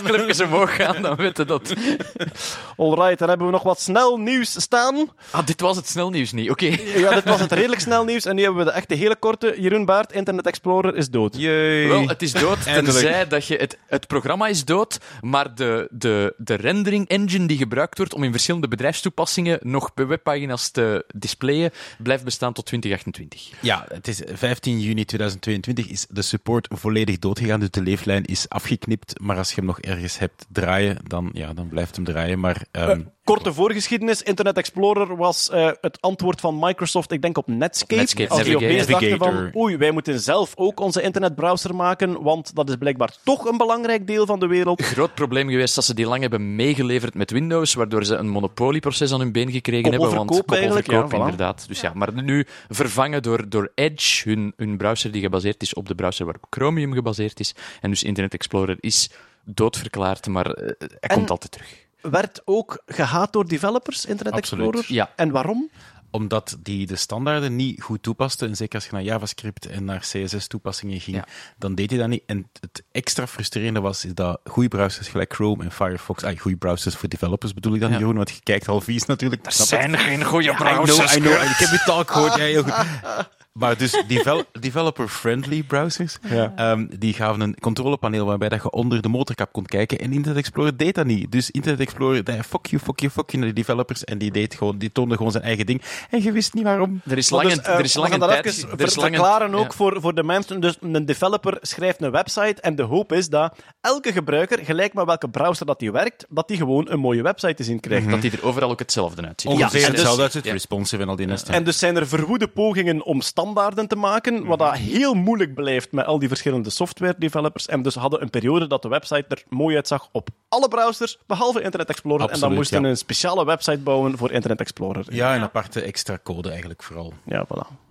clubjes 0.05 0.41
omhoog 0.41 0.77
gaan, 0.77 1.03
dan 1.03 1.17
weten 1.17 1.47
dat... 1.47 1.73
Alright, 2.77 3.19
dan 3.19 3.29
hebben 3.29 3.47
we 3.47 3.53
nog 3.53 3.63
wat 3.63 3.81
snel 3.81 4.17
nieuws 4.17 4.61
staan. 4.61 5.11
Ah, 5.31 5.47
dit 5.47 5.61
was 5.61 5.77
het 5.77 5.89
snelnieuws 5.89 6.33
niet. 6.33 6.51
Oké. 6.51 6.67
Ja, 6.97 7.15
dit 7.15 7.25
was 7.25 7.41
het 7.41 7.53
redelijk 7.53 7.81
snel 7.81 8.05
nieuws. 8.05 8.25
En 8.25 8.35
nu 8.35 8.43
hebben 8.43 8.65
we 8.65 8.71
de 8.71 8.77
echte 8.77 8.95
hele 8.95 9.17
korte. 9.17 9.55
Jeroen 9.59 9.85
Baart, 9.85 10.13
Internet 10.13 10.47
Explorer 10.47 10.97
is 10.97 11.11
dood. 11.11 11.37
Jee. 11.37 11.89
Wel, 11.89 12.09
het 12.09 12.23
is 12.23 12.33
dood, 12.33 12.63
tenzij 12.63 13.27
dat 13.27 13.47
je... 13.47 13.57
Het, 13.57 13.79
het 13.87 14.07
programma 14.07 14.47
is 14.47 14.65
dood, 14.65 14.99
maar 15.21 15.55
de, 15.55 15.89
de, 15.91 16.35
de 16.37 16.55
rendering 16.55 17.09
engine 17.09 17.47
die 17.47 17.57
gebruikt 17.57 17.99
wordt 17.99 18.15
om 18.15 18.25
in 18.25 18.33
verschillende 18.33 18.69
bedrijfstoepassingen 18.69 19.59
nog 19.63 19.95
bij 19.95 20.07
webpagina's 20.07 20.71
te 20.71 21.05
displayen, 21.15 21.71
blijft 21.99 22.25
bestaan 22.25 22.53
tot 22.53 22.67
2028. 22.67 23.51
Ja, 23.61 23.85
het 23.89 24.09
is 24.09 24.23
15 24.33 24.81
juni 24.81 25.05
2022 25.05 25.89
is 25.89 26.07
de 26.11 26.23
support 26.23 26.69
volledig 26.71 27.19
doodgegaan, 27.19 27.61
dus 27.61 27.71
de 27.71 27.83
leeflijn 27.83 28.25
is 28.25 28.49
afgeknipt. 28.49 29.00
Maar 29.21 29.37
als 29.37 29.49
je 29.49 29.55
hem 29.55 29.65
nog 29.65 29.81
ergens 29.81 30.19
hebt 30.19 30.47
draaien, 30.49 30.97
dan, 31.07 31.31
ja, 31.33 31.53
dan 31.53 31.69
blijft 31.69 31.97
hem 31.97 32.05
draaien. 32.05 32.41
Maar 32.41 32.65
ehm, 32.71 33.03
Korte 33.31 33.53
voorgeschiedenis. 33.53 34.23
Internet 34.23 34.57
Explorer 34.57 35.17
was 35.17 35.51
eh, 35.51 35.71
het 35.81 36.01
antwoord 36.01 36.41
van 36.41 36.59
Microsoft, 36.59 37.13
ik 37.13 37.23
denk 37.23 37.39
op 37.39 37.47
Netscape. 37.47 37.95
Netscape, 37.95 38.31
Als 38.31 38.43
die 38.43 38.57
opeens 38.57 38.87
dachten 38.87 39.19
van, 39.19 39.51
oei, 39.57 39.77
wij 39.77 39.91
moeten 39.91 40.21
zelf 40.21 40.53
ook 40.55 40.81
onze 40.81 41.03
internetbrowser 41.03 41.75
maken, 41.75 42.23
want 42.23 42.55
dat 42.55 42.69
is 42.69 42.77
blijkbaar 42.77 43.15
toch 43.25 43.45
een 43.45 43.57
belangrijk 43.57 44.07
deel 44.07 44.27
van 44.27 44.41
de 44.41 44.47
wereld. 44.47 44.83
Groot 44.83 45.15
probleem 45.15 45.49
geweest 45.49 45.75
dat 45.75 45.85
ze 45.85 45.95
die 45.95 46.07
lang 46.07 46.21
hebben 46.21 46.57
meegeleverd 46.57 47.15
met 47.15 47.31
Windows, 47.31 47.75
waardoor 47.75 48.05
ze 48.05 48.15
een 48.15 48.29
monopolieproces 48.29 49.13
aan 49.13 49.21
hun 49.21 49.33
been 49.33 49.51
gekregen 49.51 49.91
hebben. 49.91 50.15
Want 50.15 50.31
koppelverkoop, 50.31 51.13
ja, 51.13 51.19
voilà. 51.19 51.21
inderdaad. 51.21 51.65
Dus 51.69 51.81
ja, 51.81 51.93
maar 51.95 52.23
nu 52.23 52.47
vervangen 52.69 53.23
door, 53.23 53.49
door 53.49 53.73
Edge, 53.75 54.29
hun, 54.29 54.53
hun 54.57 54.77
browser 54.77 55.11
die 55.11 55.23
gebaseerd 55.23 55.63
is 55.63 55.75
op 55.75 55.89
de 55.89 55.95
browser 55.95 56.25
waarop 56.25 56.47
Chromium 56.51 56.93
gebaseerd 56.93 57.41
is. 57.41 57.55
En 57.81 57.91
dus 57.91 58.03
Internet 58.03 58.35
Explorer 58.35 58.77
is 58.81 59.11
doodverklaard, 59.45 60.27
maar 60.27 60.47
eh, 60.51 60.67
hij 60.79 60.89
En- 61.01 61.17
komt 61.17 61.31
altijd 61.31 61.53
terug. 61.53 61.89
Werd 62.03 62.41
ook 62.45 62.83
gehaat 62.87 63.33
door 63.33 63.49
developers, 63.49 64.05
Internet 64.05 64.35
Absoluut. 64.35 64.67
Explorer. 64.67 64.93
Ja. 64.95 65.11
En 65.17 65.31
waarom? 65.31 65.71
omdat 66.13 66.57
die 66.63 66.87
de 66.87 66.97
standaarden 66.97 67.57
niet 67.57 67.83
goed 67.83 68.03
toepaste, 68.03 68.47
en 68.47 68.57
zeker 68.57 68.75
als 68.75 68.85
je 68.85 68.91
naar 68.93 69.03
JavaScript 69.03 69.67
en 69.67 69.85
naar 69.85 69.99
CSS-toepassingen 70.01 71.01
ging, 71.01 71.17
Ja. 71.17 71.25
dan 71.59 71.75
deed 71.75 71.91
hij 71.91 71.99
dat 71.99 72.09
niet. 72.09 72.23
En 72.27 72.49
het 72.61 72.83
extra 72.93 73.27
frustrerende 73.27 73.81
was, 73.81 74.05
is 74.05 74.15
dat 74.15 74.41
goede 74.45 74.69
browsers 74.69 75.09
gelijk 75.09 75.35
Chrome 75.35 75.65
en 75.65 75.73
Firefox, 75.73 76.23
ah, 76.25 76.39
goede 76.39 76.57
browsers 76.57 76.95
voor 76.97 77.09
developers 77.09 77.55
bedoel 77.55 77.75
ik 77.75 77.81
dan, 77.81 77.91
Ja. 77.91 77.99
Jeroen, 77.99 78.17
want 78.17 78.31
je 78.31 78.41
kijkt 78.43 78.69
al 78.69 78.81
vies 78.81 79.05
natuurlijk. 79.07 79.47
Er 79.47 79.53
het. 79.53 79.67
zijn 79.67 79.99
geen 79.99 80.25
goede 80.25 80.51
I 80.51 80.55
know, 80.55 80.73
browsers. 80.85 81.17
I 81.17 81.21
know. 81.21 81.33
Ik 81.33 81.57
heb 81.57 81.71
je 81.71 81.83
talk 81.85 82.11
gehoord. 82.11 82.35
Ja, 82.35 82.43
heel 82.43 82.63
goed. 82.63 82.75
Maar 83.53 83.77
dus 83.79 84.03
devel- 84.07 84.45
developer-friendly 84.61 85.63
browsers, 85.63 86.19
Ja. 86.29 86.53
ehm, 86.57 86.87
die 86.99 87.15
gaven 87.15 87.41
een 87.41 87.57
controlepaneel 87.61 88.27
waarbij 88.27 88.49
dat 88.49 88.63
je 88.63 88.71
onder 88.71 89.03
de 89.03 89.09
motorkap 89.09 89.53
kon 89.53 89.65
kijken. 89.67 89.99
En 89.99 90.13
Internet 90.13 90.39
Explorer 90.41 90.77
deed 90.77 90.95
dat 90.95 91.07
niet. 91.07 91.33
Dus 91.33 91.51
Internet 91.51 91.81
Explorer, 91.81 92.25
die, 92.25 92.43
fuck 92.43 92.67
you, 92.67 92.83
fuck 92.83 93.01
you, 93.01 93.13
fuck 93.13 93.31
you 93.31 93.43
naar 93.43 93.53
de 93.55 93.61
developers. 93.61 94.05
En 94.05 94.19
die, 94.19 94.31
deed 94.31 94.55
gewoon, 94.55 94.79
die 94.79 94.93
toonde 94.93 95.17
gewoon 95.17 95.33
zijn 95.33 95.45
eigen 95.45 95.67
ding. 95.67 95.83
En 96.11 96.23
je 96.23 96.33
wist 96.33 96.55
niet 96.55 96.65
waarom. 96.65 97.01
Er 97.07 97.19
is 97.19 97.31
lang 97.31 97.43
dus, 97.49 97.57
een, 97.57 97.63
eh, 97.65 97.75
er 97.79 97.85
is 97.85 97.93
tijd... 97.93 98.05
er 98.13 98.69
ver- 98.77 98.87
is 98.87 98.97
lang 98.97 99.09
een- 99.09 99.15
verklaren 99.15 99.55
ook 99.55 99.71
ja. 99.71 99.77
voor, 99.77 100.01
voor 100.01 100.15
de 100.15 100.23
mensen. 100.23 100.61
Dus 100.61 100.77
een 100.81 101.05
developer 101.07 101.59
schrijft 101.61 102.03
een 102.03 102.11
website 102.11 102.61
en 102.61 102.75
de 102.75 102.83
hoop 102.83 103.13
is 103.13 103.29
dat 103.29 103.57
elke 103.81 104.13
gebruiker, 104.13 104.65
gelijk 104.65 104.95
met 104.95 105.05
welke 105.05 105.29
browser 105.29 105.67
dat 105.67 105.79
die 105.79 105.93
werkt, 105.93 106.27
dat 106.29 106.49
die 106.49 106.57
gewoon 106.57 106.91
een 106.91 107.01
mooie 107.01 107.23
website 107.23 107.55
te 107.55 107.65
zien 107.65 107.81
krijgt. 107.81 108.11
Dat 108.11 108.21
die 108.23 108.31
er 108.31 108.45
overal 108.45 108.71
ook 108.71 108.79
hetzelfde 108.79 109.23
uitziet. 109.27 109.51
Ongeveer 109.51 109.79
en 109.85 109.87
dus- 109.91 109.91
hetzelfde 109.91 110.23
uit 110.23 110.33
het 110.33 110.45
ja. 110.45 110.53
responsive 110.53 111.03
en 111.03 111.09
al 111.09 111.17
die 111.17 111.27
nesten. 111.27 111.55
En 111.55 111.65
dus 111.65 111.79
zijn 111.79 111.97
er 111.97 112.09
verwoede 112.09 112.49
pogingen 112.49 113.05
om 113.05 113.21
standaarden 113.41 113.89
te 113.89 113.97
maken, 113.97 114.45
wat 114.45 114.59
dat 114.59 114.77
heel 114.77 115.15
moeilijk 115.15 115.55
blijft 115.55 115.93
met 115.93 116.07
al 116.07 116.19
die 116.19 116.29
verschillende 116.29 116.71
software 116.71 117.15
developers. 117.19 117.67
En 117.67 117.83
dus 117.83 117.95
hadden 117.95 118.23
een 118.23 118.31
periode 118.31 118.67
dat 118.67 118.83
de 118.83 118.89
website 118.89 119.25
er 119.29 119.43
mooi 119.49 119.77
uitzag 119.77 120.09
op 120.13 120.29
alle 120.49 120.69
browsers, 120.69 121.19
behalve 121.27 121.63
Internet 121.63 121.89
Explorer. 121.89 122.31
en 122.31 122.41
dan 122.41 122.55
moesten 122.55 122.83
ja. 122.83 122.89
een 122.89 122.97
speciale 122.97 123.45
website 123.45 123.79
bouwen 123.79 124.19
voor 124.19 124.31
Internet 124.31 124.61
Explorer. 124.61 125.05
Ja, 125.09 125.35
een 125.35 125.43
aparte 125.43 125.81
extra 125.81 126.19
code 126.23 126.49
eigenlijk 126.49 126.83
vooral. 126.83 127.13
Ja, 127.25 127.47
voilà. 127.47 127.89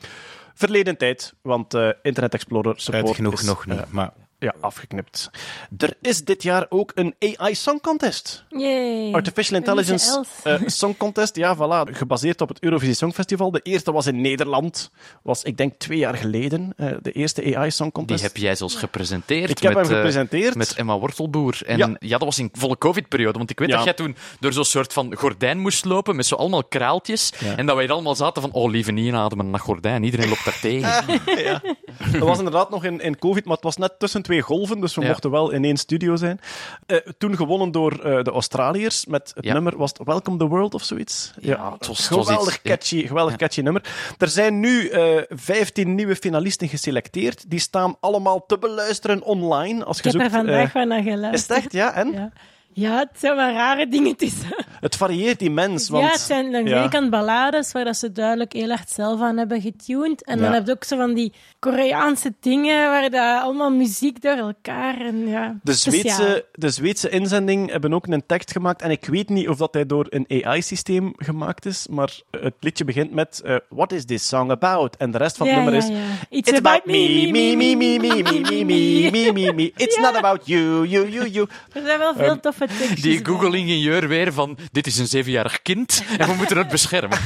Verleden 0.53 0.97
tijd, 0.97 1.33
want 1.41 1.73
eh, 1.73 1.89
Internet 2.01 2.33
Explorer 2.33 2.73
support 2.77 3.05
Uit 3.05 3.15
genoeg 3.15 3.33
is, 3.33 3.41
nog 3.41 3.65
niet. 3.65 3.77
eh, 3.77 3.83
maar 3.89 4.11
ja, 4.39 4.55
afgeknipt. 4.61 5.29
Er 5.77 5.93
is 6.01 6.23
dit 6.23 6.43
jaar 6.43 6.65
ook 6.69 6.91
een 6.95 7.15
AI 7.37 7.55
Song 7.55 7.79
Contest. 7.81 8.45
Yay. 8.49 9.11
Artificial 9.13 9.57
Intelligence 9.57 10.23
eh, 10.43 10.61
Song 10.65 10.97
Contest, 10.97 11.35
ja, 11.35 11.55
voilà. 11.55 11.91
Gebaseerd 11.91 12.41
op 12.41 12.49
het 12.49 12.59
Eurovisie 12.63 12.93
Songfestival. 12.95 13.51
De 13.51 13.59
eerste 13.63 13.91
was 13.91 14.07
in 14.07 14.21
Nederland. 14.21 14.91
Was, 15.23 15.43
ik 15.43 15.57
denk, 15.57 15.73
twee 15.79 15.97
jaar 15.97 16.15
geleden. 16.15 16.73
eh, 16.77 16.87
de 17.01 17.11
eerste 17.11 17.55
AI 17.55 17.71
Song 17.71 17.83
Die 17.83 17.91
Contest. 17.91 18.23
heb 18.23 18.37
jij 18.37 18.55
zelfs 18.55 18.75
gepresenteerd. 18.75 19.49
Ik 19.49 19.59
heb 19.59 19.73
met, 19.73 19.81
hem 19.81 19.91
eh, 19.91 19.97
gepresenteerd. 19.97 20.55
met 20.55 20.73
Emma 20.73 20.97
Wortelboer. 20.99 21.57
En 21.65 21.77
Ja. 21.77 21.95
ja. 21.99 22.17
dat 22.17 22.23
was 22.27 22.39
in 22.39 22.49
volle 22.53 22.77
covid-periode. 22.77 23.37
Want 23.37 23.49
ik 23.49 23.59
weet 23.59 23.69
Ja. 23.69 23.75
dat 23.75 23.83
jij 23.85 23.93
toen 23.93 24.15
door 24.39 24.53
zo'n 24.53 24.65
soort 24.65 24.93
van 24.93 25.15
gordijn 25.15 25.59
moest 25.59 25.85
lopen 25.85 26.15
met 26.15 26.25
zo 26.25 26.35
allemaal 26.35 26.63
kraaltjes. 26.63 27.31
Ja. 27.39 27.55
En 27.55 27.65
dat 27.65 27.75
wij 27.75 27.83
hier 27.83 27.93
allemaal 27.93 28.15
zaten 28.15 28.41
van, 28.41 28.51
oh, 28.51 28.69
lieve 28.71 28.91
niet 28.91 29.05
inademen, 29.05 29.51
dat 29.51 29.61
gordijn. 29.61 30.03
Iedereen 30.03 30.29
loopt 30.29 30.45
daar 30.45 30.59
tegen. 30.59 31.03
Dat 32.11 32.21
was 32.27 32.37
inderdaad 32.37 32.69
nog 32.69 32.83
in, 32.83 33.01
in 33.01 33.19
COVID, 33.19 33.45
maar 33.45 33.55
het 33.55 33.63
was 33.63 33.77
net 33.77 33.99
tussen 33.99 34.21
twee 34.29 34.41
golven, 34.41 34.79
dus 34.79 34.95
we 34.95 35.01
Ja. 35.01 35.07
mochten 35.07 35.31
wel 35.31 35.51
in 35.51 35.63
één 35.63 35.77
studio 35.77 36.15
zijn. 36.15 36.39
Eh, 36.85 36.97
toen 37.17 37.35
gewonnen 37.35 37.71
door 37.71 37.91
eh, 37.91 38.23
de 38.23 38.31
Australiërs 38.31 39.05
met 39.05 39.31
het 39.35 39.45
Ja. 39.45 39.53
nummer, 39.53 39.77
was 39.77 39.89
het 39.97 40.07
Welcome 40.07 40.37
the 40.37 40.45
World 40.47 40.73
of 40.73 40.83
zoiets? 40.83 41.33
Ja, 41.39 41.71
het 41.71 41.87
was- 41.87 41.97
het 41.97 42.09
was 42.09 42.25
geweldig 42.27 42.53
iets, 42.53 42.61
catchy, 42.63 43.07
geweldig 43.07 43.35
catchy 43.35 43.61
nummer. 43.61 43.83
Er 44.17 44.27
zijn 44.27 44.59
nu 44.59 44.87
eh 44.87 45.21
15 45.29 45.95
nieuwe 45.95 46.15
finalisten 46.15 46.67
geselecteerd. 46.67 47.49
Die 47.49 47.59
staan 47.59 47.95
allemaal 47.99 48.45
te 48.45 48.57
beluisteren 48.57 49.23
online. 49.23 49.83
Als 49.85 49.97
Ik 49.97 50.03
je 50.03 50.09
heb 50.11 50.21
er 50.21 50.29
vandaag 50.29 50.65
eh, 50.65 50.71
van 50.71 50.87
naar 50.87 50.97
is 50.99 51.05
het 51.05 51.13
geluisterd. 51.13 51.59
echt, 51.59 51.71
ja? 51.71 51.93
En? 51.93 52.11
Ja. 52.11 52.31
ja, 52.73 52.97
het 52.97 53.19
zijn 53.19 53.35
wel 53.35 53.51
rare 53.53 53.87
dingen 53.87 54.15
tussen. 54.15 54.55
Het 54.79 54.95
varieert 54.95 55.41
immens. 55.41 55.89
Want, 55.89 56.03
ja, 56.03 56.11
het 56.11 56.19
zijn 56.19 56.51
ja. 56.51 56.57
ene 56.79 56.89
kant 56.89 57.09
ballades 57.09 57.71
waar 57.71 57.85
dat 57.85 57.97
ze 57.97 58.11
duidelijk 58.11 58.53
heel 58.53 58.69
hard 58.69 58.89
zelf 58.89 59.21
aan 59.21 59.37
hebben 59.37 59.61
getuned. 59.61 60.23
En 60.25 60.37
Ja. 60.37 60.43
dan 60.43 60.53
heb 60.53 60.65
je 60.65 60.71
ook 60.71 60.83
zo 60.83 60.97
van 60.97 61.13
die 61.13 61.33
Koreaanse 61.59 62.33
dingen 62.39 62.89
waar 62.89 63.09
dat 63.09 63.41
allemaal 63.43 63.71
muziek 63.71 64.21
door 64.21 64.35
elkaar 64.37 65.01
en 65.01 65.27
ja. 65.27 65.55
De 65.63 65.73
speciaal. 65.73 66.15
Zweedse, 66.15 66.45
de 66.53 66.69
Zweedse 66.69 67.09
inzending 67.09 67.71
hebben 67.71 67.93
ook 67.93 68.07
een 68.07 68.23
tekst 68.25 68.51
gemaakt. 68.51 68.81
En 68.81 68.91
ik 68.91 69.05
weet 69.05 69.29
niet 69.29 69.49
of 69.49 69.57
dat 69.57 69.73
hij 69.73 69.85
door 69.85 70.05
een 70.09 70.25
AI-systeem 70.43 71.13
gemaakt 71.17 71.65
is. 71.65 71.87
Maar 71.89 72.09
het 72.31 72.53
liedje 72.59 72.83
begint 72.83 73.11
met: 73.11 73.41
eh, 73.43 73.55
What 73.69 73.91
is 73.91 74.05
this 74.05 74.27
song 74.27 74.49
about? 74.51 74.97
En 74.97 75.11
de 75.11 75.17
rest 75.17 75.37
van 75.37 75.47
het 75.47 75.55
nummer 75.55 75.73
ja, 75.73 75.79
is: 75.79 75.87
ja. 75.87 75.95
It's, 76.29 76.49
It's 76.49 76.57
about 76.57 76.85
me, 76.85 77.29
me, 77.31 77.55
me, 77.55 77.75
me, 77.75 77.75
me, 77.75 77.97
me, 77.99 78.41
me, 78.41 78.63
me, 78.65 79.11
me, 79.11 79.31
me, 79.31 79.53
me. 79.53 79.71
It's 79.75 79.97
not 79.97 80.15
about 80.15 80.47
you, 80.47 80.87
you, 80.87 81.09
you, 81.09 81.29
you. 81.29 81.47
Er 81.73 81.81
zijn 81.85 81.99
wel 81.99 82.15
veel 82.15 82.39
toffe 82.39 82.65
tekstjes. 82.67 83.01
Die. 83.01 83.25
Google-ingenieur 83.25 84.07
weer 84.07 84.33
van, 84.33 84.57
dit 84.71 84.87
is 84.87 84.97
een 84.97 85.07
zevenjarig 85.07 85.61
kind 85.61 86.03
en 86.17 86.27
we 86.27 86.33
moeten 86.33 86.57
het 86.57 86.67
beschermen. 86.67 87.17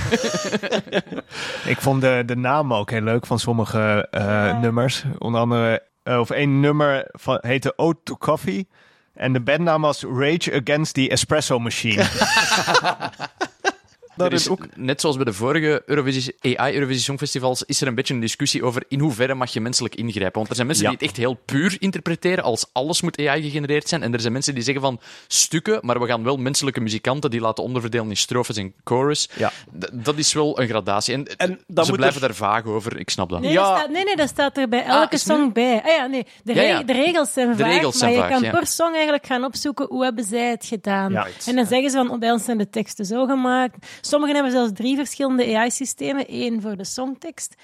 Ik 1.74 1.82
vond 1.82 2.02
de, 2.02 2.24
de 2.26 2.36
naam 2.36 2.74
ook 2.74 2.92
heel 2.92 3.02
leuk 3.02 3.26
van 3.26 3.40
sommige 3.40 4.08
eh, 4.12 4.60
nummers. 4.60 5.04
Onder 5.18 5.42
andere, 5.42 5.84
eh, 6.04 6.20
of 6.20 6.30
één 6.30 6.60
nummer 6.60 7.08
van, 7.12 7.38
heette 7.42 7.74
Ode 7.76 8.00
to 8.04 8.18
Coffee. 8.18 8.68
En 9.14 9.34
de 9.34 9.40
bandnaam 9.40 9.82
was 9.82 10.04
Rage 10.04 10.62
Against 10.62 10.94
the 10.94 11.10
Espresso 11.10 11.60
Machine. 11.60 12.06
Er 14.18 14.34
is 14.34 14.42
is 14.42 14.50
ook. 14.50 14.66
Net 14.76 15.02
zoals 15.02 15.16
bij 15.16 15.26
de 15.26 15.34
vorige 15.34 15.84
Eurovisie, 15.86 16.36
AI 16.58 16.74
Eurovisie 16.74 17.04
Songfestivals 17.04 17.64
is 17.64 17.82
er 17.82 17.88
een 17.88 17.96
beetje 17.96 18.14
een 18.14 18.20
discussie 18.20 18.64
over 18.64 18.84
in 18.88 19.00
hoeverre 19.00 19.34
mag 19.36 19.54
je 19.54 19.62
menselijk 19.62 19.96
ingrijpen. 19.96 20.34
Want 20.38 20.50
er 20.50 20.56
zijn 20.56 20.68
mensen 20.68 20.86
Ja. 20.86 20.92
die 20.92 21.00
het 21.00 21.08
echt 21.10 21.18
heel 21.20 21.34
puur 21.46 21.76
interpreteren 21.80 22.44
als 22.44 22.66
alles 22.72 23.02
moet 23.02 23.20
AI 23.20 23.42
gegenereerd 23.42 23.88
zijn. 23.90 24.04
En 24.04 24.14
er 24.14 24.20
zijn 24.20 24.34
mensen 24.34 24.54
die 24.54 24.64
zeggen 24.64 24.84
van 24.84 25.00
stukken, 25.28 25.80
maar 25.82 26.00
we 26.00 26.08
gaan 26.08 26.24
wel 26.24 26.38
menselijke 26.38 26.80
muzikanten 26.80 27.30
die 27.32 27.40
laten 27.40 27.64
onderverdelen 27.64 28.10
in 28.10 28.18
strofes 28.18 28.58
en 28.58 28.74
chorus. 28.84 29.30
Ja. 29.36 29.52
D- 29.80 29.90
dat 29.94 30.18
is 30.18 30.34
wel 30.34 30.60
een 30.62 30.68
gradatie. 30.68 31.14
En, 31.14 31.26
En 31.38 31.60
dan 31.68 31.84
ze 31.86 31.90
moet 31.92 32.00
blijven 32.00 32.22
er- 32.22 32.28
daar 32.28 32.36
vaag 32.38 32.66
over, 32.66 33.00
ik 33.00 33.10
snap 33.10 33.30
dat. 33.30 33.42
Nee, 33.42 33.52
Ja. 33.52 33.70
dat 33.70 33.78
staat, 33.78 33.90
nee, 33.90 34.04
nee, 34.04 34.16
dat 34.16 34.30
staat 34.30 34.58
er 34.58 34.70
bij 34.70 34.84
elke 34.86 35.16
is 35.16 35.26
nu- 35.26 35.34
song 35.36 35.52
bij. 35.54 35.82
Ah, 35.84 35.96
ja, 35.96 36.06
nee, 36.06 36.26
de, 36.44 36.54
Ja, 36.54 36.62
re- 36.62 36.68
ja. 36.68 36.84
de 36.84 36.94
regels 36.94 37.34
zijn 37.34 37.50
De 37.50 37.58
vaag, 37.58 37.68
regels 37.74 37.98
zijn 37.98 38.12
maar 38.12 38.20
je 38.24 38.28
vaag, 38.30 38.40
kan 38.42 38.52
ja. 38.52 38.58
per 38.58 38.68
song 38.68 38.94
eigenlijk 38.94 39.26
gaan 39.26 39.44
opzoeken 39.44 39.86
hoe 39.90 40.04
hebben 40.04 40.24
zij 40.24 40.50
het 40.50 40.66
gedaan. 40.66 41.12
Ja. 41.12 41.28
En 41.46 41.56
dan 41.56 41.66
zeggen 41.66 41.90
ze 41.90 41.98
van, 41.98 42.10
oh, 42.12 42.20
bij 42.20 42.32
ons 42.32 42.44
zijn 42.44 42.58
de 42.58 42.70
teksten 42.70 43.06
zo 43.06 43.26
gemaakt. 43.26 43.76
Sommigen 44.06 44.36
hebben 44.36 44.54
zelfs 44.54 44.72
drie 44.74 44.96
verschillende 44.96 45.58
AI-systemen. 45.58 46.26
Eén 46.28 46.62
voor 46.62 46.76
de 46.78 46.84
songtekst, 46.84 47.56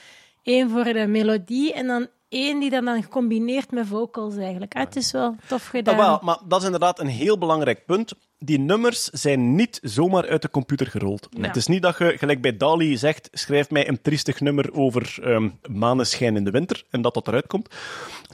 één 0.44 0.70
voor 0.70 0.84
de 0.84 1.07
melodie 1.07 1.74
en 1.74 1.88
dan 1.88 2.07
één 2.30 2.60
die 2.60 2.69
dat 2.69 2.84
dan 2.85 3.03
gecombineerd 3.03 3.72
met 3.72 3.88
vocals 3.88 4.35
eigenlijk. 4.38 4.73
Ah, 4.76 4.84
het 4.84 4.95
is 4.95 5.11
wel 5.11 5.35
tof 5.47 5.65
gedaan. 5.68 5.99
Ah, 5.99 6.06
wel, 6.06 6.19
maar 6.23 6.38
dat 6.47 6.60
is 6.60 6.65
inderdaad 6.65 6.99
een 6.99 7.07
heel 7.07 7.38
belangrijk 7.38 7.85
punt. 7.85 8.14
Die 8.38 8.60
nummers 8.60 9.03
zijn 9.03 9.56
niet 9.56 9.80
zomaar 9.84 10.27
uit 10.27 10.41
de 10.41 10.49
computer 10.49 10.88
gerold. 10.88 11.27
Ja. 11.31 11.41
Het 11.47 11.56
is 11.56 11.68
niet 11.68 11.81
dat 11.81 11.97
je, 11.97 12.18
gelijk 12.18 12.41
bij 12.41 12.57
Dali, 12.57 12.97
zegt: 12.97 13.30
schrijf 13.31 13.69
mij 13.69 13.88
een 13.88 14.01
triestig 14.01 14.39
nummer 14.39 14.73
over 14.73 15.18
ehm 15.23 15.49
maneschijn 15.72 16.35
in 16.35 16.43
de 16.43 16.51
winter. 16.51 16.84
En 16.89 17.01
dat 17.01 17.14
dat 17.14 17.27
eruit 17.27 17.47
komt. 17.47 17.76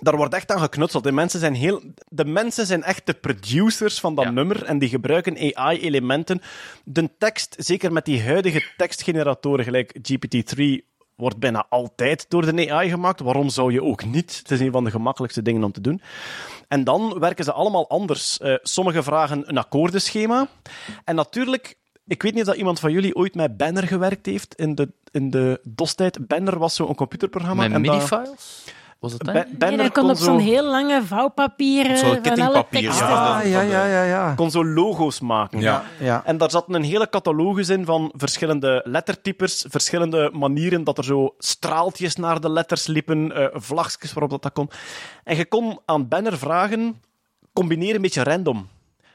Daar 0.01 0.17
wordt 0.17 0.33
echt 0.33 0.51
aan 0.51 0.59
geknutseld. 0.59 1.03
De 1.03 1.11
mensen 1.11 1.39
zijn, 1.39 1.53
heel, 1.53 1.81
de 2.07 2.25
mensen 2.25 2.65
zijn 2.65 2.83
echt 2.83 3.05
de 3.05 3.13
producers 3.13 3.99
van 3.99 4.15
dat 4.15 4.25
Ja. 4.25 4.31
nummer. 4.31 4.63
En 4.63 4.79
die 4.79 4.89
gebruiken 4.89 5.53
AI-elementen. 5.55 6.41
De 6.83 7.09
tekst, 7.17 7.55
zeker 7.57 7.91
met 7.91 8.05
die 8.05 8.23
huidige 8.23 8.63
tekstgeneratoren, 8.77 9.65
gelijk 9.65 9.95
GPT-3 10.01 10.93
wordt 11.15 11.37
bijna 11.37 11.65
altijd 11.69 12.25
door 12.29 12.55
de 12.55 12.71
AI 12.71 12.89
gemaakt. 12.89 13.19
Waarom 13.19 13.49
zou 13.49 13.71
je 13.71 13.83
ook 13.83 14.05
niet? 14.05 14.37
Het 14.37 14.51
is 14.51 14.59
een 14.59 14.71
van 14.71 14.83
de 14.83 14.91
gemakkelijkste 14.91 15.41
dingen 15.41 15.63
om 15.63 15.71
te 15.71 15.81
doen. 15.81 16.01
En 16.67 16.83
dan 16.83 17.19
werken 17.19 17.43
ze 17.43 17.51
allemaal 17.51 17.89
anders. 17.89 18.39
Eh 18.39 18.53
sommigen 18.61 19.03
vragen 19.03 19.49
een 19.49 19.57
akkoordenschema. 19.57 20.47
En 21.03 21.15
natuurlijk, 21.15 21.77
ik 22.07 22.21
weet 22.21 22.33
niet 22.33 22.41
of 22.41 22.47
dat 22.47 22.57
iemand 22.57 22.79
van 22.79 22.91
jullie 22.91 23.15
ooit 23.15 23.35
met 23.35 23.57
Banner 23.57 23.87
gewerkt 23.87 24.25
heeft 24.25 24.55
in 24.55 24.75
de, 24.75 24.91
in 25.11 25.29
de 25.29 25.59
DOS-tijd. 25.63 26.27
Banner 26.27 26.59
was 26.59 26.75
zo'n 26.75 26.95
computerprogramma. 26.95 27.67
Met 27.67 27.81
MIDI-files? 27.81 28.63
Was 29.05 29.17
dat 29.17 29.25
dat? 29.25 29.33
Ba- 29.33 29.45
Nee, 29.49 29.57
Banner 29.57 29.77
dat 29.77 29.91
kon 29.91 30.01
kon 30.03 30.11
op 30.11 30.17
zo, 30.17 30.23
zo'n 30.23 30.39
heel 30.39 30.63
lange 30.63 31.03
vouwpapier 31.03 31.85
zo'n 31.85 31.97
van 31.97 32.07
alle 32.09 32.21
kettingpapier, 32.21 32.81
teksten. 32.81 33.07
ja. 33.07 33.37
Ah, 33.39 33.49
ja, 33.49 33.61
ja, 33.61 33.85
ja, 33.85 34.03
ja. 34.03 34.33
kon 34.35 34.51
zo 34.51 34.65
logo's 34.65 35.19
maken. 35.19 35.59
Ja. 35.59 35.83
ja. 35.99 36.21
En 36.25 36.37
daar 36.37 36.51
zat 36.51 36.65
een 36.67 36.83
hele 36.83 37.09
catalogus 37.09 37.69
in 37.69 37.85
van 37.85 38.11
verschillende 38.15 38.81
lettertypes, 38.85 39.65
verschillende 39.69 40.29
manieren 40.33 40.83
dat 40.83 40.97
er 40.97 41.03
zo 41.03 41.35
straaltjes 41.37 42.15
naar 42.15 42.39
de 42.41 42.49
letters 42.49 42.87
liepen, 42.87 43.31
eh 43.35 43.45
vlagjes 43.53 44.13
waarop 44.13 44.31
dat, 44.31 44.41
dat 44.41 44.53
kon. 44.53 44.69
En 45.23 45.35
je 45.37 45.45
kon 45.45 45.79
aan 45.85 46.07
Banner 46.07 46.37
vragen, 46.37 47.01
combineer 47.53 47.95
een 47.95 48.01
beetje 48.01 48.23
random. 48.23 48.67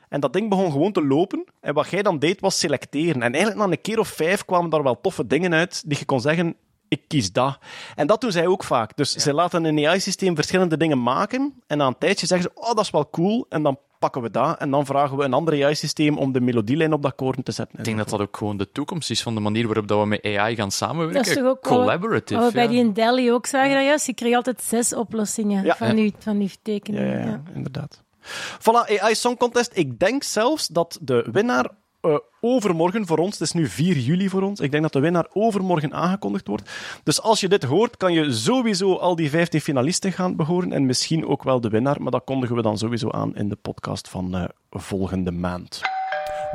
En 0.08 0.20
dat 0.20 0.32
ding 0.32 0.48
begon 0.48 0.72
gewoon 0.72 0.92
te 0.92 1.06
lopen. 1.06 1.44
En 1.60 1.74
wat 1.74 1.90
jij 1.90 2.02
dan 2.02 2.18
deed, 2.18 2.40
was 2.40 2.58
selecteren. 2.58 3.22
En 3.22 3.32
eigenlijk 3.34 3.66
na 3.66 3.72
een 3.72 3.80
keer 3.80 3.98
of 3.98 4.08
vijf 4.08 4.44
kwamen 4.44 4.70
daar 4.70 4.82
wel 4.82 5.00
toffe 5.00 5.26
dingen 5.26 5.54
uit, 5.54 5.82
die 5.86 5.98
je 5.98 6.04
kon 6.04 6.20
zeggen, 6.20 6.54
ik 6.90 7.02
kies 7.08 7.32
dat. 7.32 7.58
En 7.94 8.06
dat 8.06 8.20
doen 8.20 8.32
zij 8.32 8.46
ook 8.46 8.64
vaak. 8.64 8.96
Dus 8.96 9.12
zij 9.12 9.32
laten 9.32 9.64
een 9.64 9.86
AI-systeem 9.86 10.34
verschillende 10.34 10.76
dingen 10.76 11.02
maken. 11.02 11.62
En 11.66 11.78
na 11.78 11.86
een 11.86 11.98
tijdje 11.98 12.26
zeggen 12.26 12.50
ze, 12.54 12.60
oh, 12.60 12.74
dat 12.74 12.84
is 12.84 12.90
wel 12.90 13.10
cool. 13.10 13.46
En 13.48 13.62
dan 13.62 13.78
pakken 13.98 14.22
we 14.22 14.30
dat. 14.30 14.58
En 14.58 14.70
dan 14.70 14.86
vragen 14.86 15.16
we 15.16 15.24
een 15.24 15.32
ander 15.32 15.64
AI-systeem 15.64 16.18
om 16.18 16.32
de 16.32 16.40
melodielijn 16.40 16.92
op 16.92 17.02
dat 17.02 17.10
akkoorden 17.10 17.44
te 17.44 17.52
zetten. 17.52 17.78
Ik 17.78 17.84
denk 17.84 17.96
dat 17.98 18.08
dat 18.08 18.20
ook 18.20 18.36
gewoon 18.36 18.56
de 18.56 18.72
toekomst 18.72 19.10
is 19.10 19.22
van 19.22 19.34
de 19.34 19.40
manier 19.40 19.66
waarop 19.66 19.88
dat 19.88 20.00
we 20.00 20.06
met 20.06 20.24
AI 20.24 20.54
gaan 20.56 20.70
samenwerken. 20.70 21.16
Dat 21.16 21.26
is 21.26 21.34
toch 21.34 21.44
ook 21.44 21.64
wat 21.64 21.72
we- 21.72 21.78
Collaborative. 21.78 22.40
wat 22.40 22.48
we 22.48 22.54
bij 22.54 22.64
ja. 22.64 22.70
die 22.70 22.78
in 22.78 22.92
Delhi 22.92 23.32
ook 23.32 23.46
zagen 23.46 23.74
dat 23.74 23.84
juist. 23.84 24.06
Je 24.06 24.14
kreeg 24.14 24.34
altijd 24.34 24.62
zes 24.62 24.94
oplossingen 24.94 25.64
Ja. 25.64 25.76
van, 25.76 25.96
Ja. 25.96 26.02
uw, 26.02 26.10
van 26.18 26.40
uw 26.40 26.48
tekeningen. 26.62 27.06
Ja, 27.08 27.12
ja, 27.18 27.24
ja. 27.24 27.26
ja, 27.30 27.42
inderdaad. 27.54 28.02
Voilà, 28.60 28.98
AI 29.00 29.14
Song 29.14 29.36
Contest. 29.36 29.70
Ik 29.74 29.98
denk 29.98 30.22
zelfs 30.22 30.66
dat 30.66 30.98
de 31.00 31.28
winnaar 31.32 31.70
eh, 32.00 32.16
overmorgen 32.40 33.06
voor 33.06 33.18
ons, 33.18 33.32
het 33.32 33.40
is 33.40 33.52
nu 33.52 33.66
4 33.66 33.96
juli 33.96 34.28
voor 34.28 34.42
ons, 34.42 34.60
ik 34.60 34.70
denk 34.70 34.82
dat 34.82 34.92
de 34.92 35.00
winnaar 35.00 35.26
overmorgen 35.32 35.92
aangekondigd 35.92 36.46
wordt. 36.46 36.70
Dus 37.02 37.22
als 37.22 37.40
je 37.40 37.48
dit 37.48 37.62
hoort, 37.62 37.96
kan 37.96 38.12
je 38.12 38.32
sowieso 38.32 38.94
al 38.94 39.16
die 39.16 39.30
15 39.30 39.60
finalisten 39.60 40.12
gaan 40.12 40.36
behoren 40.36 40.72
en 40.72 40.86
misschien 40.86 41.26
ook 41.26 41.42
wel 41.42 41.60
de 41.60 41.68
winnaar, 41.68 42.02
maar 42.02 42.12
dat 42.12 42.24
kondigen 42.24 42.56
we 42.56 42.62
dan 42.62 42.78
sowieso 42.78 43.10
aan 43.10 43.36
in 43.36 43.48
de 43.48 43.56
podcast 43.56 44.08
van 44.08 44.36
eh, 44.36 44.44
volgende 44.70 45.30
maand. 45.30 45.80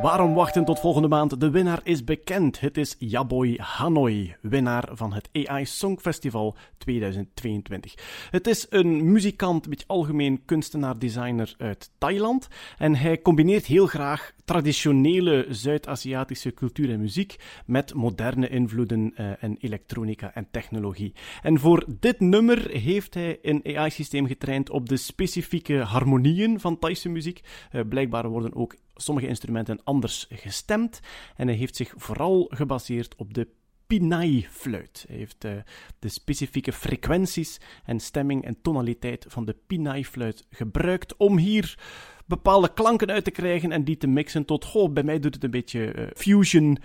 Waarom 0.02 0.34
wachten 0.34 0.66
tot 0.66 0.80
volgende 0.80 1.08
maand? 1.08 1.40
De 1.40 1.50
winnaar 1.50 1.80
is 1.84 2.04
bekend. 2.04 2.60
Het 2.60 2.78
is 2.78 2.96
Yaboy 3.00 3.60
Hanoi, 3.62 4.36
winnaar 4.42 4.90
van 4.92 5.14
het 5.14 5.30
AI 5.34 5.66
Songfestival 5.66 6.56
2022. 6.78 7.94
Het 8.30 8.48
is 8.48 8.66
een 8.70 9.12
muzikant, 9.12 9.64
een 9.64 9.70
beetje 9.70 9.88
algemeen 9.88 10.42
kunstenaar-designer 10.46 11.56
uit 11.58 11.92
Thailand. 11.98 12.48
En 12.78 12.96
hij 12.96 13.22
combineert 13.22 13.66
heel 13.66 13.88
graag 13.88 14.32
traditionele 14.46 15.46
Zuid-Aziatische 15.50 16.54
cultuur 16.54 16.90
en 16.90 17.00
muziek 17.00 17.36
met 17.66 17.94
moderne 17.94 18.50
invloeden 18.50 19.12
eh, 19.16 19.44
en 19.44 19.58
elektronica 19.60 20.34
en 20.34 20.48
technologie. 20.52 21.14
En 21.42 21.60
voor 21.60 21.86
dit 22.00 22.20
nummer 22.20 22.70
heeft 22.70 23.14
hij 23.14 23.40
een 23.42 23.78
AI-systeem 23.78 24.28
getraind 24.28 24.70
op 24.70 24.90
de 24.90 24.98
specifieke 24.98 25.78
harmonieën 25.78 26.60
van 26.60 26.80
Thaise 26.80 27.10
muziek. 27.10 27.42
Eh, 27.72 27.82
blijkbaar 27.90 28.30
worden 28.30 28.56
ook 28.56 28.76
sommige 28.96 29.28
instrumenten 29.28 29.84
anders 29.84 30.26
gestemd. 30.30 31.00
En 31.36 31.48
hij 31.48 31.56
heeft 31.56 31.76
zich 31.76 31.94
vooral 31.96 32.52
gebaseerd 32.54 33.16
op 33.16 33.34
de 33.34 33.48
Pinai-fluit. 33.88 35.06
Hij 35.08 35.18
heeft 35.18 35.44
eh, 35.44 35.52
de 36.00 36.10
specifieke 36.10 36.72
frequenties 36.72 37.60
en 37.86 38.00
stemming 38.00 38.46
en 38.46 38.62
tonaliteit 38.62 39.26
van 39.28 39.46
de 39.46 39.56
Pinai-fluit 39.68 40.46
gebruikt 40.50 41.16
om 41.18 41.38
hier 41.38 41.78
bepaalde 42.26 42.74
klanken 42.74 43.12
uit 43.12 43.24
te 43.24 43.32
krijgen 43.32 43.72
en 43.72 43.84
die 43.84 43.98
te 43.98 44.08
mixen 44.08 44.46
tot, 44.46 44.66
goh, 44.66 44.94
bij 44.94 45.04
mij 45.04 45.20
doet 45.20 45.34
het 45.34 45.44
een 45.44 45.52
beetje 45.52 45.92
eh, 45.92 46.08
fusion, 46.16 46.78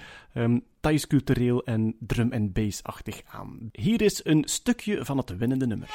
Thais 0.81 1.07
cultureel 1.07 1.65
en 1.65 1.97
drum 1.99 2.33
en 2.33 2.53
bass-achtig 2.53 3.23
aan. 3.31 3.69
Hier 3.73 4.03
is 4.03 4.25
een 4.25 4.43
stukje 4.47 5.05
van 5.05 5.17
het 5.17 5.37
winnende 5.37 5.67
nummer. 5.67 5.89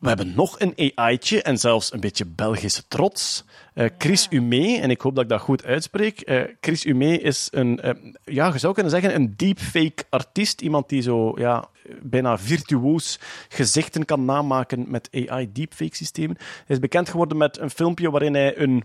We 0.00 0.08
hebben 0.08 0.34
nog 0.34 0.60
een 0.60 0.92
AI'tje 0.94 1.42
en 1.42 1.58
zelfs 1.58 1.92
een 1.92 2.00
beetje 2.00 2.26
Belgische 2.26 2.82
trots. 2.88 3.44
Eh, 3.74 3.86
Chris 3.98 4.26
Umé, 4.30 4.78
en 4.78 4.90
ik 4.90 5.00
hoop 5.00 5.14
dat 5.14 5.24
ik 5.24 5.30
dat 5.30 5.40
goed 5.40 5.64
uitspreek. 5.64 6.20
Eh, 6.20 6.42
Chris 6.60 6.84
Umé 6.84 7.12
is 7.12 7.48
een, 7.50 7.80
eh, 7.80 8.12
ja, 8.24 8.52
je 8.52 8.58
zou 8.58 8.74
kunnen 8.74 8.92
zeggen, 8.92 9.14
een 9.14 9.34
deepfake 9.36 10.04
artiest. 10.10 10.60
Iemand 10.60 10.88
die 10.88 11.02
zo 11.02 11.32
ja, 11.38 11.68
bijna 12.02 12.38
virtuoos 12.38 13.18
gezichten 13.48 14.04
kan 14.04 14.24
namaken 14.24 14.84
met 14.88 15.08
AI 15.26 15.52
deepfake 15.52 15.96
systemen. 15.96 16.36
Hij 16.38 16.76
is 16.76 16.78
bekend 16.78 17.08
geworden 17.08 17.36
met 17.36 17.58
een 17.58 17.70
filmpje 17.70 18.10
waarin 18.10 18.34
hij 18.34 18.58
een 18.58 18.84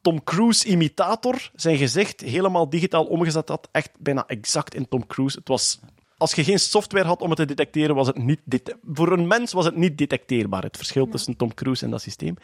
Tom 0.00 0.24
Cruise 0.24 0.68
imitator 0.68 1.50
zijn 1.54 1.76
gezicht 1.76 2.20
helemaal 2.20 2.68
digitaal 2.68 3.04
omgezet 3.04 3.48
had. 3.48 3.68
Echt 3.72 3.90
bijna 3.98 4.26
exact 4.26 4.74
in 4.74 4.88
Tom 4.88 5.06
Cruise. 5.06 5.38
Het 5.38 5.48
was 5.48 5.80
als 6.22 6.34
je 6.34 6.44
geen 6.44 6.58
software 6.58 7.06
had 7.06 7.20
om 7.20 7.28
het 7.28 7.38
te 7.38 7.44
detecteren, 7.44 7.94
was 7.94 8.06
het 8.06 8.18
niet 8.18 8.40
voor 8.92 9.12
een 9.12 9.26
mens 9.26 9.52
was 9.52 9.64
het 9.64 9.76
niet 9.76 9.98
detecteerbaar. 9.98 10.62
Het 10.62 10.76
verschil 10.76 11.08
tussen 11.08 11.36
Tom 11.36 11.54
Cruise 11.54 11.84
en 11.84 11.90
dat 11.90 12.02
systeem. 12.02 12.36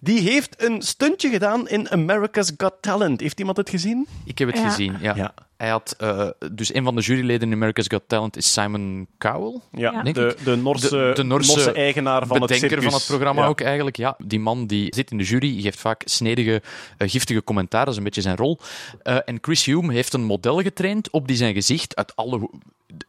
Die 0.00 0.20
heeft 0.20 0.62
een 0.62 0.82
stuntje 0.82 1.30
gedaan 1.30 1.68
in 1.68 1.90
America's 1.90 2.52
Got 2.56 2.74
Talent. 2.80 3.20
Heeft 3.20 3.38
iemand 3.38 3.56
het 3.56 3.70
gezien? 3.70 4.06
Ik 4.24 4.38
heb 4.38 4.48
het 4.48 4.56
Ja. 4.58 4.68
gezien, 4.68 4.96
ja. 5.00 5.14
Ja. 5.14 5.34
Hij 5.58 5.68
had, 5.68 5.94
eh, 5.98 6.28
dus 6.52 6.74
een 6.74 6.84
van 6.84 6.94
de 6.94 7.00
juryleden 7.02 7.48
in 7.48 7.54
America's 7.54 7.86
Got 7.88 8.02
Talent 8.06 8.36
is 8.36 8.52
Simon 8.52 9.06
Cowell. 9.18 9.60
Ja. 9.72 10.02
Denk 10.02 10.14
de, 10.14 10.34
ik. 10.38 10.44
de, 10.44 10.56
Norse, 10.56 10.88
De- 10.88 11.12
de 11.14 11.22
Norse 11.22 11.72
eigenaar 11.72 12.26
van 12.26 12.36
het 12.36 12.46
bedenker 12.46 12.68
circus. 12.68 12.84
van 12.84 12.94
het 12.98 13.06
programma 13.06 13.42
Ja. 13.42 13.48
ook 13.48 13.60
eigenlijk. 13.60 13.96
Ja, 13.96 14.16
die 14.24 14.40
man 14.40 14.66
die 14.66 14.94
zit 14.94 15.10
in 15.10 15.18
de 15.18 15.24
jury, 15.24 15.60
geeft 15.60 15.80
vaak 15.80 16.02
snedige, 16.04 16.62
eh, 16.98 17.08
giftige 17.10 17.44
commentaar. 17.44 17.80
Dat 17.84 17.92
is 17.92 17.98
een 17.98 18.04
beetje 18.04 18.20
zijn 18.20 18.36
rol. 18.36 18.58
Eh, 19.02 19.16
en 19.24 19.38
Chris 19.40 19.64
Hume 19.64 19.92
heeft 19.92 20.12
een 20.12 20.24
model 20.24 20.60
getraind 20.62 21.10
op 21.10 21.26
die 21.28 21.36
zijn 21.36 21.54
gezicht 21.54 21.96
uit 21.96 22.16
alle 22.16 22.50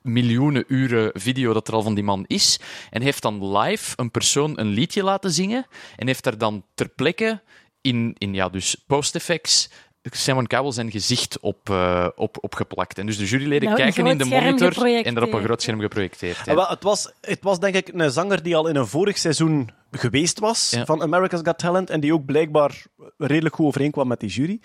miljoenen 0.01 0.63
uren 0.67 1.11
video 1.13 1.53
dat 1.53 1.67
er 1.67 1.73
al 1.73 1.81
van 1.81 1.93
die 1.95 2.03
man 2.03 2.23
is. 2.27 2.59
En 2.89 3.01
heeft 3.01 3.21
dan 3.21 3.57
live 3.57 3.93
een 3.95 4.11
persoon 4.11 4.59
een 4.59 4.67
liedje 4.69 5.03
laten 5.03 5.31
zingen. 5.31 5.65
En 5.95 6.07
heeft 6.07 6.23
daar 6.23 6.37
dan 6.37 6.63
ter 6.75 6.89
plekke 6.89 7.41
in, 7.81 8.15
in 8.17 8.33
ja, 8.33 8.49
dus 8.49 8.83
post-effects 8.87 9.69
Simon 10.01 10.47
Cowell 10.47 10.71
zijn 10.71 10.91
gezicht 10.91 11.39
op, 11.39 11.69
eh, 11.69 12.07
op, 12.15 12.37
opgeplakt. 12.41 12.97
En 12.97 13.05
dus 13.05 13.17
de 13.17 13.25
juryleden 13.25 13.69
Nou, 13.69 13.81
kijken 13.81 14.07
in 14.07 14.17
de 14.17 14.25
monitor 14.25 14.85
en 15.05 15.13
dat 15.13 15.23
op 15.23 15.33
een 15.33 15.43
groot 15.43 15.61
scherm 15.61 15.79
geprojecteerd. 15.79 16.35
ja. 16.37 16.51
Ah, 16.51 16.55
wel, 16.57 16.67
het, 16.67 16.83
was, 16.83 17.11
het 17.21 17.39
was 17.43 17.59
denk 17.59 17.75
ik 17.75 17.87
een 17.93 18.11
zanger 18.11 18.43
die 18.43 18.55
al 18.55 18.67
in 18.67 18.75
een 18.75 18.87
vorig 18.87 19.17
seizoen 19.17 19.69
geweest 19.91 20.39
was 20.39 20.69
Ja. 20.69 20.85
van 20.85 21.01
America's 21.01 21.41
Got 21.43 21.57
Talent 21.57 21.89
en 21.89 21.99
die 21.99 22.13
ook 22.13 22.25
blijkbaar 22.25 22.83
redelijk 23.17 23.55
goed 23.55 23.65
overeenkwam 23.65 24.07
met 24.07 24.19
die 24.19 24.29
jury. 24.29 24.59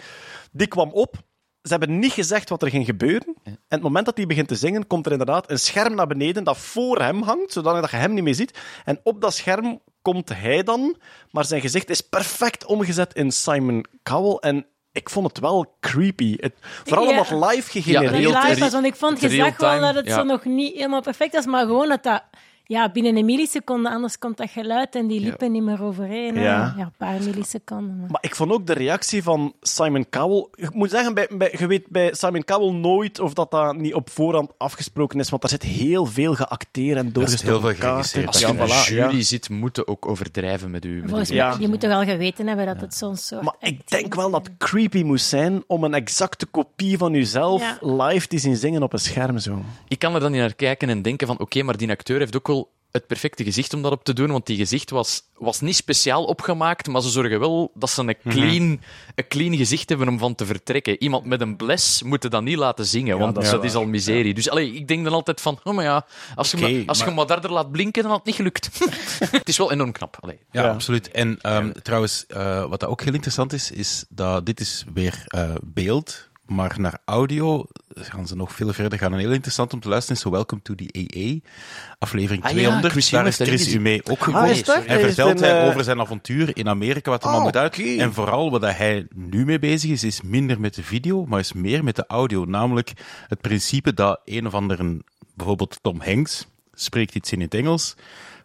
Die 0.52 0.66
kwam 0.66 0.90
op. 0.90 1.16
Ze 1.62 1.70
hebben 1.70 1.98
niet 1.98 2.12
gezegd 2.12 2.48
wat 2.48 2.62
er 2.62 2.68
ging 2.70 2.84
gebeuren. 2.84 3.34
En 3.44 3.58
het 3.68 3.82
moment 3.82 4.06
dat 4.06 4.16
hij 4.16 4.26
begint 4.26 4.48
te 4.48 4.54
zingen, 4.54 4.86
komt 4.86 5.06
er 5.06 5.12
inderdaad 5.12 5.50
een 5.50 5.58
scherm 5.58 5.94
naar 5.94 6.06
beneden 6.06 6.44
dat 6.44 6.58
voor 6.58 7.00
hem 7.02 7.22
hangt, 7.22 7.52
zodat 7.52 7.90
je 7.90 7.96
hem 7.96 8.14
niet 8.14 8.24
meer 8.24 8.34
ziet. 8.34 8.58
En 8.84 9.00
op 9.02 9.20
dat 9.20 9.34
scherm 9.34 9.80
komt 10.02 10.28
hij 10.34 10.62
dan, 10.62 10.96
maar 11.30 11.44
zijn 11.44 11.60
gezicht 11.60 11.90
is 11.90 12.00
perfect 12.00 12.64
omgezet 12.64 13.14
in 13.14 13.30
Simon 13.32 13.84
Cowell. 14.02 14.36
En 14.50 14.66
ik 14.94 15.10
vond 15.10 15.26
het 15.26 15.38
wel 15.38 15.74
creepy. 15.80 16.36
Het, 16.40 16.52
vooral 16.84 17.04
Ja. 17.04 17.10
omdat 17.10 17.50
live 17.50 17.70
gegenereerd 17.70 18.34
het 18.34 18.48
live 18.48 18.60
was, 18.60 18.72
want 18.72 18.86
ik 18.86 18.94
vond, 18.94 19.20
je 19.20 19.28
real 19.28 19.46
zag 19.46 19.56
wel 19.56 19.70
time, 19.70 19.86
dat 19.86 19.94
het 19.94 20.06
ja. 20.06 20.14
zo 20.14 20.22
nog 20.22 20.44
niet 20.44 20.74
helemaal 20.74 21.02
perfect 21.02 21.34
was, 21.34 21.46
maar 21.46 21.66
gewoon 21.66 21.88
dat 21.88 22.02
dat 22.02 22.22
ja, 22.66 22.90
binnen 22.92 23.16
een 23.16 23.24
milliseconde, 23.24 23.90
anders 23.90 24.18
komt 24.18 24.36
dat 24.36 24.50
geluid 24.50 24.94
en 24.94 25.06
die 25.06 25.20
lippen 25.20 25.52
niet 25.52 25.62
meer 25.62 25.82
overeen. 25.82 26.34
Ja. 26.34 26.74
Ja, 26.76 26.82
een 26.82 26.92
paar 26.96 27.18
milliseconden. 27.22 27.96
maar- 27.98 28.10
Maar 28.10 28.22
ik 28.22 28.34
vond 28.34 28.52
ook 28.52 28.66
de 28.66 28.72
reactie 28.72 29.22
van 29.22 29.52
Simon 29.60 30.06
Cowell. 30.10 30.46
Ik 30.54 30.74
moet 30.74 30.90
zeggen, 30.90 31.14
bij, 31.14 31.28
bij, 31.36 31.54
je 31.58 31.66
weet 31.66 31.88
bij 31.88 32.14
Simon 32.14 32.44
Cowell 32.44 32.72
nooit 32.72 33.20
of 33.20 33.32
dat, 33.34 33.50
dat 33.50 33.76
niet 33.76 33.94
op 33.94 34.10
voorhand 34.10 34.50
afgesproken 34.58 35.18
is, 35.20 35.28
want 35.30 35.42
daar 35.42 35.50
zit 35.50 35.62
heel 35.62 36.06
veel 36.06 36.34
geacteerd 36.34 36.98
en 36.98 37.06
is 37.06 37.12
doorgestoken 37.12 37.48
heel 37.48 37.60
veel 37.60 37.68
kaarten. 37.68 37.88
geregisseerd. 37.88 38.26
Als 38.26 38.40
Ja, 38.40 38.48
je 38.48 38.54
in 38.54 38.68
voilà, 38.68 38.88
jury 39.10 39.22
zit, 39.22 39.48
moeten 39.48 39.88
ook 39.88 40.08
overdrijven 40.08 40.70
met 40.70 40.84
u. 40.84 41.02
Met 41.10 41.28
Ja. 41.28 41.56
je 41.60 41.68
moet 41.68 41.80
toch 41.80 41.90
wel 41.90 42.04
geweten 42.04 42.46
hebben 42.46 42.66
dat 42.66 42.80
het 42.80 42.94
zo'n 42.94 43.16
soort... 43.16 43.42
Maar 43.42 43.54
ik 43.60 43.88
denk 43.90 44.14
wel 44.14 44.30
dat 44.30 44.46
het 44.46 44.56
creepy 44.58 45.02
moest 45.02 45.26
zijn 45.26 45.64
om 45.66 45.84
een 45.84 45.94
exacte 45.94 46.46
kopie 46.46 46.98
van 46.98 47.12
jezelf 47.12 47.60
Ja. 47.60 47.78
live 47.80 48.26
te 48.26 48.38
zien 48.38 48.56
zingen 48.56 48.82
op 48.82 48.92
een 48.92 48.98
scherm. 48.98 49.38
Zo. 49.38 49.62
Ik 49.88 49.98
kan 49.98 50.14
er 50.14 50.20
dan 50.20 50.30
niet 50.30 50.40
naar 50.40 50.54
kijken 50.54 50.88
en 50.88 51.02
denken 51.02 51.26
van 51.26 51.38
oké, 51.38 51.62
maar 51.62 51.76
die 51.76 51.90
acteur 51.90 52.18
heeft 52.18 52.36
ook 52.36 52.46
wel 52.46 52.63
het 52.94 53.06
perfecte 53.06 53.44
gezicht 53.44 53.74
om 53.74 53.82
dat 53.82 53.92
op 53.92 54.04
te 54.04 54.12
doen, 54.12 54.30
want 54.30 54.46
die 54.46 54.56
gezicht 54.56 54.90
was, 54.90 55.22
was 55.36 55.60
niet 55.60 55.76
speciaal 55.76 56.24
opgemaakt, 56.24 56.86
maar 56.88 57.02
ze 57.02 57.08
zorgen 57.08 57.40
wel 57.40 57.70
dat 57.74 57.90
ze 57.90 58.00
een 58.02 58.16
clean, 58.28 58.80
een 59.14 59.28
clean 59.28 59.56
gezicht 59.56 59.88
hebben 59.88 60.08
om 60.08 60.18
van 60.18 60.34
te 60.34 60.46
vertrekken. 60.46 61.02
Iemand 61.02 61.24
met 61.24 61.40
een 61.40 61.56
bles 61.56 62.02
moet 62.02 62.30
dat 62.30 62.42
niet 62.42 62.56
laten 62.56 62.86
zingen, 62.86 63.18
want 63.18 63.34
dat 63.34 63.44
dat, 63.44 63.64
is 63.64 63.74
al 63.74 63.84
miserie. 63.86 64.34
Dus 64.34 64.50
allee, 64.50 64.72
ik 64.72 64.88
denk 64.88 65.04
dan 65.04 65.12
altijd 65.12 65.40
van, 65.40 65.58
oh 65.64 65.74
maar 65.74 65.84
ja, 65.84 66.06
als 66.34 66.50
je, 66.50 66.56
me, 66.56 66.82
als 66.86 66.98
je 66.98 67.04
maar- 67.04 67.14
me 67.14 67.24
harder 67.32 67.52
laat 67.52 67.70
blinken, 67.72 68.02
dan 68.02 68.10
had 68.10 68.18
het 68.18 68.26
niet 68.26 68.36
gelukt. 68.36 68.70
het 69.38 69.48
is 69.48 69.56
wel 69.58 69.72
enorm 69.72 69.92
knap. 69.92 70.16
Allee. 70.20 70.38
Ja, 70.50 70.62
Ja. 70.62 70.70
absoluut. 70.72 71.10
En 71.10 71.38
ehm, 71.40 71.72
trouwens, 71.82 72.26
eh, 72.26 72.64
wat 72.68 72.80
dat 72.80 72.88
ook 72.88 73.02
heel 73.02 73.12
interessant 73.14 73.52
is, 73.52 73.70
is 73.70 74.04
dat 74.08 74.46
dit 74.46 74.60
is 74.60 74.84
weer 74.94 75.22
eh, 75.26 75.54
beeld, 75.62 76.28
maar 76.46 76.74
naar 76.80 76.98
audio 77.04 77.66
gaan 77.94 78.26
ze 78.26 78.36
nog 78.36 78.52
veel 78.52 78.72
verder 78.72 78.98
gaan. 78.98 79.12
En 79.12 79.18
heel 79.18 79.32
interessant 79.32 79.72
om 79.72 79.80
te 79.80 79.88
luisteren 79.88 80.16
is 80.16 80.22
zo 80.22 80.30
Welcome 80.30 80.62
to 80.62 80.74
the 80.74 80.88
AA, 80.96 81.50
aflevering 81.98 82.42
Ah 82.44 82.50
ja, 82.50 82.56
200. 82.56 82.92
Chris 82.92 83.10
Hume 83.10 83.22
Daar 83.22 83.32
is 83.32 83.36
Chris 83.36 83.74
Ume 83.74 84.00
ook 84.10 84.28
Ah, 84.28 84.64
dat? 84.64 84.84
en 84.84 85.00
vertelt 85.00 85.40
hij 85.40 85.60
eh, 85.60 85.68
over 85.68 85.84
zijn 85.84 86.00
avontuur 86.00 86.56
in 86.56 86.68
Amerika, 86.68 87.10
wat 87.10 87.20
er 87.22 87.28
Ah, 87.28 87.32
allemaal 87.34 87.52
moet 87.52 87.60
uit. 87.60 87.98
En 87.98 88.12
vooral 88.12 88.50
wat 88.50 88.60
hij 88.62 89.06
nu 89.14 89.44
mee 89.44 89.58
bezig 89.58 89.90
is, 89.90 90.04
is 90.04 90.22
minder 90.22 90.60
met 90.60 90.74
de 90.74 90.82
video, 90.82 91.26
maar 91.26 91.40
is 91.40 91.52
meer 91.52 91.84
met 91.84 91.96
de 91.96 92.04
audio. 92.06 92.44
Namelijk 92.44 92.92
het 93.28 93.40
principe 93.40 93.94
dat 93.94 94.20
een 94.24 94.46
of 94.46 94.54
ander, 94.54 95.00
bijvoorbeeld 95.34 95.78
Tom 95.82 96.00
Hanks, 96.00 96.46
spreekt 96.74 97.14
iets 97.14 97.32
in 97.32 97.40
het 97.40 97.54
Engels. 97.54 97.94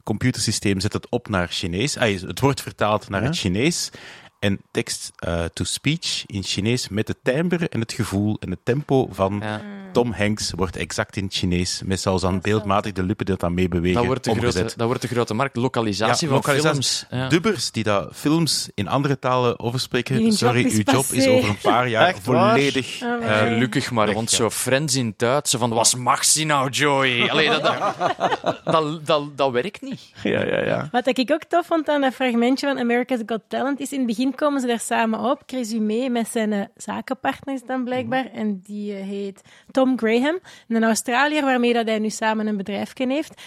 Computersysteem 0.03 0.79
zet 0.79 0.93
het 0.93 1.09
op 1.09 1.27
naar 1.29 1.47
Chinees. 1.47 1.97
Ah, 1.97 2.21
het 2.21 2.39
wordt 2.39 2.61
vertaald 2.61 3.09
naar 3.09 3.23
het 3.23 3.37
Chinees. 3.37 3.89
En 4.39 4.59
text-to-speech 4.71 6.23
in 6.25 6.43
Chinees 6.43 6.89
met 6.89 7.07
het 7.07 7.17
timbre 7.23 7.69
en 7.69 7.79
het 7.79 7.93
gevoel 7.93 8.37
en 8.39 8.49
het 8.49 8.59
tempo 8.63 9.07
van 9.11 9.39
Ja. 9.41 9.61
Tom 9.91 10.11
Hanks 10.11 10.51
wordt 10.55 10.75
exact 10.75 11.15
in 11.15 11.23
het 11.23 11.33
Chinees. 11.33 11.81
Met 11.85 11.99
zelfs 11.99 12.23
aan 12.23 12.41
beeldmatig 12.41 12.91
de 12.91 13.03
lippen 13.03 13.25
die 13.25 13.35
dat 13.35 13.43
aan 13.43 13.53
meebewegen. 13.53 13.97
Dat 13.97 14.05
wordt, 14.05 14.23
de 14.23 14.31
omgezet. 14.31 14.55
grote, 14.55 14.77
dat 14.77 14.87
wordt 14.87 15.01
de 15.01 15.07
grote 15.07 15.33
markt. 15.33 15.55
Lokalisatie 15.55 16.27
van 16.27 16.35
lokalisatie. 16.37 16.71
films. 16.71 17.05
Ja. 17.09 17.29
Dubbers 17.29 17.71
die 17.71 17.83
dat 17.83 18.09
films 18.13 18.69
in 18.73 18.87
andere 18.87 19.19
talen 19.19 19.59
overspreken. 19.59 20.33
Sorry, 20.33 20.63
uw 20.63 20.81
job 20.93 21.05
is 21.05 21.27
over 21.27 21.49
een 21.49 21.57
paar 21.57 21.87
jaar 21.87 22.07
Echt 22.07 22.19
volledig. 22.23 23.01
Ah, 23.01 23.23
eh, 23.23 23.37
Gelukkig 23.37 23.91
maar, 23.91 24.13
want 24.13 24.29
zo 24.29 24.49
Friends 24.49 24.95
in 24.95 25.13
Duits, 25.17 25.55
van, 25.57 25.69
was 25.69 25.95
mag 25.95 26.25
ze 26.25 26.43
nou, 26.43 26.69
Joey? 26.69 27.29
Allee, 27.31 27.49
dat, 27.49 27.63
dat, 27.63 28.61
dat, 28.73 29.05
dat, 29.05 29.37
dat 29.37 29.51
werkt 29.51 29.81
niet. 29.81 30.01
Ja, 30.23 30.45
ja, 30.45 30.63
ja. 30.63 30.89
Wat 30.91 31.07
ik 31.07 31.31
ook 31.31 31.43
tof 31.43 31.65
vond 31.65 31.89
aan 31.89 32.01
dat 32.01 32.13
fragmentje 32.13 32.67
van 32.67 32.79
America's 32.79 33.19
Got 33.25 33.41
Talent 33.47 33.79
is 33.79 33.91
in 33.91 33.97
het 33.97 34.07
begin 34.07 34.28
komen 34.35 34.61
ze 34.61 34.67
daar 34.67 34.79
samen 34.79 35.19
op. 35.19 35.43
Chris 35.45 35.73
Ume 35.73 36.09
met 36.09 36.27
zijn 36.27 36.53
eh, 36.53 36.61
zakenpartners 36.75 37.61
dan 37.63 37.83
blijkbaar. 37.83 38.31
En 38.31 38.59
die 38.63 38.95
eh, 38.95 39.03
heet 39.03 39.41
Tom 39.71 39.97
Graham, 39.97 40.39
een 40.67 40.83
Australiër 40.83 41.43
waarmee 41.43 41.73
dat 41.73 41.87
hij 41.87 41.99
nu 41.99 42.09
samen 42.09 42.47
een 42.47 42.57
bedrijfje 42.57 43.07
heeft. 43.07 43.41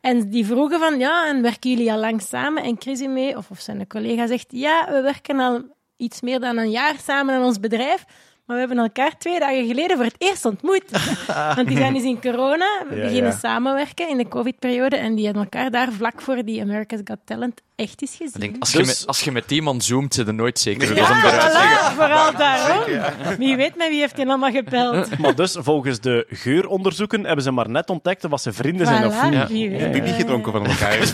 En 0.00 0.30
die 0.30 0.46
vroegen 0.46 0.78
van, 0.78 0.98
ja, 0.98 1.28
en 1.28 1.42
werken 1.42 1.70
jullie 1.70 1.92
al 1.92 1.98
lang 1.98 2.22
samen? 2.22 2.62
En 2.62 2.76
Chris 2.78 3.00
Ume, 3.00 3.36
of, 3.36 3.50
of 3.50 3.60
zijn 3.60 3.86
collega, 3.86 4.26
zegt, 4.26 4.46
ja, 4.48 4.86
we 4.90 5.00
werken 5.00 5.40
al 5.40 5.62
iets 5.96 6.20
meer 6.20 6.40
dan 6.40 6.56
een 6.56 6.70
jaar 6.70 6.94
samen 7.02 7.34
aan 7.34 7.44
ons 7.44 7.60
bedrijf. 7.60 8.04
Maar 8.46 8.56
we 8.56 8.62
hebben 8.66 8.78
elkaar 8.78 9.18
twee 9.18 9.38
dagen 9.38 9.66
geleden 9.66 9.96
voor 9.96 10.06
het 10.06 10.14
eerst 10.18 10.44
ontmoet. 10.44 10.84
Want 11.56 11.68
die 11.68 11.76
zijn 11.76 11.94
dus 11.94 12.02
in 12.02 12.20
corona 12.20 12.84
we 12.88 12.94
Ja, 12.94 13.02
beginnen 13.02 13.30
ja. 13.30 13.36
samenwerken 13.36 14.08
in 14.08 14.16
de 14.16 14.28
covid-periode. 14.28 14.96
En 14.96 15.14
die 15.14 15.24
hebben 15.24 15.42
elkaar 15.42 15.70
daar 15.70 15.92
vlak 15.92 16.20
voor 16.20 16.44
die 16.44 16.60
America's 16.60 17.00
Got 17.04 17.18
Talent 17.24 17.62
echt 17.76 18.00
eens 18.02 18.10
gezien. 18.10 18.30
Ik 18.34 18.40
denk, 18.40 18.56
als, 18.60 18.72
je 18.72 18.78
Dus- 18.78 18.86
met, 18.86 19.06
als 19.06 19.20
je 19.20 19.32
met 19.32 19.50
iemand 19.50 19.84
zoomt, 19.84 20.14
zit 20.14 20.26
er 20.26 20.34
nooit 20.34 20.58
zeker 20.58 20.94
ja, 20.96 21.06
van 21.06 21.16
eruit. 21.30 21.52
voilà, 21.52 21.94
vooral 21.96 22.32
daarom. 22.36 22.84
Wie 23.38 23.56
weet 23.56 23.76
met 23.76 23.88
wie 23.88 24.00
heeft 24.00 24.16
hij 24.16 24.26
allemaal 24.26 24.50
gebeld. 24.50 25.08
Maar 25.18 25.34
dus, 25.34 25.56
volgens 25.58 26.00
de 26.00 26.26
geuronderzoeken 26.30 27.24
hebben 27.24 27.44
ze 27.44 27.50
maar 27.50 27.70
net 27.70 27.90
ontdekt 27.90 28.24
of 28.32 28.40
ze 28.40 28.52
vrienden 28.52 28.86
zijn 28.86 29.06
of 29.06 29.30
niet. 29.30 29.48
wie 29.48 29.70
weet. 29.70 29.90
Pipi 29.90 30.08
gedronken 30.12 30.52
van 30.52 30.66
elkaar. 30.66 30.98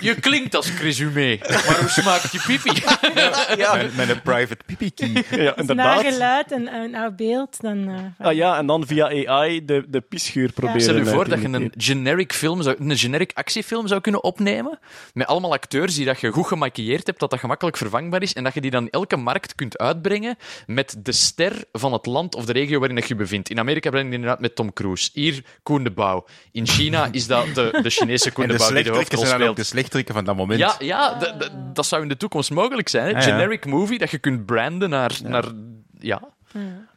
Je 0.00 0.14
klinkt 0.20 0.54
als 0.54 0.78
resume, 0.80 1.38
maar 1.48 1.78
hoe 1.80 1.88
smaakt 1.88 2.32
je 2.32 2.42
pipi? 2.46 2.82
Met, 3.14 3.96
met 3.96 4.08
een 4.08 4.22
private 4.22 4.64
pipi 4.66 4.90
key. 4.94 5.08
Ja, 5.08 5.50
Als 5.50 5.56
naar 5.56 5.56
inderdaad. 5.56 6.04
geluid 6.04 6.52
en 6.52 6.74
een 6.74 6.94
oud 6.94 7.16
beeld, 7.16 7.56
dan... 7.60 7.88
eh, 8.18 8.26
Ah 8.26 8.34
ja, 8.34 8.58
en 8.58 8.66
dan 8.66 8.86
via 8.86 9.26
AI 9.26 9.64
de, 9.64 9.84
de 9.88 10.00
pisgeur 10.00 10.52
proberen. 10.52 10.80
Stel 10.82 10.96
je 10.96 11.06
voor 11.06 11.28
dat 11.28 11.40
je 11.42 11.48
een 11.48 11.72
generic 11.76 12.32
film, 12.32 12.62
zou, 12.62 12.76
een 12.78 12.96
generic 12.98 13.30
actiefilm 13.34 13.86
zou 13.86 14.00
kunnen 14.00 14.24
opnemen, 14.24 14.78
met 15.14 15.26
allemaal 15.30 15.52
acteurs 15.52 15.94
die 15.94 16.04
dat 16.04 16.20
je 16.20 16.30
goed 16.30 16.46
gemaquilleerd 16.46 17.06
hebt, 17.06 17.20
dat 17.20 17.30
dat 17.30 17.38
gemakkelijk 17.38 17.76
vervangbaar 17.76 18.22
is, 18.22 18.32
en 18.34 18.44
dat 18.44 18.54
je 18.54 18.60
die 18.60 18.70
dan 18.70 18.84
in 18.84 18.90
elke 18.90 19.16
markt 19.16 19.54
kunt 19.54 19.78
uitbrengen 19.78 20.36
met 20.66 20.96
de 20.98 21.12
ster 21.12 21.64
van 21.72 21.92
het 21.92 22.06
land 22.06 22.34
of 22.34 22.44
de 22.44 22.52
regio 22.52 22.78
waarin 22.78 22.96
je 22.96 23.04
je 23.06 23.14
bevindt. 23.14 23.50
In 23.50 23.58
Amerika 23.58 23.90
breng 23.90 24.04
je 24.04 24.10
die 24.10 24.18
inderdaad 24.18 24.40
met 24.40 24.54
Tom 24.54 24.72
Cruise. 24.72 25.10
Hier 25.12 25.44
Koen 25.62 25.84
de 25.84 25.90
Bouw. 25.90 26.26
In 26.52 26.66
China 26.66 27.08
is 27.10 27.26
dat 27.26 27.54
de, 27.54 27.78
de 27.82 27.90
Chinese 27.90 28.32
Koen 28.32 28.44
En 28.44 28.50
de 28.50 28.56
de 28.56 28.62
Bouw 28.64 28.74
die 28.74 28.82
de 28.82 28.90
hoofdrol 28.90 29.26
zijn 29.26 29.38
dan 29.38 29.48
ook 29.48 29.54
speelt. 29.54 29.68
de 29.68 29.72
slechterikken 29.74 30.14
van 30.14 30.24
dat 30.24 30.36
moment. 30.36 30.60
Ja, 30.60 30.74
ja 30.78 31.18
dat 31.72 31.86
zou 31.86 32.02
in 32.02 32.08
de 32.08 32.16
toekomst 32.16 32.50
mogelijk 32.50 32.88
zijn. 32.88 33.04
Hè? 33.04 33.10
Ja, 33.10 33.16
ja. 33.16 33.22
Generic 33.22 33.66
movie 33.66 33.98
dat 33.98 34.10
je 34.10 34.18
kunt 34.18 34.46
branden 34.46 34.90
naar... 34.90 35.18
naar 35.22 35.44
ja. 35.98 36.22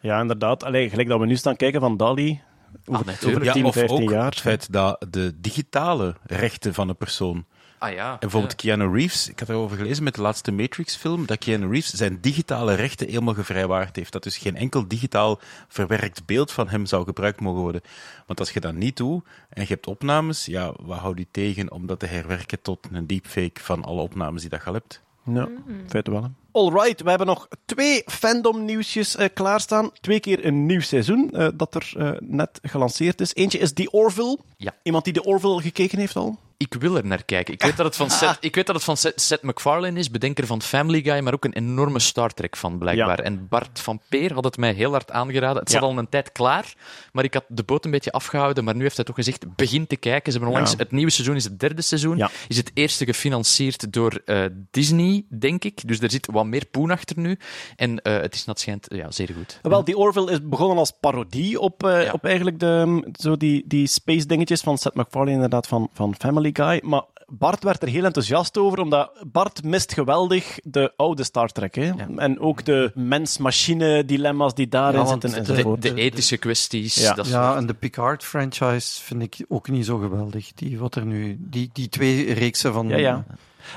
Ja, 0.01 0.19
inderdaad. 0.21 0.63
Allee, 0.63 0.89
gelijk 0.89 1.07
dat 1.07 1.19
we 1.19 1.25
nu 1.25 1.35
staan 1.35 1.55
kijken 1.55 1.79
van 1.79 1.97
Dali. 1.97 2.41
Over, 2.85 3.05
natuurlijk. 3.05 3.35
over 3.35 3.45
Ja, 3.45 3.51
10, 3.53 3.65
of 3.65 3.73
15 3.73 4.03
ook 4.03 4.09
jaar. 4.09 4.25
het 4.25 4.39
feit 4.39 4.71
dat 4.71 5.05
de 5.09 5.33
digitale 5.39 6.15
rechten 6.23 6.73
van 6.73 6.89
een 6.89 6.97
persoon 6.97 7.45
Ah 7.83 7.93
ja. 7.93 8.11
En 8.11 8.19
bijvoorbeeld 8.19 8.55
Keanu 8.55 8.93
Reeves, 8.93 9.29
ik 9.29 9.39
had 9.39 9.49
erover 9.49 9.77
gelezen 9.77 10.03
met 10.03 10.15
de 10.15 10.21
laatste 10.21 10.51
Matrix-film, 10.51 11.25
dat 11.25 11.37
Keanu 11.37 11.67
Reeves 11.71 11.93
zijn 11.93 12.17
digitale 12.21 12.73
rechten 12.73 13.07
helemaal 13.07 13.33
gevrijwaard 13.33 13.95
heeft. 13.95 14.11
Dat 14.11 14.23
dus 14.23 14.37
geen 14.37 14.55
enkel 14.55 14.87
digitaal 14.87 15.39
verwerkt 15.67 16.25
beeld 16.25 16.51
van 16.51 16.69
hem 16.69 16.85
zou 16.85 17.05
gebruikt 17.05 17.39
mogen 17.39 17.61
worden. 17.61 17.81
Want 18.25 18.39
als 18.39 18.51
je 18.51 18.59
dat 18.59 18.73
niet 18.73 18.97
doet 18.97 19.23
en 19.49 19.61
je 19.61 19.67
hebt 19.67 19.87
opnames, 19.87 20.45
ja, 20.45 20.73
wat 20.81 20.97
houdt 20.97 21.19
u 21.19 21.25
tegen 21.31 21.71
om 21.71 21.87
dat 21.87 21.99
te 21.99 22.05
herwerken 22.05 22.61
tot 22.61 22.87
een 22.91 23.07
deepfake 23.07 23.61
van 23.61 23.83
alle 23.83 24.01
opnames 24.01 24.41
die 24.41 24.49
dat 24.49 24.61
je 24.61 24.67
al 24.67 24.73
hebt? 24.73 25.01
Ja, 25.23 25.49
feit 25.87 26.07
wel. 26.07 26.31
Alright, 26.57 27.01
we 27.01 27.09
hebben 27.09 27.27
nog 27.27 27.47
twee 27.65 28.03
fandom-nieuwsjes 28.05 29.15
eh, 29.15 29.27
klaarstaan. 29.33 29.91
Twee 30.01 30.19
keer 30.19 30.45
een 30.45 30.65
nieuw 30.65 30.81
seizoen 30.81 31.29
eh, 31.31 31.47
dat 31.53 31.75
er 31.75 31.91
eh, 31.97 32.11
net 32.19 32.59
gelanceerd 32.61 33.21
is. 33.21 33.35
Eentje 33.35 33.57
is 33.57 33.73
The 33.73 33.91
Orville. 33.91 34.37
Ja. 34.57 34.75
Iemand 34.83 35.03
die 35.03 35.13
The 35.13 35.23
Orville 35.23 35.61
gekeken 35.61 35.99
heeft 35.99 36.15
al? 36.15 36.37
Ik 36.57 36.73
wil 36.79 36.97
er 36.97 37.05
naar 37.05 37.23
kijken. 37.25 37.53
Ik 37.53 37.63
weet 37.63 37.77
dat 37.77 37.85
het 37.85 37.95
van 37.95 38.09
Seth, 38.19 38.37
ik 38.39 38.55
weet 38.55 38.65
dat 38.65 38.75
het 38.75 38.83
van 38.83 38.97
Seth, 38.97 39.21
Seth 39.21 39.41
MacFarlane 39.41 39.99
is, 39.99 40.11
bedenker 40.11 40.45
van 40.47 40.61
Family 40.61 41.01
Guy, 41.01 41.19
maar 41.19 41.33
ook 41.33 41.45
een 41.45 41.53
enorme 41.53 41.99
Star 41.99 42.33
Trek 42.33 42.55
van, 42.55 42.77
blijkbaar. 42.77 43.17
Ja. 43.17 43.23
En 43.23 43.47
Bart 43.47 43.79
van 43.79 44.01
Peer 44.09 44.33
had 44.33 44.43
het 44.43 44.57
mij 44.57 44.73
heel 44.73 44.91
hard 44.91 45.11
aangeraden. 45.11 45.57
Het 45.61 45.71
zat 45.71 45.81
Ja. 45.81 45.87
al 45.87 45.97
een 45.97 46.09
tijd 46.09 46.31
klaar, 46.31 46.73
maar 47.11 47.23
ik 47.23 47.33
had 47.33 47.43
de 47.47 47.63
boot 47.63 47.85
een 47.85 47.91
beetje 47.91 48.11
afgehouden. 48.11 48.63
Maar 48.63 48.75
nu 48.75 48.81
heeft 48.81 48.95
hij 48.95 49.05
toch 49.05 49.15
gezegd, 49.15 49.55
begin 49.55 49.87
te 49.87 49.95
kijken. 49.95 50.31
Ze 50.31 50.37
hebben 50.37 50.49
onlangs, 50.49 50.71
Ja. 50.71 50.83
Het 50.83 50.91
nieuwe 50.91 51.11
seizoen 51.11 51.35
is 51.35 51.43
het 51.43 51.59
derde 51.59 51.81
seizoen. 51.81 52.17
Ja. 52.17 52.29
Is 52.47 52.57
het 52.57 52.71
eerste 52.73 53.05
gefinancierd 53.05 53.93
door 53.93 54.21
eh, 54.25 54.43
Disney, 54.71 55.25
denk 55.29 55.63
ik. 55.63 55.87
Dus 55.87 55.99
er 55.99 56.11
zit 56.11 56.25
wat 56.31 56.42
meer 56.49 56.65
poen 56.71 56.91
achter 56.91 57.19
nu. 57.19 57.37
En 57.75 58.01
eh, 58.01 58.21
het 58.21 58.33
is, 58.35 58.45
schijnt, 58.53 58.85
ja, 58.89 59.11
zeer 59.11 59.29
goed. 59.37 59.59
Wel, 59.61 59.83
The 59.83 59.97
Orville 59.97 60.31
is 60.31 60.39
begonnen 60.47 60.77
als 60.77 60.93
parodie 60.99 61.59
op, 61.59 61.83
eh, 61.85 62.03
Ja. 62.03 62.11
op 62.11 62.25
eigenlijk 62.25 62.59
de, 62.59 63.03
zo 63.19 63.37
die, 63.37 63.63
die 63.67 63.87
space 63.87 64.25
dingetjes 64.25 64.61
van 64.61 64.77
Seth 64.77 64.95
MacFarlane, 64.95 65.31
inderdaad, 65.33 65.67
van, 65.67 65.89
van 65.93 66.15
Family 66.17 66.49
Guy. 66.53 66.79
Maar 66.83 67.03
Bart 67.27 67.63
werd 67.63 67.81
er 67.81 67.87
heel 67.87 68.03
enthousiast 68.03 68.57
over, 68.57 68.79
omdat 68.79 69.23
Bart 69.31 69.63
mist 69.63 69.93
geweldig 69.93 70.57
de 70.63 70.93
oude 70.95 71.23
Star 71.23 71.49
Trek. 71.49 71.75
Hè? 71.75 71.91
En 72.15 72.39
ook 72.39 72.65
de 72.65 72.91
mens-machine 72.95 74.05
dilemma's 74.05 74.53
die 74.53 74.67
daarin 74.67 74.99
Ja, 75.01 75.05
zitten 75.07 75.79
de- 75.79 75.93
ethische 75.95 76.37
kwesties. 76.37 76.95
Ja. 77.01 77.13
Dat 77.13 77.27
Ja, 77.27 77.55
en 77.55 77.65
de 77.65 77.73
Picard-franchise 77.73 79.01
vind 79.01 79.21
ik 79.21 79.45
ook 79.47 79.69
niet 79.69 79.85
zo 79.85 79.97
geweldig. 79.97 80.53
Die, 80.53 80.79
wat 80.79 80.95
er 80.95 81.05
nu, 81.05 81.37
die, 81.39 81.69
die 81.73 81.89
twee 81.89 82.33
reeksen 82.33 82.73
van... 82.73 82.87
Ja, 82.87 82.97
ja. 82.97 83.25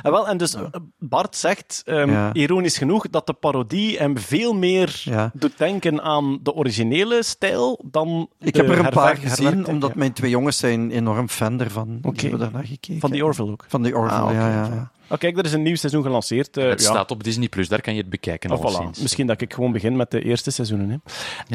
En, 0.02 0.10
wel, 0.10 0.28
en 0.28 0.36
dus 0.36 0.54
eh, 0.54 0.62
Bart 0.98 1.36
zegt, 1.36 1.82
ehm, 1.86 2.10
Ja. 2.10 2.32
ironisch 2.32 2.78
genoeg, 2.78 3.08
dat 3.10 3.26
de 3.26 3.32
parodie 3.32 3.98
hem 3.98 4.18
veel 4.18 4.54
meer 4.54 5.00
Ja. 5.04 5.30
doet 5.34 5.58
denken 5.58 6.02
aan 6.02 6.38
de 6.42 6.54
originele 6.54 7.22
stijl 7.22 7.80
dan 7.90 8.28
Ik 8.38 8.52
de 8.54 8.60
heb 8.60 8.70
er 8.70 8.78
een 8.78 8.90
paar 8.90 9.16
gezien, 9.16 9.66
omdat 9.66 9.94
mijn 9.94 10.12
twee 10.12 10.30
jongens 10.30 10.58
zijn 10.58 10.90
enorm 10.90 11.28
fan 11.28 11.60
ervan. 11.60 11.98
Die 12.00 12.12
hebben 12.20 12.38
daar 12.38 12.50
naar 12.52 12.64
gekeken. 12.64 13.00
Van 13.00 13.10
die 13.10 13.24
Orville 13.24 13.50
ook. 13.50 13.64
Van 13.68 13.82
die 13.82 13.96
Orville, 13.96 14.20
Ah, 14.20 14.32
ja, 14.32 14.48
ja. 14.48 14.90
Oh, 15.08 15.18
kijk, 15.18 15.38
er 15.38 15.44
is 15.44 15.52
een 15.52 15.62
nieuw 15.62 15.76
seizoen 15.76 16.02
gelanceerd. 16.02 16.56
eh, 16.56 16.68
Het 16.68 16.80
ja. 16.82 16.86
staat 16.88 17.10
op 17.10 17.24
Disney+, 17.24 17.48
Plus, 17.48 17.68
daar 17.68 17.80
kan 17.80 17.94
je 17.94 18.00
het 18.00 18.10
bekijken 18.10 18.50
Oh, 18.50 18.58
voilà. 18.94 19.00
Misschien 19.02 19.26
dat 19.26 19.40
ik 19.40 19.52
gewoon 19.54 19.72
begin 19.72 19.96
met 19.96 20.10
de 20.10 20.22
eerste 20.24 20.50
seizoenen. 20.50 20.88
Hè. 20.90 20.96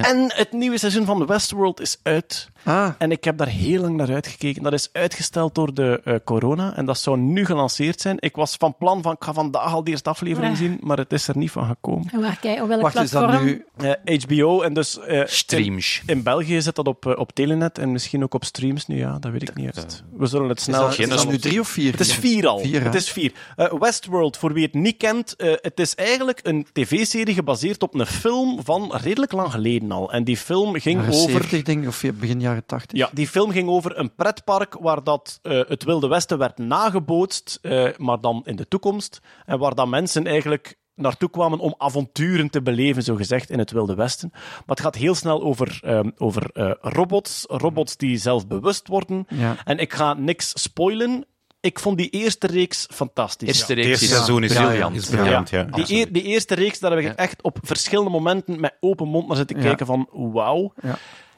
Ja. 0.01 0.09
En 0.09 0.31
het 0.35 0.51
nieuwe 0.51 0.77
seizoen 0.77 1.05
van 1.05 1.25
Westworld 1.25 1.81
is 1.81 1.97
uit. 2.03 2.49
Ah, 2.63 2.89
En 2.97 3.11
ik 3.11 3.23
heb 3.23 3.37
daar 3.37 3.47
heel 3.47 3.81
lang 3.81 3.95
naar 3.97 4.13
uitgekeken. 4.13 4.63
Dat 4.63 4.73
is 4.73 4.89
uitgesteld 4.93 5.55
door 5.55 5.73
de 5.73 6.01
eh, 6.03 6.15
corona. 6.25 6.75
En 6.75 6.85
dat 6.85 6.97
zou 6.99 7.17
nu 7.17 7.45
gelanceerd 7.45 8.01
zijn. 8.01 8.15
Ik 8.19 8.35
was 8.35 8.55
van 8.55 8.75
plan 8.77 9.01
van, 9.01 9.11
ik 9.13 9.23
ga 9.23 9.33
vandaag 9.33 9.73
al 9.73 9.83
de 9.83 9.91
eerste 9.91 10.09
aflevering 10.09 10.51
Ah. 10.53 10.57
zien. 10.59 10.77
Maar 10.81 10.97
het 10.97 11.13
is 11.13 11.27
er 11.27 11.37
niet 11.37 11.51
van 11.51 11.65
gekomen. 11.65 12.21
Waar 12.21 12.37
kijk, 12.41 12.61
op 12.61 12.67
welk 12.67 12.81
wacht, 12.81 12.95
is 12.95 13.11
dat 13.11 13.21
platform? 13.25 13.45
nu... 13.45 13.65
Eh, 14.03 14.19
HBO 14.23 14.61
en 14.61 14.73
dus... 14.73 14.99
eh, 14.99 15.21
Streams. 15.25 16.01
In, 16.05 16.15
in 16.17 16.23
België 16.23 16.61
zit 16.61 16.75
dat 16.75 16.87
op, 16.87 17.05
eh, 17.05 17.19
op 17.19 17.31
Telenet 17.31 17.77
en 17.77 17.91
misschien 17.91 18.23
ook 18.23 18.33
op 18.33 18.43
streams 18.43 18.87
nu. 18.87 18.97
Ja, 18.97 19.17
dat 19.19 19.31
weet 19.31 19.41
ik 19.41 19.55
niet. 19.55 20.03
We 20.17 20.25
zullen 20.25 20.49
het 20.49 20.57
Is 20.57 20.63
snel... 20.63 20.81
dat, 20.81 20.99
is 20.99 21.09
dat 21.09 21.27
nu 21.29 21.37
drie 21.37 21.59
of 21.59 21.67
vier? 21.67 21.91
Het 21.91 21.99
is 21.99 22.13
vier 22.13 22.47
al. 22.47 22.59
Vier, 22.59 22.83
het 22.83 22.95
is 22.95 23.11
vier. 23.11 23.31
Eh, 23.55 23.73
Westworld, 23.79 24.37
voor 24.37 24.53
wie 24.53 24.65
het 24.65 24.73
niet 24.73 24.97
kent, 24.97 25.35
eh, 25.35 25.53
het 25.61 25.79
is 25.79 25.95
eigenlijk 25.95 26.39
een 26.43 26.67
tv-serie 26.73 27.33
gebaseerd 27.33 27.83
op 27.83 27.93
een 27.93 28.05
film 28.05 28.63
van 28.63 28.95
redelijk 28.95 29.31
lang 29.31 29.51
geleden 29.51 29.91
al. 29.91 30.11
En 30.11 30.23
die 30.23 30.37
film 30.37 30.79
ging 30.79 30.99
Jaren 30.99 31.13
over... 31.13 31.31
70, 31.31 31.61
denk 31.61 31.81
ik, 31.81 31.87
of 31.87 32.03
begin 32.13 32.39
jaren 32.39 32.65
80. 32.65 32.97
Ja, 32.97 33.09
die 33.13 33.27
film 33.27 33.51
ging 33.51 33.69
over 33.69 33.97
een 33.97 34.15
pretpark 34.15 34.77
waar 34.79 35.03
dat, 35.03 35.39
eh, 35.41 35.59
het 35.67 35.83
Wilde 35.83 36.07
Westen 36.07 36.37
werd 36.37 36.57
nagebootst, 36.57 37.59
maar 37.97 38.21
dan 38.21 38.41
in 38.45 38.55
de 38.55 38.67
toekomst. 38.67 39.19
En 39.45 39.59
waar 39.59 39.75
dan 39.75 39.89
mensen 39.89 40.27
eigenlijk 40.27 40.75
naartoe 40.95 41.29
kwamen 41.29 41.59
om 41.59 41.75
avonturen 41.77 42.49
te 42.49 42.61
beleven, 42.61 43.03
zo 43.03 43.15
gezegd, 43.15 43.49
in 43.49 43.59
het 43.59 43.71
Wilde 43.71 43.95
Westen. 43.95 44.29
Maar 44.31 44.63
het 44.65 44.79
gaat 44.79 44.95
heel 44.95 45.15
snel 45.15 45.41
over, 45.41 45.79
ehm, 45.83 46.09
over 46.17 46.49
robots, 46.81 47.45
robots 47.47 47.97
die 47.97 48.17
zelfbewust 48.17 48.87
worden. 48.87 49.25
Ja. 49.29 49.55
En 49.63 49.77
ik 49.77 49.93
ga 49.93 50.13
niks 50.13 50.61
spoilen. 50.61 51.25
Ik 51.61 51.79
vond 51.79 51.97
die 51.97 52.09
eerste 52.09 52.47
reeks 52.47 52.87
fantastisch. 52.93 53.47
Eerste 53.47 53.73
reeks 53.73 53.87
eerste 53.87 54.05
seizoen 54.05 54.43
is 54.43 54.53
briljant. 54.53 54.95
is 54.95 55.09
briljant, 55.09 55.49
ja. 55.49 55.63
Die, 55.63 55.85
eer- 55.95 56.11
die 56.11 56.23
eerste 56.23 56.55
reeks, 56.55 56.79
daar 56.79 56.91
heb 56.91 56.99
ik 56.99 57.05
Ja. 57.05 57.15
echt 57.15 57.41
op 57.41 57.57
verschillende 57.61 58.09
momenten 58.09 58.59
met 58.59 58.73
open 58.79 59.07
mond 59.07 59.27
naar 59.27 59.37
zitten 59.37 59.57
Ja. 59.57 59.63
kijken 59.63 59.85
van 59.85 60.07
wauw. 60.11 60.73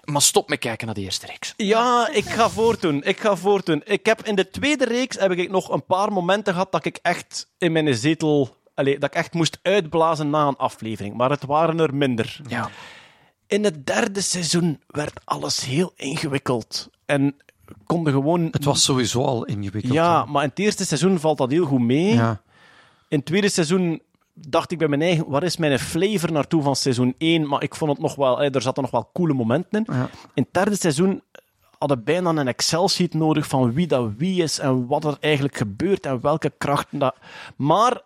Maar 0.03 0.21
stop 0.21 0.49
met 0.49 0.59
kijken 0.59 0.85
naar 0.85 0.95
de 0.95 1.01
eerste 1.01 1.25
reeks. 1.25 1.53
Ja, 1.57 2.09
ik 2.11 2.25
ga 2.25 2.49
voortdoen. 2.49 3.03
Ik 3.03 3.19
ga 3.19 3.35
voortdoen. 3.35 3.81
Ik 3.85 4.05
heb 4.05 4.23
in 4.25 4.35
de 4.35 4.49
tweede 4.49 4.85
reeks 4.85 5.17
heb 5.19 5.31
ik 5.31 5.51
nog 5.51 5.69
een 5.69 5.85
paar 5.85 6.11
momenten 6.11 6.53
gehad 6.53 6.71
dat 6.71 6.85
ik 6.85 6.99
echt 7.01 7.47
in 7.57 7.71
mijn 7.71 7.95
zetel... 7.95 8.57
Allee, 8.75 8.99
dat 8.99 9.09
ik 9.09 9.15
echt 9.15 9.33
moest 9.33 9.59
uitblazen 9.61 10.29
na 10.29 10.47
een 10.47 10.55
aflevering. 10.57 11.15
Maar 11.15 11.29
het 11.29 11.45
waren 11.45 11.79
er 11.79 11.95
minder. 11.95 12.39
Ja. 12.47 12.69
In 13.47 13.63
het 13.63 13.85
derde 13.85 14.21
seizoen 14.21 14.81
werd 14.87 15.19
alles 15.23 15.65
heel 15.65 15.91
ingewikkeld. 15.95 16.89
En 17.05 17.35
konden 17.85 18.13
gewoon... 18.13 18.47
Het 18.51 18.63
was 18.63 18.83
sowieso 18.83 19.23
al 19.23 19.45
ingewikkeld. 19.45 19.93
Ja, 19.93 20.23
hè. 20.25 20.31
maar 20.31 20.43
in 20.43 20.49
het 20.49 20.59
eerste 20.59 20.85
seizoen 20.85 21.19
valt 21.19 21.37
dat 21.37 21.51
heel 21.51 21.65
goed 21.65 21.81
mee. 21.81 22.13
ja. 22.13 22.41
In 23.07 23.17
het 23.19 23.27
tweede 23.27 23.49
seizoen 23.49 24.01
dacht 24.33 24.71
ik 24.71 24.77
bij 24.77 24.87
mijn 24.87 25.01
eigen, 25.01 25.29
waar 25.29 25.43
is 25.43 25.57
mijn 25.57 25.79
flavor 25.79 26.31
naartoe 26.31 26.61
van 26.61 26.75
seizoen 26.75 27.15
1? 27.17 27.47
Maar 27.47 27.63
ik 27.63 27.75
vond 27.75 27.91
het 27.91 27.99
nog 27.99 28.15
wel, 28.15 28.43
er 28.43 28.61
zaten 28.61 28.81
nog 28.81 28.91
wel 28.91 29.09
coole 29.13 29.33
momenten 29.33 29.85
in. 29.85 29.93
Ja. 29.93 30.09
In 30.33 30.43
het 30.43 30.53
derde 30.53 30.75
seizoen 30.75 31.21
hadden 31.77 32.03
bijna 32.03 32.29
een 32.29 32.47
Excel-sheet 32.47 33.13
nodig 33.13 33.47
van 33.47 33.73
wie 33.73 33.87
dat 33.87 34.11
wie 34.17 34.43
is 34.43 34.59
en 34.59 34.87
wat 34.87 35.03
er 35.03 35.17
eigenlijk 35.19 35.57
gebeurt 35.57 36.05
en 36.05 36.21
welke 36.21 36.53
krachten 36.57 36.99
dat... 36.99 37.15
Maar 37.55 38.01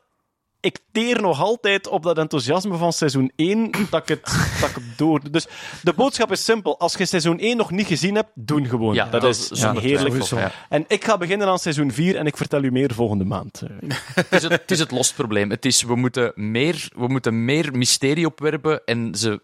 ik 0.60 0.80
teer 0.92 1.22
nog 1.22 1.42
altijd 1.42 1.88
op 1.88 2.04
dat 2.04 2.18
enthousiasme 2.18 2.76
van 2.78 2.94
seizoen 2.94 3.32
1 3.36 3.72
dat 3.90 4.02
ik 4.02 4.08
het, 4.08 4.24
dat 4.62 4.70
ik 4.70 4.76
het 4.76 4.98
door... 4.98 5.32
Dus 5.32 5.48
de 5.82 5.94
boodschap 5.94 6.32
is 6.32 6.44
simpel. 6.44 6.80
Als 6.80 6.94
je 6.94 7.06
seizoen 7.06 7.40
1 7.40 7.58
nog 7.58 7.72
niet 7.72 7.88
gezien 7.88 8.16
hebt, 8.16 8.30
doen 8.34 8.66
gewoon. 8.66 8.94
Ja, 8.94 9.10
dat, 9.10 9.22
dat 9.22 9.30
is 9.30 9.40
is 9.40 9.48
zo 9.48 9.56
zonder 9.56 9.84
heerlijk. 9.84 10.24
ja. 10.24 10.52
En 10.70 10.86
ik 10.88 11.04
ga 11.04 11.18
beginnen 11.18 11.48
aan 11.48 11.60
seizoen 11.60 11.92
4 11.92 12.16
en 12.16 12.26
ik 12.26 12.38
vertel 12.38 12.64
u 12.64 12.72
meer 12.72 12.94
volgende 12.94 13.24
maand. 13.24 13.62
Het 14.16 14.32
is 14.32 14.44
het, 14.44 14.52
het 14.52 14.72
is 14.72 14.80
het 14.80 14.92
lost 14.92 15.16
probleem. 15.16 15.50
Het 15.50 15.66
is, 15.66 15.84
we, 15.84 15.96
moeten 15.96 16.32
meer, 16.36 16.90
we 16.96 17.08
moeten 17.08 17.46
meer 17.46 17.78
mysterie 17.78 18.26
opwerpen 18.26 18.82
en 18.86 19.16
ze 19.16 19.42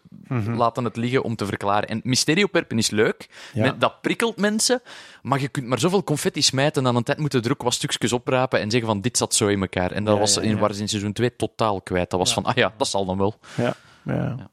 laten 0.56 0.84
het 0.84 0.96
liggen 0.96 1.22
om 1.22 1.36
te 1.36 1.46
verklaren. 1.46 1.88
En 1.88 2.00
mysterie 2.04 2.44
opwerpen 2.44 2.78
is 2.78 2.90
leuk. 2.90 3.28
Ja. 3.52 3.74
Dat 3.78 4.00
prikkelt 4.00 4.36
mensen. 4.36 4.82
Maar 5.22 5.40
je 5.40 5.48
kunt 5.48 5.66
maar 5.66 5.78
zoveel 5.78 6.04
confetti 6.04 6.42
smijten. 6.42 6.86
Aan 6.86 6.96
een 6.96 7.02
tijd 7.02 7.18
moeten 7.18 7.50
ook 7.50 7.62
wat 7.62 7.74
stukjes 7.74 8.12
oprapen 8.12 8.60
en 8.60 8.70
zeggen 8.70 8.88
van 8.88 9.00
dit 9.00 9.16
zat 9.16 9.34
zo 9.34 9.46
in 9.46 9.60
elkaar. 9.60 9.90
En 9.90 10.04
dat 10.04 10.14
Ja, 10.14 10.20
was 10.20 10.34
ja, 10.34 10.40
in, 10.40 10.56
ja. 10.56 10.72
ze 10.72 10.80
in 10.80 10.88
seizoen 10.88 11.03
2 11.12 11.36
totaal 11.36 11.80
kwijt. 11.82 12.10
Dat 12.10 12.18
was 12.18 12.32
van, 12.32 12.44
ah 12.44 12.54
ja, 12.54 12.72
dat 12.76 12.88
zal 12.88 13.04
dan 13.04 13.18
wel. 13.18 13.34
Ja, 13.56 13.74
ja. 14.04 14.50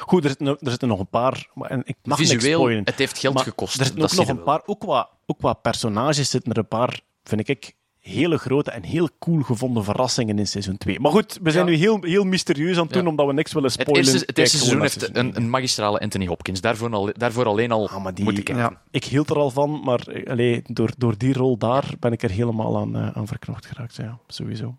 Goed, 0.00 0.22
er 0.24 0.28
zitten, 0.28 0.46
er 0.46 0.70
zitten 0.70 0.88
nog 0.88 0.98
een 0.98 1.08
paar. 1.08 1.48
maar- 1.54 1.70
En 1.70 1.82
ik 1.84 1.96
mag 2.02 2.18
niks 2.18 2.30
Visueel, 2.30 2.58
spoilen. 2.58 2.84
het 2.84 2.98
heeft 2.98 3.18
geld 3.18 3.34
Maar 3.34 3.42
gekost. 3.44 3.78
Er 3.80 3.84
zitten 3.84 4.02
ook 4.04 4.12
nog 4.12 4.28
een 4.28 4.34
wel. 4.36 4.44
paar, 4.44 4.62
ook 4.66 4.80
qua, 4.80 5.08
ook 5.26 5.38
qua 5.38 5.52
personages 5.52 6.30
zitten 6.30 6.52
er 6.52 6.58
een 6.58 6.68
paar, 6.68 7.00
vind 7.24 7.48
ik, 7.48 7.72
hele 7.98 8.38
grote 8.38 8.70
en 8.70 8.82
heel 8.82 9.08
cool 9.18 9.42
gevonden 9.42 9.84
verrassingen 9.84 10.38
in 10.38 10.46
seizoen 10.46 10.78
2. 10.78 11.00
Maar 11.00 11.10
goed, 11.12 11.38
we 11.42 11.50
zijn 11.50 11.64
Ja. 11.66 11.70
nu 11.70 11.76
heel, 11.76 11.98
heel 12.02 12.24
mysterieus 12.24 12.76
aan 12.76 12.82
het 12.84 12.92
doen, 12.92 13.02
Ja. 13.02 13.08
omdat 13.08 13.26
we 13.26 13.32
niks 13.32 13.52
willen 13.52 13.70
Het 13.72 13.80
spoilen. 13.80 14.12
eerste, 14.12 14.26
het 14.26 14.38
eerste 14.38 14.56
seizoen 14.56 14.80
heeft 14.80 15.16
een, 15.16 15.50
magistrale 15.50 15.98
Anthony 16.00 16.26
Hopkins. 16.26 16.60
Daarvoor, 16.60 16.90
al, 16.92 17.10
daarvoor 17.12 17.46
alleen 17.46 17.70
al 17.72 17.88
Ah, 17.88 18.02
maar 18.02 18.14
die- 18.14 18.24
moeten 18.24 18.42
kijken. 18.44 18.64
Ja. 18.64 18.82
Ik 18.90 19.04
hield 19.04 19.30
er 19.30 19.36
al 19.36 19.50
van, 19.50 19.80
maar 19.84 20.06
eh, 20.08 20.30
allee, 20.30 20.62
door, 20.66 20.90
door 20.96 21.18
die 21.18 21.32
rol 21.32 21.56
daar 21.58 21.84
ben 21.98 22.12
ik 22.12 22.22
er 22.22 22.30
helemaal 22.30 22.76
aan, 22.78 22.96
eh, 22.96 23.08
aan 23.16 23.26
verknocht 23.26 23.66
geraakt. 23.66 23.96
Ja, 23.96 24.18
sowieso. 24.26 24.76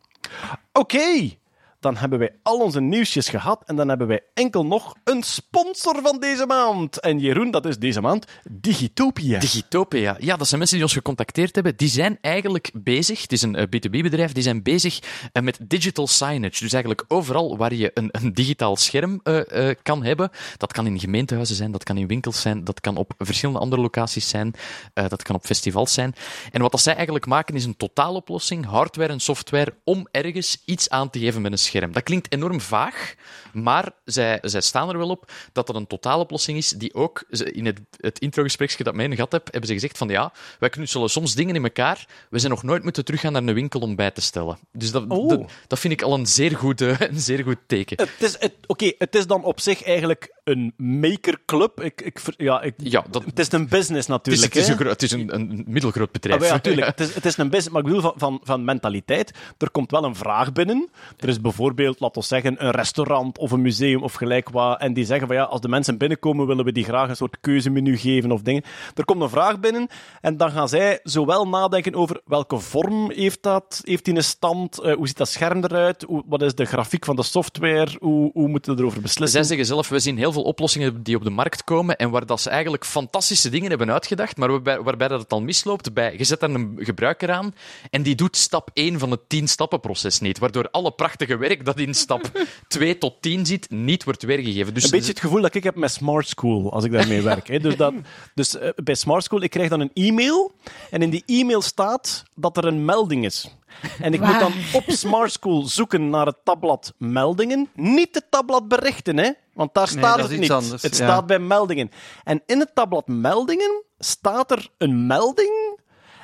Oké, 0.74 1.38
dan 1.84 1.98
hebben 1.98 2.20
wij 2.20 2.36
al 2.44 2.60
onze 2.60 2.82
nieuwsjes 2.82 3.30
gehad 3.30 3.64
en 3.66 3.76
dan 3.76 3.90
hebben 3.90 4.08
wij 4.08 4.22
enkel 4.34 4.66
nog 4.66 4.96
een 5.04 5.24
sponsor 5.24 6.02
van 6.02 6.20
deze 6.20 6.46
maand. 6.46 7.00
En 7.00 7.20
Jeroen, 7.20 7.52
dat 7.52 7.66
is 7.66 7.78
deze 7.78 8.02
maand 8.02 8.26
Digitopia. 8.50 9.40
Digitopia, 9.40 10.16
ja, 10.20 10.36
dat 10.38 10.48
zijn 10.48 10.60
mensen 10.60 10.78
die 10.78 10.86
ons 10.86 10.96
gecontacteerd 10.96 11.56
hebben. 11.56 11.76
Die 11.76 11.90
zijn 11.90 12.18
eigenlijk 12.22 12.72
bezig, 12.74 13.22
het 13.22 13.32
is 13.32 13.42
een 13.42 13.56
eh, 13.56 13.66
B2B-bedrijf, 13.66 14.32
die 14.32 14.44
zijn 14.44 14.64
bezig 14.64 15.00
eh, 15.32 15.44
met 15.44 15.60
digital 15.62 16.08
signage. 16.08 16.64
Dus 16.64 16.74
eigenlijk 16.74 17.06
overal 17.08 17.58
waar 17.58 17.74
je 17.74 17.92
een, 17.94 18.10
een 18.12 18.34
digitaal 18.34 18.76
scherm 18.76 19.20
eh, 19.24 19.70
kan 19.82 20.04
hebben. 20.04 20.30
Dat 20.58 20.74
kan 20.74 20.86
in 20.86 21.00
gemeentehuizen 21.00 21.56
zijn, 21.56 21.72
dat 21.72 21.84
kan 21.84 21.98
in 21.98 22.08
winkels 22.08 22.42
zijn, 22.42 22.64
dat 22.64 22.80
kan 22.80 22.98
op 22.98 23.14
verschillende 23.18 23.60
andere 23.60 23.82
locaties 23.82 24.30
zijn, 24.30 24.54
dat 24.94 25.24
kan 25.24 25.36
op 25.36 25.46
festivals 25.46 25.94
zijn. 25.94 26.16
En 26.52 26.62
wat 26.62 26.72
dat 26.72 26.82
zij 26.82 26.94
eigenlijk 26.94 27.26
maken 27.26 27.56
is 27.56 27.66
een 27.66 27.78
totaaloplossing, 27.78 28.66
hardware 28.66 29.12
en 29.12 29.20
software, 29.20 29.76
om 29.84 30.08
ergens 30.12 30.62
iets 30.66 30.90
aan 30.90 31.10
te 31.10 31.20
geven 31.20 31.42
met 31.42 31.52
een 31.52 31.58
scherm. 31.58 31.73
Scherm. 31.74 31.92
Dat 31.92 32.04
klinkt 32.04 32.34
enorm 32.34 32.62
vaag, 32.62 33.14
maar 33.54 33.92
zij, 34.06 34.40
zij 34.42 34.62
staan 34.62 34.90
er 34.90 34.98
wel 34.98 35.10
op 35.10 35.32
dat 35.52 35.68
dat 35.68 35.76
een 35.76 35.88
totaaloplossing 35.88 36.58
is 36.58 36.70
die 36.70 36.94
ook, 36.94 37.24
in 37.30 37.66
het, 37.66 37.80
het 37.98 38.20
introgespreksje 38.20 38.84
dat 38.84 38.94
mij 38.96 39.10
gehad 39.16 39.32
heb, 39.32 39.44
hebben 39.52 39.68
ze 39.68 39.74
gezegd 39.74 39.98
van 39.98 40.08
ja, 40.10 40.32
wij 40.60 40.70
knutselen 40.70 41.10
soms 41.10 41.36
dingen 41.36 41.56
in 41.56 41.64
elkaar, 41.64 42.06
we 42.30 42.40
zijn 42.40 42.52
nog 42.52 42.64
nooit 42.64 42.84
moeten 42.84 43.06
teruggaan 43.06 43.32
naar 43.34 43.44
een 43.44 43.54
winkel 43.54 43.80
om 43.80 43.96
bij 43.96 44.12
te 44.12 44.22
stellen. 44.22 44.58
Dus 44.72 44.92
dat, 44.92 45.06
Oh. 45.08 45.30
dat, 45.30 45.52
dat 45.68 45.80
vind 45.80 45.94
ik 45.94 46.02
al 46.02 46.14
een 46.14 46.26
zeer 46.26 46.56
goed, 46.58 46.82
eh, 46.82 47.00
een 47.00 47.20
zeer 47.20 47.44
goed 47.44 47.58
teken. 47.68 47.98
Het 47.98 48.10
is, 48.30 48.36
het, 48.40 48.54
oké, 48.68 48.92
het 48.98 49.16
is 49.16 49.28
dan 49.28 49.44
op 49.44 49.60
zich 49.60 49.84
eigenlijk 49.84 50.34
een 50.44 50.74
makerclub. 50.78 51.82
Ik, 51.82 52.02
ik, 52.02 52.20
ja, 52.38 52.62
ik, 52.62 52.74
Ja, 52.78 53.06
dat- 53.10 53.26
het 53.26 53.40
is 53.40 53.52
een 53.52 53.68
business 53.68 54.08
Het 54.08 54.28
is, 54.28 54.40
natuurlijk. 54.42 54.54
het 54.54 54.64
is, 54.64 54.68
een, 54.78 54.88
het 54.88 55.02
is 55.04 55.12
een, 55.12 55.36
een 55.36 55.64
middelgroot 55.68 56.12
bedrijf. 56.12 56.42
Ah, 56.42 56.48
ja, 56.48 56.54
natuurlijk. 56.54 56.88
Het 56.94 57.00
is, 57.00 57.14
het 57.16 57.26
is 57.26 57.38
een 57.38 57.50
business, 57.50 57.70
maar 57.70 57.82
ik 57.82 57.88
bedoel 57.88 58.02
van, 58.02 58.14
van, 58.16 58.40
van 58.44 58.64
mentaliteit. 58.64 59.32
Er 59.58 59.72
komt 59.72 59.92
wel 59.92 60.04
een 60.04 60.16
vraag 60.16 60.52
binnen. 60.54 60.90
Er 61.20 61.28
is 61.30 61.42
bijvoorbeeld, 61.42 61.63
laten 61.72 62.22
we 62.22 62.28
zeggen, 62.28 62.66
een 62.66 62.72
restaurant 62.72 63.38
of 63.38 63.52
een 63.52 63.62
museum 63.62 64.04
of 64.04 64.14
gelijk 64.14 64.50
wat. 64.50 64.80
En 64.80 64.94
die 64.94 65.06
zeggen 65.06 65.28
van 65.28 65.36
ja, 65.36 65.44
als 65.44 65.62
de 65.62 65.68
mensen 65.68 65.98
binnenkomen, 65.98 66.48
willen 66.48 66.66
we 66.66 66.72
die 66.72 66.84
graag 66.84 67.10
een 67.10 67.16
soort 67.16 67.38
keuzemenu 67.42 67.98
geven 67.98 68.32
of 68.32 68.42
dingen. 68.42 68.64
Er 68.96 69.06
komt 69.06 69.22
een 69.22 69.30
vraag 69.30 69.60
binnen 69.60 69.88
en 70.22 70.38
dan 70.38 70.52
gaan 70.52 70.70
zij 70.70 71.00
zowel 71.04 71.48
nadenken 71.48 71.96
over 71.96 72.22
welke 72.26 72.58
vorm 72.60 73.12
heeft 73.12 73.44
dat, 73.44 73.82
heeft 73.84 74.06
die 74.06 74.16
een 74.16 74.24
stand, 74.24 74.80
eh, 74.80 74.96
hoe 74.96 75.08
ziet 75.08 75.18
dat 75.18 75.30
scherm 75.30 75.64
eruit, 75.64 76.06
wat 76.26 76.42
is 76.42 76.56
de 76.56 76.66
grafiek 76.66 77.06
van 77.06 77.16
de 77.16 77.24
software, 77.24 77.92
hoe, 78.00 78.32
hoe 78.34 78.48
moeten 78.48 78.76
we 78.76 78.82
erover 78.82 79.02
beslissen. 79.02 79.32
Zij 79.40 79.44
zeggen 79.44 79.66
zelf, 79.66 79.90
we 79.90 80.00
zien 80.00 80.18
heel 80.18 80.32
veel 80.32 80.44
oplossingen 80.44 81.04
die 81.04 81.16
op 81.16 81.24
de 81.24 81.30
markt 81.30 81.64
komen 81.64 81.98
en 81.98 82.10
waar 82.10 82.26
dat 82.26 82.42
ze 82.42 82.50
eigenlijk 82.50 82.86
fantastische 82.86 83.50
dingen 83.50 83.70
hebben 83.70 83.92
uitgedacht, 83.92 84.38
maar 84.38 84.50
waarbij, 84.50 84.82
waarbij 84.82 85.08
dat 85.08 85.20
het 85.20 85.32
al 85.32 85.42
misloopt 85.42 85.94
bij, 85.94 86.16
je 86.18 86.24
zet 86.24 86.40
daar 86.40 86.50
een 86.50 86.78
gebruiker 86.80 87.32
aan 87.32 87.54
en 87.90 88.04
die 88.04 88.16
doet 88.16 88.38
stap 88.38 88.70
1 88.74 89.00
van 89.00 89.12
het 89.12 89.22
10-stappenproces 89.36 90.20
niet, 90.20 90.40
waardoor 90.40 90.70
alle 90.72 90.92
prachtige 90.92 91.38
werk 91.38 91.53
dat 91.62 91.80
in 91.80 91.94
stap 91.94 92.32
2 92.68 92.98
tot 92.98 93.22
10 93.22 93.46
zit, 93.46 93.70
niet 93.70 94.04
wordt 94.04 94.24
weergegeven. 94.24 94.74
Dus 94.74 94.84
een 94.84 94.90
beetje 94.90 95.10
het 95.10 95.20
gevoel 95.20 95.42
dat 95.42 95.56
ik 95.56 95.64
heb 95.64 95.76
met 95.76 95.92
Smart 95.92 96.28
School 96.28 96.72
als 96.72 96.84
ik 96.84 96.92
daarmee 96.92 97.22
werk. 97.32 97.48
Hè. 97.48 97.60
Dus, 97.60 97.76
dat, 97.76 97.94
dus 98.34 98.58
eh, 98.58 98.70
bij 98.76 98.96
Smart 98.96 99.24
School, 99.24 99.42
ik 99.42 99.50
krijg 99.50 99.70
dan 99.70 99.80
een 99.80 99.92
e-mail 99.94 100.52
en 100.92 101.02
in 101.02 101.10
die 101.10 101.24
e-mail 101.26 101.62
staat 101.62 102.24
dat 102.36 102.58
er 102.58 102.66
een 102.66 102.86
melding 102.86 103.26
is. 103.26 103.56
En 104.02 104.14
ik 104.14 104.20
moet 104.20 104.40
dan 104.40 104.54
op 104.74 104.84
Smart 104.88 105.32
School 105.32 105.66
zoeken 105.66 106.10
naar 106.10 106.26
het 106.26 106.38
tabblad 106.44 106.94
meldingen. 106.98 107.70
Niet 107.74 108.16
het 108.16 108.26
tabblad 108.30 108.68
berichten, 108.68 109.18
hè? 109.18 109.32
want 109.54 109.74
daar 109.74 109.88
staat 109.88 110.22
het 110.22 110.32
iets 110.32 110.40
niet. 110.40 110.52
anders, 110.52 110.82
het 110.82 110.98
ja. 110.98 111.06
staat 111.06 111.28
bij 111.28 111.40
meldingen. 111.40 111.92
En 112.24 112.42
in 112.46 112.60
het 112.60 112.76
tabblad 112.76 113.08
meldingen 113.08 113.84
staat 114.00 114.52
er 114.52 114.70
een 114.78 115.08
melding. 115.08 115.80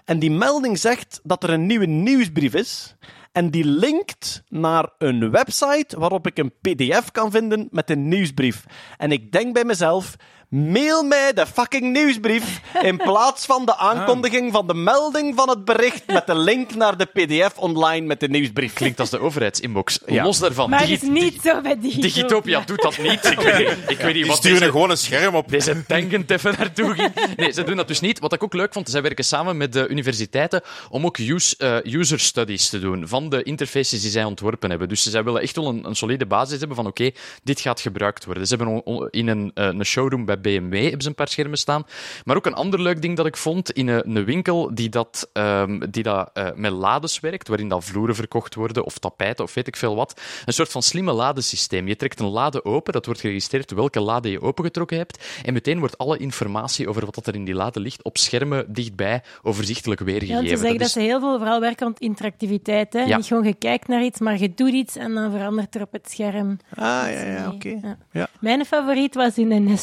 En 0.06 0.19
die 0.19 0.31
melding 0.31 0.80
zegt 0.80 1.19
dat 1.23 1.43
er 1.43 1.49
een 1.49 1.65
nieuwe 1.65 1.85
nieuwsbrief 1.85 2.53
is. 2.53 2.95
En 3.31 3.51
die 3.51 3.65
linkt 3.65 4.43
naar 4.47 4.89
een 4.97 5.31
website 5.31 5.99
waarop 5.99 6.27
ik 6.27 6.38
een 6.38 6.53
PDF 6.61 7.11
kan 7.11 7.31
vinden 7.31 7.68
met 7.72 7.89
een 7.89 8.07
nieuwsbrief. 8.07 8.65
En 8.97 9.11
ik 9.11 9.31
denk 9.31 9.53
bij 9.53 9.64
mezelf. 9.64 10.15
Mail 10.50 11.04
mij 11.04 11.34
de 11.34 11.46
fucking 11.46 11.92
nieuwsbrief 11.94 12.62
in 12.82 12.98
plaats 13.10 13.46
van 13.46 13.66
de 13.66 13.78
aankondiging 13.78 14.52
van 14.52 14.68
de 14.68 14.74
melding 14.74 15.36
van 15.36 15.50
het 15.50 15.66
bericht 15.66 16.04
met 16.08 16.28
de 16.28 16.36
link 16.36 16.76
naar 16.76 16.98
de 16.98 17.06
PDF 17.06 17.58
online 17.58 18.06
met 18.06 18.20
de 18.20 18.28
nieuwsbrief. 18.30 18.74
klinkt 18.74 19.00
als 19.00 19.10
de 19.10 19.20
overheidsinbox. 19.20 20.00
Ja. 20.06 20.24
Los 20.24 20.40
daarvan. 20.40 20.70
Maar 20.70 20.80
het 20.80 20.90
is 20.90 21.02
niet 21.02 21.40
zo 21.44 21.62
bij 21.62 21.80
Digitopia. 21.80 22.02
Digitopia 22.02 22.62
doet 22.66 22.82
dat 22.82 22.98
niet. 22.98 23.26
Ik 23.32 23.40
weet 23.40 23.58
niet, 23.58 23.78
ik 23.88 23.98
weet 23.98 24.06
niet 24.06 24.14
Die 24.14 24.26
wat 24.26 24.38
sturen 24.38 24.60
deze, 24.60 24.72
gewoon 24.72 24.90
een 24.90 24.98
scherm 24.98 25.36
op. 25.36 25.50
deze 25.50 25.86
tankend 25.86 26.32
even 26.32 26.56
naartoe 26.58 26.94
ging. 26.94 27.36
Nee, 27.36 27.52
ze 27.52 27.64
doen 27.64 27.76
dat 27.76 27.88
dus 27.88 28.00
niet. 28.00 28.20
Wat 28.20 28.34
ik 28.34 28.44
ook 28.44 28.54
leuk 28.54 28.74
vond, 28.74 28.90
zij 28.90 29.02
werken 29.02 29.24
samen 29.26 29.58
met 29.58 29.74
de 29.74 29.88
universiteiten 29.88 30.62
om 30.90 31.06
ook 31.06 31.18
use, 31.18 31.56
eh, 31.58 31.94
user 31.94 32.20
studies 32.20 32.70
te 32.70 32.80
doen 32.80 33.08
van 33.08 33.30
de 33.30 33.44
interfaces 33.44 34.02
die 34.02 34.12
zij 34.12 34.24
ontworpen 34.24 34.70
hebben. 34.70 34.88
Dus 34.90 35.04
zij 35.04 35.24
willen 35.24 35.42
echt 35.42 35.56
wel 35.56 35.68
een, 35.68 35.86
een 35.86 35.96
solide 35.96 36.26
basis 36.26 36.60
hebben 36.60 36.76
van 36.78 36.88
oké, 36.88 37.12
dit 37.44 37.60
gaat 37.60 37.82
gebruikt 37.82 38.26
worden. 38.26 38.48
Ze 38.48 38.56
hebben 38.56 38.74
on- 38.74 38.96
on- 38.96 39.08
in 39.12 39.28
een, 39.28 39.52
eh, 39.54 39.66
een 39.66 39.86
showroom 39.86 40.26
bij 40.26 40.38
BMW 40.41 40.82
hebben 40.82 41.02
ze 41.02 41.07
een 41.07 41.16
paar 41.16 41.28
schermen 41.28 41.57
staan. 41.57 41.84
Maar 42.26 42.36
ook 42.36 42.45
een 42.45 42.53
ander 42.53 42.82
leuk 42.82 43.02
ding 43.02 43.18
dat 43.18 43.26
ik 43.26 43.38
vond 43.38 43.72
in 43.72 43.88
een, 43.88 44.16
een 44.16 44.26
winkel 44.26 44.70
die 44.74 44.90
dat, 44.90 45.30
ehm, 45.34 45.80
die 45.90 46.03
dat 46.03 46.30
eh, 46.34 46.48
met 46.56 46.72
lades 46.72 47.20
werkt, 47.20 47.48
waarin 47.48 47.68
dat 47.68 47.84
vloeren 47.84 48.16
verkocht 48.16 48.56
worden 48.56 48.86
of 48.86 48.98
tapijten 48.98 49.44
of 49.44 49.53
weet 49.53 49.68
ik 49.68 49.76
veel 49.76 49.95
wat. 49.95 50.22
Een 50.45 50.53
soort 50.53 50.72
van 50.72 50.84
slimme 50.84 51.11
ladesysteem. 51.14 51.88
Je 51.88 51.95
trekt 51.95 52.20
een 52.20 52.28
lade 52.30 52.66
open, 52.66 52.94
dat 52.94 53.06
wordt 53.06 53.22
geregistreerd 53.22 53.72
welke 53.72 53.99
lade 53.99 54.32
je 54.32 54.41
opengetrokken 54.41 54.98
hebt. 54.98 55.26
En 55.44 55.53
meteen 55.53 55.80
wordt 55.80 55.98
alle 55.98 56.18
informatie 56.18 56.88
over 56.90 57.06
wat 57.06 57.16
dat 57.16 57.28
er 57.28 57.36
in 57.36 57.45
die 57.45 57.53
lade 57.56 57.80
ligt 57.80 58.03
op 58.03 58.18
schermen 58.18 58.74
dichtbij 58.74 59.22
overzichtelijk 59.41 59.99
Ja, 59.99 60.06
weergegeven. 60.06 60.36
want 60.44 60.49
ze 60.49 60.57
zeggen 60.57 60.78
dat, 60.78 60.88
is- 60.88 60.94
ze 60.94 60.99
heel 60.99 61.20
veel 61.20 61.38
vooral 61.38 61.60
werken 61.60 61.86
aan 61.86 61.94
interactiviteit. 61.98 62.94
Hè? 62.94 62.99
Ja. 62.99 63.18
Niet 63.18 63.26
gewoon 63.26 63.44
je 63.44 63.53
kijkt 63.53 63.88
naar 63.88 64.03
iets, 64.03 64.20
maar 64.20 64.38
je 64.40 64.53
doet 64.53 64.72
iets 64.74 64.95
en 64.95 65.14
dan 65.14 65.32
verandert 65.32 65.76
er 65.76 65.82
op 65.82 65.91
het 65.91 66.10
scherm. 66.11 66.60
Ah, 66.76 66.86
ja, 66.86 67.10
ja, 67.26 67.52
oké. 67.53 67.80
Ja. 67.82 67.98
Ja. 68.11 68.28
Mijn 68.40 68.66
favoriet 68.66 69.16
was 69.16 69.38
in 69.38 69.52
een 69.52 69.78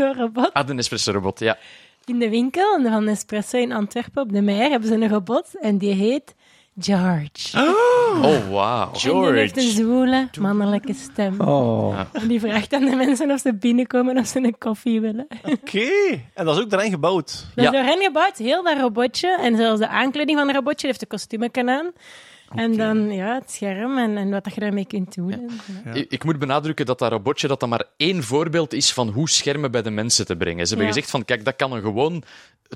Nespresso-robot. 0.00 0.52
Ah, 0.52 0.66
de 0.66 0.74
Nespresso-robot, 0.74 1.38
ja. 1.38 1.58
In 2.04 2.18
de 2.18 2.28
winkel 2.28 2.82
van 2.82 3.04
Nespresso 3.04 3.58
in 3.58 3.72
Antwerpen 3.72 4.22
op 4.22 4.32
de 4.32 4.40
Meijer 4.42 4.70
hebben 4.70 4.88
ze 4.88 4.94
een 4.94 5.08
robot 5.08 5.48
en 5.60 5.78
die 5.78 5.92
heet 5.94 6.34
George. 6.78 7.58
Oh, 8.22 8.50
wauw. 8.50 8.90
En 8.92 9.32
die 9.32 9.32
heeft 9.40 9.56
een 9.56 9.62
zwoele, 9.70 10.28
mannelijke 10.40 10.92
stem. 10.94 11.40
Oh. 11.40 12.00
En 12.12 12.28
die 12.28 12.40
vraagt 12.40 12.72
aan 12.72 12.84
de 12.84 12.96
mensen 12.96 13.30
of 13.30 13.40
ze 13.40 13.54
binnenkomen 13.54 14.18
of 14.18 14.26
ze 14.26 14.38
een 14.38 14.58
koffie 14.58 15.00
willen. 15.00 15.26
Oké. 15.44 15.88
En 16.34 16.44
dat 16.44 16.56
is 16.56 16.62
ook 16.62 16.72
erin 16.72 16.90
gebouwd. 16.90 17.46
Dat 17.54 17.64
Ja. 17.64 17.70
is 17.70 17.76
door 17.76 17.86
hen 17.94 18.02
gebouwd, 18.02 18.36
heel 18.36 18.62
dat 18.62 18.78
robotje. 18.78 19.38
En 19.40 19.56
zelfs 19.56 19.80
de 19.80 19.88
aankleding 19.88 20.38
van 20.38 20.46
het 20.46 20.56
robotje 20.56 20.86
heeft 20.86 21.00
de 21.00 21.06
kostuumeken 21.06 21.68
aan. 21.68 21.90
En 22.54 22.76
dan 22.76 23.12
ja, 23.12 23.34
het 23.34 23.50
scherm 23.50 23.98
en, 23.98 24.16
en 24.16 24.30
wat 24.30 24.44
dat 24.44 24.54
je 24.54 24.60
daarmee 24.60 24.86
kunt 24.86 25.14
doen. 25.14 25.50
Ja. 25.84 25.92
Ik, 25.92 26.10
ik 26.10 26.24
moet 26.24 26.38
benadrukken 26.38 26.86
dat 26.86 26.98
dat 26.98 27.10
robotje 27.12 27.48
dat 27.48 27.60
dat 27.60 27.68
maar 27.68 27.84
één 27.96 28.22
voorbeeld 28.22 28.72
is 28.72 28.92
van 28.92 29.08
hoe 29.08 29.28
schermen 29.28 29.70
bij 29.70 29.82
de 29.82 29.90
mensen 29.90 30.26
te 30.26 30.36
brengen. 30.36 30.62
Ze 30.66 30.68
hebben 30.68 30.86
Ja. 30.86 30.92
gezegd 30.92 31.10
van, 31.10 31.24
kijk, 31.24 31.44
dat 31.44 31.56
kan 31.56 31.72
een 31.72 31.82
gewoon 31.82 32.22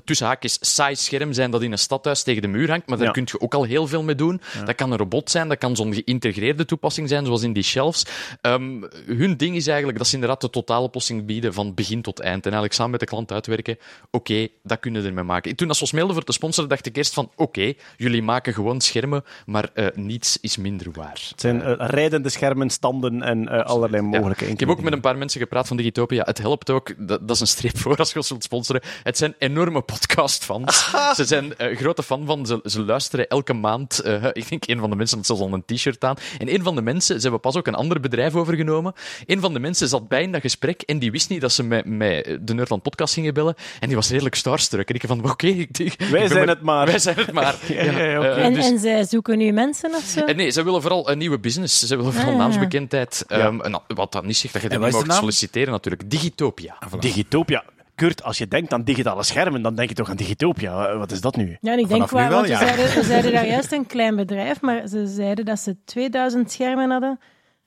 tussen 0.03 0.27
haakjes 0.27 0.57
saai 0.61 0.95
scherm 0.95 1.33
zijn 1.33 1.51
dat 1.51 1.61
in 1.61 1.71
een 1.71 1.77
stadhuis 1.77 2.23
tegen 2.23 2.41
de 2.41 2.47
muur 2.47 2.69
hangt, 2.69 2.87
maar 2.87 2.97
daar 2.97 3.07
Ja. 3.07 3.13
kun 3.13 3.23
je 3.25 3.39
ook 3.41 3.53
al 3.53 3.63
heel 3.63 3.87
veel 3.87 4.03
mee 4.03 4.15
doen. 4.15 4.41
Dat 4.65 4.75
kan 4.75 4.91
een 4.91 4.97
robot 4.97 5.29
zijn, 5.31 5.47
dat 5.47 5.57
kan 5.57 5.75
zo'n 5.75 5.93
geïntegreerde 5.93 6.65
toepassing 6.65 7.09
zijn, 7.09 7.25
zoals 7.25 7.41
in 7.43 7.53
die 7.53 7.63
shelves. 7.63 8.05
Ehm, 8.41 8.81
hun 9.05 9.37
ding 9.37 9.55
is 9.55 9.67
eigenlijk 9.67 9.97
dat 9.97 10.07
ze 10.07 10.13
inderdaad 10.13 10.41
de 10.41 10.49
totaaloplossing 10.49 11.25
bieden 11.25 11.53
van 11.53 11.73
begin 11.73 12.01
tot 12.01 12.19
eind. 12.19 12.37
En 12.37 12.43
eigenlijk 12.43 12.73
samen 12.73 12.91
met 12.91 12.99
de 12.99 13.05
klant 13.05 13.31
uitwerken, 13.31 13.77
oké, 14.11 14.47
dat 14.63 14.79
kunnen 14.79 15.01
we 15.01 15.07
ermee 15.07 15.23
maken. 15.23 15.55
Toen 15.55 15.67
dat 15.67 15.75
ze 15.75 15.81
ons 15.81 15.91
mailden 15.91 16.15
voor 16.15 16.23
te 16.23 16.31
sponsoren, 16.31 16.69
dacht 16.69 16.85
ik 16.85 16.97
eerst 16.97 17.13
van, 17.13 17.31
oké, 17.35 17.73
jullie 17.97 18.21
maken 18.23 18.53
gewoon 18.53 18.81
schermen, 18.81 19.23
maar 19.45 19.64
eh, 19.73 19.85
niets 19.93 20.37
is 20.41 20.57
minder 20.57 20.87
waar. 20.91 21.21
Het 21.29 21.41
zijn 21.41 21.61
eh, 21.61 21.73
rijdende 21.77 22.29
schermen, 22.29 22.69
standen 22.69 23.21
en 23.23 23.47
eh, 23.49 23.65
allerlei 23.65 24.01
mogelijke 24.03 24.45
Ik 24.45 24.59
heb 24.59 24.69
ook 24.69 24.81
met 24.81 24.93
een 24.93 25.01
paar 25.01 25.17
mensen 25.17 25.39
gepraat 25.39 25.67
van 25.67 25.77
Digitopia. 25.77 26.23
Het 26.25 26.37
helpt 26.37 26.69
ook, 26.69 26.93
dat, 26.97 27.27
dat 27.27 27.35
is 27.35 27.39
een 27.41 27.47
streep 27.47 27.77
voor 27.81 27.95
als 27.97 28.11
je 28.11 28.17
ons 28.17 28.29
wilt 28.29 28.43
sponsoren. 28.43 28.81
Het 29.03 29.17
zijn 29.17 29.35
enorme 29.37 29.81
podcastfans. 29.81 30.91
ze 31.15 31.25
zijn 31.25 31.57
eh, 31.57 31.77
grote 31.77 32.03
fan 32.03 32.25
van, 32.25 32.45
ze, 32.45 32.59
ze 32.63 32.81
luisteren 32.83 33.27
elke 33.27 33.53
maand. 33.53 33.99
eh, 33.99 34.23
ik 34.33 34.49
denk 34.49 34.67
een 34.67 34.79
van 34.79 34.89
de 34.89 34.95
mensen 34.95 35.17
had 35.17 35.25
zelfs 35.25 35.41
al 35.41 35.53
een 35.53 35.63
t-shirt 35.65 36.03
aan. 36.03 36.15
En 36.37 36.53
een 36.53 36.63
van 36.63 36.75
de 36.75 36.81
mensen, 36.81 37.15
ze 37.15 37.21
hebben 37.21 37.39
pas 37.39 37.55
ook 37.55 37.67
een 37.67 37.75
ander 37.75 37.99
bedrijf 37.99 38.35
overgenomen. 38.35 38.93
Een 39.25 39.39
van 39.39 39.53
de 39.53 39.59
mensen 39.59 39.87
zat 39.87 40.07
bij 40.07 40.21
in 40.23 40.31
dat 40.31 40.41
gesprek 40.41 40.81
en 40.81 40.99
die 40.99 41.11
wist 41.11 41.29
niet 41.29 41.41
dat 41.41 41.51
ze 41.51 41.63
met, 41.63 41.85
met 41.85 42.37
de 42.41 42.53
Nerdland 42.53 42.81
podcast 42.83 43.13
gingen 43.13 43.33
bellen. 43.33 43.55
En 43.79 43.87
die 43.87 43.95
was 43.95 44.09
redelijk 44.09 44.35
starstruck. 44.35 44.89
En 44.89 44.95
ik 44.95 45.03
van, 45.07 45.29
oké, 45.29 45.47
ik 45.47 45.95
Wij 46.11 46.27
zijn 46.27 46.39
maar- 46.39 46.47
het 46.55 46.61
maar. 46.61 46.85
Wij 46.85 46.99
zijn 46.99 47.15
het 47.15 47.31
maar. 47.31 47.55
Ja, 47.67 47.75
eh, 47.75 48.45
En, 48.45 48.53
dus- 48.53 48.65
en 48.69 48.79
zij 48.79 49.03
zoeken 49.05 49.37
nu 49.37 49.51
mensen 49.55 49.93
of 49.95 50.03
zo? 50.03 50.19
eh, 50.25 50.35
Nee, 50.35 50.49
ze 50.49 50.63
willen 50.63 50.81
vooral 50.81 51.09
een 51.09 51.17
nieuwe 51.17 51.39
business. 51.39 51.79
Ze 51.87 51.95
willen 51.97 52.13
vooral 52.13 52.31
Ah. 52.31 52.37
naamsbekendheid. 52.37 53.23
Ehm, 53.27 53.59
en 53.61 53.81
wat 53.87 54.11
dat 54.11 54.25
niet 54.25 54.37
zegt 54.37 54.53
dat 54.53 54.61
je 54.63 54.69
er 54.69 54.79
wat 54.79 54.91
niet 54.93 55.05
mag 55.05 55.17
solliciteren, 55.17 55.71
natuurlijk. 55.71 56.09
Digitopia. 56.09 56.77
Digitopia. 56.99 57.63
Kurt, 57.95 58.23
als 58.23 58.37
je 58.37 58.47
denkt 58.47 58.73
aan 58.73 58.83
digitale 58.83 59.23
schermen, 59.23 59.61
dan 59.61 59.75
denk 59.75 59.89
je 59.89 59.95
toch 59.95 60.09
aan 60.09 60.15
Digitopia. 60.15 60.87
Eh, 60.87 60.97
Wat 60.97 61.11
is 61.11 61.21
dat 61.21 61.35
nu? 61.35 61.57
Ja, 61.61 61.71
en 61.71 61.79
ik 61.79 61.87
denk 61.87 62.07
Vanaf 62.07 62.11
nu 62.11 62.17
wel, 62.29 62.37
want 62.37 62.47
we, 62.59 62.65
zeiden, 62.65 62.85
we 62.95 63.03
zeiden 63.03 63.31
daar 63.31 63.47
juist 63.55 63.71
een 63.71 63.85
klein 63.85 64.15
bedrijf, 64.15 64.61
maar 64.61 64.87
ze 64.87 65.07
zeiden 65.07 65.45
dat 65.45 65.59
ze 65.59 65.75
2000 65.85 66.51
schermen 66.51 66.89
hadden. 66.91 67.19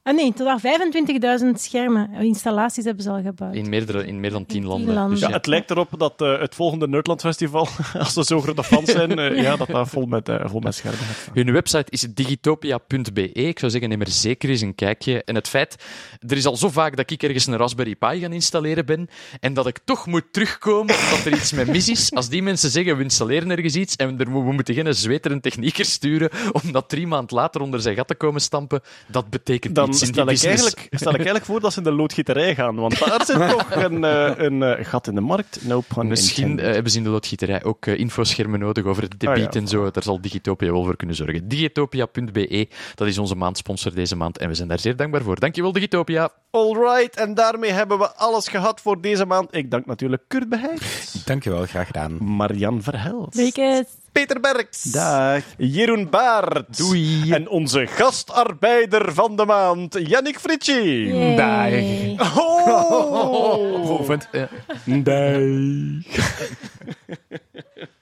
Ah 0.09 0.15
nee, 0.15 0.33
totaal 0.33 0.59
25.000 1.41 1.47
schermen. 1.55 2.13
Installaties 2.15 2.85
hebben 2.85 3.03
ze 3.03 3.11
al 3.11 3.23
gebouwd. 3.23 3.55
In, 3.55 3.69
meerdere, 3.69 4.07
in 4.07 4.21
meer 4.21 4.31
dan 4.31 4.47
tien 4.47 4.61
tien 4.61 4.69
landen. 4.69 4.95
landen. 4.95 5.11
Dus 5.11 5.21
Ja, 5.21 5.29
ja. 5.29 5.35
het 5.35 5.47
lijkt 5.47 5.71
erop 5.71 5.89
dat 5.99 6.23
eh, 6.23 6.41
het 6.41 6.55
volgende 6.55 6.89
Nerdland 6.89 7.21
Festival, 7.21 7.69
als 7.99 8.13
ze 8.13 8.25
zo 8.25 8.41
grote 8.41 8.65
fans 8.65 8.91
zijn, 8.91 9.19
eh, 9.19 9.43
ja, 9.43 9.57
dat 9.57 9.69
dat 9.69 9.89
vol 9.89 10.07
met, 10.07 10.29
eh, 10.29 10.45
vol 10.45 10.61
met 10.61 10.75
schermen 10.75 11.01
gaat. 11.01 11.35
Hun 11.35 11.53
website 11.53 11.85
is 11.89 12.01
digitopia.be. 12.01 13.33
Ik 13.33 13.59
zou 13.59 13.71
zeggen, 13.71 13.89
neem 13.91 14.01
er 14.01 14.11
zeker 14.11 14.51
eens 14.51 14.61
een 14.61 14.75
kijkje. 14.75 15.25
En 15.25 15.35
het 15.35 15.49
feit, 15.49 15.85
er 16.29 16.37
is 16.37 16.47
al 16.47 16.57
zo 16.57 16.69
vaak 16.69 16.97
dat 16.97 17.11
ik 17.11 17.23
ergens 17.23 17.47
een 17.47 17.57
Raspberry 17.57 17.95
Pi 17.95 18.21
gaan 18.21 18.33
installeren 18.33 18.87
ben 18.87 19.09
en 19.41 19.55
dat 19.55 19.67
ik 19.67 19.79
toch 19.85 20.07
moet 20.07 20.33
terugkomen 20.33 20.95
omdat 20.95 21.25
er 21.25 21.33
iets 21.33 21.53
met 21.53 21.67
mis 21.67 21.89
is. 21.89 22.13
Als 22.13 22.29
die 22.29 22.43
mensen 22.43 22.71
zeggen, 22.71 22.97
we 22.97 23.03
installeren 23.03 23.51
ergens 23.51 23.75
iets 23.75 23.97
en 23.97 24.19
er, 24.19 24.33
we 24.33 24.53
moeten 24.53 24.75
geen 24.75 24.95
zweterend 24.95 25.43
technieker 25.43 25.85
sturen 25.85 26.31
om 26.63 26.73
dat 26.73 26.89
drie 26.89 27.07
maand 27.07 27.31
later 27.31 27.61
onder 27.61 27.81
zijn 27.81 27.97
gat 27.97 28.09
te 28.09 28.15
komen 28.15 28.41
stampen, 28.41 28.81
dat 29.07 29.31
betekent 29.31 29.75
Dan, 29.75 29.85
niet 29.85 29.95
in 29.95 29.98
die 29.98 29.98
stel 30.07 30.29
ik, 30.29 30.45
eigenlijk, 30.45 30.87
stel 30.91 31.11
ik 31.11 31.17
eigenlijk 31.17 31.45
voor 31.45 31.61
dat 31.61 31.73
ze 31.73 31.79
in 31.79 31.85
de 31.85 31.93
loodgieterij 31.93 32.55
gaan, 32.55 32.77
want 32.77 32.99
daar 32.99 33.25
zit 33.27 33.49
toch 33.49 33.75
een, 33.75 34.05
eh, 34.05 34.33
een 34.37 34.63
eh, 34.63 34.85
gat 34.85 35.07
in 35.07 35.15
de 35.15 35.21
markt. 35.21 35.59
No 35.63 35.83
pun 35.95 36.07
Misschien 36.07 36.61
eh, 36.61 36.73
hebben 36.73 36.93
ze 36.93 36.99
in 36.99 37.05
de 37.05 37.11
loodgieterij 37.11 37.65
ook 37.65 37.87
infoschermen 37.87 38.61
nodig 38.61 38.85
over 38.85 39.03
het 39.03 39.21
debiet 39.21 39.47
Ah, 39.47 39.53
ja, 39.53 39.61
en 39.61 39.69
zo. 39.69 39.91
Daar 39.91 40.03
zal 40.03 40.21
Digitopia 40.21 40.71
wel 40.73 40.85
voor 40.85 40.97
kunnen 40.97 41.17
zorgen. 41.17 41.49
Digitopia.be, 41.49 42.69
dat 42.95 43.09
is 43.09 43.19
onze 43.19 43.35
maandsponsor 43.35 43.95
deze 43.95 44.17
maand. 44.17 44.39
En 44.39 44.49
we 44.49 44.55
zijn 44.55 44.69
daar 44.69 44.79
zeer 44.79 44.97
dankbaar 44.97 45.23
voor. 45.23 45.41
Dankjewel, 45.41 45.73
Digitopia. 45.73 46.31
Alright, 46.51 47.17
en 47.17 47.35
daarmee 47.35 47.71
hebben 47.71 47.99
we 47.99 48.11
alles 48.15 48.49
gehad 48.49 48.81
voor 48.81 49.01
deze 49.01 49.25
maand. 49.25 49.55
Ik 49.55 49.71
dank 49.71 49.87
natuurlijk 49.87 50.23
Kurt 50.29 50.49
Beheij, 50.49 50.79
Dankjewel, 51.25 51.67
graag 51.67 51.87
gedaan. 51.87 52.17
Marian 52.37 52.83
Verhelst, 52.83 53.37
Weekend. 53.37 53.89
Peter 54.13 54.41
Berks, 54.41 54.83
Dag. 54.83 55.43
Jeroen 55.59 56.11
Baert 56.11 56.79
Doei. 56.79 57.33
en 57.33 57.49
onze 57.49 57.87
gastarbeider 57.87 59.13
van 59.15 59.37
de 59.37 59.45
maand, 59.45 59.97
Yannick 60.09 60.39
Fritschi. 60.39 61.07
Yay. 61.37 62.17
Oh! 62.37 63.83
Proevend. 63.85 64.29
Dag. 64.85 65.39